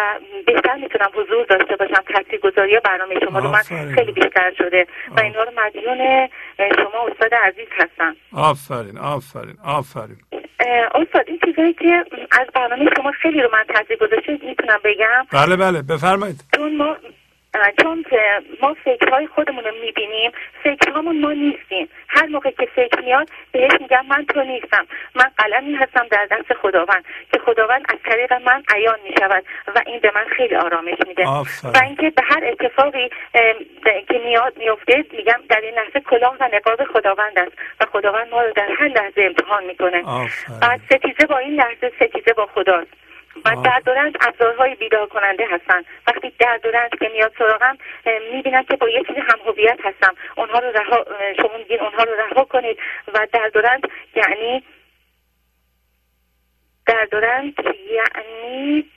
بهتر 0.46 0.74
می‌تونم 0.74 1.10
حضور 1.14 1.44
داشته 1.44 1.76
باشم 1.76 2.02
تاثیر 2.14 2.40
گذاری 2.40 2.80
برنامه 2.84 3.14
شما 3.24 3.38
رو 3.38 3.48
من 3.48 3.92
خیلی 3.94 4.12
بیشتر 4.12 4.52
شده 4.58 4.86
و 5.16 5.20
اینها 5.20 5.42
رو 5.42 5.52
مدیون 5.66 6.28
شما 6.58 7.06
استاد 7.10 7.34
عزیز 7.34 7.68
هستم. 7.72 8.16
آفرین 8.32 8.98
آفرین 8.98 9.56
آفرین. 9.64 10.16
استاد 10.94 11.24
این 11.26 11.38
چیزایی 11.44 11.72
که 11.72 12.04
از 12.40 12.46
برنامه 12.54 12.90
شما 12.96 13.12
خیلی 13.12 13.42
رو 13.42 13.48
من 13.52 13.64
تاثیر 13.74 13.96
گذاشته 13.96 14.32
می‌تونم 14.32 14.78
بگم. 14.84 15.26
بله 15.32 15.56
بله 15.56 15.82
بفرمایید. 15.82 16.40
چون 16.56 16.76
ما 16.76 16.96
چون 17.82 18.04
ما 18.62 18.76
فکرهای 18.84 19.26
خودمون 19.26 19.64
رو 19.64 19.70
می‌بینیم 19.80 20.32
فکرهامون 20.64 21.20
ما 21.20 21.32
نیستیم. 21.32 21.88
هر 22.08 22.26
موقع 22.26 22.50
که 22.50 22.68
فکر 22.76 23.00
میاد 23.00 23.28
بهش 23.52 23.72
میگم 23.80 24.06
من 24.06 24.24
تو 24.24 24.42
نیستم. 24.42 24.86
من 25.14 25.30
قلمی 25.38 25.74
هستم 25.74 26.06
در 26.10 26.26
دست 26.30 26.54
خداوند 26.54 27.04
که 27.32 27.38
خداوند 27.38 27.84
از 27.88 27.98
طریق 28.04 28.32
من 28.32 28.62
عیان 28.74 28.98
می‌شود 29.04 29.44
و 29.74 29.82
این 29.86 30.00
به 30.00 30.12
من 30.14 30.24
خیلی 30.36 30.56
آرامش 30.56 30.98
میده. 31.06 31.26
و 31.64 31.80
اینکه 31.84 32.10
به 32.10 32.22
هر 32.24 32.44
اتفاقی 32.44 33.10
که 34.08 34.18
میاد 34.24 34.58
میفته 34.58 35.04
میگم 35.12 35.40
در 35.48 35.60
این 35.60 35.74
لحظه 35.74 36.00
کلاه 36.00 36.36
و 36.40 36.48
نقاب 36.52 36.84
خداوند 36.84 37.38
است 37.38 37.52
و 37.80 37.84
خداوند 37.92 38.30
ما 38.30 38.42
رو 38.42 38.52
در 38.52 38.68
هر 38.78 38.88
لحظه 38.88 39.22
امتحان 39.22 39.64
می‌کنه. 39.64 40.02
بعد 40.62 40.80
ستیزه 40.84 41.26
با 41.26 41.38
این 41.38 41.54
لحظه 41.54 41.92
ستیزه 41.96 42.32
با 42.32 42.46
خداست. 42.46 43.05
و 43.44 43.62
در 43.64 43.80
دورند 43.86 44.16
ابزارهای 44.20 44.74
بیدار 44.74 45.06
کننده 45.06 45.46
هستن. 45.50 45.82
وقتی 46.06 46.32
در 46.38 46.56
دورند 46.56 46.90
که 46.98 47.08
میاد 47.08 47.32
سراغم 47.38 47.78
می‌بینن 48.32 48.62
که 48.62 48.76
با 48.76 48.88
یه 48.88 49.02
چیزی 49.06 49.20
هم 49.20 49.38
هویت 49.46 49.78
هستم. 49.84 50.14
اونها 50.36 50.58
رو 50.58 50.70
رها 50.72 51.04
شما 51.36 51.58
میگین 51.58 51.80
اونها 51.80 52.02
رو 52.02 52.12
رها 52.14 52.44
کنید 52.44 52.78
و 53.14 53.26
در 53.32 53.48
دورند 53.48 53.88
یعنی 54.14 54.62
در 56.86 57.08
دورند 57.10 57.54
یعنی 57.90 58.90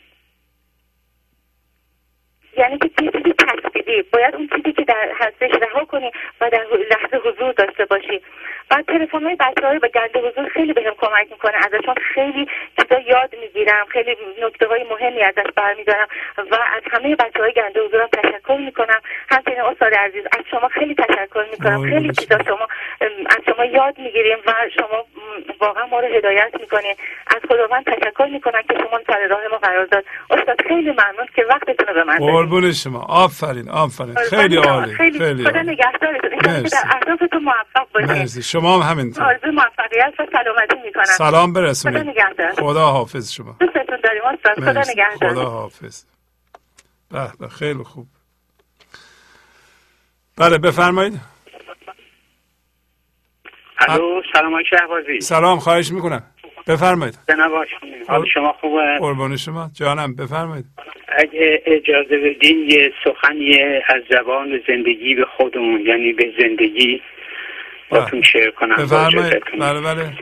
یعنی 2.58 2.78
که 2.78 2.90
چیزی 3.00 3.34
تصویری 3.34 4.02
باید 4.02 4.36
اون 4.36 4.50
چیزی 4.56 4.72
که 4.72 4.84
در 4.84 5.10
هستش 5.20 5.52
رها 5.62 5.86
کنی 5.86 6.12
و 6.42 6.50
در 6.50 6.66
لحظه 6.92 7.18
حضور 7.30 7.52
داشته 7.52 7.86
باشی. 7.86 8.22
بعد 8.70 8.86
تلفن 8.86 9.24
های 9.24 9.36
بچه 9.36 9.68
های 9.68 9.80
با 9.80 9.88
گنده 9.88 10.20
حضور 10.20 10.50
خیلی 10.50 10.74
بهم 10.74 10.94
کمک 11.02 11.28
می‌کنه 11.32 11.54
ازشون 11.66 11.96
خیلی 12.14 12.48
چیزا 12.80 13.00
یاد 13.00 13.36
می‌گیرم. 13.42 13.86
خیلی 13.90 14.18
نکته 14.42 14.68
های 14.68 14.84
مهمی 14.84 15.22
ازش 15.24 15.52
برمیدارم 15.56 16.08
و 16.38 16.56
از 16.56 16.82
همه 16.92 17.16
بچه 17.16 17.40
های 17.40 17.54
گنده 17.54 17.82
حضورم 17.82 18.08
تشکر 18.08 18.58
می‌کنم. 18.58 19.02
همچنین 19.30 19.62
استاد 19.62 19.94
عزیز 19.94 20.24
از 20.26 20.44
شما 20.52 20.68
خیلی 20.68 20.96
تشکر 20.96 21.46
می‌کنم. 21.52 21.90
خیلی 21.90 22.14
چیزا 22.14 22.38
شما 22.48 22.68
از 23.30 23.42
شما 23.46 23.66
یاد 23.66 24.00
می‌گیریم 24.00 24.38
و 24.46 24.54
شما 24.76 25.06
واقعا 25.60 25.86
ما 25.86 26.00
رو 26.00 26.08
هدایت 26.08 26.52
می‌کنین. 26.60 26.96
از 27.28 27.42
خداوند 27.50 27.86
تشکر 27.86 28.26
می‌کنم 28.26 28.62
که 28.62 28.74
شما 28.78 29.00
سر 29.08 29.28
راه 29.28 29.48
ما 29.52 29.58
قرار 29.58 29.86
داد. 29.86 30.06
استاد 30.32 30.62
خیلی 30.62 30.92
ممنون 30.92 31.28
که 31.36 31.44
وقتتون 31.44 31.88
رو 31.88 31.94
به 31.94 32.04
من 32.04 32.18
قربون 32.40 32.72
شما. 32.72 33.00
آفرین 33.00 33.70
آفرین. 33.70 34.16
خیلی 34.16 34.56
عالی 34.56 34.94
خیلی, 34.94 35.20
خیلی 35.20 35.44
خدا 35.44 35.62
نگهدارتون. 35.62 36.62
در 36.64 36.84
اهدافتون 36.96 37.44
موفق 37.44 37.92
باشید 37.94 38.44
شما 38.44 38.80
هم 38.80 38.92
همینطور. 38.92 39.24
آرزو 39.24 39.52
موفقیت 39.52 40.14
و 40.20 40.26
سلامتی 40.32 40.76
می‌کنم. 40.86 41.04
سلام 41.06 41.54
برسونید 41.54 42.02
خدا 42.02 42.12
نگهدار. 42.12 42.52
خدا 42.52 42.92
حافظ 42.92 43.32
شما. 43.32 43.56
دوستتون 43.60 43.98
داریم. 44.04 44.22
استاد 44.34 44.56
خدا 44.56 44.92
نگهدار. 44.92 45.32
خدا 45.32 45.50
حافظ. 45.50 46.04
به 47.40 47.48
خیلی 47.48 47.84
خوب. 47.84 48.08
بله 50.38 50.58
بفرمایید. 50.58 51.20
الو 53.80 54.22
سلام 54.34 54.54
آقای 54.54 54.66
شهبازی. 54.70 55.22
سلام 55.22 55.60
خواهش 55.60 55.92
می‌کنم. 55.92 56.24
بفرمایید. 56.70 57.16
حال 58.08 58.26
شما 58.34 58.54
خوبه؟ 58.54 58.98
قربان 59.00 59.38
شما. 59.38 59.70
جانم 59.80 60.16
بفرمایید. 60.16 60.66
اگه 61.08 61.64
اجازه 61.66 62.18
بدین 62.18 62.70
یه 62.70 62.94
سخنی 63.04 63.62
از 63.88 64.02
زبان 64.12 64.62
زندگی 64.68 65.16
به 65.16 65.26
خودمون 65.26 65.82
یعنی 65.86 66.14
به 66.14 66.34
زندگی 66.40 67.02
باتون 67.90 68.22
شعر 68.22 68.52
کنم. 68.52 68.76
بفرمایید. 68.76 69.44
بله 69.60 69.82
بله. 69.82 70.14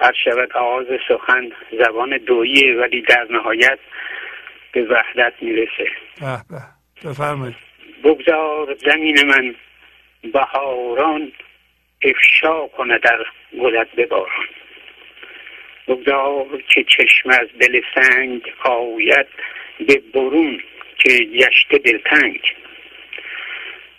هر 0.00 0.12
شود 0.24 0.52
آغاز 0.52 0.86
سخن 1.08 1.50
زبان 1.84 2.18
دوییه 2.18 2.76
ولی 2.76 3.02
در 3.02 3.26
نهایت 3.30 3.78
به 4.72 4.82
وحدت 4.82 5.32
می‌رسه. 5.40 5.90
به 6.20 6.38
به. 6.50 7.08
بفرمایید. 7.10 7.56
بگذار 8.04 8.74
زمین 8.74 9.16
من 9.26 9.54
بهاران 10.32 11.32
افشا 12.02 12.66
کنه 12.66 12.98
در 12.98 13.18
گلت 13.62 13.88
بباران 13.96 14.46
بگذار 15.88 16.62
که 16.68 16.84
چشم 16.84 17.30
از 17.30 17.48
دل 17.60 17.80
سنگ 17.94 18.52
آید 18.64 19.26
به 19.86 20.02
برون 20.14 20.60
که 20.98 21.10
گشته 21.10 21.78
دلتنگ 21.78 22.40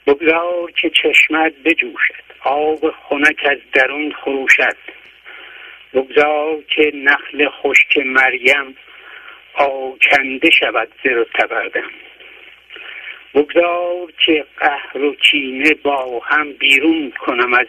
بگذار 0.07 0.71
که 0.71 0.89
چشمت 0.89 1.53
بجوشد 1.65 2.23
آب 2.43 2.93
خنک 3.09 3.45
از 3.45 3.57
درون 3.73 4.11
خروشد. 4.11 4.77
بگذار 5.93 6.61
که 6.67 6.91
نخل 6.95 7.49
خشک 7.49 7.97
مریم 7.97 8.77
آکنده 9.53 10.49
شود 10.49 10.87
زر 11.03 11.17
و 11.17 11.23
تبردم 11.23 11.89
بگذار 13.33 14.11
که 14.25 14.45
قهر 14.57 14.97
و 14.97 15.15
چینه 15.15 15.73
با 15.73 16.19
هم 16.19 16.53
بیرون 16.53 17.11
کنم 17.11 17.53
از 17.53 17.67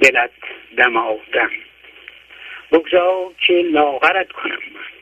دلت 0.00 0.30
دمادم 0.76 1.50
بگذار 2.72 3.32
که 3.46 3.52
لاغرت 3.52 4.32
کنم 4.32 4.58
من. 4.74 4.92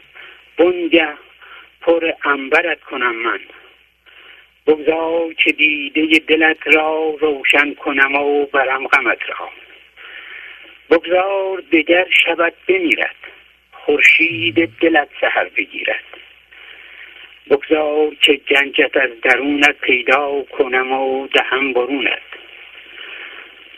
بنگه 0.57 1.09
پر 1.81 2.13
انبرت 2.25 2.81
کنم 2.81 3.17
من. 3.17 3.41
بگذار 4.67 5.33
که 5.33 5.53
دیده 5.53 6.19
دلت 6.19 6.67
را 6.67 7.15
روشن 7.21 7.75
کنم 7.75 8.15
و 8.15 8.47
برم 8.47 8.87
غمت 8.87 9.19
را. 9.29 9.49
بگذار 10.91 11.63
دگر 11.73 12.07
شبت 12.11 12.55
بمیرد. 12.69 13.17
خورشید 13.73 14.71
دلت 14.81 15.09
سهر 15.21 15.45
بگیرد. 15.45 16.05
بگذار 17.51 18.15
که 18.15 18.33
گنجت 18.33 18.97
از 18.97 19.11
درونت 19.23 19.79
پیدا 19.79 20.43
کنم 20.43 20.93
و 20.93 21.27
دهم 21.27 21.73
برونت. 21.73 22.30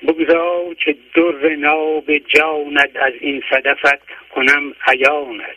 بگذار 0.06 0.74
که 0.74 0.96
در 1.14 1.56
ناب 1.56 2.18
جانت 2.18 2.96
از 2.96 3.12
این 3.20 3.42
صدفت 3.50 4.02
کنم 4.34 4.74
عیانت. 4.86 5.56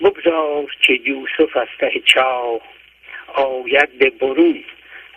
بگذار 0.00 0.66
که 0.82 0.92
یوسف 1.04 1.56
از 1.56 1.68
ته 1.78 2.00
چاه 2.04 2.60
آید 3.34 3.98
به 3.98 4.10
برون 4.10 4.64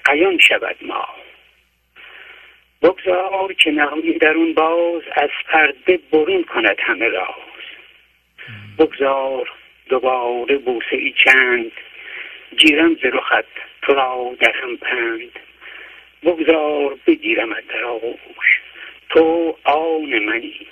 عیان 0.09 0.37
شود 0.37 0.75
ما. 0.81 1.07
بگذار 2.81 3.53
که 3.53 3.71
نهایی 3.71 4.17
درون 4.17 4.53
باز 4.53 5.01
از 5.15 5.29
پرده 5.47 5.99
برون 6.11 6.43
کند 6.43 6.77
همه 6.79 7.07
راز. 7.07 7.61
بگذار 8.79 9.51
دوباره 9.89 10.57
بوسه 10.57 10.95
ای 10.95 11.13
چند 11.25 11.71
گیرم 12.57 12.95
ز 12.95 13.05
رخت 13.05 13.45
تو 13.81 13.93
را 13.93 14.35
پند. 14.81 15.39
بگذار 16.23 16.97
بگیرم 17.07 17.49
در 17.53 17.83
آغوش. 17.83 18.61
تو 19.09 19.55
آن 19.63 20.19
منی 20.19 20.67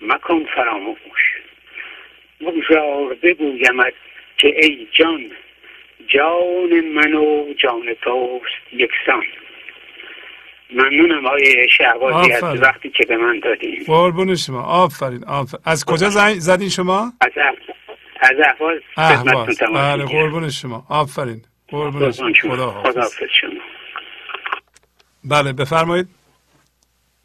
مکن 0.00 0.44
فراموش. 0.54 0.98
بگذار 2.40 3.14
بگویمت 3.14 3.92
که 4.36 4.48
ای 4.48 4.88
جان 4.92 5.30
جان 6.08 6.80
من 6.80 7.14
و 7.14 7.54
جان 7.58 7.94
توست 8.02 8.72
یکسان. 8.72 9.24
ممنونم 10.70 11.26
آقای 11.26 11.68
شهبازی 11.68 12.32
از 12.32 12.62
وقتی 12.62 12.90
که 12.90 13.06
به 13.06 13.16
من 13.16 13.38
دادیم 13.38 13.84
قربون 13.86 14.36
شما. 14.36 14.62
آفرین 14.62 15.24
آفرین. 15.24 15.62
از 15.66 15.84
کجا 15.84 16.10
زدین 16.38 16.68
شما؟ 16.68 17.12
از 17.20 17.32
از 18.20 18.36
احواز. 18.44 18.80
احواز. 18.96 19.58
بله 19.74 20.04
قربون 20.04 20.50
شما. 20.50 20.86
آفرین. 20.90 21.42
قربون 21.68 22.12
شما. 22.12 22.32
خدا 22.32 22.70
حافظ 22.70 23.14
شما. 23.40 23.57
بله 25.24 25.52
بفرمایید. 25.52 26.06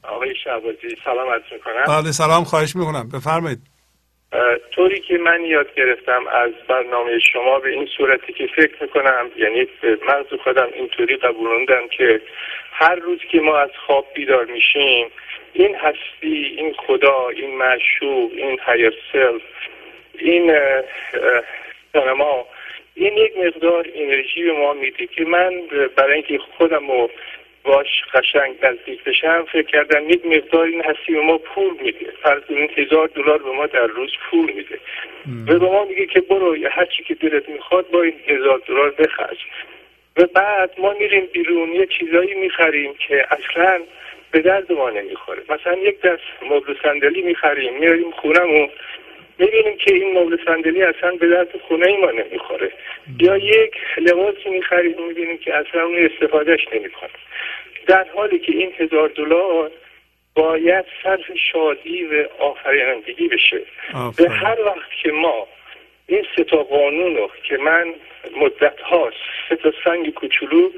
آقای 0.03 0.35
شهبازی 0.43 0.95
سلام 1.03 1.29
عرض 1.29 1.41
می‌کنم. 1.51 1.83
بله 1.87 2.11
سلام 2.11 2.43
خواهش 2.43 2.75
می‌کنم. 2.75 3.09
بفرمایید. 3.13 3.59
طوری 4.71 5.01
که 5.01 5.17
من 5.17 5.45
یاد 5.45 5.75
گرفتم 5.75 6.27
از 6.27 6.51
برنامه 6.67 7.19
شما 7.19 7.59
به 7.59 7.69
این 7.69 7.87
صورتی 7.97 8.33
که 8.33 8.47
فکر 8.55 8.83
می‌کنم 8.83 9.29
یعنی 9.37 9.67
مغز 10.07 10.39
خودم 10.43 10.67
اینطوری 10.73 11.17
قبولوندم 11.17 11.87
که 11.97 12.21
هر 12.71 12.95
روز 12.95 13.19
که 13.31 13.39
ما 13.39 13.57
از 13.57 13.69
خواب 13.85 14.07
بیدار 14.15 14.45
میشیم 14.45 15.07
این 15.53 15.75
هستی 15.75 16.55
این 16.57 16.73
خدا 16.87 17.27
این 17.29 17.57
معشوق 17.57 18.31
این 18.37 18.59
هایر 18.59 18.93
سلف 19.11 19.41
این 20.19 20.55
ما 22.17 22.45
این 22.93 23.17
یک 23.17 23.37
مقدار 23.37 23.87
انرژی 23.95 24.43
به 24.43 24.51
ما 24.51 24.73
میده 24.73 25.07
که 25.07 25.25
من 25.25 25.51
برای 25.95 26.13
اینکه 26.13 26.37
خودم 26.57 26.91
رو 26.91 27.09
باش 27.63 28.03
قشنگ 28.13 28.55
نزدیک 28.61 29.03
بشم 29.03 29.45
فکر 29.51 29.67
کردم 29.67 30.09
یک 30.09 30.25
مقدار 30.25 30.65
این 30.65 30.81
هستی 30.81 31.13
به 31.13 31.21
ما 31.21 31.37
پول 31.37 31.73
میده. 31.81 32.13
فرض 32.23 32.41
این 32.49 32.69
هزار 32.77 33.07
دلار 33.07 33.37
به 33.37 33.51
ما 33.51 33.65
در 33.65 33.87
روز 33.87 34.11
پول 34.29 34.51
میده. 34.51 34.79
و 35.47 35.59
به 35.59 35.65
ما 35.65 35.85
میگه 35.85 36.05
که 36.05 36.21
برو 36.21 36.57
هر 36.71 36.85
چی 36.85 37.03
که 37.03 37.13
دلت 37.13 37.49
می‌خواد 37.49 37.89
با 37.89 38.01
این 38.01 38.15
هزار 38.27 38.61
دلار 38.67 38.91
بخرج. 38.91 39.37
و 40.17 40.25
بعد 40.25 40.71
ما 40.77 40.93
میریم 40.93 41.25
بیرون 41.33 41.73
یه 41.73 41.85
چیزایی 41.85 42.33
می‌خریم 42.33 42.93
که 43.07 43.25
اصلا 43.31 43.81
به 44.31 44.39
درد 44.39 44.71
ما 44.71 44.89
نمی‌خوره. 44.89 45.43
مثلا 45.49 45.77
یک 45.77 46.01
دست 46.01 46.21
مبل 46.49 46.75
صندلی 46.83 47.21
می‌خریم 47.21 47.77
میاریم 47.79 48.11
خونمون 48.11 48.69
می‌بینیم 49.37 49.77
که 49.77 49.93
این 49.93 50.19
مبل 50.19 50.37
صندلی 50.45 50.83
اصلا 50.83 51.11
به 51.11 51.27
درد 51.27 51.57
خونه 51.67 51.87
ای 51.87 51.97
ما 51.97 52.11
نمی‌خوره. 52.11 52.71
یا 53.19 53.37
یک 53.37 53.75
لباسی 53.97 54.49
می‌خریم 54.49 55.07
می‌بینیم 55.07 55.37
که 55.37 55.55
اصلا 55.55 55.83
اون 55.83 56.05
استفادهش 56.05 56.67
نمی‌کنه. 56.73 57.09
در 57.87 58.07
حالی 58.15 58.39
که 58.39 58.51
این 58.51 58.73
هزار 58.77 59.09
دلار 59.09 59.71
باید 60.35 60.85
صرف 61.03 61.31
شادی 61.51 62.03
و 62.03 62.25
آفرینندگی 62.39 63.27
بشه. 63.27 63.61
به 64.17 64.29
هر 64.29 64.61
وقت 64.61 64.89
که 65.03 65.11
ما 65.11 65.47
این 66.07 66.25
سه 66.35 66.43
تا 66.43 66.57
قانون 66.57 67.15
رو 67.15 67.31
که 67.43 67.57
من 67.57 67.93
مدت 68.37 68.79
هاست 68.79 69.15
سه 69.49 69.55
تا 69.55 69.73
سنگ 69.83 70.13
کوچولو 70.13 70.69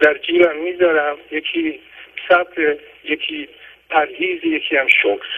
در 0.00 0.14
جیبم 0.18 0.56
می‌ذارم 0.56 1.16
یکی 1.30 1.80
صبر 2.28 2.76
یکی 3.04 3.48
پرهیز 3.90 4.44
یکی 4.44 4.76
هم 4.76 4.88
شکر. 4.88 5.28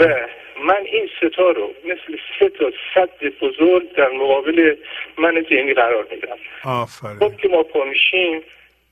و 0.00 0.26
من 0.62 0.82
این 0.84 1.08
ستا 1.20 1.50
رو 1.50 1.74
مثل 1.84 2.18
سه 2.38 2.48
تا 2.48 2.72
صد 2.94 3.24
بزرگ 3.40 3.92
در 3.92 4.08
مقابل 4.08 4.76
من 5.18 5.46
ذهنی 5.50 5.74
قرار 5.74 6.06
میدم. 6.10 6.36
آفرین. 6.64 7.18
خب 7.18 7.36
که 7.36 7.48
ما 7.48 7.62
پا 7.62 7.84
میشیم 7.84 8.42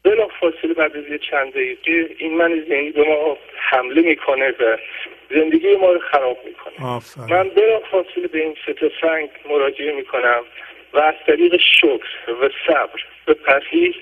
بلا 0.03 0.29
فاصله 0.41 0.75
بعد 0.75 0.97
از 0.97 1.09
یه 1.09 1.19
چند 1.19 1.51
دقیقه 1.53 2.15
این 2.19 2.37
من 2.37 2.65
ذهنی 2.69 2.91
به 2.91 3.05
ما 3.05 3.39
حمله 3.57 4.03
می‌کنه 4.03 4.49
و 4.49 4.79
زندگی 5.31 5.77
ما 5.77 5.93
رو 5.93 5.99
خراب 5.99 6.39
می‌کنه. 6.45 6.87
آفرین. 6.87 7.37
من 7.37 7.49
بلا 7.49 7.81
فاصله 7.81 8.27
به 8.27 8.39
این 8.39 8.57
سه 8.67 8.73
تا 8.73 8.91
سنگ 9.01 9.29
مراجعه 9.51 9.93
می‌کنم 9.93 10.43
و 10.93 10.99
از 10.99 11.15
طریق 11.27 11.57
شکر 11.57 12.33
و 12.43 12.51
صبر 12.67 13.01
و 13.29 13.35
پرهیز 13.35 13.95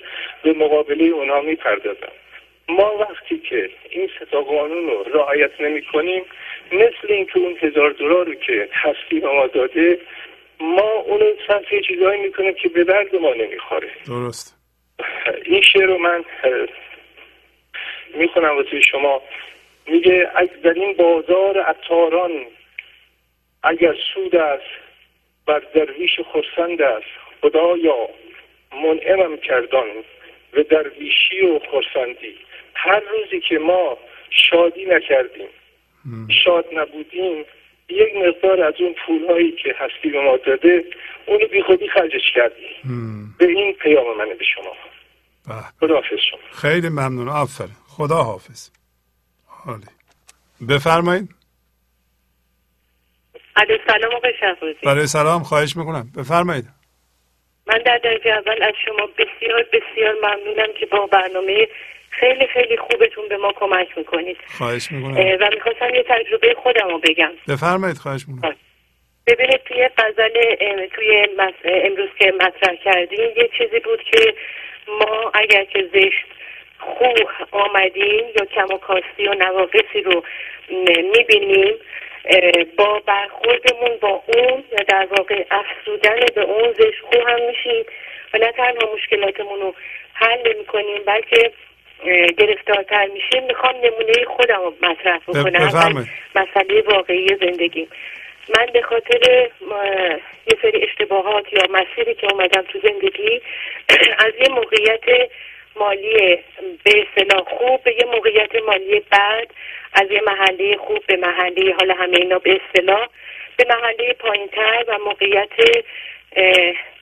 به 0.43 0.53
مقابله 0.53 1.05
اونها 1.05 1.41
می‌پردازم. 1.41 2.13
ما 2.69 2.97
وقتی 2.97 3.39
که 3.39 3.71
این 3.91 4.11
ستا 4.17 4.41
قانون 4.41 4.87
رو 4.87 5.03
رعایت 5.03 5.61
نمی 5.61 5.83
کنیم 5.83 6.25
مثل 6.73 7.13
اینکه 7.13 7.39
اون 7.39 7.57
هزار 7.61 7.91
دلار 7.91 8.27
رو 8.27 8.35
که 8.35 8.69
به 9.11 9.27
ما 9.27 9.47
داده 9.47 9.99
ما 10.61 10.91
اونو 10.91 11.25
صرف 11.47 11.73
یه 11.73 11.83
چیزهایی 11.83 12.23
می‌کنیم 12.23 12.55
که 12.55 12.69
به 12.69 12.85
درد 12.85 13.17
ما 13.17 13.35
نمی‌خوره 13.35 13.91
درست. 14.07 14.57
این 15.45 15.61
شعر 15.61 15.87
رو 15.87 15.99
من 15.99 16.25
می‌خونم 18.15 18.57
واسه 18.57 18.81
شما. 18.81 19.23
میگه 19.87 20.31
از 20.35 20.49
در 20.63 20.73
این 20.73 20.93
بازار 20.93 21.59
عطاران 21.59 22.47
اگر 23.63 23.95
سود 24.15 24.37
است 24.37 24.65
بر 25.47 25.63
درویش 25.75 26.21
خرسند 26.21 26.83
است. 26.83 27.07
خدایا 27.41 28.09
منعمم 28.73 29.37
کردان 29.37 29.89
و 30.53 30.63
درویشی 30.63 31.41
و 31.41 31.59
خرسندی. 31.59 32.39
هر 32.85 33.01
روزی 33.01 33.41
که 33.49 33.59
ما 33.59 33.99
شادی 34.31 34.85
نکردیم 34.85 35.49
شاد 36.45 36.65
نبودیم 36.73 37.45
یک 37.89 38.15
مقدار 38.17 38.63
از 38.63 38.75
اون 38.79 38.95
پولهایی 39.07 39.53
که 39.53 39.75
هستی 39.79 40.09
به 40.09 40.21
ما 40.21 40.37
داده 40.37 40.85
اونو 41.27 41.47
بی 41.47 41.63
خودی 41.63 41.89
خرجش 41.89 42.33
کردیم. 42.35 43.35
به 43.39 43.47
این 43.49 43.73
پیام 43.73 44.19
منه 44.19 44.35
به 44.35 44.45
شما. 44.45 44.73
خدا 45.81 45.95
حافظ 45.95 46.19
شما. 46.31 46.41
خیلی 46.53 46.89
ممنون. 46.89 47.29
آفرین. 47.29 47.77
خدا 47.89 48.17
حافظ 48.17 48.71
حالی 49.47 49.87
بفرمایید. 50.69 51.35
علیه 53.57 53.81
سلام 53.87 54.15
آقای 54.15 54.33
شهبازی. 54.41 54.79
برای 54.83 55.07
سلام 55.07 55.43
خواهش 55.43 55.77
می‌کنم. 55.77 56.13
بفرمایید. 56.19 56.65
من 57.67 57.79
در 57.87 57.99
درجه 57.99 58.31
اول 58.31 58.63
از 58.63 58.75
شما 58.85 59.07
بسیار 59.07 59.67
بسیار 59.73 60.15
ممنونم 60.23 60.73
که 60.81 60.87
با 60.87 61.07
برنامه 61.07 61.69
خیلی 62.21 62.47
خیلی 62.47 62.77
خوبتون 62.77 63.29
به 63.29 63.37
ما 63.37 63.53
کمک 63.53 63.99
می‌کنید. 63.99 64.37
خواهش 64.59 64.93
می‌کنم. 64.93 65.37
و 65.41 65.51
می‌خواستم 65.55 65.95
یه 65.95 66.03
تجربه 66.09 66.55
خودم 66.55 66.89
رو 66.89 66.99
بگم. 66.99 67.33
بفرمایید 67.49 67.97
خواهش 67.99 68.25
می‌کنم. 68.29 68.57
ببینید 69.27 69.61
توی 69.65 69.89
غزل 69.99 70.87
توی 70.87 71.29
امروز 71.65 72.09
که 72.19 72.33
مطرح 72.41 72.77
کردیم 72.85 73.31
یه 73.37 73.51
چیزی 73.59 73.81
بود 73.81 74.03
که 74.03 74.35
ما 74.89 75.31
اگر 75.35 75.65
که 75.65 75.89
زشت 75.95 76.25
خوب 76.79 77.29
آمدیم 77.51 78.25
یا 78.41 78.45
کم 78.55 78.75
و 78.75 78.79
کاستی 78.79 79.29
و 79.29 79.35
نواقصی 79.35 80.01
رو 80.05 80.25
می‌بینیم 81.17 81.75
با 82.77 83.03
برخوردمون 83.07 83.97
با 84.01 84.23
اون 84.27 84.65
یا 84.73 84.85
در 84.89 85.07
واقع 85.11 85.45
افسودن 85.51 86.21
به 86.35 86.41
اون 86.41 86.73
زشت 86.73 87.01
خوب 87.03 87.29
هم 87.29 87.47
میشیم 87.47 87.85
و 88.35 88.39
نه 88.39 88.53
تنها 88.53 88.95
مشکلاتمون 88.95 89.61
رو 89.61 89.75
حل 90.13 90.57
می‌کنیم 90.59 91.03
بلکه 91.07 91.53
گرفتارتر 92.39 93.07
میشیم 93.07 93.45
می‌خوام 93.45 93.75
نمونه 93.77 94.25
خودم 94.37 94.61
رو 94.61 94.75
مطرح 94.83 95.19
بکنم. 95.19 96.09
مسئله 96.35 96.83
واقعی 96.83 97.29
زندگی. 97.41 97.89
من 98.59 98.67
به 98.73 98.83
خاطر 98.83 99.49
یه 100.47 100.57
سری 100.63 100.83
اشتباهات 100.83 101.53
یا 101.53 101.63
مسیری 101.71 102.15
که 102.15 102.33
اومدم 102.33 102.63
تو 102.63 102.79
زندگی 102.83 103.41
از 104.27 104.33
یه 104.41 104.49
موقعیت 104.49 105.31
مالی 105.77 106.39
به 106.85 106.93
اصطلاح 107.03 107.45
خوب 107.45 107.83
به 107.83 107.95
یه 107.95 108.05
موقعیت 108.05 108.55
مالی 108.67 109.01
بد 109.01 109.47
از 109.93 110.11
یه 110.11 110.21
محله 110.27 110.77
خوب 110.77 111.07
به 111.07 111.17
محله 111.17 111.75
حالا 111.79 111.95
همه 111.95 112.17
اینا 112.17 112.39
به 112.39 112.61
اصطلاح 112.61 113.09
به 113.57 113.65
محله 113.69 114.13
پایینتر 114.13 114.85
و 114.89 114.99
موقعیت 114.99 115.49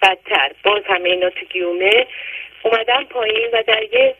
بدتر. 0.02 0.50
باز 0.62 0.82
همه 0.86 1.08
اینا 1.10 1.31
تو 1.31 1.47
گیومه. 1.47 2.06
اومدم 2.62 3.05
پایین 3.05 3.48
و 3.52 3.62
در 3.66 3.82
یه 3.82 4.14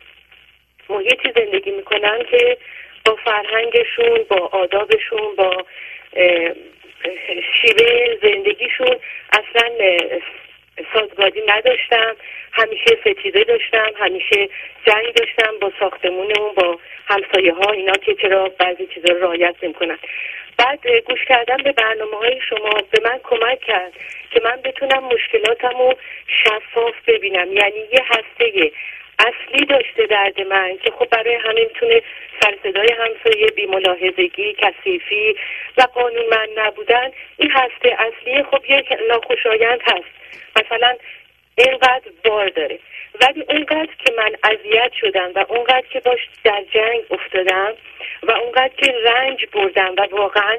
محیطی 0.93 1.31
زندگی 1.35 1.71
می‌کنن 1.71 2.23
که 2.31 2.57
با 3.05 3.15
فرهنگشون 3.15 4.25
با 4.29 4.37
آدابشون 4.51 5.35
با 5.37 5.65
شیوه 7.61 8.17
زندگیشون 8.21 8.95
اصلا 9.31 9.69
سازگاری 10.93 11.41
نداشتم 11.47 12.15
همیشه 12.51 12.97
ستیزه 13.01 13.43
داشتم 13.43 13.91
همیشه 13.95 14.49
جنگ 14.87 15.13
داشتم 15.13 15.59
با 15.61 15.71
ساختمونمون 15.79 16.53
با 16.55 16.79
همسایه 17.07 17.53
ها 17.53 17.71
اینا 17.71 17.93
که 17.93 18.15
چرا 18.15 18.49
بعضی 18.49 18.87
چیزا 18.87 19.13
رو 19.13 19.19
رعایت 19.19 19.55
نمی‌کنن. 19.63 19.97
بعد 20.57 20.87
گوش 20.87 21.25
کردن 21.25 21.57
به 21.57 21.71
برنامه 21.71 22.17
های 22.17 22.41
شما 22.49 22.73
به 22.91 23.01
من 23.03 23.19
کمک 23.23 23.59
کرد 23.59 23.93
که 24.31 24.41
من 24.43 24.61
بتونم 24.61 25.03
مشکلاتم 25.03 25.77
رو 25.77 25.93
شفاف 26.27 26.93
ببینم. 27.07 27.53
یعنی 27.53 27.79
یه 27.91 28.01
هسته 28.05 28.71
اصلی 29.19 29.65
داشته 29.65 30.05
درد 30.05 30.41
من 30.41 30.77
که 30.83 30.91
خب 30.91 31.09
برای 31.09 31.35
همه 31.35 31.63
می‌تونه 31.63 32.01
سرصدای 32.41 32.89
همسایه 32.91 33.47
بیملاحظگی 33.47 34.53
کثیفی 34.53 35.35
و 35.77 35.81
قانون 35.81 36.25
من 36.31 36.47
نبودن 36.57 37.11
این 37.37 37.51
هسته 37.51 37.97
اصلی 37.99 38.43
خب 38.43 38.63
یک 38.69 38.97
ناخوشایند 39.09 39.81
هست. 39.81 40.13
مثلا 40.55 40.95
اینقدر 41.57 42.11
بار 42.23 42.49
داره. 42.49 42.79
ولی 43.21 43.45
اونقدر 43.49 43.93
که 44.05 44.13
من 44.17 44.31
اذیت 44.43 44.91
شدم 44.93 45.31
و 45.35 45.45
اونقدر 45.49 45.87
که 45.89 45.99
باش 45.99 46.19
در 46.43 46.63
جنگ 46.73 47.01
افتادم 47.11 47.73
و 48.23 48.31
اونقدر 48.31 48.71
که 48.77 48.93
رنج 49.03 49.45
بردم 49.53 49.93
و 49.97 50.07
واقعا 50.11 50.57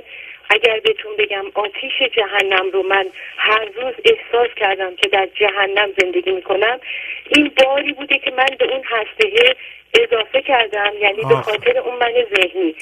اگر 0.55 0.81
بهتون 0.81 1.16
بگم 1.18 1.44
آتیش 1.55 1.92
جهنم 2.16 2.70
رو 2.73 2.83
من 2.83 3.07
هر 3.36 3.65
روز 3.65 3.94
احساس 4.05 4.49
کردم 4.57 4.97
که 4.97 5.08
در 5.08 5.28
جهنم 5.34 5.89
زندگی 6.00 6.31
می‌کنم 6.31 6.81
این 7.28 7.50
باری 7.65 7.92
بوده 7.92 8.18
که 8.18 8.31
من 8.31 8.49
به 8.58 8.65
اون 8.73 8.83
هسته 8.84 9.55
اضافه 10.02 10.42
کردم 10.42 10.92
یعنی 11.00 11.23
به 11.23 11.34
خاطر 11.36 11.78
اون 11.78 11.94
من 11.94 12.12
ذهنی. 12.36 12.74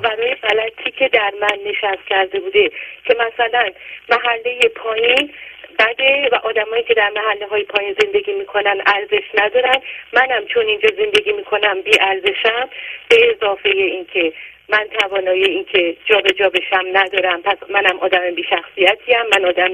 برای 0.00 0.34
غلطی 0.34 0.90
که 0.90 1.08
در 1.08 1.32
من 1.40 1.58
نشست 1.66 2.08
کرده 2.08 2.40
بوده 2.40 2.70
که 3.04 3.16
مثلا 3.26 3.70
محله 4.08 4.68
پایین 4.68 5.32
بده 5.78 6.28
و 6.32 6.34
آدمایی 6.34 6.82
که 6.82 6.94
در 6.94 7.10
محله 7.10 7.46
های 7.46 7.62
پایین 7.62 7.96
زندگی 8.00 8.32
می‌کنن 8.32 8.82
ارزش 8.86 9.24
ندارن. 9.34 9.82
منم 10.12 10.46
چون 10.46 10.66
اینجا 10.66 10.88
زندگی 10.96 11.32
می‌کنم 11.32 11.82
بی 11.82 12.00
ارزشم 12.00 12.68
به 13.08 13.30
اضافه 13.30 13.68
اینکه 13.68 14.32
من 14.68 14.86
توانایی 15.00 15.44
اینکه 15.44 15.96
جابجا 16.04 16.48
بشم 16.48 16.84
ندارم. 16.92 17.42
پس 17.42 17.56
منم 17.68 17.98
آدم 17.98 18.34
بی 18.34 18.44
شخصیتیم 18.50 19.16
من 19.32 19.44
آدم 19.44 19.72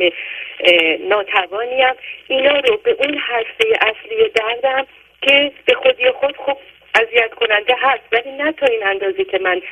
ناتوانیم. 1.00 1.94
اینا 2.28 2.58
رو 2.58 2.76
به 2.76 2.96
اون 2.98 3.18
هسته 3.18 3.68
اصلی 3.80 4.28
دردم 4.28 4.86
که 5.22 5.52
به 5.64 5.74
خودی 5.74 6.10
خود 6.10 6.36
خوب 6.36 6.58
اذیت 6.94 7.34
کننده 7.34 7.76
هست. 7.80 8.02
ولی 8.12 8.32
نه 8.32 8.52
تا 8.52 8.66
این 8.66 8.86
اندازه 8.86 9.24
که 9.24 9.38
من 9.38 9.62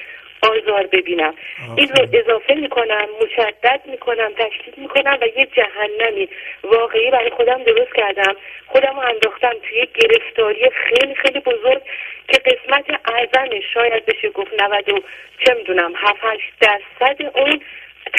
آزار 0.42 0.86
ببینم. 0.86 1.34
این 1.76 1.88
رو 1.88 2.06
اضافه 2.12 2.54
می‌کنم 2.54 3.08
مشدد 3.22 3.80
می‌کنم 3.84 4.32
تشدید 4.32 4.78
می‌کنم 4.78 5.18
و 5.20 5.26
یه 5.38 5.46
جهنمی. 5.46 6.28
واقعی 6.62 7.10
برای 7.10 7.30
خودم 7.30 7.62
درست 7.62 7.94
کردم. 7.94 8.36
خودم 8.66 9.00
رو 9.00 9.08
انداختم 9.08 9.52
توی 9.68 9.78
یه 9.78 9.88
گرفتاری 9.94 10.70
خیلی 10.70 11.14
خیلی 11.14 11.40
بزرگ 11.40 11.82
که 12.28 12.38
قسمت 12.38 12.84
اعظمش 13.04 13.64
شاید 13.74 14.06
بشه 14.06 14.30
گفت 14.30 14.62
90 14.62 14.88
و 14.88 15.00
چه 15.38 15.54
می‌دونم 15.54 15.92
7 15.96 16.18
درصد 16.60 17.16
اون 17.34 17.60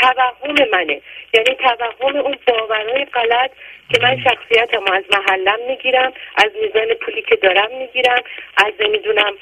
توهم 0.02 0.70
منه. 0.72 1.02
یعنی 1.34 1.56
توهم 1.56 2.16
اون 2.16 2.38
باورهای 2.48 3.06
غلط 3.06 3.52
که 3.90 4.02
من 4.02 4.18
شخصیتم 4.24 4.84
از 4.92 5.04
محلم 5.12 5.60
می‌گیرم 5.68 6.14
از 6.38 6.52
میزان 6.62 6.94
پولی 6.94 7.22
که 7.22 7.36
دارم 7.36 7.78
می‌گیرم 7.78 8.22
از 8.58 8.74
نمی‌دونم 8.80 9.34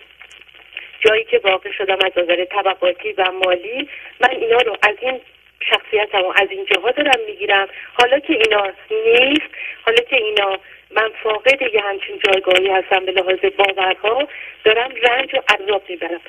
جایی 1.02 1.24
که 1.24 1.42
واقع 1.44 1.72
شدم 1.72 1.98
از 2.06 2.12
نظر 2.18 2.46
طبقاتی 2.46 3.12
و 3.12 3.32
مالی 3.32 3.90
من 4.20 4.30
اینا 4.30 4.58
رو 4.58 4.78
از 4.84 4.96
این 5.02 5.22
شخصیتم 5.70 6.22
و 6.22 6.34
از 6.36 6.48
این 6.52 6.66
جاها 6.66 6.92
دارم 6.92 7.20
می‌گیرم. 7.28 7.68
حالا 7.94 8.20
که 8.20 8.34
اینا 8.34 8.74
نیست 8.92 9.52
حالا 9.86 10.02
که 10.10 10.16
اینا 10.16 10.60
من 10.92 11.12
فاقد 11.24 11.62
یه 11.62 11.82
همچین 11.82 12.20
جایگاهی 12.26 12.70
هستم 12.70 13.06
به 13.06 13.12
لحاظ 13.12 13.40
باورها 13.58 14.28
دارم 14.64 14.92
رنج 15.02 15.36
و 15.36 15.42
عذاب 15.54 15.84
می‌برم. 15.90 16.22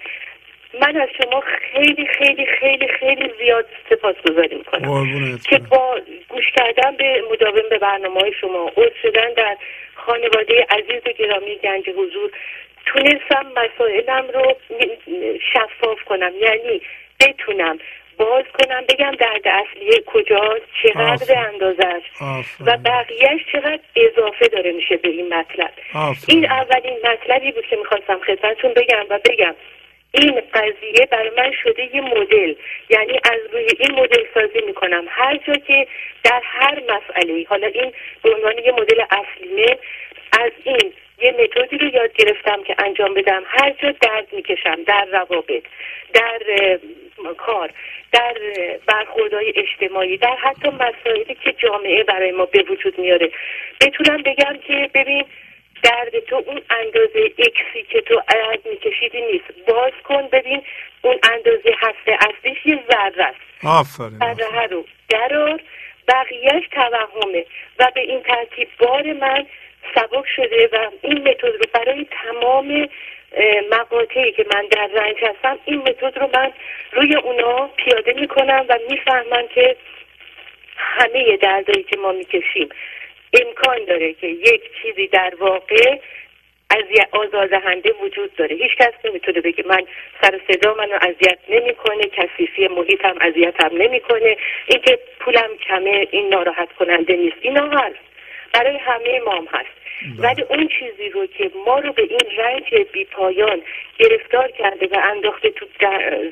من 0.80 0.96
از 0.96 1.08
شما 1.22 1.40
خیلی 1.40 2.06
خیلی 2.06 2.46
خیلی 2.46 2.88
خیلی 2.88 3.32
زیاد 3.38 3.66
سپاس 3.90 4.14
گذاری 4.28 4.56
می‌کنم 4.56 5.38
که 5.48 5.58
با 5.58 6.00
گوش 6.28 6.44
کردن 6.56 6.96
به 6.96 7.22
مداوم 7.30 7.68
به 7.70 7.78
برنامه 7.78 8.20
های 8.20 8.32
شما 8.40 8.72
عضو 8.76 8.90
شدن 9.02 9.32
در 9.32 9.56
خانواده 9.94 10.66
عزیز 10.70 11.02
و 11.06 11.12
گرامی 11.12 11.56
گنج 11.56 11.88
حضور 11.88 12.30
تونستم 12.86 13.52
مسائلم 13.56 14.28
رو 14.34 14.56
شفاف 15.52 16.02
کنم. 16.04 16.32
یعنی 16.40 16.82
بتونم 17.20 17.78
باز 18.16 18.44
کنم 18.44 18.84
بگم 18.88 19.10
درد 19.10 19.48
اصلی 19.48 20.02
کجاست 20.06 20.62
چقدر 20.82 21.48
اندازه 21.48 21.84
است 21.86 22.22
و 22.66 22.76
بقیهش 22.76 23.40
چقدر 23.52 23.80
اضافه 23.96 24.48
داره 24.48 24.72
میشه 24.72 24.96
به 24.96 25.08
این 25.08 25.34
مطلب. 25.34 25.70
این 26.28 26.50
اولین 26.50 26.96
مطلبی 27.04 27.52
بود 27.52 27.66
که 27.66 27.76
می‌خواستم 27.76 28.20
خدمتتون 28.26 28.72
بگم 28.72 29.06
و 29.08 29.18
بگم. 29.24 29.54
این 30.14 30.42
قضیه 30.54 31.06
برای 31.10 31.30
من 31.36 31.52
شده 31.62 31.96
یه 31.96 32.00
مدل. 32.00 32.54
یعنی 32.90 33.20
از 33.32 33.40
روی 33.52 33.66
این 33.78 33.92
مدل 33.92 34.24
سازی 34.34 34.66
می‌کنم. 34.66 35.04
هر 35.08 35.36
جا 35.36 35.54
که 35.54 35.86
در 36.24 36.42
هر 36.44 36.82
مسئله 36.88 37.46
حالا 37.48 37.66
این 37.66 37.92
به 38.22 38.34
عنوان 38.34 38.58
یه 38.58 38.72
مدل 38.72 39.02
اصلیمه 39.10 39.78
از 40.32 40.52
این 40.64 40.92
یه 41.22 41.32
متدی 41.32 41.78
رو 41.78 41.86
یاد 41.86 42.12
گرفتم 42.12 42.62
که 42.62 42.74
انجام 42.78 43.14
بدم. 43.14 43.42
هر 43.46 43.70
جا 43.70 43.90
درد 44.00 44.32
می‌کشم 44.32 44.82
در 44.86 45.04
روابط 45.12 45.62
در 46.14 46.38
کار 47.36 47.70
در 48.12 48.36
برخوردهای 48.86 49.52
اجتماعی 49.56 50.16
در 50.16 50.36
حتی 50.36 50.68
مسائلی 50.68 51.34
که 51.44 51.52
جامعه 51.52 52.02
برای 52.02 52.30
ما 52.30 52.44
به 52.44 52.62
وجود 52.62 52.98
میاره. 52.98 53.30
بتونم 53.80 54.22
بگم 54.22 54.58
که 54.66 54.90
ببین 54.94 55.24
درد 55.82 56.18
تو 56.18 56.36
اون 56.46 56.62
اندازه 56.70 57.32
اکسی 57.38 57.82
که 57.88 58.00
تو 58.00 58.22
عرض 58.28 58.58
میکشیدی 58.70 59.20
نیست. 59.20 59.66
باز 59.66 59.92
کن 60.04 60.28
ببین 60.32 60.62
اون 61.02 61.18
اندازه 61.32 61.74
هسته 61.78 62.18
اصلیش 62.28 62.66
یه 62.66 62.78
ذره 62.90 63.24
است. 63.24 63.64
آفرین 63.64 64.34
ذره 64.34 64.66
رو 64.66 64.84
درار 65.08 65.60
بقیهش 66.08 66.68
توهمه. 66.70 67.44
و 67.78 67.90
به 67.94 68.00
این 68.00 68.22
ترتیب 68.22 68.68
بار 68.78 69.12
من 69.12 69.46
سبک 69.94 70.24
شده 70.36 70.68
و 70.72 70.90
این 71.02 71.28
متد 71.28 71.44
رو 71.44 71.58
برای 71.72 72.06
تمام 72.10 72.88
مقاطعی 73.70 74.32
که 74.32 74.46
من 74.54 74.66
در 74.70 74.88
رنج 74.94 75.16
هستم 75.24 75.58
این 75.64 75.78
متد 75.78 76.18
رو 76.18 76.30
من 76.34 76.52
روی 76.92 77.16
اونا 77.16 77.70
پیاده 77.76 78.12
می‌کنم 78.12 78.64
و 78.68 78.78
می‌فهمم 78.90 79.48
که 79.54 79.76
همه 80.76 81.36
دردایی 81.36 81.82
که 81.82 81.96
ما 81.98 82.12
می‌کشیم 82.12 82.68
امکان 83.46 83.84
داره 83.84 84.12
که 84.12 84.26
یک 84.26 84.62
چیزی 84.82 85.06
در 85.06 85.32
واقع 85.38 85.98
از 86.70 86.84
آزاردهنده 87.12 87.92
وجود 87.92 88.34
داره. 88.36 88.56
هیچ 88.56 88.76
کس 88.76 88.92
نمی‌تونه 89.04 89.40
بگه 89.40 89.64
من 89.66 89.82
سر 90.22 90.40
صدا 90.48 90.74
منو 90.74 90.98
اذیت 91.00 91.38
نمی‌کنه 91.48 92.02
کثیفی 92.02 92.68
محیطم 92.68 93.14
اذیتم 93.20 93.70
نمی‌کنه. 93.72 94.36
اینکه 94.66 94.98
پولم 95.20 95.56
کمه 95.68 96.08
این 96.10 96.28
ناراحت 96.28 96.72
کننده 96.72 97.16
نیست. 97.16 97.36
اینا 97.40 97.68
هست. 97.68 98.11
برای 98.52 98.76
همه 98.76 99.20
مام 99.20 99.48
هست 99.52 99.82
بله. 100.18 100.28
ولی 100.28 100.42
اون 100.42 100.68
چیزی 100.68 101.08
رو 101.08 101.26
که 101.26 101.50
ما 101.66 101.78
رو 101.78 101.92
به 101.92 102.02
این 102.02 102.38
رنج 102.38 102.74
بی 102.92 103.04
پایان 103.04 103.62
گرفتار 103.98 104.48
کرده 104.48 104.86
و 104.86 105.00
انداخته 105.04 105.50
تو 105.50 105.66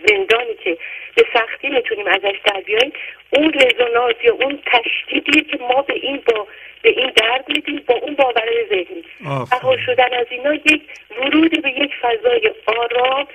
زندانی 0.08 0.54
که 0.64 0.78
به 1.14 1.24
سختی 1.34 1.68
می‌تونیم 1.68 2.06
ازش 2.06 2.36
در 2.44 2.60
بیاییم 2.60 2.92
اون 3.30 3.52
رزونانس 3.54 4.14
یا 4.24 4.34
اون 4.34 4.58
تشدیدی 4.66 5.40
که 5.40 5.58
ما 5.60 5.82
به 5.82 5.94
این 5.94 6.22
با 6.26 6.46
به 6.82 6.88
این 6.88 7.12
درد 7.16 7.44
میدیم 7.48 7.82
با 7.86 7.94
اون 7.94 8.14
باور 8.14 8.48
ذهنی 8.70 9.04
رها 9.52 9.76
شدن 9.86 10.14
از 10.14 10.26
اینا 10.30 10.54
یک 10.54 10.82
ورود 11.18 11.62
به 11.62 11.70
یک 11.70 11.90
فضای 12.02 12.50
آرام 12.66 13.26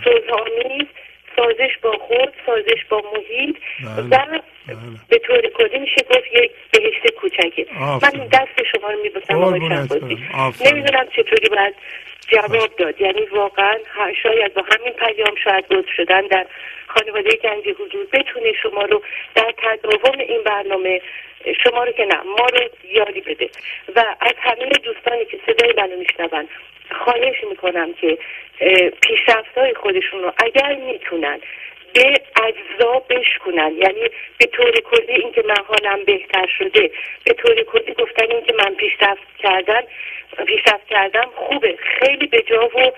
بله. 0.00 0.86
سازش 1.36 1.78
با 1.82 1.92
خود 1.92 2.32
سازش 2.46 2.84
با 2.88 3.02
محیط. 3.14 3.56
بله. 3.84 4.02
و 4.02 4.08
بله. 4.08 4.40
به 5.08 5.18
طور 5.18 5.40
کلی 5.40 5.78
میشه 5.78 6.02
گفت 6.10 6.26
یک 6.32 6.50
بهشت 6.72 7.14
کوچکه. 7.20 7.66
من 7.80 8.26
دست 8.32 8.62
شما 8.72 8.90
رو 8.90 9.02
میبوسم 9.02 9.34
آقای 9.34 9.60
نمی‌دونم 10.72 11.08
چطوری 11.16 11.48
باید 11.48 11.74
جواب 12.28 12.76
داد. 12.78 13.00
یعنی 13.00 13.20
واقعا 13.20 13.76
شاید 14.22 14.54
با 14.54 14.62
همین 14.62 14.92
پیام 14.92 15.34
شاید 15.44 15.64
گفت 15.74 15.88
شدن 15.96 16.20
در 16.20 16.46
خانواده 16.86 17.36
گنج 17.36 17.64
حضور 17.68 18.06
بتونه 18.12 18.52
شما 18.62 18.82
رو 18.82 19.02
در 19.34 19.54
تداوم 19.56 20.18
این 20.18 20.42
برنامه 20.42 21.00
شما 21.64 21.84
رو 21.84 21.92
که 21.92 22.04
نه 22.04 22.22
ما 22.22 22.46
رو 22.46 22.68
یاری 22.92 23.20
بده. 23.20 23.50
و 23.96 24.04
از 24.20 24.34
همه 24.38 24.68
دوستانی 24.84 25.24
که 25.24 25.38
صدای 25.46 25.74
منو 25.76 25.96
میشنون 25.96 26.48
خواهش 26.90 27.44
می‌کنم 27.50 27.92
که 27.92 28.18
پیشرفت 29.02 29.58
های 29.58 29.74
خودشون 29.74 30.22
رو 30.22 30.32
اگر 30.36 30.74
می‌تونن 30.74 31.40
به 31.96 32.20
اجزا 32.42 32.98
بشکنن. 33.10 33.72
یعنی 33.82 34.10
به 34.38 34.46
طور 34.46 34.70
کلی 34.70 35.12
اینکه 35.12 35.42
من 35.46 35.64
حالم 35.68 36.04
بهتر 36.04 36.46
شده 36.58 36.90
به 37.24 37.32
طور 37.32 37.62
کلی 37.62 37.94
گفتن 37.94 38.30
اینکه 38.30 38.52
من 38.52 38.74
پیشرفت 38.74 39.36
کردن 39.38 39.82
پیشرفت 40.46 40.86
کردم 40.86 41.28
خوبه. 41.34 41.76
خیلی 41.76 42.26
به 42.26 42.42
جا 42.42 42.68
و 42.68 42.92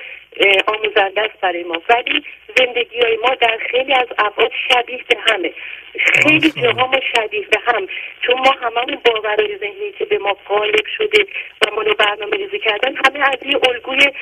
آموزنده 0.66 1.20
است 1.20 1.40
برای 1.40 1.62
ما. 1.62 1.82
ولی 1.88 2.24
زندگی 2.56 3.00
های 3.00 3.16
ما 3.16 3.34
در 3.34 3.58
خیلی 3.70 3.92
از 3.92 4.06
ابعاد 4.18 4.52
شبیه 4.68 5.04
به 5.08 5.16
همه. 5.26 5.52
خیلی 5.98 6.50
جاها 6.50 6.86
ما 6.86 7.00
شبیه 7.16 7.46
به 7.46 7.58
هم. 7.66 7.86
چون 8.20 8.38
ما 8.38 8.50
هممون 8.62 8.98
باورهای 9.04 9.58
ذهنی 9.58 9.92
که 9.98 10.04
به 10.04 10.18
ما 10.18 10.36
غالب 10.48 10.86
شده 10.96 11.26
و 11.66 11.74
ما 11.74 11.82
رو 11.82 11.94
برنامه 11.94 12.36
ریزی 12.36 12.58
کردن 12.58 12.94
همه 12.94 13.28
از 13.28 13.38
یه 13.42 13.60
الگوی 13.68 14.12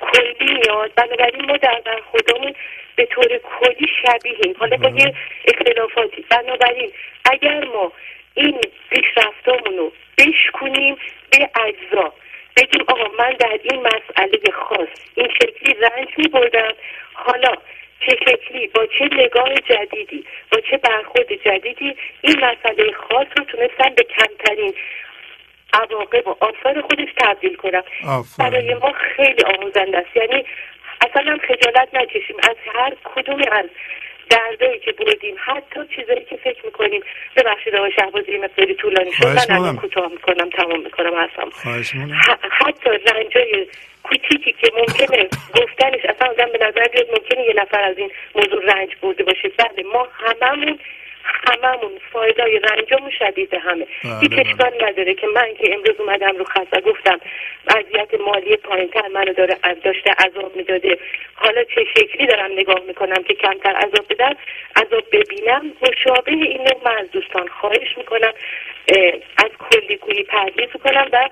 کلی 0.00 0.54
میاد 0.54 0.94
بنابراین 0.94 1.46
ما 1.46 1.56
در 1.56 1.80
برخوردمون 1.84 2.54
به 2.96 3.06
طور 3.06 3.38
کلی 3.38 3.88
شبیهیم 4.02 4.54
حالا 4.58 4.76
با 4.76 4.88
یه 4.88 5.14
اختلافاتی. 5.44 6.24
بنابراین 6.30 6.92
اگر 7.32 7.64
ما 7.64 7.92
این 8.34 8.60
پیشرفتامون 8.90 9.78
رو 9.78 9.92
بشکنیم 10.18 10.96
به 11.30 11.50
اجزا 11.66 12.12
بگیم 12.56 12.84
آقا 12.88 13.04
من 13.18 13.32
در 13.32 13.58
این 13.62 13.80
مسئله 13.80 14.52
خاص 14.52 14.88
این 15.14 15.28
شکلی 15.28 15.74
رنج 15.74 16.08
می 16.16 16.28
بردم 16.28 16.72
حالا 17.12 17.52
چه 18.00 18.16
شکلی 18.28 18.66
با 18.66 18.86
چه 18.86 19.04
نگاه 19.12 19.54
جدیدی 19.54 20.24
با 20.52 20.60
چه 20.60 20.76
برخورد 20.76 21.32
جدیدی 21.44 21.96
این 22.20 22.36
مسئله 22.36 22.92
خاص 22.92 23.26
رو 23.38 23.44
تونستم 23.44 23.94
به 23.96 24.02
کمترین 24.02 24.74
عواقب 25.82 26.28
و 26.28 26.36
آثار 26.40 26.80
خودش 26.80 27.08
تبدیل 27.16 27.54
کنم. 27.56 27.82
برای 28.38 28.74
ما 28.74 28.92
خیلی 29.16 29.42
آموزنده 29.58 29.98
است. 29.98 30.16
یعنی 30.16 30.44
اصلا 31.00 31.32
هم 31.32 31.38
خجالت 31.38 31.88
نکشیم. 31.92 32.36
از 32.50 32.56
هر 32.74 32.92
کدوم 33.04 33.40
از 33.52 33.66
دردایی 34.30 34.78
که 34.78 34.92
بردیم 34.92 35.36
حتی 35.38 35.80
چیزایی 35.96 36.24
که 36.24 36.36
فکر 36.36 36.66
می‌کنیم. 36.66 37.02
ببخشید 37.36 37.74
آقای 37.74 37.92
شهبازی 37.92 38.38
مقداری 38.38 38.74
طولانی 38.74 39.12
شد. 39.12 39.26
من 39.26 39.56
الان 39.56 39.76
کوتاه 39.76 40.08
می‌کنم. 40.08 40.50
تمام 40.50 40.82
می‌کنم 40.82 41.14
اصلا 41.14 41.50
حتی 42.50 42.90
رنجای 42.90 43.66
کوچیکی 44.02 44.52
که 44.52 44.70
ممکنه 44.76 45.28
گفتنش 45.54 46.04
اصلا 46.04 46.28
آدم 46.28 46.52
به 46.52 46.58
نظر 46.66 46.88
بیاد 46.92 47.06
ممکنه 47.10 47.44
یه 47.44 47.54
نفر 47.56 47.82
از 47.82 47.98
این 47.98 48.10
موضوع 48.34 48.64
رنج 48.64 48.90
برده 49.02 49.24
باشه. 49.24 49.48
بله 49.48 49.84
ما 49.92 50.08
هممون 50.12 50.78
هممون 51.48 51.92
فایدای 52.12 52.58
رنجامون 52.58 53.10
شدید 53.10 53.54
همه. 53.54 53.86
بله، 54.04 54.18
هیچ 54.20 54.30
بله. 54.30 54.40
اشکال 54.40 54.88
نداره 54.88 55.14
که 55.14 55.26
من 55.34 55.54
که 55.54 55.74
امروز 55.74 56.00
اومدم 56.00 56.36
رو 56.36 56.44
خط 56.44 56.66
و 56.72 56.80
گفتم 56.80 57.20
وضعیت 57.66 58.20
مالی 58.20 58.56
پایینتر 58.56 59.08
منو 59.08 59.32
داره 59.32 59.56
از 59.62 59.76
داشته 59.84 60.10
عذاب 60.10 60.56
می‌داده. 60.56 60.98
حالا 61.34 61.64
چه 61.64 61.84
شکلی 61.96 62.26
دارم 62.26 62.52
نگاه 62.52 62.80
می‌کنم 62.88 63.22
که 63.22 63.34
کمتر 63.34 63.76
عذاب 63.76 64.06
بدم؟ 64.10 64.36
عذاب 64.76 65.04
ببینم. 65.12 65.72
مشابه 65.82 66.32
این 66.32 66.60
نوع 66.62 66.80
من 66.84 66.98
از 66.98 67.10
دوستان 67.10 67.48
خواهش 67.48 67.98
می‌کنم 67.98 68.32
از 69.36 69.50
کلیگویی 69.70 70.22
پردیز 70.22 70.68
کنم 70.84 71.08
و 71.12 71.28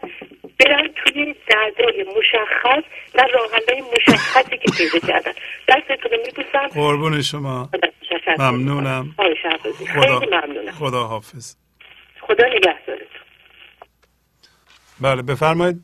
برن 0.61 0.89
توی 0.97 1.35
دردای 1.49 2.05
مشخص 2.19 2.85
و 3.15 3.27
راهنهای 3.35 3.83
مشخصی 3.97 4.59
که 4.59 4.73
پیدا 4.79 5.07
کردن. 5.07 5.33
دستتون 5.69 6.11
رو 6.13 6.19
میبوسم 6.27 6.67
قربون 6.75 7.23
شما. 7.23 7.71
ممنونم. 8.39 9.15
خدا 9.95 10.21
ممنونم. 10.21 10.73
خدا 10.73 11.05
حافظ. 11.05 11.57
خدا 12.21 12.47
نگهدارتون. 12.47 13.07
بله 15.01 15.23
بفرمایید. 15.23 15.77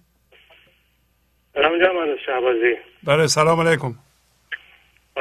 سلام 1.55 1.79
جان 1.79 2.17
شهبازی. 2.27 2.77
بله 3.05 3.27
سلام 3.27 3.61
علیکم. 3.61 3.95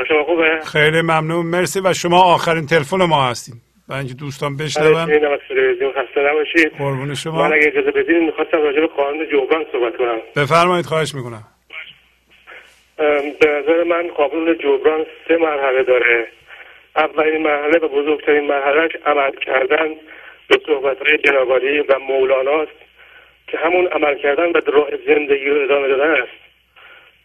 شما 0.07 0.23
خوبه؟ 0.23 0.59
خیلی 0.65 1.01
ممنون. 1.01 1.45
مرسی 1.45 1.79
و 1.79 1.93
شما 1.93 2.21
آخرین 2.21 2.65
تلفن 2.65 3.05
ما 3.05 3.29
هستیم 3.29 3.61
و 3.89 3.93
اینکه 3.93 4.13
دوستان 4.13 4.57
بشنون. 4.57 5.05
خسته 5.95 6.21
نباشید. 6.21 6.71
قربون 6.77 7.13
شما. 7.13 7.47
من 7.47 7.53
اگه 7.53 7.67
اجازه 7.67 7.91
بدین 7.91 8.25
می‌خواستم 8.25 8.61
راجع 8.61 8.79
به 8.79 8.87
قانون 8.87 9.27
جبران 9.27 9.65
صحبت 9.71 9.97
کنم. 9.97 10.19
بفرمایید 10.35 10.85
خواهش 10.85 11.15
می‌کنم. 11.15 11.43
به 13.39 13.49
نظر 13.49 13.83
من 13.83 14.07
قانون 14.07 14.57
جبران 14.57 15.05
سه 15.27 15.37
مرحله 15.37 15.83
داره. 15.83 16.27
اولین 16.95 17.43
مرحله 17.43 17.79
و 17.79 17.87
بزرگترین 17.87 18.47
مرحلهش 18.47 18.91
عمل 19.05 19.31
کردن 19.31 19.87
به 20.47 20.59
صحبت 20.65 21.07
های 21.07 21.17
جنابالی 21.17 21.79
و 21.79 21.99
مولاناست 21.99 22.71
که 23.47 23.57
همون 23.57 23.87
عمل 23.87 24.17
کردن 24.17 24.45
و 24.45 24.61
راه 24.67 24.89
زندگی 25.07 25.45
رو 25.45 25.61
ادامه 25.63 25.87
دادن 25.87 26.11
است 26.11 26.39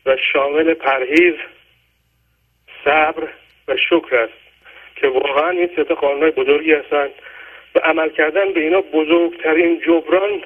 و 0.07 0.17
شامل 0.33 0.75
پرهیز 0.75 1.35
صبر 2.85 3.29
و 3.69 3.77
شکر 3.77 4.17
است. 4.17 4.44
که 4.97 5.07
واقعا 5.09 5.51
این 5.51 5.71
سه 5.77 5.85
قانونهای 5.85 6.31
بزرگی 6.31 6.73
هستند 6.73 7.11
و 7.75 7.79
عمل 7.79 8.09
کردن 8.09 8.53
به 8.53 8.61
اینا 8.61 8.81
بزرگترین 8.81 9.81
جبران 9.81 10.43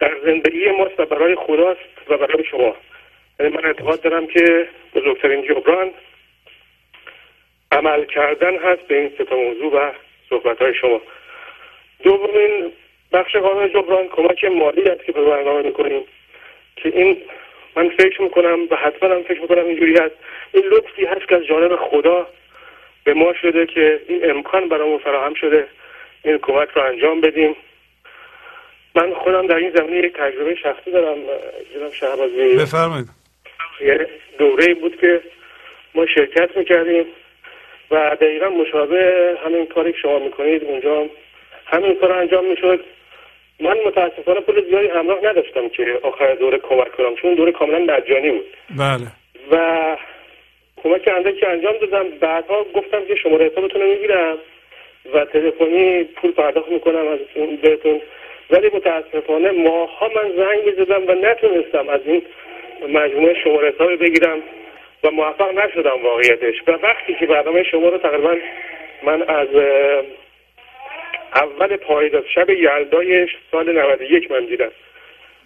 در 0.00 0.12
زندگی 0.24 0.70
ماست 0.70 1.00
و 1.00 1.04
برای 1.04 1.34
خداست 1.34 1.80
و 2.08 2.16
برای 2.16 2.44
شما. 2.44 2.76
یعنی 3.40 3.56
من 3.56 3.64
اعتقاد 3.64 4.00
دارم 4.00 4.26
که 4.26 4.68
بزرگترین 4.94 5.42
جبران 5.42 5.90
عمل 7.72 8.04
کردن 8.04 8.58
هست 8.58 8.82
به 8.82 8.98
این 8.98 9.10
ستا 9.18 9.36
موضوع 9.36 9.72
و 9.72 9.92
صحبت 10.30 10.62
های 10.62 10.74
شما. 10.74 11.00
دومین 12.02 12.72
بخش 13.12 13.36
قانون 13.36 13.68
جبران 13.68 14.08
کمک 14.08 14.44
مالی 14.44 14.82
است 14.82 15.04
که 15.04 15.12
به 15.12 15.22
برنامه 15.22 15.62
می‌کنیم 15.62 16.02
که 16.76 16.88
این 16.88 17.16
من 17.76 17.88
فکر 17.88 18.22
می‌کنم 18.22 18.58
و 18.70 18.76
حتما 18.76 19.14
هم 19.14 19.22
فکر 19.22 19.40
می‌کنم 19.40 19.64
اینجوری 19.64 19.92
هست. 19.92 20.14
این 20.52 20.64
لطفی 20.64 21.04
هست 21.04 21.28
که 21.28 21.36
از 21.36 21.44
جانب 21.44 21.76
خدا 21.76 22.28
به 23.06 23.14
ما 23.14 23.32
شده 23.42 23.66
که 23.66 24.00
این 24.08 24.30
امکان 24.30 24.68
برامون 24.68 24.98
فراهم 24.98 25.34
شده. 25.34 25.66
این 26.24 26.38
کمک 26.38 26.68
رو 26.68 26.82
انجام 26.82 27.20
بدیم. 27.20 27.56
من 28.94 29.14
خودم 29.14 29.46
در 29.46 29.56
این 29.56 29.70
زمینه 29.70 30.06
یک 30.06 30.12
تجربه 30.12 30.54
شخصی 30.54 30.90
دارم 30.90 31.16
جناب 31.74 31.92
شهبازی. 31.92 32.56
بفرمایید. 32.56 33.06
یه 33.80 34.08
دوره 34.38 34.74
بود 34.74 35.00
که 35.00 35.20
ما 35.94 36.06
شرکت 36.06 36.56
می‌کردیم 36.56 37.04
و 37.90 38.16
دقیقا 38.20 38.48
مشابه 38.48 39.34
همین 39.44 39.66
کاری 39.66 39.92
که 39.92 39.98
شما 39.98 40.18
می‌کنید 40.18 40.64
اونجا 40.64 41.06
همین 41.66 41.94
کار 41.94 42.12
انجام 42.12 42.44
می‌شد. 42.44 42.84
من 43.60 43.76
متاسفانه 43.86 44.40
پول 44.40 44.64
زیادی 44.68 44.88
همراه 44.88 45.18
نداشتم 45.24 45.68
که 45.68 46.00
آخر 46.02 46.34
دوره 46.34 46.58
کمک 46.58 46.92
کنم 46.96 47.14
چون 47.14 47.34
دوره 47.34 47.52
کاملا 47.52 47.78
مجانی 47.78 48.30
بود. 48.30 48.46
بله. 48.78 49.06
و 49.50 49.96
کمک 50.86 51.08
اندکی 51.16 51.46
انجام 51.46 51.76
دادم. 51.76 52.08
بعدها 52.20 52.66
گفتم 52.74 53.04
که 53.04 53.14
شماره 53.14 53.46
حسابتون 53.46 53.80
رو 53.82 53.88
می‌گیرم 53.88 54.38
و 55.14 55.24
تلفنی 55.24 56.04
پول 56.04 56.32
پرداخت 56.32 56.68
می‌کنم 56.68 57.08
از 57.08 57.18
اون 57.34 57.56
بهتون. 57.56 58.00
ولی 58.50 58.70
متاسفانه 58.74 59.50
ماها 59.50 60.08
من 60.08 60.32
زنگ 60.36 60.74
زدم 60.74 61.02
و 61.08 61.14
نتونستم 61.14 61.88
از 61.88 62.00
این 62.06 62.22
مجموعه 62.88 63.34
شماره 63.44 63.68
حساب 63.68 63.96
بگیرم 63.96 64.38
و 65.04 65.10
موفق 65.10 65.58
نشدم 65.58 66.02
واقعیتش. 66.02 66.54
و 66.66 66.70
وقتی 66.70 67.14
که 67.14 67.26
برنامه 67.26 67.62
شما 67.62 67.88
رو 67.88 67.98
تقریبا 67.98 68.36
من 69.02 69.22
از 69.22 69.48
اول 71.34 71.76
پاییز 71.76 72.12
شب 72.34 72.50
یلدای 72.50 73.28
سال 73.52 73.78
91 73.78 74.30
من 74.30 74.44
دیدم. 74.44 74.70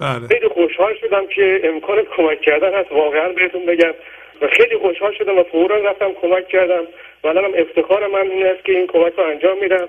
بله. 0.00 0.28
خیلی 0.28 0.48
خوشحال 0.48 0.94
شدم 0.94 1.26
که 1.26 1.60
امکان 1.64 2.02
کمک 2.16 2.40
کردن 2.40 2.74
هست. 2.74 2.92
واقعا 2.92 3.28
بهتون 3.28 3.66
بگم. 3.66 3.94
و 4.40 4.48
خیلی 4.48 4.76
خوشحال 4.76 5.12
شدم 5.18 5.38
و 5.38 5.42
فورا 5.42 5.76
رفتم 5.76 6.12
کمک 6.12 6.48
کردم. 6.48 6.82
و 7.24 7.28
الانم 7.28 7.54
افتخار 7.54 8.06
من 8.06 8.30
این 8.30 8.46
است 8.46 8.64
که 8.64 8.72
این 8.72 8.86
کمک 8.86 9.12
رو 9.16 9.24
انجام 9.24 9.58
میدم. 9.58 9.88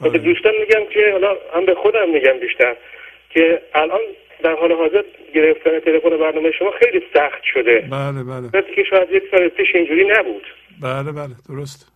و 0.00 0.10
به 0.10 0.18
دوستان 0.18 0.52
میگم 0.60 0.84
که 0.90 1.12
حالا 1.12 1.36
هم 1.54 1.64
به 1.64 1.74
خودم 1.74 2.10
میگم 2.10 2.38
بیشتر 2.38 2.76
که 3.30 3.62
الان 3.74 4.00
در 4.42 4.54
حال 4.54 4.72
حاضر 4.72 5.02
گرفتن 5.34 5.80
تلفن 5.80 6.16
برنامه 6.16 6.50
شما 6.50 6.70
خیلی 6.70 7.02
سخت 7.14 7.42
شده. 7.42 7.80
بله 7.90 8.24
بله. 8.52 8.74
که 8.74 8.84
شاید 8.84 9.12
یک 9.12 9.22
سال 9.30 9.48
پیش 9.48 9.74
اینجوری 9.74 10.04
نبود. 10.04 10.46
بله 10.82 11.12
بله 11.12 11.34
درست. 11.48 11.92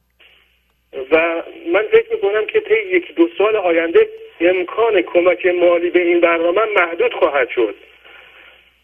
و 1.11 1.43
من 1.73 1.83
فکر 1.93 2.13
می‌کنم 2.13 2.47
که 2.47 2.61
طی 2.61 2.97
یک 2.97 3.15
دو 3.15 3.29
سال 3.39 3.57
آینده 3.57 4.09
امکان 4.41 5.03
کمک 5.03 5.47
مالی 5.47 5.91
به 5.91 6.01
این 6.01 6.21
برنامه 6.21 6.61
محدود 6.77 7.15
خواهد 7.15 7.49
شد. 7.49 7.75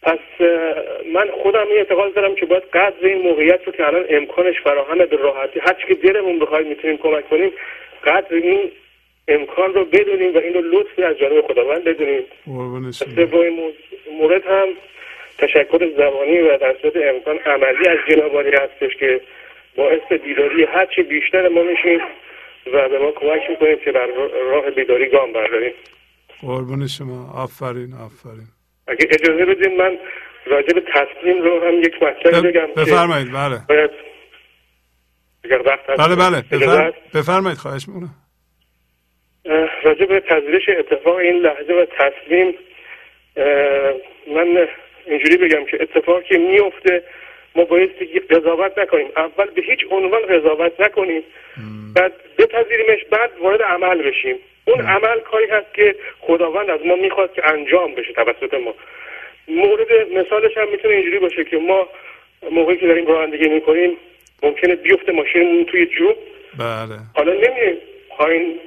پس 0.03 0.19
من 1.15 1.31
خودم 1.43 1.67
این 1.69 1.77
اعتقاد 1.79 2.15
دارم 2.15 2.35
که 2.35 2.47
باید 2.47 2.63
قدر 2.63 3.07
این 3.07 3.23
موقعیت 3.23 3.61
رو 3.67 3.73
که 3.73 3.87
الان 3.87 4.05
امکانش 4.09 4.61
فراهمه 4.65 5.07
به 5.07 5.17
راحتی 5.17 5.61
هر 5.61 5.73
که 5.89 5.95
دلمون 5.95 6.39
بخواید 6.39 6.67
می‌تونیم 6.67 6.97
کمک 6.97 7.29
کنیم 7.29 7.51
قدر 8.05 8.35
این 8.35 8.71
امکان 9.29 9.75
رو 9.75 9.85
بدونیم 9.85 10.35
و 10.35 10.39
این 10.39 10.55
رو 10.55 10.61
لطفی 10.61 11.03
از 11.03 11.17
جانب 11.19 11.47
خداوند 11.47 11.85
بدونیم. 11.85 12.23
سومین 13.15 13.49
مو- 13.49 13.73
مورد 14.19 14.47
هم 14.47 14.69
تشکر 15.39 15.91
زبانی 15.97 16.39
و 16.39 16.59
در 16.59 16.77
صورت 16.83 16.97
امکان 16.97 17.39
عملی 17.39 17.89
از 17.89 17.99
جنابالی 18.09 18.51
هستش 18.51 18.97
که 18.97 19.21
باعث 19.77 20.13
بیداری 20.25 20.65
هرچی 20.65 21.03
بیشتر 21.03 21.49
ما 21.49 21.63
میشیم 21.63 22.01
و 22.73 22.89
به 22.89 22.99
ما 22.99 23.11
کمک 23.13 23.51
می‌کنیم 23.51 23.79
که 23.79 23.93
در 23.93 24.07
راه 24.51 24.71
بیداری 24.71 25.09
گام 25.09 25.33
برداریم. 25.33 25.73
قربون 26.43 26.87
شما. 26.87 27.43
آفرین 27.43 27.93
آفرین. 28.07 28.60
اگه 28.91 29.07
اجازه 29.11 29.45
بدین 29.45 29.77
من 29.77 29.99
راجع 30.47 30.73
به 30.73 30.81
تسلیم 30.81 31.43
رو 31.43 31.65
هم 31.65 31.83
یک 31.83 32.03
مطلبی 32.03 32.49
بگم 32.49 32.67
بفرمایید 32.77 33.33
بله. 33.33 33.59
باید 33.69 33.91
اگر 35.45 35.63
وقت 35.67 35.87
بله 35.87 36.17
بله. 36.17 36.43
بفرم... 36.53 36.93
بفرمایید 37.15 37.59
خواهش 37.59 37.89
می‌کنم. 37.89 38.11
راجع 39.83 40.07
به 40.07 40.21
پذیرش 40.21 40.69
اتفاق 40.69 41.17
این 41.17 41.37
لحظه 41.37 41.73
و 41.73 41.85
تسلیم 41.85 42.55
من 44.35 44.69
اینجوری 45.07 45.37
بگم 45.37 45.65
که 45.65 45.79
اتفاقی 45.83 46.25
که 46.29 46.39
میفته 46.39 47.03
ما 47.55 47.65
بایستی 47.65 48.07
که 48.07 48.21
قضاوت 48.21 48.79
نکنیم. 48.79 49.09
اول 49.17 49.51
به 49.51 49.63
هیچ 49.63 49.81
عنوان 49.91 50.23
قضاوت 50.23 50.81
نکنیم. 50.81 51.23
بعد 51.97 52.13
بپذیریمش 52.39 53.05
بعد 53.11 53.31
وارد 53.41 53.63
عمل 53.63 54.03
بشیم. 54.03 54.37
اون 54.71 54.81
عمل 54.81 55.21
کاری 55.21 55.47
هست 55.47 55.75
که 55.75 55.95
خداوند 56.21 56.71
از 56.71 56.81
ما 56.87 56.97
می‌خواد 56.97 57.33
که 57.33 57.49
انجام 57.49 57.95
بشه 57.95 58.13
توسط 58.13 58.55
ما. 58.55 58.75
مورد 59.49 59.89
مثالش 60.13 60.57
هم 60.57 60.69
می‌تونه 60.71 60.95
اینجوری 60.95 61.19
باشه 61.19 61.45
که 61.45 61.57
ما 61.57 61.89
موقعی 62.51 62.77
که 62.77 62.87
داریم 62.87 63.07
رانندگی 63.07 63.49
می‌کنیم 63.49 63.97
ممکنه 64.43 64.75
بیفته 64.75 65.13
ماشینمون 65.13 65.65
توی 65.65 65.87
جوب. 65.87 66.17
بله. 66.59 66.99
حالا 67.15 67.33
نمیایم 67.33 67.77
پایین 68.09 68.59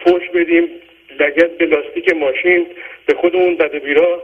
پشت 0.00 0.32
بدیم 0.32 0.68
لگت 1.20 1.50
به 1.50 1.66
لاستیک 1.66 2.08
ماشین 2.14 2.66
به 3.06 3.14
خودمون 3.14 3.56
بد 3.56 3.74
و 3.74 3.80
بیرا 3.80 4.22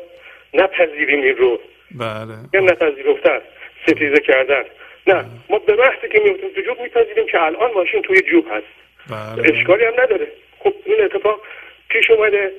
نپذیریم 0.55 1.23
این 1.23 1.37
رو. 1.37 1.61
بله. 1.91 2.35
یا 2.55 2.61
نپذیرفتن 2.61 3.41
ستیزه 3.83 4.21
کردن 4.21 4.65
نه 5.07 5.25
ما 5.51 5.59
به 5.59 5.75
وقتی 5.75 6.09
که 6.09 6.21
میفتیم 6.21 6.51
تو 6.55 6.61
جوب 6.61 6.81
میپذیریم 6.81 7.27
که 7.27 7.43
الان 7.43 7.73
ماشین 7.73 8.03
توی 8.03 8.21
جوب 8.21 8.47
هست. 8.51 8.67
بله. 9.11 9.59
اشکالی 9.59 9.85
هم 9.85 9.93
نداره. 10.01 10.27
خب 10.59 10.75
این 10.85 11.01
اتفاق 11.01 11.41
پیش 11.89 12.11
اومده 12.11 12.53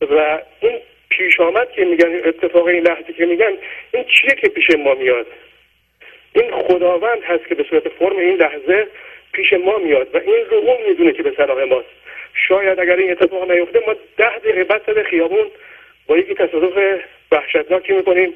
و 0.00 0.40
این 0.60 0.78
پیش 1.08 1.40
آمد 1.40 1.70
که 1.70 1.84
میگن 1.84 2.20
اتفاق 2.24 2.66
این 2.66 2.82
لحظه 2.82 3.12
که 3.12 3.26
میگن 3.26 3.52
این 3.94 4.04
چیه 4.04 4.30
که 4.30 4.48
پیش 4.48 4.70
ما 4.70 4.94
میاد؟ 4.94 5.26
این 6.32 6.50
خداوند 6.50 7.22
هست 7.22 7.46
که 7.46 7.54
به 7.54 7.64
صورت 7.70 7.88
فرم 7.88 8.16
این 8.16 8.36
لحظه 8.36 8.86
پیش 9.32 9.52
ما 9.52 9.78
میاد 9.78 10.14
و 10.14 10.18
این 10.18 10.44
رو 10.50 10.56
اون 10.56 10.88
می‌دونه 10.88 11.12
که 11.12 11.22
به 11.22 11.32
صلاح 11.36 11.64
ماست. 11.64 11.88
شاید 12.48 12.80
اگر 12.80 12.96
این 12.96 13.10
اتفاق 13.10 13.50
نیفته 13.50 13.82
ما 13.86 13.94
ده 14.16 14.38
دقیقه 14.38 14.64
بعد 14.64 14.82
سر 14.86 15.02
خیابون 15.02 15.50
با 16.06 16.18
یکی 16.18 16.34
تصادف 16.34 17.00
وحشتناکی 17.32 17.92
می‌کنیم 17.92 18.34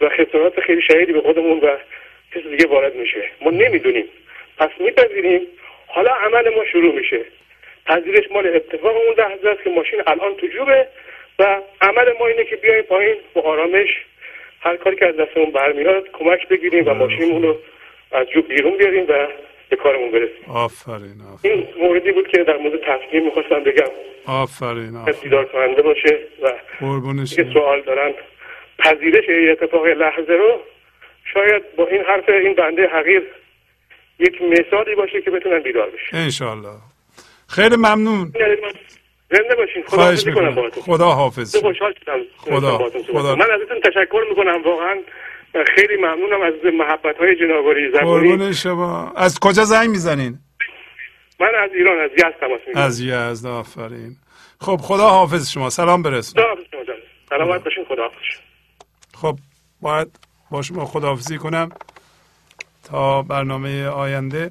و 0.00 0.08
خسارات 0.08 0.60
خیلی 0.60 0.82
شدیدی 0.82 1.12
به 1.12 1.20
خودمون 1.20 1.58
و 1.58 1.76
کسی 2.34 2.50
دیگه 2.50 2.66
وارد 2.66 2.94
میشه. 2.94 3.24
ما 3.40 3.50
نمی‌دونیم. 3.50 4.08
پس 4.58 4.70
میپذیریم. 4.78 5.46
حالا 5.86 6.10
عمل 6.10 6.54
ما 6.54 6.64
شروع 6.64 6.94
میشه. 6.94 7.20
پذیرش 7.86 8.24
مال 8.30 8.46
اتفاق 8.46 8.96
اون 8.96 9.14
لحظه 9.18 9.48
است 9.48 9.62
که 9.64 9.70
ماشین 9.70 10.02
الان 10.06 10.34
تو 10.34 10.46
جوبه 10.46 10.88
و 11.38 11.60
عمل 11.80 12.12
ما 12.18 12.26
اینه 12.26 12.44
که 12.44 12.56
بیایم 12.56 12.82
پایین 12.82 13.16
با 13.34 13.42
آرامش 13.42 13.88
هر 14.60 14.76
کاری 14.76 14.96
که 14.96 15.06
از 15.06 15.16
دستمون 15.16 15.50
برمیاد 15.50 16.08
کمک 16.12 16.48
بگیریم 16.48 16.88
و 16.88 16.94
ماشینمون 16.94 17.42
رو 17.42 17.56
از 18.12 18.26
جوب 18.26 18.48
بیرون 18.48 18.76
بیاریم 18.76 19.04
و 19.08 19.28
به 19.68 19.76
کارمون 19.76 20.10
برسیم. 20.10 20.44
آفرین 20.48 21.22
آفرین. 21.34 21.52
این 21.52 21.68
موردی 21.78 22.12
بود 22.12 22.28
که 22.28 22.44
در 22.44 22.56
مورد 22.56 22.80
تصمیم 22.80 23.24
می‌خواستم 23.24 23.64
بگم. 23.64 23.90
آفرین 24.26 24.96
آفرین. 24.96 25.20
دیدار 25.22 25.44
کننده 25.44 25.82
باشه 25.82 26.18
و 26.42 26.52
که 27.24 27.46
سوال 27.52 27.80
دارن 27.80 28.12
پذیرش 28.78 29.24
اتفاق 29.50 29.86
لحظه 29.86 30.32
رو 30.32 30.60
شاید 31.34 31.76
با 31.76 31.86
این 31.86 32.02
حرف 32.02 32.28
این 32.28 32.54
بنده 32.54 32.86
حقیر 32.86 33.22
یک 34.18 34.42
مثالی 34.42 34.94
باشه 34.94 35.22
که 35.22 35.30
بتونن 35.30 35.58
بیدار 35.58 35.90
بشن. 35.90 36.16
انشالله 36.16 36.93
خیلی 37.54 37.76
ممنون. 37.76 38.32
زنده 39.30 39.54
باشین. 39.56 39.82
خدا 39.86 40.02
حافظی 40.02 40.32
کنم 40.32 40.54
باهاتون. 40.54 40.82
خدا 40.82 41.10
حافظ. 41.10 41.56
خوشحال 41.56 41.94
شدم 42.00 42.18
خدا. 42.36 42.78
خدا. 43.12 43.36
من 43.36 43.46
ازتون 43.50 43.80
تشکر 43.84 44.22
می‌کنم. 44.28 44.62
واقعا 44.62 44.96
خیلی 45.76 45.96
ممنونم 45.96 46.42
از 46.42 46.52
محبت 46.78 47.16
های 47.18 47.36
جنابالی 47.36 47.90
زبانی 47.92 48.30
قربون 48.30 48.52
شما. 48.52 49.12
از 49.16 49.40
کجا 49.40 49.64
زنگ 49.64 49.88
می‌زنین؟ 49.88 50.38
من 51.40 51.52
از 51.64 51.70
ایران 51.74 52.00
از 52.00 52.10
یزد 52.12 52.34
تماس 52.40 52.60
می‌گیرم. 52.66 52.84
از 52.84 53.00
یزد 53.00 53.46
آفرین. 53.46 54.16
خب 54.60 54.76
خدا 54.76 55.08
حافظ 55.08 55.50
شما. 55.50 55.70
سلام 55.70 56.02
برسون 56.02 56.44
حافظ. 56.44 56.62
سلامت 57.28 57.64
باشین. 57.64 57.84
خدا 57.84 58.02
حافظ 58.02 58.16
خب 59.14 59.36
باید 59.80 60.08
با 60.50 60.62
شما 60.62 60.84
خداحافظی 60.84 61.38
کنم 61.38 61.68
تا 62.84 63.22
برنامه 63.22 63.88
آینده. 63.88 64.50